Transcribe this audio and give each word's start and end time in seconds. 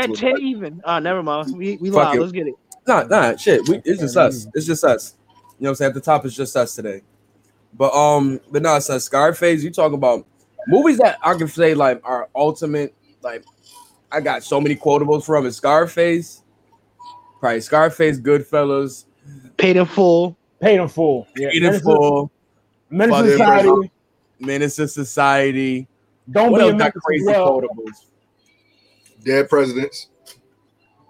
that 0.00 0.14
to 0.14 0.20
ten 0.20 0.36
it. 0.36 0.42
even. 0.42 0.80
Oh, 0.84 0.98
never 0.98 1.22
mind. 1.22 1.56
We 1.56 1.76
we 1.76 1.90
Fuck 1.90 2.12
live. 2.12 2.20
Let's 2.20 2.32
get 2.32 2.46
it. 2.48 2.54
Nah, 2.86 3.02
nah, 3.04 3.36
shit. 3.36 3.68
We, 3.68 3.80
it's 3.84 4.00
just 4.00 4.16
us. 4.16 4.46
It's 4.54 4.66
just 4.66 4.84
us. 4.84 5.14
You 5.58 5.64
know 5.64 5.70
what 5.70 5.70
I'm 5.70 5.74
saying? 5.76 5.88
At 5.90 5.94
the 5.94 6.00
top, 6.00 6.24
it's 6.24 6.34
just 6.36 6.56
us 6.56 6.74
today. 6.74 7.02
But 7.74 7.92
um, 7.94 8.40
but 8.50 8.62
no, 8.62 8.78
son, 8.78 9.00
Scarface. 9.00 9.62
You 9.62 9.70
talk 9.70 9.92
about 9.92 10.26
movies 10.68 10.98
that 10.98 11.18
I 11.22 11.34
can 11.34 11.48
say 11.48 11.74
like 11.74 12.00
are 12.04 12.28
ultimate. 12.34 12.94
Like, 13.22 13.44
I 14.12 14.20
got 14.20 14.44
so 14.44 14.60
many 14.60 14.76
quotables 14.76 15.24
from 15.24 15.46
it. 15.46 15.52
Scarface, 15.52 16.42
probably 17.40 17.60
Scarface, 17.60 18.20
Goodfellas, 18.20 19.06
Paid 19.56 19.76
in 19.76 19.86
full. 19.86 20.36
Paid 20.60 20.80
in 20.80 20.88
full. 20.88 21.26
Yeah. 21.36 21.50
Paid 21.50 21.62
in 21.64 21.80
Full, 21.80 22.30
Menace 22.90 23.10
Father 23.14 23.26
to 23.28 23.32
Society. 23.32 23.68
Abraham. 23.68 23.90
Menace 24.40 24.74
Society. 24.76 25.88
Don't 26.30 26.52
What 26.52 26.58
be 26.58 26.64
a 26.66 26.70
else 26.70 26.78
got 26.78 26.94
crazy 26.94 27.24
well. 27.26 27.60
quotables? 27.60 28.06
Dead 29.26 29.48
presidents. 29.48 30.08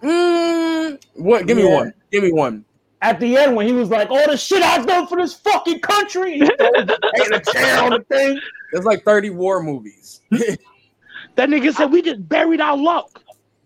Mm, 0.02 0.98
what? 1.14 1.46
Give 1.46 1.56
me 1.56 1.64
Yeah. 1.64 1.74
one. 1.74 1.94
Give 2.10 2.24
me 2.24 2.32
one. 2.32 2.64
At 3.02 3.20
the 3.20 3.36
end, 3.36 3.54
when 3.54 3.66
he 3.66 3.72
was 3.74 3.90
like, 3.90 4.10
"All 4.10 4.26
the 4.26 4.38
shit 4.38 4.62
I've 4.62 4.86
done 4.86 5.06
for 5.06 5.18
this 5.18 5.34
fucking 5.34 5.80
country," 5.80 6.38
he 6.38 6.40
taking 6.48 7.34
a 7.34 7.40
chair 7.52 7.78
on 7.82 7.90
the 7.90 8.04
thing. 8.10 8.40
There's 8.72 8.86
like 8.86 9.04
30 9.04 9.30
war 9.30 9.62
movies. 9.62 10.20
That 11.36 11.50
nigga 11.50 11.74
said 11.74 11.92
we 11.92 12.00
just 12.00 12.26
buried 12.26 12.62
our 12.62 12.78
luck. 12.78 13.20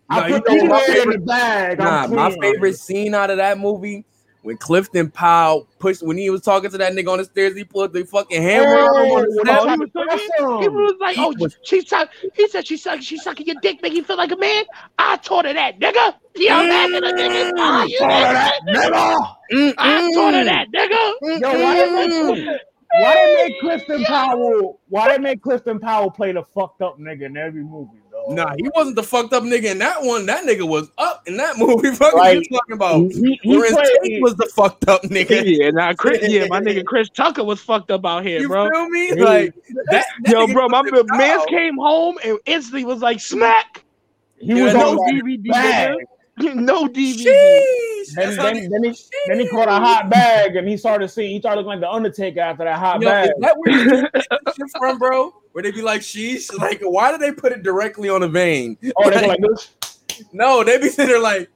I 0.09 0.29
Nah, 0.29 0.39
put 0.39 0.51
you 0.51 0.63
know 0.63 0.73
my 0.73 0.79
hair 0.79 1.03
in 1.03 1.09
the 1.11 1.17
bag. 1.19 1.77
Nah, 1.79 2.05
my 2.07 2.35
favorite 2.41 2.77
scene 2.77 3.15
out 3.15 3.29
of 3.29 3.37
that 3.37 3.57
movie 3.59 4.03
when 4.43 4.57
Clifton 4.57 5.11
Powell 5.11 5.67
pushed 5.79 6.01
when 6.03 6.17
he 6.17 6.29
was 6.29 6.41
talking 6.41 6.69
to 6.71 6.77
that 6.79 6.93
nigga 6.93 7.09
on 7.11 7.19
the 7.19 7.25
stairs, 7.25 7.55
he 7.55 7.63
put 7.63 7.93
the 7.93 8.03
fucking 8.05 8.41
hammer 8.41 8.79
on 8.79 9.05
him 9.05 9.11
on 9.11 9.21
the 9.23 9.43
Hey. 9.45 9.57
Oh, 9.59 9.69
he 9.69 9.77
was 9.77 9.89
talking- 9.91 10.61
He 10.61 10.67
was 10.69 10.95
like, 10.99 11.15
He 11.15 11.23
"Oh, 11.23 11.33
was- 11.37 11.57
she 11.63 11.81
suck." 11.81 12.09
He 12.33 12.47
said, 12.47 12.65
"She 12.67 12.77
suck. 12.77 13.01
She 13.01 13.17
sucking 13.17 13.45
your 13.45 13.55
dick, 13.61 13.81
make 13.81 13.93
you 13.93 14.03
feel 14.03 14.17
like 14.17 14.31
a 14.31 14.37
man." 14.37 14.65
I 14.97 15.17
taught 15.17 15.45
her 15.45 15.53
that, 15.53 15.79
nigga. 15.79 16.15
Yeah, 16.35 16.57
I'm 16.57 16.69
back 16.69 16.85
in 16.87 17.03
the 17.03 17.21
nigga. 17.21 17.51
Oh, 17.57 17.83
you 17.83 17.99
nigga. 17.99 18.51
nigga. 18.67 19.35
Mm, 19.53 19.73
I 19.77 20.13
taught 20.13 20.33
her 20.33 20.43
that, 20.45 20.67
nigga. 20.71 21.41
Yo, 21.41 21.63
why 21.63 21.75
they 21.75 22.07
make 22.07 22.59
why 22.93 23.13
they 23.15 23.35
make 23.47 23.59
Clifton 23.61 24.03
Powell? 24.03 24.79
Why 24.89 25.07
did 25.07 25.19
they 25.19 25.23
make 25.23 25.41
Clifton 25.41 25.79
Powell 25.79 26.11
play 26.11 26.33
the 26.33 26.43
fucked 26.43 26.81
up 26.81 26.99
nigga 26.99 27.23
in 27.27 27.37
every 27.37 27.63
movie? 27.63 28.00
Though? 28.27 28.33
Nah, 28.35 28.55
he 28.55 28.69
wasn't 28.75 28.95
the 28.95 29.03
fucked 29.03 29.33
up 29.33 29.43
nigga 29.43 29.65
in 29.71 29.77
that 29.79 30.01
one. 30.01 30.25
That 30.25 30.45
nigga 30.45 30.67
was 30.67 30.89
up 30.97 31.27
in 31.27 31.37
that 31.37 31.57
movie. 31.59 31.91
Fucking 31.91 32.17
Like, 32.19 32.37
you 32.39 32.57
talking 32.57 32.73
about? 32.75 33.11
he, 33.11 33.39
he 33.41 33.57
played. 33.57 33.75
Tate 34.03 34.21
was 34.21 34.35
the 34.35 34.45
fucked 34.55 34.87
up 34.87 35.03
nigga. 35.03 35.43
Yeah, 35.45 35.69
nah, 35.71 35.93
Chris, 35.93 36.19
yeah, 36.29 36.45
my 36.49 36.59
nigga 36.59 36.85
Chris 36.85 37.09
Tucker 37.09 37.43
was 37.43 37.59
fucked 37.61 37.91
up 37.91 38.05
out 38.05 38.23
here, 38.25 38.39
You 38.41 38.47
bro. 38.47 38.65
You 38.65 38.71
feel 38.71 38.89
me? 38.89 39.07
He- 39.07 39.15
Like 39.21 39.55
that, 39.91 40.05
that 40.23 40.31
Yo, 40.31 40.47
bro, 40.47 40.67
my 40.69 40.81
man 40.83 41.05
Powell- 41.07 41.45
came 41.47 41.77
home 41.77 42.17
and 42.23 42.37
instantly 42.45 42.85
was 42.85 43.01
like, 43.01 43.19
"Smack." 43.19 43.83
he 44.39 44.55
Yeah, 44.57 44.63
was 44.65 44.73
no 44.73 44.97
DVD, 44.97 45.47
bag. 45.49 45.95
No 46.55 46.87
DVD. 46.87 47.25
Sheesh. 47.27 48.15
Then, 48.15 48.35
then, 48.35 48.69
then, 48.71 48.83
he, 48.85 48.95
then 49.27 49.39
he 49.41 49.47
caught 49.49 49.67
a 49.67 49.73
hot 49.73 50.09
bag 50.09 50.55
and 50.55 50.67
he 50.67 50.75
started 50.75 51.09
seeing. 51.09 51.31
He 51.31 51.39
started 51.39 51.59
looking 51.61 51.79
like 51.79 51.79
the 51.81 51.91
Undertaker 51.91 52.39
after 52.39 52.63
that 52.63 52.79
hot 52.79 52.99
Yo, 53.01 53.07
bag. 53.09 53.27
is 53.29 53.33
that 53.41 53.57
where 53.57 53.71
you 53.77 54.09
get 54.11 54.69
from, 54.79 54.97
bro? 54.97 55.33
Where 55.53 55.61
they 55.63 55.71
be 55.71 55.81
like, 55.81 56.01
sheesh? 56.01 56.51
Like, 56.57 56.79
why 56.81 57.11
do 57.11 57.17
they 57.17 57.31
put 57.31 57.51
it 57.51 57.61
directly 57.63 58.09
on 58.09 58.21
the 58.21 58.27
vein? 58.29 58.77
oh, 58.97 59.09
they 59.09 59.21
go 59.21 59.27
like 59.27 59.39
this. 60.07 60.27
No, 60.31 60.63
they 60.63 60.77
be 60.77 60.87
sitting 60.89 61.07
there 61.11 61.19
like, 61.19 61.49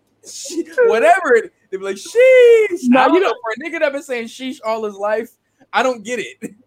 whatever. 0.87 1.35
it- 1.35 1.53
They 1.71 1.77
be 1.77 1.83
like, 1.83 1.95
sheesh. 1.95 2.79
Nah, 2.83 3.07
you 3.07 3.19
know 3.19 3.29
know- 3.29 3.33
for 3.41 3.51
a 3.57 3.69
nigga 3.69 3.79
that 3.79 3.91
been 3.93 4.03
saying 4.03 4.27
sheesh 4.27 4.59
all 4.65 4.83
his 4.83 4.95
life, 4.95 5.29
I 5.73 5.83
don't 5.83 6.03
get 6.03 6.19
it. 6.19 6.51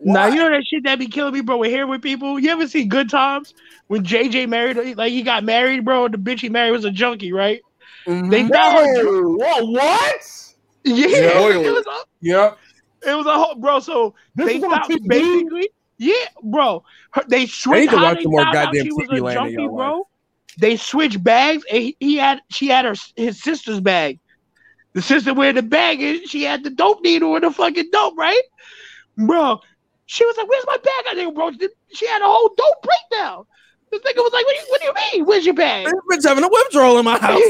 Nah, 0.00 0.28
Why? 0.28 0.28
you 0.28 0.36
know 0.36 0.48
that 0.48 0.64
shit 0.64 0.84
that 0.84 1.00
be 1.00 1.08
killing 1.08 1.34
me, 1.34 1.40
bro. 1.40 1.56
With 1.56 1.70
here 1.72 1.84
with 1.84 2.02
people, 2.02 2.38
you 2.38 2.50
ever 2.50 2.68
see 2.68 2.84
Good 2.84 3.10
Times 3.10 3.52
when 3.88 4.04
JJ 4.04 4.48
married? 4.48 4.96
Like 4.96 5.10
he 5.10 5.22
got 5.22 5.42
married, 5.42 5.84
bro. 5.84 6.04
and 6.04 6.14
The 6.14 6.18
bitch 6.18 6.38
he 6.38 6.48
married 6.48 6.70
was 6.70 6.84
a 6.84 6.90
junkie, 6.92 7.32
right? 7.32 7.60
Mhm. 8.06 8.30
They 8.30 8.44
got 8.44 8.76
her. 8.86 9.04
Whoa, 9.04 9.34
whoa, 9.34 9.70
what? 9.72 10.52
Yeah, 10.84 10.94
Yeah. 11.08 11.48
it 11.50 11.72
was 11.72 11.84
a, 11.84 12.04
Yep. 12.20 12.58
it 13.08 13.14
was 13.16 13.26
a 13.26 13.32
whole, 13.34 13.56
bro. 13.56 13.80
So 13.80 14.14
This 14.36 14.46
they 14.46 14.56
is 14.58 14.62
on 14.62 14.70
found 14.70 15.08
basically, 15.08 15.68
yeah, 15.98 16.24
bro. 16.42 16.84
Her, 17.12 17.22
they 17.28 17.46
I 17.68 17.76
need 17.76 17.90
switched. 17.90 17.90
to 17.90 17.96
watch 17.96 18.22
some 18.22 18.32
more 18.32 18.46
goddamn 18.46 18.86
TV 18.86 19.20
land 19.20 19.46
in 19.46 19.52
junkie, 19.52 19.52
your 19.54 19.70
bro. 19.72 19.96
life. 19.98 20.06
They 20.58 20.76
switched 20.76 21.22
bags, 21.22 21.64
and 21.70 21.82
he, 21.82 21.96
he 22.00 22.16
had 22.16 22.40
she 22.50 22.68
had 22.68 22.84
her 22.84 22.94
his 23.16 23.42
sister's 23.42 23.80
bag. 23.80 24.20
The 24.94 25.02
sister 25.02 25.34
where 25.34 25.52
the 25.52 25.62
bag 25.62 26.00
is, 26.00 26.30
she 26.30 26.44
had 26.44 26.64
the 26.64 26.70
dope 26.70 27.02
needle 27.02 27.36
in 27.36 27.42
the 27.42 27.50
fucking 27.50 27.90
dope, 27.92 28.16
right, 28.16 28.42
bro? 29.16 29.60
She 30.06 30.24
was 30.24 30.36
like, 30.36 30.48
"Where's 30.48 30.66
my 30.66 30.76
bag?" 30.78 31.04
I 31.10 31.14
think, 31.14 31.34
bro. 31.34 31.52
She 31.92 32.06
had 32.06 32.22
a 32.22 32.26
whole 32.26 32.50
dope 32.56 32.82
breakdown. 32.82 33.44
This 33.90 34.00
nigga 34.02 34.16
was 34.18 34.32
like, 34.32 34.44
"What 34.46 34.54
do 34.54 34.60
you, 34.60 34.66
what 34.68 34.80
do 34.80 34.86
you 34.86 34.94
mean? 35.18 35.26
Where's 35.26 35.44
your 35.46 35.54
bag?" 35.54 35.86
This 35.86 35.94
bitch 36.24 36.28
having 36.28 36.44
a 36.44 36.48
withdrawal 36.48 36.98
in 36.98 37.04
my 37.04 37.18
house. 37.20 37.40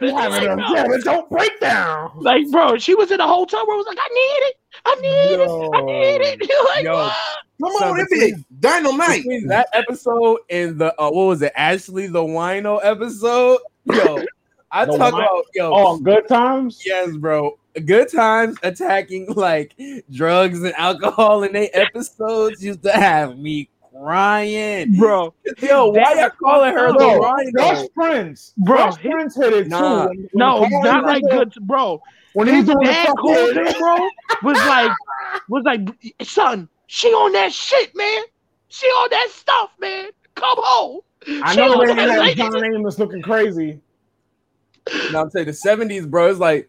He 0.00 0.10
having 0.12 0.48
a, 0.48 0.66
he 0.68 0.74
having 0.76 1.00
don't 1.00 1.28
break 1.30 1.58
down. 1.60 2.12
Like, 2.16 2.48
bro, 2.50 2.78
she 2.78 2.94
was 2.94 3.10
in 3.10 3.20
a 3.20 3.26
hotel 3.26 3.66
where 3.66 3.74
I 3.74 3.78
was 3.78 3.86
like, 3.86 3.98
I 4.00 4.08
need 4.08 4.48
it. 4.48 4.56
I 4.86 4.94
need 5.00 5.42
it. 5.42 5.48
I 5.74 5.80
need 5.80 6.20
it. 6.42 6.48
You're 6.48 6.64
like, 6.74 6.84
Yo. 6.84 6.92
what? 6.94 7.16
Come 7.60 7.72
So 7.78 7.84
on, 7.86 8.00
it 8.00 8.08
be 8.10 8.34
dynamite. 8.60 9.22
Between 9.24 9.46
that 9.48 9.68
episode 9.72 10.38
and 10.50 10.78
the 10.78 10.92
uh, 11.00 11.10
what 11.10 11.26
was 11.26 11.42
it, 11.42 11.52
Ashley 11.56 12.06
the 12.06 12.20
Wino 12.22 12.78
episode? 12.82 13.58
Yo, 13.84 14.22
I 14.70 14.84
The 14.84 14.92
talk 14.92 15.10
Wi- 15.12 15.24
about 15.24 15.44
yo. 15.54 15.72
Oh, 15.74 15.98
good 15.98 16.28
times. 16.28 16.80
Yes, 16.86 17.16
bro. 17.16 17.58
Good 17.84 18.10
times 18.12 18.56
attacking 18.62 19.32
like 19.34 19.74
drugs 20.10 20.62
and 20.62 20.74
alcohol 20.74 21.42
in 21.44 21.52
they 21.52 21.68
episodes 21.70 22.62
used 22.64 22.82
to 22.82 22.92
have 22.92 23.38
me 23.38 23.68
crying. 24.02 24.96
Bro, 24.98 25.34
Yo, 25.60 25.88
why 25.90 26.14
y'all 26.14 26.30
calling 26.30 26.72
her 26.74 26.92
the 26.92 26.98
Bro, 26.98 27.18
Rhino? 27.20 27.50
Fresh 27.52 27.86
Prince, 27.94 28.52
Bro, 28.56 28.76
Fresh 28.76 28.96
Prince 29.02 29.36
hit 29.36 29.52
it 29.52 29.68
Nah. 29.68 29.78
too. 29.78 30.08
When- 30.08 30.18
when 30.18 30.28
no, 30.34 30.68
Carl 30.68 30.82
not 30.84 31.04
like 31.04 31.22
there, 31.28 31.38
good, 31.38 31.54
bro. 31.62 32.02
When 32.34 32.46
he 32.46 32.52
was 32.58 32.66
His 32.66 32.66
doing 32.74 32.78
the 32.86 32.92
dad 32.92 33.08
called 33.16 33.56
him, 33.56 33.74
bro, 33.80 34.08
was 34.42 34.56
like, 34.66 34.92
was 35.48 35.64
like, 35.64 35.80
son, 36.22 36.68
she 36.86 37.08
on 37.08 37.32
that 37.32 37.52
shit, 37.52 37.94
man. 37.96 38.22
She 38.68 38.86
on 38.86 39.08
that 39.10 39.28
stuff, 39.30 39.70
man. 39.80 40.10
Come 40.34 40.56
home. 40.58 41.00
I 41.42 41.52
She 41.52 41.56
know 41.58 41.72
on 41.80 41.86
they 41.86 41.94
that 41.94 42.08
had 42.10 42.20
lady- 42.20 42.34
John 42.40 42.64
Amos 42.74 42.98
looking 42.98 43.22
crazy. 43.22 43.80
No, 45.10 45.22
I'm 45.22 45.30
saying 45.30 45.46
the 45.46 45.52
seventies, 45.52 46.06
bro. 46.06 46.30
It's 46.30 46.38
like 46.38 46.68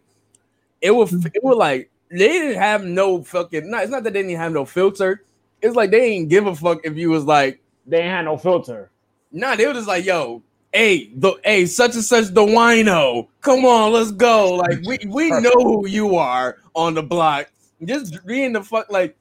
it 0.80 0.90
was. 0.90 1.12
It 1.26 1.42
was 1.42 1.56
like 1.56 1.90
they 2.10 2.16
didn't 2.28 2.58
have 2.60 2.84
no 2.84 3.22
fucking. 3.22 3.70
No, 3.70 3.78
it's 3.78 3.90
not 3.90 4.02
that 4.04 4.12
they 4.12 4.22
didn't 4.22 4.36
have 4.38 4.52
no 4.52 4.64
filter. 4.64 5.22
It's 5.62 5.76
like 5.76 5.90
they 5.90 6.10
didn't 6.10 6.28
give 6.28 6.46
a 6.46 6.54
fuck 6.54 6.80
if 6.84 6.96
you 6.96 7.10
was 7.10 7.24
like, 7.24 7.60
They 7.86 7.98
ain't 7.98 8.10
had 8.10 8.24
no 8.24 8.36
filter. 8.36 8.90
nah. 9.32 9.56
They 9.56 9.66
were 9.66 9.74
just 9.74 9.88
like, 9.88 10.04
yo, 10.04 10.42
hey, 10.72 11.10
the 11.14 11.34
hey, 11.44 11.66
such 11.66 11.94
and 11.94 12.04
such 12.04 12.26
the 12.28 12.42
wino. 12.42 13.28
Come 13.40 13.64
on, 13.64 13.92
let's 13.92 14.12
go. 14.12 14.54
Like 14.54 14.80
we 14.86 14.98
we 15.08 15.30
know 15.30 15.52
who 15.56 15.86
you 15.86 16.16
are 16.16 16.56
on 16.74 16.94
the 16.94 17.02
block. 17.02 17.50
Just 17.84 18.24
being 18.26 18.52
the 18.52 18.62
fuck 18.62 18.90
like 18.90 19.16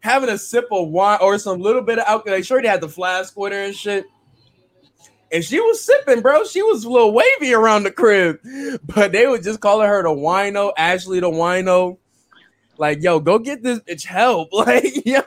having 0.00 0.28
a 0.28 0.38
sip 0.38 0.66
of 0.70 0.88
wine 0.88 1.18
or 1.20 1.38
some 1.38 1.60
little 1.60 1.82
bit 1.82 1.98
of 1.98 2.04
alcohol. 2.06 2.36
Like, 2.36 2.44
sure, 2.44 2.62
they 2.62 2.68
had 2.68 2.80
the 2.80 2.88
flask 2.88 3.36
with 3.36 3.52
her 3.52 3.64
and 3.64 3.74
shit. 3.74 4.04
And 5.30 5.44
she 5.44 5.60
was 5.60 5.84
sipping, 5.84 6.22
bro. 6.22 6.44
She 6.44 6.62
was 6.62 6.84
a 6.84 6.88
little 6.88 7.12
wavy 7.12 7.52
around 7.52 7.82
the 7.82 7.90
crib, 7.90 8.38
but 8.84 9.12
they 9.12 9.26
would 9.26 9.42
just 9.42 9.60
calling 9.60 9.86
her 9.88 10.02
the 10.02 10.08
wino, 10.08 10.72
Ashley 10.76 11.20
the 11.20 11.28
wino. 11.28 11.98
Like, 12.78 13.02
yo, 13.02 13.18
go 13.20 13.38
get 13.38 13.62
this 13.62 13.80
bitch 13.80 14.04
help. 14.04 14.48
Like, 14.52 15.04
yo, 15.04 15.20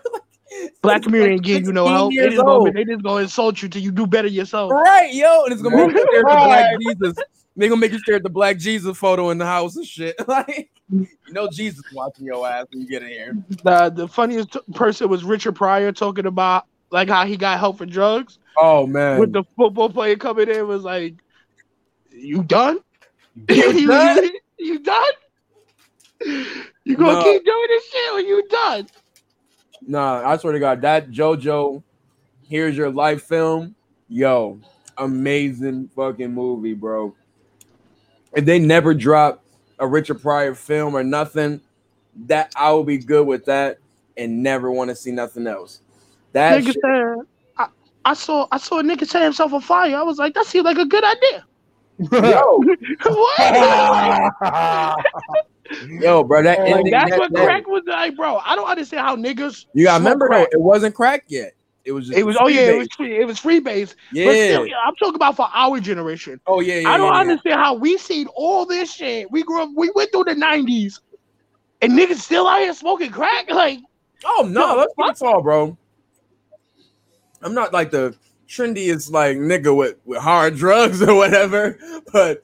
Black 0.82 1.04
community 1.04 1.34
ain't 1.34 1.44
give 1.44 1.64
you 1.64 1.74
no 1.74 1.88
help. 1.88 2.14
They 2.16 2.30
just, 2.30 2.38
gonna, 2.38 2.72
they 2.72 2.84
just 2.86 3.04
gonna 3.04 3.24
insult 3.24 3.62
you 3.62 3.70
till 3.70 3.82
you 3.82 3.92
do 3.92 4.08
better 4.08 4.28
yourself. 4.28 4.72
right, 4.72 5.14
yo, 5.14 5.44
and 5.46 5.54
it's 5.54 5.62
gonna 5.62 5.76
make 5.76 5.92
you 5.96 6.08
stare 6.08 6.20
at 6.22 6.30
the 6.30 6.46
Black 6.46 6.66
Jesus. 6.80 7.18
They 7.56 7.68
gonna 7.68 7.82
make 7.82 7.92
you 7.92 8.00
stare 8.00 8.16
at 8.16 8.24
the 8.24 8.30
Black 8.30 8.58
Jesus 8.58 8.98
photo 8.98 9.30
in 9.30 9.38
the 9.38 9.46
house 9.46 9.76
and 9.76 9.86
shit. 9.86 10.16
Like, 10.28 10.70
you 10.90 11.34
know, 11.34 11.48
Jesus 11.52 11.84
watching 11.94 12.26
your 12.26 12.48
ass 12.48 12.66
when 12.72 12.82
you 12.82 12.88
get 12.88 13.04
in 13.04 13.10
here. 13.10 13.38
The 13.64 13.92
the 13.96 14.08
funniest 14.08 14.54
t- 14.54 14.60
person 14.74 15.10
was 15.10 15.24
Richard 15.24 15.54
Pryor 15.56 15.92
talking 15.92 16.26
about 16.26 16.66
like 16.92 17.08
how 17.10 17.26
he 17.26 17.38
got 17.38 17.60
help 17.60 17.78
for 17.78 17.86
drugs. 17.86 18.40
Oh 18.58 18.86
man, 18.88 19.20
With 19.20 19.32
the 19.32 19.44
football 19.56 19.90
player 19.90 20.16
coming 20.18 20.50
in 20.50 20.68
was 20.68 20.84
like, 20.84 21.16
"You 22.12 22.44
done? 22.44 22.80
You 23.50 23.88
done? 23.88 24.30
you 24.59 24.80
done? 24.80 25.14
You 26.84 26.97
gonna 26.97 27.14
No. 27.14 27.24
keep 27.24 27.46
doing 27.46 27.68
this 27.70 27.90
shit 27.90 28.14
or 28.14 28.20
you 28.20 28.47
done?" 28.50 28.88
Nah, 29.86 30.28
I 30.28 30.38
swear 30.38 30.54
to 30.54 30.60
God, 30.60 30.82
that 30.82 31.10
JoJo, 31.10 31.82
here's 32.48 32.78
your 32.78 32.90
life 32.90 33.24
film, 33.24 33.76
yo, 34.08 34.60
amazing 34.98 35.90
fucking 35.96 36.32
movie, 36.32 36.74
bro. 36.74 37.16
If 38.34 38.46
they 38.46 38.60
never 38.60 38.94
drop 38.94 39.44
a 39.80 39.88
Richard 39.88 40.22
Pryor 40.22 40.54
film 40.56 40.96
or 40.96 41.04
nothing, 41.04 41.62
that 42.28 42.52
I 42.56 42.72
will 42.72 42.84
be 42.84 42.98
good 42.98 43.26
with 43.26 43.46
that 43.46 43.78
and 44.18 44.44
never 44.44 44.72
want 44.72 44.90
to 44.90 44.96
see 44.96 45.12
nothing 45.12 45.48
else. 45.48 45.82
That 46.34 46.62
Nigga 46.64 46.68
shit- 46.68 46.82
said, 46.82 47.16
I, 47.58 47.68
I 48.06 48.14
saw 48.14 48.48
I 48.52 48.58
saw 48.58 48.80
a 48.80 48.84
nigga 48.84 49.08
set 49.08 49.24
himself 49.24 49.54
on 49.54 49.62
fire. 49.62 49.96
I 49.96 50.04
was 50.04 50.18
like, 50.18 50.34
that 50.36 50.46
seems 50.46 50.66
like 50.66 50.78
a 50.78 50.86
good 50.86 51.04
idea. 51.04 51.46
yo, 52.12 52.64
what? 53.04 54.32
yo, 55.88 56.23
bro, 56.23 56.44
that, 56.44 56.59
Like, 56.59 56.70
ending, 56.72 56.91
that's 56.91 57.09
that- 57.12 57.20
what 57.20 57.34
that- 57.34 57.44
crack 57.46 57.68
was 57.68 57.84
like, 57.88 58.16
bro. 58.16 58.38
I 58.46 58.56
don't 58.56 58.68
understand 58.70 59.06
how 59.06 59.16
niggas. 59.16 59.66
You 59.73 59.85
gotta 59.85 60.02
smoke 60.02 60.06
remember 60.14 60.28
crack. 60.28 60.50
though, 60.52 60.58
it 60.58 60.62
wasn't 60.62 60.96
crack 60.96 61.23
yet. 61.28 61.53
It 61.84 61.94
was 61.94 62.08
just 62.08 62.18
It 62.20 62.23
was 62.23 62.38
oh 62.40 62.47
yeah, 62.47 62.62
it 62.72 62.78
was 62.78 62.88
free, 62.96 63.20
it 63.20 63.26
was 63.26 63.40
free 63.40 63.59
base. 63.59 63.96
yeah. 64.14 64.26
But 64.26 64.34
still, 64.34 64.62
I'm 64.85 64.96
talking 64.97 65.16
about 65.16 65.35
for 65.35 65.47
our 65.52 65.79
generation. 65.79 66.40
oh 66.46 66.59
yeah, 66.59 66.76
yeah. 66.79 66.90
I 66.91 66.97
don't 66.97 67.08
yeah, 67.08 67.14
yeah. 67.14 67.20
understand 67.22 67.59
how 67.59 67.73
we 67.73 67.97
seen 67.97 68.28
all 68.35 68.66
this 68.68 68.94
shit. 68.94 69.32
We 69.32 69.41
grew 69.44 69.64
up, 69.64 69.70
we 69.76 69.90
went 69.96 70.12
through 70.12 70.26
the 70.26 70.35
'90s, 70.35 71.00
and 71.82 71.94
niggas 71.94 72.18
still 72.18 72.47
out 72.47 72.59
here 72.62 72.73
smoking 72.73 73.09
crack. 73.12 73.50
Like, 73.50 73.79
Oh 74.23 74.47
no, 74.47 74.85
what 74.96 75.09
it's 75.09 75.23
all, 75.23 75.41
bro. 75.41 75.76
I'm 77.41 77.53
not 77.56 77.73
like 77.73 77.90
the 77.90 78.16
trendiest 78.47 79.12
like 79.12 79.38
nigga 79.38 79.76
with, 79.76 79.96
with 80.06 80.20
hard 80.22 80.56
drugs 80.58 81.02
or 81.02 81.16
whatever, 81.16 81.79
but 82.14 82.44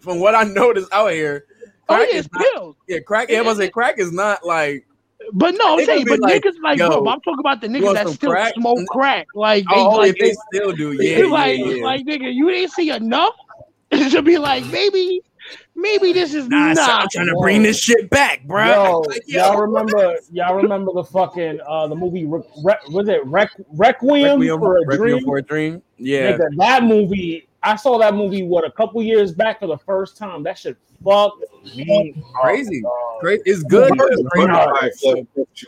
from 0.00 0.20
what 0.20 0.34
I 0.34 0.44
noticed 0.44 0.90
out 0.92 1.10
here, 1.12 1.44
oh 1.88 1.94
crack 1.94 2.08
yeah, 2.10 2.14
is 2.18 2.26
it's 2.26 2.32
not, 2.32 2.46
pills. 2.54 2.76
yeah, 2.88 2.98
crack. 3.00 3.30
Yeah, 3.30 3.38
I 3.38 3.42
was 3.42 3.58
say 3.58 3.68
crack 3.70 3.98
is 3.98 4.12
not 4.12 4.44
like 4.44 4.86
But 5.32 5.54
no, 5.56 5.78
I'm 5.78 5.84
saying, 5.84 6.06
but 6.08 6.20
like, 6.20 6.42
niggas 6.42 6.54
like, 6.62 6.78
yo, 6.78 6.88
bro, 6.88 7.08
I'm 7.08 7.20
talking 7.20 7.40
about 7.40 7.60
the 7.60 7.68
niggas 7.68 7.94
that 7.94 8.08
still 8.08 8.30
crack? 8.30 8.54
smoke 8.54 8.86
crack. 8.88 9.26
Like, 9.34 9.64
they, 9.68 9.76
oh, 9.76 9.96
like, 9.96 10.10
if 10.10 10.18
they 10.18 10.32
still 10.52 10.72
do, 10.72 10.92
yeah, 11.00 11.18
yeah, 11.18 11.26
like, 11.26 11.58
yeah. 11.58 11.84
like, 11.84 12.06
nigga, 12.06 12.32
you 12.32 12.50
didn't 12.50 12.72
see 12.72 12.90
enough 12.90 13.34
to 13.90 14.22
be 14.22 14.38
like, 14.38 14.64
maybe, 14.66 15.20
maybe 15.74 16.12
this 16.12 16.34
is 16.34 16.48
Nah, 16.48 16.74
not. 16.74 16.76
so 16.76 16.92
I'm 16.92 17.08
trying 17.10 17.26
to 17.28 17.36
bring 17.40 17.62
this 17.62 17.78
shit 17.80 18.10
back, 18.10 18.44
bro. 18.44 18.66
Yo, 18.66 19.00
Like, 19.08 19.22
yo. 19.26 19.42
y'all 19.44 19.60
remember? 19.60 20.16
Y'all 20.30 20.54
remember 20.56 20.92
the 20.92 21.04
fucking 21.04 21.60
uh 21.66 21.86
the 21.88 21.94
movie? 21.94 22.24
Re- 22.26 22.42
Re- 22.62 22.76
was 22.90 23.08
it 23.08 23.24
Req- 23.24 23.64
Requiem, 23.72 24.40
Requiem, 24.40 24.58
for 24.58 24.78
a 24.78 24.84
Requiem 24.86 24.98
Dream? 24.98 25.24
for 25.24 25.38
a 25.38 25.42
dream. 25.42 25.82
Yeah, 25.96 26.36
Nigga, 26.38 26.56
that 26.58 26.84
movie. 26.84 27.47
I 27.62 27.76
saw 27.76 27.98
that 27.98 28.14
movie 28.14 28.42
what 28.42 28.64
a 28.64 28.70
couple 28.70 29.02
years 29.02 29.32
back 29.32 29.60
for 29.60 29.66
the 29.66 29.78
first 29.78 30.16
time. 30.16 30.42
That 30.44 30.58
should 30.58 30.76
fuck 31.04 31.34
me 31.76 32.14
up, 32.16 32.32
Crazy. 32.34 32.82
great. 33.20 33.40
It's 33.44 33.62
good. 33.64 33.96
Bro, 33.96 34.06
It's 34.10 34.22
bro, 34.22 34.46
great. 34.46 35.02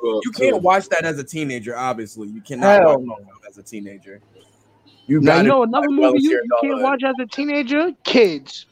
bro. 0.00 0.20
You 0.24 0.30
can't 0.32 0.62
watch 0.62 0.88
that 0.90 1.04
as 1.04 1.18
a 1.18 1.24
teenager. 1.24 1.76
Obviously, 1.76 2.28
you 2.28 2.40
cannot 2.40 2.82
Hell 2.82 2.98
watch 3.00 3.18
that 3.42 3.48
as 3.50 3.58
a 3.58 3.62
teenager. 3.62 4.20
You 5.06 5.20
Now, 5.20 5.38
you 5.38 5.48
know 5.48 5.64
another 5.64 5.90
movie 5.90 6.20
you, 6.20 6.30
you 6.30 6.58
can't 6.62 6.82
watch 6.82 7.02
as 7.02 7.16
a 7.20 7.26
teenager? 7.26 7.90
Kids. 8.04 8.66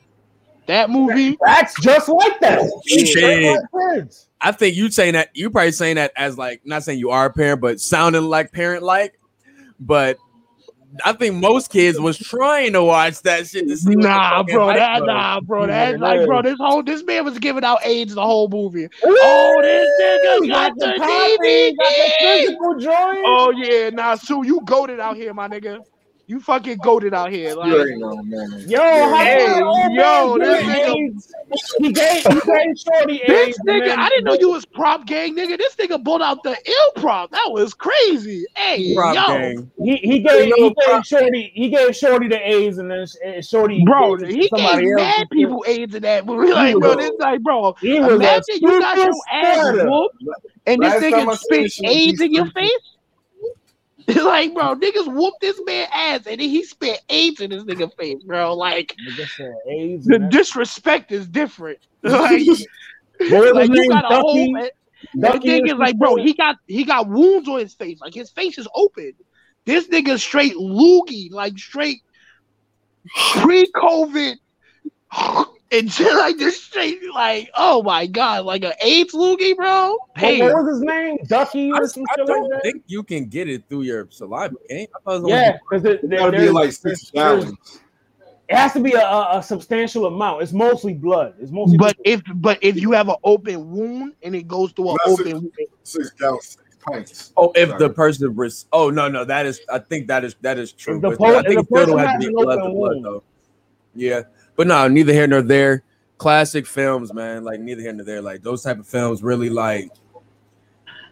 That 0.66 0.90
movie. 0.90 1.36
That's 1.44 1.80
just 1.80 2.08
like 2.08 2.38
that. 2.40 2.70
Shit. 2.86 3.06
just 3.06 3.72
like 3.72 3.94
kids. 3.96 4.28
I 4.40 4.52
think 4.52 4.76
you 4.76 4.90
saying 4.90 5.14
that 5.14 5.30
you 5.34 5.50
probably 5.50 5.72
saying 5.72 5.96
that 5.96 6.12
as 6.14 6.38
like 6.38 6.60
not 6.64 6.84
saying 6.84 7.00
you 7.00 7.10
are 7.10 7.26
a 7.26 7.32
parent, 7.32 7.60
but 7.60 7.80
sounding 7.80 8.22
like 8.22 8.52
parent 8.52 8.84
like. 8.84 9.18
But 9.80 10.18
I 11.04 11.12
think 11.12 11.36
most 11.36 11.70
kids 11.70 12.00
was 12.00 12.18
trying 12.18 12.72
to 12.72 12.82
watch 12.82 13.22
that 13.22 13.46
shit 13.46 13.68
to 13.68 13.76
see. 13.76 13.94
Nah, 13.94 14.42
bro, 14.42 14.68
that 14.68 15.02
was. 15.02 15.06
nah, 15.06 15.40
bro, 15.40 15.66
Yeah, 15.66 15.96
like, 15.98 16.26
bro, 16.26 16.42
this 16.42 16.56
whole 16.58 16.82
this 16.82 17.04
man 17.04 17.24
was 17.24 17.38
giving 17.38 17.64
out 17.64 17.84
AIDS 17.84 18.14
the 18.14 18.22
whole 18.22 18.48
movie. 18.48 18.88
Oh, 19.04 19.60
this 19.62 19.88
nigga 20.00 20.42
He 20.42 20.48
got 20.48 20.78
the 20.78 20.94
copy, 20.98 21.76
got 21.76 21.92
the 21.92 22.12
physical 22.20 22.74
joint. 22.78 23.18
Oh 23.24 23.52
yeah, 23.56 23.90
nah, 23.90 24.14
Sue, 24.14 24.44
you 24.44 24.60
goaded 24.64 24.98
out 25.00 25.16
here, 25.16 25.34
my 25.34 25.48
nigga. 25.48 25.78
You 26.28 26.40
fucking 26.40 26.76
goaded 26.84 27.14
out 27.14 27.32
here. 27.32 27.54
Like, 27.54 27.72
You 27.72 27.88
ain't 27.88 28.00
know, 28.00 28.16
man. 28.22 28.64
Yo, 28.68 28.78
how 28.78 29.16
Hey, 29.16 29.46
come 29.48 29.92
yo, 29.92 30.36
man 30.36 30.38
this 30.50 30.60
getting 30.66 30.68
nigga- 30.68 31.14
AIDS? 31.14 31.34
He 31.78 31.92
gave, 31.92 32.16
he 32.16 32.32
gave 32.34 32.78
Shorty 32.78 33.22
this 33.26 33.46
AIDS. 33.48 33.58
nigga, 33.66 33.86
then- 33.86 33.98
I 33.98 34.08
didn't 34.10 34.24
know 34.24 34.34
you 34.34 34.50
was 34.50 34.66
prop 34.66 35.06
gang, 35.06 35.34
nigga. 35.34 35.56
This 35.56 35.74
nigga 35.76 36.04
pulled 36.04 36.20
out 36.20 36.42
the 36.42 36.50
ill 36.50 37.02
prop. 37.02 37.30
That 37.30 37.46
was 37.50 37.72
crazy. 37.72 38.44
Hey, 38.54 38.94
Prop 38.94 39.14
yo, 39.14 39.22
gang. 39.38 39.70
He 39.82 39.96
he 39.96 40.18
gave 40.18 40.52
he 40.54 40.74
gave 40.86 41.06
Shorty 41.06 41.50
he 41.54 41.70
gave 41.70 41.96
Shorty 41.96 42.28
the 42.28 42.46
AIDS 42.46 42.76
and 42.76 42.90
then 42.90 43.06
and 43.24 43.42
Shorty 43.42 43.82
bro, 43.86 44.16
gave 44.16 44.28
he 44.28 44.48
somebody 44.48 44.82
gave 44.84 44.92
else. 44.98 45.00
mad 45.18 45.30
people 45.32 45.64
AIDS 45.66 45.94
in 45.94 46.02
that 46.02 46.26
movie. 46.26 46.52
Like, 46.52 46.74
He 46.74 46.78
bro, 46.78 46.88
was- 46.90 46.96
this 46.98 47.10
like, 47.18 47.42
bro, 47.42 47.74
imagine 47.82 48.42
you 48.60 48.80
got 48.80 48.98
your 48.98 49.14
ass 49.32 49.66
spreader. 49.66 49.90
whooped 49.90 50.22
and 50.66 50.82
this 50.82 50.92
Last 50.92 51.10
time 51.10 51.28
I 51.30 51.32
nigga 51.32 51.38
seen 51.38 51.38
spit 51.38 51.62
this 51.62 51.80
AIDS 51.84 52.20
in 52.20 52.34
your 52.34 52.50
face. 52.50 52.70
like, 54.16 54.54
bro, 54.54 54.74
niggas 54.74 55.12
whooped 55.12 55.40
this 55.40 55.60
man 55.66 55.86
ass 55.92 56.26
and 56.26 56.40
then 56.40 56.48
he 56.48 56.64
spit 56.64 57.00
AIDS 57.10 57.42
in 57.42 57.50
this 57.50 57.64
nigga 57.64 57.94
face, 57.96 58.22
bro. 58.22 58.54
Like, 58.54 58.96
AIDS 59.66 60.06
the 60.06 60.18
disrespect 60.30 61.12
is 61.12 61.26
different. 61.26 61.78
Like, 63.20 63.54
like 63.54 63.68
you 63.70 63.88
got 63.88 64.04
a 64.12 64.20
whole. 64.20 64.52
The 65.12 65.20
Ducky 65.20 65.48
thing 65.48 65.66
is, 65.66 65.74
like, 65.74 65.98
bro, 65.98 66.14
he 66.14 66.32
got 66.34 66.54
he 66.68 66.84
got 66.84 67.08
wounds 67.08 67.48
on 67.48 67.58
his 67.58 67.74
face. 67.74 68.00
Like 68.00 68.14
his 68.14 68.30
face 68.30 68.56
is 68.58 68.68
open. 68.72 69.14
This 69.64 69.88
nigga 69.88 70.16
straight 70.20 70.54
loogie, 70.54 71.32
like 71.32 71.58
straight 71.58 72.02
pre-COVID, 73.38 74.36
and 75.70 75.90
shit 75.92 76.12
like 76.14 76.38
this 76.38 76.62
straight, 76.62 76.98
like, 77.14 77.50
oh 77.54 77.82
my 77.82 78.06
god, 78.06 78.44
like 78.46 78.64
an 78.64 78.72
AIDS 78.82 79.12
loogie, 79.14 79.54
bro. 79.56 79.96
Hey, 80.16 80.40
what 80.40 80.54
was 80.64 80.76
his 80.76 80.80
name? 80.82 81.18
Ducky 81.26 81.70
I, 81.72 81.78
or 81.78 81.88
some 81.88 82.04
I 82.08 82.14
shit 82.16 82.26
don't 82.26 82.42
like 82.42 82.50
that. 82.50 82.62
think 82.62 82.82
you 82.86 83.02
can 83.02 83.26
get 83.26 83.48
it 83.48 83.64
through 83.68 83.82
your 83.82 84.06
saliva. 84.10 84.54
Gang. 84.68 84.86
I 84.96 85.00
thought 85.04 85.24
it 85.24 85.28
Yeah, 85.28 85.58
because 85.68 85.84
it, 85.84 86.02
It 86.04 86.10
there- 86.10 86.18
gotta 86.20 86.38
be 86.38 86.50
like 86.50 86.72
six 86.72 87.10
gallons. 87.10 87.80
it 88.48 88.56
has 88.56 88.72
to 88.72 88.80
be 88.80 88.92
a, 88.94 89.00
a, 89.06 89.38
a 89.38 89.42
substantial 89.42 90.06
amount. 90.06 90.42
It's 90.42 90.52
mostly 90.52 90.94
blood. 90.94 91.34
It's 91.38 91.50
mostly. 91.50 91.76
but 91.76 91.96
if 92.04 92.22
but 92.36 92.58
if 92.62 92.76
you 92.76 92.92
have 92.92 93.08
an 93.10 93.16
open 93.24 93.70
wound 93.70 94.14
and 94.22 94.34
it 94.34 94.48
goes 94.48 94.72
through 94.72 94.90
an 94.92 94.96
That's 95.04 95.20
open, 95.20 95.52
Six 95.82 96.10
gallons, 96.12 96.44
six 96.46 96.76
pints. 96.80 97.32
Oh, 97.36 97.52
if 97.54 97.68
Sorry. 97.68 97.78
the 97.78 97.90
person 97.90 98.34
was, 98.36 98.64
oh 98.72 98.88
no, 98.88 99.08
no, 99.08 99.24
that 99.26 99.44
is, 99.44 99.60
I 99.70 99.80
think 99.80 100.06
that 100.08 100.24
is 100.24 100.34
that 100.40 100.58
is 100.58 100.72
true. 100.72 100.96
If 100.96 101.02
the 101.02 101.08
but 101.10 101.18
po- 101.18 101.38
I 101.38 101.42
think 101.42 101.54
the 101.54 101.60
it 101.60 101.66
still 101.66 101.84
person 101.96 101.98
has 101.98 102.12
to 102.14 102.18
be 102.20 102.26
an 102.26 102.32
blood 102.32 102.54
to 102.56 102.60
open 102.62 102.74
blood 102.74 102.90
wound. 102.94 103.04
though. 103.04 103.22
Yeah, 103.94 104.22
but 104.58 104.66
no, 104.66 104.88
neither 104.88 105.12
here 105.12 105.28
nor 105.28 105.40
there. 105.40 105.84
Classic 106.18 106.66
films, 106.66 107.14
man. 107.14 107.44
Like 107.44 107.60
neither 107.60 107.80
here 107.80 107.92
nor 107.92 108.04
there. 108.04 108.20
Like 108.20 108.42
those 108.42 108.64
type 108.64 108.80
of 108.80 108.88
films 108.88 109.22
really 109.22 109.48
like 109.48 109.88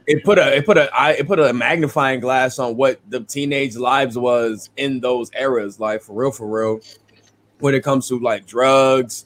it 0.08 0.25
put 0.25 0.37
a 0.38 0.56
it 0.56 0.66
put 0.66 0.76
a 0.76 0.93
I, 0.93 1.12
it 1.12 1.28
put 1.28 1.38
a 1.38 1.52
magnifying 1.52 2.19
glass 2.19 2.58
on 2.58 2.76
what 2.76 3.00
the 3.08 3.20
teenage 3.20 3.76
lives 3.76 4.19
was 4.19 4.70
in 4.76 4.98
those 4.98 5.31
eras. 5.38 5.78
Like 5.78 6.02
for 6.02 6.12
real, 6.14 6.32
for 6.32 6.48
real. 6.48 6.81
When 7.60 7.72
it 7.72 7.84
comes 7.84 8.08
to 8.08 8.19
like 8.19 8.46
drugs, 8.46 9.25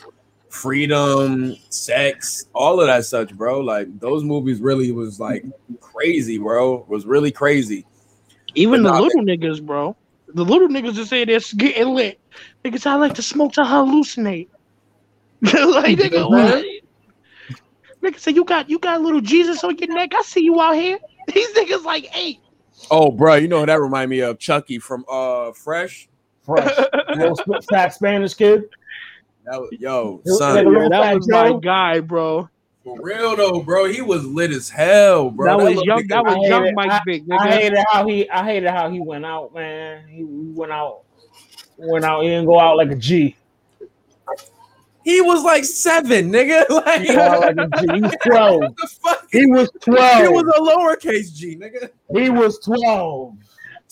freedom, 0.50 1.56
sex, 1.70 2.44
all 2.52 2.78
of 2.78 2.88
that 2.88 3.06
such, 3.06 3.34
bro. 3.34 3.60
Like 3.60 3.88
those 4.00 4.22
movies 4.22 4.60
really 4.60 4.92
was 4.92 5.18
like 5.18 5.46
crazy, 5.80 6.36
bro. 6.36 6.84
Was 6.88 7.06
really 7.06 7.32
crazy. 7.32 7.86
even 8.54 8.82
the 8.82 8.90
But 8.90 8.98
nah, 8.98 9.00
little 9.00 9.22
niggas, 9.22 9.64
bro. 9.64 9.96
The 10.28 10.44
little 10.44 10.68
niggas 10.68 10.92
just 10.92 11.08
say 11.08 11.24
they're 11.24 11.40
getting 11.56 11.94
lit. 11.94 12.19
Niggas, 12.64 12.86
I 12.86 12.94
like 12.96 13.14
to 13.14 13.22
smoke 13.22 13.52
to 13.54 13.62
hallucinate. 13.62 14.48
like 15.42 15.98
nigga, 15.98 16.28
what? 16.28 16.64
Nigga 18.02 18.18
say 18.18 18.30
you 18.32 18.44
got 18.44 18.68
you 18.70 18.78
got 18.78 19.00
little 19.02 19.20
Jesus 19.20 19.62
on 19.64 19.76
your 19.78 19.88
neck. 19.94 20.12
I 20.16 20.22
see 20.22 20.40
you 20.42 20.60
out 20.60 20.74
here. 20.74 20.98
These 21.32 21.52
niggas 21.54 21.84
like 21.84 22.10
eight. 22.16 22.40
Oh, 22.90 23.10
bro, 23.10 23.34
you 23.34 23.46
know 23.48 23.64
that 23.64 23.80
remind 23.80 24.10
me 24.10 24.20
of? 24.20 24.38
Chucky 24.38 24.78
from 24.78 25.04
uh 25.10 25.52
Fresh. 25.52 26.08
fresh, 26.42 26.74
little 27.16 27.36
fat 27.70 27.94
Spanish 27.94 28.34
kid. 28.34 28.64
That 29.44 29.60
was, 29.60 29.70
yo, 29.78 30.20
son, 30.24 30.64
the- 30.64 30.70
Yeah, 30.70 30.88
that 30.88 31.14
was 31.14 31.26
Joe. 31.26 31.54
my 31.54 31.60
guy, 31.60 32.00
bro. 32.00 32.48
for 32.84 32.98
real 33.02 33.36
though, 33.36 33.60
bro. 33.60 33.84
He 33.86 34.00
was 34.00 34.24
lit 34.24 34.50
as 34.50 34.68
hell, 34.70 35.30
bro. 35.30 35.58
that 35.58 35.64
was 35.76 35.84
young. 35.84 35.98
nigga- 36.02 36.08
That 36.08 36.24
was 36.24 36.48
young 36.48 36.62
hated- 36.62 36.74
Mike 36.76 37.02
Big. 37.04 37.24
I 37.30 37.36
Nigga. 37.36 37.50
hated 37.52 37.84
how 37.90 38.06
he. 38.06 38.28
I 38.30 38.44
hated 38.44 38.70
how 38.70 38.90
he 38.90 39.00
went 39.00 39.24
out, 39.26 39.54
man. 39.54 40.06
He 40.08 40.24
went 40.24 40.72
out. 40.72 41.02
Went 41.82 42.04
out. 42.04 42.22
He 42.22 42.28
didn't 42.28 42.46
go 42.46 42.58
out 42.60 42.76
like 42.76 42.90
a 42.90 42.94
G. 42.96 43.36
he 45.04 45.20
was 45.20 45.42
like 45.44 45.64
seven, 45.64 46.30
nigga. 46.30 46.64
Like, 46.70 47.00
He 47.02 47.08
went 47.08 47.20
out 47.20 47.40
like 47.40 47.56
a 47.56 47.86
G. 47.86 47.94
He 47.94 48.00
was 48.02 48.14
twelve. 48.26 48.60
the 48.76 48.86
fuck? 49.02 49.26
He 49.32 49.46
was 49.46 49.70
He 49.84 49.90
was 49.90 50.44
a 50.56 50.60
lowercase 50.60 51.34
G, 51.34 51.56
nigga. 51.56 51.90
He 52.12 52.30
was 52.30 52.58
twelve. 52.58 53.34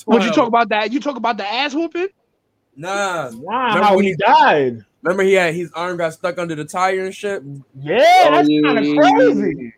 What 0.04 0.22
you 0.22 0.30
talk 0.32 0.48
about 0.48 0.68
that? 0.68 0.92
You 0.92 1.00
talk 1.00 1.16
about 1.16 1.36
the 1.38 1.46
ass 1.46 1.74
whooping? 1.74 2.08
Nah. 2.76 3.30
Wow, 3.34 3.66
Remember 3.68 3.84
how 3.84 3.96
when 3.96 4.04
he 4.04 4.10
he- 4.10 4.16
died. 4.16 4.84
Remember 5.02 5.22
he 5.22 5.34
had 5.34 5.54
his 5.54 5.70
arm 5.72 5.96
got 5.96 6.12
stuck 6.12 6.38
under 6.38 6.54
the 6.56 6.64
tire 6.64 7.04
and 7.06 7.14
shit. 7.14 7.42
Yeah, 7.80 8.24
Oh, 8.26 8.30
that's 8.32 8.48
yeah, 8.48 8.60
kind 8.62 8.78
of 8.78 8.84
crazy. 8.84 8.96
That 8.96 9.18
shit 9.18 9.28
was 9.28 9.40
great. 9.40 9.74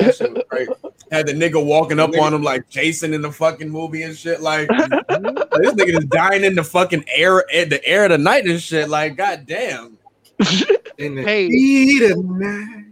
Had 0.00 1.26
the 1.28 1.32
nigga 1.32 1.64
walking 1.64 1.98
up 2.00 2.16
on 2.18 2.34
him 2.34 2.42
like 2.42 2.68
Jason 2.68 3.14
in 3.14 3.22
the 3.22 3.30
fucking 3.32 3.70
movie 3.70 4.02
and 4.02 4.16
shit. 4.16 4.40
Like 4.40 4.68
this 4.78 5.72
nigga 5.74 5.98
is 5.98 6.04
dying 6.06 6.44
in 6.44 6.54
the 6.54 6.64
fucking 6.64 7.04
air, 7.08 7.40
in 7.52 7.68
the 7.68 7.84
air 7.86 8.04
of 8.04 8.10
the 8.10 8.18
night 8.18 8.44
and 8.46 8.60
shit. 8.60 8.88
Like, 8.88 9.16
goddamn. 9.16 9.98
In 10.98 11.14
the 11.14 11.22
Hey. 11.22 11.48
heat 11.48 12.02
of 12.10 12.16
the 12.16 12.22
night. 12.22 12.84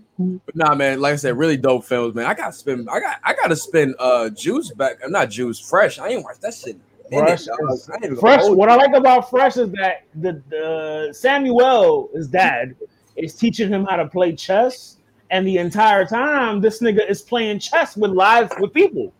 But 0.46 0.54
nah, 0.56 0.74
man. 0.74 1.00
Like 1.00 1.14
I 1.14 1.16
said, 1.16 1.36
really 1.36 1.56
dope 1.56 1.84
films, 1.84 2.14
man. 2.14 2.26
I 2.26 2.34
got 2.34 2.46
to 2.48 2.52
spend. 2.52 2.88
I 2.90 3.00
got. 3.00 3.16
I 3.24 3.34
got 3.34 3.48
to 3.48 3.56
spend. 3.56 3.94
Uh, 3.98 4.30
Juice 4.30 4.70
back. 4.72 4.98
I'm 5.04 5.10
not 5.10 5.28
Juice. 5.30 5.58
Fresh. 5.58 5.98
I 5.98 6.08
ain't 6.08 6.22
watched 6.22 6.40
that 6.42 6.54
shit. 6.54 6.76
in 7.10 7.18
minute, 7.24 7.26
Fresh, 7.28 7.40
is- 7.40 7.48
I 7.90 7.94
ain't 7.96 8.04
even 8.04 8.16
gonna 8.16 8.20
Fresh. 8.38 8.48
What 8.50 8.68
I 8.68 8.76
like 8.76 8.94
about 8.94 9.28
Fresh 9.28 9.56
is 9.56 9.70
that 9.72 10.04
the, 10.14 10.40
the 10.50 11.08
Samuel, 11.12 12.10
his 12.14 12.28
dad, 12.28 12.76
is 13.16 13.34
teaching 13.34 13.68
him 13.70 13.84
how 13.86 13.96
to 13.96 14.06
play 14.06 14.32
chess, 14.34 14.96
and 15.30 15.46
the 15.46 15.58
entire 15.58 16.04
time 16.06 16.60
this 16.60 16.80
nigga 16.80 17.08
is 17.08 17.22
playing 17.22 17.58
chess 17.58 17.96
with 17.96 18.10
live 18.10 18.52
with 18.60 18.72
people. 18.72 19.12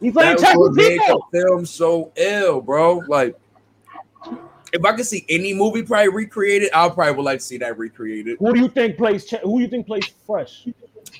He's 0.00 0.12
playing 0.12 0.36
That 0.36 0.40
chess 0.40 0.56
with 0.56 0.72
what 0.72 0.76
made 0.76 0.98
the 0.98 1.02
people. 1.04 1.28
film 1.32 1.66
so 1.66 2.12
ill, 2.16 2.60
bro. 2.60 3.04
Like, 3.06 3.36
if 4.72 4.84
I 4.84 4.92
could 4.96 5.06
see 5.06 5.24
any 5.28 5.54
movie 5.54 5.82
probably 5.82 6.08
recreated, 6.08 6.70
I 6.74 6.88
probably 6.88 7.14
would 7.14 7.24
like 7.24 7.38
to 7.38 7.44
see 7.44 7.58
that 7.58 7.78
recreated. 7.78 8.38
Who 8.38 8.52
do 8.54 8.60
you 8.60 8.68
think 8.68 8.96
plays 8.96 9.26
chess? 9.26 9.40
Who 9.42 9.58
do 9.58 9.64
you 9.64 9.68
think 9.68 9.86
plays 9.86 10.08
Fresh? 10.26 10.66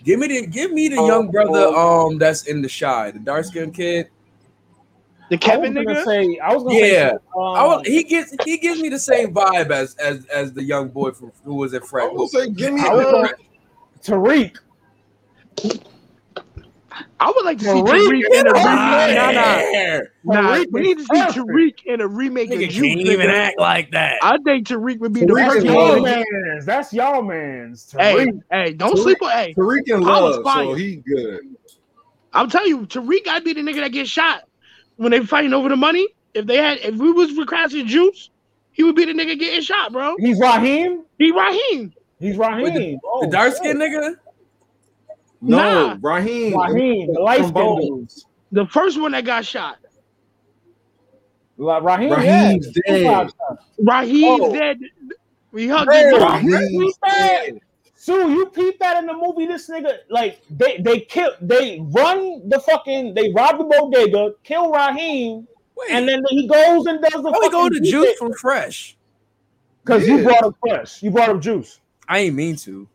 Give 0.05 0.19
me 0.19 0.27
the 0.27 0.47
give 0.47 0.73
me 0.73 0.89
the 0.89 0.97
young 0.97 1.31
brother 1.31 1.67
um 1.69 2.19
that's 2.19 2.47
in 2.47 2.63
the 2.63 2.69
shy, 2.69 3.11
the 3.11 3.19
dark 3.19 3.45
skinned 3.45 3.75
kid. 3.75 4.09
The 5.31 5.39
Kevin 5.39 5.73
I 5.73 5.81
nigga. 5.83 6.05
say, 6.05 6.39
I 6.39 6.55
was 6.55 6.65
gonna 6.65 6.75
Yeah. 6.79 7.11
say, 7.11 7.15
um, 7.37 7.55
I 7.55 7.67
was, 7.67 7.87
he 7.87 8.03
gets 8.03 8.37
he 8.45 8.59
gives 8.59 8.81
me 8.81 8.89
the 8.89 8.99
same 8.99 9.33
vibe 9.33 9.71
as 9.71 9.95
as 9.97 10.27
as 10.27 10.53
the 10.53 10.63
young 10.63 10.89
boy 10.89 11.13
from 11.13 11.33
who 11.45 11.55
was 11.55 11.73
at 11.75 11.83
I 11.83 11.87
Fred. 11.89 12.11
would 12.13 12.29
say, 12.31 12.51
give 12.51 12.73
me 12.73 12.81
I 12.81 12.95
was 12.95 13.07
uh, 13.07 13.11
going 13.13 13.33
Tariq. 14.05 14.57
I 17.21 17.33
would 17.35 17.45
like 17.45 17.59
to 17.59 17.65
see 17.65 17.71
Tariq 17.71 18.09
Tariq 18.09 18.25
in 18.35 18.47
a 18.47 18.53
remake. 18.53 18.67
hot. 18.67 19.11
Nah, 19.15 19.31
nah, 19.33 19.57
There. 19.73 20.13
nah. 20.25 20.65
We 20.73 20.81
need 20.83 20.99
to 20.99 21.05
see. 21.05 21.41
Tariq 21.41 21.75
in 21.87 22.01
a 22.01 22.07
remake 22.09 22.51
of 22.51 22.59
Nigga 22.59 22.71
can't 22.73 23.01
even 23.01 23.27
nigga. 23.29 23.33
act 23.35 23.59
like 23.61 23.91
that. 23.93 24.17
I 24.23 24.37
think 24.45 24.67
Tariq 24.67 24.99
would 24.99 25.13
be 25.13 25.21
the 25.21 25.27
Tariq 25.27 25.37
That's 25.37 25.55
is 25.57 25.65
perfect. 25.65 25.73
y'all 25.73 26.03
love. 26.03 26.03
man's. 26.03 26.67
That's 26.67 26.93
y'all 26.93 27.23
man's. 27.23 27.93
Hey, 27.99 28.15
Tariq. 28.27 28.41
hey, 28.51 28.73
don't 28.75 28.95
Tariq- 28.97 29.03
sleep 29.03 29.23
on. 29.23 29.31
Hey, 29.31 29.55
Tariq 29.57 29.83
in 29.87 29.95
I 30.05 30.21
was 30.21 30.37
love, 30.37 30.45
fire. 30.45 30.65
so 30.65 30.75
he 30.75 30.97
good. 30.97 31.41
I'm 32.33 32.51
telling 32.51 32.69
you, 32.69 32.87
Tariq 32.87 33.29
I'd 33.29 33.45
be 33.45 33.53
the 33.53 33.61
nigga 33.63 33.77
that 33.81 33.93
gets 33.93 34.11
shot 34.11 34.43
when 34.97 35.13
they 35.13 35.21
fighting 35.25 35.55
over 35.55 35.69
the 35.69 35.77
money. 35.77 36.09
If 36.35 36.47
they 36.47 36.57
had, 36.57 36.79
if 36.79 36.97
we 36.97 37.11
was 37.13 37.35
recasting 37.37 37.87
Juice, 37.87 38.31
he 38.73 38.83
would 38.83 38.97
be 38.97 39.05
the 39.05 39.13
nigga 39.13 39.39
getting 39.39 39.61
shot, 39.63 39.93
bro. 39.93 40.17
He's 40.19 40.41
Raheem. 40.41 41.05
He 41.19 41.31
Raheem. 41.31 41.93
He's 42.23 42.37
Raheem. 42.37 43.01
Oh, 43.05 43.23
the 43.23 43.27
dark 43.27 43.49
shit. 43.51 43.57
skinned 43.59 43.81
nigga. 43.81 44.15
No, 45.41 45.97
Nah. 45.97 45.97
Raheem. 46.01 46.57
Raheem, 46.59 47.13
the 47.13 47.21
light 47.21 47.41
From 47.41 47.79
skinned 47.81 48.25
The 48.53 48.67
first 48.67 49.01
one 49.01 49.11
that 49.13 49.25
got 49.25 49.45
shot. 49.45 49.79
Like 51.57 51.83
Raheem, 51.83 52.13
Raheem's 52.13 52.69
yeah. 52.87 53.25
dead. 53.25 53.31
Raheem's 53.79 54.41
Oh. 54.41 54.53
dead. 54.53 54.79
We 55.51 55.69
hugged 55.69 55.93
Hey, 55.93 56.11
him. 56.11 56.23
Raheem's 56.23 56.99
dead. 57.05 57.61
Sue, 57.95 58.31
you 58.33 58.47
peep 58.47 58.79
that 58.81 58.97
in 58.99 59.07
the 59.07 59.15
movie? 59.15 59.47
This 59.47 59.69
nigga, 59.69 59.99
like, 60.09 60.41
they 60.51 60.79
they 60.79 61.01
kill, 61.01 61.33
they 61.41 61.79
run 61.91 62.49
the 62.49 62.59
fucking, 62.61 63.15
they 63.15 63.31
rob 63.33 63.59
the 63.59 63.65
bodega, 63.65 64.33
kill 64.43 64.73
Raheem, 64.73 65.47
Wait, 65.77 65.91
and 65.91 66.09
then 66.09 66.23
he 66.29 66.49
goes 66.49 66.87
and 66.87 67.01
does 67.01 67.23
the. 67.23 67.31
how 67.33 67.41
we 67.41 67.51
go 67.51 67.69
to 67.69 67.81
Juice 67.81 68.17
from 68.19 68.33
Fresh? 68.33 68.97
because 69.85 70.07
you 70.07 70.23
brought 70.23 70.43
up 70.45 70.55
fresh, 70.61 71.03
you 71.03 71.11
brought 71.11 71.29
up 71.29 71.41
juice. 71.41 71.81
I 72.13 72.19
ain't 72.19 72.35
mean 72.35 72.57
to. 72.57 72.87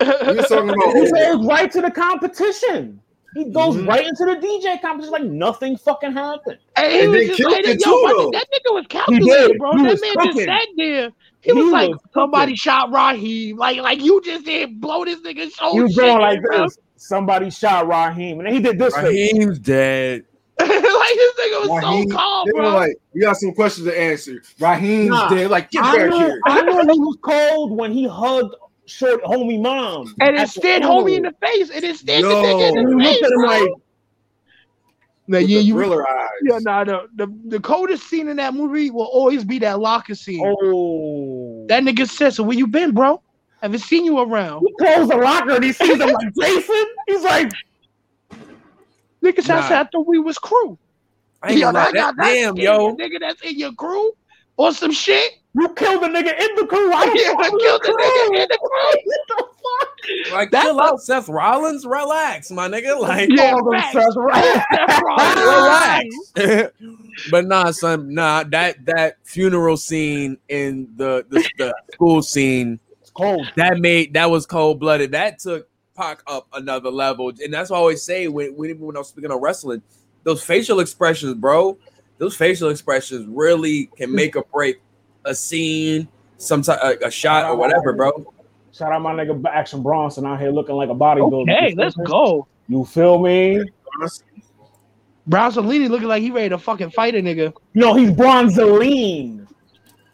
We 0.00 0.06
was 0.06 0.48
talking 0.48 0.68
about 0.68 0.94
He 0.94 1.10
goes 1.10 1.46
right 1.46 1.70
to 1.72 1.80
the 1.80 1.90
competition. 1.90 3.00
He 3.34 3.44
goes 3.44 3.76
Mhm. 3.76 3.88
right 3.88 4.06
into 4.06 4.24
the 4.24 4.36
DJ 4.36 4.80
competition 4.80 5.12
like 5.12 5.24
nothing 5.24 5.76
fucking 5.78 6.12
happened. 6.12 6.58
And 6.76 6.92
he 6.92 7.00
And 7.00 7.10
was 7.12 7.20
they 7.20 7.26
just 7.28 7.38
killed 7.38 7.52
like, 7.52 7.66
it 7.66 7.80
yo, 7.84 7.90
too, 7.92 8.02
what 8.02 8.16
though. 8.16 8.24
the- 8.26 8.30
that 8.32 8.46
nigga 8.52 8.74
was 8.74 8.82
did. 8.82 8.90
calculated, 8.90 9.58
bro. 9.58 9.72
He 9.72 9.82
that 9.82 9.90
was 9.92 10.00
man 10.02 10.14
just 10.14 10.26
cooking. 10.28 10.44
sat 10.46 10.68
there. 10.76 11.10
He, 11.40 11.50
He 11.50 11.52
was 11.52 11.64
was 11.64 11.72
like, 11.72 11.90
cooking. 11.92 12.10
somebody 12.14 12.56
shot 12.56 12.92
Raheem. 12.92 13.56
Like, 13.56 13.78
like 13.78 14.02
you 14.02 14.20
just 14.22 14.44
didn't 14.44 14.80
blow 14.80 15.04
this 15.06 15.20
nigga's 15.20 15.54
soul. 15.56 15.72
he 15.74 15.80
was 15.82 15.92
shit, 15.92 16.04
going 16.04 16.20
like 16.20 16.42
bro. 16.42 16.64
this. 16.64 16.78
Somebody 16.96 17.50
shot 17.50 17.86
Raheem, 17.88 18.38
and 18.40 18.46
then 18.46 18.54
he 18.54 18.60
did 18.60 18.78
this 18.78 18.94
face. 18.94 19.04
Raheem's 19.32 19.58
dead. 19.58 20.24
like 20.58 20.68
this 20.68 20.80
nigga 20.80 21.68
was 21.68 21.82
Raheem. 21.84 22.08
so 22.10 22.16
calm, 22.16 22.46
They 22.46 22.52
were 22.52 22.60
bro. 22.62 22.74
like, 22.74 22.96
we 23.14 23.20
got 23.20 23.36
some 23.36 23.52
questions 23.52 23.86
to 23.86 23.98
answer. 23.98 24.42
Raheem's 24.58 25.10
Nah. 25.10 25.28
dead. 25.28 25.50
Like, 25.50 25.70
get 25.70 25.84
I 25.84 25.96
back 25.96 26.08
knew, 26.10 26.16
here. 26.16 26.40
I 26.46 26.62
knew 26.62 26.72
he 26.92 26.98
was 26.98 27.18
cold 27.22 27.72
when 27.76 27.92
he 27.92 28.06
hugged 28.08 28.54
short 28.86 29.22
homie 29.24 29.60
mom. 29.60 30.14
and 30.20 30.36
at 30.36 30.44
it 30.44 30.50
stared 30.50 30.82
homie 30.82 31.16
in 31.16 31.22
the 31.22 31.34
face. 31.40 31.70
And 31.70 31.84
it 31.84 31.96
stared 31.96 32.24
the 32.24 32.28
nigga 32.28 32.76
in 32.76 32.84
the 32.98 33.04
he 33.04 33.04
face. 33.04 33.22
looked 33.22 33.24
at 33.24 33.32
him 33.32 33.42
like, 33.42 33.70
Nah, 35.28 35.38
With 35.38 35.48
yeah, 35.48 35.58
the 35.58 35.64
you, 35.64 35.74
thriller 35.74 36.08
eyes. 36.08 36.28
yeah, 36.44 36.58
nah, 36.60 36.84
the, 36.84 37.08
the 37.16 37.26
the 37.48 37.58
coldest 37.60 38.04
scene 38.08 38.28
in 38.28 38.36
that 38.36 38.54
movie 38.54 38.90
will 38.90 39.06
always 39.06 39.42
be 39.44 39.58
that 39.58 39.80
locker 39.80 40.14
scene. 40.14 40.40
oh. 40.44 41.66
That 41.68 41.82
nigga 41.82 42.08
said, 42.08 42.32
"So 42.32 42.44
where 42.44 42.56
you 42.56 42.68
been, 42.68 42.92
bro? 42.92 43.20
Haven't 43.60 43.80
seen 43.80 44.04
you 44.04 44.20
around." 44.20 44.60
he 44.64 44.72
closed 44.84 45.10
the 45.10 45.16
locker 45.16 45.50
and 45.56 45.64
he 45.64 45.72
sees 45.72 45.88
him 45.90 45.98
like 45.98 46.34
Jason. 46.40 46.84
He's 47.08 47.22
like, 47.24 47.50
Nigga 49.22 49.42
said, 49.42 49.56
I 49.56 49.60
Nah. 49.62 49.68
said, 49.68 49.78
"I 49.80 49.84
thought 49.90 50.06
we 50.06 50.20
was 50.20 50.38
crew." 50.38 50.78
I 51.42 51.50
ain't 51.50 51.58
Yo, 51.58 51.66
gonna 51.72 51.78
lie. 51.78 51.84
that- 51.86 51.94
That, 51.94 52.16
that- 52.18 52.24
damn, 52.32 52.54
that's 52.54 52.64
yo. 52.64 52.96
nigga 52.96 53.18
that's 53.20 53.42
in 53.42 53.58
your 53.58 53.72
crew 53.72 54.12
or 54.56 54.72
some 54.72 54.92
shit. 54.92 55.32
You 55.58 55.68
killed 55.70 56.02
the 56.02 56.08
nigga 56.08 56.38
in 56.40 56.54
the 56.56 56.66
crew. 56.68 56.90
Why 56.90 57.04
Yeah, 57.14 57.34
I 57.38 57.48
killed 57.50 57.82
the 57.82 57.92
nigga 58.32 58.42
in 58.42 58.48
the 58.48 58.58
crew. 58.58 59.02
What 59.06 59.28
the 59.28 59.44
fuck? 59.62 60.32
Like, 60.32 60.50
That's 60.52 60.64
chill 60.66 60.78
a- 60.78 60.82
out, 60.84 61.00
Seth 61.02 61.28
Rollins. 61.28 61.84
Relax, 61.84 62.50
my 62.50 62.68
nigga. 62.68 63.00
Like, 63.00 63.28
Yeah, 63.32 63.52
All 63.52 63.64
them 63.64 63.80
facts. 63.80 63.92
says, 63.94 64.14
right? 64.16 64.62
That's 64.70 65.02
right. 65.02 66.06
relax. 66.36 66.72
but 67.30 67.46
nah, 67.46 67.70
son, 67.72 68.14
nah. 68.14 68.44
That 68.44 68.84
that 68.86 69.16
funeral 69.24 69.76
scene 69.76 70.38
in 70.48 70.88
the 70.96 71.24
the, 71.28 71.48
the 71.58 71.74
school 71.92 72.22
scene 72.22 72.78
It's 73.00 73.10
cold. 73.10 73.46
that 73.56 73.78
made 73.78 74.14
that 74.14 74.30
was 74.30 74.46
cold 74.46 74.78
blooded. 74.80 75.12
That 75.12 75.38
took 75.40 75.68
Pac 75.96 76.22
up 76.26 76.46
another 76.52 76.90
level, 76.90 77.32
and 77.42 77.52
that's 77.52 77.70
why 77.70 77.76
I 77.76 77.80
always 77.80 78.02
say 78.02 78.28
when 78.28 78.54
when, 78.56 78.78
when 78.78 78.96
I 78.96 79.00
was 79.00 79.08
speaking 79.08 79.30
of 79.32 79.40
wrestling, 79.40 79.82
those 80.24 80.44
facial 80.44 80.80
expressions, 80.80 81.34
bro, 81.34 81.76
those 82.18 82.36
facial 82.36 82.68
expressions 82.70 83.26
really 83.28 83.86
can 83.96 84.14
make 84.14 84.36
or 84.36 84.44
break 84.52 84.80
a 85.26 85.34
scene, 85.34 86.08
some 86.38 86.62
type 86.62 86.80
a, 86.82 87.06
a 87.06 87.10
shot 87.10 87.44
or 87.44 87.56
whatever, 87.56 87.92
bro. 87.92 88.32
Shout 88.72 88.92
out 88.92 89.02
my 89.02 89.12
nigga 89.12 89.42
Action 89.50 89.82
Bronson 89.82 90.26
out 90.26 90.40
here 90.40 90.50
looking 90.50 90.74
like 90.74 90.88
a 90.90 90.94
bodybuilder. 90.94 91.42
Okay, 91.50 91.74
let's 91.76 91.96
go. 91.96 92.46
You 92.68 92.84
feel 92.84 93.18
me? 93.18 93.62
Bronsolini 95.28 95.88
looking 95.88 96.08
like 96.08 96.22
he 96.22 96.30
ready 96.30 96.50
to 96.50 96.58
fucking 96.58 96.90
fight 96.90 97.14
a 97.14 97.18
nigga. 97.18 97.52
No, 97.74 97.94
he's 97.94 98.10
Bronzoline. 98.10 99.46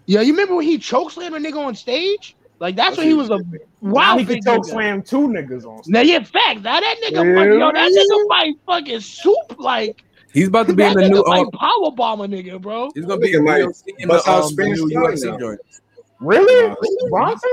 Yeah, 0.06 0.20
you 0.22 0.32
remember 0.32 0.56
when 0.56 0.66
he 0.66 0.78
chokeslammed 0.78 1.36
a 1.36 1.40
nigga 1.40 1.58
on 1.64 1.74
stage? 1.74 2.36
Like 2.60 2.76
that's 2.76 2.96
when 2.96 3.08
he 3.08 3.14
was 3.14 3.30
a 3.30 3.38
Now 3.38 3.58
wild 3.80 4.20
he 4.20 4.24
can 4.24 4.34
big 4.36 4.44
choke 4.44 4.64
slam 4.64 5.02
two 5.02 5.26
niggas 5.28 5.64
on. 5.64 5.82
Stage. 5.82 5.92
Now 5.92 6.00
yeah, 6.00 6.22
fact. 6.22 6.62
Now 6.62 6.78
that 6.80 6.96
nigga, 7.02 7.24
Yeah. 7.24 7.34
fuck, 7.34 7.46
yo, 7.46 7.72
that 7.72 7.90
nigga 7.90 8.28
fight 8.28 8.54
fucking 8.66 9.00
soup 9.00 9.58
like 9.58 10.04
He's 10.32 10.48
about 10.48 10.66
to 10.68 10.74
be 10.74 10.82
in 10.84 10.94
the 10.94 11.08
new. 11.08 11.22
nigga 11.22 11.26
fight 11.26 11.40
Um, 11.46 11.50
power 11.52 11.90
bomber 11.90 12.26
nigga, 12.26 12.60
bro. 12.60 12.90
he's 12.94 13.04
gonna 13.04 13.20
be 13.20 13.34
in, 13.34 13.44
might 13.44 13.58
the, 13.60 13.94
in 13.98 14.08
the, 14.08 14.14
out 14.26 14.44
um, 14.44 14.54
the 14.56 14.64
new 14.64 14.88
UFC 14.88 15.38
joint. 15.38 15.60
Really? 16.20 16.68
Nah. 16.68 16.74
Bronson? 17.10 17.50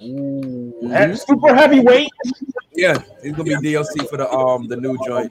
Mhm. 0.00 1.10
He- 1.10 1.16
Super 1.16 1.54
heavyweight. 1.54 2.10
Yeah, 2.74 3.02
he's 3.22 3.32
gonna 3.32 3.44
be 3.44 3.54
DLC 3.72 4.08
for 4.08 4.16
the 4.16 4.30
um 4.32 4.66
the 4.66 4.76
new 4.76 4.96
joint. 5.06 5.30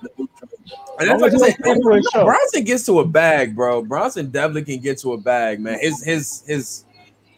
And 1.00 1.10
that's 1.10 1.10
Long 1.10 1.20
like 1.22 1.34
as 1.34 1.42
I 1.42 1.48
he 1.48 1.52
said, 1.54 1.62
don't 1.64 1.82
come 1.84 1.92
to 1.94 1.98
a 1.98 2.04
show. 2.14 2.26
Bronson 2.26 2.64
gets 2.64 2.86
to 2.86 3.00
a 3.00 3.06
bag, 3.06 3.56
bro. 3.56 3.82
Bronson 3.84 4.30
definitely 4.30 4.64
can 4.64 4.80
get 4.82 5.00
to 5.00 5.14
a 5.14 5.18
bag, 5.18 5.60
man. 5.60 5.80
His 5.80 6.04
his 6.04 6.44
his 6.48 6.86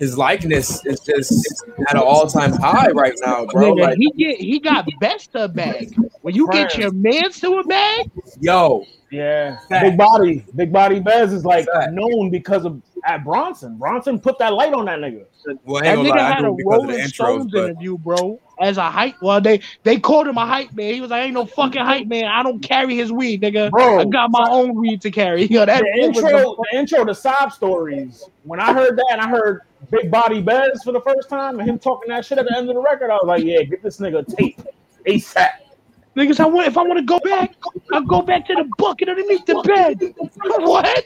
his 0.03 0.17
likeness 0.17 0.85
is 0.85 0.99
just 0.99 1.63
at 1.87 1.95
an 1.95 2.01
all 2.01 2.27
time 2.27 2.51
high 2.51 2.89
right 2.91 3.17
now, 3.25 3.45
bro. 3.45 3.73
Nigga, 3.73 3.81
Like, 3.81 3.97
he 3.97 4.11
get 4.11 4.37
he 4.37 4.59
got 4.59 4.87
best 4.99 5.33
of 5.35 5.55
bag. 5.55 5.95
When 6.21 6.35
you 6.35 6.47
get 6.51 6.77
your 6.77 6.91
mans 6.91 7.39
to 7.39 7.59
a 7.59 7.63
bag, 7.63 8.11
yo, 8.41 8.85
Yeah, 9.11 9.57
Fact. 9.69 9.83
big 9.85 9.97
body, 9.97 10.45
big 10.55 10.71
body 10.73 10.99
Bes 10.99 11.31
is 11.31 11.45
like 11.45 11.65
Fact. 11.73 11.93
known 11.93 12.29
because 12.29 12.65
of 12.65 12.81
at 13.05 13.23
Bronson. 13.23 13.77
Bronson 13.77 14.19
put 14.19 14.37
that 14.39 14.53
light 14.53 14.73
on 14.73 14.85
that 14.85 14.99
nigga. 14.99 15.25
well, 15.65 15.83
that 15.83 15.97
nigga 15.97 16.09
lie, 16.09 16.31
had 16.31 16.45
a 16.45 16.49
it 16.49 16.57
because 16.57 16.81
of 16.81 16.87
the 16.87 16.93
Rolling 16.93 16.99
intros, 16.99 17.13
Stones 17.13 17.51
but 17.51 17.63
interview, 17.71 17.97
bro, 17.97 18.39
as 18.61 18.77
a 18.77 18.89
hype. 18.89 19.15
Well, 19.21 19.41
they 19.41 19.59
they 19.83 19.99
called 19.99 20.27
him 20.27 20.37
a 20.37 20.45
hype 20.45 20.73
man. 20.73 20.93
He 20.93 21.01
was 21.01 21.09
like, 21.11 21.23
ain't 21.25 21.33
no 21.33 21.45
fucking 21.45 21.81
hype 21.81 22.07
man. 22.07 22.25
I 22.25 22.43
don't 22.43 22.59
carry 22.61 22.95
his 22.95 23.11
weed, 23.11 23.41
nigga. 23.41 23.71
Bro, 23.71 23.99
I 23.99 24.05
got 24.05 24.31
my 24.31 24.47
own 24.49 24.75
weed 24.75 25.01
to 25.01 25.11
carry." 25.11 25.45
Yo, 25.55 25.65
that 25.65 25.81
the 25.81 26.03
intro, 26.03 26.55
the 26.71 26.77
intro 26.77 27.03
to 27.05 27.13
sob 27.13 27.51
stories. 27.51 28.23
When 28.43 28.59
I 28.61 28.73
heard 28.73 28.97
that, 28.97 29.07
and 29.11 29.21
I 29.21 29.27
heard 29.27 29.61
Big 29.91 30.11
Body 30.11 30.41
Bes 30.41 30.83
for 30.83 30.91
the 30.91 31.01
first 31.01 31.29
time, 31.29 31.59
and 31.59 31.69
him 31.69 31.79
talking 31.79 32.09
that 32.09 32.25
shit 32.25 32.37
at 32.37 32.45
the 32.45 32.57
end 32.57 32.69
of 32.69 32.75
the 32.75 32.81
record, 32.81 33.09
I 33.09 33.15
was 33.15 33.25
like, 33.25 33.43
"Yeah, 33.43 33.63
get 33.63 33.81
this 33.83 33.99
nigga 33.99 34.19
a 34.19 34.35
tape 34.35 34.61
ASAP." 35.05 35.49
Niggas, 36.15 36.39
I 36.39 36.45
want 36.45 36.67
if 36.67 36.77
I 36.77 36.83
want 36.83 36.99
to 36.99 37.05
go 37.05 37.19
back, 37.19 37.55
I'll 37.91 38.01
go 38.03 38.21
back 38.21 38.45
to 38.47 38.53
the 38.53 38.69
bucket 38.77 39.09
underneath 39.09 39.45
the 39.45 39.61
bed. 39.65 39.99
what? 40.61 41.05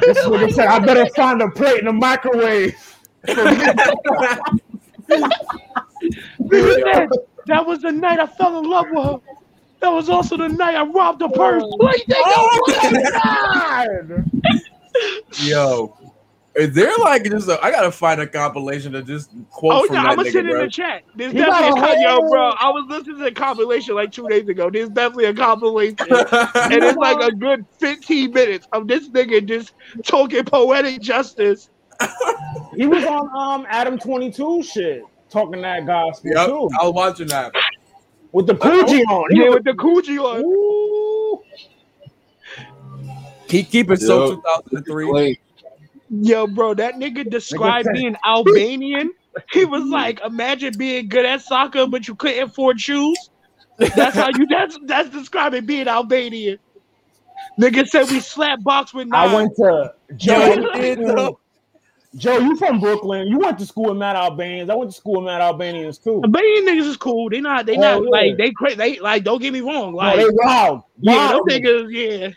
This 0.00 0.18
nigga 0.18 0.52
said, 0.52 0.66
"I 0.66 0.78
better 0.78 1.06
find 1.14 1.40
a 1.42 1.50
plate 1.50 1.80
in 1.80 1.86
the 1.86 1.92
microwave." 1.92 2.76
Nigga 6.40 6.94
said, 6.94 7.08
that 7.46 7.66
was 7.66 7.80
the 7.82 7.90
night 7.90 8.20
I 8.20 8.26
fell 8.26 8.58
in 8.58 8.68
love 8.68 8.86
with 8.90 9.04
her. 9.04 9.20
That 9.80 9.90
was 9.90 10.08
also 10.08 10.36
the 10.36 10.48
night 10.48 10.74
I 10.74 10.84
robbed 10.84 11.22
a 11.22 11.28
purse. 11.28 11.62
What 11.64 11.96
you 11.98 12.04
think? 12.04 12.18
Oh 12.26 12.62
my 12.66 13.10
god! 13.10 14.30
yo, 15.42 15.96
is 16.58 16.74
there 16.74 16.92
like 16.98 17.24
just 17.24 17.48
a, 17.48 17.62
I 17.64 17.70
gotta 17.70 17.92
find 17.92 18.20
a 18.20 18.26
compilation 18.26 18.94
of 18.94 19.06
just 19.06 19.30
quote 19.50 19.72
Oh 19.74 19.86
from 19.86 19.96
yeah, 19.96 20.02
that 20.02 20.10
I'm 20.10 20.16
gonna 20.16 20.28
nigga, 20.28 20.32
send 20.32 20.48
it 20.48 20.50
in 20.50 20.56
bro. 20.56 20.64
the 20.64 20.70
chat. 20.70 21.02
There's 21.14 21.32
He 21.32 21.38
definitely 21.38 21.80
a 21.80 21.82
got 21.82 22.00
yo, 22.00 22.28
bro. 22.28 22.50
I 22.50 22.68
was 22.70 22.86
listening 22.88 23.18
to 23.18 23.26
a 23.26 23.30
compilation 23.30 23.94
like 23.94 24.10
two 24.12 24.26
days 24.28 24.48
ago. 24.48 24.68
There's 24.70 24.88
definitely 24.88 25.26
a 25.26 25.34
compilation, 25.34 25.96
and 26.10 26.72
it's 26.72 26.96
like 26.96 27.20
a 27.22 27.32
good 27.36 27.64
15 27.78 28.32
minutes 28.32 28.66
of 28.72 28.88
this 28.88 29.08
nigga 29.10 29.46
just 29.46 29.72
talking 30.04 30.44
poetic 30.44 31.00
justice. 31.00 31.70
He 32.76 32.86
was 32.86 33.04
on 33.04 33.28
um 33.36 33.66
Adam 33.70 33.98
Twenty 33.98 34.30
Two 34.30 34.62
shit, 34.62 35.02
talking 35.30 35.62
that 35.62 35.86
gospel 35.86 36.30
yep, 36.32 36.46
too, 36.46 36.70
I 36.80 36.84
was 36.84 36.92
watching 36.94 37.28
that. 37.28 37.52
with 38.32 38.46
the 38.46 38.54
Poogie 38.54 39.04
on. 39.08 39.24
Yeah, 39.30 39.48
was 39.48 39.54
with 39.56 39.64
the 39.64 39.72
coochie 39.72 40.18
on. 40.18 40.42
Ooh. 40.44 41.42
Keep 43.48 43.70
keep 43.70 43.90
it 43.90 44.00
so 44.00 44.36
2003. 44.36 45.38
Yo, 46.10 46.46
bro, 46.46 46.74
that 46.74 46.94
nigga 46.94 47.28
described 47.28 47.88
being 47.92 48.16
Albanian. 48.24 49.10
He 49.52 49.64
was 49.64 49.84
like, 49.84 50.20
imagine 50.24 50.74
being 50.76 51.08
good 51.08 51.24
at 51.26 51.42
soccer, 51.42 51.86
but 51.86 52.08
you 52.08 52.14
couldn't 52.14 52.42
afford 52.50 52.80
shoes. 52.80 53.16
That's 53.78 54.16
how 54.16 54.28
you. 54.36 54.46
That's 54.46 54.78
that's 54.86 55.10
describing 55.10 55.66
being 55.66 55.86
Albanian. 55.86 56.58
Nigga 57.60 57.86
said 57.86 58.08
we 58.10 58.20
slap 58.20 58.62
box 58.62 58.94
with 58.94 59.08
I 59.12 59.32
went 59.32 59.54
to 59.56 59.92
Joe. 60.16 60.54
You 60.54 60.62
you 60.74 60.80
did, 60.80 60.98
though. 61.06 61.38
Joe, 62.16 62.38
you 62.38 62.56
from 62.56 62.80
Brooklyn? 62.80 63.28
You 63.28 63.38
went 63.38 63.58
to 63.58 63.66
school 63.66 63.86
with 63.90 63.98
Mad 63.98 64.16
Albanians. 64.16 64.70
I 64.70 64.74
went 64.74 64.90
to 64.90 64.96
school 64.96 65.16
with 65.16 65.26
Mad 65.26 65.40
Albanians 65.40 65.98
too. 65.98 66.22
These 66.24 66.64
niggas 66.68 66.86
is 66.88 66.96
cool. 66.96 67.28
They 67.30 67.40
not. 67.40 67.66
They 67.66 67.76
Oh, 67.76 67.80
not 67.80 68.02
yeah. 68.04 68.08
like 68.10 68.36
they 68.38 68.50
crazy. 68.50 68.76
They 68.76 68.98
like. 68.98 69.24
Don't 69.24 69.40
get 69.40 69.52
me 69.52 69.60
wrong. 69.60 69.92
No, 69.92 69.98
Like 69.98 70.16
they 70.16 70.24
wild. 70.30 70.82
yeah, 71.00 71.32
those 71.32 71.42
niggas. 71.42 71.92
Yeah, 71.92 72.28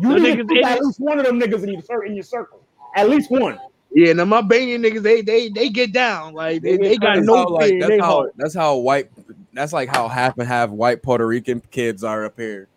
You 0.00 0.18
need 0.20 0.38
niggas 0.38 0.64
at 0.64 0.80
least 0.80 1.00
one 1.00 1.18
of 1.18 1.26
them 1.26 1.40
niggas 1.40 1.64
in 1.64 1.70
your, 1.74 2.04
in 2.04 2.14
your 2.14 2.22
circle. 2.24 2.62
At 2.98 3.08
least 3.08 3.30
one. 3.30 3.58
yeah. 3.92 4.12
Now 4.12 4.24
my 4.24 4.40
banging 4.40 4.80
niggas, 4.82 5.02
they 5.02 5.22
they 5.22 5.48
they 5.48 5.68
get 5.68 5.92
down. 5.92 6.34
Like 6.34 6.62
they, 6.62 6.76
they 6.76 6.96
got 6.96 7.16
That's 7.16 7.26
no 7.26 7.36
how, 7.36 7.48
like, 7.48 7.74
that's 7.80 8.00
how 8.00 8.12
hard. 8.12 8.30
that's 8.36 8.54
how 8.54 8.76
white 8.76 9.10
that's 9.52 9.72
like 9.72 9.88
how 9.88 10.08
half 10.08 10.36
and 10.38 10.46
half 10.48 10.70
white 10.70 11.02
Puerto 11.02 11.26
Rican 11.26 11.60
kids 11.70 12.04
are 12.04 12.24
up 12.24 12.36
here. 12.38 12.68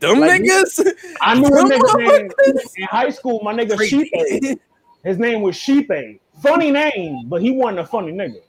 Them 0.00 0.20
Like, 0.20 0.42
niggas. 0.42 0.92
I 1.20 1.34
knew 1.38 1.46
a 1.46 1.64
nigga 1.64 2.30
in 2.76 2.84
high 2.84 3.10
school. 3.10 3.40
My 3.42 3.54
nigga 3.54 3.76
Sheepe. 3.88 4.58
His 5.04 5.18
name 5.18 5.42
was 5.42 5.56
Sheepe. 5.56 6.18
Funny 6.42 6.70
name, 6.70 7.28
but 7.28 7.40
he 7.40 7.50
wasn't 7.50 7.80
a 7.80 7.86
funny 7.86 8.12
nigga. 8.12 8.40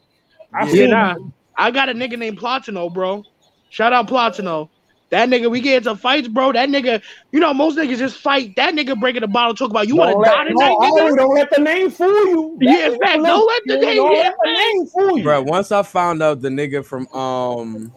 I 0.53 0.69
Yeah, 0.69 0.87
nah. 0.87 1.15
I 1.55 1.71
got 1.71 1.89
a 1.89 1.93
nigga 1.93 2.17
named 2.17 2.39
Platino, 2.39 2.93
bro. 2.93 3.23
Shout 3.69 3.93
out 3.93 4.07
Platino. 4.07 4.69
That 5.09 5.27
nigga, 5.29 5.49
we 5.49 5.59
get 5.59 5.77
into 5.77 5.95
fights, 5.95 6.27
bro. 6.27 6.51
That 6.51 6.69
nigga, 6.69 7.01
you 7.31 7.39
know, 7.39 7.51
most 7.53 7.77
niggas 7.77 7.97
just 7.97 8.17
fight. 8.19 8.55
That 8.55 8.75
nigga 8.75 8.99
breaking 8.99 9.21
the 9.21 9.27
bottle, 9.27 9.55
talk 9.55 9.71
about 9.71 9.87
you 9.87 9.95
want 9.95 10.11
to 10.23 10.29
die 10.29 10.43
tonight, 10.43 10.53
no, 10.55 10.77
nigga. 10.77 11.11
oh, 11.11 11.15
don't 11.15 11.33
let 11.35 11.49
the 11.49 11.61
name 11.61 11.89
fool 11.89 12.07
you. 12.27 12.57
Yeah, 12.61 12.73
That- 12.73 12.93
in 12.93 12.99
fact, 12.99 13.23
don't 13.23 13.47
let 13.47 13.63
the 13.65 13.77
name- 13.85 13.95
Don't 13.95 14.15
yeah, 14.15 14.21
let 14.23 14.35
the 14.43 14.51
name 14.53 14.85
fool 14.85 15.17
you. 15.17 15.23
Bro, 15.23 15.41
once 15.43 15.71
I 15.71 15.81
found 15.81 16.21
out 16.21 16.41
the 16.41 16.49
nigga 16.49 16.85
from 16.85 17.07
um 17.13 17.91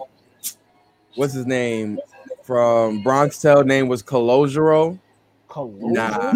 what's 1.17 1.35
his 1.35 1.47
name? 1.47 1.99
From 2.43 3.03
Bronx 3.03 3.41
Tale 3.41 3.63
name 3.63 3.89
was 3.89 4.03
Calogero. 4.03 4.99
Colossus? 5.49 5.81
Nah. 5.93 6.33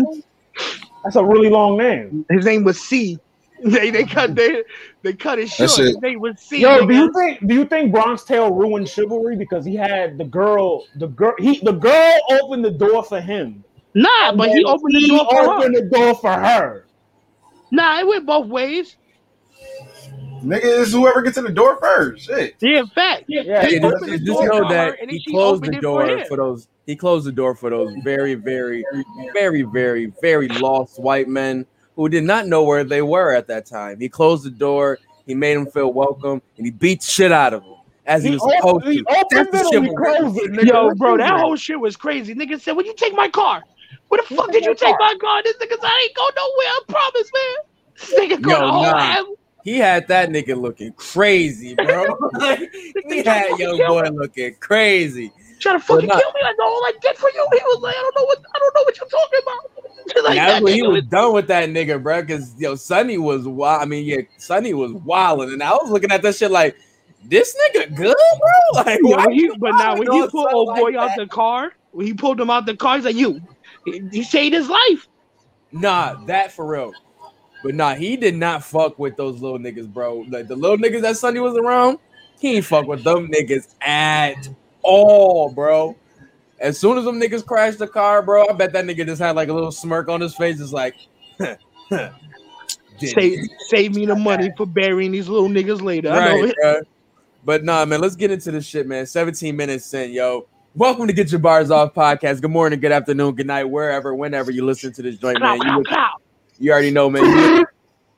That's 1.03 1.17
a 1.17 1.25
really 1.25 1.49
long 1.49 1.79
name. 1.79 2.27
His 2.31 2.45
name 2.45 2.65
was 2.65 2.81
C. 2.81 3.19
They 3.65 3.91
they 3.91 4.05
cut 4.05 4.35
they 4.35 4.63
they 5.03 5.13
cut 5.15 5.39
it 5.39 5.49
short. 5.49 5.71
That 5.71 5.77
shit- 5.77 5.87
His 5.87 5.97
name. 6.03 6.61
Yo, 6.61 6.87
do 6.87 6.95
you 6.95 7.13
think 7.13 7.47
do 7.47 7.55
you 7.55 7.65
think 7.65 7.93
Bronx 7.93 8.23
Tale 8.25 8.53
ruined 8.53 8.89
chivalry 8.89 9.37
because 9.37 9.65
he 9.65 9.75
had 9.75 10.19
the 10.19 10.25
girl, 10.25 10.85
the 10.97 11.07
girl, 11.09 11.35
he 11.39 11.61
the 11.61 11.73
girl 11.73 12.15
opened 12.31 12.65
the 12.65 12.71
door 12.71 13.03
for 13.03 13.21
him. 13.21 13.65
Nah, 13.95 14.35
but 14.35 14.49
he 14.51 14.57
And 14.57 14.67
opened 14.67 14.95
the 14.95 14.99
he 15.01 15.09
door 15.09 15.27
for 15.31 15.37
her. 15.37 15.51
opened 15.59 15.77
the 15.77 15.83
door 15.83 16.15
for 16.17 16.33
her. 16.33 16.87
Nah, 17.71 18.01
it 18.01 18.07
went 18.07 18.27
both 18.27 18.47
ways. 18.49 18.97
Nigga 20.45 20.65
is 20.65 20.93
whoever 20.93 21.23
gets 21.23 21.39
in 21.39 21.45
the 21.45 21.51
door 21.53 21.79
first. 21.81 22.27
Shit. 22.27 22.55
Yeah, 22.61 22.81
in 22.81 22.87
fact. 22.89 23.25
Yeah, 23.27 23.63
Hey, 23.63 23.75
He 23.75 23.81
just, 23.81 23.95
opened 23.97 24.13
the 24.13 24.19
just 24.19 24.39
door 24.41 24.47
know 24.49 24.69
that 24.69 24.89
her, 24.89 24.95
and 25.01 25.11
then 25.11 25.19
he 25.19 25.33
closed 25.33 25.65
the 25.65 25.73
door 25.81 26.07
him. 26.07 26.27
for 26.29 26.37
those. 26.37 26.69
He 26.87 26.95
closed 26.95 27.27
the 27.27 27.33
door 27.33 27.55
for 27.57 27.71
those 27.71 27.91
very, 28.05 28.35
very, 28.35 28.85
very, 29.35 29.63
very, 29.63 30.13
very 30.23 30.49
lost 30.49 31.01
white 31.01 31.27
men 31.27 31.67
who 31.97 32.09
did 32.09 32.25
not 32.25 32.47
know 32.47 32.63
where 32.63 32.85
they 32.85 33.03
were 33.03 33.33
at 33.33 33.49
that 33.49 33.67
time. 33.67 33.99
He 33.99 34.09
closed 34.09 34.45
the 34.45 34.51
door. 34.51 34.99
He 35.27 35.35
made 35.35 35.57
them 35.57 35.67
feel 35.67 35.93
welcome, 35.93 36.41
and 36.57 36.67
he 36.67 36.71
beat 36.71 37.01
the 37.01 37.07
shit 37.07 37.33
out 37.33 37.53
of 37.53 37.65
him 37.65 37.75
as 38.07 38.23
he, 38.23 38.31
He, 38.31 38.37
was 38.37 38.55
supposed 38.57 38.85
to. 38.85 39.05
That's 39.31 39.51
the 39.51 39.77
and 39.77 39.87
he 39.87 39.95
closed 39.95 40.39
it. 40.39 40.53
Nigga. 40.53 40.67
Yo, 40.67 40.95
bro, 40.95 41.17
that 41.17 41.41
whole 41.41 41.57
shit 41.57 41.81
was 41.81 41.97
crazy. 41.97 42.35
Nigga 42.35 42.61
said, 42.61 42.77
"When 42.77 42.87
you 42.87 42.95
take 42.95 43.15
my 43.15 43.29
car, 43.29 43.65
where 44.09 44.23
the 44.23 44.35
fuck 44.35 44.53
did 44.53 44.65
you 44.65 44.75
take 44.75 44.95
my 44.99 45.17
car?" 45.21 45.43
This 45.43 45.57
nigga 45.57 45.71
said, 45.71 45.85
"I 45.85 46.03
ain't 46.05 46.17
go 46.17 46.29
nowhere. 46.37 46.67
I 46.69 46.81
promise, 46.89 47.31
man." 47.35 47.57
This 47.99 48.15
nigga 48.15 48.43
go 48.43 48.51
Yo, 48.51 48.59
nah. 48.59 48.99
ass. 48.99 49.25
He 49.65 49.79
had 49.79 50.07
that 50.09 50.29
nigga 50.29 50.57
looking 50.57 50.93
crazy, 50.93 51.75
bro. 51.75 52.07
Like, 52.35 52.71
he 53.09 53.25
had 53.25 53.59
young 53.59 53.79
boy 53.79 54.09
looking 54.13 54.55
crazy. 54.61 55.33
Trying 55.61 55.79
to 55.81 55.85
fucking 55.85 56.09
not- 56.09 56.21
kill 56.21 56.33
me. 56.33 56.41
Like, 56.43 56.57
no, 56.59 56.65
all 56.67 56.85
I 56.85 56.93
did 57.01 57.17
for 57.17 57.31
you. 57.31 57.47
He 57.53 57.59
was 57.65 57.81
like, 57.83 57.95
I 57.97 58.01
don't 58.03 58.17
know 58.17 58.25
what 58.25 58.39
I 58.55 58.59
don't 58.59 58.75
know 58.75 58.83
what 58.83 58.99
you're 58.99 59.09
talking 59.09 59.41
about. 59.43 60.25
like, 60.25 60.37
That's 60.37 60.63
when 60.65 60.75
he 60.75 60.83
nigga 60.83 60.93
was 60.93 61.05
done 61.07 61.33
with 61.35 61.47
that 61.49 61.69
nigga, 61.71 62.03
bro. 62.03 62.21
Because 62.23 62.55
yo, 62.59 62.75
Sonny 62.75 63.19
was 63.19 63.47
wild. 63.49 63.83
I 63.83 63.85
mean, 63.87 64.05
yeah, 64.05 64.19
Sonny 64.39 64.75
was 64.75 64.93
wilding, 64.93 65.53
and 65.53 65.63
I 65.63 65.73
was 65.73 65.91
looking 65.91 66.11
at 66.13 66.23
that 66.23 66.35
shit 66.37 66.51
like, 66.51 66.77
this 67.25 67.57
nigga 67.75 67.95
good, 67.95 68.15
bro. 68.17 68.53
Like, 68.85 69.01
Yeah, 69.03 69.17
why 69.17 69.27
when 69.27 69.33
he, 69.35 69.43
you 69.43 69.55
but 69.59 69.73
now 69.77 69.97
when 69.97 70.09
wilding 70.09 70.13
he 70.13 70.21
on 70.23 70.31
pulled 70.31 70.45
something 70.45 70.55
old 70.57 70.69
like 70.69 70.81
boy 70.81 70.99
out 71.01 71.09
that? 71.09 71.19
the 71.19 71.27
car, 71.27 71.73
when 71.93 72.07
he 72.07 72.15
pulled 72.15 72.41
him 72.41 72.51
out 72.51 72.67
the 72.67 72.77
car, 72.77 72.97
he's 72.97 73.05
like, 73.05 73.17
"You." 73.17 73.41
He, 73.85 74.03
he 74.13 74.23
saved 74.25 74.55
his 74.55 74.69
life. 74.69 75.09
Nah, 75.73 76.25
that 76.27 76.53
for 76.53 76.67
real. 76.67 76.93
But 77.63 77.75
nah, 77.75 77.95
he 77.95 78.17
did 78.17 78.35
not 78.37 78.63
fuck 78.65 78.99
with 78.99 79.17
those 79.17 79.41
little 79.41 79.59
niggas, 79.59 79.93
bro. 79.93 80.25
Like 80.29 80.49
the 80.49 80.57
little 80.57 80.77
niggas 80.77 81.03
that 81.03 81.17
Sonny 81.17 81.41
was 81.41 81.57
around, 81.57 81.99
he 82.39 82.57
ain't 82.57 82.65
fuck 82.65 82.87
with 82.87 83.03
them 83.05 83.29
niggas 83.29 83.75
at 83.81 84.49
all, 84.87 85.51
bro. 85.51 85.97
As 86.59 86.79
soon 86.79 86.97
as 86.97 87.05
them 87.05 87.21
niggas 87.21 87.45
crashed 87.45 87.79
the 87.79 87.87
car, 87.87 88.23
bro, 88.23 88.49
I 88.49 88.53
bet 88.53 88.73
that 88.73 88.85
nigga 88.87 89.05
just 89.05 89.21
had 89.21 89.37
like 89.37 89.49
a 89.49 89.53
little 89.53 89.73
smirk 89.73 90.09
on 90.09 90.21
his 90.21 90.35
face. 90.35 90.61
It's 90.61 90.73
like, 90.73 90.95
Save, 92.99 93.45
save 93.69 93.95
me 93.95 94.07
the 94.07 94.15
money 94.15 94.51
for 94.57 94.65
burying 94.65 95.13
these 95.13 95.29
little 95.29 95.49
niggas 95.49 95.83
later. 95.83 96.11
I 96.11 96.29
know 96.29 96.43
right, 96.43 96.55
it. 96.57 96.89
But 97.45 97.63
nah, 97.63 97.85
man, 97.85 98.01
let's 98.01 98.17
get 98.17 98.31
into 98.31 98.51
this 98.51 98.65
shit, 98.65 98.87
man. 98.87 99.07
17 99.07 99.55
minutes 99.55 99.93
in, 99.93 100.13
yo. 100.13 100.47
Welcome 100.75 101.07
to 101.07 101.13
Get 101.13 101.31
Your 101.31 101.41
Bars 101.41 101.71
Off 101.71 101.95
podcast. 101.95 102.41
Good 102.41 102.51
morning, 102.51 102.81
good 102.81 102.93
afternoon, 102.93 103.35
good 103.35 103.47
night, 103.47 103.65
wherever, 103.65 104.15
whenever 104.15 104.51
you 104.51 104.65
listen 104.65 104.93
to 104.95 105.03
this 105.03 105.17
joint, 105.17 105.41
man. 105.41 105.61
You, 105.61 105.79
with, 105.79 105.87
you 106.59 106.73
already 106.73 106.91
know, 106.91 107.11
man. 107.11 107.25
You 107.25 107.59
with, 107.59 107.69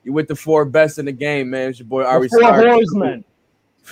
you 0.05 0.13
with 0.13 0.29
the 0.29 0.37
four 0.37 0.65
best 0.65 0.99
in 0.99 1.07
the 1.07 1.13
game, 1.13 1.51
man. 1.51 1.71
It's 1.71 1.81
your 1.81 1.89
boy 1.89 2.05
Ari 2.05 2.29
Four 2.29 2.53
horsemen. 2.53 3.25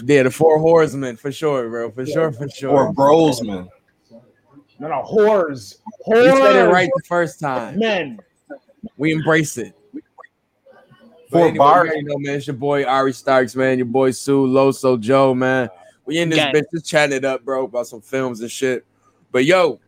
Yeah, 0.05 0.25
the 0.25 0.31
four 0.31 0.59
horsemen 0.59 1.17
for 1.17 1.31
sure, 1.33 1.69
bro. 1.69 1.91
For 1.91 2.05
sure, 2.07 2.33
for 2.33 2.49
sure. 2.49 2.93
bros, 2.93 3.43
man. 3.43 3.69
No, 4.79 4.89
no, 4.89 5.03
whores. 5.05 5.79
Whores. 6.07 6.25
You 6.27 6.37
said 6.37 6.67
it 6.67 6.71
right 6.71 6.91
the 6.97 7.03
first 7.05 7.41
time. 7.41 7.79
Men. 7.79 8.19
We 8.97 9.13
embrace 9.13 9.57
it. 9.59 9.75
But 9.93 10.03
Four 11.31 11.41
anyway, 11.41 11.53
you 11.55 11.59
bars. 11.59 11.89
already 11.89 12.03
know, 12.03 12.19
man. 12.19 12.37
It's 12.37 12.47
your 12.47 12.55
boy 12.57 12.85
Ari 12.85 13.13
Starks, 13.13 13.57
man. 13.57 13.79
Your 13.79 13.87
boy 13.87 14.11
Sue, 14.13 14.47
Loso, 14.47 14.99
Joe, 15.01 15.35
man. 15.35 15.69
We 16.05 16.19
in 16.19 16.29
this 16.29 16.39
Gang. 16.39 16.55
bitch 16.55 16.65
just 16.73 16.87
chatting 16.87 17.17
it 17.17 17.25
up, 17.25 17.45
bro, 17.45 17.65
about 17.65 17.87
some 17.89 18.01
films 18.01 18.41
and 18.43 18.51
shit. 18.51 18.85
But 19.33 19.45
yo, 19.45 19.81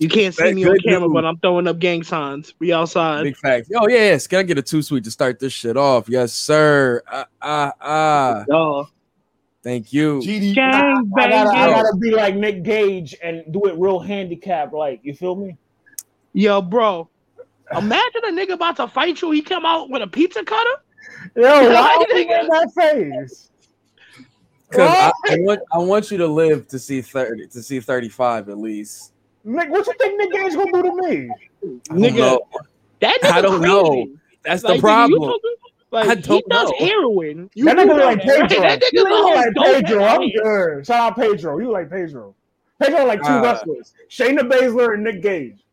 You 0.00 0.08
can't 0.08 0.34
see 0.34 0.52
me 0.52 0.64
on 0.66 0.78
camera, 0.80 1.06
dude. 1.06 1.12
but 1.14 1.24
I'm 1.24 1.38
throwing 1.38 1.68
up 1.68 1.78
gang 1.78 2.02
signs. 2.02 2.54
We 2.58 2.72
outside. 2.72 3.22
big 3.22 3.36
facts. 3.36 3.68
Yo, 3.70 3.86
yeah, 3.86 3.96
yes. 3.96 4.26
Can 4.26 4.40
I 4.40 4.42
get 4.42 4.58
a 4.58 4.62
two 4.62 4.82
sweet 4.82 5.04
to 5.04 5.10
start 5.12 5.38
this 5.38 5.52
shit 5.52 5.76
off? 5.76 6.08
Yes, 6.08 6.32
sir. 6.32 7.02
Ah, 7.06 7.26
ah, 7.40 7.72
ah. 7.80 8.84
Dog. 9.68 9.72
Thank 9.74 9.92
you. 9.92 10.20
GD. 10.20 10.54
Gang 10.54 11.10
I 11.18 11.28
gotta, 11.28 11.50
I 11.50 11.70
gotta 11.70 11.96
be 11.98 12.10
like 12.10 12.34
Nick 12.34 12.62
Gage 12.62 13.14
and 13.22 13.44
do 13.52 13.66
it 13.66 13.74
real 13.78 13.98
handicap, 13.98 14.72
like 14.72 15.00
you 15.02 15.14
feel 15.14 15.36
me? 15.36 15.56
Yo, 16.32 16.60
bro. 16.62 17.08
Imagine 17.76 18.22
a 18.24 18.32
nigga 18.32 18.52
about 18.54 18.76
to 18.76 18.88
fight 18.88 19.20
you. 19.20 19.30
He 19.30 19.42
come 19.42 19.66
out 19.66 19.90
with 19.90 20.00
a 20.02 20.06
pizza 20.06 20.42
cutter. 20.42 20.70
Yo, 21.36 21.42
why 21.72 22.06
are 22.10 22.18
you 22.18 22.22
in 22.22 22.48
that 22.48 22.70
face? 22.74 23.50
Because 24.70 24.90
I, 24.90 25.12
I 25.30 25.36
want 25.40 25.60
I 25.72 25.78
want 25.78 26.10
you 26.10 26.18
to 26.18 26.26
live 26.26 26.68
to 26.68 26.78
see 26.78 27.00
30 27.02 27.48
to 27.48 27.62
see 27.62 27.80
35 27.80 28.48
at 28.48 28.58
least. 28.58 29.12
Nick, 29.44 29.70
what 29.70 29.86
you 29.86 29.94
think 29.98 30.18
Nick 30.18 30.32
Gage 30.32 30.54
gonna 30.54 30.72
do 30.72 30.82
to 30.82 31.08
me? 31.08 31.30
I 31.30 31.66
don't 31.66 31.82
Nigga, 32.00 32.16
know. 32.18 32.40
That 33.00 33.18
I 33.24 33.40
don't 33.40 33.60
crazy. 33.60 33.72
know. 33.72 34.06
That's 34.44 34.62
the 34.62 34.68
Like, 34.68 34.76
nigga, 34.76 34.78
you 34.78 34.82
problem. 34.82 35.20
talking- 35.30 35.54
Like 35.90 36.08
I 36.08 36.14
he 36.16 36.20
don't 36.20 36.48
does 36.48 36.70
know. 36.70 36.86
heroin. 36.86 37.50
You 37.54 37.64
that 37.64 37.76
nigga 37.76 37.88
look 37.88 38.04
like 38.04 38.22
that, 38.24 38.40
right? 38.40 38.48
Pedro. 38.48 38.62
That 38.62 38.82
You 38.92 39.04
nigga's 39.04 39.10
look 39.10 39.34
like 39.34 39.54
Pedro. 39.82 40.04
I'm 40.04 40.30
good. 40.30 40.86
Shout 40.86 41.00
out 41.12 41.16
Pedro. 41.16 41.58
You 41.58 41.70
like 41.70 41.90
Pedro. 41.90 42.34
Pedro 42.80 43.04
like 43.06 43.22
two 43.24 43.32
Uh, 43.32 43.42
wrestlers. 43.42 43.92
Shayna 44.10 44.40
Baszler 44.40 44.94
and 44.94 45.04
Nick 45.04 45.22
Gage. 45.22 45.64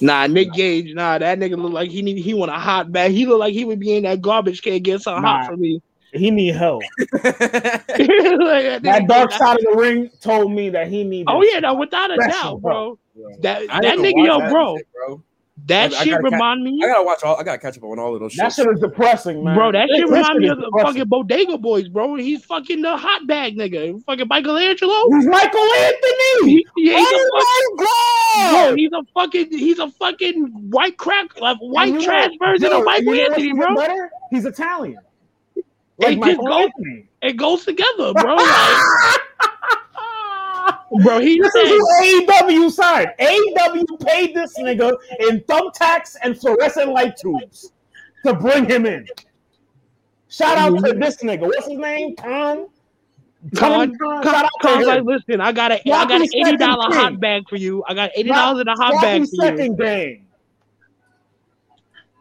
Nah, 0.00 0.26
Nick 0.26 0.52
Gage. 0.52 0.94
Nah, 0.94 1.18
that 1.18 1.38
nigga 1.38 1.56
look 1.60 1.72
like 1.72 1.90
he 1.90 2.02
need. 2.02 2.18
He 2.18 2.32
want 2.34 2.50
a 2.50 2.54
hot 2.54 2.90
bag. 2.92 3.12
He 3.12 3.26
look 3.26 3.40
like 3.40 3.52
he 3.52 3.64
would 3.64 3.78
be 3.80 3.96
in 3.96 4.04
that 4.04 4.20
garbage 4.22 4.62
can 4.62 4.80
get 4.82 5.02
something 5.02 5.22
Nah. 5.22 5.38
hot 5.38 5.46
for 5.46 5.56
me. 5.56 5.82
He 6.12 6.30
need 6.30 6.54
help. 6.54 6.82
Like, 7.98 8.64
that 8.64 8.80
That 8.82 9.08
dark 9.08 9.32
side 9.32 9.56
of 9.58 9.62
the 9.64 9.76
ring 9.76 10.10
told 10.20 10.52
me 10.52 10.70
that 10.70 10.88
he 10.88 11.04
needed. 11.04 11.26
Oh 11.28 11.42
yeah, 11.42 11.60
no, 11.60 11.74
without 11.74 12.10
a 12.10 12.16
doubt, 12.16 12.62
bro. 12.62 12.98
That 13.40 13.62
I 13.70 13.80
that 13.80 13.96
didn't 13.96 14.04
nigga, 14.04 14.24
yo, 14.26 14.38
that 14.38 14.50
bro. 14.50 14.76
shit, 14.76 14.86
bro. 14.94 15.22
That 15.66 15.92
I- 15.92 15.96
I 15.96 15.98
shit 16.04 16.10
gotta 16.12 16.22
ca- 16.22 16.28
remind 16.30 16.62
me. 16.64 16.80
I 16.82 16.86
gotta 16.86 17.02
watch 17.04 17.22
all. 17.22 17.36
I 17.36 17.42
gotta 17.42 17.58
catch 17.58 17.76
up 17.76 17.84
on 17.84 17.98
all 17.98 18.14
of 18.14 18.20
those. 18.20 18.32
That 18.34 18.52
shit. 18.54 18.64
shit 18.64 18.74
is 18.74 18.80
depressing, 18.80 19.44
man. 19.44 19.54
Bro, 19.56 19.72
that 19.72 19.88
shit 19.94 20.06
This 20.06 20.10
remind 20.10 20.38
me 20.38 20.46
is 20.46 20.52
of 20.52 20.58
the 20.58 20.80
fucking 20.82 21.04
Bodega 21.08 21.58
Boys, 21.58 21.88
bro. 21.88 22.14
He's 22.14 22.44
fucking 22.44 22.80
the 22.80 22.96
hot 22.96 23.26
bag 23.26 23.56
nigga. 23.58 24.02
Fucking 24.04 24.28
Michelangelo. 24.28 24.94
He's 25.16 25.26
Michael 25.26 25.60
Anthony. 25.60 26.50
He, 26.50 26.66
yeah, 26.78 26.96
he's 26.98 27.06
a 27.10 27.14
oh 27.14 27.76
fucking, 27.76 27.84
my 27.84 28.50
bro, 28.68 28.76
he's 28.76 28.90
a 28.92 29.02
fucking 29.12 29.58
he's 29.58 29.78
a 29.78 29.90
fucking 29.90 30.70
white 30.70 30.96
crack 30.96 31.38
like 31.40 31.58
white 31.58 31.88
And 31.88 32.00
you 32.00 32.06
trash 32.06 32.30
version 32.38 32.70
yo, 32.70 32.78
of 32.78 32.84
Michael 32.86 33.14
you 33.14 33.22
know 33.28 33.34
Anthony, 33.34 33.52
bro. 33.52 33.74
Better? 33.76 34.10
He's 34.30 34.44
Italian. 34.46 34.98
It 35.56 35.64
Like 35.98 36.22
just 36.36 36.40
goes- 36.40 36.54
Anthony. 36.64 37.04
It 37.20 37.32
goes 37.36 37.64
together, 37.64 38.12
bro. 38.14 38.36
Like, 38.36 39.20
bro, 41.02 41.20
he 41.20 41.40
This 41.40 41.52
said, 41.52 41.64
is 41.64 42.26
AEW 42.28 42.70
signed. 42.70 43.10
AEW 43.20 44.06
paid 44.06 44.34
this 44.34 44.58
nigga 44.58 44.94
in 45.28 45.40
thumbtacks 45.40 46.16
and 46.22 46.38
fluorescent 46.38 46.92
light 46.92 47.16
tubes 47.16 47.72
to 48.24 48.34
bring 48.34 48.64
him 48.64 48.86
in. 48.86 49.06
Shout 50.28 50.58
out 50.58 50.84
to 50.84 50.92
this 50.92 51.16
nigga. 51.18 51.40
What's 51.40 51.66
his 51.66 51.78
name? 51.78 52.16
Tom? 52.16 52.68
Khan, 53.54 53.96
Khan, 53.96 53.98
Khan, 53.98 54.22
shout 54.24 54.44
out 54.44 54.50
to 54.60 54.68
Khan's 54.68 54.86
like, 54.86 55.02
listen, 55.04 55.40
I 55.40 55.52
got 55.52 55.70
a, 55.70 55.74
I 55.92 56.06
got 56.06 56.20
an 56.20 56.28
eighty 56.34 56.56
dollar 56.56 56.92
hot 56.94 57.20
bag 57.20 57.48
for 57.48 57.56
you. 57.56 57.84
I 57.88 57.94
got 57.94 58.10
eighty 58.16 58.30
dollars 58.30 58.60
in 58.62 58.68
a 58.68 58.74
hot 58.74 59.00
bag 59.00 59.26
for 59.28 59.46
you, 59.46 59.76
game. 59.76 60.27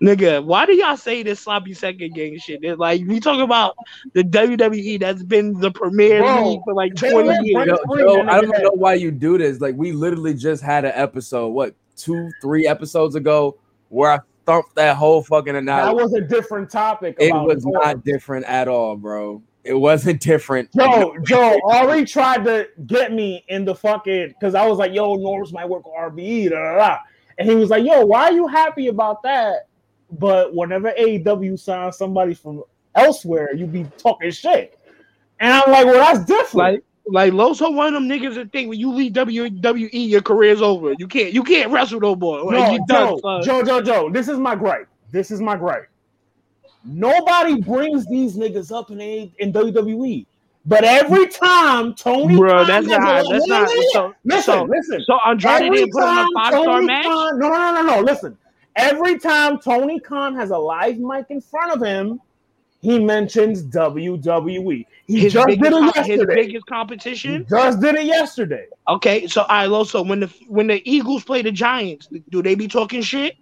Nigga. 0.01 0.43
Why 0.43 0.65
do 0.65 0.73
y'all 0.73 0.97
say 0.97 1.23
this 1.23 1.39
sloppy 1.41 1.73
second 1.73 2.13
game 2.13 2.37
shit? 2.39 2.63
It's 2.63 2.79
like 2.79 3.01
we 3.07 3.19
talk 3.19 3.39
about 3.39 3.75
the 4.13 4.23
WWE 4.23 4.99
that's 4.99 5.23
been 5.23 5.53
the 5.53 5.71
premier 5.71 6.21
Bro, 6.21 6.49
league 6.49 6.61
for 6.63 6.73
like 6.73 6.95
twenty 6.95 7.47
years. 7.47 7.53
Brent 7.53 7.67
Yo, 7.69 7.77
Free, 7.89 8.03
Joe, 8.03 8.15
that 8.17 8.29
I 8.29 8.41
don't 8.41 8.63
know 8.63 8.71
why 8.71 8.95
you 8.95 9.11
do 9.11 9.37
this. 9.37 9.59
Like 9.59 9.75
we 9.75 9.91
literally 9.91 10.33
just 10.33 10.63
had 10.63 10.85
an 10.85 10.93
episode, 10.95 11.49
what 11.49 11.75
two, 11.95 12.29
three 12.41 12.67
episodes 12.67 13.15
ago, 13.15 13.57
where 13.89 14.11
I 14.11 14.19
thumped 14.45 14.75
that 14.75 14.95
whole 14.95 15.21
fucking 15.21 15.55
and 15.55 15.67
That 15.67 15.93
was 15.93 16.13
a 16.13 16.21
different 16.21 16.71
topic. 16.71 17.17
It 17.19 17.33
was 17.33 17.65
Norm. 17.65 17.79
not 17.83 18.03
different 18.03 18.45
at 18.45 18.67
all, 18.67 18.95
bro. 18.95 19.43
It 19.63 19.73
wasn't 19.73 20.21
different. 20.21 20.69
Joe, 20.73 21.13
Joe, 21.23 21.59
Ari 21.65 22.05
tried 22.05 22.45
to 22.45 22.69
get 22.85 23.11
me 23.11 23.43
in 23.49 23.65
the 23.65 23.75
fucking 23.75 24.29
because 24.29 24.55
I 24.55 24.65
was 24.65 24.77
like, 24.77 24.93
yo, 24.93 25.15
Norms 25.15 25.51
might 25.51 25.67
work 25.67 25.85
on 25.85 26.11
RBE, 26.11 26.49
da, 26.51 26.55
da, 26.55 26.77
da. 26.77 26.97
and 27.37 27.49
he 27.49 27.55
was 27.55 27.69
like, 27.69 27.85
yo, 27.85 28.05
why 28.05 28.23
are 28.23 28.31
you 28.31 28.47
happy 28.47 28.87
about 28.87 29.21
that? 29.23 29.66
But 30.11 30.53
whenever 30.55 30.91
AEW 30.91 31.59
signs 31.59 31.97
somebody 31.97 32.33
from 32.33 32.63
elsewhere, 32.95 33.53
you 33.53 33.65
be 33.65 33.85
talking 33.97 34.31
shit. 34.31 34.79
And 35.39 35.53
I'm 35.53 35.71
like, 35.71 35.85
well, 35.85 35.99
that's 35.99 36.25
different. 36.25 36.55
Like, 36.55 36.83
like 37.05 37.33
Loso, 37.33 37.73
one 37.73 37.87
of 37.87 37.93
them 37.93 38.09
niggas 38.09 38.35
that 38.35 38.51
think 38.51 38.69
when 38.69 38.79
you 38.79 38.91
leave 38.91 39.13
WWE, 39.13 40.09
your 40.09 40.21
career's 40.21 40.61
over. 40.61 40.93
You 40.97 41.07
can't, 41.07 41.33
you 41.33 41.43
can't 41.43 41.71
wrestle 41.71 41.99
no 41.99 42.15
more. 42.15 42.51
No, 42.51 42.71
you 42.71 42.79
done, 42.87 42.87
Joe, 42.87 43.19
son. 43.21 43.43
Joe, 43.43 43.63
Joe, 43.63 43.81
Joe, 43.81 44.09
this 44.09 44.27
is 44.27 44.39
my 44.39 44.55
gripe. 44.55 44.87
This 45.11 45.31
is 45.31 45.39
my 45.39 45.55
gripe. 45.55 45.89
Nobody 46.83 47.61
brings 47.61 48.05
these 48.07 48.35
niggas 48.37 48.71
up 48.77 48.91
in 48.91 49.01
A- 49.01 49.31
in 49.39 49.53
WWE. 49.53 50.25
But 50.65 50.83
every 50.83 51.27
time 51.27 51.93
Tony, 51.95 52.35
Bro, 52.35 52.65
that's 52.65 52.85
not, 52.87 53.25
that's 53.29 53.47
no, 53.47 53.59
no, 53.59 53.63
not. 53.63 53.69
no, 53.69 53.73
no. 53.75 53.89
So, 53.93 54.13
Listen, 54.25 54.53
so, 54.53 54.63
listen. 54.63 55.03
so 55.05 55.19
Andrade 55.25 55.71
didn't 55.71 55.91
put 55.93 56.03
on 56.03 56.17
a 56.17 56.27
five 56.35 56.53
star 56.53 56.65
Tony 56.65 56.85
match. 56.87 57.05
No, 57.05 57.29
no, 57.31 57.49
no, 57.49 57.73
no, 57.73 57.81
no. 57.95 58.01
Listen. 58.01 58.37
Every 58.77 59.17
time 59.19 59.59
Tony 59.59 59.99
Khan 59.99 60.35
has 60.35 60.51
a 60.51 60.57
live 60.57 60.97
mic 60.99 61.25
in 61.29 61.41
front 61.41 61.73
of 61.73 61.85
him, 61.85 62.21
he 62.79 62.99
mentions 62.99 63.63
WWE. 63.63 64.85
He 65.07 65.19
His 65.19 65.33
just 65.33 65.47
did 65.47 65.61
it 65.61 65.71
com- 65.71 65.85
his 65.87 66.07
yesterday. 66.07 66.35
biggest 66.35 66.65
He 66.67 66.71
competition. 66.73 67.45
just 67.49 67.81
did 67.81 67.95
it 67.95 68.05
yesterday. 68.05 68.67
Okay, 68.87 69.25
so 69.27 69.45
I 69.49 69.65
Loso, 69.65 70.07
when 70.07 70.19
the 70.19 70.27
when 70.47 70.67
the 70.67 70.81
Eagles 70.89 71.23
play 71.23 71.41
the 71.41 71.51
Giants, 71.51 72.07
do 72.29 72.41
they 72.43 72.53
be 72.55 72.67
talking 72.67 73.01
shit? 73.01 73.35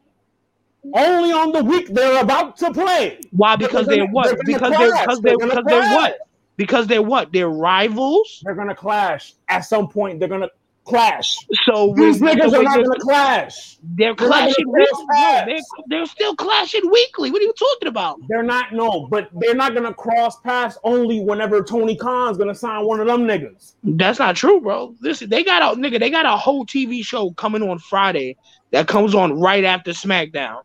Only 0.94 1.32
on 1.34 1.52
the 1.52 1.64
week 1.64 1.88
they're 1.90 2.22
about 2.22 2.56
to 2.58 2.72
play. 2.72 3.20
Why? 3.32 3.56
Because 3.56 3.88
they're 3.88 3.98
gonna- 3.98 4.12
what? 4.12 4.26
they're 4.28 4.38
Because 4.46 4.72
they're 4.78 4.92
because 4.92 5.20
They're 5.22 5.36
they're 5.38 5.48
because 5.50 5.64
they're 5.66 5.96
what? 5.96 6.18
Because 6.58 6.88
they're 6.88 7.02
what? 7.02 7.32
They're 7.34 7.50
rivals. 7.50 8.42
They're 8.46 8.56
gonna 8.56 8.76
clash 8.76 9.34
at 9.50 9.62
some 9.62 9.90
point. 9.90 10.20
They're 10.20 10.30
gonna 10.30 10.50
clash. 10.86 11.36
So 11.66 11.94
These 11.98 12.22
when- 12.22 12.38
niggas 12.38 12.52
so 12.52 12.60
are 12.60 12.64
not 12.64 12.76
they're- 12.76 12.84
gonna 12.86 13.00
clash. 13.00 13.78
They're 13.84 14.14
They're 14.14 14.16
clashing 14.16 14.72
weekly. 14.72 14.86
cross 15.08 15.40
No, 15.42 15.46
they're, 15.46 15.60
they're 15.88 16.06
still 16.06 16.36
clashing 16.36 16.90
weekly. 16.92 17.32
What 17.32 17.42
are 17.42 17.46
you 17.46 17.54
talking 17.54 17.88
about? 17.88 18.18
They're 18.30 18.44
not 18.44 18.74
no, 18.74 19.08
but 19.10 19.30
they're 19.34 19.56
not 19.56 19.74
gonna 19.74 19.94
cross 19.94 20.40
paths 20.42 20.78
only 20.84 21.20
whenever 21.20 21.62
Tony 21.64 21.96
Khan's 21.96 22.38
gonna 22.38 22.56
sign 22.56 22.86
one 22.86 23.00
of 23.00 23.08
them 23.08 23.22
niggas. 23.28 23.74
That's 23.84 24.20
not 24.20 24.36
true, 24.36 24.62
bro. 24.62 24.96
Listen, 25.02 25.30
they 25.30 25.44
got 25.44 25.62
a 25.62 25.78
nigga. 25.80 26.00
They 26.00 26.10
got 26.10 26.26
a 26.26 26.38
whole 26.38 26.66
TV 26.66 27.04
show 27.04 27.32
coming 27.32 27.62
on 27.68 27.80
Friday 27.80 28.38
that 28.72 28.88
comes 28.88 29.14
on 29.16 29.40
right 29.40 29.64
after 29.64 29.92
SmackDown. 29.92 30.62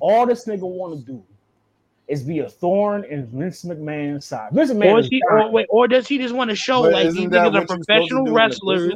All 0.00 0.26
this 0.26 0.46
nigga 0.46 0.60
want 0.62 0.98
to 1.00 1.04
do 1.12 1.22
is 2.06 2.22
be 2.22 2.38
a 2.38 2.48
thorn 2.48 3.04
in 3.04 3.26
Vince 3.26 3.64
McMahon's 3.64 4.24
side. 4.24 4.50
Vince 4.52 4.70
Or, 4.70 4.74
McMahon 4.74 4.98
is 5.00 5.04
is 5.06 5.10
he, 5.10 5.22
or, 5.28 5.50
wait, 5.50 5.66
or 5.68 5.86
does 5.88 6.08
he 6.08 6.16
just 6.18 6.34
want 6.34 6.48
to 6.48 6.56
show 6.56 6.82
But 6.82 6.92
like 6.92 7.06
isn't 7.06 7.20
these 7.20 7.28
niggas 7.28 7.36
are 7.38 7.44
what 7.44 7.52
you're 7.52 7.62
supposed 7.62 7.80
to 7.80 7.84
professional 7.86 8.24
do 8.24 8.30
the 8.30 8.34
wrestlers? 8.34 8.94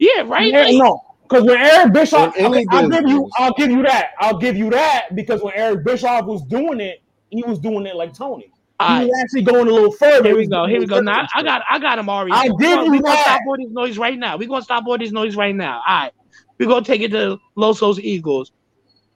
Business? 0.00 0.14
Yeah, 0.16 0.22
right. 0.26 0.52
Yeah, 0.52 0.64
Like, 0.64 0.74
no, 0.76 1.00
because 1.28 1.44
when 1.44 1.56
Eric 1.58 1.92
Bischoff, 1.92 2.36
In 2.36 2.46
okay, 2.46 2.66
I'll 2.70 2.88
give 2.88 3.06
you. 3.08 3.30
I'll 3.38 3.54
give 3.54 3.70
you 3.70 3.82
that, 3.82 4.10
I'll 4.18 4.38
give 4.38 4.56
you 4.56 4.70
that 4.70 5.14
because 5.14 5.42
when 5.42 5.54
Eric 5.54 5.84
Bischoff 5.84 6.24
was 6.26 6.42
doing 6.44 6.80
it, 6.80 7.02
he 7.30 7.42
was 7.46 7.58
doing 7.58 7.86
it 7.86 7.94
like 7.96 8.12
Tony. 8.14 8.44
He 8.46 8.52
all 8.86 8.88
right, 8.88 9.06
was 9.08 9.18
actually 9.22 9.42
going 9.42 9.68
a 9.68 9.70
little 9.70 9.92
further. 9.92 10.24
here 10.30 10.36
we 10.36 10.46
go. 10.46 10.64
Here 10.66 10.80
we 10.80 10.86
go. 10.86 11.00
Now 11.00 11.26
I 11.34 11.38
shit. 11.38 11.44
got 11.44 11.62
I 11.68 11.78
got 11.78 11.98
him 11.98 12.08
already. 12.08 12.32
I'll 12.32 12.56
give 12.56 12.70
you 12.84 12.90
we 12.90 13.00
gonna 13.00 13.20
stop 13.20 13.40
all 13.46 13.56
this 13.58 13.70
noise 13.70 13.98
right 13.98 14.18
now. 14.18 14.36
We're 14.38 14.48
gonna 14.48 14.62
stop 14.62 14.84
all 14.86 14.96
this 14.98 15.12
noise 15.12 15.36
right 15.36 15.54
now. 15.54 15.82
All 15.86 15.94
right, 16.04 16.12
we're 16.58 16.66
gonna 16.68 16.84
take 16.84 17.02
it 17.02 17.10
to 17.10 17.38
Loso's 17.56 18.00
Eagles. 18.00 18.52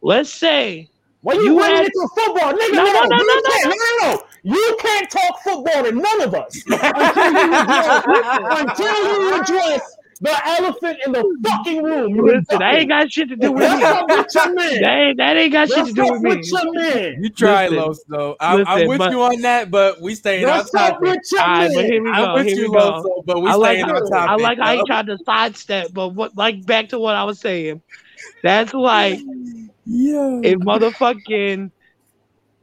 Let's 0.03 0.31
say 0.31 0.91
Why 1.23 1.33
you, 1.33 1.45
You 1.45 1.59
running 1.59 1.77
had- 1.77 1.87
into 1.87 2.09
football, 2.15 2.53
nigga? 2.53 2.75
No, 2.75 2.85
No, 2.85 2.93
no, 2.93 3.03
no, 3.03 3.09
no, 3.09 3.17
you 3.17 3.27
no, 3.27 3.35
no, 3.35 3.51
can't, 3.51 3.65
no, 3.65 4.07
no, 4.09 4.15
no. 4.15 4.23
You 4.43 4.77
can't 4.79 5.11
talk 5.11 5.41
football 5.43 5.83
to 5.85 5.93
none 5.93 6.21
of 6.21 6.35
us 6.35 6.63
until 6.67 7.33
you 7.33 7.55
address, 7.55 8.61
until 8.61 9.21
you 9.23 9.41
address 9.41 9.97
the 10.21 10.47
elephant 10.47 10.99
in 11.07 11.13
the 11.13 11.39
fucking 11.47 11.83
room. 11.83 12.15
You 12.15 12.25
listen, 12.27 12.59
that 12.59 12.75
ain't 12.75 12.89
got 12.89 13.11
shit 13.13 13.29
to 13.31 13.37
do 13.37 13.53
with 13.53 13.63
What's 13.63 14.09
me. 14.11 14.17
with 14.17 14.35
your 14.35 14.55
man? 14.55 14.81
That 14.83 14.97
ain't, 14.99 15.17
that 15.19 15.37
ain't 15.37 15.53
got 15.53 15.69
shit 15.69 15.87
to 15.87 15.93
do 15.93 16.05
up 16.07 16.13
with 16.13 16.23
me. 16.23 16.31
with 16.37 16.51
your 16.53 16.73
man? 16.73 17.23
You 17.23 17.31
try, 17.31 17.69
Listen, 17.69 17.77
Los, 17.87 18.05
though. 18.09 18.37
I'm, 18.41 18.65
I'm 18.67 18.89
with 18.89 18.99
but- 18.99 19.11
you 19.13 19.23
on 19.23 19.41
that, 19.43 19.71
but 19.71 20.01
we 20.01 20.15
staying 20.15 20.45
on 20.45 20.59
What's 20.59 20.75
up 20.75 20.93
topic. 20.95 21.01
with 21.01 21.21
your 21.33 21.41
but 21.43 21.71
here 21.85 22.03
man? 22.03 22.05
we 22.05 22.11
I'm 22.11 22.35
with 22.35 22.47
Here 22.47 22.57
you, 22.57 22.71
we 22.73 22.79
go. 22.79 23.03
Loso, 23.03 23.25
but 23.27 23.41
we 23.43 23.49
I 23.51 23.55
like 23.55 23.79
staying 23.79 23.89
how, 23.89 23.97
on 23.97 24.11
topic. 24.11 24.31
I 24.31 24.35
like 24.37 24.59
how 24.59 24.75
he 24.77 24.83
tried 24.87 25.07
to 25.07 25.19
sidestep, 25.25 25.89
but 25.93 26.09
what 26.11 26.37
like 26.37 26.65
back 26.67 26.89
to 26.91 26.99
what 26.99 27.15
I 27.17 27.25
was 27.25 27.39
saying. 27.41 27.83
That's 28.43 28.73
like 28.75 29.19
Yeah. 29.87 30.41
if 30.43 30.59
motherfucking 30.61 31.71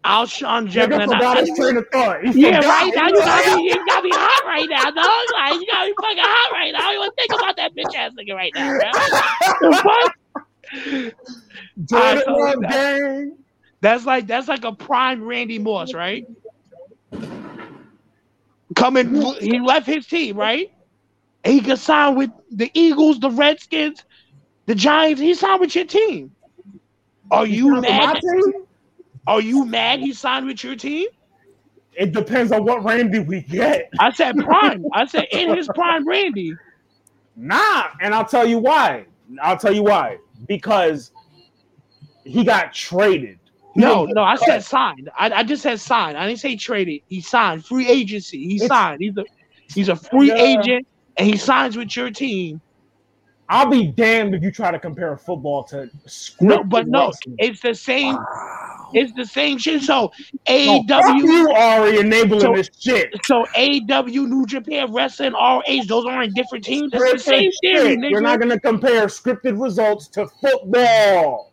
Alshon 0.04 0.68
Jefferson. 0.68 1.10
forgot 1.10 1.38
his 1.38 1.52
train 1.58 1.78
of 1.78 1.86
thought. 1.92 2.24
He 2.24 2.42
Yeah, 2.42 2.60
right 2.68 2.92
now 2.96 3.08
you 3.08 3.18
got 3.20 3.46
me, 3.58 3.64
you 3.70 3.86
got 3.86 4.04
me 4.04 4.10
hot 4.14 4.46
right 4.46 4.68
now, 4.70 4.86
dog. 4.86 4.96
Like 5.34 5.60
you 5.60 5.68
got 5.72 5.86
me 5.86 5.94
fucking 6.02 6.18
hot 6.24 6.52
right 6.52 6.74
now. 6.74 6.80
I 6.80 6.94
don't 6.94 7.04
even 7.04 7.16
think 7.18 7.32
about 7.40 7.56
that 7.58 7.76
bitch 7.76 7.96
ass 7.96 8.12
nigga 8.20 8.36
right 8.36 8.52
now, 8.56 8.72
bro. 8.72 8.90
The 9.62 9.78
fuck? 9.84 10.16
Jordan 11.86 12.24
I- 12.28 12.32
Love 12.32 12.62
gang. 12.70 13.38
That's 13.82 14.06
like 14.06 14.28
that's 14.28 14.48
like 14.48 14.64
a 14.64 14.74
prime 14.74 15.24
Randy 15.24 15.58
Moss, 15.60 15.94
right? 15.94 16.26
Coming, 18.76 19.22
he 19.40 19.60
left 19.60 19.86
his 19.86 20.08
team, 20.08 20.38
right? 20.38 20.72
And 21.44 21.54
he 21.54 21.62
could 21.62 21.80
sign 21.80 22.16
with 22.16 22.30
the 22.52 22.70
Eagles, 22.74 23.20
the 23.20 23.32
Redskins, 23.32 24.06
the 24.68 24.76
Giants. 24.76 25.20
He 25.20 25.34
signed 25.34 25.60
with 25.60 25.76
your 25.76 25.86
team. 25.86 26.32
Are 27.32 27.46
you 27.46 27.82
mad? 27.82 28.20
Are 29.28 29.42
you 29.42 29.66
mad 29.66 30.00
he 30.00 30.14
signed 30.14 30.46
with 30.46 30.64
your 30.64 30.76
team? 30.76 31.08
It 31.94 32.14
depends 32.14 32.52
on 32.52 32.64
what 32.64 32.84
Randy 32.84 33.20
we 33.20 33.42
get. 33.42 33.90
I 34.00 34.12
said 34.12 34.38
prime. 34.38 34.86
I 34.94 35.06
said 35.06 35.28
in 35.32 35.56
his 35.56 35.68
prime, 35.76 36.08
Randy. 36.08 36.54
Nah, 37.36 37.86
and 38.02 38.14
I'll 38.16 38.26
tell 38.26 38.48
you 38.48 38.58
why. 38.60 39.06
I'll 39.42 39.58
tell 39.58 39.74
you 39.74 39.84
why. 39.84 40.18
Because 40.48 41.12
he 42.24 42.44
got 42.44 42.74
traded. 42.74 43.40
He 43.74 43.82
No, 43.82 44.06
no, 44.06 44.22
I 44.24 44.36
said 44.36 44.64
signed. 44.64 45.10
I, 45.18 45.30
I 45.32 45.44
just 45.44 45.64
said 45.64 45.80
signed. 45.80 46.18
I 46.18 46.28
didn't 46.28 46.40
say 46.40 46.56
traded. 46.56 47.02
He 47.08 47.22
signed. 47.22 47.66
Free 47.66 47.88
agency. 47.88 48.40
He 48.46 48.56
It's- 48.56 48.68
signed. 48.70 49.02
He's 49.02 49.18
a 49.18 49.24
he's 49.74 49.90
a 49.90 49.96
free 49.96 50.32
agent 50.32 50.86
and 51.18 51.28
he 51.28 51.38
signs 51.38 51.78
with 51.78 51.96
your 51.96 52.10
team. 52.10 52.60
I'll 53.48 53.70
be 53.70 53.88
damned 53.88 54.34
if 54.36 54.44
you 54.44 54.52
try 54.52 54.72
to 54.72 54.80
compare 54.80 55.16
football 55.18 55.64
to 55.66 55.90
No, 56.40 56.64
but 56.64 56.88
no, 56.88 57.08
wrestling. 57.08 57.36
it's 57.40 57.60
the 57.62 57.74
same. 57.76 58.18
It's 58.94 59.12
the 59.14 59.26
same 59.26 59.58
shit. 59.58 59.82
So 59.84 60.12
No, 60.50 60.84
fuck 60.88 61.16
you 61.18 61.50
Ari 61.52 62.00
enabling 62.00 62.42
So- 62.42 62.54
this 62.56 62.70
shit. 62.80 63.10
so 63.26 63.46
AW, 63.56 64.04
New 64.06 64.46
Japan 64.46 64.92
Wrestling, 64.94 65.34
RH, 65.34 65.86
those 65.88 66.06
aren't 66.06 66.34
different 66.36 66.64
teams. 66.64 66.92
It's 66.94 67.12
the 67.14 67.20
same 67.20 67.50
Scripted 67.52 67.54
theory, 67.62 67.96
shit. 68.02 68.10
You're 68.12 68.22
not 68.22 68.40
gonna 68.40 68.60
compare 68.60 69.08
scripted 69.08 69.62
results 69.62 70.08
to 70.10 70.28
football. 70.42 71.48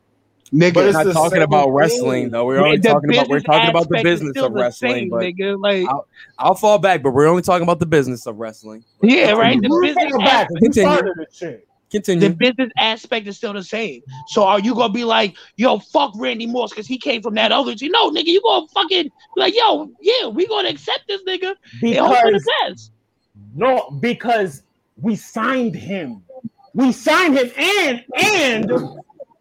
Nigga, 0.52 0.76
We're 0.76 0.92
not 0.92 1.12
talking 1.12 1.30
same 1.32 1.42
about 1.42 1.64
thing. 1.64 1.72
wrestling 1.74 2.30
though. 2.30 2.46
We're 2.46 2.56
Yeah, 2.56 2.62
only 2.64 2.76
the 2.78 2.88
talking 2.88 3.10
about 3.12 3.28
we're 3.28 3.40
talking 3.40 3.68
about 3.68 3.88
the 3.90 4.02
business 4.02 4.34
of 4.38 4.52
wrestling. 4.52 4.92
same, 4.94 5.08
But 5.10 5.20
nigga. 5.20 5.60
Like, 5.62 5.86
I'll, 5.86 6.06
I'll 6.38 6.54
fall 6.54 6.78
back, 6.78 7.02
but 7.02 7.12
we're 7.12 7.26
only 7.26 7.42
talking 7.42 7.64
about 7.64 7.80
the 7.80 7.86
business 7.86 8.24
of 8.26 8.38
wrestling. 8.38 8.82
yeah, 9.02 9.32
right. 9.32 9.60
The 9.60 9.68
business, 9.82 10.16
back. 10.16 10.48
aspect, 10.50 10.76
You 11.42 11.58
Continue. 11.90 12.20
started 12.20 12.30
this 12.30 12.38
shit. 12.38 12.38
the 12.38 12.52
business 12.52 12.72
aspect 12.78 13.26
is 13.26 13.36
still 13.36 13.52
the 13.52 13.62
same. 13.62 14.02
So 14.28 14.44
are 14.44 14.60
you 14.60 14.74
gonna 14.74 14.92
be 14.92 15.04
like, 15.04 15.36
yo, 15.56 15.78
fuck 15.78 16.12
Randy 16.16 16.46
Moss 16.46 16.70
because 16.70 16.86
he 16.86 16.98
came 16.98 17.22
from 17.22 17.34
that 17.34 17.52
other 17.52 17.74
team? 17.74 17.92
No, 17.92 18.10
nigga, 18.10 18.26
you 18.26 18.40
gonna 18.42 18.66
fucking 18.74 19.04
be 19.04 19.10
like, 19.40 19.54
yo, 19.56 19.90
yeah, 20.00 20.26
we 20.28 20.46
gonna 20.46 20.68
accept 20.68 21.04
this 21.08 21.22
nigga 21.26 21.54
and 21.82 22.14
the 22.34 22.40
Because 22.40 22.46
best. 22.68 22.92
no, 23.54 23.90
because 24.00 24.62
we 25.00 25.16
signed 25.16 25.74
him. 25.74 26.22
We 26.74 26.92
signed 26.92 27.36
him, 27.38 27.50
and 27.56 28.04
and 28.22 28.70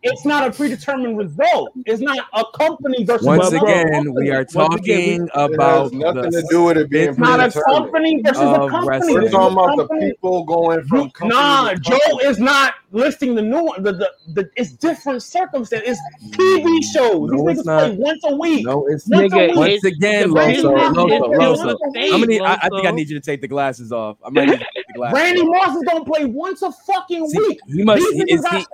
it's 0.04 0.26
not 0.26 0.48
a 0.48 0.52
predetermined 0.52 1.18
result. 1.18 1.72
It's 1.86 2.02
not 2.02 2.20
a 2.34 2.44
company 2.58 3.04
versus 3.04 3.26
Once 3.26 3.48
another 3.50 3.66
again, 3.66 3.92
company. 4.06 4.12
we 4.16 4.30
are 4.32 4.46
Once 4.54 4.76
again, 4.76 5.28
talking 5.28 5.52
It 5.52 5.56
about 5.56 5.84
has 5.84 5.92
nothing 5.94 6.32
the- 6.32 6.42
to 6.42 6.48
do 6.50 6.64
with 6.66 6.78
it 6.78 6.90
being 6.90 7.10
It's 7.10 7.18
It's 7.18 7.20
not 7.20 7.40
a 7.40 7.52
company 7.52 8.22
versus 8.24 8.42
a 8.42 8.46
company. 8.70 8.88
wrestling. 8.88 9.14
We're 9.16 9.30
talking 9.30 9.58
a 9.58 9.62
about 9.62 9.90
the 9.90 9.96
people 10.00 10.44
going 10.46 10.84
from 10.86 11.00
You- 11.02 11.12
company 11.12 11.40
nah, 11.42 11.70
to 11.72 11.80
Joe 11.80 12.20
is 12.26 12.40
not 12.40 12.76
listing 12.92 13.36
the 13.36 13.42
new 13.42 13.64
one. 13.66 13.84
The, 13.84 13.94
the, 13.94 14.12
the 14.34 14.50
it's 14.56 14.72
different 14.74 15.24
circumstances. 15.24 15.98
It's 16.22 16.36
TV 16.38 16.64
mm. 16.64 16.84
shows. 16.94 17.32
These 17.32 17.42
No, 17.42 17.48
it's 17.50 17.62
niggas 17.62 17.66
not. 17.66 17.80
play 17.88 17.98
once 17.98 18.24
a 18.26 18.36
week. 18.36 18.66
No, 18.66 18.86
it's 18.88 19.08
Once 19.08 19.34
a 19.34 19.36
Nigga, 19.36 19.48
week. 19.50 19.56
once 19.58 19.84
again, 19.84 20.30
the 20.30 20.36
Loso, 20.40 20.94
Loso, 20.94 21.36
Loso. 21.36 21.56
still 21.58 21.68
the 21.68 21.92
same, 21.96 22.12
How 22.12 22.18
many? 22.20 22.40
I, 22.40 22.54
I 22.54 22.70
think 22.70 22.86
I 22.86 22.92
need 22.92 23.10
you 23.10 23.20
to 23.20 23.26
take 23.26 23.42
the 23.42 23.48
glasses 23.48 23.92
off. 23.92 24.18
I 24.24 24.30
might 24.30 24.64
need 24.98 25.14
you 25.14 25.18
to 25.18 25.22
take 25.22 25.36
the 25.36 25.38
glasses. 25.38 25.38
Randy 25.38 25.42
off. 25.42 25.68
Moss 25.68 25.78
is 25.78 25.84
gonna 25.84 26.06
play 26.06 26.26
once 26.26 26.62
a 26.62 26.72
fucking 26.72 27.30
See, 27.30 27.38
week. 27.40 27.60
he 27.68 27.84
must. 27.84 28.02
He, 28.14 28.22
is 28.34 28.46
he, 28.48 28.66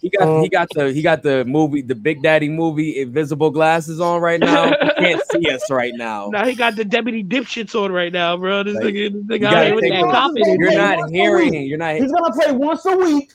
he 0.00 0.08
got. 0.10 0.42
He 0.42 0.48
got 0.48 0.68
the. 0.74 0.92
He 0.92 1.02
got 1.02 1.22
the 1.22 1.44
movie, 1.44 1.82
the 1.82 1.94
Big 1.94 2.22
Daddy 2.22 2.48
movie, 2.48 3.00
invisible 3.00 3.50
glasses 3.50 4.00
on 4.00 4.20
right 4.20 4.40
now. 4.40 4.68
He 4.70 4.90
can't 5.04 5.22
see 5.30 5.50
us 5.50 5.70
right 5.70 5.92
now. 5.94 6.28
Now 6.38 6.44
he 6.46 6.54
got 6.54 6.76
the 6.76 6.84
deputy 6.84 7.22
dipshits 7.24 7.74
on 7.74 7.92
right 7.92 8.12
now, 8.12 8.36
bro. 8.36 8.62
This 8.62 8.74
Like, 8.76 8.84
nigga, 8.94 9.12
this 9.12 9.22
nigga 9.38 9.40
gotta 9.40 9.56
out 9.56 9.64
here 9.66 9.74
with 9.74 9.84
that 9.84 9.92
it. 10.00 10.10
confidence. 10.12 10.56
You're 10.58 10.74
not 10.74 11.10
hearing. 11.10 11.50
week. 11.52 11.68
You're 11.68 11.78
not. 11.78 11.96
He's 11.96 12.12
gonna 12.12 12.32
play 12.32 12.52
once 12.52 12.84
a 12.86 12.96
week, 12.96 13.32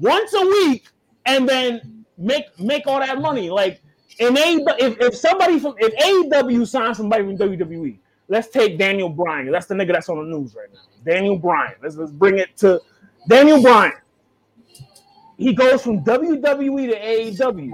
once 0.00 0.32
a 0.34 0.40
week, 0.40 0.88
and 1.26 1.48
then 1.48 2.04
make 2.18 2.58
make 2.58 2.86
all 2.86 3.00
that 3.00 3.20
money. 3.20 3.50
Like 3.50 3.80
in 4.18 4.36
A, 4.36 4.64
if, 4.78 5.00
if 5.00 5.16
somebody 5.16 5.58
from 5.58 5.74
if 5.78 5.92
AEW 6.30 6.66
signs 6.66 6.96
somebody 6.98 7.24
from 7.24 7.36
WWE, 7.38 7.98
let's 8.32 8.48
take 8.48 8.78
Daniel 8.78 9.10
Bryan. 9.10 9.52
That's 9.52 9.66
the 9.66 9.74
nigga 9.74 9.92
that's 9.92 10.08
on 10.08 10.16
the 10.16 10.36
news 10.36 10.56
right 10.56 10.72
now. 10.72 10.80
Daniel 11.04 11.36
Bryan. 11.38 11.74
Let's 11.82 11.96
let's 11.96 12.10
bring 12.10 12.38
it 12.38 12.56
to 12.56 12.80
Daniel 13.28 13.60
Bryan. 13.60 13.92
He 15.36 15.52
goes 15.52 15.82
from 15.82 16.02
WWE 16.02 16.90
to 16.90 16.98
AEW. 16.98 17.72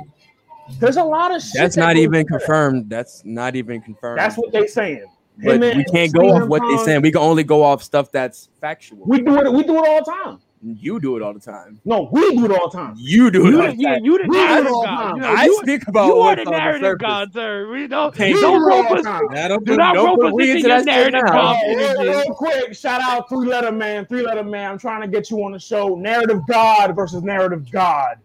There's 0.81 0.97
a 0.97 1.05
lot 1.05 1.35
of 1.35 1.43
shit. 1.43 1.53
That's 1.55 1.77
that 1.77 1.81
not 1.81 1.97
even 1.97 2.21
into 2.21 2.33
that. 2.33 2.39
confirmed. 2.41 2.91
That's 2.91 3.25
not 3.25 3.55
even 3.55 3.81
confirmed. 3.81 4.19
That's 4.19 4.37
what 4.37 4.53
they're 4.53 4.67
saying. 4.67 5.07
But 5.41 5.61
we 5.61 5.85
can't 5.85 6.13
go 6.13 6.31
off 6.31 6.49
what 6.49 6.63
they're 6.69 6.85
saying. 6.85 7.03
We 7.03 7.13
can 7.13 7.21
only 7.21 7.45
go 7.45 7.63
off 7.63 7.83
stuff 7.85 8.11
that's 8.11 8.49
factual. 8.61 8.99
We 9.07 9.21
do 9.21 9.39
it. 9.39 9.53
We 9.53 9.63
do 9.63 9.77
it 9.77 9.89
all 9.89 10.05
the 10.05 10.11
time. 10.11 10.41
You 10.63 10.99
do 11.01 11.17
it 11.17 11.23
all 11.23 11.33
the 11.33 11.41
time. 11.41 11.81
No, 11.85 12.09
we 12.13 12.37
do 12.37 12.45
it 12.47 12.51
all 12.51 12.69
the 12.69 12.77
time. 12.77 12.95
You 12.99 13.31
do 13.31 13.47
it 13.47 13.51
You, 13.51 13.61
all 13.61 13.67
the 13.69 13.77
you, 13.77 13.87
time. 13.87 14.05
you 14.05 14.19
the 14.19 14.25
We 14.29 14.37
do 14.37 14.43
it 14.43 14.47
narrative 14.47 14.73
all 14.73 14.83
the 14.83 14.87
god. 14.89 14.97
time. 14.97 15.17
You 15.17 15.23
know, 15.23 15.29
I 15.29 15.45
you, 15.45 15.61
speak 15.63 15.89
about 15.89 16.07
you 16.07 16.19
are 16.19 16.37
the 16.37 16.41
on 16.43 16.45
the 16.47 16.51
narrative 16.59 16.99
god, 16.99 17.33
sir. 17.33 17.71
We 17.73 17.87
don't, 17.87 18.15
Can't 18.15 18.35
We 18.35 18.41
don't 18.41 18.61
do 18.61 18.67
rope 18.67 18.91
us. 18.91 19.05
time. 19.05 19.23
Now, 19.31 19.49
don't 19.49 19.65
Do 19.65 19.73
put, 19.73 19.79
not 19.79 19.95
don't 19.95 20.19
rope 20.19 20.35
us 20.35 20.41
into 20.41 20.57
into 20.57 20.69
your 20.69 20.77
that 20.79 20.85
narrative 20.85 21.23
god. 21.27 21.57
Hey, 21.57 21.95
real, 21.99 22.35
quick, 22.35 22.75
shout 22.75 23.01
out 23.01 23.29
Three 23.29 23.47
Letter 23.47 23.73
Man. 23.73 24.07
Three 24.07 24.23
Letter 24.23 24.45
Man. 24.45 24.73
I'm 24.73 24.79
trying 24.79 25.03
to 25.03 25.09
get 25.09 25.31
you 25.31 25.45
on 25.45 25.53
the 25.53 25.61
show. 25.61 25.95
Narrative 25.95 26.41
God 26.49 26.97
versus 26.97 27.23
Narrative 27.23 27.71
God. 27.71 28.17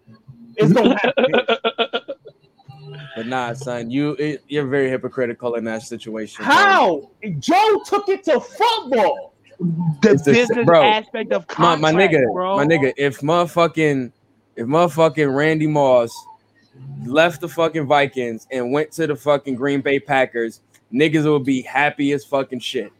It's 0.55 0.73
gonna 0.73 0.97
happen. 1.01 1.33
But 3.15 3.27
nah, 3.27 3.53
son, 3.53 3.91
you 3.91 4.11
it, 4.13 4.43
you're 4.47 4.65
very 4.65 4.89
hypocritical 4.89 5.55
in 5.55 5.63
that 5.65 5.83
situation. 5.83 6.45
bro. 6.45 6.53
How 6.53 7.11
Joe 7.39 7.81
took 7.85 8.09
it 8.09 8.23
to 8.25 8.39
football? 8.39 9.32
The 9.59 10.11
It's 10.11 10.23
the- 10.23 10.33
business 10.33 10.65
bro, 10.65 10.83
aspect 10.83 11.31
of 11.31 11.45
My, 11.57 11.75
my 11.75 11.91
nigga, 11.93 12.23
bro. 12.33 12.57
my 12.57 12.65
nigga, 12.65 12.93
if 12.97 13.19
motherfucking 13.21 14.11
if 14.55 14.67
motherfucking 14.67 15.35
Randy 15.35 15.67
Moss 15.67 16.11
left 17.05 17.41
the 17.41 17.47
fucking 17.49 17.85
Vikings 17.87 18.47
and 18.51 18.71
went 18.71 18.91
to 18.93 19.07
the 19.07 19.15
fucking 19.15 19.55
Green 19.55 19.81
Bay 19.81 19.99
Packers, 19.99 20.61
niggas 20.93 21.31
would 21.31 21.45
be 21.45 21.61
happy 21.61 22.11
as 22.11 22.23
fucking 22.25 22.59
shit. 22.59 22.91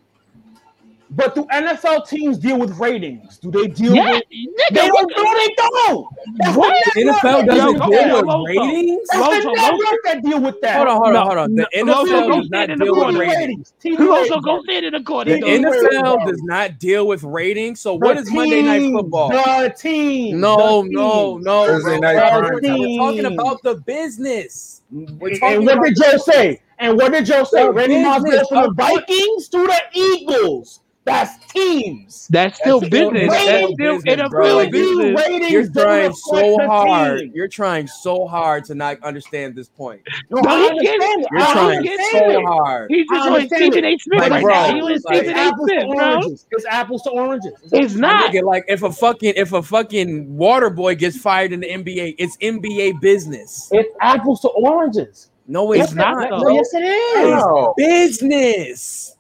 But 1.16 1.36
do 1.36 1.44
NFL 1.46 2.08
teams 2.08 2.40
deal 2.40 2.58
with 2.58 2.78
ratings? 2.80 3.38
Do 3.38 3.52
they 3.52 3.68
deal 3.68 3.94
Yeah, 3.96 4.14
with? 4.14 4.24
nigga, 4.32 4.74
They 4.74 4.88
don't. 4.88 5.14
No, 5.16 5.34
they 5.36 5.56
don't. 5.56 6.08
That's 6.38 6.58
What? 6.58 6.76
the 6.96 7.04
The 7.04 7.12
NFL 7.12 7.46
doesn't 7.46 7.56
deal 7.56 7.74
with 7.74 7.82
deal 7.92 7.92
yo, 7.92 8.08
that. 8.08 8.16
with 8.16 8.26
Loso. 8.26 8.48
ratings. 8.48 9.10
That's 9.12 9.24
Loso, 9.24 9.42
the 9.44 9.50
Loso. 9.50 9.72
network 9.72 10.00
that 10.06 10.24
deal 10.24 10.42
with 10.42 10.62
that. 10.62 10.76
Hold 10.78 10.88
on, 10.90 10.96
hold 10.98 11.08
on, 11.08 11.14
No, 11.14 11.24
hold 11.24 11.38
on. 11.38 11.56
The 11.56 11.68
no, 11.84 12.04
NFL 12.04 12.28
go 12.28 12.42
does 12.42 12.50
not 12.50 12.66
stand 12.66 12.72
in 12.72 12.80
the 12.80 12.86
deal 12.86 13.06
with 13.06 13.16
ratings. 13.16 13.74
TV 13.84 14.00
You 14.00 14.16
also 14.16 14.40
go 14.40 14.64
stand 14.64 14.86
in 14.86 14.94
the 14.94 15.04
corner. 15.04 15.34
The 15.34 15.40
The 15.42 15.58
though. 15.62 16.18
NFL 16.18 16.26
does 16.28 16.42
not 16.44 16.80
deal 16.80 17.08
with 17.08 17.24
ratings. 17.24 17.80
So 17.82 17.94
what 17.94 18.16
The 18.16 18.22
is 18.24 18.32
Monday 18.32 18.62
Night 18.64 18.92
Football? 18.92 19.30
The 19.30 19.76
team. 19.78 20.40
No, 20.40 20.82
no, 20.82 21.38
no. 21.38 21.66
Thursday 21.68 22.00
night 22.00 22.16
We're, 22.16 22.60
prime 22.60 22.80
we're 22.80 22.98
talking 22.98 23.26
about 23.26 23.62
the 23.62 23.76
business. 23.76 24.82
We're 24.92 25.34
And 25.44 25.66
what 25.66 25.84
did 25.84 25.96
Joe 25.96 26.18
say? 26.18 26.62
And 26.80 26.98
what 26.98 27.12
did 27.12 27.26
Joe 27.26 27.44
say? 27.44 27.68
Randy 27.70 28.02
Moss 28.04 28.24
business 28.24 28.48
from 28.48 28.64
the 28.64 28.74
Vikings 28.74 29.48
to 29.50 29.68
the 29.68 29.82
Eagles. 29.94 30.82
That's 31.06 31.46
teams. 31.48 32.28
That's 32.30 32.58
still 32.60 32.80
That's 32.80 32.90
business. 32.90 33.30
that's 33.30 33.46
That's 33.46 33.74
still 33.74 34.00
still 34.00 34.02
business, 34.02 34.30
bro. 34.30 34.70
Business. 34.70 35.52
You're 35.52 35.70
trying 35.70 36.14
so 36.14 36.58
hard. 36.66 37.20
team. 37.20 37.32
You're 37.36 37.48
trying 37.50 37.88
so 37.88 38.26
hard 38.26 38.64
to 38.66 38.76
not 38.76 39.04
understand 39.04 39.54
this 39.54 39.68
point. 39.68 40.02
No, 40.30 40.40
No, 40.40 40.50
I 40.50 40.62
understand. 40.68 41.02
it. 41.02 41.20
it. 41.20 41.28
You're 41.32 41.42
I 41.42 41.52
trying 41.54 41.84
so 41.84 42.40
it. 42.40 42.46
hard. 42.46 42.90
He's 42.90 43.06
just 43.10 43.28
on 43.28 43.34
understand 43.34 43.74
Stephen 43.74 43.84
it. 43.86 43.94
A. 43.96 43.98
Smith 44.00 44.20
Like, 44.22 44.32
right 44.32 44.44
bro, 44.44 44.54
now. 44.54 44.66
He 44.68 44.82
on 44.82 44.82
like- 44.82 44.96
It's 44.96 45.06
Stephen 45.06 45.36
A. 45.36 45.40
apples 45.40 45.68
Smith, 45.70 45.80
to 45.82 45.88
bro. 45.88 46.06
oranges. 46.16 46.46
It's 46.52 46.66
apples 46.66 47.02
to 47.04 47.10
oranges. 47.10 47.54
It's 47.74 47.96
not. 47.96 48.32
Nigga, 48.32 48.44
like 48.44 48.64
if 48.70 48.84
a 48.84 48.92
fucking 48.92 49.34
if 49.36 49.52
a 49.52 49.62
fucking 49.62 50.38
water 50.38 50.70
boy 50.70 50.96
gets 50.96 51.18
fired 51.18 51.52
in 51.52 51.60
the 51.60 51.68
NBA, 51.70 52.16
it's 52.18 52.38
NBA 52.38 53.02
business. 53.02 53.68
It's 53.74 53.94
apples 54.00 54.40
to 54.42 54.48
oranges. 54.50 55.30
No, 55.48 55.74
it's, 55.74 55.84
It's 55.84 55.94
not, 55.94 56.16
not. 56.18 56.30
though. 56.30 56.40
bro. 56.44 56.54
Yes, 56.56 56.74
it 56.74 56.78
is. 56.84 57.30
No. 57.44 57.74
business. 57.76 59.13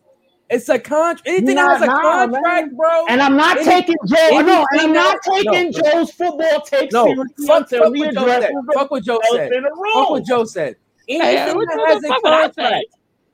It's 0.53 0.69
a 0.69 0.77
contract. 0.77 1.23
Anything 1.27 1.55
that 1.55 1.79
has 1.79 1.81
a 1.81 1.87
contract, 1.87 2.31
man. 2.43 2.75
bro. 2.75 3.07
And 3.07 3.21
I'm 3.21 3.35
not 3.35 3.57
Any- 3.57 3.65
taking 3.65 3.95
Joe. 4.07 4.41
No, 4.41 4.65
and 4.71 4.81
I'm 4.81 4.93
not 4.93 5.17
taking 5.23 5.71
no. 5.71 5.71
Joe's 5.71 6.11
football 6.11 6.61
takes 6.61 6.93
no, 6.93 7.05
seriously 7.05 7.47
fuck, 7.47 7.69
fuck 7.69 7.91
what 7.91 8.13
Joe 8.13 8.27
said. 8.27 8.51
Fuck 8.75 8.91
what 8.91 9.03
Joe 9.03 9.19
said. 9.31 9.39
elephant 9.39 9.55
in 9.55 9.63
the 9.63 9.91
Fuck 9.93 10.09
what 10.11 10.25
Joe 10.25 10.43
said. 10.45 10.75
Anything 11.09 11.55
what 11.55 11.67
that 11.69 11.87
has 11.87 12.03
a 12.03 12.07
fuck 12.07 12.23
would 12.23 12.33
I 12.33 12.41
say? 12.47 12.53
contract, 12.53 12.85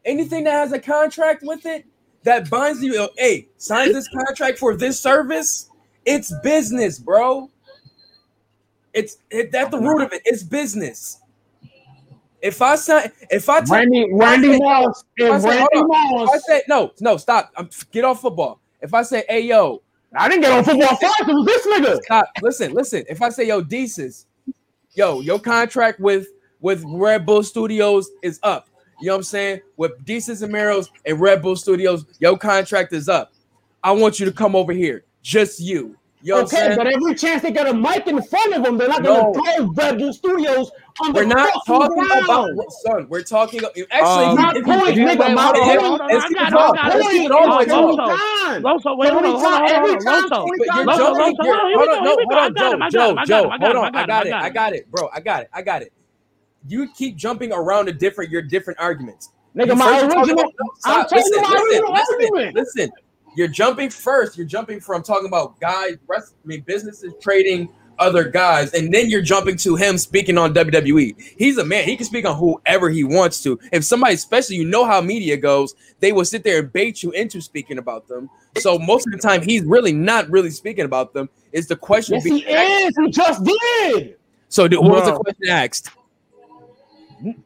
anything 0.05 0.43
that 0.45 0.51
has 0.51 0.71
a 0.71 0.79
contract 0.79 1.43
with 1.43 1.65
it 1.65 1.85
that 2.23 2.49
binds 2.49 2.81
you, 2.81 3.09
hey, 3.17 3.49
signs 3.57 3.93
this 3.93 4.07
contract 4.07 4.57
for 4.57 4.75
this 4.77 4.97
service, 4.97 5.69
it's 6.05 6.33
business, 6.41 6.99
bro. 6.99 7.49
It's 8.93 9.17
it, 9.29 9.53
at 9.53 9.71
the 9.71 9.77
root 9.77 10.01
of 10.03 10.13
it. 10.13 10.21
It's 10.23 10.41
business. 10.41 11.18
If 12.41 12.61
I 12.61 12.75
sign, 12.75 13.11
if 13.29 13.49
I 13.49 13.59
Randy, 13.61 14.07
Randy 14.13 14.49
I 14.49 14.51
say- 14.53 14.57
Moss, 14.59 15.03
if 15.17 15.41
say- 15.41 15.47
Randy 15.49 15.75
on. 15.77 15.91
I 15.91 16.25
Moss, 16.25 16.45
say 16.47 16.61
no, 16.67 16.91
no, 17.01 17.17
stop. 17.17 17.51
I'm 17.57 17.69
get 17.91 18.05
off 18.05 18.21
football. 18.21 18.59
If 18.81 18.93
I 18.93 19.01
say, 19.03 19.23
hey, 19.27 19.41
yo, 19.41 19.81
I 20.15 20.29
didn't 20.29 20.41
get 20.43 20.51
on 20.53 20.63
football 20.63 20.95
first. 20.95 21.15
It 21.19 21.27
was 21.27 21.45
this 21.45 21.67
nigga. 21.67 22.01
stop. 22.03 22.25
Listen, 22.41 22.73
listen. 22.73 23.03
If 23.09 23.21
I 23.21 23.29
say, 23.29 23.47
yo, 23.47 23.61
Desus, 23.61 24.25
yo, 24.93 25.19
your 25.21 25.39
contract 25.39 25.99
with 25.99 26.27
with 26.61 26.83
Red 26.85 27.25
Bull 27.25 27.43
Studios 27.43 28.09
is 28.21 28.39
up. 28.43 28.69
You 29.01 29.07
know 29.07 29.13
what 29.13 29.17
I'm 29.19 29.23
saying? 29.23 29.61
With 29.77 30.03
Desus 30.05 30.41
and 30.41 30.53
Meros 30.53 30.89
and 31.05 31.19
Red 31.19 31.41
Bull 31.41 31.55
Studios, 31.55 32.05
your 32.19 32.37
contract 32.37 32.91
is 32.93 33.07
up. 33.07 33.31
I 33.83 33.91
want 33.91 34.19
you 34.19 34.25
to 34.25 34.31
come 34.31 34.55
over 34.55 34.73
here. 34.73 35.03
Just 35.21 35.59
you. 35.61 35.95
You 36.21 36.35
know 36.35 36.41
Okay, 36.41 36.73
but 36.75 36.85
every 36.85 37.15
chance 37.15 37.41
they 37.43 37.51
got 37.51 37.67
a 37.67 37.73
mic 37.73 38.05
in 38.07 38.21
front 38.21 38.53
of 38.53 38.63
them, 38.63 38.77
they're 38.77 38.89
not 38.89 39.01
No. 39.01 39.31
gonna 39.31 39.55
throw 39.55 39.65
Red 39.73 39.97
Bull 39.99 40.11
Studios 40.11 40.69
on 41.01 41.13
the 41.13 41.19
We're 41.19 41.25
not 41.25 41.49
talking 41.65 41.95
ground. 41.95 42.25
about 42.25 42.71
son. 42.83 43.07
We're 43.07 43.21
talking 43.23 43.61
actually. 43.63 44.25
Um, 44.25 44.35
Not 44.35 44.57
if 44.57 44.67
you- 44.67 44.73
points, 44.73 44.89
if 44.89 44.97
you- 44.97 45.05
nigga, 45.05 45.23
hold 45.23 45.33
my 45.35 45.45
on, 45.47 45.53
point- 45.53 45.63
hold 45.63 45.77
on, 45.79 45.85
hold 45.85 46.01
on, 46.01 46.07
let's 46.09 46.25
I 46.25 46.27
keep 46.27 46.37
got 46.37 46.43
it 46.43 46.51
it, 46.51 46.55
I 46.55 46.59
talk. 46.59 46.75
got 46.75 46.85
it. 46.91 46.97
Let's 46.99 47.09
keep 47.11 47.23
it 47.25 47.31
all 47.31 47.49
the 47.51 47.55
way 47.57 47.65
Loso, 47.65 47.95
talk. 47.95 48.19
Time. 48.19 48.63
Loso, 48.63 48.97
wait, 48.97 49.09
hold 49.13 49.23
Every 49.23 49.29
on, 49.29 49.39
hold 49.39 49.45
on, 49.45 49.51
time- 49.51 49.59
hold 49.59 49.69
on, 49.71 49.75
every 49.75 49.89
hold 49.89 50.07
on, 50.07 50.23
Loso. 50.23 50.29
Tony 50.29 50.51
But 50.59 50.65
you're 50.65 50.73
Khan- 50.75 50.85
Loso, 50.87 50.97
jumping. 50.99 51.23
Loso, 51.23 51.45
you're- 51.45 51.55
hold 51.55 51.59
on, 51.59 51.79
Hold 51.79 51.87
on, 51.89 51.95
go, 51.95 52.03
no, 52.03 52.09
here 52.09 52.17
we 52.19 52.23
hold 52.23 52.29
go. 52.29 52.35
I 52.35 52.43
on, 52.43 52.53
got 52.53 52.59
Joe, 52.59 52.69
him, 52.69 52.81
I 52.81 52.89
got 52.89 52.91
Joe, 52.91 53.09
him, 53.09 53.17
I 53.17 53.21
got 53.21 53.27
Joe. 53.29 53.39
him, 53.39 53.49
I 53.49 53.57
Hold 53.63 53.75
on, 53.77 53.85
I 53.85 53.89
got 53.91 53.95
I 53.95 54.01
him, 54.01 54.07
got 54.09 54.19
I 54.19 54.19
it, 54.19 54.29
got 54.29 54.43
I 54.43 54.47
him. 54.47 54.53
got 54.53 54.73
it, 54.73 54.91
bro. 54.91 55.09
I 55.13 55.19
got 55.21 55.41
it, 55.43 55.49
I 55.53 55.61
got 55.61 55.81
it. 55.83 55.93
You 56.67 56.87
keep 56.97 57.15
jumping 57.15 57.53
around 57.53 57.85
to 57.85 57.93
different 57.93 58.29
your 58.29 58.41
different 58.41 58.77
arguments. 58.79 59.29
Nigga, 59.55 59.67
You 59.67 59.75
my 59.75 59.85
first 59.85 60.01
you're 60.01 60.09
talking 60.09 60.19
original. 60.19 60.39
about- 60.41 60.53
no, 60.59 60.69
I'm 60.69 60.75
stop. 60.79 61.09
telling 61.09 61.23
Listen, 61.23 61.33
you 61.33 61.41
my 61.41 61.49
listen, 61.49 61.63
original 61.69 61.91
listen, 61.93 62.15
argument. 62.15 62.55
listen. 62.55 62.91
You're 63.35 63.47
jumping 63.47 63.89
first. 63.89 64.37
You're 64.37 64.47
jumping 64.47 64.79
from 64.79 65.03
talking 65.03 65.27
about 65.27 65.59
guys, 65.59 65.97
rest, 66.07 66.35
I 66.43 66.47
mean, 66.47 66.61
businesses 66.61 67.13
trading 67.21 67.69
other 67.99 68.23
guys, 68.29 68.73
and 68.73 68.93
then 68.93 69.09
you're 69.09 69.21
jumping 69.21 69.57
to 69.57 69.75
him 69.75 69.97
speaking 69.97 70.37
on 70.37 70.53
WWE. 70.53 71.19
He's 71.37 71.57
a 71.57 71.65
man. 71.65 71.83
He 71.83 71.97
can 71.97 72.05
speak 72.05 72.25
on 72.25 72.37
whoever 72.37 72.89
he 72.89 73.03
wants 73.03 73.43
to. 73.43 73.59
If 73.73 73.83
somebody, 73.83 74.13
especially 74.15 74.55
you 74.55 74.63
know 74.65 74.85
how 74.85 75.01
media 75.01 75.35
goes, 75.35 75.75
they 75.99 76.13
will 76.13 76.23
sit 76.23 76.43
there 76.45 76.59
and 76.59 76.71
bait 76.71 77.03
you 77.03 77.11
into 77.11 77.41
speaking 77.41 77.77
about 77.77 78.07
them. 78.07 78.29
So 78.59 78.79
most 78.79 79.05
of 79.05 79.11
the 79.11 79.19
time, 79.19 79.41
he's 79.41 79.63
really 79.63 79.91
not 79.91 80.29
really 80.29 80.49
speaking 80.49 80.85
about 80.85 81.13
them. 81.13 81.29
Is 81.51 81.67
the 81.67 81.75
question 81.75 82.15
Yes, 82.15 82.23
being 82.23 82.35
he 82.37 82.43
is. 82.45 82.95
He 82.97 83.09
just 83.11 83.43
did. 83.43 84.15
So 84.47 84.67
th- 84.67 84.81
what 84.81 84.91
was 84.91 85.05
the 85.05 85.15
question 85.19 85.49
asked? 85.49 85.89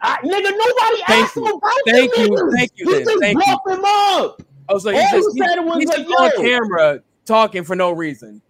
I, 0.02 0.18
nigga, 0.18 0.52
nobody 0.52 1.04
Thank 1.08 1.26
asked 1.26 1.36
you. 1.36 1.46
him 1.46 1.54
about 1.56 1.72
Thank 1.88 2.14
them 2.16 2.26
you. 2.26 2.30
niggas. 2.30 2.56
Thank 2.56 2.72
you 2.76 2.86
He 2.86 2.94
then. 2.94 3.04
just 3.06 3.20
Thank 3.22 3.38
you. 3.40 3.58
brought 3.66 3.66
them 3.66 4.46
up. 4.70 4.76
Oh, 4.76 4.78
so 4.80 4.90
All 4.90 4.96
he's 4.96 5.10
he 5.10 5.18
just, 5.18 5.38
said 5.38 5.60
he's, 5.60 5.66
was 5.66 5.78
he's 5.80 5.88
like, 5.90 6.38
on 6.38 6.44
camera 6.44 7.02
talking 7.26 7.64
for 7.64 7.76
no 7.76 7.92
reason. 7.92 8.42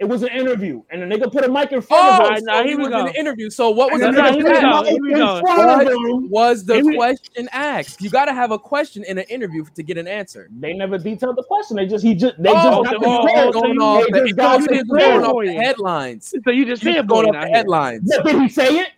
It 0.00 0.04
It 0.04 0.08
was 0.08 0.22
an 0.22 0.30
interview, 0.30 0.82
and 0.90 1.00
the 1.02 1.06
nigga 1.06 1.30
put 1.32 1.44
a 1.44 1.48
mic 1.48 1.70
in 1.70 1.80
front 1.80 2.20
Oh, 2.20 2.30
of 2.32 2.36
him. 2.38 2.44
nah, 2.44 2.62
so 2.62 2.66
he 2.68 2.74
was 2.74 2.88
in 2.88 2.94
an 2.94 3.14
interview. 3.14 3.48
So 3.48 3.70
what 3.70 3.92
was 3.92 4.02
And 4.02 4.12
the 4.16 4.20
the 4.20 4.22
Nah, 4.22 4.30
nigga 4.30 4.34
here 4.34 4.42
put 4.42 4.50
we 4.52 4.58
a 4.58 4.60
go, 4.60 4.80
mic 4.82 4.90
here 4.90 5.02
we 5.02 5.12
in 5.12 5.18
go. 5.18 5.40
front 5.40 5.60
of 5.60 5.86
What 5.86 5.86
him. 6.10 6.30
was 6.30 6.64
the 6.64 6.74
Here 6.74 6.84
we- 6.84 6.96
question 6.96 7.48
asked? 7.52 8.00
You 8.02 8.10
got 8.10 8.24
to 8.24 8.32
have 8.34 8.50
a 8.50 8.58
question 8.58 9.04
in 9.04 9.18
an 9.18 9.24
interview 9.30 9.64
to 9.74 9.82
get 9.84 9.96
an 9.96 10.08
answer. 10.08 10.48
They 10.58 10.72
never 10.72 10.98
detailed 10.98 11.36
the 11.36 11.44
question. 11.44 11.76
They 11.76 11.86
just 11.86 12.04
he 12.04 12.14
just 12.14 12.34
they 12.42 12.50
oh, 12.50 12.54
just 12.54 12.64
so- 12.64 12.82
got 12.82 12.94
oh, 12.96 13.00
the 13.00 13.06
oh, 13.48 13.52
going 13.62 13.78
off 13.78 14.04
they 14.10 14.18
the, 14.20 14.26
just 14.26 14.36
got 14.36 14.60
so 14.60 14.66
the 14.66 14.74
you 14.74 14.80
just 14.80 14.90
going 14.90 15.22
off 15.24 15.44
the 15.44 15.52
headlines. 15.54 16.34
So 16.44 16.50
you 16.50 16.64
just 16.66 16.82
You 16.82 16.92
said 16.94 17.06
going 17.08 17.28
off 17.28 17.42
the 17.44 17.48
headlines. 17.48 18.10
Did 18.24 18.40
he 18.40 18.48
say 18.48 18.76
it? 18.78 18.88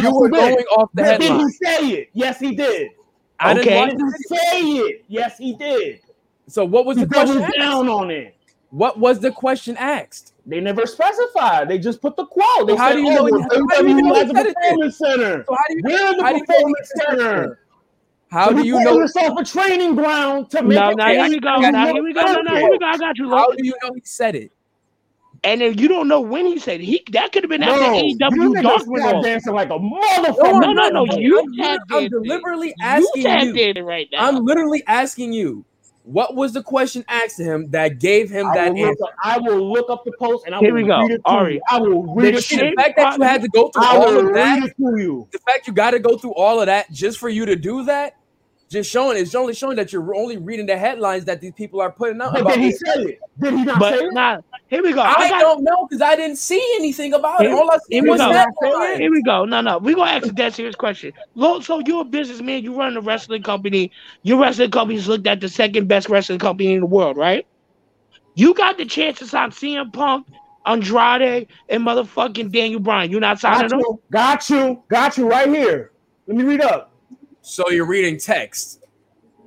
You 0.00 0.14
were 0.14 0.30
Yes, 0.32 0.48
he 0.48 0.54
did. 0.54 0.54
going 0.54 0.66
off 0.78 0.90
the 0.94 1.02
But 1.02 1.20
did 1.20 1.32
he 1.32 1.48
say 1.50 1.88
it? 1.88 2.08
Yes, 2.14 2.38
he 2.38 2.54
did. 2.54 2.90
I 3.40 3.54
didn't 3.54 3.68
Okay. 3.68 3.76
watch 4.02 4.12
say 4.28 4.60
it? 4.62 5.04
Yes, 5.08 5.38
he 5.38 5.54
did. 5.54 6.00
So 6.48 6.64
what 6.64 6.86
was 6.86 6.96
He 6.98 7.04
the 7.04 7.10
question? 7.10 7.36
doubled 7.36 7.44
asked? 7.48 7.58
down 7.58 7.88
on 7.88 8.10
it. 8.10 8.34
What 8.70 8.98
was 8.98 9.20
the 9.20 9.30
question 9.30 9.76
asked? 9.78 10.32
They 10.44 10.60
never 10.60 10.86
specified. 10.86 11.68
They 11.68 11.78
just 11.78 12.00
put 12.00 12.16
the 12.16 12.26
quote. 12.26 12.66
They 12.66 12.74
Well, 12.74 12.76
how 12.76 12.88
said, 12.90 12.96
do 12.96 13.02
you 13.02 13.10
oh, 13.10 13.14
know 13.14 13.24
he- 13.26 13.32
we're 13.32 13.40
how 13.42 13.82
do 13.82 13.88
you 13.88 14.02
know 14.02 14.14
he 14.14 14.20
at 14.20 14.28
the 14.28 14.34
said 14.34 14.46
it 14.46 14.54
performance 14.56 14.98
center. 14.98 15.44
So 15.48 15.54
how 15.54 15.62
do 15.68 15.74
you 15.74 15.82
We're 15.84 16.16
the 16.16 16.22
how 16.22 16.30
do 16.32 16.36
you 16.36 16.40
know 16.40 16.44
performance 16.46 16.92
center. 16.96 17.58
How 18.30 18.48
So 18.48 18.54
do 18.56 18.66
you 18.66 18.80
know? 18.84 18.98
yourself 18.98 19.38
a 19.38 19.44
training 19.44 19.94
ground 19.94 20.50
to 20.50 20.62
make 20.62 20.78
No, 20.78 20.90
it 20.90 20.96
no, 20.98 21.06
here 21.06 21.28
we 21.28 21.40
go. 21.40 21.56
Now 21.60 21.86
here 21.92 22.02
we 22.02 22.12
go. 22.12 22.22
No, 22.22 22.40
no, 22.42 22.54
here 22.56 22.70
we 22.70 22.78
go. 22.78 22.86
I 22.86 22.96
got 22.98 23.16
you. 23.18 23.30
How 23.30 23.50
do 23.52 23.64
you 23.64 23.74
know 23.82 23.90
he 23.94 24.00
said 24.04 24.34
it? 24.34 24.52
And 25.46 25.60
then 25.62 25.78
you 25.78 25.88
don't 25.88 26.08
know 26.08 26.20
when 26.20 26.46
he 26.46 26.58
said 26.58 26.80
he. 26.80 27.02
That 27.12 27.32
could 27.32 27.44
have 27.44 27.50
been 27.50 27.62
after 27.62 27.80
No, 27.80 27.94
you 27.96 28.16
AEW 28.18 28.54
niggas 28.54 28.62
dark 28.62 28.82
went 28.86 29.04
tap 29.04 29.22
dancing 29.22 29.54
like 29.54 29.70
a 29.70 29.78
motherfucker. 29.78 30.60
No, 30.60 30.72
no, 30.72 30.88
no. 30.90 31.06
I'm- 31.06 31.20
You 31.20 31.38
I'm, 31.40 31.54
tapped 31.54 31.92
I'm 31.92 32.08
deliberately 32.10 32.74
asking 32.82 33.22
tapped 33.22 33.44
you. 33.46 33.54
in 33.56 33.84
right 33.84 34.08
now. 34.12 34.28
I'm 34.28 34.44
literally 34.44 34.82
asking 34.86 35.32
you. 35.32 35.64
What 36.02 36.36
was 36.36 36.52
the 36.52 36.62
question 36.62 37.04
asked 37.08 37.36
to 37.38 37.44
him 37.44 37.70
that 37.72 37.98
gave 37.98 38.30
him 38.30 38.46
I 38.46 38.54
that 38.54 38.72
will, 38.74 38.86
answer? 38.90 39.04
up, 39.04 39.10
I 39.24 39.38
will 39.38 39.72
look 39.72 39.90
up 39.90 40.04
the 40.04 40.12
post 40.20 40.46
and 40.46 40.54
I 40.54 40.60
Here 40.60 40.72
will 40.72 40.82
we 40.82 40.86
go. 40.88 41.00
read 41.00 41.10
it 41.10 41.16
to 41.26 41.30
Ari. 41.32 41.54
you. 41.54 41.60
I 41.68 41.80
will 41.80 42.14
read 42.14 42.34
The 42.34 42.38
it 42.38 42.42
to 42.42 42.42
See, 42.42 42.56
the 42.58 42.72
fact 42.76 42.96
that 42.96 43.18
you 43.18 43.24
had 43.24 43.42
to 43.42 43.48
go 43.48 43.68
through 43.70 43.82
I 43.84 43.96
all 43.96 44.12
will 44.12 44.28
of 44.28 44.34
that, 44.34 44.62
it 44.62 44.72
to 44.76 45.02
you. 45.02 45.28
the 45.32 45.38
fact 45.40 45.66
you 45.66 45.72
got 45.72 45.90
to 45.92 45.98
go 45.98 46.16
through 46.16 46.34
all 46.34 46.60
of 46.60 46.66
that 46.66 46.92
just 46.92 47.18
for 47.18 47.28
you 47.28 47.44
to 47.46 47.56
do 47.56 47.84
that, 47.86 48.14
just 48.68 48.90
showing 48.90 49.16
it's 49.16 49.34
only 49.34 49.54
showing 49.54 49.76
that 49.76 49.92
you're 49.92 50.14
only 50.14 50.36
reading 50.38 50.66
the 50.66 50.76
headlines 50.76 51.24
that 51.26 51.40
these 51.40 51.52
people 51.52 51.80
are 51.80 51.90
putting 51.92 52.20
out. 52.20 52.32
But 52.32 52.40
about 52.42 52.54
did 52.54 52.60
he 52.62 52.68
it. 52.70 52.78
say 52.78 53.02
it? 53.02 53.18
Did 53.40 53.54
he 53.54 53.64
not 53.64 53.80
say 53.80 53.98
it? 53.98 54.12
nah, 54.12 54.38
here 54.68 54.82
we 54.82 54.92
go. 54.92 55.00
I, 55.02 55.14
I 55.16 55.28
got. 55.28 55.40
don't 55.40 55.62
know 55.62 55.86
because 55.86 56.02
I 56.02 56.16
didn't 56.16 56.36
see 56.38 56.60
anything 56.76 57.14
about 57.14 57.40
it. 57.42 57.48
Here- 57.48 57.56
All 57.56 57.70
I 57.70 57.78
see 57.88 58.00
we 58.00 58.10
was 58.10 58.20
go. 58.20 58.32
headlines. 58.32 58.98
Here 58.98 59.10
we 59.10 59.22
go. 59.22 59.44
No, 59.44 59.60
no. 59.60 59.78
We're 59.78 59.94
gonna 59.94 60.10
ask 60.10 60.26
a 60.26 60.32
dead 60.32 60.52
serious 60.54 60.74
question. 60.74 61.12
Lo- 61.36 61.60
So 61.60 61.80
you're 61.86 62.00
a 62.02 62.04
businessman, 62.04 62.64
you 62.64 62.74
run 62.74 62.96
a 62.96 63.00
wrestling 63.00 63.42
company. 63.44 63.92
Your 64.22 64.40
wrestling 64.40 64.70
company 64.72 64.98
is 64.98 65.06
looked 65.06 65.26
at 65.28 65.40
the 65.40 65.48
second 65.48 65.86
best 65.86 66.08
wrestling 66.08 66.40
company 66.40 66.72
in 66.74 66.80
the 66.80 66.86
world, 66.86 67.16
right? 67.16 67.46
You 68.34 68.52
got 68.52 68.76
the 68.78 68.84
chance 68.84 69.18
to 69.20 69.26
sign 69.26 69.50
CM 69.50 69.92
Punk, 69.92 70.26
Andrade, 70.66 71.46
and 71.68 71.82
motherfucking 71.84 72.50
Daniel 72.50 72.80
Bryan. 72.80 73.10
You're 73.10 73.20
not 73.20 73.38
signing 73.38 73.62
Got 73.62 73.70
them? 73.70 73.80
you. 73.80 74.00
Got 74.10 74.50
you. 74.50 74.82
Got 74.88 75.16
you 75.18 75.28
right 75.30 75.48
here. 75.48 75.92
Let 76.26 76.36
me 76.36 76.42
read 76.42 76.60
up. 76.62 76.92
So 77.46 77.70
you're 77.70 77.86
reading 77.86 78.18
text. 78.18 78.80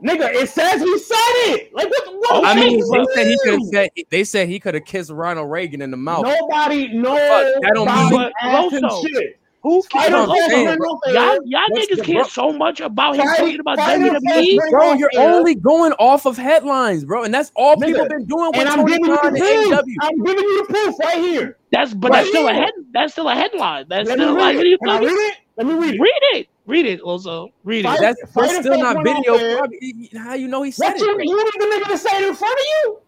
Nigga, 0.02 0.34
it 0.34 0.50
says 0.50 0.82
he 0.82 0.98
said 1.00 1.18
it. 1.18 1.74
Like 1.76 1.90
what? 1.90 2.16
what 2.16 2.46
I 2.46 2.56
mean, 2.56 2.80
they 2.80 3.06
said 3.14 3.28
he 3.28 3.38
could 3.44 3.54
have 3.56 3.64
said 3.74 3.90
they 4.10 4.24
said 4.24 4.48
he 4.48 4.58
could 4.58 4.74
have 4.74 4.86
kissed 4.86 5.10
Ronald 5.10 5.52
Reagan 5.52 5.82
in 5.82 5.92
the 5.92 5.98
mouth. 5.98 6.24
Nobody, 6.24 6.88
no, 6.94 7.14
that 7.16 7.72
don't 7.74 7.88
mean- 8.12 8.32
asked 8.42 8.72
him 8.74 8.90
shit. 9.06 9.36
Who 9.62 9.84
cares? 9.92 10.14
Saying, 10.50 10.66
went 10.68 10.80
bro. 10.80 10.92
off 10.92 11.00
air. 11.06 11.14
Y'all, 11.16 11.40
y'all 11.44 11.62
What's 11.72 11.88
niggas 11.88 12.04
care 12.06 12.24
so 12.24 12.54
much 12.54 12.80
about 12.80 13.16
him 13.18 13.26
Fighter- 13.26 13.38
talking 13.44 13.60
about 13.60 13.78
Fighter 13.78 14.04
WWE. 14.06 14.70
Bro, 14.72 14.94
you're 14.94 15.12
air. 15.16 15.30
only 15.34 15.56
going 15.56 15.92
off 16.00 16.26
of 16.26 16.38
headlines, 16.38 17.04
bro, 17.04 17.24
and 17.26 17.34
that's 17.34 17.52
all 17.58 17.76
people 17.76 18.08
been 18.08 18.24
doing 18.24 18.52
with 18.54 18.56
And 18.62 18.70
I'm 18.70 18.86
giving 18.86 19.04
you 19.04 19.16
the 19.18 19.30
proof. 19.30 19.84
I'm 20.02 20.24
giving 20.24 20.44
you 20.46 20.66
the 20.66 20.74
proof 20.74 20.96
right 21.04 21.18
here. 21.18 21.58
That's 21.74 21.94
but 21.94 22.12
Right 22.12 22.20
that's 22.20 22.30
still 22.30 22.48
a 22.48 22.54
head. 22.54 22.72
That's 22.94 23.12
still 23.12 23.28
a 23.28 23.36
headline. 23.36 23.86
That's 23.90 24.08
Let 24.08 24.18
me 24.18 24.24
still 24.24 24.36
read 24.38 24.42
like 24.42 24.54
it. 24.54 24.58
what 24.60 24.66
are 24.66 24.70
you 24.70 24.78
Can 24.78 24.90
I 24.90 24.94
talking? 24.94 25.08
read 25.10 25.14
it? 25.30 25.38
Let 25.58 25.68
me 25.68 25.74
read 25.74 25.94
it. 25.96 26.00
Read 26.00 26.22
it. 26.40 26.48
Read 26.70 26.86
it. 26.86 27.02
Also, 27.02 27.50
read 27.64 27.80
it. 27.80 27.84
Fight- 27.86 28.00
That's, 28.00 28.22
that's 28.22 28.32
Fighter 28.32 28.62
still 28.62 28.78
not 28.80 29.04
video. 29.04 29.60
how 30.20 30.36
you 30.36 30.48
know 30.48 30.62
he 30.62 30.70
said 30.70 30.90
What 30.90 30.98
it? 30.98 31.02
you, 31.02 31.32
you 31.32 31.44
need 31.44 31.54
the 31.60 31.66
nigga 31.84 31.90
to 31.92 31.98
say 31.98 32.10
it 32.22 32.28
in 32.28 32.36
front 32.36 32.54
of 32.54 32.66
you? 32.66 33.00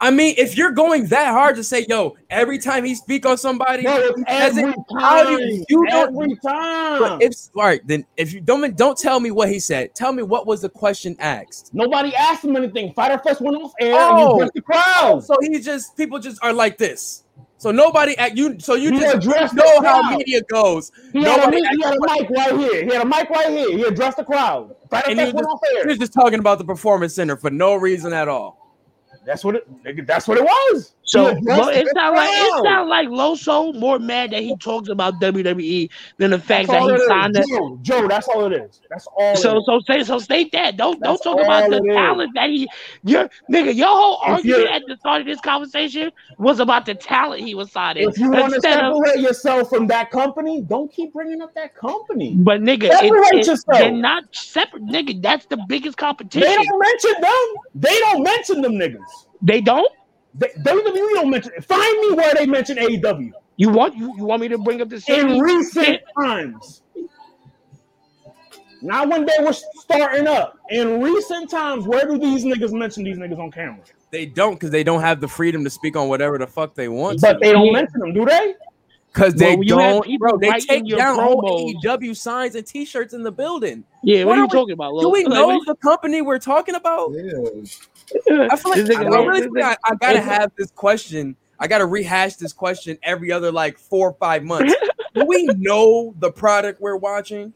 I 0.00 0.10
mean, 0.10 0.34
if 0.38 0.56
you're 0.56 0.72
going 0.72 1.06
that 1.08 1.30
hard 1.32 1.56
to 1.56 1.64
say, 1.64 1.84
yo, 1.88 2.16
every 2.30 2.58
time 2.58 2.84
he 2.84 2.94
speak 2.94 3.26
on 3.26 3.36
somebody, 3.38 3.82
Bro, 3.82 3.96
it's 3.98 4.22
every 4.26 4.62
it, 4.70 4.74
time. 4.90 5.00
how 5.00 5.24
do 5.24 5.42
you, 5.42 5.64
you 5.68 5.86
don't 5.86 6.14
every 6.14 6.36
time. 6.36 7.00
But 7.00 7.22
if 7.22 7.32
all 7.54 7.64
right, 7.64 7.86
then 7.86 8.04
if 8.16 8.32
you 8.32 8.40
don't 8.40 8.76
don't 8.76 8.96
tell 8.98 9.20
me 9.20 9.30
what 9.30 9.50
he 9.50 9.60
said. 9.60 9.94
Tell 9.94 10.12
me 10.12 10.22
what 10.22 10.46
was 10.46 10.62
the 10.62 10.68
question 10.70 11.16
asked. 11.20 11.70
Nobody 11.74 12.14
asked 12.16 12.44
him 12.44 12.56
anything. 12.56 12.92
Fyter 12.94 13.18
Fest 13.18 13.40
went 13.42 13.56
off 13.56 13.72
air 13.80 13.92
and 13.94 13.98
Oh. 14.00 14.26
he 14.28 14.34
addressed 14.36 14.54
the 14.54 14.62
crowd. 14.62 14.82
Oh, 15.04 15.20
so 15.20 15.36
he 15.42 15.60
just 15.60 15.96
people 15.98 16.18
just 16.18 16.42
are 16.42 16.52
like 16.52 16.78
this. 16.78 17.23
So 17.58 17.70
nobody 17.70 18.16
at 18.18 18.36
you. 18.36 18.58
So 18.58 18.74
you 18.74 18.92
He 18.92 19.00
just 19.00 19.54
know 19.54 19.82
how 19.82 20.16
media 20.16 20.42
goes. 20.42 20.92
He 21.12 21.22
had, 21.22 21.38
a, 21.38 21.40
Nobody 21.42 21.62
mic- 21.62 21.70
he 21.70 21.82
had 21.82 21.94
a 21.94 22.00
mic 22.00 22.30
right 22.30 22.58
here. 22.58 22.84
He 22.84 22.92
had 22.92 23.02
a 23.02 23.06
mic 23.06 23.30
right 23.30 23.48
here. 23.48 23.70
He 23.70 23.82
addressed 23.84 24.16
the 24.18 24.24
crowd. 24.24 24.74
Fighter 24.90 25.10
And 25.10 25.20
he 25.20 25.32
was 25.32 25.46
off 25.46 25.60
He 25.82 25.88
was 25.88 25.98
just 25.98 26.12
talking 26.12 26.40
about 26.40 26.58
the 26.58 26.64
performance 26.64 27.14
center 27.14 27.36
for 27.36 27.50
no 27.50 27.74
reason 27.74 28.12
at 28.12 28.28
all. 28.28 28.64
That's 29.24 29.44
what 29.44 29.56
it. 29.56 30.06
That's 30.06 30.28
what 30.28 30.36
it 30.38 30.44
was. 30.44 30.94
So 31.06 31.36
well, 31.42 31.68
it's 31.68 31.92
not 31.92 32.14
like 32.14 32.30
it's 32.32 32.62
not 32.64 32.88
like 32.88 33.08
Loso 33.08 33.78
more 33.78 33.98
mad 33.98 34.30
that 34.30 34.42
he 34.42 34.56
talks 34.56 34.88
about 34.88 35.20
WWE 35.20 35.90
than 36.16 36.30
the 36.30 36.38
fact 36.38 36.68
that 36.68 36.80
he 36.82 37.06
signed 37.06 37.34
that. 37.34 37.46
Joe, 37.46 37.78
Joe, 37.82 38.08
that's 38.08 38.26
all 38.28 38.46
it 38.46 38.52
is. 38.54 38.80
That's 38.88 39.06
all. 39.18 39.36
So 39.36 39.58
it 39.58 39.64
so 39.66 39.80
say 39.80 40.02
so 40.04 40.18
state 40.18 40.50
that. 40.52 40.76
Don't 40.78 40.98
That's 41.00 41.20
don't 41.20 41.36
talk 41.36 41.44
about 41.44 41.68
the 41.70 41.76
it 41.76 41.90
is. 41.90 41.94
talent 41.94 42.30
that 42.34 42.48
he 42.48 42.68
your 43.02 43.28
nigga, 43.50 43.74
your 43.74 43.88
whole 43.88 44.18
If 44.22 44.28
argument 44.28 44.68
at 44.70 44.82
the 44.86 44.96
start 44.96 45.20
of 45.20 45.26
this 45.26 45.40
conversation 45.40 46.10
was 46.38 46.58
about 46.58 46.86
the 46.86 46.94
talent 46.94 47.42
he 47.42 47.54
was 47.54 47.70
signing. 47.70 48.08
if 48.08 48.18
you 48.18 48.30
want 48.30 48.48
to 48.50 48.54
Instead 48.56 48.82
of 48.82 48.96
separate 49.04 49.20
yourself 49.20 49.68
from 49.68 49.86
that 49.88 50.10
company, 50.10 50.62
don't 50.62 50.90
keep 50.90 51.12
bringing 51.12 51.42
up 51.42 51.54
that 51.54 51.74
company. 51.74 52.34
but 52.38 52.60
nigga, 52.62 52.88
Separate 52.90 53.34
it's, 53.34 53.48
yourself. 53.48 53.78
they're 53.78 53.90
not 53.90 54.24
separate, 54.34 54.84
nigga. 54.86 55.20
That's 55.20 55.44
the 55.46 55.58
biggest 55.68 55.98
competition. 55.98 56.48
They 56.48 56.54
don't 56.54 56.78
mention 56.78 57.20
them. 57.20 57.46
They 57.74 57.98
don't 57.98 58.22
mention 58.22 58.60
them 58.62 58.72
niggas. 58.74 59.26
They 59.42 59.60
don't. 59.60 59.92
They, 60.36 60.48
WWE 60.58 61.14
don't 61.14 61.30
mention. 61.30 61.52
Find 61.62 62.00
me 62.00 62.12
where 62.12 62.34
they 62.34 62.46
mention 62.46 62.76
AEW 62.78 63.30
You 63.56 63.68
want 63.70 63.96
you, 63.96 64.12
you 64.16 64.24
want 64.24 64.42
me 64.42 64.48
to 64.48 64.58
bring 64.58 64.80
up 64.80 64.88
the 64.88 64.96
in 64.96 65.00
same 65.00 65.38
recent 65.38 66.00
times. 66.18 66.82
Not 68.82 69.08
when 69.08 69.24
they 69.24 69.42
were 69.42 69.52
starting 69.52 70.26
up. 70.26 70.58
In 70.70 71.00
recent 71.00 71.48
times, 71.50 71.86
where 71.86 72.04
do 72.06 72.18
these 72.18 72.44
niggas 72.44 72.72
mention 72.72 73.02
these 73.04 73.16
niggas 73.16 73.38
on 73.38 73.50
camera? 73.50 73.78
They 74.10 74.26
don't 74.26 74.54
because 74.54 74.70
they 74.70 74.84
don't 74.84 75.00
have 75.00 75.20
the 75.20 75.28
freedom 75.28 75.64
to 75.64 75.70
speak 75.70 75.96
on 75.96 76.08
whatever 76.08 76.36
the 76.36 76.46
fuck 76.46 76.74
they 76.74 76.88
want. 76.88 77.20
But 77.20 77.40
they 77.40 77.52
don't 77.52 77.72
mention 77.72 78.00
them, 78.00 78.12
do 78.12 78.24
they? 78.26 78.54
Because 79.12 79.34
they 79.34 79.54
Well, 79.54 79.62
you 79.64 79.68
don't, 79.68 80.04
people 80.04 80.28
bro. 80.30 80.38
They 80.38 80.50
take 80.58 80.82
your 80.86 80.98
down 80.98 81.18
whole. 81.18 81.72
AEW 81.82 82.16
signs 82.16 82.56
and 82.56 82.66
T-shirts 82.66 83.14
in 83.14 83.22
the 83.22 83.30
building. 83.32 83.84
Yeah, 84.02 84.24
what, 84.24 84.30
What 84.30 84.32
are 84.32 84.34
are 84.34 84.36
you 84.38 84.44
we- 84.44 84.50
talking 84.50 84.72
about? 84.72 85.00
Do 85.00 85.08
we 85.08 85.24
Like, 85.24 85.32
know 85.32 85.46
what 85.46 85.66
the 85.66 85.76
company 85.76 86.20
we're 86.20 86.40
talking 86.40 86.74
about? 86.74 87.12
Yeah. 87.14 87.62
You- 88.26 88.42
I 88.50 88.56
feel 88.56 88.70
like 88.72 88.90
I, 88.96 89.02
really 89.04 89.40
think 89.42 89.60
I, 89.62 89.76
I 89.84 89.94
gotta 89.96 90.20
have 90.20 90.52
this 90.56 90.70
question. 90.70 91.36
I 91.58 91.66
gotta 91.68 91.86
rehash 91.86 92.36
this 92.36 92.52
question 92.52 92.98
every 93.02 93.30
other 93.32 93.50
like 93.52 93.78
four 93.78 94.10
or 94.10 94.14
five 94.14 94.42
months. 94.44 94.74
Do 95.14 95.24
we 95.26 95.44
know 95.44 96.12
the 96.18 96.30
product 96.32 96.80
we're 96.80 96.96
watching? 96.96 97.52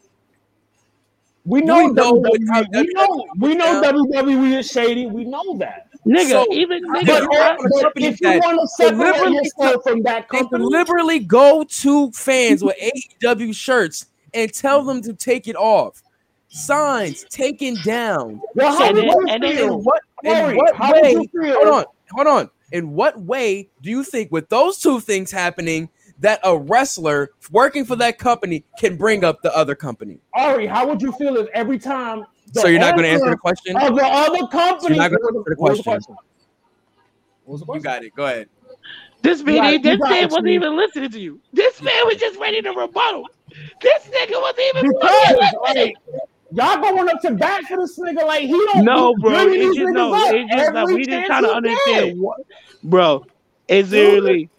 We 1.44 1.60
Do 1.60 1.66
know, 1.66 1.76
we 1.86 1.92
know 1.92 2.12
what- 2.12 2.40
WWE. 2.40 2.48
how 2.52 2.64
We 2.72 2.92
know, 2.92 3.26
we 3.38 3.54
know 3.54 3.82
WWE 3.82 4.58
is 4.58 4.70
shady. 4.70 5.06
We 5.06 5.24
know 5.24 5.56
that. 5.58 5.88
Nigga, 6.06 6.28
So- 6.30 6.46
even 6.52 6.82
But 6.92 7.04
nigga, 7.04 7.06
you're 7.32 7.42
I- 7.42 7.56
on 7.56 7.66
a 7.66 7.82
But 7.82 7.92
if 7.96 8.20
you 8.20 8.28
want 8.28 8.60
to 8.60 8.68
separate 8.68 9.32
yourself 9.32 9.82
from 9.82 10.02
that 10.02 10.28
They 10.30 10.38
company, 10.38 10.62
deliberately 10.64 11.18
go 11.20 11.64
to 11.64 12.12
fans 12.12 12.62
with 12.62 12.76
AEW 12.80 13.54
shirts 13.54 14.06
and 14.34 14.52
tell 14.52 14.84
them 14.84 15.00
to 15.02 15.14
take 15.14 15.48
it 15.48 15.56
off. 15.56 16.02
Signs 16.50 17.24
taken 17.24 17.76
down. 17.84 18.40
well, 18.54 18.76
how 18.76 18.84
And 18.86 18.96
would 18.96 19.04
then- 19.04 19.10
you 19.10 19.26
and 19.28 19.42
then- 19.42 19.58
In 19.58 19.72
what 19.84 20.00
in 20.24 20.56
what 20.56 20.74
how 20.74 20.92
way? 20.92 21.14
Hold 21.14 21.68
on, 21.68 21.84
hold 22.12 22.26
on. 22.26 22.50
In 22.72 22.92
what 22.92 23.20
way 23.20 23.68
do 23.82 23.90
you 23.90 24.02
think 24.02 24.30
with 24.32 24.48
those 24.48 24.78
two 24.78 25.00
things 25.00 25.30
happening 25.30 25.88
that 26.20 26.40
a 26.42 26.56
wrestler 26.58 27.30
working 27.50 27.84
for 27.84 27.96
that 27.96 28.18
company 28.18 28.64
can 28.78 28.96
bring 28.96 29.24
up 29.24 29.40
the 29.42 29.54
other 29.56 29.74
company? 29.74 30.18
Ari, 30.34 30.66
how 30.66 30.86
would 30.88 31.00
you 31.00 31.12
feel 31.12 31.36
if 31.36 31.48
every 31.54 31.78
time? 31.78 32.24
So 32.54 32.66
you're 32.66 32.80
not 32.80 32.94
going 32.96 33.04
to 33.04 33.10
answer 33.10 33.30
the 33.30 33.36
question? 33.36 33.76
of 33.76 33.94
the 33.94 34.04
other 34.04 34.46
company. 34.48 34.96
You're 34.96 35.04
not 35.04 35.10
gonna 35.12 35.38
answer 35.38 35.50
the 35.50 35.54
What 35.58 35.70
was 35.72 35.80
question. 35.82 36.16
What 37.44 37.52
was 37.52 37.60
the 37.60 37.72
You 37.74 37.80
got 37.80 38.04
it. 38.04 38.14
Go 38.14 38.24
ahead. 38.24 38.48
this 39.22 39.42
man, 39.42 39.54
You 39.72 39.78
got- 39.78 39.82
this 39.82 40.00
man 40.00 40.12
it, 40.24 40.24
wasn't 40.30 40.46
Chief. 40.46 40.54
even 40.54 40.76
listening 40.76 41.10
to 41.10 41.20
you. 41.20 41.40
This 41.52 41.80
man 41.82 42.06
was 42.06 42.16
just 42.16 42.38
ready 42.38 42.60
to 42.62 42.70
rebuttal. 42.72 43.24
This 43.80 44.04
nigga 44.08 44.40
wasn't 44.40 44.60
even 44.76 44.88
Because 44.92 45.36
like 45.62 45.94
y'all 46.52 46.80
going 46.80 47.08
up 47.08 47.20
to 47.22 47.32
bat 47.32 47.64
for 47.66 47.78
this 47.78 47.98
nigga 47.98 48.26
like 48.26 48.42
he 48.42 48.52
don't. 48.66 48.92
Know. 48.94 48.94
No, 48.94 49.14
bro. 49.14 49.48
bringing 49.48 49.58
It's 49.58 49.74
these 49.74 49.76
just 49.76 49.90
niggas 49.90 49.92
no. 49.92 50.22
up 50.28 50.28
It's 50.28 50.52
just 50.52 50.72
that 50.72 50.88
every 50.88 50.90
we 50.90 51.06
just 51.06 51.26
chance 51.26 51.26
trying 51.26 51.44
to 51.44 51.50
understand 51.50 51.78
get. 51.84 52.16
what, 52.20 52.38
bro. 52.82 53.24
It's 53.68 53.90
literally 53.90 54.50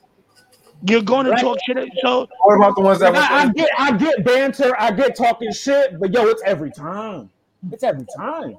you're 0.87 1.01
going 1.03 1.25
to 1.27 1.33
Right. 1.33 1.35
talk 1.35 1.59
shit. 1.61 1.77
So 2.03 2.27
What 2.43 2.55
about 2.55 2.75
the 2.75 2.81
ones 2.81 2.99
that 2.99 3.13
I, 3.15 3.43
I 3.43 3.53
get, 3.53 3.69
I 3.77 3.97
get 3.97 4.25
banter, 4.25 4.73
I 4.79 4.91
get 4.91 5.15
talking 5.17 5.51
shit, 5.53 5.99
but 5.99 6.13
yo, 6.13 6.27
it's 6.27 6.41
every 6.45 6.71
time. 6.71 7.29
It's 7.71 7.83
every 7.83 8.05
time. 8.05 8.57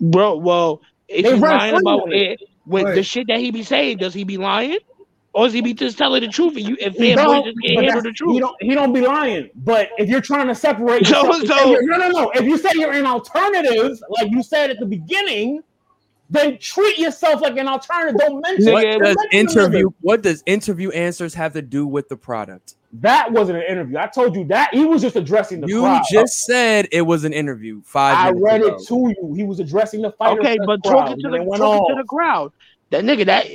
bro, 0.00 0.36
well, 0.36 0.82
if 1.08 1.28
They 1.28 1.30
he's 1.30 1.44
lying 1.44 1.76
about 1.76 2.04
with 2.04 2.12
it. 2.12 2.26
it 2.32 2.40
with 2.66 2.92
the 2.94 3.02
shit 3.02 3.28
that 3.28 3.40
he 3.40 3.50
be 3.50 3.62
saying, 3.64 3.98
does 3.98 4.14
he 4.14 4.24
be 4.24 4.38
lying? 4.38 4.78
Or 5.32 5.46
is 5.46 5.52
he 5.52 5.60
be 5.60 5.72
just 5.74 5.96
telling 5.96 6.22
the 6.22 6.28
truth 6.28 6.56
and 6.56 6.66
you 6.68 6.76
and 6.82 6.94
He 6.94 7.12
fanboys 7.12 7.16
don't, 7.16 7.44
just 7.44 7.56
can't 7.62 7.74
handle 7.84 8.02
that's- 8.02 8.18
the 8.18 8.32
He 8.32 8.40
don't. 8.40 8.56
He 8.62 8.74
don't 8.74 8.92
be 8.92 9.00
lying. 9.00 9.50
But 9.54 9.90
if 9.98 10.08
you're 10.08 10.20
trying 10.20 10.48
to 10.48 10.54
separate, 10.54 11.06
So- 11.06 11.24
yourself, 11.26 11.46
so- 11.46 11.72
no, 11.82 11.96
no, 11.98 12.08
no. 12.08 12.30
If 12.34 12.42
you 12.44 12.58
say 12.58 12.70
you're 12.74 12.92
an 12.92 13.06
alternative, 13.06 13.98
like 14.08 14.30
you 14.30 14.42
said 14.42 14.70
at 14.70 14.78
the 14.80 14.86
beginning, 14.86 15.62
then 16.32 16.58
treat 16.58 16.96
yourself 16.98 17.40
like 17.40 17.56
an 17.56 17.66
alternative. 17.68 18.20
Don't 18.20 18.40
mention. 18.40 18.72
What 18.72 18.84
Nigga, 18.84 19.02
does 19.02 19.16
interview? 19.32 19.90
What 20.00 20.22
does 20.22 20.42
interview 20.46 20.90
answers 20.90 21.34
have 21.34 21.52
to 21.54 21.62
do 21.62 21.86
with 21.86 22.08
the 22.08 22.16
product? 22.16 22.74
That 22.94 23.30
wasn't 23.30 23.58
an 23.58 23.64
interview. 23.68 23.98
I 23.98 24.06
told 24.08 24.34
you 24.34 24.44
that 24.46 24.74
he 24.74 24.84
was 24.84 25.00
just 25.02 25.14
addressing 25.14 25.60
the 25.60 25.68
You 25.68 25.82
crowd. 25.82 26.02
just 26.10 26.40
said 26.44 26.88
it 26.90 27.02
was 27.02 27.22
an 27.24 27.32
interview. 27.32 27.82
Five. 27.84 28.16
I 28.16 28.24
minutes 28.32 28.42
read 28.44 28.60
ago. 28.62 28.74
it 28.76 28.86
to 28.88 29.14
you. 29.28 29.34
He 29.34 29.44
was 29.44 29.60
addressing 29.60 30.02
the 30.02 30.10
fighter. 30.12 30.40
Okay, 30.40 30.56
but 30.66 30.82
talking 30.82 31.16
to 31.20 31.28
the 31.30 31.36
it 31.36 31.44
went 31.44 31.60
talking 31.62 31.86
to 31.96 32.02
the 32.02 32.06
crowd. 32.08 32.52
That 32.90 33.04
nigga, 33.04 33.26
that 33.26 33.46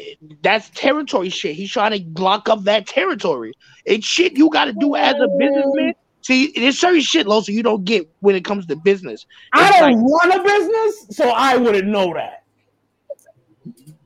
that's 0.41 0.69
territory 0.69 1.29
shit. 1.29 1.55
He's 1.55 1.71
trying 1.71 1.91
to 1.91 1.99
block 1.99 2.47
up 2.47 2.63
that 2.63 2.87
territory. 2.87 3.53
It's 3.83 4.05
shit 4.05 4.37
you 4.37 4.49
got 4.49 4.65
to 4.65 4.73
do 4.73 4.95
as 4.95 5.13
a 5.15 5.27
businessman. 5.37 5.93
See, 6.21 6.53
there's 6.55 6.79
certain 6.79 7.01
shit, 7.01 7.27
Loso, 7.27 7.49
you 7.49 7.61
don't 7.61 7.83
get 7.83 8.09
when 8.21 8.35
it 8.35 8.43
comes 8.45 8.65
to 8.65 8.75
business. 8.75 9.27
I 9.53 9.79
don't 9.79 10.11
run 10.11 10.31
a 10.31 10.43
business, 10.43 11.17
so 11.17 11.29
I 11.29 11.55
wouldn't 11.57 11.87
know 11.87 12.13
that. 12.13 12.43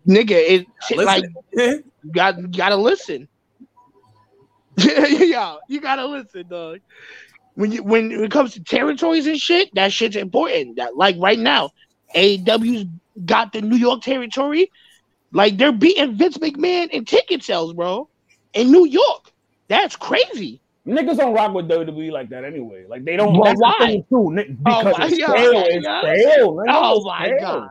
Nigga, 0.08 0.32
it 0.32 0.68
shit 0.88 0.98
like 0.98 1.24
you 1.54 1.84
got 2.12 2.40
you 2.40 2.48
gotta 2.48 2.76
listen. 2.76 3.28
yeah, 4.78 5.58
you 5.68 5.80
gotta 5.80 6.06
listen, 6.06 6.48
dog. 6.48 6.80
When 7.54 7.72
you 7.72 7.84
when 7.84 8.12
it 8.12 8.32
comes 8.32 8.54
to 8.54 8.64
territories 8.64 9.28
and 9.28 9.38
shit, 9.38 9.74
that 9.76 9.94
shit's 9.94 10.16
important. 10.16 10.78
That 10.78 10.98
like 10.98 11.16
right 11.20 11.38
now, 11.38 11.70
AW's 12.16 12.86
got 13.26 13.54
the 13.54 13.62
New 13.62 13.76
York 13.76 14.02
territory. 14.02 14.72
Like 15.32 15.58
they're 15.58 15.72
beating 15.72 16.16
Vince 16.16 16.38
McMahon 16.38 16.90
in 16.90 17.06
ticket 17.06 17.44
sales, 17.44 17.74
bro. 17.74 18.10
In 18.54 18.72
New 18.72 18.86
York. 18.86 19.32
That's 19.68 19.96
crazy. 19.96 20.62
Niggas 20.88 21.18
don't 21.18 21.34
rock 21.36 21.54
with 21.54 21.68
WWE 21.68 22.12
like 22.12 22.30
that 22.30 22.44
anyway. 22.44 22.86
Like 22.88 23.06
they 23.06 23.16
don't. 23.16 23.38
Well, 23.38 23.54
why? 23.58 23.76
thing, 23.80 24.06
too, 24.10 24.58
Oh, 24.66 24.84
because 24.84 25.12
it's 25.12 25.24
stale. 25.24 25.64
It's 25.66 25.86
stale. 25.86 26.64
Oh 26.68 27.04
my 27.04 27.32
god. 27.40 27.70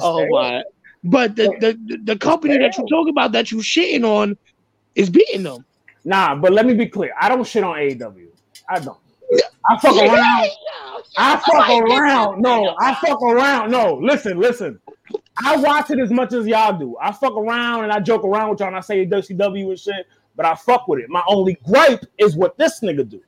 Oh 0.00 0.26
my. 0.28 0.64
But 1.04 1.36
the, 1.36 1.54
the 1.60 1.98
the 2.04 2.16
company 2.16 2.58
that 2.58 2.76
you 2.76 2.86
talk 2.88 3.08
about 3.08 3.32
that 3.32 3.52
you 3.52 3.58
shitting 3.58 4.04
on 4.04 4.36
is 4.96 5.08
beating 5.08 5.44
them. 5.44 5.64
Nah, 6.04 6.34
but 6.34 6.52
let 6.52 6.66
me 6.66 6.74
be 6.74 6.86
clear. 6.86 7.12
I 7.20 7.28
don't 7.28 7.46
shit 7.46 7.62
on 7.62 7.76
AEW. 7.76 8.26
I 8.68 8.80
don't. 8.80 8.98
I 9.70 9.78
fuck 9.78 9.96
around. 9.96 10.48
I 11.16 11.36
fuck 11.36 11.68
around. 11.68 12.42
No, 12.42 12.74
I 12.80 12.94
fuck 12.94 13.22
around. 13.22 13.70
No, 13.70 13.94
listen, 13.94 14.38
listen. 14.40 14.80
I 15.36 15.56
watch 15.56 15.90
it 15.90 15.98
as 15.98 16.10
much 16.10 16.32
as 16.32 16.46
y'all 16.46 16.76
do. 16.76 16.96
I 17.00 17.12
fuck 17.12 17.36
around 17.36 17.84
and 17.84 17.92
I 17.92 18.00
joke 18.00 18.24
around 18.24 18.50
with 18.50 18.60
y'all 18.60 18.68
and 18.68 18.76
I 18.76 18.80
say 18.80 19.06
WCW 19.06 19.68
and 19.70 19.78
shit, 19.78 20.06
but 20.36 20.46
I 20.46 20.54
fuck 20.54 20.88
with 20.88 21.00
it. 21.00 21.08
My 21.08 21.22
only 21.28 21.58
gripe 21.64 22.04
is 22.18 22.36
what 22.36 22.58
this 22.58 22.80
nigga 22.80 23.08
do. 23.08 23.20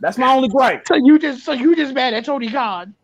That's 0.00 0.18
my 0.18 0.32
only 0.32 0.48
gripe. 0.48 0.86
So 0.86 0.94
you 0.96 1.18
just 1.18 1.44
so 1.44 1.52
you 1.52 1.76
just 1.76 1.94
mad 1.94 2.14
at 2.14 2.24
Tony 2.24 2.50
Khan. 2.50 2.94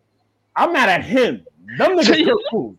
I'm 0.56 0.72
mad 0.72 0.88
at 0.88 1.04
him. 1.04 1.44
Them 1.78 1.92
niggas 1.92 2.24
cook 2.24 2.40
food. 2.50 2.78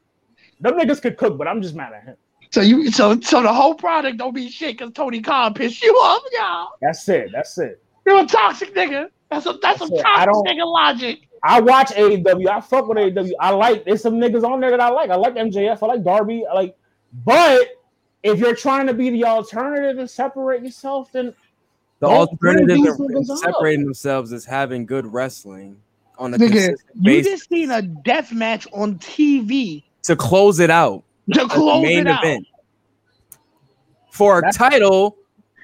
Them 0.59 0.73
niggas 0.73 1.01
could 1.01 1.17
cook, 1.17 1.37
but 1.37 1.47
I'm 1.47 1.61
just 1.61 1.75
mad 1.75 1.93
at 1.93 2.03
him. 2.03 2.15
So 2.51 2.61
you 2.61 2.89
so 2.91 3.19
so 3.21 3.41
the 3.43 3.53
whole 3.53 3.75
product 3.75 4.17
don't 4.17 4.33
be 4.33 4.49
shit 4.49 4.77
because 4.77 4.93
Tony 4.93 5.21
Khan 5.21 5.53
pissed 5.53 5.83
you 5.83 5.93
off, 5.93 6.23
y'all. 6.31 6.69
That's 6.81 7.07
it. 7.09 7.29
That's 7.31 7.57
it. 7.57 7.83
You're 8.05 8.21
a 8.21 8.25
toxic 8.25 8.73
nigga. 8.73 9.09
That's 9.29 9.45
a 9.45 9.53
that's 9.61 9.79
some 9.79 9.89
That's 9.89 10.01
it. 10.01 10.03
Toxic 10.03 10.45
nigga 10.45 10.65
logic. 10.65 11.26
I 11.47 11.61
watch 11.61 11.91
AEW. 11.91 12.47
I 12.49 12.59
fuck 12.59 12.87
with 12.87 12.97
AEW. 12.97 13.31
I 13.39 13.51
like 13.51 13.85
there's 13.85 14.01
some 14.01 14.15
niggas 14.15 14.43
on 14.43 14.59
there 14.59 14.71
that 14.71 14.81
I 14.81 14.89
like. 14.89 15.09
I 15.09 15.15
like 15.15 15.35
MJF. 15.35 15.81
I 15.81 15.85
like 15.85 16.03
Darby. 16.03 16.45
I 16.45 16.53
like, 16.53 16.75
but 17.25 17.67
if 18.23 18.37
you're 18.39 18.55
trying 18.55 18.85
to 18.87 18.93
be 18.93 19.09
the 19.11 19.23
alternative 19.23 19.97
and 19.99 20.09
separate 20.09 20.61
yourself, 20.63 21.11
then 21.13 21.33
The 21.99 22.07
alternative 22.07 22.75
these 22.75 22.97
to 22.97 23.03
niggas 23.03 23.29
up. 23.29 23.37
separating 23.39 23.85
themselves 23.85 24.31
is 24.33 24.43
having 24.43 24.85
good 24.85 25.05
wrestling 25.11 25.77
on 26.17 26.33
a 26.33 26.37
Nigga, 26.37 26.47
consistent 26.51 26.79
you 26.95 27.03
basis 27.03 27.31
just 27.39 27.49
seen 27.49 27.71
a 27.71 27.81
death 27.81 28.33
match 28.33 28.67
on 28.73 28.95
TV 28.99 29.83
to 30.03 30.15
close 30.15 30.59
it 30.59 30.69
out. 30.69 31.03
to 31.33 31.41
as 31.41 31.47
the 31.47 31.53
close 31.53 31.83
main 31.83 31.99
it 31.99 32.07
out. 32.07 32.23
event 32.25 32.47
for 34.11 34.39
a 34.39 34.41
That's- 34.41 34.57
title 34.57 35.15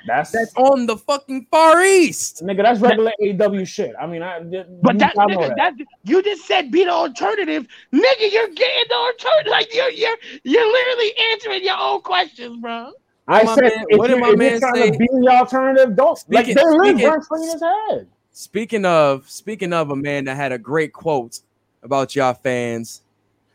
that's 0.08 0.32
that's 0.32 0.54
on 0.56 0.86
the 0.86 0.98
fucking 0.98 1.48
far 1.50 1.84
east. 1.84 2.44
nigga. 2.44 2.64
That's 2.64 2.80
regular 2.80 3.12
AW 3.22 3.64
shit. 3.64 3.94
I 4.00 4.06
mean, 4.08 4.22
I 4.22 4.40
But 4.82 5.00
that, 5.00 5.16
nigga, 5.16 5.56
that 5.58 5.74
you 6.04 6.22
just 6.24 6.46
said 6.46 6.72
be 6.72 6.84
the 6.84 6.92
alternative, 6.92 7.68
nigga. 7.94 8.32
You're 8.32 8.50
getting 8.50 8.84
the 8.90 8.96
alternative. 8.96 9.52
Like 9.52 9.74
you're 9.74 9.90
you're 9.92 10.18
you're 10.44 10.72
literally 10.72 11.12
answering 11.32 11.64
your 11.64 11.78
own 11.80 12.02
questions, 12.02 12.58
bro. 12.62 12.92
I 13.28 13.44
my 13.44 13.56
said, 13.56 13.64
man- 13.64 13.86
if 13.90 13.98
what 14.00 14.08
did 14.08 14.18
you're, 14.18 14.20
my 14.20 14.28
if 14.28 14.32
you're 14.32 14.38
man 14.52 14.60
trying 14.60 14.76
say? 14.76 14.92
to 14.92 14.98
be 14.98 15.08
the 15.12 15.28
alternative, 15.32 15.96
don't 15.96 16.24
like 16.30 16.46
Speaking- 16.46 16.56
they 16.56 16.64
live 16.78 16.96
speaking- 16.98 17.10
rent 17.10 17.52
his 17.54 17.62
head. 17.62 18.08
Speaking 18.32 18.86
of 18.86 19.30
speaking 19.30 19.74
of 19.74 19.92
a 19.92 19.96
man 19.96 20.26
that 20.26 20.36
had 20.36 20.52
a 20.52 20.58
great 20.58 20.92
quote 20.92 21.40
about 21.84 22.16
y'all 22.16 22.34
fans, 22.34 23.02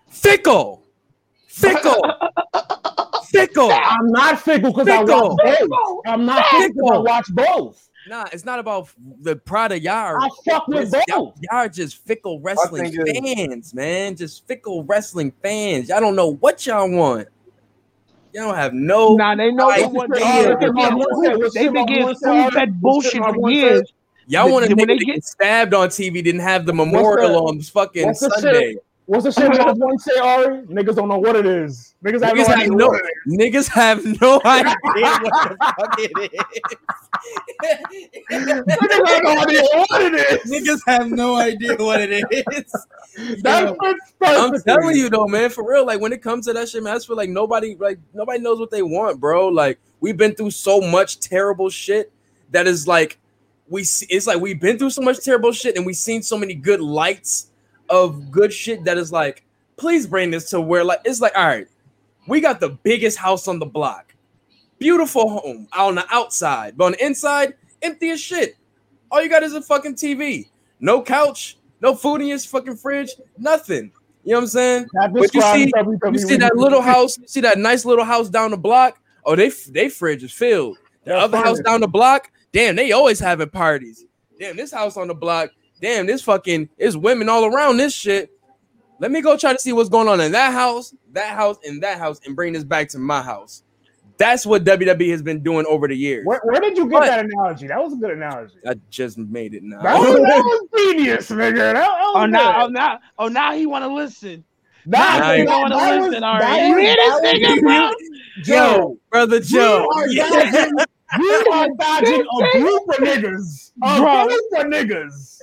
fickle, 0.09 0.82
fickle, 1.49 2.01
fickle. 3.31 3.70
I'm 3.72 4.11
not 4.11 4.41
fickle 4.41 4.72
because 4.72 4.89
I 4.89 5.03
watch 5.03 5.37
both. 5.39 6.01
I'm 6.07 6.24
not 6.26 6.45
fickle. 6.47 6.89
'cause 6.89 6.93
I 6.93 6.99
watch 6.99 7.26
both. 7.31 7.85
Nah, 8.09 8.24
it's 8.33 8.45
not 8.45 8.59
about 8.59 8.89
the 9.20 9.37
pride 9.37 9.72
of 9.72 9.83
y'all. 9.83 10.16
I 10.16 10.29
fuck 10.49 10.66
with 10.68 10.93
Y'all, 11.09 11.26
both. 11.26 11.35
y'all 11.43 11.59
are 11.61 11.68
just 11.68 12.07
fickle 12.07 12.41
wrestling 12.41 12.91
think 12.91 13.07
it- 13.07 13.37
fans, 13.51 13.74
man. 13.74 14.16
Just 14.16 14.47
fickle 14.47 14.83
wrestling 14.85 15.33
fans. 15.43 15.89
Y'all 15.91 16.01
don't 16.01 16.16
know 16.16 16.35
what 16.35 16.64
y'all 16.66 16.91
want. 16.91 17.29
Y'all 18.33 18.47
don't 18.49 18.55
have 18.57 18.72
no. 18.72 19.14
Nah, 19.16 19.35
they 19.35 19.51
know 19.53 19.68
Right. 19.68 19.81
they 19.81 19.87
want 19.87 20.14
they, 20.14 20.49
look 20.49 20.62
at 20.62 20.72
my 20.74 20.95
one 20.95 21.24
said, 21.24 21.37
what's 21.39 21.55
they 21.55 21.62
shit 21.64 21.72
my 21.72 21.81
been 21.81 21.87
getting 21.87 22.05
one 22.05 22.16
said, 22.16 22.53
fed 22.53 22.81
bullshit 22.81 23.22
for 23.24 23.51
years. 23.51 23.93
Y'all 24.26 24.51
want 24.53 24.66
to 24.66 24.74
when 24.74 24.87
they 24.89 24.97
get- 24.99 25.07
get 25.14 25.24
stabbed 25.24 25.74
on 25.74 25.89
TV, 25.89 26.22
didn't 26.22 26.41
have 26.43 26.66
the 26.66 26.72
memorial 26.74 27.31
the- 27.31 27.39
on 27.41 27.61
fucking 27.61 28.07
what's 28.07 28.20
shit? 28.20 28.33
Sunday. 28.35 28.76
What's 29.09 29.25
the 29.25 29.33
shit 29.33 29.51
that 29.55 29.75
one 29.79 29.99
say, 29.99 30.19
Ari? 30.19 30.65
Niggas 30.67 30.97
don't 30.97 31.09
know 31.09 31.17
what 31.17 31.35
it 31.35 31.47
is. 31.47 31.95
Niggas 32.05 32.23
have 32.23 32.37
Niggas 32.37 32.45
no 32.45 32.45
have 32.45 32.59
idea 32.59 32.69
no, 32.77 32.89
what 32.89 33.03
niggas 33.27 33.69
have 33.71 34.05
no 34.21 34.41
idea 34.45 34.77
what 35.23 35.49
the 35.49 35.57
fuck 35.79 35.95
it 35.99 36.13
Niggas 38.29 38.69
have 39.09 39.23
no 39.25 39.41
idea 39.41 39.63
what 39.73 40.03
it 40.03 40.15
is. 40.15 40.45
is. 40.45 40.53
niggas 40.53 40.81
have 40.87 41.11
no 41.11 41.37
idea 41.37 41.77
what 41.77 42.01
it 42.03 42.11
is. 42.13 43.43
That 43.43 43.63
Yo, 43.65 43.77
fits 43.83 44.01
I'm 44.21 44.63
telling 44.65 44.95
you 44.97 45.09
though, 45.09 45.27
man, 45.27 45.49
for 45.49 45.67
real. 45.67 45.87
Like 45.87 46.03
when 46.03 46.13
it 46.13 46.21
comes 46.21 46.45
to 46.45 46.53
that 46.53 46.69
shit, 46.69 46.83
man, 46.83 46.93
I 46.93 46.97
just 46.97 47.07
feel 47.07 47.17
like 47.17 47.31
nobody, 47.31 47.77
like 47.77 47.99
nobody 48.13 48.41
knows 48.41 48.59
what 48.61 48.71
they 48.71 48.83
want, 48.83 49.21
bro. 49.21 49.49
Like 49.49 49.79
we've 50.01 50.19
been 50.19 50.35
through 50.35 50.51
so 50.51 50.83
much 50.83 51.19
terrible 51.19 51.71
shit 51.71 52.13
that 52.51 52.67
is 52.67 52.87
like 52.87 53.19
we. 53.69 53.85
See, 53.85 54.07
it's 54.11 54.27
like 54.27 54.39
we've 54.39 54.61
been 54.61 54.79
through 54.79 54.91
so 54.91 55.01
much 55.01 55.25
terrible 55.25 55.53
shit, 55.53 55.79
and 55.79 55.87
we've 55.87 55.97
seen 55.97 56.23
so 56.23 56.37
many 56.37 56.53
good 56.53 56.83
lights 56.83 57.47
of 57.91 58.30
good 58.30 58.53
shit 58.53 58.84
that 58.84 58.99
is 58.99 59.11
like, 59.12 59.45
please 59.76 60.07
bring 60.07 60.30
this 60.30 60.51
to 60.51 60.61
where 60.61 60.84
like 60.84 61.01
it's 61.05 61.20
like, 61.20 61.36
all 61.36 61.47
right, 61.47 61.66
we 62.26 62.41
got 62.41 62.61
the 62.61 62.70
biggest 62.70 63.18
house 63.18 63.49
on 63.49 63.59
the 63.59 63.66
block, 63.66 64.14
beautiful 64.78 65.28
home 65.28 65.68
on 65.76 65.95
the 65.97 66.05
outside, 66.11 66.76
but 66.76 66.84
on 66.86 66.93
the 66.93 67.05
inside, 67.05 67.55
empty 67.82 68.11
as 68.11 68.20
shit. 68.20 68.57
All 69.11 69.22
you 69.22 69.28
got 69.30 69.43
is 69.43 69.55
a 69.55 69.62
fucking 69.62 69.95
TV, 69.95 70.49
no 70.80 71.01
couch, 71.03 71.57
no 71.80 71.95
food 71.95 72.20
in 72.20 72.26
your 72.28 72.39
fucking 72.39 72.76
fridge, 72.76 73.11
nothing. 73.39 73.91
You 74.24 74.32
know 74.32 74.39
what 74.39 74.43
I'm 74.43 74.49
saying? 74.49 74.86
But 75.20 75.34
you 75.34 75.41
see- 75.55 75.70
You 76.12 76.18
see 76.28 76.36
that 76.36 76.57
little 76.57 76.82
house? 76.82 77.18
You 77.18 77.28
see 77.28 77.41
that 77.41 77.57
nice 77.59 77.84
little 77.86 78.05
house 78.05 78.28
down 78.28 78.51
the 78.51 78.59
block? 78.59 79.01
Oh, 79.24 79.34
they 79.36 79.49
they 79.70 79.89
fridge 79.89 80.22
is 80.22 80.32
filled. 80.32 80.76
The 81.05 81.16
other 81.16 81.39
house 81.39 81.61
down 81.61 81.80
the 81.80 81.89
block, 81.89 82.30
damn, 82.53 82.76
they 82.76 82.93
always 82.93 83.18
having 83.20 83.49
parties. 83.49 84.05
Damn, 84.39 84.57
this 84.57 84.70
house 84.72 84.97
on 84.99 85.09
the 85.09 85.14
block, 85.14 85.51
damn, 85.81 86.07
this 86.07 86.22
fucking 86.22 86.68
is 86.79 86.97
women 86.97 87.29
all 87.29 87.45
around 87.47 87.76
this 87.76 87.95
shit. 87.95 88.31
Let 89.01 89.11
me 89.12 89.20
go 89.22 89.37
try 89.37 89.53
to 89.53 89.59
see 89.59 89.72
what's 89.72 89.89
going 89.89 90.09
on 90.09 90.20
in 90.20 90.33
that 90.33 90.53
house, 90.53 90.95
that 91.12 91.37
house, 91.37 91.57
and 91.64 91.83
that 91.83 91.99
house, 91.99 92.20
and 92.26 92.35
bring 92.35 92.53
this 92.53 92.64
back 92.64 92.89
to 92.91 92.99
my 92.99 93.22
house. 93.22 93.62
That's 94.16 94.45
what 94.45 94.64
WWE 94.64 95.11
has 95.12 95.22
been 95.22 95.45
doing 95.45 95.64
over 95.66 95.87
the 95.87 95.95
years. 95.97 96.26
Where, 96.26 96.41
where 96.43 96.61
did 96.61 96.76
you 96.76 96.89
get 96.89 96.95
What? 96.95 97.07
that 97.07 97.24
analogy? 97.24 97.68
That 97.68 97.81
was 97.81 97.93
a 97.93 97.97
good 97.97 98.11
analogy. 98.11 98.57
I 98.66 98.74
just 98.91 99.16
made 99.16 99.55
it 99.55 99.62
now. 99.62 99.81
That 99.81 99.97
was, 100.01 100.14
that 100.14 100.22
was 100.22 100.68
genius, 100.76 101.31
nigga. 101.31 101.55
That, 101.57 101.72
that 101.74 101.89
was 101.89 102.12
Oh 102.16 102.26
now, 102.26 102.64
oh 102.64 102.68
now, 102.68 102.99
oh 103.20 103.29
now 103.29 103.53
he 103.55 103.66
want 103.66 103.85
to 103.85 103.95
listen. 103.95 104.43
That, 104.87 105.20
Now 105.20 105.33
you 105.33 105.45
that, 105.47 105.59
wanna 105.61 105.76
listen, 105.76 106.11
was, 106.14 106.22
all 106.22 106.39
that. 106.41 106.66
You 106.66 106.79
hear 106.79 106.97
this 106.97 107.20
that 107.20 107.35
nigga, 107.37 107.62
was- 107.62 107.95
bro? 108.47 108.57
Yo, 108.57 108.99
brother 109.11 109.37
You 109.37 109.43
Joe. 109.43 109.89
are 109.95 110.09
Yeah. 110.11 110.29
dodging, 110.31 110.74
you 111.13 111.47
are 111.53 111.69
dodging 111.79 112.23
a 112.39 112.49
group 112.49 112.83
of 112.89 112.97
niggas. 113.05 113.73
A 113.83 113.97
Bro. 113.97 114.27
group 114.27 114.45
of 114.59 114.67
niggas. 114.67 115.39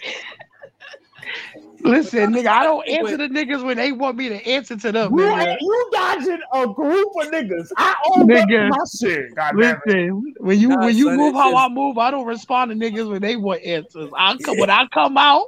Listen, 1.84 2.34
nigga, 2.34 2.47
I 2.47 2.63
don't 2.63 2.88
answer 2.88 3.18
the 3.18 3.28
niggas 3.28 3.63
when 3.66 3.78
they 3.78 3.91
want 3.91 4.18
me 4.18 4.30
to 4.30 4.47
answer 4.47 4.76
to 4.78 4.91
them. 4.91 5.16
You, 5.16 5.20
Nigga. 5.20 5.57
you 5.59 5.89
dodging 5.93 6.39
a 6.53 6.68
group 6.68 7.09
of 7.22 7.28
niggas. 7.32 7.68
I 7.78 7.95
own 8.13 8.36
up 8.36 8.47
to 8.57 8.59
Nigga. 8.59 8.68
my 8.68 8.78
shit. 8.99 9.36
God 9.36 9.55
damn 9.59 9.78
it. 9.86 9.95
Listen, 9.95 10.34
when 10.39 10.59
you 10.59 10.70
Nah, 10.70 10.78
when 10.78 10.95
you 10.97 11.09
son, 11.09 11.13
move 11.13 11.36
it's 11.36 11.36
how 11.36 11.55
just- 11.55 11.55
I 11.55 11.70
move, 11.70 11.97
I 11.97 12.11
don't 12.11 12.26
respond 12.28 12.72
to 12.72 12.78
niggas 12.78 13.09
when 13.09 13.22
they 13.22 13.36
want 13.38 13.63
answers. 13.63 14.11
I 14.18 14.38
come 14.43 14.57
when 14.57 14.70
I 14.72 14.88
come 14.93 15.18
out, 15.18 15.47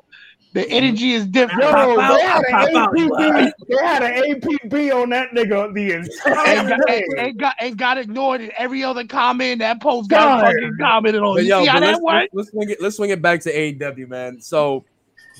The 0.58 0.68
energy 0.72 1.14
is 1.14 1.28
different. 1.28 1.62
Yo, 1.62 1.70
Pop 1.72 2.00
out, 2.00 2.16
they 2.18 2.52
had 2.52 2.68
an. 2.70 2.76
APB. 2.76 3.52
They 3.68 3.76
had 3.78 4.02
an 4.04 4.42
APB 4.42 4.92
on 5.04 5.10
that 5.12 5.30
nigga 5.30 5.72
the 5.74 5.92
and, 5.94 6.08
entire 6.08 6.68
got, 6.68 6.88
day. 6.88 7.04
and, 7.10 7.20
and 7.20 7.40
got 7.40 7.56
and 7.60 7.78
got 7.78 7.98
ignored 8.00 8.42
in 8.42 8.52
every 8.58 8.84
other 8.84 9.06
comment 9.06 9.60
that 9.60 9.80
post 9.82 10.10
got 10.10 10.42
God. 10.42 10.46
fucking 10.48 10.78
commented 10.80 11.22
on. 11.22 11.36
But 11.36 11.44
You 11.44 11.50
yo, 11.50 11.62
see 11.62 11.68
how 11.68 11.80
that 11.80 11.88
let's, 11.92 12.02
works? 12.02 12.28
let's 12.34 12.50
swing 12.50 12.70
it. 12.72 12.82
Let's 12.82 12.96
swing 12.98 13.12
it 13.12 13.22
back 13.22 13.40
to 13.42 13.54
AEW, 13.54 14.08
man. 14.10 14.42
So 14.42 14.84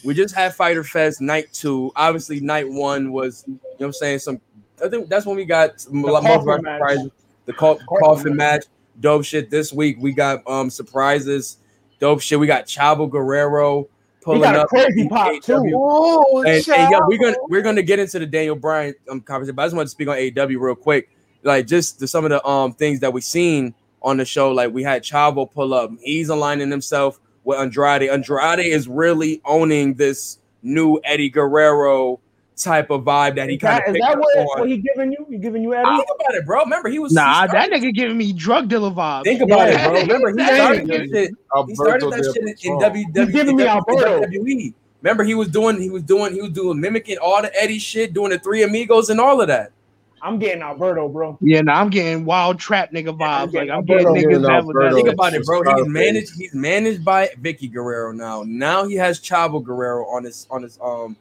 we 0.06 0.14
just 0.14 0.36
had 0.36 0.54
Fyter 0.54 0.84
Fest 0.84 1.20
night 1.20 1.52
two. 1.52 1.92
Obviously, 1.96 2.40
night 2.40 2.70
one 2.70 3.12
was 3.12 3.44
you 3.48 3.54
know 3.54 3.60
what 3.78 3.86
I'm 3.88 3.94
saying. 3.94 4.20
Some 4.20 4.40
I 4.86 4.88
think 4.88 5.10
that's 5.10 5.26
when 5.26 5.36
we 5.36 5.46
got 5.46 5.84
a 5.88 5.98
lot 5.98 6.22
most 6.22 6.42
of 6.44 6.48
our 6.48 6.62
match. 6.62 6.78
surprises. 6.80 7.12
The 7.48 7.54
co- 7.54 7.80
coffin 8.04 8.36
match, 8.36 8.66
dope 9.00 9.26
shit. 9.26 9.50
This 9.50 9.74
week 9.74 9.98
we 10.00 10.12
got 10.14 10.48
um 10.48 10.70
surprises, 10.70 11.58
dope 12.00 12.22
shit. 12.22 12.40
We 12.40 12.46
got 12.46 12.66
Chavo 12.68 13.10
Guerrero 13.10 13.82
He 13.84 13.88
pulling 14.28 14.56
up. 14.56 14.68
crazy 14.68 15.08
pop 15.08 15.32
AEW. 15.32 15.42
too. 15.44 15.72
Oh, 15.76 16.40
And, 16.40 16.48
and 16.48 16.66
yeah, 16.68 17.00
we're 17.02 17.18
gonna 17.18 17.38
we're 17.50 17.62
gonna 17.62 17.82
get 17.82 18.00
into 18.00 18.20
the 18.20 18.26
Daniel 18.26 18.56
Bryan 18.56 18.94
um, 19.10 19.22
conversation, 19.22 19.56
but 19.56 19.64
I 19.64 19.66
just 19.66 19.76
want 19.76 19.88
to 19.88 19.92
speak 19.92 20.08
on 20.08 20.18
AEW 20.18 20.60
real 20.60 20.76
quick. 20.76 21.10
Like 21.44 21.68
just 21.68 22.00
the, 22.00 22.08
some 22.08 22.26
of 22.26 22.30
the 22.30 22.46
um 22.46 22.74
things 22.74 23.00
that 23.00 23.14
we've 23.14 23.24
seen 23.24 23.74
on 24.02 24.18
the 24.18 24.26
show. 24.26 24.52
Like 24.52 24.74
we 24.74 24.84
had 24.84 25.04
Chavo 25.04 25.52
pull 25.52 25.74
up. 25.74 25.92
He's 26.02 26.30
aligning 26.30 26.70
himself 26.70 27.20
with 27.44 27.60
Andrade. 27.60 28.10
Andrade 28.10 28.60
is 28.60 28.88
really 28.88 29.42
owning 29.46 29.94
this 29.94 30.40
new 30.62 31.00
Eddie 31.04 31.30
Guerrero 31.30 32.20
type 32.58 32.90
of 32.90 33.04
vibe 33.04 33.36
that 33.36 33.50
he 33.50 33.58
kind 33.58 33.84
of 33.88 33.96
is 33.96 34.02
that 34.02 34.14
up 34.14 34.20
what, 34.20 34.38
on. 34.38 34.46
what 34.62 34.70
he 34.70 34.78
giving 34.78 35.12
you? 35.12 35.26
He 35.30 35.38
giving 35.38 35.62
you 35.64 35.74
Eddie? 35.76 35.86
Think 35.96 36.08
about 36.20 36.36
it, 36.36 36.46
bro. 36.46 36.60
Remember 36.64 36.90
he 36.90 37.00
was 37.00 37.14
Nah, 37.14 37.44
he 37.44 37.48
that 37.54 37.70
nigga 37.72 37.94
giving 37.94 38.18
me 38.18 38.34
drug 38.34 38.68
dealer 38.68 38.92
vibes. 38.92 39.24
Think 39.24 39.42
about 39.42 39.70
Yeah. 39.70 39.90
it, 39.92 39.92
bro. 39.92 40.02
Remember 40.18 40.30
he 40.30 40.36
That 40.38 40.56
started 40.56 40.84
nigga- 40.86 41.12
that 41.12 41.20
shit. 41.20 41.32
He 41.68 41.76
started 41.76 42.12
that 42.12 42.34
shit 42.34 42.66
in, 42.66 42.74
in 42.74 43.14
WWE. 43.16 43.32
Giving 43.32 43.56
me 43.56 43.68
Alberto. 43.68 44.22
WWE. 44.24 44.74
Remember, 45.04 45.24
he 45.24 45.36
was 45.36 45.48
doing, 45.50 45.80
he 45.80 45.90
was 45.92 46.02
doing, 46.04 46.34
he 46.34 46.42
was 46.42 46.52
doing 46.52 46.82
mimicking 46.82 47.18
all 47.20 47.42
the 47.42 47.52
Eddie 47.62 47.78
shit, 47.80 48.14
doing 48.14 48.32
the 48.32 48.40
Three 48.40 48.64
Amigos 48.64 49.10
and 49.12 49.20
all 49.20 49.40
of 49.40 49.48
that. 49.48 49.72
I'm 50.20 50.40
getting 50.40 50.64
Alberto, 50.64 51.08
bro. 51.08 51.38
Yeah, 51.42 51.62
nah, 51.62 51.80
I'm 51.80 51.92
getting 51.92 52.26
wild 52.26 52.58
trap 52.60 52.92
nigga 52.92 53.16
vibes. 53.16 53.54
Like 53.54 53.70
I'm 53.70 53.86
getting 53.86 54.08
Alberto 54.08 54.14
niggas 54.16 54.22
getting 54.22 54.42
that 54.42 54.66
with 54.66 54.76
Alberto. 54.76 54.90
that. 54.90 54.96
Think 54.96 55.10
about 55.10 55.34
it, 55.36 55.46
bro. 55.46 55.62
He's 55.62 55.68
Scarface. 55.70 55.88
managed. 55.88 56.32
He's 56.36 56.54
managed 56.56 57.06
by 57.06 57.28
Vickie 57.40 57.72
Guerrero 57.72 58.12
now. 58.12 58.44
Now 58.48 58.88
he 58.88 58.96
has 58.96 59.20
Chavo 59.22 59.64
Guerrero 59.64 60.08
on 60.08 60.24
his 60.24 60.48
on 60.50 60.64
his 60.64 60.80
um 60.82 61.16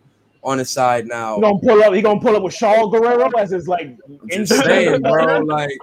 on 0.47 0.59
his 0.59 0.71
side 0.71 1.07
now. 1.07 1.35
He 1.35 1.43
gonna 1.43 1.59
pull 1.59 1.83
up. 1.83 1.93
He 1.93 2.01
gonna 2.01 2.21
pull 2.21 2.37
up 2.37 2.43
with 2.43 2.55
Chavo 2.55 2.91
Guerrero 2.91 3.29
as 3.37 3.51
his 3.51 3.69
like. 3.69 3.97
I'm 4.09 4.45
just 4.45 4.65
saying, 4.65 5.03
bro. 5.03 5.41
Like 5.41 5.77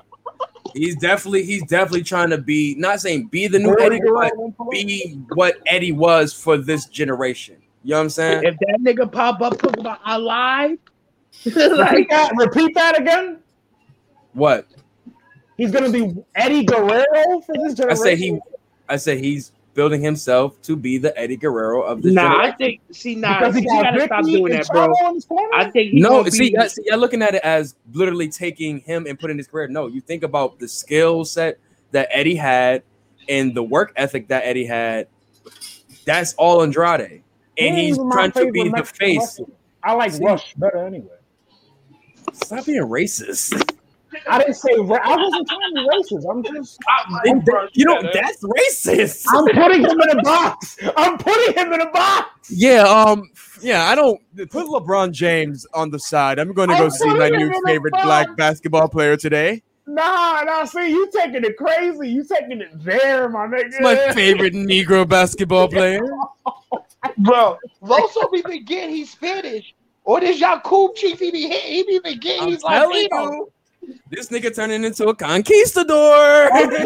he's 0.73 0.95
definitely 0.95 1.43
he's 1.43 1.63
definitely 1.67 2.03
trying 2.03 2.29
to 2.31 2.37
be 2.37 2.73
not 2.75 3.01
saying 3.01 3.27
be 3.27 3.47
the 3.47 3.59
new 3.59 3.77
Eddie, 3.79 3.99
but 4.01 4.31
be 4.71 5.19
what 5.33 5.57
Eddie 5.67 5.91
was 5.91 6.33
for 6.33 6.57
this 6.57 6.85
generation. 6.85 7.57
You 7.83 7.91
know 7.91 7.97
what 7.97 8.03
I'm 8.03 8.09
saying? 8.09 8.43
If 8.45 8.57
that 8.59 8.79
nigga 8.79 9.11
pop 9.11 9.41
up 9.41 9.59
talking 9.59 9.81
about 9.81 9.99
I 10.05 10.15
lied, 10.15 10.79
Repeat 11.45 11.71
like 11.73 12.09
that, 12.09 12.31
repeat 12.37 12.73
that 12.75 12.99
again. 12.99 13.39
What 14.31 14.67
He's 15.57 15.71
gonna 15.71 15.91
be 15.91 16.15
Eddie 16.35 16.63
Guerrero 16.63 17.41
for 17.41 17.55
this 17.55 17.73
generation. 17.73 17.83
I 17.83 17.95
generation. 17.95 17.97
say 17.97 18.15
he, 18.15 18.39
I 18.87 18.95
say 18.95 19.19
he's 19.19 19.51
building 19.73 20.01
himself 20.01 20.61
to 20.61 20.75
be 20.75 20.97
the 20.97 21.17
Eddie 21.17 21.37
Guerrero 21.37 21.81
of 21.81 22.01
this 22.01 22.13
nah, 22.13 22.21
generation. 22.23 22.53
I 22.53 22.57
think 22.57 22.81
see 22.91 23.15
nah, 23.15 23.39
because 23.39 23.55
see, 23.55 23.61
he 23.61 23.65
you 23.65 23.71
got 23.71 23.83
gotta 23.83 23.97
Vickie 23.97 24.05
stop 24.05 24.25
doing 24.25 24.51
that, 24.53 24.67
bro. 24.67 24.87
Chavo 24.87 25.09
in 25.09 25.15
his 25.15 25.25
corner. 25.25 25.49
I 25.53 25.71
think 25.71 25.93
No, 25.93 26.23
see, 26.25 26.55
be- 26.55 26.69
see, 26.69 26.83
you're 26.85 26.97
looking 26.97 27.21
at 27.21 27.35
it 27.35 27.43
as 27.43 27.75
literally 27.91 28.29
taking 28.29 28.79
him 28.79 29.05
and 29.07 29.19
putting 29.19 29.37
his 29.37 29.47
career. 29.47 29.67
No, 29.67 29.87
you 29.87 30.01
think 30.01 30.23
about 30.23 30.59
the 30.59 30.67
skill 30.67 31.25
set 31.25 31.57
that 31.91 32.07
Eddie 32.11 32.35
had 32.35 32.83
and 33.29 33.55
the 33.55 33.63
work 33.63 33.93
ethic 33.95 34.27
that 34.27 34.43
Eddie 34.45 34.65
had. 34.65 35.07
That's 36.05 36.33
all 36.35 36.61
Andrade, 36.61 37.23
and 37.57 37.77
he's 37.77 37.97
trying 37.97 38.31
to 38.33 38.51
be 38.51 38.63
favorite 38.63 38.85
the 38.85 38.93
face. 38.93 39.19
wrestler. 39.19 39.45
I 39.83 39.93
like 39.93 40.11
See. 40.13 40.23
Rush 40.23 40.53
better 40.55 40.85
anyway. 40.85 41.07
Stop 42.33 42.65
being 42.65 42.81
racist. 42.81 43.75
I 44.27 44.39
didn't 44.39 44.55
say 44.55 44.75
ra- 44.77 44.99
I 45.03 45.15
wasn't 45.15 45.47
trying 45.47 45.59
to 45.59 45.73
be 45.75 45.87
racist. 45.89 46.29
I'm 46.29 46.43
just 46.43 47.75
you 47.75 47.85
know 47.85 48.01
that's 48.13 48.43
racist. 48.43 49.25
I'm 49.29 49.45
putting 49.45 49.81
him 49.81 50.01
in 50.01 50.19
a 50.19 50.21
box. 50.23 50.77
I'm 50.97 51.17
putting 51.17 51.55
him 51.55 51.73
in 51.73 51.81
a 51.81 51.91
box. 51.91 52.51
Yeah, 52.51 52.83
um, 52.83 53.29
yeah, 53.61 53.85
I 53.85 53.95
don't 53.95 54.19
put 54.49 54.67
LeBron 54.67 55.11
James 55.11 55.65
on 55.73 55.89
the 55.89 55.99
side. 55.99 56.39
I'm 56.39 56.53
going 56.53 56.69
to 56.69 56.75
go 56.75 56.85
I'm 56.85 56.91
see 56.91 57.07
my 57.07 57.29
new 57.29 57.51
favorite 57.65 57.93
black 57.93 58.35
basketball 58.35 58.89
player 58.89 59.15
today. 59.15 59.63
Nah, 59.85 60.41
nah. 60.43 60.65
See, 60.65 60.89
you 60.89 61.09
taking 61.11 61.43
it 61.43 61.57
crazy. 61.57 62.09
You 62.09 62.23
taking 62.23 62.61
it 62.61 62.83
there, 62.83 63.29
my 63.29 63.47
nigga. 63.47 63.65
It's 63.65 63.79
my 63.81 64.13
favorite 64.13 64.53
Negro 64.53 65.07
basketball 65.07 65.67
player. 65.67 66.01
bro. 67.17 67.57
Loso 67.81 68.31
be 68.31 68.41
forget 68.41 68.89
he's 68.89 69.13
finished. 69.13 69.73
Or 70.05 70.19
this 70.19 70.39
Yakub 70.39 70.95
chief 70.95 71.19
he 71.19 71.31
be 71.31 71.47
hit, 71.47 71.63
he 71.63 71.83
be 71.83 71.99
forget 71.99 72.41
I'm 72.41 72.49
he's 72.49 72.61
telling 72.61 73.07
Latino. 73.09 73.31
you, 73.31 73.51
this 74.09 74.29
nigga 74.29 74.53
turning 74.55 74.83
into 74.83 75.07
a 75.07 75.15
conquistador. 75.15 76.49
Conquistador! 76.49 76.83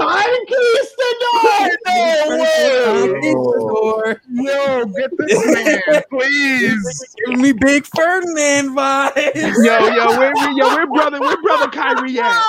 No 1.86 2.38
way! 2.38 2.84
Conquistador. 2.86 4.22
Yo, 4.30 4.86
get 4.86 5.12
this 5.18 5.46
man, 5.46 6.04
please. 6.10 7.16
Give 7.28 7.40
me 7.40 7.52
Big 7.52 7.86
Ferdinand 7.86 8.76
vibes. 8.76 9.36
Yo, 9.36 9.88
yo, 9.88 10.18
where, 10.18 10.34
where, 10.34 10.52
yo, 10.52 10.76
where 10.76 10.88
brother, 10.88 11.20
where 11.20 11.42
brother 11.42 11.70
Kyrie 11.70 12.20
at? 12.20 12.44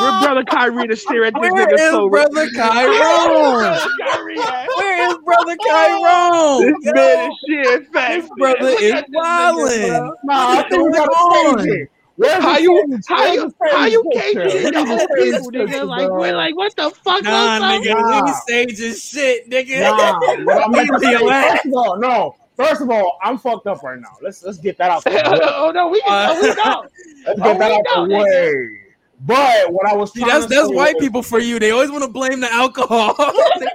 Where 0.00 0.20
brother 0.22 0.44
Kyrie 0.44 0.88
to 0.88 0.96
stare 0.96 1.24
at 1.24 1.34
this 1.34 1.50
Where 1.52 1.66
nigga 1.66 1.74
is 1.74 1.80
so 1.90 2.08
brother 2.08 2.46
Kyron? 2.48 3.80
Kyrie? 4.08 4.38
Where 4.38 5.10
is 5.10 5.18
brother 5.24 5.56
Kyron? 5.56 6.60
This 6.60 6.92
man 6.94 7.30
is 7.30 7.36
shit 7.48 7.92
fat. 7.92 8.20
This 8.20 8.30
brother 8.36 8.68
is 8.68 9.02
wildin'. 9.14 10.12
Nah, 10.24 10.50
I 10.50 10.68
think 10.68 10.84
we 10.84 10.92
gotta 10.92 11.10
on? 11.10 11.58
stage 11.60 11.72
it. 11.74 11.90
Where's 12.20 12.42
How 12.44 12.58
you, 12.58 13.00
how 13.08 13.32
you, 13.32 13.54
how 13.72 13.86
you 13.86 14.04
picture? 14.12 14.40
can't 14.42 14.50
see 14.50 14.58
Where's 14.62 14.72
the 14.72 14.80
the 14.80 14.86
whole 14.86 14.98
stage 14.98 15.32
people, 15.32 15.50
nigga? 15.52 15.88
Like, 15.88 16.06
bro? 16.08 16.20
we're 16.20 16.36
like, 16.36 16.54
what 16.54 16.76
the 16.76 16.90
fuck? 17.02 17.22
Nah, 17.22 17.58
Loso? 17.60 17.80
nigga, 17.80 17.94
Nah. 17.94 18.08
let 18.10 18.24
me 18.24 18.32
stage 18.32 18.78
this 18.78 19.08
shit, 19.08 19.48
nigga. 19.48 19.80
Nah, 19.80 20.18
I'm 20.64 20.72
Leave 20.72 20.90
me 21.00 21.14
alone. 21.14 21.42
First 21.42 21.64
of 21.66 21.72
all, 21.74 21.96
no. 21.98 22.36
First 22.56 22.82
of 22.82 22.90
all, 22.90 23.18
I'm 23.22 23.38
fucked 23.38 23.66
up 23.66 23.82
right 23.82 23.98
now. 23.98 24.16
Let's 24.20 24.42
let's 24.42 24.58
get 24.58 24.76
that 24.76 24.90
out. 24.90 25.02
The 25.04 25.10
way. 25.12 25.22
oh 25.24 25.70
no, 25.74 25.88
we 25.88 26.02
can, 26.02 26.30
oh, 26.30 26.40
we 26.42 26.52
know. 26.52 26.84
Let's 27.26 27.40
Oh, 27.40 27.44
get 27.44 27.58
that 27.58 27.70
we 27.70 27.76
out 27.76 27.84
the 27.94 28.00
know, 28.06 28.18
nigga. 28.18 28.24
way. 28.24 28.80
But 29.22 29.70
what 29.72 29.86
I 29.86 29.94
was 29.94 30.12
See, 30.14 30.20
that's 30.20 30.46
to 30.46 30.54
that's 30.54 30.68
say 30.68 30.74
white 30.74 30.94
was, 30.96 31.02
people 31.04 31.22
for 31.22 31.38
you. 31.38 31.58
They 31.58 31.72
always 31.72 31.90
want 31.90 32.02
to 32.04 32.08
blame 32.10 32.40
the 32.40 32.50
alcohol. 32.52 33.14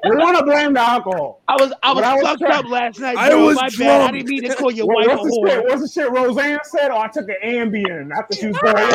We 0.03 0.15
want 0.17 0.37
to 0.39 0.43
blame 0.43 0.73
the 0.73 0.79
alcohol. 0.81 1.41
I 1.47 1.53
was 1.53 1.71
I 1.83 1.93
was 1.93 2.01
But 2.01 2.03
I 2.03 2.15
was 2.15 2.23
fucked 2.23 2.41
up 2.43 2.65
last 2.65 2.99
night. 2.99 3.15
I 3.15 3.29
bro. 3.29 3.45
was 3.45 3.55
My 3.55 3.69
bad. 3.77 4.01
I 4.01 4.07
drunk. 4.09 4.13
didn't 4.13 4.29
mean 4.29 4.43
to 4.49 4.55
call 4.55 4.71
your 4.71 4.87
What, 4.87 5.07
wife 5.07 5.19
a 5.19 5.21
what's, 5.21 5.35
the 5.37 5.49
shit, 5.49 5.63
what's 5.65 5.81
the 5.83 5.87
shit 6.01 6.11
Roseanne 6.11 6.59
said? 6.63 6.89
Oh, 6.91 6.97
I 6.99 7.07
took 7.09 7.29
an 7.29 7.35
Ambien 7.43 8.11
after 8.17 8.35
she 8.35 8.47
was 8.47 8.57
going. 8.57 8.75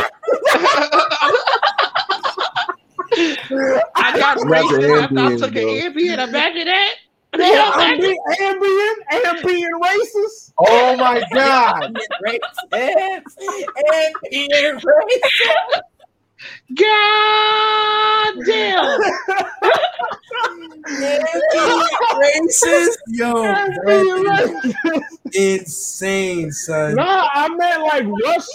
I 3.13 4.13
got 4.19 4.19
Not 4.19 4.39
the 4.39 4.45
racist 4.45 5.03
after 5.03 5.19
I 5.19 5.23
Ambien, 5.23 5.39
took 5.39 5.55
an 5.57 5.63
bro. 5.63 5.75
Ambien. 5.75 6.29
Imagine 6.29 6.67
that. 6.67 6.95
Yeah, 7.39 7.73
Imagine- 7.75 8.17
Ambien, 8.41 8.97
Ambien, 9.13 9.23
Ambien 9.25 9.71
racist. 9.81 10.53
Oh 10.59 10.97
my 10.97 11.23
god! 11.33 11.97
and 12.73 14.15
being 14.29 14.51
racist. 14.51 14.83
God 16.75 18.35
damn. 18.45 18.87
racist. 22.21 22.97
Yo, 23.09 23.55
racist. 23.87 24.75
insane, 25.35 26.53
son. 26.53 26.97
Nah, 26.97 27.29
I 27.33 27.49
meant 27.55 27.83
like 27.83 28.07
Rush, 28.25 28.47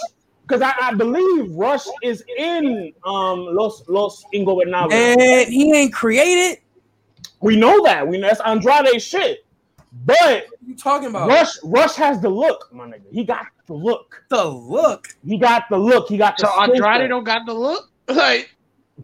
because 0.42 0.62
I, 0.62 0.72
I 0.80 0.94
believe 0.94 1.50
Rush 1.52 1.86
is 2.02 2.22
in 2.38 2.92
um 3.04 3.46
Los 3.52 3.82
Los 3.88 4.24
Ingobernables. 4.34 4.92
And 4.92 5.48
he 5.52 5.74
ain't 5.74 5.92
created. 5.92 6.58
we 7.40 7.56
know 7.56 7.82
that. 7.84 8.06
We 8.06 8.18
know 8.18 8.28
that's 8.28 8.40
Andrade 8.40 9.00
shit. 9.02 9.46
But 10.04 10.16
What 10.18 10.46
you 10.66 10.76
talking 10.76 11.08
about? 11.08 11.28
Rush 11.28 11.58
Rush 11.62 11.94
has 11.94 12.20
the 12.20 12.28
look, 12.28 12.68
my 12.72 12.86
nigga. 12.86 13.02
He 13.10 13.24
got 13.24 13.46
the 13.66 13.74
look. 13.74 14.22
the 14.28 14.44
look. 14.44 15.08
He 15.26 15.38
got 15.38 15.64
the 15.70 15.76
look. 15.78 16.08
He 16.08 16.16
got 16.18 16.36
the 16.38 16.46
So 16.46 16.60
Andrade 16.62 17.00
set. 17.02 17.08
don't 17.08 17.24
got 17.24 17.46
the 17.46 17.54
look. 17.54 17.90
Like 18.08 18.54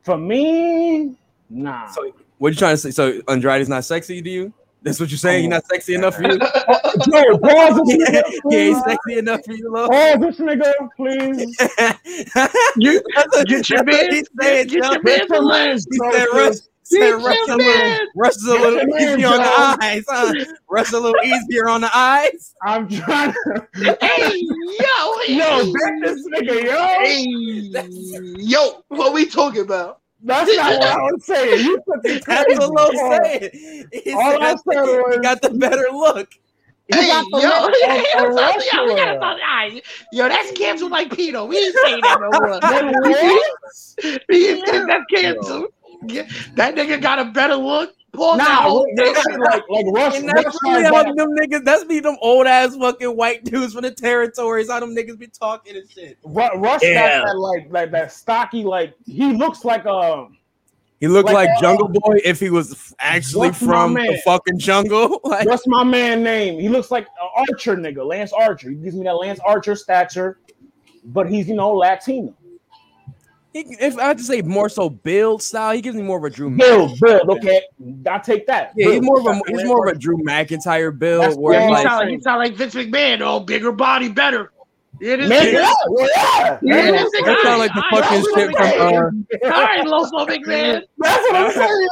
For 0.04 0.16
me, 0.16 1.16
nah. 1.50 1.88
So 1.88 2.12
what 2.38 2.52
you 2.52 2.58
trying 2.58 2.74
to 2.74 2.76
say? 2.78 2.90
So 2.92 3.20
Andrade's 3.28 3.68
not 3.68 3.84
sexy 3.84 4.22
to 4.22 4.30
you? 4.30 4.52
That's 4.84 4.98
what 4.98 5.10
you're 5.10 5.18
saying? 5.18 5.44
He's 5.44 5.46
oh. 5.52 5.56
not 5.56 5.66
sexy 5.66 5.94
enough 5.94 6.16
for 6.16 6.22
you? 6.24 6.30
Yo, 7.12 7.38
pause 7.38 7.80
this 7.84 7.92
he 7.92 7.98
nigga, 7.98 8.22
ain't 8.24 8.42
please. 8.42 8.82
sexy 8.84 9.18
enough 9.18 9.44
for 9.44 9.52
you, 9.52 9.70
Lo? 9.72 9.88
Pause 9.88 10.20
this 10.20 10.36
nigga, 10.38 10.72
please. 10.96 11.56
you 12.76 13.00
That's 13.14 13.36
what- 13.36 13.46
get 13.46 13.70
your 13.70 13.84
that's 13.84 14.28
man. 14.36 14.66
Get 14.66 14.72
your 14.72 15.02
man 15.02 15.04
Get 15.04 15.28
your 15.28 15.28
some 15.28 15.46
man 15.48 15.70
less. 15.70 15.86
He 15.90 15.98
said 16.10 16.26
please. 16.32 16.68
Rush, 17.00 17.00
said 17.00 17.18
Get 17.18 17.26
Rush 17.26 17.36
your 17.46 17.54
a 17.54 17.56
little, 17.58 18.06
Rush 18.16 18.36
is 18.36 18.44
a 18.44 18.52
little 18.52 18.72
your 18.78 18.86
man, 18.88 19.18
easier 19.18 19.28
on 19.28 19.38
the 19.38 19.52
eyes, 19.84 20.04
huh? 20.08 20.34
Rush 20.70 20.92
a 20.92 20.98
little 20.98 21.14
easier 21.24 21.68
on 21.68 21.80
the 21.82 21.90
eyes. 21.96 22.54
I'm 22.62 22.88
trying 22.88 23.32
to. 23.32 23.68
Hey, 24.00 24.40
yo, 24.40 25.12
Yo, 25.28 25.72
bet 25.72 25.92
this 26.02 26.26
nigga, 26.28 26.64
yo. 26.64 26.86
Hey, 27.04 28.36
yo, 28.42 28.84
what 28.88 29.12
we 29.12 29.26
talking 29.26 29.62
about? 29.62 30.00
That's 30.24 30.54
not 30.56 30.78
what 30.78 30.88
I 30.88 30.96
was 30.98 31.24
saying. 31.26 31.64
You 31.64 31.76
took 31.78 32.04
it 32.04 32.24
That's 32.26 32.44
crazy. 32.44 32.58
what 32.58 32.70
Lo 32.70 32.90
Pause. 32.92 33.22
saying. 33.24 33.88
He 33.92 34.12
All 34.12 34.42
I 34.42 34.50
said 34.50 34.58
said 34.72 34.84
he 34.84 34.90
was- 34.98 35.18
got 35.22 35.42
the 35.42 35.50
better 35.50 35.86
look. 35.92 36.28
He 36.88 36.96
Hey, 36.96 37.08
yo, 37.08 37.14
got 37.14 37.24
the 37.30 37.40
yo, 37.40 37.48
look 37.48 37.72
of 37.82 38.24
a 38.32 38.36
yo, 38.72 38.84
we 38.86 38.94
gotta 38.94 39.18
wrestler. 39.18 39.80
yo, 40.12 40.28
that's 40.28 40.52
canceled 40.52 40.90
like 40.92 41.08
Pito. 41.10 41.48
We 41.48 41.56
ain't 41.58 41.76
saying 41.76 42.02
that 42.04 42.20
no 42.20 42.30
more. 42.30 42.60
Nigga, 42.60 42.92
what? 43.10 43.54
He 44.30 44.44
is- 44.46 44.62
that's 44.86 45.04
canceled. 45.12 45.66
Yeah, 46.06 46.28
That 46.56 46.74
nigga 46.74 47.00
got 47.00 47.18
a 47.18 47.26
better 47.26 47.56
look. 47.56 47.94
Pause 48.12 48.38
Nah, 48.38 48.44
whole 48.62 48.86
like 48.94 49.62
like 49.70 49.86
Rush. 49.94 50.16
And 50.18 50.28
that's 50.28 50.44
Rush 50.44 50.54
really 50.64 50.84
how 50.84 51.02
them 51.02 51.30
niggas. 51.30 51.64
That's 51.64 51.84
be 51.84 51.98
them 52.00 52.16
old 52.20 52.46
ass 52.46 52.76
fucking 52.76 53.16
white 53.16 53.42
dudes 53.44 53.72
from 53.72 53.82
the 53.82 53.90
territories. 53.90 54.68
How 54.70 54.80
them 54.80 54.94
niggas 54.94 55.18
be 55.18 55.28
talking 55.28 55.76
and 55.76 55.88
shit. 55.88 56.18
Ru- 56.22 56.58
Rush 56.58 56.82
Yeah. 56.82 57.20
got 57.20 57.26
that 57.26 57.38
like 57.38 57.66
like 57.70 57.90
that 57.92 58.12
stocky 58.12 58.64
like 58.64 58.94
he 59.06 59.32
looks 59.32 59.64
like 59.64 59.86
um 59.86 60.36
He 61.00 61.08
looked 61.08 61.26
Like, 61.30 61.48
like, 61.48 61.56
uh, 61.56 61.60
Jungle 61.62 61.88
Boy 61.88 62.20
if 62.22 62.38
he 62.38 62.50
was 62.50 62.94
actually 62.98 63.52
from 63.52 63.94
the 63.94 64.20
fucking 64.26 64.58
jungle. 64.58 65.18
Like, 65.24 65.46
what's 65.46 65.66
my 65.66 65.82
man 65.82 66.22
name? 66.22 66.60
He 66.60 66.68
looks 66.68 66.90
like 66.90 67.06
an 67.06 67.28
Archer 67.48 67.76
nigga, 67.76 68.06
Lance 68.06 68.34
Archer. 68.34 68.68
He 68.68 68.76
gives 68.76 68.94
me 68.94 69.04
that 69.04 69.14
Lance 69.16 69.40
Archer 69.42 69.74
stature, 69.74 70.38
but 71.06 71.30
he's 71.30 71.48
you 71.48 71.54
know 71.54 71.72
Latino. 71.72 72.34
He, 73.52 73.76
if 73.80 73.98
I 73.98 74.08
had 74.08 74.18
to 74.18 74.24
say 74.24 74.42
more 74.42 74.68
so 74.68 74.88
build 74.88 75.42
style, 75.42 75.74
he 75.74 75.80
gives 75.80 75.96
me 75.96 76.02
more 76.02 76.18
of 76.18 76.24
a 76.24 76.30
Drew. 76.30 76.50
Build, 76.56 76.98
build. 77.00 77.28
Okay, 77.28 77.62
I 78.08 78.18
take 78.18 78.46
that. 78.46 78.72
Yeah, 78.76 78.92
he's 78.92 79.02
more 79.02 79.20
of 79.20 79.26
a 79.26 79.40
he's 79.48 79.64
more 79.64 79.86
of 79.86 79.94
a 79.94 79.98
Drew 79.98 80.18
McIntyre 80.18 80.96
build. 80.96 81.22
That's 81.22 81.36
where 81.36 81.52
what 81.52 81.52
Yeah, 81.54 81.60
he 81.60 81.66
I'm 81.66 81.72
like, 81.72 81.86
sound 81.86 81.98
like, 82.00 82.08
he 82.08 82.20
sound 82.22 82.38
like 82.38 82.54
Vince 82.54 82.74
McMahon. 82.74 83.20
Oh, 83.20 83.40
bigger 83.40 83.72
body, 83.72 84.08
better. 84.08 84.51
Yeah, 85.00 85.16
this 85.16 85.28
Man, 85.28 85.46
nigga- 85.46 85.52
yeah, 85.52 85.72
well, 85.88 86.08
yeah. 86.16 86.58
Yeah, 86.62 86.90
That's, 86.92 87.10
this 87.10 87.24
that 87.24 87.40
sound 87.42 87.58
like 87.58 87.74
the 87.74 87.82
All 87.82 88.00
right, 88.00 88.08
fucking 88.08 88.24
shit 88.36 88.56
from 88.56 88.66
uh, 88.66 88.70
McMahon. 88.70 89.26
All 89.44 89.50
right, 89.50 89.84
Loso 89.84 90.28
McMahon. 90.28 90.82
that's 90.98 91.22
what 91.32 91.36
I'm 91.36 91.52
saying. 91.52 91.88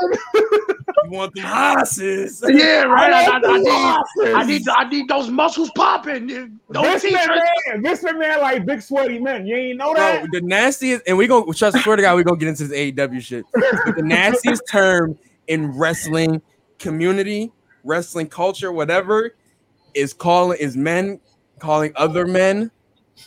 you 1.04 1.10
want 1.10 1.34
them 1.34 1.44
hosses. 1.44 2.44
Yeah, 2.48 2.82
right. 2.82 3.12
I, 3.12 3.24
I, 3.24 3.40
I, 3.44 3.58
need, 3.58 3.68
losses. 3.68 4.34
I 4.34 4.44
need, 4.44 4.68
I 4.68 4.88
need 4.88 5.08
those 5.08 5.30
muscles 5.30 5.70
popping. 5.74 6.58
Don't 6.72 6.84
This 6.84 7.12
man, 7.12 7.82
this 7.82 8.02
man 8.02 8.40
like 8.40 8.66
big 8.66 8.82
sweaty 8.82 9.18
men. 9.18 9.46
You 9.46 9.56
ain't 9.56 9.78
know 9.78 9.94
Bro, 9.94 10.02
that. 10.02 10.28
the 10.30 10.42
nastiest, 10.42 11.02
and 11.06 11.16
we 11.16 11.26
gonna 11.26 11.52
trust. 11.52 11.78
Swear 11.82 11.96
to 11.96 12.02
God, 12.02 12.16
we 12.16 12.22
gonna 12.22 12.36
get 12.38 12.48
into 12.48 12.66
this 12.68 12.78
AEW 12.78 13.20
shit. 13.20 13.44
But 13.52 13.96
the 13.96 14.02
nastiest 14.02 14.62
term 14.70 15.18
in 15.48 15.76
wrestling 15.76 16.42
community, 16.78 17.50
wrestling 17.82 18.28
culture, 18.28 18.70
whatever, 18.70 19.34
is 19.94 20.12
calling 20.12 20.58
is 20.60 20.76
men 20.76 21.18
calling 21.58 21.92
other 21.96 22.26
men 22.26 22.70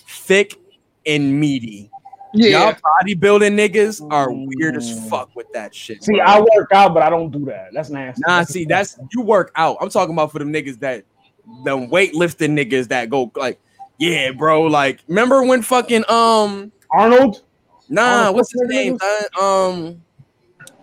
thick 0.07 0.59
and 1.05 1.39
meaty. 1.39 1.89
Y'all 2.35 2.73
bodybuilding 2.73 3.53
niggas 3.53 4.01
are 4.09 4.31
weird 4.31 4.75
as 4.75 5.07
fuck 5.07 5.35
with 5.35 5.51
that 5.53 5.73
shit. 5.75 6.03
See, 6.03 6.13
bro. 6.13 6.25
I 6.25 6.39
work 6.39 6.71
out, 6.73 6.93
but 6.93 7.03
I 7.03 7.09
don't 7.09 7.29
do 7.29 7.45
that. 7.45 7.69
That's 7.73 7.89
nasty. 7.89 8.23
Nah, 8.25 8.43
see, 8.43 8.65
that's 8.65 8.97
you 9.11 9.21
work 9.21 9.51
out. 9.55 9.77
I'm 9.79 9.89
talking 9.89 10.15
about 10.15 10.31
for 10.31 10.39
them 10.39 10.51
niggas 10.51 10.79
that 10.79 11.05
them 11.63 11.89
weightlifting 11.89 12.57
niggas 12.57 12.87
that 12.87 13.09
go 13.11 13.31
like, 13.35 13.59
yeah, 13.99 14.31
bro. 14.31 14.63
Like, 14.63 15.01
remember 15.07 15.43
when 15.43 15.61
fucking 15.61 16.05
um 16.09 16.71
Arnold. 16.89 17.43
nah, 17.89 18.29
Oh, 18.29 18.31
what's 18.31 18.51
his 18.51 18.63
name? 18.63 18.97
Uh, 19.39 19.69
um 19.71 20.03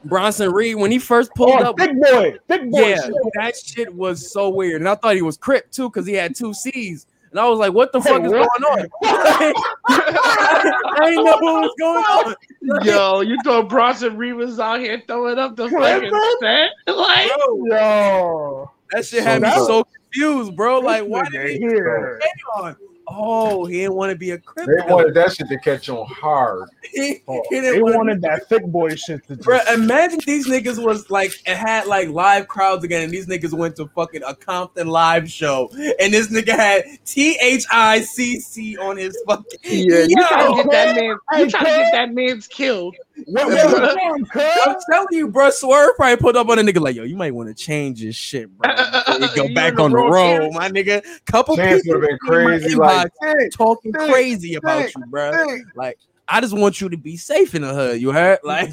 Bronson 0.04 0.52
Reed 0.52 0.76
when 0.76 0.90
he 0.92 0.98
first 0.98 1.34
pulled 1.34 1.60
Oh, 1.60 1.64
up. 1.64 1.78
thick 1.78 1.92
boy, 2.00 2.36
thick 2.48 2.70
boy. 2.70 2.88
Yeah, 2.88 3.00
shit. 3.02 3.14
that 3.34 3.56
shit 3.56 3.94
was 3.94 4.32
so 4.32 4.48
weird. 4.50 4.80
And 4.80 4.88
I 4.88 4.94
thought 4.94 5.16
he 5.16 5.22
was 5.22 5.36
Crip 5.36 5.70
too, 5.72 5.88
because 5.90 6.06
he 6.06 6.14
had 6.14 6.36
two 6.36 6.54
C's. 6.54 7.06
And 7.30 7.38
I 7.38 7.48
was 7.48 7.58
like, 7.60 7.72
what 7.72 7.92
the 7.92 8.00
Hey, 8.00 8.10
fuck 8.10 8.24
is 8.24 8.30
going 8.32 8.44
on? 8.44 8.88
I 9.86 11.00
didn't 11.04 11.24
know 11.24 11.38
what 11.38 11.62
was 11.62 11.74
going 11.78 12.04
on. 12.04 12.84
Yo, 12.84 13.20
you 13.20 13.36
thought 13.44 13.68
Bronson 13.68 14.16
Reed 14.16 14.34
was 14.34 14.58
out 14.58 14.80
here 14.80 15.00
throwing 15.06 15.38
up 15.38 15.54
the 15.56 15.68
fucking 15.68 16.10
Clifford? 16.10 16.20
set? 16.40 16.70
Like, 16.96 17.28
Bro, 17.28 17.66
Yo, 17.66 18.70
that 18.90 19.06
shit 19.06 19.22
So 19.22 19.24
had 19.24 19.42
me 19.42 19.50
so 19.52 19.84
confused, 19.84 20.56
bro. 20.56 20.80
Like, 20.80 21.04
why 21.04 21.22
did 21.30 21.50
he 21.50 21.58
here. 21.58 22.18
stay 22.20 22.30
on? 22.56 22.76
Oh, 23.12 23.64
he 23.64 23.78
didn't 23.78 23.94
want 23.94 24.10
to 24.10 24.16
be 24.16 24.30
a 24.30 24.38
Crip. 24.38 24.66
They 24.66 24.92
wanted 24.92 25.14
that 25.14 25.32
shit 25.32 25.48
to 25.48 25.58
catch 25.58 25.88
on 25.88 26.06
hard. 26.06 26.68
he, 26.92 27.22
Oh, 27.26 27.42
he 27.50 27.56
They 27.60 27.72
didn't 27.72 27.82
wanna 27.82 27.96
wanted 27.96 28.22
that 28.22 28.48
thick 28.48 28.64
boy 28.66 28.94
shit 28.94 29.26
to 29.26 29.36
Bro, 29.36 29.58
just. 29.58 29.72
imagine 29.72 30.20
these 30.26 30.46
niggas 30.46 30.82
was 30.82 31.10
like 31.10 31.32
it 31.46 31.56
had 31.56 31.86
like 31.86 32.08
live 32.08 32.46
crowds 32.48 32.84
again, 32.84 33.02
and 33.02 33.12
these 33.12 33.26
niggas 33.26 33.52
went 33.52 33.76
to 33.76 33.86
fucking 33.88 34.22
a 34.26 34.34
Compton 34.34 34.86
live 34.86 35.30
show, 35.30 35.68
and 36.00 36.12
this 36.14 36.28
nigga 36.28 36.50
had 36.56 36.84
T 37.04 37.36
H 37.42 37.64
I 37.70 38.00
C 38.02 38.38
C 38.40 38.76
on 38.78 38.96
his 38.96 39.16
fucking. 39.26 39.58
yeah, 39.64 40.04
you 40.08 40.16
trying 40.28 40.56
to 40.56 40.62
get 40.62 40.70
that 40.70 40.96
man, 40.96 41.18
you 41.38 41.50
trying 41.50 41.64
to 41.64 41.70
get 41.70 41.92
that 41.92 42.14
man's 42.14 42.46
killed. 42.46 42.94
What, 43.26 43.46
what 43.46 44.20
was 44.20 44.28
I'm 44.34 44.76
telling 44.90 45.06
you, 45.10 45.28
bro. 45.28 45.50
Swerve 45.50 45.96
probably 45.96 46.16
put 46.16 46.36
up 46.36 46.48
on 46.48 46.58
a 46.58 46.62
nigga 46.62 46.80
like, 46.80 46.96
yo, 46.96 47.04
you 47.04 47.16
might 47.16 47.34
want 47.34 47.48
to 47.48 47.54
change 47.54 48.00
this 48.00 48.16
shit, 48.16 48.50
bro. 48.56 48.74
before 49.18 49.48
go 49.48 49.54
back 49.54 49.78
on 49.78 49.90
the 49.90 49.96
wrong 49.96 50.38
road, 50.38 50.52
my 50.52 50.68
nigga. 50.68 51.04
Couple 51.26 51.56
Chance 51.56 51.82
people 51.82 52.00
would 52.00 52.10
have 52.10 52.18
been 52.20 52.28
crazy. 52.28 52.74
Like, 52.74 53.10
hey, 53.20 53.48
talking 53.50 53.92
hey, 53.98 54.10
crazy 54.10 54.54
about 54.54 54.82
hey, 54.82 54.92
you, 54.96 55.06
bro. 55.06 55.32
hey. 55.32 55.62
Like, 55.74 55.98
I 56.28 56.40
just 56.40 56.56
want 56.56 56.80
you 56.80 56.88
to 56.88 56.96
be 56.96 57.16
safe 57.16 57.54
in 57.54 57.62
the 57.62 57.74
hood. 57.74 58.00
You 58.00 58.12
heard? 58.12 58.38
Like, 58.44 58.72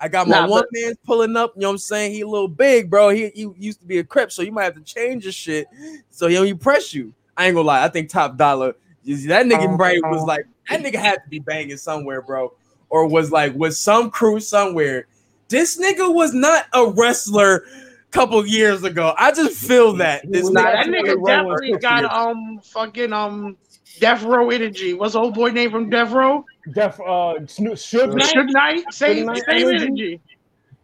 I 0.00 0.08
got 0.08 0.26
my 0.26 0.40
Nah, 0.40 0.48
one 0.48 0.62
but- 0.62 0.68
man 0.72 0.94
pulling 1.04 1.36
up. 1.36 1.52
You 1.54 1.62
know 1.62 1.68
what 1.68 1.74
I'm 1.74 1.78
saying? 1.78 2.12
He 2.12 2.22
a 2.22 2.28
little 2.28 2.48
big, 2.48 2.90
bro. 2.90 3.10
He, 3.10 3.28
he 3.28 3.48
used 3.56 3.80
to 3.80 3.86
be 3.86 3.98
a 3.98 4.04
crip, 4.04 4.32
so 4.32 4.42
you 4.42 4.50
might 4.50 4.64
have 4.64 4.74
to 4.74 4.80
change 4.80 5.24
your 5.24 5.32
shit. 5.32 5.68
So 6.10 6.26
he 6.26 6.34
don't 6.34 6.58
press 6.58 6.92
you. 6.92 7.14
I 7.36 7.46
ain't 7.46 7.54
gonna 7.54 7.66
lie. 7.66 7.84
I 7.84 7.88
think 7.88 8.08
top 8.08 8.36
dollar. 8.36 8.74
That 9.04 9.46
nigga 9.46 9.68
oh, 9.68 9.76
right 9.76 10.00
was 10.04 10.22
oh. 10.22 10.24
like 10.24 10.46
that 10.68 10.80
nigga 10.80 10.96
had 10.96 11.22
to 11.24 11.28
be 11.28 11.38
banging 11.38 11.76
somewhere, 11.76 12.22
bro, 12.22 12.52
or 12.92 13.08
was 13.08 13.32
like 13.32 13.54
with 13.54 13.74
some 13.74 14.10
crew 14.10 14.38
somewhere. 14.38 15.06
This 15.48 15.80
nigga 15.80 16.14
was 16.14 16.32
not 16.32 16.66
a 16.72 16.86
wrestler. 16.86 17.64
Couple 18.12 18.46
years 18.46 18.84
ago, 18.84 19.14
I 19.16 19.32
just 19.32 19.58
feel 19.66 19.94
that 19.94 20.30
this 20.30 20.50
Nah, 20.50 20.60
not 20.60 20.72
that 20.74 20.86
nigga. 20.86 21.26
Definitely 21.26 21.78
got 21.78 22.02
years. 22.02 22.12
um 22.12 22.60
fucking 22.62 23.10
um 23.10 23.56
Death 24.00 24.22
Row 24.22 24.50
energy. 24.50 24.92
What's 24.92 25.14
the 25.14 25.20
old 25.20 25.32
boy 25.32 25.48
name 25.48 25.70
from 25.70 25.88
Death 25.88 26.12
Row? 26.12 26.44
Def, 26.74 27.00
uh, 27.00 27.46
Snoop, 27.46 27.72
Suge 27.76 28.14
Knight? 28.14 28.34
Suge 28.34 28.52
Knight. 28.52 28.84
Same, 28.92 29.16
Suge 29.16 29.26
Knight 29.26 29.42
same 29.48 29.66
energy? 29.66 29.84
energy. 29.86 30.20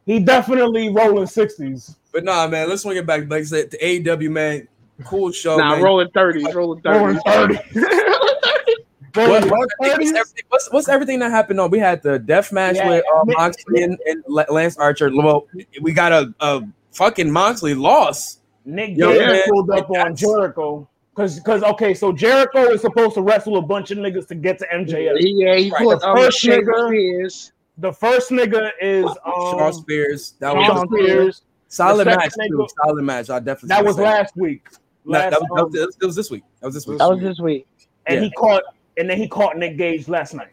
He 0.06 0.20
definitely 0.20 0.88
rolling 0.88 1.26
sixties. 1.26 1.96
But 2.14 2.24
nah, 2.24 2.48
man, 2.48 2.70
let's 2.70 2.80
swing 2.80 2.96
it 2.96 3.04
back. 3.04 3.28
Like 3.28 3.42
I 3.42 3.44
said, 3.44 3.70
to 3.72 3.78
AEW, 3.78 4.30
man, 4.30 4.66
cool 5.04 5.30
show. 5.30 5.58
Nah, 5.58 5.72
man. 5.72 5.82
rolling 5.82 6.08
thirties, 6.14 6.54
rolling 6.54 6.80
Rolling 6.82 7.20
thirties. 7.26 7.58
thirty. 9.12 9.30
What, 9.30 9.44
what- 9.50 9.68
what's, 9.78 9.92
everything, 9.92 10.22
what's, 10.48 10.72
what's 10.72 10.88
everything 10.88 11.18
that 11.20 11.30
happened 11.30 11.60
on? 11.60 11.70
We 11.70 11.78
had 11.78 12.02
the 12.02 12.18
death 12.18 12.52
match 12.52 12.76
Yeah, 12.76 12.88
with 12.88 13.04
uh, 13.14 13.24
Moxley 13.26 13.82
and, 13.82 13.98
and 14.06 14.22
Lance 14.26 14.76
Archer. 14.76 15.10
Well, 15.14 15.46
we 15.80 15.92
got 15.92 16.12
a, 16.12 16.34
a 16.40 16.62
fucking 16.92 17.30
Moxley 17.30 17.74
loss. 17.74 18.38
Nick 18.64 18.96
Yo, 18.96 19.12
Gage 19.12 19.26
man, 19.26 19.42
pulled 19.48 19.70
up 19.70 19.90
on 19.90 20.14
Jericho. 20.14 20.88
Cause, 21.14 21.40
cause, 21.40 21.64
okay, 21.64 21.94
so 21.94 22.12
Jericho 22.12 22.70
is 22.70 22.80
supposed 22.80 23.14
to 23.14 23.22
wrestle 23.22 23.56
a 23.56 23.62
bunch 23.62 23.90
of 23.90 23.98
niggas 23.98 24.28
to 24.28 24.36
get 24.36 24.56
to 24.60 24.66
MJF. 24.72 25.16
Yeah, 25.18 25.56
he 25.56 25.68
Right, 25.70 25.82
put 25.82 26.00
the 26.00 26.08
um, 26.10 26.16
first 26.16 26.38
Shane 26.38 26.64
nigga- 26.64 26.86
Spears. 26.88 27.52
The 27.78 27.92
first 27.92 28.30
nigga 28.30 28.70
is 28.80 29.04
Shawn 29.24 29.60
um, 29.62 29.72
Spears. 29.72 30.34
That 30.38 30.54
was 30.54 30.84
a 30.84 30.86
Spears. 30.96 31.42
solid 31.66 32.06
the 32.06 32.10
match. 32.16 32.30
second 32.30 32.50
Too. 32.50 32.58
nigga- 32.58 32.68
Solid 32.84 33.02
match. 33.02 33.30
I 33.30 33.38
definitely. 33.40 33.68
That 33.68 33.84
was 33.84 33.98
last 33.98 34.36
week. 34.36 34.68
No, 35.04 35.18
that, 35.18 35.30
was, 35.32 35.40
that, 35.40 35.60
um, 35.60 35.70
was, 35.72 35.96
it 36.00 36.06
was 36.06 36.14
this 36.14 36.30
week. 36.30 36.44
That 36.60 36.66
was 36.66 36.74
this 36.74 36.86
week. 36.86 36.98
That 36.98 37.08
was 37.10 37.20
this 37.20 37.40
week. 37.40 37.66
and 38.06 38.16
yeah. 38.16 38.22
he 38.22 38.30
caught, 38.32 38.62
and 38.98 39.08
then 39.08 39.16
he 39.18 39.28
caught 39.28 39.56
Nick 39.56 39.76
Gage 39.76 40.08
last 40.08 40.34
night. 40.34 40.52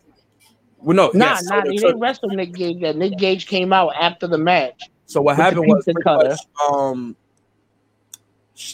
Well, 0.78 0.96
no, 0.96 1.12
Nah, 1.14 1.26
yes. 1.34 1.43
nah, 1.46 1.64
so, 1.64 1.72
he 1.72 1.78
so, 1.78 1.88
didn't 1.88 2.00
wrestle 2.02 2.30
Nick 2.30 2.54
Gage. 2.54 2.82
That 2.82 2.96
Nick 2.96 3.18
Gage 3.18 3.48
came 3.48 3.74
out 3.74 3.93
after 4.00 4.28
the 4.28 4.38
match. 4.38 4.80
so 5.08 5.22
what 5.22 5.36
happened 5.36 5.68
was 5.68 5.84
pizza 5.86 5.93
pretty 5.93 6.04
cutter. 6.04 6.30
much, 6.30 6.39
um, 6.70 7.16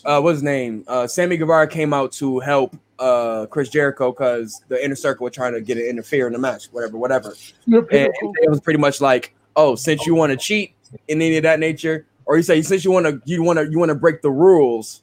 uh, 0.06 0.20
what's 0.22 0.36
his 0.38 0.44
name? 0.44 0.84
Uh, 0.88 1.08
Sammy 1.08 1.38
Guevara 1.38 1.68
came 1.68 1.94
out 1.94 2.12
to 2.14 2.40
help 2.40 2.76
uh 3.00 3.48
Chris 3.48 3.70
Jericho 3.70 4.12
because 4.12 4.62
the 4.68 4.84
inner 4.84 4.96
circle 4.96 5.24
were 5.24 5.32
trying 5.32 5.54
to 5.54 5.62
get 5.62 5.78
it 5.78 5.88
interfere 5.90 6.28
in 6.28 6.34
the 6.34 6.40
match, 6.40 6.66
whatever, 6.66 6.98
whatever. 6.98 7.34
And 7.66 7.88
it 7.90 8.50
was 8.50 8.60
pretty 8.60 8.80
much 8.80 9.02
like, 9.02 9.34
oh, 9.56 9.74
since 9.76 10.06
you 10.06 10.14
want 10.14 10.32
to 10.32 10.38
cheat 10.38 10.76
in 11.08 11.20
any 11.20 11.38
of 11.38 11.44
that 11.44 11.60
nature, 11.60 12.06
or 12.26 12.38
you 12.38 12.44
say 12.44 12.62
since 12.62 12.86
you 12.86 12.92
want 12.92 13.08
to, 13.08 13.20
you 13.26 13.42
want 13.42 13.58
to, 13.58 13.68
you 13.72 13.80
want 13.80 13.90
to 13.90 13.96
break 13.96 14.22
the 14.22 14.30
rules, 14.30 15.02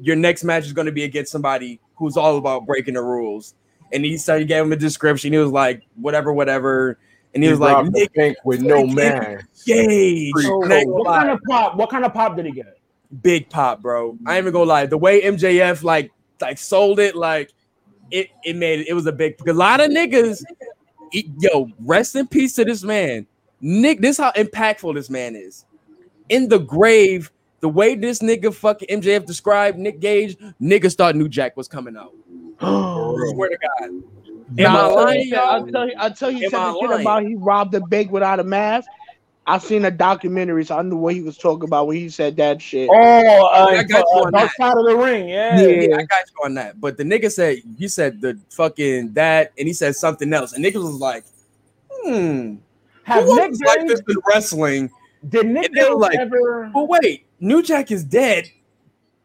your 0.00 0.16
next 0.16 0.42
match 0.42 0.64
is 0.64 0.72
going 0.72 0.86
to 0.86 0.92
be 0.92 1.04
against 1.04 1.30
somebody 1.30 1.80
who's 1.96 2.16
all 2.16 2.38
about 2.38 2.64
breaking 2.64 2.94
the 2.94 3.02
rules. 3.02 3.54
And 3.92 4.04
he 4.04 4.16
started 4.16 4.48
gave 4.48 4.62
him 4.64 4.72
a 4.72 4.76
description. 4.76 5.32
He 5.32 5.38
was 5.38 5.50
like, 5.50 5.82
whatever, 5.96 6.32
whatever. 6.32 6.98
And 7.34 7.42
he 7.42 7.50
was 7.50 7.60
like, 7.60 7.84
Nick 7.86 8.12
bank 8.14 8.36
with 8.44 8.60
no 8.62 8.86
man. 8.86 9.42
Gage. 9.66 10.32
Free 10.32 10.46
And 10.46 10.72
I 10.72 10.78
ain't 10.80 10.88
What 10.88 11.06
kind 11.06 11.30
of 11.30 11.38
pop? 11.48 11.76
What 11.76 11.90
kind 11.90 12.04
of 12.04 12.12
pop 12.12 12.36
did 12.36 12.46
he 12.46 12.52
get? 12.52 12.78
big 13.20 13.50
pop, 13.50 13.82
bro. 13.82 14.18
I 14.26 14.36
ain't 14.36 14.44
even 14.44 14.52
gonna 14.52 14.64
lie. 14.64 14.86
The 14.86 14.98
way 14.98 15.22
MJF 15.22 15.82
like 15.82 16.10
like 16.40 16.58
sold 16.58 16.98
it, 16.98 17.14
like 17.14 17.52
it 18.10 18.28
it 18.44 18.56
made 18.56 18.80
it. 18.80 18.88
It 18.88 18.94
was 18.94 19.06
a 19.06 19.12
big. 19.12 19.36
A 19.46 19.52
lot 19.52 19.80
of 19.80 19.90
niggas, 19.90 20.42
he- 21.10 21.30
yo, 21.38 21.68
rest 21.80 22.16
in 22.16 22.26
peace 22.26 22.54
to 22.54 22.64
this 22.64 22.82
man. 22.82 23.26
Nick, 23.60 24.00
this 24.00 24.18
how 24.18 24.32
impactful 24.32 24.94
this 24.94 25.10
man 25.10 25.36
is. 25.36 25.64
In 26.28 26.48
the 26.48 26.58
grave, 26.58 27.30
the 27.60 27.68
way 27.68 27.94
this 27.94 28.20
nigga 28.20 28.52
fucking 28.52 28.88
MJF 28.88 29.26
described 29.26 29.78
Nick 29.78 30.00
Gage, 30.00 30.36
niggas 30.60 30.96
thought 30.96 31.14
New 31.14 31.28
Jack 31.28 31.56
was 31.56 31.68
coming 31.68 31.96
out. 31.96 32.12
Oh 32.62 33.16
swear 33.34 33.50
to 33.50 33.58
God. 33.58 33.90
Am 34.58 34.76
I 34.76 34.86
Nah, 34.86 34.88
lying, 34.88 35.32
I'll 35.34 35.60
y'all? 35.60 35.70
tell 35.70 35.88
you, 35.88 35.94
I'll 35.98 36.14
tell 36.14 36.30
you 36.30 36.38
Am 36.38 36.44
I 36.44 36.48
something 36.50 36.88
shit 36.88 37.00
about 37.00 37.22
he 37.24 37.34
robbed 37.34 37.74
a 37.74 37.80
bank 37.80 38.10
without 38.12 38.40
a 38.40 38.44
mask. 38.44 38.88
I 39.46 39.58
seen 39.58 39.84
a 39.84 39.90
documentary, 39.90 40.64
so 40.64 40.78
I 40.78 40.82
knew 40.82 40.96
what 40.96 41.14
he 41.14 41.22
was 41.22 41.36
talking 41.36 41.64
about 41.64 41.88
when 41.88 41.96
he 41.96 42.08
said 42.08 42.36
that 42.36 42.62
shit. 42.62 42.88
Oh, 42.92 43.50
uh, 43.52 43.66
I 43.66 43.82
got 43.82 44.04
you 44.12 44.20
uh, 44.20 44.24
on 44.24 44.32
Dark 44.32 44.50
that. 44.50 44.56
Side 44.56 44.76
of 44.76 44.84
the 44.84 44.96
Ring. 44.96 45.28
Yeah. 45.28 45.58
Yeah. 45.58 45.88
Yeah, 45.88 45.96
I 45.96 46.04
got 46.04 46.24
you 46.26 46.44
on 46.44 46.54
that. 46.54 46.80
But 46.80 46.96
the 46.96 47.02
nigga 47.02 47.30
said 47.30 47.58
he 47.76 47.88
said 47.88 48.20
the 48.20 48.38
fucking 48.50 49.14
that, 49.14 49.52
and 49.58 49.66
he 49.66 49.74
said 49.74 49.96
something 49.96 50.32
else, 50.32 50.52
and 50.52 50.64
niggas 50.64 50.74
was 50.74 50.94
like, 50.94 51.24
hmm. 51.90 52.56
Have 53.04 53.24
who 53.24 53.34
Nick 53.34 53.50
else 53.50 53.60
like 53.66 53.88
this 53.88 54.00
in 54.08 54.16
wrestling? 54.28 54.90
did 55.28 55.46
Nick 55.46 55.66
and 55.66 55.76
they 55.76 55.88
were 55.88 55.96
like, 55.96 56.18
ever? 56.18 56.70
But 56.72 56.88
wait, 56.88 57.26
New 57.40 57.62
Jack 57.62 57.90
is 57.90 58.04
dead. 58.04 58.48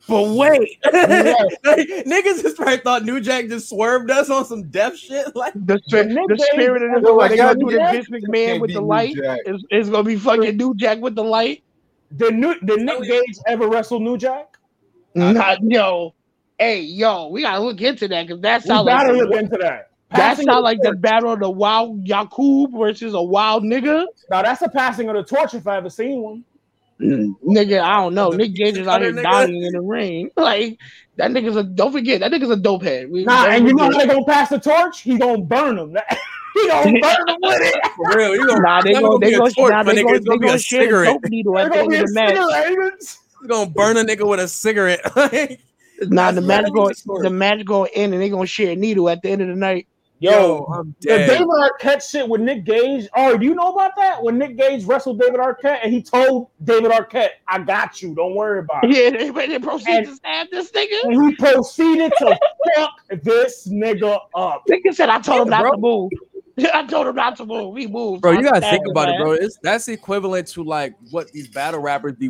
But 0.07 0.29
wait, 0.35 0.77
Yes. 0.93 1.35
like, 1.65 1.87
niggas 1.87 2.41
just 2.41 2.55
probably 2.55 2.77
thought 2.77 3.03
New 3.03 3.19
Jack 3.19 3.47
just 3.47 3.69
swerved 3.69 4.09
us 4.09 4.29
on 4.29 4.45
some 4.45 4.63
deaf 4.69 4.95
shit. 4.95 5.27
Like, 5.35 5.53
The, 5.55 5.79
spi- 5.87 6.03
Nick 6.03 6.27
the 6.29 6.37
spirit 6.53 6.81
of 6.83 6.91
ever 6.91 7.01
the 7.01 7.11
like 7.11 7.31
they 7.31 7.37
gonna 7.37 7.59
do 7.59 7.65
the 7.71 7.77
Jack? 7.77 7.93
Vince 7.93 8.07
McMahon 8.09 8.61
with 8.61 8.73
the 8.73 8.81
light. 8.81 9.15
Jack. 9.15 9.39
It's, 9.45 9.63
it's 9.69 9.89
gonna 9.89 10.03
be 10.03 10.15
fucking 10.15 10.55
New 10.57 10.73
Jack 10.75 10.99
with 10.99 11.15
the 11.15 11.23
light. 11.23 11.63
Did, 12.15 12.35
New, 12.35 12.57
did 12.61 12.81
Nick 12.81 13.01
Gage 13.03 13.37
ever 13.47 13.67
wrestle 13.67 13.99
New 13.99 14.17
Jack? 14.17 14.57
Not 15.13 15.61
yo, 15.63 16.13
hey 16.59 16.81
yo, 16.81 17.27
we 17.29 17.41
gotta 17.41 17.59
look 17.59 17.81
into 17.81 18.07
that 18.07 18.27
because 18.27 18.41
that 18.41 18.61
We 18.63 18.67
sounds 18.67 18.87
gotta 18.87 19.11
like 19.13 19.21
look 19.29 19.39
into 19.41 19.57
that. 19.57 19.89
that 20.11 20.11
Passing 20.11 20.45
sound 20.45 20.59
of 20.59 20.63
like 20.63 20.79
the 20.81 20.93
battle 20.93 21.33
of 21.33 21.39
the 21.39 21.49
wild 21.49 22.07
Yakub 22.07 22.71
versus 22.77 23.13
a 23.13 23.21
wild 23.21 23.63
nigga. 23.63 24.05
Now 24.29 24.43
that's 24.43 24.61
a 24.61 24.69
passing 24.69 25.09
of 25.09 25.15
the 25.15 25.23
torch 25.23 25.53
if 25.55 25.67
I 25.67 25.77
ever 25.77 25.89
seen 25.89 26.21
one. 26.21 26.45
Nigga, 26.99 27.79
I 27.81 27.97
don't 27.97 28.15
know. 28.15 28.31
The 28.31 28.37
Nick 28.37 28.53
Gage 28.55 28.77
is 28.77 28.87
out 28.87 29.01
here 29.01 29.11
dying 29.11 29.63
in 29.63 29.73
the 29.73 29.81
ring. 29.81 30.31
Like 30.37 30.77
that 31.17 31.31
nigga's 31.31 31.55
a 31.55 31.63
don't 31.63 31.91
forget 31.91 32.19
that 32.21 32.31
nigga's 32.31 32.49
a 32.49 32.55
dope 32.55 32.83
head. 32.83 33.09
We, 33.11 33.23
Nah, 33.23 33.47
and 33.47 33.67
you 33.67 33.73
know 33.73 33.85
how 33.85 33.97
they 33.97 34.05
gonna 34.07 34.23
pass 34.25 34.49
the 34.49 34.59
torch? 34.59 35.01
He 35.01 35.17
gonna 35.17 35.41
burn 35.41 35.75
them. 35.75 35.95
he 36.53 36.67
gonna 36.67 36.83
burn 37.01 37.25
them 37.27 37.37
with 37.41 37.59
it. 37.61 37.91
for 37.95 38.17
real, 38.17 38.35
you 38.35 38.47
gonna, 38.47 38.61
Nah, 38.61 38.81
they 38.81 38.93
not 38.93 39.01
gonna 39.03 39.19
they 39.19 39.27
be 39.29 39.33
a 39.35 39.37
gonna 39.39 39.51
torch, 39.51 39.71
nah, 39.71 39.83
they 39.83 39.93
nigga, 39.93 40.03
gonna 40.03 40.15
it's 40.15 40.25
they 40.25 40.29
gonna 40.29 40.39
gonna 40.41 40.53
a 40.53 40.59
share 40.59 40.79
the 40.81 40.85
cigarette. 40.85 41.13
dope 41.13 41.25
needle 41.31 41.57
at 41.59 41.71
They're 41.71 41.83
the 41.83 41.89
gonna 41.89 41.95
end 41.95 42.03
of 42.03 42.09
the 42.09 42.13
match. 42.13 42.35
incinerators. 42.37 43.17
Gonna 43.47 43.69
burn 43.69 43.97
a 43.97 44.03
nigga 44.03 44.27
with 44.27 44.39
a 44.39 44.47
cigarette. 44.47 45.01
Like, 45.15 45.59
Nah, 46.01 46.31
the 46.31 46.41
match 46.41 46.65
what 46.69 46.95
go 47.07 47.15
I'm 47.17 47.23
the 47.23 47.29
match 47.31 47.65
go 47.65 47.85
in 47.87 48.13
and 48.13 48.21
they 48.21 48.29
gonna 48.29 48.45
share 48.45 48.71
a 48.71 48.75
needle 48.75 49.09
at 49.09 49.21
the 49.23 49.29
end 49.29 49.41
of 49.41 49.47
the 49.47 49.55
night. 49.55 49.87
Yo, 50.19 50.65
I'm 50.73 50.95
the. 51.01 51.07
David 51.09 51.47
Arquette 51.47 52.09
shit 52.09 52.27
with 52.27 52.41
Nick 52.41 52.63
Gage. 52.65 53.07
Oh, 53.15 53.37
do 53.37 53.45
you 53.45 53.53
know 53.53 53.71
about 53.73 53.91
that? 53.97 54.21
When 54.21 54.37
Nick 54.37 54.57
Gage 54.57 54.83
wrestled 54.85 55.19
David 55.19 55.39
Arquette 55.39 55.79
and 55.83 55.93
he 55.93 56.01
told 56.01 56.49
David 56.63 56.91
Arquette, 56.91 57.29
"I 57.47 57.59
got 57.59 58.01
you. 58.01 58.15
Don't 58.15 58.33
worry 58.35 58.59
about 58.59 58.83
it." 58.83 58.91
Yeah, 58.95 59.31
they, 59.31 59.47
they 59.47 59.59
proceed 59.59 59.87
And- 59.89 60.05
to 60.07 60.15
stab 60.15 60.47
this 60.51 60.71
nigga. 60.71 61.03
And 61.03 61.23
he 61.29 61.35
proceeded 61.35 62.11
to 62.17 62.39
fuck 62.75 62.91
this 63.23 63.67
nigga 63.67 64.19
up. 64.33 64.63
Nigga 64.69 64.93
said 64.93 65.09
I 65.09 65.19
told 65.19 65.41
him 65.47 65.51
Yeah, 65.53 65.57
not 65.57 65.61
bro. 65.63 65.71
to 65.73 65.77
move. 65.77 66.11
I 66.73 66.83
told 66.87 67.05
him 67.05 67.15
not 67.15 67.35
to 67.37 67.45
move. 67.45 67.77
He 67.77 67.85
moved. 67.85 68.23
Bro, 68.23 68.31
I 68.31 68.35
you 68.37 68.43
gotta 68.43 68.61
think 68.61 68.83
his 68.83 68.91
about 68.91 69.09
it, 69.09 69.19
bro. 69.21 69.33
It's 69.33 69.59
that's 69.61 69.87
equivalent 69.87 70.47
to 70.49 70.63
like 70.63 70.95
what 71.11 71.31
these 71.31 71.47
battle 71.47 71.79
rappers 71.79 72.13
be 72.15 72.29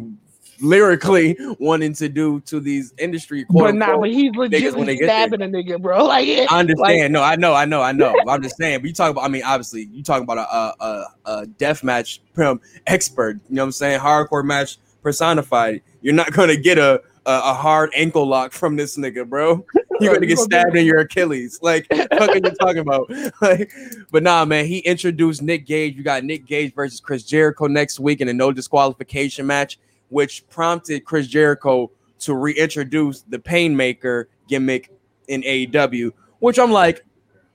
lyrically 0.62 1.38
wanting 1.60 1.94
to 1.94 2.10
do 2.10 2.40
to 2.42 2.60
these 2.60 2.94
industry. 2.98 3.46
But 3.50 3.54
quote 3.54 3.76
nah, 3.76 3.98
but 3.98 4.10
he's 4.10 4.32
when 4.36 4.52
they 4.52 4.58
legitimately 4.58 4.98
get 4.98 5.08
there. 5.08 5.28
stabbing 5.28 5.42
a 5.42 5.46
nigga, 5.46 5.82
bro. 5.82 6.08
Like, 6.18 6.28
yeah, 6.28 6.46
I 6.50 6.60
understand. 6.60 7.02
like, 7.02 7.12
no, 7.12 7.22
I 7.22 7.36
know, 7.36 7.54
I 7.54 7.66
know, 7.66 7.82
I 7.82 7.92
know. 7.92 8.16
I'm 8.28 8.42
just 8.42 8.56
saying. 8.58 8.80
But 8.80 8.88
you 8.88 8.94
talk 8.94 9.12
about. 9.12 9.24
I 9.24 9.28
mean, 9.28 9.44
obviously, 9.44 9.90
you 9.92 10.04
talking 10.04 10.24
about 10.24 10.38
a 10.38 10.84
a, 10.84 11.06
a, 11.26 11.46
death 11.46 11.84
match 11.84 12.22
um, 12.38 12.62
expert. 12.86 13.40
You 13.50 13.56
know 13.56 13.64
what 13.64 13.68
I'm 13.68 13.72
saying? 13.74 14.00
Hardcore 14.00 14.46
match 14.46 14.78
personified. 15.04 15.82
You're 16.02 16.14
not 16.14 16.32
gonna 16.32 16.56
get 16.56 16.78
a 16.78 17.02
a, 17.28 17.42
a 17.44 17.54
hard 17.54 17.92
ankle 17.94 18.26
lock 18.26 18.54
from 18.54 18.78
this 18.78 18.98
nigga, 18.98 19.28
bro. 19.28 19.66
You're 20.00 20.14
gonna 20.14 20.28
get 20.28 20.38
stabbed 20.38 20.76
in 20.76 20.86
your 20.86 21.00
Achilles. 21.00 21.60
Like, 21.62 21.88
what 21.90 22.30
are 22.30 22.36
you 22.36 22.42
talking 22.42 22.80
about? 22.80 23.10
Like, 23.42 23.72
but 24.12 24.24
nah, 24.24 24.46
man. 24.46 24.66
He 24.66 24.80
introduced 24.80 25.42
Nick 25.42 25.66
Gage. 25.66 25.96
You 25.96 26.04
got 26.04 26.24
Nick 26.24 26.46
Gage 26.46 26.74
versus 26.74 27.00
Chris 27.00 27.24
Jericho 27.24 27.68
next 27.68 28.00
week 28.00 28.22
in 28.22 28.30
a 28.30 28.34
no 28.34 28.52
disqualification 28.52 29.46
match, 29.46 29.80
which 30.10 30.48
prompted 30.50 31.06
Chris 31.06 31.28
Jericho 31.28 31.92
to 32.20 32.34
reintroduce 32.36 33.22
the 33.22 33.38
Painmaker 33.40 34.26
gimmick 34.48 34.92
in 35.28 35.42
AEW, 35.44 36.12
which 36.40 36.58
I'm 36.60 36.72
like, 36.72 37.04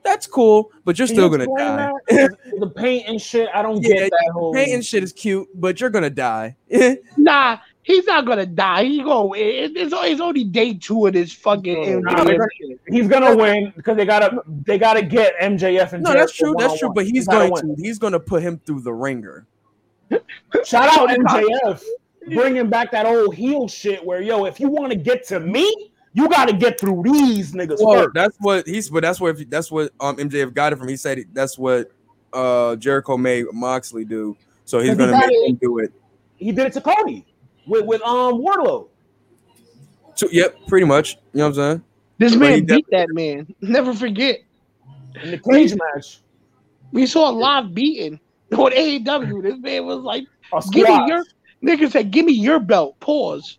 that's 0.03 0.27
cool, 0.27 0.71
but 0.83 0.97
you're 0.99 1.07
still 1.07 1.29
gonna 1.29 1.45
die. 1.57 1.89
that? 2.09 2.37
the 2.59 2.67
paint 2.69 3.07
and 3.07 3.21
shit. 3.21 3.47
I 3.53 3.61
don't 3.61 3.81
Yeah, 3.81 3.95
get 3.95 4.11
that 4.11 4.31
whole. 4.33 4.53
Paint 4.53 4.71
and 4.73 4.85
shit 4.85 5.01
is 5.01 5.13
cute, 5.13 5.47
but 5.55 5.79
you're 5.79 5.89
gonna 5.89 6.09
die. 6.09 6.57
nah, 7.17 7.57
he's 7.83 8.05
not 8.05 8.25
gonna 8.25 8.45
die. 8.45 8.83
He 8.83 9.01
go. 9.01 9.33
It's, 9.33 9.73
it's 9.77 10.19
only 10.21 10.43
day 10.43 10.73
two 10.73 11.07
of 11.07 11.13
this 11.13 11.31
fucking. 11.31 12.01
Nah, 12.01 12.23
they're 12.25 12.37
gonna- 12.37 12.49
He's 12.89 13.07
gonna 13.07 13.33
win 13.35 13.71
because 13.77 13.95
they 13.95 14.05
gotta 14.05 14.41
they 14.65 14.77
gotta 14.77 15.01
get 15.03 15.35
MJF 15.39 15.93
and 15.93 16.03
no, 16.03 16.11
that's 16.13 16.33
true. 16.35 16.53
That's 16.59 16.77
true. 16.79 16.91
But 16.93 17.05
he's 17.05 17.25
They 17.25 17.31
gotta 17.31 17.49
going 17.49 17.67
win. 17.69 17.75
to 17.77 17.81
he's 17.81 17.97
gonna 17.97 18.19
put 18.19 18.43
him 18.43 18.59
through 18.65 18.81
the 18.81 18.93
ringer. 18.93 19.47
shout 20.65 20.89
out 20.99 21.09
MJF 21.09 21.81
bringing 22.27 22.69
back 22.69 22.91
that 22.91 23.05
old 23.05 23.35
heel 23.35 23.67
shit 23.67 24.03
where 24.03 24.21
yo, 24.21 24.45
if 24.45 24.59
you 24.59 24.69
want 24.69 24.91
to 24.91 24.97
get 24.97 25.25
to 25.27 25.39
me, 25.39 25.91
you 26.13 26.29
got 26.29 26.45
to 26.45 26.53
get 26.53 26.79
through 26.79 27.03
these 27.03 27.53
niggas 27.53 27.79
Well, 27.81 28.03
first. 28.03 28.13
that's 28.13 28.37
what 28.39 28.67
he's. 28.67 28.89
But 28.89 29.01
that's 29.01 29.19
where 29.19 29.33
that's 29.33 29.71
what 29.71 29.91
um 29.99 30.17
MJF 30.17 30.53
got 30.53 30.73
it 30.73 30.77
from. 30.77 30.87
He 30.87 30.97
said 30.97 31.25
that's 31.33 31.57
what 31.57 31.91
uh 32.33 32.75
Jericho 32.77 33.17
made 33.17 33.45
Moxley 33.51 34.05
do. 34.05 34.37
So 34.65 34.79
he's 34.79 34.95
gonna 34.95 35.11
got 35.11 35.27
make 35.27 35.49
him 35.49 35.59
do 35.61 35.79
it. 35.79 35.91
He 36.37 36.51
did 36.51 36.67
it 36.67 36.73
to 36.73 36.81
Cody 36.81 37.25
with 37.67 37.85
with 37.85 38.01
um 38.03 38.35
Wardlow. 38.35 38.87
So, 40.15 40.27
yep, 40.31 40.55
pretty 40.67 40.85
much. 40.85 41.15
You 41.33 41.39
know 41.39 41.43
what 41.45 41.47
I'm 41.49 41.53
saying? 41.55 41.83
This 42.19 42.33
But 42.33 42.39
man 42.39 42.65
beat 42.65 42.85
that 42.91 43.09
man. 43.09 43.47
Never 43.61 43.93
forget. 43.93 44.39
in 45.23 45.31
the 45.31 45.37
cage 45.39 45.73
match. 45.75 46.21
We 46.91 47.07
saw 47.07 47.31
a 47.31 47.33
live 47.33 47.73
beating 47.73 48.19
on 48.51 48.71
AEW. 48.71 49.41
This 49.41 49.57
man 49.59 49.85
was 49.85 49.99
like, 49.99 50.25
"Give 50.71 50.87
me 50.87 51.07
your." 51.07 51.23
Nigga 51.63 51.91
said, 51.91 52.11
"Give 52.11 52.25
me 52.25 52.33
your 52.33 52.59
belt." 52.59 52.99
Pause. 52.99 53.57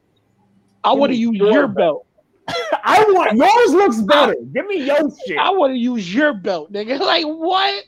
I 0.83 0.91
Give 0.93 0.99
want 1.01 1.13
to 1.13 1.17
use 1.17 1.37
your 1.37 1.53
your 1.53 1.69
belt. 1.69 2.07
I 2.85 3.03
want 3.09 3.37
yours 3.37 3.73
looks 3.73 4.01
better. 4.03 4.35
Give 4.53 4.67
me 4.67 4.85
your 4.85 5.09
shit. 5.27 5.39
I 5.39 5.51
want 5.51 5.73
to 5.73 5.79
use 5.79 6.13
your 6.15 6.35
belt, 6.35 6.71
nigga. 6.73 7.01
Like 7.05 7.25
what? 7.25 7.85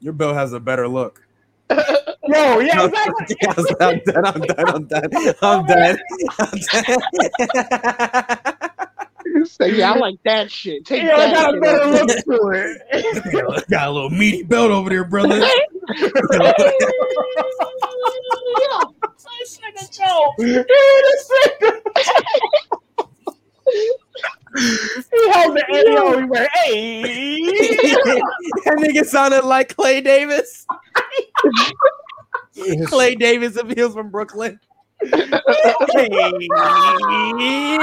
Your 0.00 0.12
belt 0.12 0.34
has 0.34 0.52
a 0.52 0.60
better 0.60 0.86
look. 0.86 1.22
Yo, 1.70 2.58
yeah, 2.60 2.84
exactly. 2.84 3.36
I'm 3.80 4.00
done. 4.04 4.26
I'm 4.26 4.40
done. 4.40 4.68
I'm 4.68 4.86
done. 4.86 5.08
I'm 5.40 5.66
done. 5.66 5.98
I'm 6.30 6.58
done. 6.60 8.54
Say, 9.46 9.76
yeah, 9.78 9.92
I 9.92 9.96
like 9.96 10.16
that 10.24 10.50
shit. 10.50 10.84
Take 10.84 11.02
Yeah, 11.02 11.16
I 11.16 11.32
got 11.32 11.56
a 11.56 11.60
better 11.60 11.86
look 11.86 12.08
to 12.08 12.50
it. 12.54 13.68
Got 13.68 13.88
a 13.88 13.90
little 13.90 14.10
meaty 14.10 14.42
belt 14.42 14.70
over 14.70 14.90
there, 14.90 15.04
brother. 15.04 15.40
He 24.56 25.30
held 25.30 25.56
the 25.56 25.64
AO. 25.68 26.18
He 26.18 26.24
went, 26.26 26.48
hey. 26.54 27.40
that 28.64 28.76
nigga 28.78 29.04
sounded 29.04 29.44
like 29.44 29.74
Clay 29.74 30.00
Davis. 30.00 30.66
Clay 32.86 33.16
Davis 33.16 33.56
appeals 33.56 33.94
from 33.94 34.10
Brooklyn. 34.10 34.60
Hey, 35.02 36.48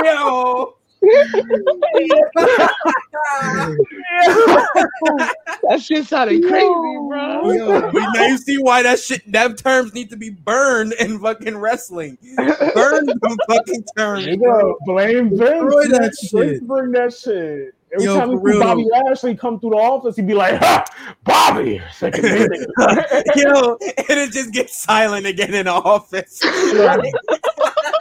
yo. 0.04 0.78
That 5.64 5.82
shit 5.82 6.06
sounded 6.06 6.44
crazy, 6.44 6.66
bro. 6.66 7.52
Yo, 7.52 7.92
but 7.92 8.14
now 8.14 8.26
you 8.26 8.38
see 8.38 8.58
why 8.58 8.84
that 8.84 9.00
shit, 9.00 9.30
that 9.32 9.58
terms 9.58 9.94
need 9.94 10.10
to 10.10 10.18
be 10.18 10.30
burned 10.30 10.94
in 10.94 11.20
fucking 11.20 11.58
wrestling. 11.58 12.18
Burn 12.36 13.06
them 13.06 13.20
fucking 13.48 13.84
terms. 13.96 14.26
Nigga, 14.26 14.74
blame 14.86 15.30
Vince. 15.30 15.40
Destroy 15.40 15.88
that 15.88 16.02
Vince 16.02 16.30
shit. 16.30 16.68
Bring 16.68 16.92
that 16.92 17.14
shit. 17.14 17.76
Every 17.94 18.06
Yo, 18.06 18.18
time 18.18 18.30
for 18.30 18.38
we 18.38 18.52
see 18.52 18.58
real 18.58 18.68
Bobby 18.68 18.88
Lashley 18.90 19.36
come 19.36 19.60
through 19.60 19.72
the 19.72 19.76
office, 19.76 20.16
he'd 20.16 20.26
be 20.28 20.34
like, 20.34 20.58
ha, 20.60 20.86
Bobby. 21.26 21.82
Second 21.94 22.24
meeting. 22.24 22.66
Yo, 23.36 23.78
and 23.82 24.20
it 24.20 24.32
just 24.32 24.54
gets 24.54 24.78
silent 24.78 25.26
again 25.26 25.54
in 25.54 25.66
the 25.66 25.72
office. 25.72 26.42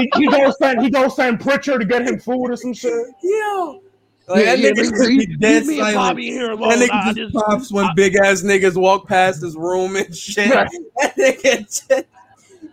he, 0.00 0.10
he 0.16 0.26
goes 0.28 0.58
send 0.58 0.82
he 0.82 0.90
goes 0.90 1.16
send 1.16 1.40
Prichard 1.40 1.80
to 1.80 1.86
get 1.86 2.02
him 2.06 2.18
food 2.18 2.46
or 2.50 2.56
some 2.56 2.72
shit. 2.74 2.92
Yo. 3.22 3.82
Like, 4.28 4.44
Yeah, 4.44 4.56
that 4.56 4.58
yeah, 4.60 4.70
nigga 4.70 4.76
leave- 4.76 4.90
just 4.90 5.08
be 5.30 5.36
dead 5.36 5.62
and 5.64 5.66
silent. 5.76 5.94
Bobby 5.96 6.26
here 6.26 6.50
alone. 6.52 6.78
That 6.78 6.88
nigga 6.90 7.04
just, 7.04 7.16
just- 7.16 7.34
pops 7.34 7.72
when 7.72 7.88
big 7.96 8.16
ass 8.16 8.42
niggas 8.42 8.76
walk 8.80 9.08
past 9.08 9.42
his 9.42 9.56
room 9.56 9.96
and 9.96 10.14
shit. 10.14 10.54
Right. 10.54 10.68
That 11.00 11.16
nigga 11.16 11.58
just, 11.60 11.90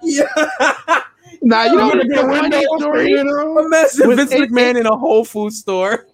yeah. 0.03 0.25
Nah, 1.41 1.63
you 1.63 1.75
know 1.75 1.89
Gonna 1.89 1.97
what 1.97 2.07
get 2.07 2.09
the 2.09 2.15
funny 2.21 2.41
windows, 2.41 2.65
story? 2.81 3.09
you 3.09 3.23
know? 3.23 3.59
Imagine 3.59 4.07
With 4.07 4.17
Vince 4.17 4.31
it- 4.31 4.49
McMahon 4.51 4.79
in 4.79 4.85
a 4.85 4.95
Whole 4.95 5.23
Food 5.25 5.53
store. 5.53 6.05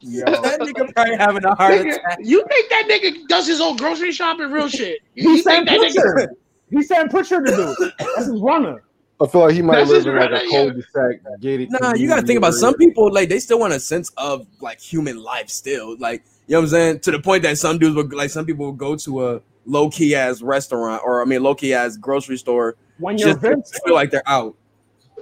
Yo. 0.00 0.24
That 0.42 0.60
nigga 0.60 0.94
probably 0.94 1.16
having 1.16 1.44
a 1.44 1.54
heart 1.54 1.74
Nigga, 1.74 1.96
attack. 1.96 2.18
you 2.22 2.42
think 2.48 2.70
that 2.70 2.88
nigga 2.90 3.26
does 3.28 3.46
his 3.46 3.60
own 3.60 3.76
grocery 3.76 4.12
shopping? 4.12 4.50
Real 4.50 4.68
shit. 4.68 5.00
You, 5.14 5.30
He 5.30 5.36
you 5.36 5.42
sent 5.42 5.66
that 5.66 5.78
nigga? 5.78 5.92
Prichard. 5.94 6.30
He 6.70 6.82
sent 6.82 7.10
Prichard 7.10 7.46
to 7.46 7.52
do 7.54 7.76
it. 7.84 7.92
That's 7.98 8.26
his 8.26 8.40
runner. 8.40 8.82
I 9.22 9.26
feel 9.26 9.42
like 9.42 9.54
he 9.54 9.60
might 9.60 9.76
That's 9.76 9.90
live 9.90 10.06
in 10.06 10.16
like 10.16 10.26
a 10.26 10.28
brother, 10.30 10.48
cul-de-sac 10.50 11.40
gated. 11.40 11.70
Nah, 11.72 11.94
you 11.94 12.08
gotta 12.08 12.26
think 12.26 12.38
about 12.38 12.54
some 12.54 12.74
people 12.74 13.12
like 13.12 13.28
they 13.28 13.38
still 13.38 13.58
want 13.58 13.74
a 13.74 13.80
sense 13.80 14.10
of 14.16 14.46
like 14.60 14.80
human 14.80 15.22
life 15.22 15.50
still. 15.50 15.96
Like, 15.98 16.24
you 16.46 16.54
know 16.54 16.60
what 16.60 16.64
I'm 16.64 16.70
saying? 16.70 17.00
To 17.00 17.10
the 17.10 17.20
point 17.20 17.42
that 17.42 17.58
some 17.58 17.78
dudes 17.78 17.94
would 17.96 18.12
like 18.14 18.30
some 18.30 18.46
people 18.46 18.66
would 18.66 18.78
go 18.78 18.96
to 18.96 19.28
a 19.28 19.42
low 19.66 19.90
key 19.90 20.14
ass 20.14 20.40
restaurant 20.40 21.02
or 21.04 21.20
I 21.20 21.26
mean 21.26 21.42
low 21.42 21.54
key 21.54 21.74
ass 21.74 21.98
grocery 21.98 22.38
store 22.38 22.76
When 22.98 23.18
you're 23.18 23.28
just 23.28 23.42
to 23.42 23.48
Vince, 23.50 23.78
feel 23.84 23.94
like 23.94 24.10
they're 24.10 24.26
out. 24.26 24.56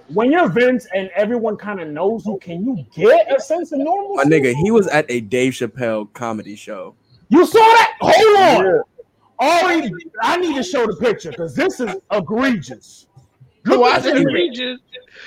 when 0.09 0.31
you're 0.31 0.49
Vince 0.49 0.87
and 0.95 1.11
everyone 1.17 1.57
kind 1.57 1.81
of 1.81 1.89
knows 1.89 2.25
you, 2.25 2.39
can 2.41 2.65
you 2.65 2.87
get 2.95 3.37
a 3.37 3.41
sense 3.41 3.73
of 3.73 3.81
normal? 3.81 4.15
My 4.15 4.25
nigga, 4.25 4.55
he 4.55 4.71
was 4.71 4.87
at 4.87 5.07
a 5.09 5.21
Dave 5.23 5.55
Chappelle 5.55 6.13
comedy 6.13 6.55
show. 6.55 6.95
You 7.31 7.45
saw 7.45 7.59
that? 7.59 7.97
Hold 8.01 8.67
on. 8.67 8.83
Ari, 9.41 9.93
I 10.23 10.37
need 10.37 10.55
to 10.57 10.63
show 10.63 10.87
the 10.87 10.97
picture 10.97 11.31
because 11.31 11.55
this 11.55 11.79
is 11.81 11.95
egregious. 12.13 13.08
Look 13.65 13.81
Why 13.81 13.93
at 13.97 14.01
is 14.01 14.07
it 14.07 14.17
egregious? 14.19 14.81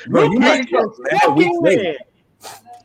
Bro, 0.07 0.23
you 0.23 0.39
Look 0.39 0.41
like 0.41 0.69
mad 0.71 1.35
weeks 1.37 1.57
late. 1.61 1.83
man. 1.83 1.95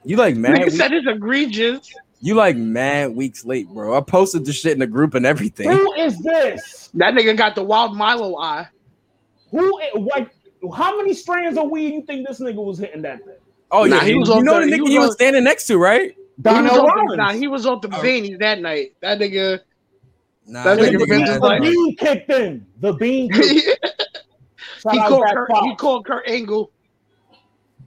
You 0.05 0.16
like 0.16 0.36
mad 0.36 0.57
Nigga 0.57 0.64
weeks, 0.64 0.76
said 0.76 0.92
it's 0.92 1.07
egregious. 1.07 1.92
you 2.20 2.34
like 2.34 2.57
mad 2.57 3.14
weeks 3.16 3.44
late, 3.44 3.68
bro. 3.68 3.97
I 3.97 4.01
posted 4.01 4.44
the 4.44 4.53
shit 4.53 4.72
in 4.72 4.78
the 4.78 4.86
group 4.86 5.14
and 5.14 5.24
everything. 5.26 5.70
Who 5.70 5.92
is 5.94 6.18
this? 6.18 6.90
That 6.94 7.14
nigga 7.14 7.36
got 7.36 7.55
the 7.55 7.62
wild 7.64 7.97
Milo 7.97 8.36
eye. 8.38 8.68
Who? 9.51 9.80
i- 9.80 9.90
Like, 9.99 10.30
how 10.74 10.97
many 10.97 11.14
strands 11.14 11.57
of 11.59 11.70
weed 11.70 11.92
you 11.94 12.03
think 12.03 12.26
this 12.26 12.40
nigga 12.40 12.62
was 12.64 12.78
hitting 12.78 13.03
that 13.03 13.24
day? 13.24 13.32
Oh 13.70 13.84
Nah, 13.84 13.97
yeah, 13.97 14.05
he 14.05 14.11
you, 14.12 14.18
was 14.20 14.28
you 14.28 14.34
on 14.36 14.44
know 14.44 14.61
the- 14.61 14.66
the 14.70 14.74
he 14.76 14.80
was 14.82 14.92
you 14.92 15.01
was 15.01 15.09
on- 15.11 15.14
standing 15.16 15.44
next 15.44 15.66
to, 15.68 15.78
right? 15.78 16.11
He 16.12 16.16
was 16.16 16.42
Donnell 16.42 16.70
off 16.70 16.76
the, 16.86 16.92
Rawlings. 16.92 17.16
nah, 17.16 17.32
he 17.32 17.49
was 17.49 17.66
off 17.66 17.80
the 17.82 17.88
Oh. 17.88 18.03
Zanies 18.03 18.38
that 18.40 18.61
night. 18.61 18.92
That 19.01 19.18
nigga. 19.18 19.61
Nah, 20.47 20.62
That 20.64 20.78
that 20.78 20.92
nigga 20.92 20.97
nigga 20.99 21.09
Vince 21.09 21.28
had- 21.28 21.34
is 21.36 21.40
The 21.40 21.47
like- 21.47 21.62
bean 21.62 21.97
kicked 21.97 22.30
in. 22.30 22.66
The 22.80 22.92
bean. 22.92 23.30
Kicked. 23.32 23.86
he 24.93 24.99
called 24.99 25.24
Kurt, 25.32 25.49
Fox. 25.49 25.66
he 25.66 25.74
called 25.76 26.07
Kurt 26.07 26.28
Angle. 26.28 26.70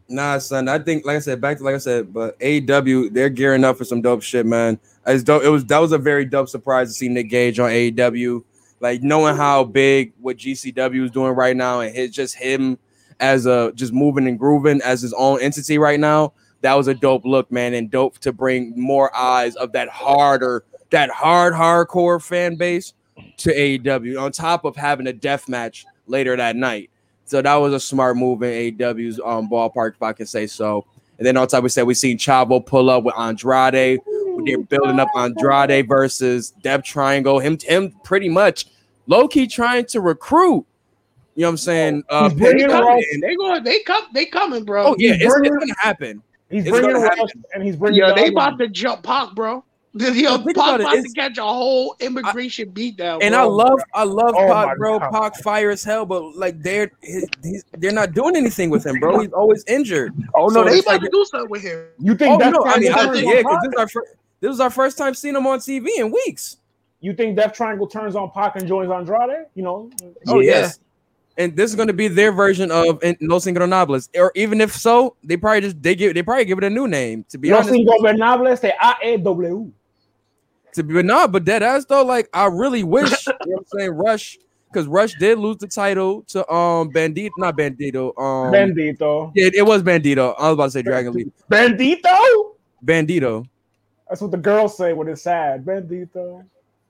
Nah, 0.08 0.39
son. 0.39 0.68
I 0.68 0.80
think, 0.80 1.06
like 1.06 1.18
I 1.18 1.20
said, 1.20 1.39
back 1.39 1.58
to 1.60 1.64
like 1.64 1.76
I 1.76 1.80
said, 1.80 2.12
but 2.12 2.38
AEW, 2.39 3.14
they're 3.14 3.30
gearing 3.30 3.64
up 3.64 3.78
for 3.78 3.86
some 3.86 4.02
dope 4.02 4.24
shit, 4.24 4.45
man. 4.45 4.80
It's 5.06 5.24
dope. 5.24 5.43
It 5.43 5.50
was 5.50 5.66
that 5.66 5.78
was 5.78 5.91
a 5.91 6.00
very 6.00 6.26
dope 6.26 6.50
surprise 6.50 6.89
to 6.89 6.93
see 6.93 7.10
Nick 7.10 7.30
Gage 7.30 7.60
on 7.60 7.70
AEW. 7.70 8.43
Like 8.80 9.04
knowing 9.04 9.36
how 9.36 9.66
big 9.66 10.14
what 10.20 10.38
GCW 10.38 11.06
is 11.06 11.12
doing 11.12 11.34
right 11.34 11.56
now, 11.56 11.82
and 11.82 11.95
his 11.95 12.12
just 12.12 12.36
him 12.36 12.80
as 13.20 13.45
a 13.45 13.72
just 13.76 13.93
moving 13.93 14.28
and 14.28 14.39
grooving 14.39 14.82
as 14.84 15.02
his 15.02 15.14
own 15.14 15.41
entity 15.41 15.78
right 15.78 16.00
now. 16.00 16.34
That 16.62 16.74
was 16.74 16.88
a 16.88 16.93
dope 16.93 17.24
look, 17.24 17.52
man, 17.52 17.74
and 17.74 17.89
dope 17.89 18.18
to 18.20 18.34
bring 18.34 18.74
more 18.76 19.16
eyes 19.16 19.56
of 19.56 19.72
that 19.74 19.89
harder, 19.89 20.66
that 20.89 21.10
hard 21.10 21.54
hardcore 21.54 22.22
fan 22.22 22.56
base 22.56 22.93
to 23.38 23.54
AEW. 23.54 24.20
On 24.22 24.32
top 24.32 24.66
of 24.66 24.76
having 24.76 25.08
a 25.08 25.14
death 25.14 25.47
match 25.47 25.86
later 26.10 26.36
that 26.36 26.55
night. 26.55 26.89
So 27.26 27.41
that 27.41 27.55
was 27.55 27.74
a 27.74 27.80
smart 27.80 28.18
move 28.18 28.41
in 28.43 28.76
AEW's 28.78 29.20
um, 29.24 29.49
ballpark, 29.49 29.93
if 29.95 30.01
I 30.01 30.14
can 30.14 30.26
say 30.26 30.47
so. 30.47 30.86
And 31.18 31.26
then 31.28 31.38
on 31.38 31.47
top, 31.47 31.64
we 31.64 31.70
said 31.70 31.84
we 31.84 31.93
seen 31.93 32.18
Chavo 32.18 32.66
pull 32.66 32.89
up 32.89 33.03
with 33.03 33.14
Andrade. 33.18 33.99
They're 34.45 34.57
building 34.64 34.99
up 34.99 35.10
Andrade 35.18 35.88
versus 35.88 36.51
Death 36.64 36.84
Triangle. 36.84 37.39
Him, 37.39 37.57
him, 37.62 37.93
pretty 38.03 38.30
much 38.30 38.68
low 39.05 39.28
key 39.28 39.45
trying 39.47 39.86
to 39.88 39.99
recruit. 40.01 40.66
You 41.36 41.41
know 41.43 41.47
what 41.47 41.51
I'm 41.51 41.57
saying? 41.57 42.03
Uh, 42.10 42.30
He's 42.30 42.38
They 42.38 42.45
bringing 42.45 42.68
Penta- 42.68 42.72
Rush. 42.80 42.86
coming. 42.86 43.20
They 43.22 43.36
going. 43.36 43.64
They 43.64 43.80
come. 43.84 44.03
They 44.14 44.26
coming, 44.26 44.64
bro. 44.66 44.88
Oh 44.88 44.95
yeah, 44.97 45.14
He's 45.14 45.24
it's, 45.26 45.36
it's 45.36 45.49
gonna 45.49 45.74
happen. 45.80 46.24
He's 46.49 46.62
It's 46.64 46.72
bringing 46.72 46.91
gonna 46.93 47.03
Rush 47.05 47.18
happen. 47.18 47.43
and 47.53 47.64
he's 47.64 47.76
bringing. 47.76 47.99
Yo, 47.99 48.10
the 48.10 48.16
they 48.16 48.28
about 48.30 48.57
to 48.60 48.68
jump 48.68 49.03
Pac, 49.03 49.36
bro. 49.36 49.64
Yo, 50.00 50.38
Think 50.38 50.56
Pac 50.56 50.66
about 50.66 50.82
it, 50.82 50.84
about 50.84 51.04
to 51.04 51.10
catch 51.14 51.38
a 51.38 51.43
whole 51.43 51.95
immigration 52.00 52.72
beatdown. 52.72 53.20
And 53.22 53.34
bro. 53.34 53.41
I 53.41 53.43
love, 53.43 53.80
I 53.93 54.04
love 54.04 54.34
Oh 54.38 54.47
Pac, 54.47 54.78
bro. 54.78 54.97
God. 55.00 55.12
Pac 55.12 55.36
fire 55.41 55.72
as 55.72 55.84
hell, 55.84 56.06
but 56.06 56.36
like 56.38 56.62
they're 56.64 56.91
his, 57.02 57.28
he's, 57.43 57.66
they're 57.78 57.91
not 57.91 58.14
doing 58.14 58.36
anything 58.36 58.70
with 58.70 58.86
him, 58.86 59.00
bro. 59.00 59.20
He's 59.20 59.34
always 59.34 59.64
injured. 59.68 60.14
Oh 60.36 60.47
no, 60.47 60.64
so 60.64 60.64
they 60.64 60.78
it's 60.78 60.82
about 60.88 60.91
like- 60.93 61.02
to 61.02 61.10
do 61.10 61.26
something 61.26 61.50
with 61.50 61.62
him. 61.64 61.86
You 62.00 62.16
think 62.16 62.32
Oh 62.36 62.39
Death 62.39 62.54
no, 62.54 62.64
I 62.66 62.80
mean, 62.80 62.91
I 62.93 63.06
Triangle 63.06 63.22
yeah, 63.22 63.38
because 63.41 63.60
this 63.64 63.72
is 63.74 63.78
our 63.80 63.88
first, 63.89 64.14
this 64.39 64.54
is 64.54 64.60
our 64.62 64.70
first 64.70 64.97
time 64.97 65.14
seeing 65.14 65.36
him 65.36 65.45
on 65.47 65.60
TV 65.60 65.88
in 65.97 66.12
weeks. 66.12 66.58
You 67.02 67.14
think 67.14 67.36
Death 67.36 67.54
Triangle 67.54 67.88
turns 67.88 68.16
on 68.16 68.32
Pac 68.32 68.56
and 68.56 68.68
joins 68.68 68.89
Andrade? 68.91 69.45
You 69.56 69.64
know, 69.64 69.89
Oh 70.28 70.39
Yeah. 70.39 70.52
yes. 70.52 70.80
And 71.38 71.56
this 71.56 71.70
is 71.70 71.76
going 71.78 71.88
to 71.88 71.93
be 71.93 72.10
their 72.10 72.34
version 72.34 72.70
of 72.70 73.02
in- 73.02 73.16
Los 73.22 73.45
Ingobernables, 73.45 74.10
or 74.18 74.30
even 74.36 74.60
if 74.60 74.74
so, 74.76 75.16
they 75.24 75.38
probably 75.38 75.62
just 75.62 75.82
they 75.82 75.95
give 75.95 76.14
they 76.14 76.22
probably 76.24 76.43
give 76.43 76.58
it 76.58 76.66
a 76.66 76.70
new 76.70 76.86
name. 76.88 77.26
To 77.30 77.38
be 77.38 77.50
Los 77.50 77.68
honest, 77.68 77.80
Ingobernables 77.86 78.60
de 78.62 78.74
AEW. 78.82 79.72
To 80.74 80.84
be 80.84 80.93
but 80.93 81.05
nah, 81.05 81.28
but 81.28 81.45
dead 81.45 81.63
ass 81.63 81.86
though, 81.86 82.03
like 82.05 82.30
I 82.34 82.45
really 82.45 82.84
wish 82.84 83.28
you 83.28 83.34
know 83.45 83.55
what 83.55 83.59
I'm 83.59 83.80
saying 83.80 83.91
Rush, 83.91 84.38
because 84.72 84.88
Rush 84.88 85.13
did 85.15 85.39
lose 85.39 85.57
the 85.57 85.67
title 85.67 86.24
to 86.30 86.39
um 86.51 86.91
Bandido, 86.91 87.32
not 87.38 87.57
Bandido, 87.57 88.09
um 88.20 88.53
Bandido. 88.53 89.32
yeah, 89.36 89.49
it 89.53 89.65
was 89.65 89.82
Bandido. 89.84 90.36
I 90.38 90.43
was 90.49 90.53
about 90.53 90.65
to 90.65 90.72
say 90.72 90.82
Dragon 90.82 91.13
Lee, 91.13 91.32
Bandito? 91.49 92.53
Bandito. 92.86 93.45
That's 94.07 94.22
what 94.22 94.32
the 94.32 94.38
girls 94.38 94.78
say 94.78 94.93
when 94.93 95.07
it's 95.07 95.24
sad. 95.24 95.65
Bandito. 95.65 96.45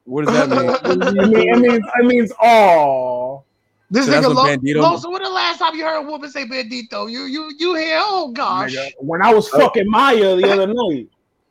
What 0.06 0.26
does 0.26 0.34
that 0.34 0.50
mean? 0.50 0.70
it, 1.20 1.30
mean, 1.30 1.50
it 1.50 1.60
means 1.60 1.86
it 2.00 2.06
means 2.06 2.32
oh. 2.42 3.44
This 3.92 4.06
So 4.06 4.12
that's 4.12 4.26
nigga 4.26 4.36
what 4.36 4.48
Lo- 4.48 4.58
Bandito- 4.58 4.82
Lo- 4.92 4.98
so 4.98 5.10
when 5.10 5.24
the 5.24 5.30
last 5.30 5.60
time 5.60 5.76
you 5.76 5.84
heard 5.84 5.98
a 5.98 6.02
woman 6.02 6.30
say 6.30 6.46
bandito? 6.46 7.10
You 7.12 7.24
you 7.26 7.52
you 7.58 7.76
hear? 7.76 8.00
Oh 8.02 8.32
gosh. 8.32 8.76
When 9.00 9.22
I 9.22 9.34
was 9.34 9.48
fucking 9.50 9.90
Maya 9.90 10.36
the 10.36 10.52
other 10.52 10.68
night. 10.68 11.08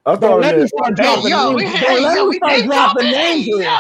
I 0.07 0.17
Don't 0.17 0.41
let 0.41 0.57
me 0.59 0.67
start 0.67 0.97
dropping 0.97 1.31
names. 1.31 1.63
hey, 1.63 1.87
Don't 1.87 2.03
let 2.03 2.27
me 2.27 2.37
start 2.37 2.65
dropping 2.65 2.67
dropping. 2.67 3.11
names 3.11 3.45
here. 3.47 3.63
yo, 3.63 3.79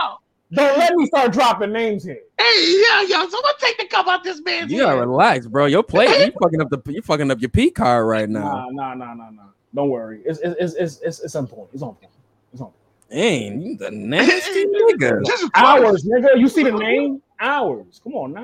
Don't 0.52 0.78
let 0.78 0.94
me 0.94 1.06
start 1.06 1.32
dropping 1.32 1.72
names 1.72 2.04
here. 2.04 2.20
hey, 2.38 2.82
yo, 2.90 3.00
yo. 3.02 3.28
Someone 3.28 3.52
take 3.60 3.78
the 3.78 3.86
cup 3.86 4.06
out 4.08 4.24
this 4.24 4.40
man's 4.42 4.70
You 4.70 4.80
gotta 4.80 5.00
relax, 5.00 5.46
bro. 5.46 5.66
Your 5.66 5.82
plate, 5.82 6.08
you 6.26 6.32
fucking 6.40 6.60
up 6.60 6.68
the 6.70 6.80
you 6.92 7.02
fucking 7.02 7.30
up 7.30 7.40
your 7.40 7.50
P 7.50 7.70
card 7.70 8.06
right 8.06 8.28
now. 8.28 8.40
Nah, 8.40 8.68
nah, 8.70 8.94
nah, 8.94 9.14
nah, 9.14 9.30
nah. 9.30 9.42
Don't 9.74 9.90
worry. 9.90 10.22
It's 10.24 10.38
it's 10.40 10.56
it's 10.58 10.74
it's, 10.74 11.00
it's, 11.00 11.20
it's 11.20 11.34
on 11.34 11.46
point. 11.46 11.68
It's 11.72 11.82
on 11.82 11.94
point. 11.94 12.12
It's 12.52 12.60
on 12.60 12.68
point. 12.68 12.74
Dang, 13.10 13.60
you 13.62 13.76
the 13.76 13.90
nasty 13.90 14.64
nigga. 14.66 15.24
Just 15.24 15.50
Hours, 15.54 16.04
nigga. 16.04 16.38
You 16.38 16.48
see 16.48 16.62
the 16.62 16.72
name? 16.72 17.22
Hours. 17.40 18.00
Come 18.02 18.14
on 18.14 18.32
now. 18.34 18.42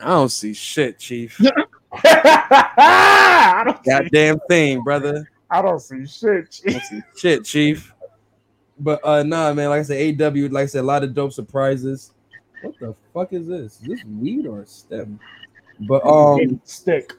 I 0.00 0.08
don't 0.08 0.28
see 0.28 0.52
shit, 0.52 0.98
Chief. 0.98 1.40
I 1.92 3.62
don't 3.64 3.84
see, 3.84 3.90
Goddamn 3.90 4.38
thing, 4.48 4.82
brother. 4.82 5.30
I 5.54 5.62
don't 5.62 5.78
see 5.78 6.04
shit. 6.04 6.52
See 6.52 7.00
shit, 7.16 7.44
Chief. 7.44 7.94
But 8.76 9.00
uh 9.04 9.22
nah, 9.22 9.52
man, 9.54 9.68
like 9.70 9.80
I 9.80 9.82
said, 9.84 10.20
AW, 10.20 10.48
like 10.50 10.64
I 10.64 10.66
said, 10.66 10.80
a 10.80 10.82
lot 10.82 11.04
of 11.04 11.14
dope 11.14 11.32
surprises. 11.32 12.10
What 12.62 12.74
the 12.80 12.94
fuck 13.12 13.32
is 13.32 13.46
this? 13.46 13.80
Is 13.80 13.86
this 13.86 14.04
weed 14.04 14.48
or 14.48 14.62
a 14.62 14.66
stem? 14.66 15.20
But 15.86 16.04
um, 16.04 16.60
stick. 16.64 17.12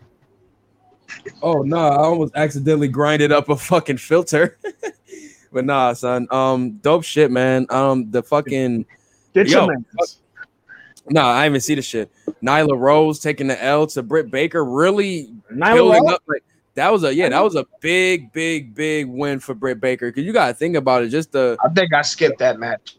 oh 1.42 1.62
no, 1.62 1.78
I 1.78 1.96
almost 1.96 2.36
accidentally 2.36 2.90
grinded 2.90 3.32
up 3.32 3.48
a 3.48 3.56
fucking 3.56 3.98
filter. 3.98 4.58
but 5.54 5.64
nah, 5.64 5.94
son. 5.94 6.28
Um, 6.30 6.72
dope 6.80 7.06
shit, 7.06 7.32
man. 7.32 7.66
Um, 7.70 8.12
the 8.12 8.22
fucking 8.22 8.86
Get 9.34 9.48
Yo, 9.48 9.66
your 9.66 9.78
nah, 11.10 11.32
I 11.32 11.46
even 11.46 11.62
see 11.62 11.76
the 11.76 11.82
shit. 11.82 12.12
Nyla 12.44 12.78
Rose 12.78 13.22
taking 13.22 13.48
the 13.48 13.64
L 13.64 13.88
to 13.88 14.04
Britt 14.04 14.30
Baker, 14.30 14.66
really 14.66 15.34
Nyla 15.54 15.76
building 15.76 16.04
Rose? 16.04 16.14
up 16.16 16.24
like 16.28 16.44
that 16.76 16.92
was 16.92 17.04
a 17.04 17.14
yeah, 17.14 17.30
that 17.30 17.44
was 17.44 17.56
a 17.56 17.66
big, 17.82 18.32
big, 18.32 18.76
big 18.76 19.08
win 19.08 19.40
for 19.40 19.54
Britt 19.54 19.80
Baker. 19.82 20.12
Cause 20.12 20.24
you 20.24 20.32
gotta 20.34 20.54
think 20.54 20.76
about 20.76 21.04
it. 21.04 21.10
Just 21.10 21.32
the 21.32 21.58
I 21.64 21.70
think 21.70 21.94
I 21.94 22.02
skipped 22.02 22.40
that 22.40 22.60
match. 22.60 22.98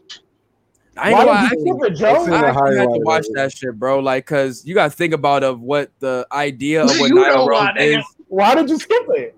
I 0.99 1.09
ain't 1.09 1.17
Why 1.17 1.25
gonna 1.25 1.31
lie, 1.31 1.45
I 1.45 1.49
did 1.49 1.59
you 1.59 1.73
actually- 1.73 1.79
skip 1.79 1.91
it, 1.91 1.95
Joe? 1.95 2.23
I've 2.25 2.43
I 2.43 2.47
actually 2.49 2.77
had 2.77 2.85
to 2.85 2.99
watch 3.03 3.25
that 3.35 3.51
shit, 3.53 3.77
bro. 3.79 3.99
Like, 3.99 4.25
cause 4.25 4.65
you 4.65 4.73
gotta 4.73 4.89
think 4.89 5.13
about 5.13 5.43
of 5.43 5.61
what 5.61 5.91
the 5.99 6.27
idea 6.31 6.83
of 6.83 6.89
what 6.99 7.11
Nyla 7.11 7.47
Rose 7.47 7.47
why, 7.49 7.73
is. 7.77 8.05
Why 8.27 8.55
did 8.55 8.69
you 8.69 8.79
skip 8.79 9.03
it? 9.09 9.35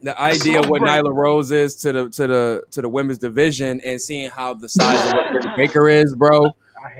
The 0.00 0.20
idea 0.20 0.60
of 0.60 0.68
what 0.68 0.80
Right. 0.80 1.02
Nyla 1.02 1.12
Rose 1.12 1.50
is 1.50 1.74
to 1.76 1.92
the 1.92 2.10
to 2.10 2.26
the 2.28 2.62
to 2.70 2.82
the 2.82 2.88
women's 2.88 3.18
division 3.18 3.80
and 3.80 4.00
seeing 4.00 4.30
how 4.30 4.54
the 4.54 4.68
size 4.68 5.08
of 5.08 5.12
what 5.14 5.32
Britt 5.32 5.56
Baker 5.56 5.88
is, 5.88 6.14
bro. 6.14 6.54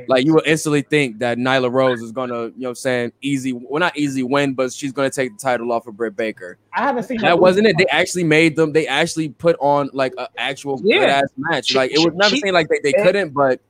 Like 0.08 0.24
you 0.24 0.34
will 0.34 0.42
instantly 0.46 0.82
think 0.82 1.18
that 1.20 1.38
Nyla 1.38 1.72
Rose 1.72 2.00
is 2.02 2.12
gonna, 2.12 2.44
you 2.44 2.48
know, 2.48 2.52
what 2.56 2.68
I'm 2.70 2.74
saying 2.76 3.12
easy, 3.22 3.52
well, 3.52 3.80
not 3.80 3.96
easy 3.96 4.22
win, 4.22 4.54
but 4.54 4.72
she's 4.72 4.92
gonna 4.92 5.10
take 5.10 5.32
the 5.36 5.38
title 5.40 5.70
off 5.72 5.86
of 5.86 5.96
Britt 5.96 6.16
Baker. 6.16 6.58
I 6.74 6.80
haven't 6.82 7.04
seen 7.04 7.20
That 7.20 7.38
wasn't 7.38 7.66
it. 7.66 7.76
They 7.78 7.86
actually 7.86 8.24
made 8.24 8.56
them. 8.56 8.72
They 8.72 8.86
actually 8.86 9.28
put 9.30 9.56
on 9.60 9.90
like 9.92 10.14
an 10.18 10.26
actual 10.36 10.80
Yeah. 10.84 10.98
good 11.00 11.08
ass 11.10 11.28
match. 11.36 11.74
Like 11.74 11.90
it 11.92 11.98
was 11.98 12.14
never 12.14 12.36
saying 12.36 12.54
like 12.54 12.68
they, 12.68 12.80
they 12.82 12.92
couldn't, 12.92 13.30
but 13.34 13.60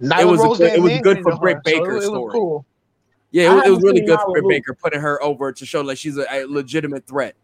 Nyla 0.00 0.30
was 0.30 0.40
a 0.40 0.44
Rose 0.44 0.58
good- 0.58 0.72
it 0.72 0.80
was 0.82 1.00
good 1.02 1.22
for 1.22 1.36
Britt 1.36 1.56
her, 1.58 1.62
so 1.64 1.78
Baker's 1.80 2.04
story. 2.06 2.32
Cool. 2.32 2.66
yeah, 3.30 3.52
it, 3.52 3.54
was- 3.54 3.66
it 3.66 3.70
was 3.70 3.82
really 3.82 4.00
good 4.00 4.18
for 4.20 4.32
Britt 4.32 4.48
Baker 4.48 4.74
putting 4.74 5.00
her 5.00 5.22
over 5.22 5.52
to 5.52 5.66
show 5.66 5.80
like 5.82 5.98
she's 5.98 6.16
a, 6.18 6.26
a 6.30 6.44
legitimate 6.46 7.06
threat. 7.06 7.34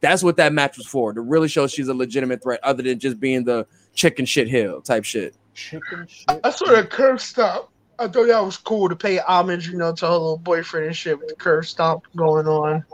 That's 0.00 0.22
what 0.24 0.36
that 0.38 0.52
match 0.52 0.76
was 0.78 0.86
for 0.86 1.12
to 1.12 1.20
really 1.20 1.46
show 1.48 1.68
she's 1.68 1.86
a 1.88 1.94
legitimate 1.94 2.42
threat, 2.42 2.58
other 2.64 2.82
than 2.82 2.98
just 2.98 3.20
being 3.20 3.44
the 3.44 3.66
chicken 3.94 4.24
shit 4.26 4.48
hill 4.48 4.80
type 4.80 5.04
shit. 5.04 5.36
Chicken 5.54 6.06
shit. 6.08 6.40
I 6.44 6.50
saw 6.50 6.66
the 6.66 6.84
Curb 6.84 7.20
Stomp. 7.20 7.68
I 7.98 8.08
thought 8.08 8.26
that 8.26 8.44
was 8.44 8.56
cool 8.56 8.88
to 8.88 8.96
pay 8.96 9.18
homage, 9.18 9.68
you 9.68 9.76
know, 9.76 9.94
to 9.94 10.06
her 10.06 10.12
little 10.12 10.38
boyfriend 10.38 10.86
and 10.86 10.96
shit 10.96 11.18
with 11.18 11.28
the 11.28 11.34
Curb 11.36 11.64
Stomp 11.66 12.04
going 12.16 12.46
on. 12.46 12.84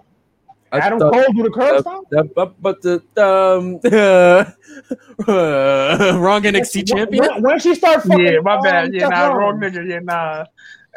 I 0.71 0.79
Adam 0.81 0.99
thought- 0.99 1.15
Cole 1.15 1.33
do 1.35 1.43
the 1.45 1.51
curve 1.51 1.77
uh, 1.77 1.81
stomp? 1.81 2.09
the- 2.11 2.25
but, 2.25 2.61
but 2.61 2.83
the 2.83 2.97
um 3.17 3.81
wrong 6.23 6.43
NXT 6.43 6.89
champion. 6.89 7.25
When, 7.25 7.43
when 7.43 7.59
she 7.59 7.75
start 7.75 8.03
fucking, 8.03 8.25
Yeah, 8.25 8.41
my 8.43 8.61
bad. 8.61 8.93
Yeah, 8.93 9.09
nah, 9.09 9.29
wrong 9.29 9.59
nigga. 9.61 9.89
Yeah, 9.89 10.01
nah. 10.01 10.45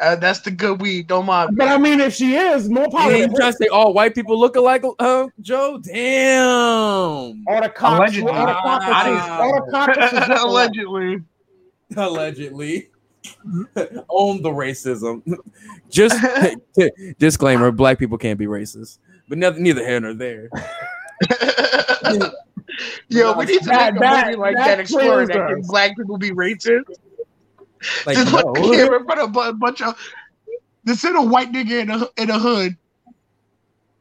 Uh, 0.00 0.16
that's 0.16 0.40
the 0.40 0.50
good 0.50 0.80
weed. 0.80 1.06
Don't 1.06 1.26
mind. 1.26 1.56
But 1.56 1.68
I 1.68 1.78
mean, 1.78 2.00
if 2.00 2.14
she 2.14 2.34
is, 2.34 2.68
more 2.68 2.90
power. 2.90 3.10
Yeah, 3.12 3.26
to 3.26 3.30
you 3.32 3.36
trying 3.36 3.52
to 3.52 3.58
say 3.58 3.66
all 3.68 3.94
white 3.94 4.14
people 4.14 4.38
look 4.38 4.56
alike, 4.56 4.82
uh, 4.98 5.28
Joe? 5.40 5.78
Damn. 5.82 7.44
All 7.46 7.62
the 7.62 7.68
cocks, 7.68 7.98
Allegedly. 8.16 8.30
all 8.32 8.46
the 8.46 8.52
cockroaches, 8.52 9.22
all 9.30 9.64
the 9.64 9.70
cockroaches. 10.26 10.42
Allegedly. 10.42 11.22
allegedly 11.96 12.90
own 14.08 14.42
the 14.42 14.50
racism. 14.50 15.22
Just 15.90 16.16
disclaimer: 17.18 17.70
black 17.70 17.98
people 17.98 18.18
can't 18.18 18.38
be 18.38 18.46
racist, 18.46 18.98
but 19.28 19.38
neither, 19.38 19.58
neither 19.58 19.86
here 19.86 20.00
nor 20.00 20.14
there. 20.14 20.48
Yo, 23.08 23.32
we 23.34 23.44
need 23.44 23.60
to 23.60 23.66
That- 23.66 23.94
make 23.94 24.00
a 24.02 24.04
that- 24.04 24.26
movie 24.26 24.36
like 24.38 24.56
that 24.56 24.66
that, 24.66 24.80
exploring 24.80 25.28
that. 25.28 25.48
Can 25.48 25.60
black 25.62 25.96
people 25.96 26.16
be 26.18 26.30
racist? 26.30 26.84
Like, 28.06 28.16
Just 28.16 28.30
put 28.32 28.44
no. 28.46 28.52
the 28.54 28.60
camera 28.76 28.98
in 29.00 29.04
front 29.04 29.20
of 29.20 29.36
a 29.36 29.52
bunch 29.52 29.82
of. 29.82 29.96
Instead 30.86 31.14
of 31.16 31.28
white 31.30 31.52
nigga 31.52 31.82
in 31.82 31.90
a 31.90 32.08
in 32.16 32.30
a 32.30 32.38
hood. 32.38 32.76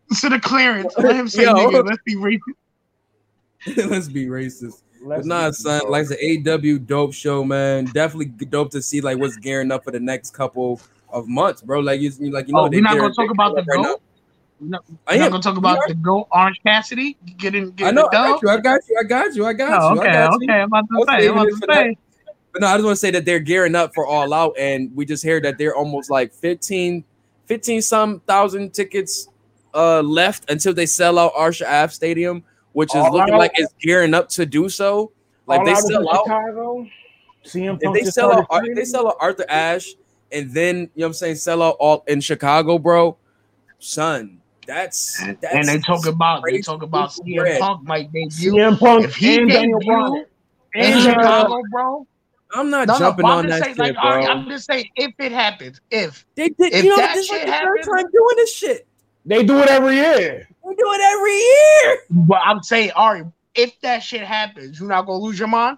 Instead 0.10 0.34
of 0.34 0.42
Clarence, 0.42 0.94
let 0.98 1.16
him 1.16 1.28
say 1.28 1.44
Yo. 1.44 1.54
nigga. 1.54 1.86
Let's 1.86 2.02
be 2.04 2.16
racist. 2.16 3.90
Let's 3.90 4.08
be 4.08 4.26
racist. 4.28 4.82
Let's 5.04 5.28
But 5.28 5.34
nah, 5.34 5.52
son, 5.52 5.82
like 5.90 6.08
the 6.08 6.18
AW 6.48 6.78
dope 6.86 7.14
show, 7.14 7.44
man. 7.44 7.86
Definitely 7.86 8.46
dope 8.46 8.72
to 8.72 8.82
see 8.82 9.02
like 9.02 9.18
what's 9.18 9.38
gearing 9.38 9.72
up 9.72 9.84
for 9.84 9.92
the 9.92 10.00
next 10.00 10.34
couple 10.34 10.80
of 11.12 11.28
months, 11.28 11.62
bro. 11.62 11.80
Like 11.80 12.02
you, 12.02 12.12
like 12.32 12.48
you 12.48 12.54
know, 12.54 12.66
Oh, 12.66 12.70
we're 12.70 12.82
not 12.82 12.98
gonna 12.98 13.14
talk 13.14 13.32
about 13.32 13.56
the 13.56 13.64
right 13.64 13.84
goat. 13.84 14.02
We're 14.60 14.80
I 15.08 15.16
am. 15.16 15.32
gonna 15.32 15.42
talk 15.42 15.58
about 15.58 15.80
the 15.88 15.96
goat 15.96 16.28
Orange 16.32 16.60
Cassidy 16.64 17.18
getting 17.38 17.72
getting 17.72 17.88
I 17.88 17.92
know. 17.92 18.08
the 18.12 18.18
I 18.18 18.30
got 18.30 18.42
you. 18.44 18.50
I 18.50 18.58
got 18.58 18.82
you. 18.88 18.98
I 19.00 19.04
got 19.04 19.36
you. 19.36 19.46
I 19.46 19.54
got 19.54 19.82
Oh, 19.82 19.96
you. 19.96 20.02
I 20.02 20.04
okay, 20.04 20.14
got 20.14 20.32
you. 20.42 20.48
okay. 20.48 20.62
I'm 20.62 20.68
about 20.68 20.88
to 20.90 21.06
say. 21.08 21.28
I'm 21.28 21.34
about 21.38 21.50
to 21.50 21.58
say. 21.74 21.98
But 22.54 22.62
no, 22.62 22.68
I 22.68 22.74
just 22.74 22.86
want 22.86 22.96
to 22.96 23.00
say 23.00 23.12
that 23.12 23.26
they're 23.26 23.40
gearing 23.40 23.76
up 23.76 23.94
for 23.96 24.06
All 24.06 24.34
Out, 24.34 24.54
and 24.60 24.94
we 24.96 25.06
just 25.06 25.24
heard 25.24 25.44
that 25.46 25.58
they're 25.58 25.74
almost 25.76 26.10
like 26.12 26.34
15, 26.34 27.04
15 27.46 27.82
some 27.82 28.20
thousand 28.22 28.74
tickets 28.74 29.30
uh 29.74 30.02
left 30.02 30.52
until 30.52 30.74
they 30.74 30.86
sell 30.86 31.18
out 31.18 31.32
Arthur 31.36 31.64
Ashe 31.66 31.94
Stadium, 31.94 32.44
which 32.74 32.90
is 32.90 32.96
All 32.96 33.12
looking 33.12 33.34
Out? 33.34 33.40
like 33.40 33.52
it's 33.56 33.74
gearing 33.82 34.14
up 34.14 34.30
to 34.30 34.46
do 34.46 34.70
so. 34.70 35.12
Like 35.48 35.60
All 35.60 35.66
they 35.66 35.72
out 35.72 35.78
is 35.80 35.84
in 35.86 35.92
sell 35.92 36.10
out. 36.10 36.24
Chicago. 36.26 36.88
CM 37.46 37.78
If 37.82 37.94
they 37.94 38.04
sell 38.10 38.32
out, 38.34 38.46
started 38.46 38.70
if 38.72 38.76
they 38.76 38.86
sell 38.86 39.08
out 39.08 39.18
Arthur 39.20 39.46
Ashe, 39.50 39.96
and 40.32 40.52
then 40.54 40.78
you 40.78 40.82
know 40.82 40.90
what 40.96 41.06
I'm 41.08 41.14
saying, 41.14 41.36
sell 41.36 41.62
out 41.62 41.76
all 41.80 42.04
in 42.08 42.22
Chicago, 42.22 42.78
bro. 42.78 43.18
Son, 43.80 44.40
that's 44.68 45.22
that's 45.42 45.44
And 45.56 45.68
they 45.68 45.80
talk 45.80 46.06
about 46.06 46.44
they 46.46 46.62
talk 46.62 46.84
about 46.84 47.10
CM 47.10 47.38
bread. 47.38 47.60
Punk 47.60 47.84
might 47.84 48.12
debut 48.14 48.30
CM 48.30 48.78
Punk 48.80 49.06
if 49.06 49.16
he 49.16 49.38
and 49.38 49.50
Daniel 49.50 49.80
debut 49.80 49.92
Bryan 49.96 50.26
in 50.76 50.84
and 50.84 50.94
uh, 50.94 51.02
Chicago, 51.02 51.62
bro. 51.72 52.08
I'm 52.54 52.70
not 52.70 52.88
No, 52.88 52.94
no, 52.94 53.00
jumping 53.00 53.24
but 53.24 53.32
I'm 53.32 53.38
on 53.40 53.48
just 53.48 53.60
that 53.60 53.64
saying, 53.64 53.76
shit, 53.76 53.80
like, 53.80 53.94
bro. 53.96 54.04
all 54.12 54.18
right, 54.18 54.30
I'm 54.30 54.50
just 54.50 54.66
saying 54.68 54.86
if 54.98 55.14
it 55.20 55.32
happens, 55.32 55.82
if 55.90 56.26
they 56.36 56.50
did, 56.50 56.74
if 56.74 56.84
you 56.84 56.90
know, 56.92 56.98
that 56.98 57.16
this 57.16 57.26
is 57.26 57.32
like 57.32 57.40
shit 57.42 57.48
the 57.48 57.54
third 57.54 57.84
time 57.84 58.12
doing 58.12 58.36
this 58.36 58.54
shit. 58.54 58.88
They 59.26 59.44
do 59.44 59.60
it 59.60 59.70
every 59.70 59.96
year. 59.96 60.48
We 60.64 60.76
do 60.76 60.86
it 60.94 61.02
every 61.02 61.38
year. 61.38 61.98
but 62.28 62.42
I'm 62.46 62.62
saying, 62.64 62.92
Ari, 62.96 63.24
if 63.56 63.80
that 63.82 64.00
shit 64.00 64.22
happens, 64.22 64.80
you're 64.80 64.90
not 64.90 65.06
gonna 65.06 65.20
lose 65.24 65.38
your 65.38 65.48
mind. 65.48 65.78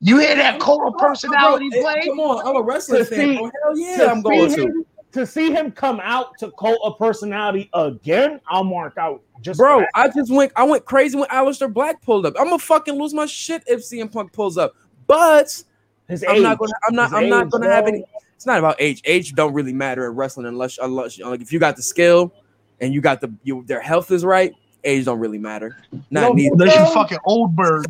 You 0.00 0.18
hear 0.18 0.34
that 0.36 0.60
Cobra 0.60 0.92
personality 0.92 1.70
Bro, 1.70 1.80
play? 1.80 2.02
Come 2.06 2.20
on, 2.20 2.46
I'm 2.46 2.56
a 2.56 2.62
wrestling 2.62 2.98
To 2.98 3.04
fan. 3.06 3.18
see- 3.18 3.36
bro. 3.38 3.50
Hell 3.62 3.78
yeah, 3.78 4.10
I'm 4.10 4.22
going 4.22 4.50
see 4.50 4.56
to. 4.56 4.62
him, 4.62 4.86
to 5.12 5.26
see 5.26 5.52
him 5.52 5.70
come 5.70 6.00
out 6.02 6.36
to 6.38 6.50
cult 6.58 6.78
of 6.82 6.98
personality 6.98 7.70
again, 7.72 8.40
I'll 8.48 8.64
mark 8.64 8.98
out 8.98 9.22
just 9.40 9.58
Bro, 9.58 9.80
that. 9.80 9.88
I 9.94 10.08
just 10.08 10.30
went. 10.32 10.52
I 10.56 10.64
went 10.64 10.84
crazy 10.84 11.16
when 11.16 11.28
Aleister 11.28 11.72
Black 11.72 12.02
pulled 12.02 12.26
up. 12.26 12.34
I'm 12.38 12.46
gonna 12.46 12.58
fucking 12.58 12.94
lose 12.94 13.14
my 13.14 13.26
shit 13.26 13.62
if 13.66 13.80
CM 13.80 14.10
Punk 14.12 14.32
pulls 14.32 14.58
up. 14.58 14.74
But 15.06 15.62
His 16.08 16.24
I'm 16.24 16.36
age. 16.36 16.42
not 16.42 16.58
gonna. 16.58 16.72
I'm 16.88 16.94
not. 16.94 17.04
His 17.10 17.14
I'm 17.14 17.28
not 17.28 17.50
gonna 17.50 17.70
have 17.70 17.86
any. 17.86 18.04
It's 18.34 18.44
not 18.46 18.58
about 18.58 18.76
age. 18.80 19.00
Age 19.04 19.32
don't 19.34 19.54
really 19.54 19.72
matter 19.72 20.04
in 20.06 20.16
wrestling 20.16 20.46
unless 20.46 20.78
unless 20.78 21.18
like 21.20 21.40
if 21.40 21.52
you 21.52 21.58
got 21.60 21.76
the 21.76 21.82
skill 21.82 22.34
and 22.80 22.92
you 22.94 23.00
got 23.00 23.20
the 23.20 23.32
you 23.42 23.64
their 23.66 23.80
health 23.80 24.10
is 24.10 24.24
right. 24.24 24.52
Age 24.84 25.04
don't 25.06 25.18
really 25.18 25.38
matter. 25.38 25.78
Not 26.10 26.20
No, 26.28 26.32
neither, 26.32 26.52
Unless 26.54 26.76
you 26.88 26.94
fucking 26.94 27.18
old 27.24 27.56
bird. 27.56 27.86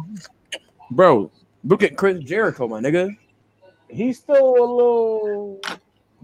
bro. 0.90 1.30
Look 1.64 1.82
at 1.82 1.96
Chris 1.96 2.22
Jericho, 2.22 2.68
my 2.68 2.80
nigga. 2.80 3.16
He's 3.88 4.18
still 4.18 4.36
a 4.36 4.64
little. 4.64 5.60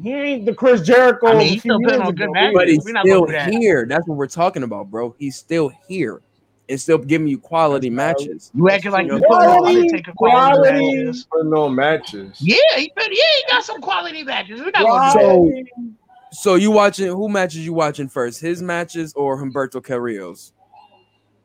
He 0.03 0.13
ain't 0.13 0.47
the 0.47 0.55
Chris 0.55 0.83
Jericho. 0.83 1.29
I 1.29 1.35
mean, 1.39 1.49
he's 1.49 1.61
still 1.61 1.79
putting 1.81 2.01
on 2.01 2.15
good 2.15 2.25
ago. 2.25 2.33
matches. 2.33 2.55
But 2.55 2.69
he's 2.69 2.85
We're 2.85 3.01
still 3.03 3.21
gonna 3.27 3.33
that. 3.39 3.51
here. 3.53 3.87
That's 3.87 4.07
what 4.07 4.17
we're 4.17 4.27
talking 4.29 4.63
about, 4.63 4.91
bro. 4.91 5.15
He's 5.19 5.37
still 5.37 5.71
here. 5.89 6.21
It's 6.69 6.85
still 6.85 6.99
giving 6.99 7.27
you 7.27 7.39
quality 7.39 7.91
matches. 7.91 8.51
You 8.55 8.71
acting 8.71 8.93
like 8.93 9.07
you 9.09 9.19
Quality, 9.19 9.27
put 9.27 9.69
on 9.71 9.77
Undertaker 9.77 10.13
quality 10.17 10.57
quality. 10.71 11.05
matches. 11.05 11.27
No 11.43 11.69
matches. 11.69 12.37
Yeah, 12.41 12.57
he 12.77 12.91
put, 12.97 13.07
yeah, 13.09 13.15
he 13.15 13.45
got 13.51 13.65
some 13.65 13.81
quality 13.81 14.23
matches. 14.23 14.61
We're 14.61 14.71
not 14.71 14.75
gonna 14.85 14.89
Why? 14.89 15.45
do 15.53 15.65
that. 15.77 15.93
So- 16.33 16.51
So 16.51 16.55
you 16.55 16.71
watching 16.71 17.09
who 17.09 17.29
matches 17.29 17.65
you 17.65 17.73
watching 17.73 18.09
first? 18.09 18.41
His 18.41 18.63
matches 18.63 19.13
or 19.15 19.37
Humberto 19.37 19.85
Carrillo's? 19.85 20.53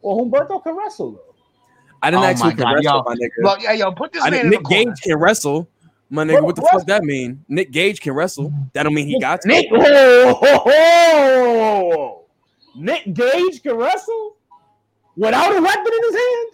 well, 0.02 0.18
Humberto 0.18 0.62
can 0.64 0.76
wrestle 0.78 1.12
though. 1.14 1.36
I 2.04 2.12
didn't 2.12 2.24
Oh 2.24 2.28
ask 2.28 2.40
my 2.44 2.52
who 2.52 2.56
can 2.56 2.64
God, 2.66 2.74
wrestle, 2.76 2.92
yo. 2.98 3.04
my 3.04 3.16
nigga. 3.16 3.30
Well, 3.44 3.58
yeah, 3.62 3.72
yo, 3.72 3.92
put 3.92 4.12
this 4.14 4.22
I 4.24 4.30
man 4.30 4.42
in 4.46 4.50
Nick 4.52 4.64
corner. 4.64 4.86
Gage 4.92 5.02
can 5.02 5.18
wrestle, 5.18 5.68
my 6.12 6.24
nigga. 6.24 6.44
What 6.44 6.56
the 6.56 6.62
fuck 6.62 6.86
that 6.86 7.04
mean? 7.04 7.44
Nick 7.48 7.72
Gage 7.72 8.00
can 8.02 8.14
wrestle. 8.14 8.54
That 8.74 8.84
don't 8.84 8.94
mean 8.94 9.08
he 9.08 9.20
got 9.20 9.42
to. 9.42 9.48
Nick, 9.48 9.68
oh, 9.72 10.40
oh, 10.44 10.62
oh. 10.68 12.26
Nick 12.76 13.12
Gage 13.14 13.64
can 13.64 13.76
wrestle 13.78 14.36
without 15.18 15.56
a 15.56 15.62
weapon 15.62 15.88
in 15.94 16.04
his 16.04 16.16
hand. 16.16 16.48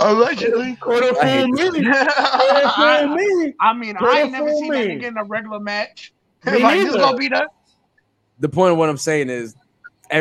Allegedly. 0.00 0.76
Could 0.80 1.02
have 1.04 1.16
I 1.18 1.26
hate 1.26 1.48
me. 1.50 1.92
I. 1.92 3.52
I 3.60 3.72
mean, 3.74 3.96
I 3.98 4.20
ain't 4.22 4.32
never 4.32 4.50
seen 4.52 4.72
that 4.72 4.86
me. 4.88 4.94
nigga 4.96 5.04
in 5.04 5.16
a 5.16 5.24
regular 5.24 5.60
match. 5.60 6.12
Me 6.44 6.62
like, 6.62 6.80
this 6.80 6.94
gonna 6.94 7.16
be 7.16 7.28
the 7.28 7.48
The 8.38 8.48
point 8.48 8.72
of 8.72 8.78
what 8.78 8.88
I'm 8.88 8.98
saying 8.98 9.30
is, 9.30 9.56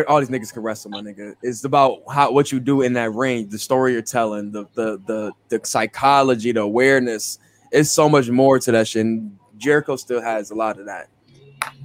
all 0.08 0.20
these 0.20 0.30
niggas 0.30 0.54
can 0.54 0.64
wrestle, 0.64 0.92
my 0.92 1.02
nigga. 1.02 1.36
It's 1.44 1.64
about 1.66 2.00
how 2.12 2.32
what 2.32 2.52
you 2.52 2.60
do 2.60 2.82
in 2.82 2.94
that 2.94 3.14
ring, 3.14 3.50
the 3.50 3.60
story 3.60 3.94
you're 3.94 4.02
telling, 4.02 4.52
the 4.52 4.66
the 4.74 5.02
the 5.06 5.32
the 5.50 5.62
psychology, 5.64 6.52
the 6.52 6.62
awareness. 6.62 7.38
It's 7.72 7.92
so 7.92 8.08
much 8.08 8.30
more 8.30 8.58
to 8.60 8.72
that 8.72 8.88
shit. 8.88 9.06
And 9.06 9.38
Jericho 9.58 9.96
still 9.98 10.22
has 10.22 10.52
a 10.52 10.56
lot 10.56 10.80
of 10.80 10.86
that. 10.86 11.10